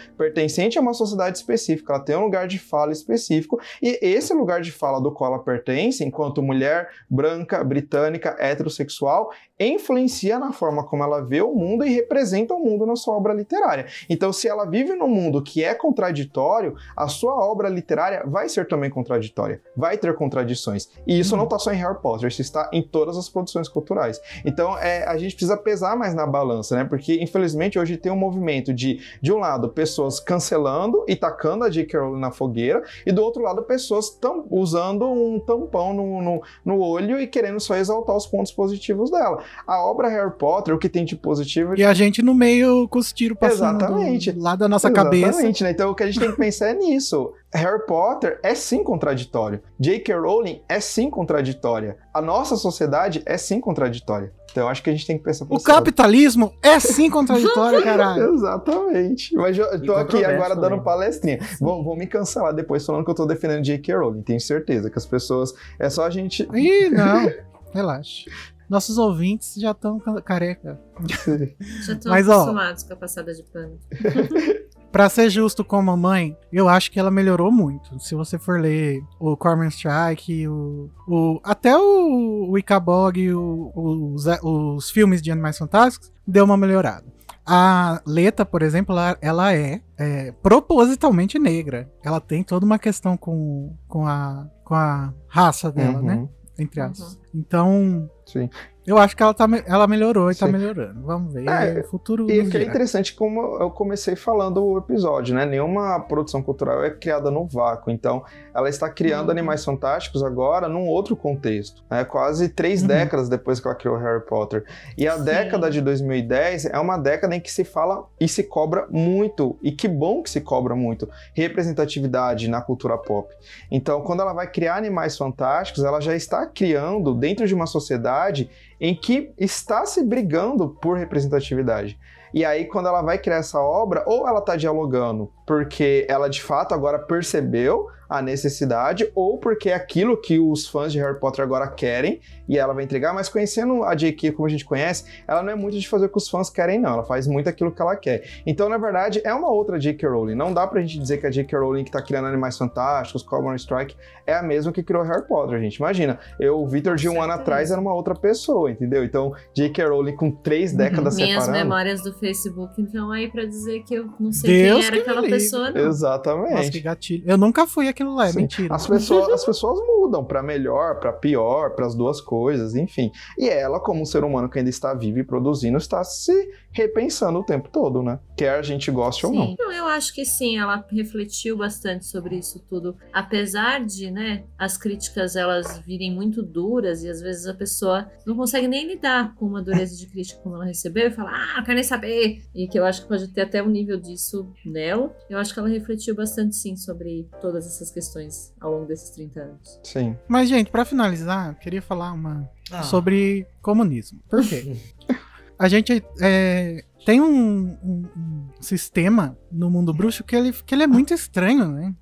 pertencente 0.52 0.78
a 0.78 0.82
uma 0.82 0.92
sociedade 0.92 1.38
específica, 1.38 1.94
ela 1.94 2.04
tem 2.04 2.16
um 2.16 2.24
lugar 2.24 2.46
de 2.46 2.58
fala 2.58 2.92
específico. 2.92 3.58
E 3.80 3.98
esse 4.02 4.34
lugar 4.34 4.60
de 4.60 4.70
fala 4.70 5.00
do 5.00 5.10
qual 5.10 5.32
ela 5.32 5.42
pertence, 5.42 6.04
enquanto 6.04 6.42
mulher 6.42 6.90
branca, 7.08 7.64
britânica, 7.64 8.36
heterossexual, 8.38 9.32
influencia 9.58 10.38
na 10.38 10.52
forma 10.52 10.84
como 10.84 11.02
ela 11.02 11.20
vê 11.20 11.42
o 11.42 11.54
mundo 11.54 11.84
e 11.84 11.90
representa 11.90 12.54
o 12.54 12.58
mundo 12.58 12.86
na 12.86 12.96
sua 12.96 13.16
obra 13.16 13.32
literária. 13.32 13.86
Então, 14.08 14.32
se 14.32 14.48
ela 14.48 14.64
vive 14.64 14.94
num 14.94 15.08
mundo 15.08 15.42
que 15.42 15.62
é 15.62 15.74
contraditório, 15.74 16.74
a 16.96 17.08
sua 17.08 17.34
obra 17.34 17.68
literária 17.68 18.24
vai 18.26 18.48
ser 18.48 18.66
também 18.66 18.90
contraditória, 18.90 19.60
vai 19.76 19.96
ter 19.98 20.14
contradições. 20.14 20.88
E 21.06 21.18
isso 21.18 21.36
não 21.36 21.44
está 21.44 21.58
só 21.58 21.72
em 21.72 21.76
Harry 21.76 22.00
Potter, 22.00 22.28
isso 22.28 22.40
está 22.40 22.68
em 22.72 22.82
todas 22.82 23.16
as 23.16 23.28
produções 23.28 23.68
culturais. 23.68 24.20
Então, 24.44 24.76
é, 24.78 25.04
a 25.04 25.16
gente 25.16 25.34
precisa 25.34 25.56
pesar 25.56 25.96
mais 25.96 26.14
na 26.14 26.26
balança, 26.26 26.76
né? 26.76 26.84
Porque, 26.84 27.22
infelizmente, 27.22 27.78
hoje 27.78 27.96
tem 27.96 28.10
um 28.10 28.16
movimento 28.16 28.72
de, 28.72 29.00
de 29.20 29.32
um 29.32 29.38
lado, 29.38 29.68
pessoas 29.68 30.18
cancelando 30.18 31.04
e 31.06 31.14
tacando 31.14 31.64
a 31.64 31.70
J.K. 31.70 32.00
Rowling 32.00 32.20
na 32.20 32.30
fogueira, 32.30 32.82
e 33.06 33.12
do 33.12 33.22
outro 33.22 33.42
lado, 33.42 33.62
pessoas 33.62 34.10
tão, 34.10 34.46
usando 34.50 35.06
um 35.08 35.38
tampão 35.38 35.92
no, 35.92 36.22
no, 36.22 36.42
no 36.64 36.80
olho 36.80 37.20
e 37.20 37.26
querendo 37.26 37.60
só 37.60 37.76
exaltar 37.76 38.16
os 38.16 38.26
pontos 38.26 38.52
positivos 38.52 39.10
dela. 39.10 39.41
A 39.66 39.84
obra 39.84 40.08
Harry 40.08 40.32
Potter, 40.32 40.74
o 40.74 40.78
que 40.78 40.88
tem 40.88 41.04
de 41.04 41.16
positivo. 41.16 41.78
E 41.78 41.84
a 41.84 41.94
gente 41.94 42.22
no 42.22 42.34
meio 42.34 42.88
com 42.88 42.98
os 42.98 43.12
tiros 43.12 43.38
passando 43.38 43.80
Exatamente. 43.80 44.32
lá 44.32 44.56
da 44.56 44.68
nossa 44.68 44.88
Exatamente, 44.88 45.10
cabeça. 45.10 45.28
Exatamente, 45.38 45.64
né? 45.64 45.70
Então 45.70 45.90
o 45.90 45.94
que 45.94 46.02
a 46.02 46.06
gente 46.06 46.20
tem 46.20 46.30
que 46.30 46.36
pensar 46.36 46.70
é 46.70 46.74
nisso. 46.74 47.32
Harry 47.54 47.84
Potter 47.86 48.40
é 48.42 48.54
sim 48.54 48.82
contraditório. 48.82 49.60
J.K. 49.78 50.14
Rowling 50.14 50.62
é 50.68 50.80
sim 50.80 51.10
contraditória. 51.10 51.98
A 52.14 52.22
nossa 52.22 52.56
sociedade 52.56 53.22
é 53.26 53.36
sim 53.36 53.60
contraditória. 53.60 54.32
Então 54.50 54.64
eu 54.64 54.68
acho 54.68 54.82
que 54.82 54.90
a 54.90 54.92
gente 54.92 55.06
tem 55.06 55.18
que 55.18 55.24
pensar 55.24 55.46
O 55.48 55.60
capitalismo 55.62 56.52
é 56.62 56.78
sim 56.78 57.10
contraditório, 57.10 57.80
caralho. 57.84 58.34
Exatamente. 58.34 59.34
Mas 59.34 59.56
eu 59.56 59.82
tô 59.82 59.94
aqui 59.94 60.24
agora 60.24 60.54
também. 60.54 60.70
dando 60.70 60.82
palestrinha. 60.82 61.40
Vão, 61.60 61.82
vão 61.82 61.96
me 61.96 62.06
cancelar 62.06 62.54
depois 62.54 62.84
falando 62.84 63.04
que 63.04 63.10
eu 63.10 63.14
tô 63.14 63.26
defendendo 63.26 63.62
J.K. 63.62 63.94
Rowling. 63.96 64.22
Tenho 64.22 64.40
certeza 64.40 64.90
que 64.90 64.98
as 64.98 65.06
pessoas. 65.06 65.52
É 65.78 65.90
só 65.90 66.04
a 66.04 66.10
gente. 66.10 66.48
Ih, 66.54 66.90
não. 66.90 67.30
Relaxa. 67.72 68.30
Nossos 68.68 68.98
ouvintes 68.98 69.54
já 69.54 69.72
estão 69.72 69.98
careca. 70.24 70.80
Já 71.84 71.92
estão 71.94 72.12
acostumados 72.12 72.84
ó, 72.84 72.86
com 72.86 72.92
a 72.94 72.96
passada 72.96 73.34
de 73.34 73.42
pano. 73.42 73.78
pra 74.92 75.08
ser 75.08 75.30
justo 75.30 75.64
com 75.64 75.76
a 75.76 75.82
mamãe, 75.82 76.36
eu 76.52 76.68
acho 76.68 76.90
que 76.90 77.00
ela 77.00 77.10
melhorou 77.10 77.50
muito. 77.50 77.98
Se 77.98 78.14
você 78.14 78.38
for 78.38 78.60
ler 78.60 79.02
o 79.18 79.36
Corman 79.36 79.68
Strike, 79.68 80.46
o, 80.46 80.90
o, 81.08 81.40
até 81.42 81.76
o, 81.76 82.50
o 82.50 82.58
Icabog, 82.58 83.32
o, 83.32 83.72
os, 83.74 84.26
os 84.42 84.90
filmes 84.90 85.22
de 85.22 85.32
Animais 85.32 85.58
Fantásticos, 85.58 86.12
deu 86.26 86.44
uma 86.44 86.56
melhorada. 86.56 87.06
A 87.44 88.00
Leta, 88.06 88.44
por 88.44 88.62
exemplo, 88.62 88.94
ela, 88.94 89.18
ela 89.20 89.54
é, 89.54 89.80
é, 89.98 90.32
propositalmente 90.42 91.38
negra. 91.38 91.90
Ela 92.04 92.20
tem 92.20 92.44
toda 92.44 92.64
uma 92.64 92.78
questão 92.78 93.16
com, 93.16 93.74
com, 93.88 94.06
a, 94.06 94.46
com 94.64 94.74
a 94.74 95.12
raça 95.26 95.72
dela, 95.72 96.00
né? 96.00 96.14
uhum. 96.14 96.22
né? 96.22 96.28
Entre 96.62 96.80
aspas. 96.80 97.14
Uhum. 97.14 97.20
Então, 97.34 98.10
Sim. 98.26 98.48
Eu 98.86 98.98
acho 98.98 99.16
que 99.16 99.22
ela, 99.22 99.32
tá, 99.32 99.46
ela 99.66 99.86
melhorou 99.86 100.30
e 100.30 100.34
tá 100.34 100.46
Sim. 100.46 100.52
melhorando. 100.52 101.00
Vamos 101.02 101.32
ver. 101.32 101.46
É, 101.48 101.80
o 101.80 101.84
futuro. 101.84 102.28
E 102.30 102.42
nos 102.42 102.50
que 102.50 102.56
é 102.58 102.62
interessante 102.64 103.14
como 103.14 103.40
eu 103.60 103.70
comecei 103.70 104.16
falando 104.16 104.64
o 104.64 104.78
episódio, 104.78 105.34
né? 105.34 105.46
Nenhuma 105.46 106.00
produção 106.00 106.42
cultural 106.42 106.82
é 106.84 106.90
criada 106.90 107.30
no 107.30 107.46
vácuo. 107.46 107.90
Então, 107.92 108.24
ela 108.54 108.68
está 108.68 108.88
criando 108.90 109.26
Uhum. 109.26 109.30
Animais 109.32 109.64
Fantásticos 109.64 110.22
agora 110.22 110.68
num 110.68 110.86
outro 110.88 111.14
contexto. 111.14 111.82
Né? 111.90 112.04
Quase 112.04 112.48
três 112.48 112.82
Uhum. 112.82 112.88
décadas 112.88 113.28
depois 113.28 113.60
que 113.60 113.68
ela 113.68 113.76
criou 113.76 113.96
Harry 113.96 114.24
Potter. 114.26 114.64
E 114.98 115.06
a 115.06 115.16
Sim. 115.16 115.24
década 115.24 115.70
de 115.70 115.80
2010 115.80 116.66
é 116.66 116.78
uma 116.78 116.96
década 116.98 117.36
em 117.36 117.40
que 117.40 117.52
se 117.52 117.64
fala 117.64 118.04
e 118.20 118.26
se 118.26 118.42
cobra 118.42 118.86
muito. 118.90 119.56
E 119.62 119.70
que 119.70 119.86
bom 119.86 120.22
que 120.22 120.30
se 120.30 120.40
cobra 120.40 120.74
muito. 120.74 121.08
Representatividade 121.34 122.48
na 122.48 122.60
cultura 122.60 122.98
pop. 122.98 123.32
Então, 123.70 124.00
quando 124.02 124.20
ela 124.20 124.32
vai 124.32 124.50
criar 124.50 124.76
Animais 124.76 125.16
Fantásticos, 125.16 125.84
ela 125.84 126.00
já 126.00 126.14
está 126.16 126.46
criando 126.46 127.14
dentro 127.14 127.46
de 127.46 127.54
uma 127.54 127.66
sociedade 127.66 128.50
em 128.82 128.96
que 128.96 129.32
está 129.38 129.86
se 129.86 130.02
brigando 130.02 130.70
por 130.82 130.98
representatividade. 130.98 131.96
E 132.34 132.44
aí, 132.44 132.64
quando 132.64 132.88
ela 132.88 133.00
vai 133.00 133.16
criar 133.16 133.36
essa 133.36 133.60
obra, 133.60 134.02
ou 134.08 134.26
ela 134.26 134.40
está 134.40 134.56
dialogando 134.56 135.30
porque 135.46 136.04
ela 136.10 136.28
de 136.28 136.42
fato 136.42 136.74
agora 136.74 136.98
percebeu 136.98 137.86
a 138.12 138.20
necessidade, 138.20 139.10
ou 139.14 139.38
porque 139.38 139.70
é 139.70 139.74
aquilo 139.74 140.16
que 140.20 140.38
os 140.38 140.66
fãs 140.66 140.92
de 140.92 140.98
Harry 140.98 141.18
Potter 141.18 141.42
agora 141.42 141.66
querem 141.66 142.20
e 142.46 142.58
ela 142.58 142.74
vai 142.74 142.84
entregar. 142.84 143.14
Mas 143.14 143.28
conhecendo 143.28 143.82
a 143.84 143.94
J.K. 143.94 144.32
como 144.32 144.46
a 144.46 144.50
gente 144.50 144.64
conhece, 144.66 145.04
ela 145.26 145.42
não 145.42 145.50
é 145.50 145.54
muito 145.54 145.78
de 145.78 145.88
fazer 145.88 146.06
o 146.06 146.08
que 146.10 146.18
os 146.18 146.28
fãs 146.28 146.50
querem, 146.50 146.78
não. 146.78 146.92
Ela 146.92 147.04
faz 147.04 147.26
muito 147.26 147.48
aquilo 147.48 147.72
que 147.72 147.80
ela 147.80 147.96
quer. 147.96 148.28
Então, 148.46 148.68
na 148.68 148.76
verdade, 148.76 149.22
é 149.24 149.32
uma 149.32 149.50
outra 149.50 149.78
J.K. 149.78 150.06
Rowling. 150.06 150.34
Não 150.34 150.52
dá 150.52 150.66
pra 150.66 150.82
gente 150.82 150.98
dizer 150.98 151.18
que 151.18 151.26
a 151.26 151.30
J.K. 151.30 151.58
Rowling 151.58 151.84
que 151.84 151.90
tá 151.90 152.02
criando 152.02 152.26
Animais 152.28 152.58
Fantásticos, 152.58 153.22
Cobra 153.22 153.56
Strike, 153.56 153.96
é 154.26 154.34
a 154.34 154.42
mesma 154.42 154.72
que 154.72 154.82
criou 154.82 155.02
Harry 155.04 155.26
Potter, 155.26 155.58
gente. 155.60 155.76
Imagina, 155.76 156.18
eu, 156.38 156.60
o 156.60 156.68
Victor 156.68 156.96
de 156.96 157.08
um 157.08 157.12
ano 157.12 157.32
certeza. 157.32 157.40
atrás 157.40 157.70
era 157.70 157.80
uma 157.80 157.94
outra 157.94 158.14
pessoa, 158.14 158.70
entendeu? 158.70 159.02
Então, 159.04 159.32
J.K. 159.54 159.86
Rowling 159.86 160.16
com 160.16 160.30
três 160.30 160.72
décadas 160.72 161.16
Minhas 161.16 161.44
separando. 161.44 161.64
memórias 161.64 162.02
do 162.02 162.12
Facebook 162.12 162.82
estão 162.82 163.10
aí 163.10 163.30
pra 163.30 163.46
dizer 163.46 163.82
que 163.84 163.94
eu 163.94 164.10
não 164.20 164.32
sei 164.32 164.64
Deus 164.64 164.78
quem 164.80 164.86
era 164.86 164.96
que 164.96 165.02
aquela 165.02 165.22
pessoa, 165.22 165.70
não. 165.70 165.88
Exatamente. 165.88 166.54
Nossa, 166.54 166.70
que 166.70 166.80
gatilho. 166.80 167.24
Eu 167.26 167.38
nunca 167.38 167.66
fui 167.66 167.88
aquilo 168.02 168.14
lá, 168.14 168.26
é 168.26 168.32
Sim. 168.32 168.38
mentira. 168.40 168.74
As 168.74 168.86
pessoas, 168.86 169.28
as 169.28 169.44
pessoas 169.44 169.78
mudam 169.86 170.24
pra 170.24 170.42
melhor, 170.42 170.98
pra 170.98 171.12
pior, 171.12 171.70
para 171.70 171.86
as 171.86 171.94
duas 171.94 172.20
coisas, 172.20 172.74
enfim. 172.74 173.10
E 173.38 173.48
ela, 173.48 173.80
como 173.80 174.02
um 174.02 174.04
ser 174.04 174.24
humano 174.24 174.48
que 174.48 174.58
ainda 174.58 174.70
está 174.70 174.92
vivo 174.92 175.18
e 175.18 175.24
produzindo, 175.24 175.78
está 175.78 176.02
se 176.04 176.50
repensando 176.72 177.38
o 177.38 177.44
tempo 177.44 177.68
todo, 177.70 178.02
né? 178.02 178.18
Quer 178.36 178.58
a 178.58 178.62
gente 178.62 178.90
goste 178.90 179.26
ou 179.26 179.32
não. 179.32 179.46
Sim, 179.46 179.52
Então, 179.52 179.70
eu 179.72 179.86
acho 179.86 180.12
que 180.14 180.24
sim, 180.24 180.58
ela 180.58 180.84
refletiu 180.90 181.56
bastante 181.56 182.06
sobre 182.06 182.36
isso 182.36 182.58
tudo. 182.68 182.96
Apesar 183.12 183.84
de, 183.84 184.10
né, 184.10 184.44
as 184.58 184.76
críticas 184.76 185.36
elas 185.36 185.78
virem 185.86 186.10
muito 186.14 186.42
duras 186.42 187.02
e 187.04 187.08
às 187.08 187.20
vezes 187.20 187.46
a 187.46 187.54
pessoa 187.54 188.10
não 188.26 188.34
consegue 188.34 188.66
nem 188.66 188.86
lidar 188.86 189.34
com 189.34 189.46
uma 189.46 189.62
dureza 189.62 189.96
de 189.96 190.06
crítica 190.06 190.40
como 190.42 190.56
ela 190.56 190.64
recebeu 190.64 191.08
e 191.08 191.10
fala, 191.10 191.30
ah, 191.30 191.56
não 191.58 191.62
quero 191.64 191.74
nem 191.74 191.84
saber. 191.84 192.42
E 192.54 192.66
que 192.66 192.78
eu 192.78 192.84
acho 192.84 193.02
que 193.02 193.08
pode 193.08 193.28
ter 193.28 193.42
até 193.42 193.62
um 193.62 193.68
nível 193.68 194.00
disso 194.00 194.50
nela. 194.64 195.14
Eu 195.28 195.38
acho 195.38 195.52
que 195.52 195.58
ela 195.60 195.68
refletiu 195.68 196.14
bastante 196.14 196.56
sim 196.56 196.74
sobre 196.76 197.28
todas 197.40 197.66
essas 197.66 197.90
questões 197.90 198.52
ao 198.60 198.72
longo 198.72 198.86
desses 198.86 199.10
30 199.10 199.40
anos. 199.40 199.80
Sim. 199.82 200.16
Mas, 200.26 200.48
gente, 200.48 200.70
pra 200.70 200.84
finalizar, 200.84 201.48
eu 201.50 201.54
queria 201.54 201.82
falar 201.82 202.12
uma 202.12 202.48
Ah. 202.70 202.82
sobre 202.82 203.46
comunismo. 203.60 204.20
Por 204.30 204.42
quê? 204.46 204.76
A 205.58 205.68
gente 205.68 206.02
é, 206.20 206.84
tem 207.06 207.20
um, 207.20 207.76
um- 207.82 208.08
um 208.16 208.48
sistema 208.60 209.36
no 209.50 209.70
mundo 209.70 209.92
bruxo 209.92 210.24
que 210.24 210.34
ele, 210.36 210.52
que 210.52 210.74
ele 210.74 210.82
é 210.82 210.86
muito 210.86 211.12
estranho, 211.14 211.68
né? 211.70 211.94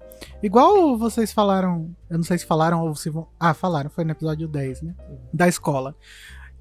Igual 0.42 0.96
vocês 0.98 1.32
falaram, 1.32 1.90
eu 2.08 2.18
não 2.18 2.24
sei 2.24 2.36
se 2.38 2.44
falaram 2.46 2.82
ou 2.82 2.94
se 2.94 3.08
vão. 3.10 3.28
Ah, 3.38 3.54
falaram, 3.54 3.88
foi 3.90 4.04
no 4.04 4.10
episódio 4.12 4.46
10, 4.46 4.82
né? 4.82 4.94
Da 5.32 5.48
escola. 5.48 5.94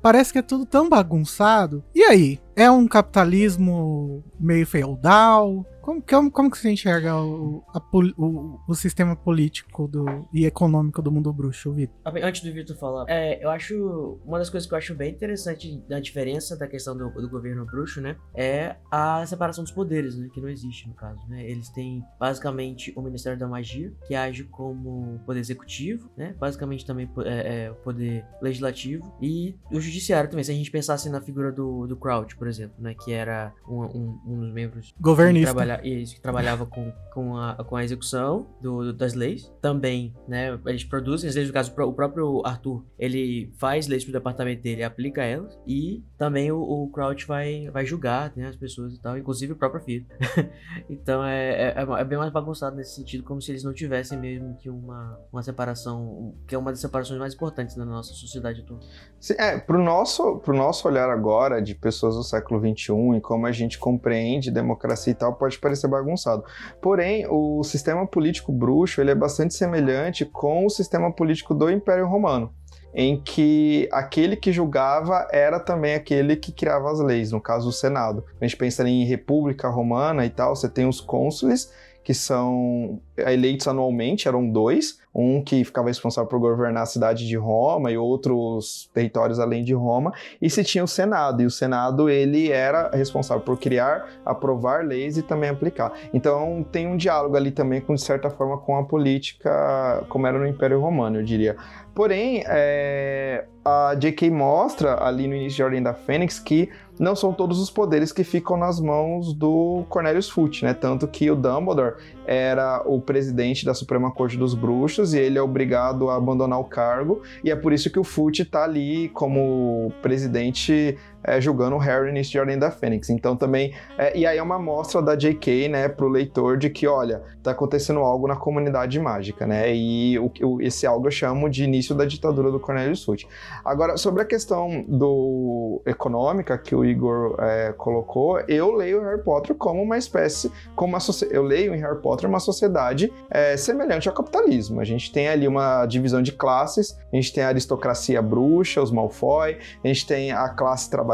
Parece 0.01 0.31
que 0.31 0.39
é 0.39 0.41
tudo 0.41 0.65
tão 0.65 0.87
bagunçado. 0.87 1.83
E 1.93 2.01
aí? 2.03 2.39
É 2.59 2.69
um 2.69 2.85
capitalismo 2.89 4.21
meio 4.37 4.67
feudal? 4.67 5.65
Como, 5.81 6.01
como, 6.01 6.31
como 6.31 6.51
que 6.51 6.57
você 6.57 6.69
enxerga 6.69 7.15
o, 7.15 7.63
a 7.73 7.81
o, 8.17 8.59
o 8.67 8.75
sistema 8.75 9.15
político 9.15 9.87
do, 9.87 10.27
e 10.33 10.45
econômico 10.45 11.01
do 11.01 11.11
mundo 11.11 11.31
bruxo, 11.31 11.71
Vitor? 11.73 11.95
Ah, 12.03 12.11
Antes 12.21 12.43
do 12.43 12.53
Vitor 12.53 12.77
falar, 12.77 13.05
é, 13.07 13.43
eu 13.43 13.49
acho. 13.49 14.19
Uma 14.25 14.37
das 14.37 14.49
coisas 14.49 14.67
que 14.67 14.73
eu 14.73 14.77
acho 14.77 14.93
bem 14.93 15.11
interessante 15.11 15.81
da 15.87 15.99
diferença 15.99 16.57
da 16.57 16.67
questão 16.67 16.95
do, 16.95 17.09
do 17.09 17.29
governo 17.29 17.65
bruxo, 17.65 18.01
né? 18.01 18.17
É 18.35 18.75
a 18.91 19.25
separação 19.25 19.63
dos 19.63 19.71
poderes, 19.71 20.15
né? 20.15 20.29
Que 20.33 20.41
não 20.41 20.49
existe, 20.49 20.87
no 20.87 20.93
caso, 20.93 21.19
né? 21.27 21.49
Eles 21.49 21.69
têm 21.69 22.03
basicamente 22.19 22.93
o 22.95 23.01
Ministério 23.01 23.39
da 23.39 23.47
Magia, 23.47 23.91
que 24.05 24.13
age 24.13 24.43
como 24.43 25.19
poder 25.25 25.39
executivo, 25.39 26.09
né? 26.15 26.35
Basicamente 26.37 26.85
também 26.85 27.09
é, 27.25 27.65
é, 27.65 27.71
o 27.71 27.75
poder 27.75 28.25
legislativo. 28.41 29.15
E 29.21 29.55
o 29.71 29.79
judiciário 29.79 30.29
também. 30.29 30.43
Se 30.43 30.51
a 30.51 30.55
gente 30.55 30.69
pensasse 30.69 31.09
na 31.09 31.21
figura 31.21 31.51
do, 31.51 31.87
do 31.87 31.95
Crouch, 31.95 32.35
por 32.35 32.47
exemplo, 32.49 32.75
né? 32.79 32.93
Que 32.93 33.11
era 33.13 33.53
um, 33.67 33.83
um, 33.83 34.19
um 34.27 34.39
dos 34.39 34.53
membros 34.53 34.91
que, 34.91 35.01
Governista. 35.01 35.53
trabalha, 35.53 35.87
isso, 35.87 36.15
que 36.15 36.21
trabalhava 36.21 36.65
com, 36.65 36.91
com, 37.13 37.37
a, 37.37 37.55
com 37.63 37.75
a 37.75 37.83
execução 37.83 38.47
do, 38.61 38.91
das 38.93 39.13
leis. 39.13 39.51
Também, 39.61 40.13
né? 40.27 40.59
Eles 40.65 40.83
produzem 40.83 41.29
as 41.29 41.35
leis, 41.35 41.47
no 41.47 41.53
caso, 41.53 41.71
o 41.71 41.75
pró- 41.75 41.87
o 41.87 41.93
próprio 41.93 42.41
Arthur, 42.45 42.83
ele 42.97 43.53
faz 43.57 43.87
leis 43.87 44.03
pro 44.03 44.13
departamento 44.13 44.61
dele 44.63 44.81
e 44.81 44.83
aplica 44.83 45.23
elas. 45.23 45.57
E 45.67 46.03
também 46.17 46.51
o, 46.51 46.59
o 46.59 46.89
Crouch 46.89 47.25
vai, 47.27 47.69
vai 47.71 47.85
julgar 47.85 48.31
né, 48.35 48.47
as 48.47 48.55
pessoas 48.55 48.93
e 48.93 49.01
tal, 49.01 49.17
inclusive 49.17 49.53
o 49.53 49.55
próprio 49.55 49.81
filho. 49.83 50.05
então 50.89 51.23
é, 51.23 51.73
é, 51.75 51.75
é 51.99 52.03
bem 52.03 52.17
mais 52.17 52.31
bagunçado 52.31 52.75
nesse 52.75 52.95
sentido, 52.95 53.23
como 53.23 53.41
se 53.41 53.51
eles 53.51 53.63
não 53.63 53.73
tivessem 53.73 54.17
mesmo 54.19 54.55
que 54.57 54.69
uma, 54.69 55.19
uma 55.31 55.43
separação, 55.43 56.33
que 56.47 56.55
é 56.55 56.57
uma 56.57 56.71
das 56.71 56.79
separações 56.79 57.19
mais 57.19 57.33
importantes 57.33 57.75
da 57.75 57.85
nossa 57.85 58.13
sociedade 58.13 58.61
atual. 58.61 58.79
Sim, 59.19 59.35
É, 59.37 59.57
pro 59.59 59.81
nosso, 59.83 60.37
pro 60.39 60.55
nosso 60.55 60.87
olhar 60.87 61.09
agora 61.09 61.61
de 61.61 61.75
pessoas 61.75 62.15
do 62.15 62.23
século 62.23 62.38
XXI 62.41 63.17
e 63.17 63.21
como 63.21 63.45
a 63.45 63.51
gente 63.51 63.77
compreende 63.77 64.51
democracia 64.51 65.11
e 65.11 65.15
tal, 65.15 65.33
pode 65.33 65.59
parecer 65.59 65.87
bagunçado. 65.87 66.43
Porém, 66.81 67.25
o 67.29 67.63
sistema 67.63 68.05
político 68.05 68.51
bruxo, 68.51 69.01
ele 69.01 69.11
é 69.11 69.15
bastante 69.15 69.53
semelhante 69.53 70.25
com 70.25 70.65
o 70.65 70.69
sistema 70.69 71.11
político 71.11 71.53
do 71.53 71.69
Império 71.69 72.07
Romano, 72.07 72.53
em 72.93 73.21
que 73.21 73.87
aquele 73.91 74.35
que 74.35 74.51
julgava 74.51 75.27
era 75.31 75.59
também 75.59 75.95
aquele 75.95 76.35
que 76.35 76.51
criava 76.51 76.89
as 76.91 76.99
leis, 76.99 77.31
no 77.31 77.41
caso 77.41 77.69
o 77.69 77.73
Senado. 77.73 78.23
A 78.39 78.45
gente 78.45 78.57
pensa 78.57 78.87
em 78.87 79.05
República 79.05 79.69
Romana 79.69 80.25
e 80.25 80.29
tal, 80.29 80.55
você 80.55 80.69
tem 80.69 80.87
os 80.87 81.01
cônsules, 81.01 81.71
que 82.03 82.13
são 82.13 82.99
eleitos 83.17 83.67
anualmente, 83.67 84.27
eram 84.27 84.49
dois, 84.49 84.99
um 85.13 85.43
que 85.43 85.63
ficava 85.63 85.87
responsável 85.87 86.29
por 86.29 86.39
governar 86.39 86.83
a 86.83 86.85
cidade 86.85 87.27
de 87.27 87.35
Roma 87.35 87.91
e 87.91 87.97
outros 87.97 88.89
territórios 88.93 89.39
além 89.39 89.63
de 89.63 89.73
Roma, 89.73 90.13
e 90.41 90.49
se 90.49 90.63
tinha 90.63 90.83
o 90.83 90.87
Senado, 90.87 91.41
e 91.41 91.45
o 91.45 91.51
Senado 91.51 92.09
ele 92.09 92.51
era 92.51 92.89
responsável 92.91 93.43
por 93.43 93.59
criar, 93.59 94.07
aprovar 94.25 94.85
leis 94.85 95.17
e 95.17 95.21
também 95.21 95.49
aplicar. 95.49 95.93
Então 96.13 96.65
tem 96.71 96.87
um 96.87 96.97
diálogo 96.97 97.35
ali 97.35 97.51
também, 97.51 97.81
com, 97.81 97.93
de 97.93 98.01
certa 98.01 98.29
forma, 98.29 98.57
com 98.57 98.77
a 98.77 98.83
política, 98.83 100.03
como 100.09 100.25
era 100.25 100.37
no 100.37 100.47
Império 100.47 100.79
Romano, 100.79 101.17
eu 101.17 101.23
diria. 101.23 101.57
Porém, 101.93 102.43
é, 102.47 103.45
a 103.65 103.93
J.K. 103.95 104.31
mostra 104.31 105.03
ali 105.03 105.27
no 105.27 105.35
início 105.35 105.57
de 105.57 105.63
Ordem 105.63 105.83
da 105.83 105.93
Fênix 105.93 106.39
que 106.39 106.69
não 106.99 107.15
são 107.15 107.31
todos 107.31 107.59
os 107.59 107.71
poderes 107.71 108.11
que 108.11 108.25
ficam 108.25 108.57
nas 108.57 108.79
mãos 108.79 109.33
do 109.33 109.85
Cornelius 109.87 110.29
Fudge, 110.29 110.65
né? 110.65 110.73
Tanto 110.73 111.07
que 111.07 111.31
o 111.31 111.35
Dumbledore 111.35 111.95
era 112.27 112.83
o 112.85 112.99
presidente 112.99 113.65
da 113.65 113.73
Suprema 113.73 114.11
Corte 114.11 114.37
dos 114.37 114.53
Bruxos 114.53 115.13
e 115.13 115.19
ele 115.19 115.37
é 115.37 115.41
obrigado 115.41 116.09
a 116.09 116.17
abandonar 116.17 116.59
o 116.59 116.65
cargo 116.65 117.21
e 117.43 117.49
é 117.49 117.55
por 117.55 117.71
isso 117.71 117.89
que 117.89 117.97
o 117.97 118.03
Fudge 118.03 118.43
tá 118.43 118.65
ali 118.65 119.07
como 119.09 119.93
presidente 120.01 120.97
é, 121.23 121.39
julgando 121.41 121.75
o 121.75 121.79
Harry 121.79 122.09
início 122.09 122.43
de 122.45 122.55
da 122.57 122.71
Fênix. 122.71 123.09
Então 123.09 123.35
também 123.35 123.73
é, 123.97 124.17
e 124.17 124.25
aí 124.25 124.37
é 124.37 124.43
uma 124.43 124.55
amostra 124.55 125.01
da 125.01 125.15
J.K. 125.15 125.67
né 125.69 125.87
pro 125.89 126.07
leitor 126.07 126.57
de 126.57 126.69
que 126.69 126.87
olha 126.87 127.21
tá 127.43 127.51
acontecendo 127.51 127.99
algo 127.99 128.27
na 128.27 128.35
comunidade 128.35 128.99
mágica, 128.99 129.47
né? 129.47 129.73
E 129.73 130.17
o, 130.19 130.31
o- 130.43 130.61
esse 130.61 130.85
algo 130.85 131.07
eu 131.07 131.11
chamo 131.11 131.49
de 131.49 131.63
início 131.63 131.95
da 131.95 132.05
ditadura 132.05 132.51
do 132.51 132.59
Cornelius 132.59 133.03
Fudge. 133.03 133.27
Agora 133.63 133.95
sobre 133.97 134.21
a 134.21 134.25
questão 134.25 134.83
do 134.87 135.81
econômica 135.85 136.57
que 136.57 136.75
o 136.75 136.83
Igor 136.83 137.35
é, 137.39 137.73
colocou, 137.77 138.39
eu 138.47 138.71
leio 138.75 139.01
Harry 139.01 139.21
Potter 139.23 139.55
como 139.55 139.81
uma 139.81 139.97
espécie, 139.97 140.51
como 140.75 140.93
uma 140.93 140.99
eu 141.31 141.43
leio 141.43 141.73
em 141.73 141.79
Harry 141.79 141.99
Potter 142.01 142.29
uma 142.29 142.39
sociedade 142.39 143.11
é, 143.29 143.55
semelhante 143.57 144.07
ao 144.09 144.13
capitalismo. 144.15 144.79
A 144.81 144.83
gente 144.83 145.11
tem 145.11 145.27
ali 145.29 145.47
uma 145.47 145.85
divisão 145.85 146.21
de 146.21 146.31
classes, 146.31 146.97
a 147.11 147.15
gente 147.15 147.33
tem 147.33 147.43
a 147.43 147.47
aristocracia 147.49 148.21
bruxa, 148.21 148.81
os 148.81 148.91
Malfoy, 148.91 149.57
a 149.83 149.87
gente 149.87 150.05
tem 150.05 150.31
a 150.31 150.49
classe 150.49 150.89
trabalhadora, 150.89 151.08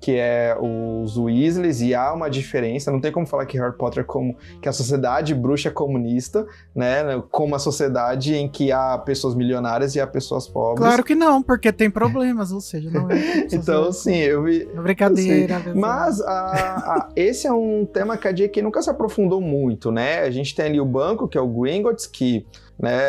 que 0.00 0.12
é 0.16 0.56
os 0.60 1.16
Weasleys, 1.16 1.80
e 1.80 1.94
há 1.94 2.12
uma 2.12 2.28
diferença, 2.30 2.90
não 2.90 3.00
tem 3.00 3.10
como 3.12 3.26
falar 3.26 3.46
que 3.46 3.58
Harry 3.58 3.76
Potter 3.76 4.02
é 4.02 4.06
como 4.06 4.36
que 4.62 4.68
a 4.68 4.72
sociedade 4.72 5.34
bruxa 5.34 5.68
é 5.68 5.72
comunista, 5.72 6.46
né, 6.74 7.22
como 7.30 7.48
uma 7.48 7.58
sociedade 7.58 8.34
em 8.34 8.48
que 8.48 8.70
há 8.72 8.96
pessoas 8.98 9.34
milionárias 9.34 9.94
e 9.94 10.00
há 10.00 10.06
pessoas 10.06 10.46
pobres. 10.48 10.78
Claro 10.86 11.02
que 11.04 11.14
não, 11.14 11.42
porque 11.42 11.72
tem 11.72 11.90
problemas, 11.90 12.52
ou 12.52 12.60
seja, 12.60 12.90
não 12.90 13.10
é. 13.10 13.14
Então, 13.52 13.92
sim, 13.92 14.16
eu 14.16 14.42
vi, 14.44 14.62
É 14.62 14.80
brincadeira. 14.80 15.56
pessoal. 15.56 15.76
Mas 15.76 16.20
a- 16.20 16.26
a- 16.30 17.08
esse 17.16 17.46
é 17.46 17.52
um 17.52 17.84
tema 17.86 18.16
que 18.16 18.28
a 18.28 18.32
J.K. 18.32 18.62
nunca 18.62 18.80
se 18.82 18.90
aprofundou 18.90 19.40
muito, 19.40 19.90
né? 19.90 20.20
A 20.20 20.30
gente 20.30 20.54
tem 20.54 20.66
ali 20.66 20.80
o 20.80 20.84
banco, 20.84 21.28
que 21.28 21.36
é 21.38 21.40
o 21.40 21.46
Gringotts, 21.48 22.06
que 22.06 22.46
né, 22.78 23.00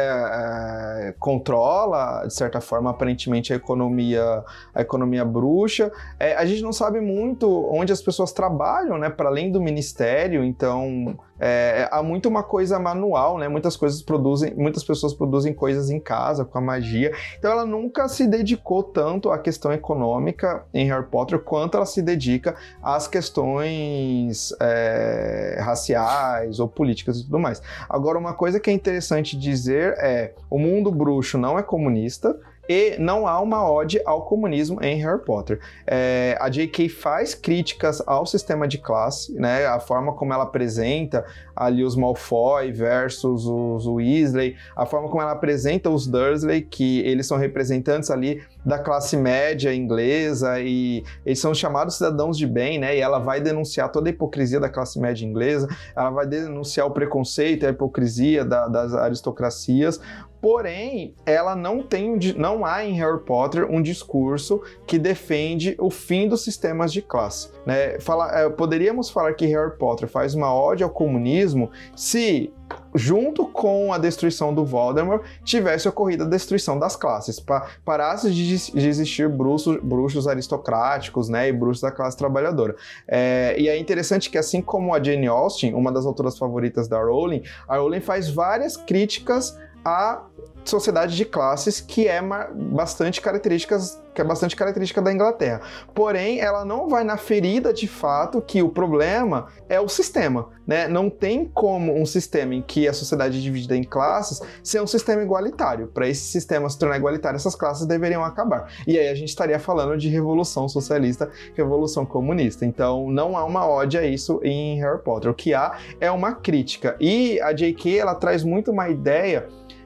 é, 1.07 1.15
controla, 1.19 2.25
de 2.25 2.33
certa 2.33 2.61
forma, 2.61 2.91
aparentemente, 2.91 3.51
a 3.51 3.55
economia, 3.55 4.43
a 4.73 4.81
economia 4.81 5.25
bruxa. 5.25 5.91
É, 6.19 6.35
a 6.35 6.45
gente 6.45 6.61
não 6.61 6.73
sabe 6.73 7.01
muito 7.01 7.49
onde 7.71 7.91
as 7.91 8.01
pessoas 8.01 8.31
trabalham, 8.31 8.97
né, 8.97 9.09
para 9.09 9.29
além 9.29 9.51
do 9.51 9.61
ministério, 9.61 10.43
então 10.43 11.17
é, 11.39 11.87
há 11.91 12.01
muito 12.01 12.29
uma 12.29 12.43
coisa 12.43 12.79
manual, 12.79 13.37
né? 13.37 13.47
Muitas 13.47 13.75
coisas 13.75 14.01
produzem, 14.01 14.53
muitas 14.55 14.83
pessoas 14.83 15.13
produzem 15.13 15.53
coisas 15.53 15.89
em 15.89 15.99
casa 15.99 16.45
com 16.45 16.57
a 16.57 16.61
magia. 16.61 17.11
Então 17.37 17.51
ela 17.51 17.65
nunca 17.65 18.07
se 18.07 18.25
dedicou 18.27 18.83
tanto 18.83 19.29
à 19.31 19.37
questão 19.37 19.71
econômica 19.73 20.65
em 20.73 20.87
Harry 20.87 21.05
Potter 21.05 21.39
quanto 21.39 21.75
ela 21.75 21.85
se 21.85 22.01
dedica 22.01 22.55
às 22.81 23.07
questões 23.07 24.53
é, 24.61 25.59
raciais 25.59 26.59
ou 26.59 26.67
políticas 26.67 27.19
e 27.19 27.25
tudo 27.25 27.39
mais. 27.39 27.61
Agora, 27.89 28.17
uma 28.17 28.33
coisa 28.33 28.59
que 28.59 28.69
é 28.69 28.73
interessante 28.73 29.37
dizer 29.37 29.95
é: 29.97 30.33
o 30.49 30.57
mundo 30.57 30.91
bruxo 30.91 31.37
não 31.37 31.59
é 31.59 31.63
comunista 31.63 32.37
e 32.67 32.97
não 32.97 33.27
há 33.27 33.39
uma 33.39 33.69
ode 33.69 34.01
ao 34.05 34.23
comunismo 34.23 34.83
em 34.83 35.01
Harry 35.01 35.21
Potter. 35.23 35.59
É, 35.85 36.37
a 36.39 36.49
J.K. 36.49 36.89
faz 36.89 37.33
críticas 37.33 38.01
ao 38.05 38.25
sistema 38.25 38.67
de 38.67 38.77
classe, 38.77 39.33
né, 39.33 39.65
a 39.65 39.79
forma 39.79 40.13
como 40.13 40.33
ela 40.33 40.43
apresenta 40.43 41.25
ali 41.55 41.83
os 41.83 41.95
Malfoy 41.95 42.71
versus 42.71 43.45
os 43.45 43.85
Weasley, 43.87 44.55
a 44.75 44.85
forma 44.85 45.09
como 45.09 45.21
ela 45.21 45.31
apresenta 45.31 45.89
os 45.89 46.07
Dursley, 46.07 46.61
que 46.61 46.99
eles 47.01 47.27
são 47.27 47.37
representantes 47.37 48.09
ali 48.09 48.41
da 48.65 48.79
classe 48.79 49.15
média 49.15 49.73
inglesa 49.73 50.59
e 50.59 51.03
eles 51.25 51.39
são 51.39 51.53
chamados 51.53 51.95
cidadãos 51.95 52.37
de 52.37 52.47
bem, 52.47 52.79
né? 52.79 52.97
E 52.97 52.99
ela 52.99 53.19
vai 53.19 53.39
denunciar 53.39 53.91
toda 53.91 54.09
a 54.09 54.11
hipocrisia 54.11 54.59
da 54.59 54.69
classe 54.69 54.99
média 54.99 55.25
inglesa, 55.25 55.67
ela 55.95 56.09
vai 56.09 56.25
denunciar 56.25 56.87
o 56.87 56.91
preconceito 56.91 57.63
e 57.63 57.67
a 57.67 57.69
hipocrisia 57.69 58.43
da, 58.43 58.67
das 58.67 58.93
aristocracias, 58.93 59.99
Porém, 60.45 61.15
ela 61.25 61.55
não 61.55 61.81
tem, 61.81 62.19
não 62.37 62.63
há 62.63 62.85
em 62.85 62.93
Harry 62.93 63.19
Potter 63.25 63.65
um 63.67 63.81
discurso 63.81 64.61
que 64.85 64.99
defende 64.99 65.75
o 65.79 65.89
fim 65.89 66.27
dos 66.27 66.43
sistemas 66.43 66.93
de 66.93 67.01
classe. 67.01 67.49
Né? 67.65 67.99
Fala, 67.99 68.31
é, 68.31 68.47
poderíamos 68.47 69.09
falar 69.09 69.33
que 69.33 69.47
Harry 69.47 69.75
Potter 69.75 70.07
faz 70.07 70.35
uma 70.35 70.53
ode 70.53 70.83
ao 70.83 70.89
comunismo 70.91 71.71
se 71.95 72.53
junto 72.93 73.45
com 73.45 73.91
a 73.91 73.97
destruição 73.97 74.53
do 74.53 74.65
Voldemort, 74.65 75.21
tivesse 75.43 75.87
ocorrido 75.87 76.23
a 76.23 76.27
destruição 76.27 76.79
das 76.79 76.95
classes. 76.95 77.39
Pa 77.39 77.67
parasse 77.83 78.31
de, 78.31 78.71
de 78.71 78.87
existir 78.87 79.27
bruxos, 79.29 79.77
bruxos, 79.81 80.27
aristocráticos 80.27 81.27
né, 81.27 81.49
e 81.49 81.53
bruxos 81.53 81.81
da 81.81 81.91
classe 81.91 82.17
trabalhadora. 82.17 82.75
É, 83.07 83.55
e 83.59 83.67
é 83.67 83.77
interessante 83.77 84.29
que, 84.29 84.37
assim 84.37 84.61
como 84.61 84.93
a 84.93 85.03
Jane 85.03 85.27
Austen, 85.27 85.73
uma 85.73 85.91
das 85.91 86.05
autoras 86.05 86.37
favoritas 86.37 86.87
da 86.87 86.97
Rowling, 86.97 87.43
a 87.67 87.77
Rowling 87.77 88.01
faz 88.01 88.29
várias 88.29 88.77
críticas 88.77 89.57
a 89.83 90.23
sociedade 90.69 91.15
de 91.15 91.25
classes 91.25 91.79
que 91.79 92.07
é 92.07 92.21
bastante 92.21 93.21
características 93.21 93.99
que 94.15 94.21
é 94.21 94.23
bastante 94.23 94.55
característica 94.55 95.01
da 95.01 95.11
Inglaterra. 95.11 95.61
Porém, 95.93 96.39
ela 96.39 96.63
não 96.63 96.87
vai 96.87 97.03
na 97.03 97.17
ferida 97.17 97.73
de 97.73 97.85
fato 97.85 98.41
que 98.41 98.63
o 98.63 98.69
problema 98.69 99.47
é 99.67 99.79
o 99.79 99.89
sistema, 99.89 100.47
né? 100.65 100.87
Não 100.87 101.09
tem 101.09 101.45
como 101.53 101.93
um 101.93 102.05
sistema 102.05 102.55
em 102.55 102.61
que 102.61 102.87
a 102.87 102.93
sociedade 102.93 103.37
é 103.37 103.41
dividida 103.41 103.75
em 103.75 103.83
classes 103.83 104.41
ser 104.63 104.81
um 104.81 104.87
sistema 104.87 105.21
igualitário. 105.21 105.87
Para 105.87 106.07
esse 106.07 106.21
sistema 106.21 106.69
se 106.69 106.79
tornar 106.79 106.97
igualitário, 106.97 107.35
essas 107.35 107.55
classes 107.55 107.85
deveriam 107.85 108.23
acabar. 108.23 108.71
E 108.87 108.97
aí 108.97 109.09
a 109.09 109.15
gente 109.15 109.29
estaria 109.29 109.59
falando 109.59 109.97
de 109.97 110.07
revolução 110.07 110.69
socialista, 110.69 111.29
revolução 111.53 112.05
comunista. 112.05 112.65
Então, 112.65 113.11
não 113.11 113.37
há 113.37 113.43
uma 113.43 113.67
ódio 113.67 113.99
a 113.99 114.05
isso 114.05 114.39
em 114.43 114.79
Harry 114.79 115.03
Potter. 115.03 115.29
O 115.29 115.33
que 115.33 115.53
há 115.53 115.77
é 115.99 116.09
uma 116.09 116.33
crítica. 116.33 116.95
E 117.01 117.39
a 117.41 117.51
J.K. 117.51 117.99
ela 117.99 118.15
traz 118.15 118.43
muito 118.43 118.71
uma 118.71 118.87
ideia 118.87 119.45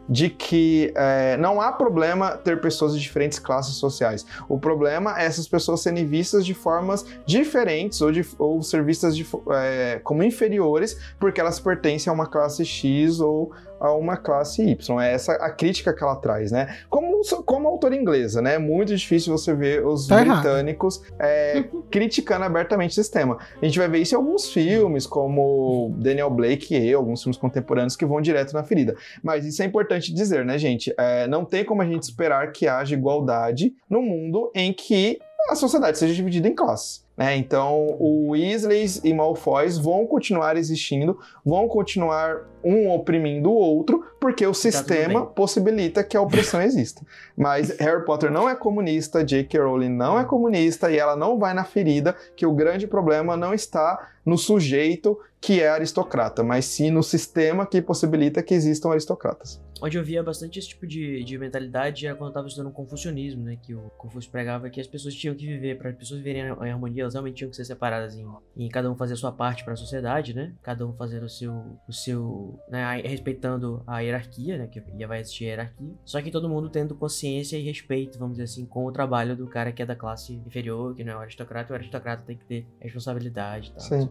de 0.10 0.30
que 0.30 0.92
é, 0.96 1.38
não 1.38 1.62
há 1.62 1.72
problema 1.72 2.32
ter 2.32 2.60
pessoas 2.60 2.94
de 2.94 3.00
diferentes 3.00 3.38
classes 3.38 3.76
sociais. 3.76 4.26
O 4.48 4.58
problema 4.58 5.20
é 5.22 5.26
essas 5.26 5.48
pessoas 5.48 5.82
serem 5.82 6.06
vistas 6.06 6.46
de 6.46 6.54
formas 6.54 7.06
diferentes 7.26 8.02
ou, 8.02 8.12
de, 8.12 8.26
ou 8.40 8.64
ser 8.64 8.84
vistas 8.84 9.16
de, 9.16 9.26
é, 9.52 10.00
como 10.04 10.24
inferiores 10.24 10.98
porque 11.20 11.40
elas 11.40 11.60
pertencem 11.60 12.10
a 12.10 12.14
uma 12.14 12.26
classe 12.26 12.66
X 12.66 13.20
ou 13.20 13.52
a 13.80 13.94
uma 13.94 14.18
classe 14.18 14.64
Y. 14.64 15.02
É 15.02 15.14
essa 15.14 15.34
a 15.34 15.50
crítica 15.50 15.94
que 15.94 16.04
ela 16.04 16.16
traz, 16.16 16.52
né? 16.52 16.78
Como, 16.90 17.22
como 17.46 17.68
autora 17.68 17.96
inglesa, 17.96 18.42
né? 18.42 18.56
É 18.56 18.60
muito 18.60 18.96
difícil 18.96 19.36
você 19.36 19.54
ver 19.54 19.86
os 19.86 20.08
tá 20.08 20.20
britânicos 20.20 21.02
é, 21.18 21.64
criticando 21.90 22.46
abertamente 22.46 22.92
o 22.92 22.96
sistema. 22.96 23.38
A 23.62 23.66
gente 23.66 23.78
vai 23.78 23.88
ver 23.88 24.00
isso 24.00 24.16
em 24.16 24.18
alguns 24.18 24.52
filmes, 24.52 25.06
como 25.06 25.94
Daniel 25.98 26.30
Blake 26.30 26.76
e 26.76 26.90
eu, 26.90 27.00
alguns 27.00 27.24
filmes 27.24 27.38
contemporâneos 27.38 27.96
que 27.96 28.06
vão 28.06 28.22
direto 28.22 28.54
na 28.54 28.64
ferida. 28.64 28.96
Mas 29.24 29.46
isso 29.46 29.62
é 29.62 29.66
importante 29.66 30.14
dizer, 30.14 30.46
né, 30.46 30.58
gente? 30.58 30.94
É, 30.98 31.28
não 31.28 31.46
tem 31.46 31.64
como 31.64 31.82
a 31.82 31.86
gente 31.86 32.04
esperar 32.04 32.52
que 32.52 32.68
haja 32.68 32.96
igualdade 32.96 33.74
no 33.90 34.02
mundo 34.02 34.52
em 34.54 34.74
que 34.74 35.20
a 35.50 35.56
sociedade 35.56 35.98
seja 35.98 36.14
dividida 36.14 36.48
em 36.48 36.56
classes. 36.56 37.04
Né? 37.18 37.36
Então, 37.36 37.98
o 38.00 38.30
Weasleys 38.32 39.02
e 39.04 39.14
Malfoys 39.14 39.78
vão 39.78 40.06
continuar 40.08 40.56
existindo, 40.56 41.20
vão 41.46 41.68
continuar 41.68 42.48
um 42.64 42.90
oprimindo 42.90 43.50
o 43.50 43.56
outro, 43.56 44.06
porque 44.20 44.46
o 44.46 44.52
tá 44.52 44.56
sistema 44.56 45.26
possibilita 45.26 46.04
que 46.04 46.16
a 46.16 46.22
opressão 46.22 46.62
exista. 46.62 47.02
Mas 47.36 47.76
Harry 47.78 48.06
Potter 48.06 48.32
não 48.32 48.48
é 48.48 48.56
comunista, 48.56 49.24
J.K. 49.24 49.60
Rowling 49.60 49.90
não 49.90 50.20
é 50.20 50.24
comunista 50.24 50.92
e 50.92 50.98
ela 50.98 51.16
não 51.16 51.38
vai 51.38 51.54
na 51.54 51.64
ferida 51.64 52.16
que 52.36 52.46
o 52.46 52.54
grande 52.54 52.88
problema 52.88 53.36
não 53.36 53.54
está 53.54 54.00
no 54.26 54.38
sujeito 54.38 55.20
que 55.42 55.62
é 55.62 55.70
aristocrata, 55.70 56.44
mas 56.44 56.66
sim 56.66 56.92
no 56.92 57.02
sistema 57.02 57.66
que 57.66 57.82
possibilita 57.82 58.44
que 58.44 58.54
existam 58.54 58.92
aristocratas. 58.92 59.60
Onde 59.82 59.98
eu 59.98 60.04
via 60.04 60.22
bastante 60.22 60.60
esse 60.60 60.70
tipo 60.70 60.86
de, 60.86 61.24
de 61.24 61.38
mentalidade 61.38 62.06
era 62.06 62.16
quando 62.16 62.28
eu 62.28 62.32
estava 62.32 62.48
estudando 62.48 62.72
o 62.72 62.74
confucionismo, 62.74 63.44
né? 63.44 63.58
Que 63.62 63.74
o 63.74 63.90
Confúcio 63.98 64.30
pregava 64.32 64.70
que 64.70 64.80
as 64.80 64.88
pessoas 64.88 65.14
tinham 65.16 65.36
que 65.36 65.46
viver, 65.46 65.78
para 65.78 65.90
as 65.90 65.96
pessoas 65.96 66.20
viverem 66.20 66.44
em 66.44 66.72
harmonia, 66.72 67.04
elas 67.04 67.14
realmente 67.14 67.36
tinham 67.38 67.50
que 67.50 67.56
ser 67.56 67.66
separadas 67.66 68.16
em, 68.16 68.26
em 68.58 68.70
cada 68.70 68.92
um 68.92 68.96
fazer 68.96 69.14
a 69.14 69.18
sua 69.18 69.32
parte 69.32 69.64
para 69.64 69.74
a 69.74 69.78
sociedade, 69.78 70.34
né? 70.34 70.54
Cada 70.62 70.86
um 70.86 70.94
fazer 70.94 71.24
o 71.24 71.30
seu, 71.30 71.78
o 71.88 71.94
seu, 71.94 72.60
né? 72.70 73.02
Respeitando 73.06 73.84
a 73.86 74.00
hierarquia, 74.00 74.58
né? 74.58 74.68
Que 74.68 74.82
ia 74.98 75.08
vai 75.08 75.20
existir 75.20 75.46
hierarquia. 75.46 75.94
Só 76.06 76.22
que 76.22 76.32
todo 76.32 76.50
mundo 76.50 76.70
tendo 76.70 76.96
consciência 76.96 77.58
e 77.58 77.64
respeito, 77.64 78.18
vamos 78.18 78.38
dizer 78.38 78.46
assim, 78.46 78.66
com 78.66 78.86
o 78.86 78.92
trabalho 78.92 79.36
do 79.36 79.48
cara 79.48 79.72
que 79.72 79.82
é 79.82 79.86
da 79.86 79.96
classe 79.96 80.34
inferior, 80.46 80.96
que 80.96 81.04
não 81.04 81.14
é 81.14 81.16
o 81.18 81.20
aristocrata. 81.20 81.74
O 81.74 81.76
aristocrata 81.76 82.24
tem 82.26 82.38
que 82.38 82.46
ter 82.46 82.68
responsabilidade 82.80 83.70
e 83.70 83.72
tal. 83.72 83.82
Sim. 83.82 84.10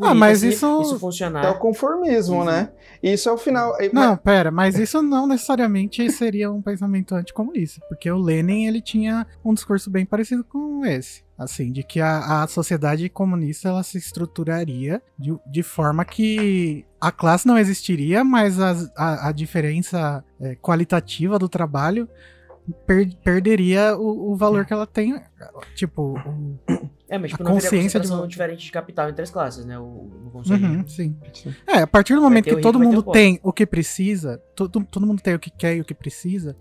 ah, 0.00 0.14
mas 0.14 0.38
assim, 0.38 0.48
isso... 0.48 0.82
isso 0.82 0.98
funcionar. 0.98 1.44
É 1.44 1.50
o 1.50 1.58
conformismo, 1.58 2.44
né? 2.44 2.70
Isso 3.02 3.28
é 3.28 3.32
o 3.32 3.38
final. 3.38 3.76
Não, 3.92 4.16
pera, 4.16 4.50
mas 4.50 4.78
isso 4.78 4.87
não 4.94 5.26
necessariamente 5.26 6.10
seria 6.10 6.50
um 6.50 6.62
pensamento 6.62 7.14
anticomunista, 7.14 7.84
porque 7.88 8.10
o 8.10 8.18
Lenin 8.18 8.66
ele 8.66 8.80
tinha 8.80 9.26
um 9.44 9.54
discurso 9.54 9.90
bem 9.90 10.04
parecido 10.04 10.44
com 10.44 10.84
esse. 10.84 11.26
Assim, 11.36 11.70
de 11.70 11.84
que 11.84 12.00
a, 12.00 12.42
a 12.42 12.48
sociedade 12.48 13.08
comunista 13.08 13.68
ela 13.68 13.84
se 13.84 13.96
estruturaria 13.96 15.00
de, 15.16 15.36
de 15.46 15.62
forma 15.62 16.04
que 16.04 16.84
a 17.00 17.12
classe 17.12 17.46
não 17.46 17.56
existiria, 17.56 18.24
mas 18.24 18.58
a, 18.58 18.74
a, 18.96 19.28
a 19.28 19.32
diferença 19.32 20.24
é, 20.40 20.56
qualitativa 20.56 21.38
do 21.38 21.48
trabalho 21.48 22.08
per, 22.86 23.14
perderia 23.22 23.96
o, 23.96 24.32
o, 24.32 24.36
valor 24.36 24.66
que 24.66 24.72
ela 24.72 24.86
tem. 24.86 25.22
Tipo, 25.76 26.18
o, 26.18 26.58
é, 27.08 27.16
mas 27.16 27.30
tipo, 27.30 27.42
a 27.42 27.46
não 27.46 27.52
consciência 27.52 27.98
de 27.98 28.26
diferente 28.26 28.64
de 28.64 28.70
capital 28.70 29.08
entre 29.08 29.22
as 29.22 29.30
classes, 29.30 29.64
né? 29.64 29.78
O, 29.78 29.82
o 29.82 30.42
uhum, 30.50 30.86
sim. 30.86 31.16
É, 31.66 31.78
a 31.78 31.86
partir 31.86 32.14
do 32.14 32.20
momento 32.20 32.44
que 32.44 32.60
todo 32.60 32.78
mundo 32.78 33.02
tem 33.02 33.40
o 33.42 33.52
que 33.52 33.64
precisa, 33.64 34.42
todo, 34.54 34.84
todo 34.84 35.06
mundo 35.06 35.22
tem 35.22 35.34
o 35.34 35.38
que 35.38 35.50
quer 35.50 35.76
e 35.76 35.80
o 35.80 35.84
que 35.84 35.94
precisa, 35.94 36.54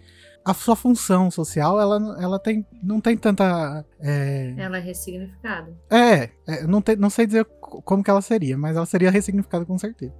a 0.45 0.53
sua 0.53 0.77
função 0.77 1.29
social, 1.29 1.77
ela, 1.79 2.17
ela 2.21 2.39
tem, 2.39 2.65
não 2.81 3.01
tem 3.01 3.17
tanta. 3.17 3.85
É... 3.99 4.53
Ela 4.57 4.77
é 4.77 4.79
ressignificada. 4.79 5.75
É, 5.91 6.29
é 6.47 6.65
não, 6.65 6.81
te, 6.81 6.95
não 6.95 7.09
sei 7.09 7.25
dizer 7.25 7.45
como 7.59 8.01
que 8.01 8.09
ela 8.09 8.21
seria, 8.21 8.57
mas 8.57 8.77
ela 8.77 8.85
seria 8.85 9.11
ressignificada 9.11 9.65
com 9.65 9.77
certeza. 9.77 10.13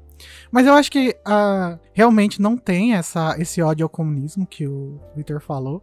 Mas 0.51 0.65
eu 0.67 0.73
acho 0.73 0.91
que 0.91 1.15
uh, 1.25 1.79
realmente 1.93 2.41
não 2.41 2.57
tem 2.57 2.95
essa, 2.95 3.35
esse 3.39 3.61
ódio 3.61 3.85
ao 3.85 3.89
comunismo 3.89 4.45
que 4.45 4.67
o 4.67 4.99
Victor 5.15 5.39
falou. 5.39 5.81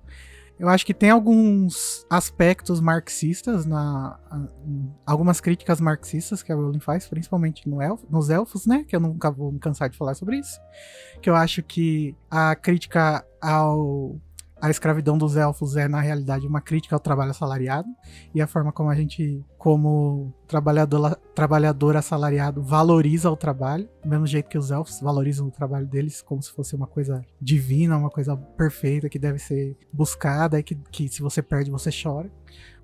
Eu 0.58 0.68
acho 0.68 0.86
que 0.86 0.94
tem 0.94 1.10
alguns 1.10 2.06
aspectos 2.08 2.80
marxistas, 2.80 3.66
na, 3.66 4.18
algumas 5.04 5.40
críticas 5.40 5.80
marxistas 5.80 6.42
que 6.42 6.52
a 6.52 6.54
Rowling 6.54 6.80
faz, 6.80 7.08
principalmente 7.08 7.68
no 7.68 7.78
nos 8.08 8.30
elfos, 8.30 8.64
né? 8.64 8.84
Que 8.86 8.94
eu 8.94 9.00
nunca 9.00 9.30
vou 9.30 9.50
me 9.50 9.58
cansar 9.58 9.90
de 9.90 9.98
falar 9.98 10.14
sobre 10.14 10.38
isso. 10.38 10.60
Que 11.20 11.28
eu 11.28 11.34
acho 11.34 11.62
que 11.62 12.16
a 12.30 12.54
crítica 12.54 13.26
ao 13.40 14.20
a 14.60 14.70
escravidão 14.70 15.18
dos 15.18 15.36
elfos 15.36 15.76
é, 15.76 15.88
na 15.88 16.00
realidade, 16.00 16.46
uma 16.46 16.60
crítica 16.60 16.96
ao 16.96 17.00
trabalho 17.00 17.30
assalariado 17.30 17.88
e 18.34 18.40
a 18.40 18.46
forma 18.46 18.72
como 18.72 18.88
a 18.88 18.94
gente, 18.94 19.44
como 19.58 20.32
trabalhador, 20.46 21.16
trabalhador 21.34 21.96
assalariado, 21.96 22.62
valoriza 22.62 23.30
o 23.30 23.36
trabalho, 23.36 23.88
do 24.02 24.08
mesmo 24.08 24.26
jeito 24.26 24.48
que 24.48 24.58
os 24.58 24.70
elfos 24.70 25.00
valorizam 25.00 25.46
o 25.46 25.50
trabalho 25.50 25.86
deles 25.86 26.22
como 26.22 26.42
se 26.42 26.52
fosse 26.52 26.74
uma 26.74 26.86
coisa 26.86 27.22
divina, 27.40 27.96
uma 27.96 28.10
coisa 28.10 28.36
perfeita 28.36 29.08
que 29.08 29.18
deve 29.18 29.38
ser 29.38 29.76
buscada 29.92 30.58
e 30.58 30.62
que, 30.62 30.74
que 30.90 31.08
se 31.08 31.20
você 31.20 31.42
perde, 31.42 31.70
você 31.70 31.90
chora. 31.90 32.30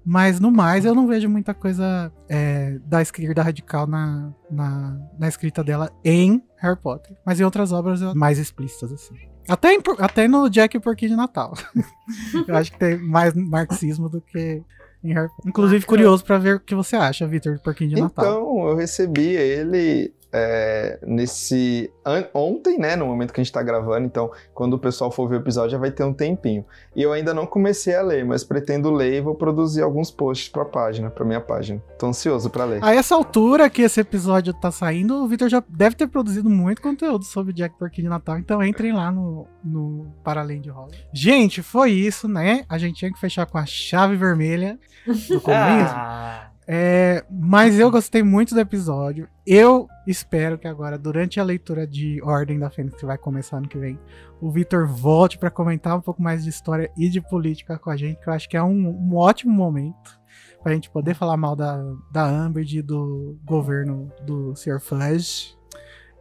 Mas 0.05 0.40
no 0.40 0.51
mais, 0.51 0.84
eu 0.84 0.94
não 0.94 1.06
vejo 1.06 1.28
muita 1.28 1.52
coisa 1.52 2.10
é, 2.28 2.78
da 2.86 3.02
esquerda 3.02 3.42
radical 3.42 3.86
na, 3.86 4.32
na, 4.51 4.98
na, 5.18 5.28
escrita 5.28 5.62
dela 5.62 5.90
em 6.02 6.42
Harry 6.56 6.80
Potter. 6.80 7.16
Mas 7.24 7.38
em 7.38 7.44
outras 7.44 7.70
obras 7.70 8.01
mais 8.14 8.38
explícitas, 8.38 8.92
assim. 8.92 9.30
Até, 9.51 9.74
em- 9.74 9.82
até 9.98 10.28
no 10.28 10.48
Jack 10.48 10.77
e 10.77 10.78
o 10.78 10.81
Porquinho 10.81 11.10
de 11.10 11.16
Natal. 11.16 11.55
eu 12.47 12.56
acho 12.56 12.70
que 12.72 12.78
tem 12.78 12.97
mais 12.97 13.35
marxismo 13.35 14.09
do 14.09 14.20
que 14.20 14.62
em 15.02 15.12
Harry 15.14 15.28
Potter. 15.28 15.48
Inclusive, 15.48 15.86
curioso 15.86 16.24
pra 16.24 16.39
ver 16.39 16.56
o 16.56 16.60
que 16.60 16.74
você 16.74 16.94
acha, 16.97 17.27
Vitor, 17.27 17.55
do 17.55 17.60
Porquinho 17.62 17.90
de 17.90 18.01
Natal. 18.01 18.24
Então, 18.24 18.68
eu 18.68 18.77
recebi 18.77 19.28
ele 19.28 20.12
é, 20.32 20.98
nesse. 21.02 21.90
ontem, 22.32 22.78
né? 22.78 22.97
No 22.97 23.07
momento 23.07 23.32
que 23.32 23.40
a 23.40 23.44
gente 23.44 23.52
tá 23.52 23.62
gravando. 23.62 24.07
Então, 24.07 24.31
quando 24.55 24.74
o 24.74 24.78
pessoal 24.78 25.11
for 25.11 25.28
ver 25.28 25.36
o 25.36 25.40
episódio, 25.40 25.70
já 25.70 25.78
vai 25.78 25.90
ter 25.90 26.05
um 26.05 26.12
tempinho. 26.12 26.65
E 26.94 27.02
eu 27.02 27.12
ainda 27.12 27.35
não 27.35 27.47
comecei 27.47 27.94
a 27.94 28.02
ler, 28.02 28.24
mas 28.24 28.44
pretendo 28.44 28.90
ler 28.90 29.15
e 29.15 29.20
vou 29.20 29.35
produzir 29.35 29.82
alguns 29.82 30.11
posts 30.11 30.48
pra 30.48 30.65
página, 30.65 31.11
pra 31.11 31.24
minha 31.24 31.40
página. 31.40 31.82
Tô 31.98 32.07
ansioso 32.07 32.51
pra 32.51 32.65
ler. 32.65 32.82
A 32.82 32.94
essa 32.94 33.15
altura 33.15 33.69
que 33.69 33.82
esse 33.82 34.01
episódio 34.01 34.52
tá 34.55 34.70
saindo, 34.70 35.23
o 35.23 35.28
Vitor 35.28 35.48
já 35.48 35.62
deve 35.69 35.97
ter 35.97 36.07
produzido 36.07 36.48
muito 36.48 36.82
conteúdo 36.82 37.24
sobre 37.24 37.52
Jack 37.52 37.77
Porquinho 37.78 38.07
de 38.07 38.11
Natal, 38.11 38.39
então 38.39 38.62
entrem 38.62 38.93
lá 38.93 39.11
no, 39.11 39.47
no 39.65 40.12
Para 40.23 40.40
Além 40.40 40.61
de 40.61 40.70
Rosa. 40.70 40.94
Gente, 41.12 41.62
foi 41.62 41.93
isso, 41.93 42.28
né? 42.28 42.65
A 42.69 42.78
gente 42.78 42.97
tinha 42.97 43.12
que 43.12 43.19
fechar 43.19 43.47
com 43.47 43.59
a 43.59 43.66
chave 43.66 44.16
vermelha 44.16 44.78
do 45.07 45.12
começo. 45.40 45.94
Ah, 45.94 46.49
É, 46.72 47.24
mas 47.28 47.80
eu 47.80 47.90
gostei 47.90 48.22
muito 48.22 48.55
do 48.55 48.60
episódio. 48.60 49.28
Eu 49.44 49.88
espero 50.06 50.56
que 50.56 50.68
agora, 50.68 50.97
durante 50.97 51.40
a 51.40 51.42
leitura 51.42 51.84
de 51.84 52.22
Ordem 52.22 52.60
da 52.60 52.70
Fênix, 52.70 52.94
que 52.94 53.05
vai 53.05 53.18
começar 53.18 53.56
ano 53.56 53.66
que 53.66 53.76
vem, 53.76 53.98
o 54.40 54.52
Vitor 54.52 54.86
volte 54.86 55.36
pra 55.36 55.51
comentar 55.51 55.98
um 55.98 56.01
pouco 56.01 56.22
mais 56.22 56.44
de 56.44 56.51
história 56.51 56.88
e 56.97 57.09
de 57.09 57.20
política 57.20 57.76
com 57.76 57.90
a 57.90 57.97
gente, 57.97 58.20
que 58.20 58.28
eu 58.28 58.32
acho 58.32 58.48
que 58.48 58.56
é 58.56 58.62
um, 58.62 58.88
um 58.88 59.16
ótimo 59.16 59.52
momento 59.52 60.20
pra 60.62 60.72
gente 60.72 60.88
poder 60.88 61.14
falar 61.14 61.36
mal 61.36 61.56
da, 61.56 61.82
da 62.12 62.24
Amber 62.24 62.64
e 62.64 62.80
do 62.80 63.36
governo 63.44 64.09
do 64.24 64.55
Sr. 64.55 64.78
Fudge. 64.78 65.59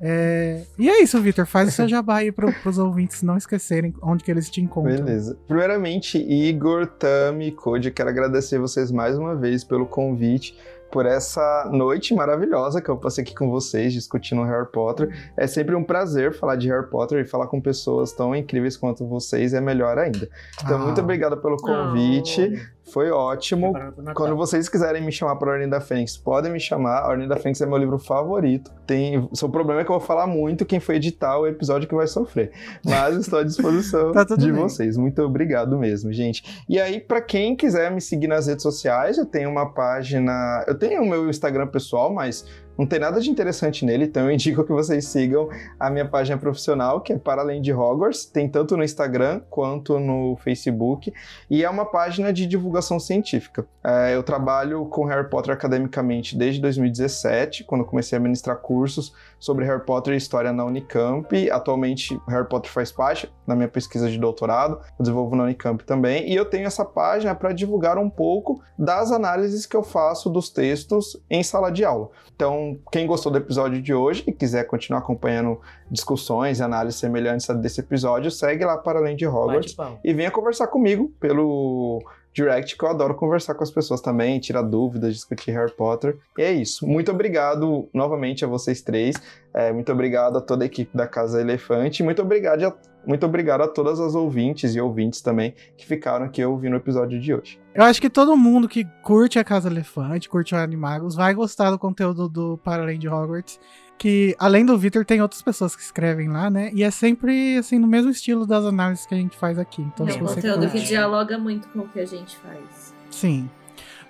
É, 0.01 0.61
e 0.77 0.89
é 0.89 1.01
isso, 1.01 1.19
Vitor. 1.21 1.45
Faz 1.45 1.69
o 1.69 1.71
seu 1.71 1.88
jabá 1.89 2.17
aí 2.17 2.31
pro, 2.31 2.51
pros 2.61 2.77
ouvintes 2.77 3.21
não 3.21 3.38
esquecerem 3.38 3.93
onde 4.01 4.23
que 4.23 4.31
eles 4.31 4.49
te 4.49 4.61
encontram. 4.61 4.95
Beleza. 5.03 5.38
Primeiramente, 5.47 6.17
Igor, 6.17 6.85
Tami, 6.88 7.51
Code, 7.51 7.89
eu 7.89 7.93
quero 7.93 8.09
agradecer 8.09 8.57
vocês 8.59 8.91
mais 8.91 9.17
uma 9.17 9.35
vez 9.35 9.63
pelo 9.63 9.85
convite, 9.85 10.57
por 10.91 11.05
essa 11.05 11.69
noite 11.71 12.15
maravilhosa 12.15 12.81
que 12.81 12.89
eu 12.89 12.97
passei 12.97 13.23
aqui 13.23 13.35
com 13.35 13.47
vocês 13.51 13.93
discutindo 13.93 14.41
Harry 14.43 14.65
Potter. 14.71 15.15
É 15.38 15.45
sempre 15.45 15.76
um 15.76 15.84
prazer 15.84 16.34
falar 16.34 16.55
de 16.55 16.67
Harry 16.67 16.89
Potter 16.89 17.19
e 17.23 17.27
falar 17.27 17.45
com 17.45 17.61
pessoas 17.61 18.11
tão 18.11 18.35
incríveis 18.35 18.76
quanto 18.76 19.07
vocês 19.07 19.53
é 19.53 19.61
melhor 19.61 19.99
ainda. 19.99 20.27
Então, 20.63 20.77
Ah. 20.81 20.85
muito 20.85 20.99
obrigado 20.99 21.38
pelo 21.38 21.57
convite. 21.57 22.59
Foi 22.91 23.11
ótimo. 23.11 23.74
Quando 24.16 24.36
vocês 24.36 24.68
quiserem 24.70 25.03
me 25.03 25.11
chamar 25.11 25.36
para 25.36 25.49
a 25.49 25.53
Ordem 25.53 25.70
da 25.70 25.80
Fênix, 25.82 26.18
podem 26.18 26.52
me 26.52 26.60
chamar. 26.60 26.99
A 27.03 27.07
Ordem 27.10 27.28
da 27.28 27.38
Fênix 27.38 27.61
é 27.61 27.66
meu 27.66 27.78
livro 27.78 27.98
favorito. 27.98 28.72
Tem, 28.86 29.28
seu 29.34 29.49
problema 29.49 29.82
é 29.82 29.84
que 29.84 29.91
eu 29.91 29.98
vou 29.98 30.06
falar 30.06 30.28
muito 30.28 30.66
quem 30.66 30.80
foi 30.80 30.95
editar 30.95 31.38
o 31.38 31.48
episódio 31.48 31.88
que 31.88 31.95
vai 31.95 32.07
sofrer. 32.07 32.52
Mas 32.84 33.16
estou 33.18 33.40
à 33.40 33.44
disposição 33.44 34.11
Tá 34.14 34.24
de 34.24 34.52
bem. 34.52 34.61
vocês. 34.61 34.98
Muito 34.98 35.22
obrigado 35.22 35.78
mesmo, 35.78 36.11
gente. 36.11 36.64
E 36.68 36.80
aí, 36.80 36.99
para 36.99 37.22
quem 37.22 37.56
quiser 37.56 37.92
me 37.92 38.01
seguir 38.01 38.27
nas 38.27 38.48
redes 38.48 38.64
sociais, 38.64 39.18
eu 39.18 39.26
tenho 39.26 39.50
uma 39.50 39.72
página. 39.74 40.64
Eu 40.68 40.77
tenho 40.77 41.01
o 41.03 41.08
meu 41.08 41.30
Instagram 41.30 41.68
pessoal, 41.68 42.14
mas 42.14 42.45
não 42.80 42.85
tem 42.85 42.98
nada 42.98 43.19
de 43.19 43.30
interessante 43.30 43.83
nele, 43.83 44.06
então 44.06 44.24
eu 44.24 44.32
indico 44.32 44.64
que 44.64 44.72
vocês 44.72 45.06
sigam 45.06 45.49
a 45.77 45.90
minha 45.90 46.08
página 46.08 46.38
profissional, 46.38 47.01
que 47.01 47.11
é 47.11 47.17
Para 47.17 47.41
Além 47.41 47.61
de 47.61 47.74
Hogwarts. 47.74 48.24
Tem 48.24 48.48
tanto 48.48 48.77
no 48.77 48.85
Instagram 48.85 49.41
quanto 49.49 49.99
no 49.99 50.38
Facebook. 50.38 51.14
E 51.49 51.61
é 51.61 51.69
uma 51.69 51.83
página 51.83 52.32
de 52.32 52.45
divulgação 52.45 52.98
científica. 52.98 53.67
É, 53.83 54.16
eu 54.16 54.24
trabalho 54.24 54.85
com 54.85 55.03
Harry 55.03 55.30
Potter 55.30 55.53
academicamente 55.53 56.38
desde 56.38 56.61
2017, 56.61 57.66
quando 57.66 57.83
comecei 57.83 58.17
a 58.17 58.22
ministrar 58.22 58.56
cursos 58.56 59.14
sobre 59.40 59.66
Harry 59.66 59.84
Potter 59.85 60.14
e 60.14 60.18
história 60.18 60.51
na 60.51 60.66
Unicamp. 60.66 61.50
Atualmente, 61.50 62.19
Harry 62.27 62.48
Potter 62.48 62.72
faz 62.72 62.92
parte 62.92 63.32
da 63.48 63.56
minha 63.56 63.68
pesquisa 63.68 64.09
de 64.09 64.18
doutorado, 64.18 64.80
eu 65.00 65.03
desenvolvo 65.03 65.35
na 65.35 65.43
Unicamp 65.43 65.84
também. 65.84 66.30
E 66.30 66.35
eu 66.35 66.45
tenho 66.45 66.68
essa 66.68 66.85
página 66.85 67.34
para 67.34 67.51
divulgar 67.51 67.98
um 67.98 68.09
pouco 68.09 68.61
das 68.77 69.11
análises 69.11 69.66
que 69.66 69.76
eu 69.76 69.84
faço 69.84 70.30
dos 70.30 70.50
textos 70.50 71.19
em 71.30 71.42
sala 71.42 71.72
de 71.72 71.84
aula. 71.84 72.09
Então, 72.35 72.77
quem 72.92 73.08
gostou 73.08 73.32
do 73.32 73.38
episódio 73.38 73.82
de 73.82 73.93
hoje 73.93 74.24
e 74.27 74.32
quiser 74.32 74.66
continuar 74.66 75.00
acompanhando 75.00 75.59
discussões 75.90 76.59
e 76.59 76.64
análises 76.64 77.00
semelhantes 77.00 77.50
a 77.50 77.53
desse 77.53 77.80
episódio, 77.80 78.30
segue 78.30 78.64
lá 78.64 78.77
para 78.77 79.00
além 79.00 79.16
de 79.16 79.26
Hogwarts 79.26 79.76
e 80.03 80.14
venha 80.14 80.30
conversar 80.30 80.68
comigo 80.68 81.11
pelo 81.19 82.03
direct, 82.40 82.77
que 82.77 82.84
eu 82.84 82.90
adoro 82.90 83.14
conversar 83.16 83.53
com 83.53 83.64
as 83.64 83.72
pessoas 83.72 84.01
também, 84.01 84.40
tirar 84.40 84.61
dúvidas, 84.61 85.14
discutir 85.14 85.51
Harry 85.51 85.72
Potter. 85.72 86.18
E 86.38 86.42
é 86.42 86.51
isso. 86.51 86.88
Muito 86.88 87.11
obrigado 87.11 87.90
novamente 87.93 88.45
a 88.45 88.48
vocês 88.48 88.82
três. 88.82 89.16
É, 89.53 89.72
muito 89.74 89.92
obrigado 89.92 90.38
a 90.38 90.42
toda 90.42 90.64
a 90.64 90.68
equipe 90.68 90.95
da 90.95 91.08
Casa 91.08 91.42
Elefante. 91.42 92.03
Muito 92.03 92.22
obrigado, 92.22 92.64
a, 92.64 92.74
muito 93.06 93.26
obrigado 93.26 93.61
a 93.61 93.68
todas 93.68 94.00
as 94.00 94.16
ouvintes 94.16 94.76
e 94.76 94.82
ouvintes 94.82 95.22
também 95.22 95.53
que 95.76 95.85
ficaram 95.85 96.26
aqui 96.26 96.43
ouvindo 96.43 96.74
o 96.74 96.77
episódio 96.77 97.19
de 97.19 97.34
hoje. 97.34 97.59
Eu 97.74 97.84
acho 97.84 98.01
que 98.01 98.09
todo 98.09 98.35
mundo 98.38 98.68
que 98.68 98.85
curte 99.03 99.40
a 99.40 99.43
Casa 99.43 99.69
Elefante, 99.69 100.30
curte 100.30 100.53
o 100.53 100.58
Animagos, 100.58 101.16
vai 101.16 101.34
gostar 101.34 101.72
do 101.72 101.80
conteúdo 101.80 102.30
do 102.30 102.58
Para 102.58 102.84
Além 102.84 103.00
de 103.00 103.08
Hogwarts. 103.08 103.59
Que, 104.00 104.34
além 104.40 104.66
do 104.66 104.78
Victor, 104.78 105.03
tem 105.06 105.22
outras 105.22 105.42
pessoas 105.42 105.76
que 105.76 105.82
escrevem 105.84 106.30
lá, 106.30 106.50
né? 106.50 106.72
E 106.74 106.84
é 106.84 106.90
sempre, 106.90 107.58
assim, 107.58 107.78
no 107.78 107.86
mesmo 107.86 108.10
estilo 108.10 108.45
das 108.48 108.64
análises 108.64 109.06
que 109.06 109.14
a 109.14 109.18
gente 109.18 109.38
faz 109.38 109.60
aqui. 109.60 109.82
Então, 109.82 110.08
É 110.08 110.11
se 110.14 110.18
um 110.18 110.22
você 110.22 110.36
conteúdo 110.36 110.61
curte... 110.61 110.80
que 110.80 110.86
dialoga 110.88 111.38
muito 111.38 111.68
com 111.68 111.80
o 111.80 111.88
que 111.90 112.00
a 112.00 112.06
gente 112.06 112.38
faz. 112.38 112.94
Sim. 113.11 113.50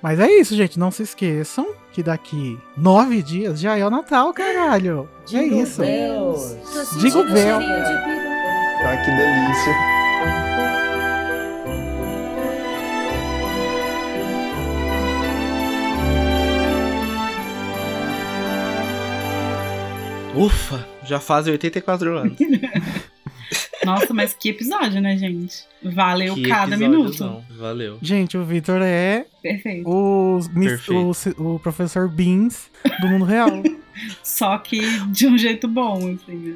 Mas 0.01 0.19
é 0.19 0.31
isso, 0.31 0.55
gente. 0.55 0.77
Não 0.79 0.91
se 0.91 1.01
esqueçam 1.03 1.67
que 1.91 2.03
daqui 2.03 2.57
nove 2.77 3.21
dias 3.23 3.59
já 3.59 3.75
é 3.77 3.85
o 3.85 3.89
Natal, 3.89 4.31
caralho. 4.31 5.09
é 5.23 5.25
Jingle 5.25 5.63
isso. 5.63 5.81
bells. 5.81 6.55
Tô 6.71 6.85
sentindo 6.85 6.99
Digo 7.01 7.23
bel. 7.33 7.59
de. 7.59 7.65
Tá? 7.65 8.97
Que 9.03 9.11
delícia. 9.11 10.68
Ufa, 20.39 20.87
já 21.03 21.19
fazem 21.19 21.51
84 21.51 22.17
anos. 22.17 22.37
Nossa, 23.85 24.13
mas 24.13 24.33
que 24.33 24.49
episódio, 24.49 25.01
né, 25.01 25.17
gente? 25.17 25.63
Valeu 25.81 26.35
Que 26.35 26.47
cada 26.47 26.77
minuto. 26.77 27.43
Valeu. 27.57 27.97
Gente, 28.01 28.37
o 28.37 28.43
Victor 28.43 28.81
é 28.81 29.25
Perfeito. 29.41 29.89
o, 29.89 30.39
Perfeito. 30.53 31.33
o, 31.37 31.55
o 31.55 31.59
professor 31.59 32.07
Beans 32.07 32.69
do 32.99 33.07
mundo 33.07 33.25
real. 33.25 33.49
Só 34.23 34.57
que 34.57 34.79
de 35.07 35.27
um 35.27 35.37
jeito 35.37 35.67
bom, 35.67 35.97
assim, 35.97 36.35
né? 36.35 36.55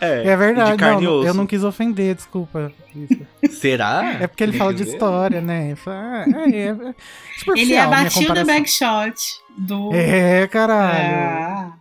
É, 0.00 0.28
É 0.28 0.36
verdade. 0.36 0.72
De 0.72 0.78
carne 0.78 1.04
não, 1.04 1.12
e 1.12 1.16
osso. 1.18 1.28
eu 1.28 1.34
não 1.34 1.46
quis 1.46 1.62
ofender, 1.62 2.14
desculpa. 2.14 2.72
Será? 3.50 4.18
É 4.20 4.26
porque 4.26 4.42
ele 4.42 4.56
fala 4.56 4.72
de 4.72 4.84
história, 4.84 5.40
né? 5.40 5.74
Falo, 5.76 5.96
ah, 5.96 6.24
é, 6.50 6.56
é, 6.56 6.68
é 6.68 7.60
Ele 7.60 7.74
é 7.74 7.84
comparação. 8.10 8.46
Backshot 8.46 9.40
do. 9.58 9.92
É, 9.94 10.46
caralho. 10.48 10.98
Ah, 10.98 11.72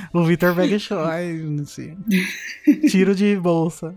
O 0.12 0.24
Victor 0.24 0.54
Bagshot, 0.54 0.94
não 1.44 1.64
sei. 1.64 1.96
Tiro 2.90 3.14
de 3.14 3.36
bolsa. 3.36 3.94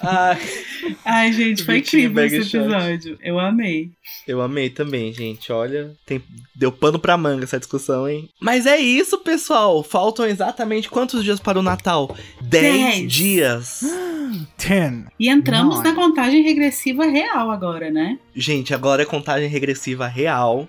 Ai, 0.00 0.38
Ai, 1.04 1.32
gente, 1.32 1.64
foi 1.64 1.78
incrível 1.78 2.24
esse 2.24 2.36
episódio. 2.56 3.16
Eu 3.22 3.38
amei. 3.38 3.90
eu 4.26 4.40
amei 4.42 4.68
também, 4.68 5.12
gente. 5.12 5.52
Olha, 5.52 5.94
tem- 6.04 6.22
deu 6.54 6.72
pano 6.72 6.98
pra 6.98 7.16
manga 7.16 7.44
essa 7.44 7.58
discussão, 7.58 8.08
hein? 8.08 8.28
Mas 8.40 8.66
é 8.66 8.76
isso, 8.78 9.18
pessoal. 9.18 9.82
Faltam 9.84 10.26
exatamente 10.26 10.88
quantos 10.90 11.22
dias 11.22 11.38
para 11.38 11.58
o 11.58 11.62
Natal? 11.62 12.14
10 12.42 12.50
Dez. 12.96 13.12
dias. 13.12 13.80
Ten. 14.58 15.04
E 15.20 15.28
entramos 15.28 15.76
Nove. 15.76 15.88
na 15.88 15.94
contagem 15.94 16.42
regressiva 16.42 17.06
real 17.06 17.48
agora, 17.50 17.88
né? 17.90 18.18
Gente, 18.34 18.74
agora 18.74 19.02
é 19.02 19.06
contagem 19.06 19.48
regressiva 19.48 20.08
real. 20.08 20.68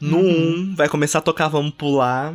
No 0.00 0.18
Uhum. 0.18 0.70
1 0.72 0.74
vai 0.76 0.88
começar 0.88 1.18
a 1.18 1.22
tocar 1.22 1.48
Vamos 1.48 1.74
Pular. 1.74 2.34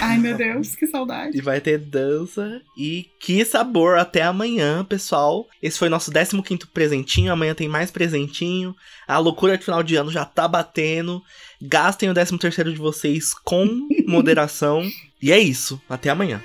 Ai, 0.00 0.18
meu 0.18 0.36
Deus, 0.36 0.76
que 0.76 0.86
saudade. 0.86 1.36
E 1.36 1.40
vai 1.40 1.60
ter 1.60 1.78
dança. 1.78 2.60
E 2.78 3.06
que 3.18 3.44
sabor! 3.44 3.98
Até 3.98 4.22
amanhã, 4.22 4.84
pessoal. 4.84 5.46
Esse 5.62 5.78
foi 5.78 5.88
nosso 5.88 6.10
15 6.12 6.66
presentinho. 6.72 7.32
Amanhã 7.32 7.54
tem 7.54 7.68
mais 7.68 7.90
presentinho. 7.90 8.74
A 9.08 9.18
loucura 9.18 9.58
de 9.58 9.64
final 9.64 9.82
de 9.82 9.96
ano 9.96 10.10
já 10.12 10.24
tá 10.24 10.46
batendo. 10.46 11.20
Gastem 11.60 12.08
o 12.10 12.14
13 12.14 12.38
terceiro 12.38 12.72
de 12.72 12.78
vocês 12.78 13.34
com 13.44 13.66
moderação. 14.06 14.82
e 15.20 15.32
é 15.32 15.38
isso. 15.38 15.80
Até 15.88 16.10
amanhã. 16.10 16.40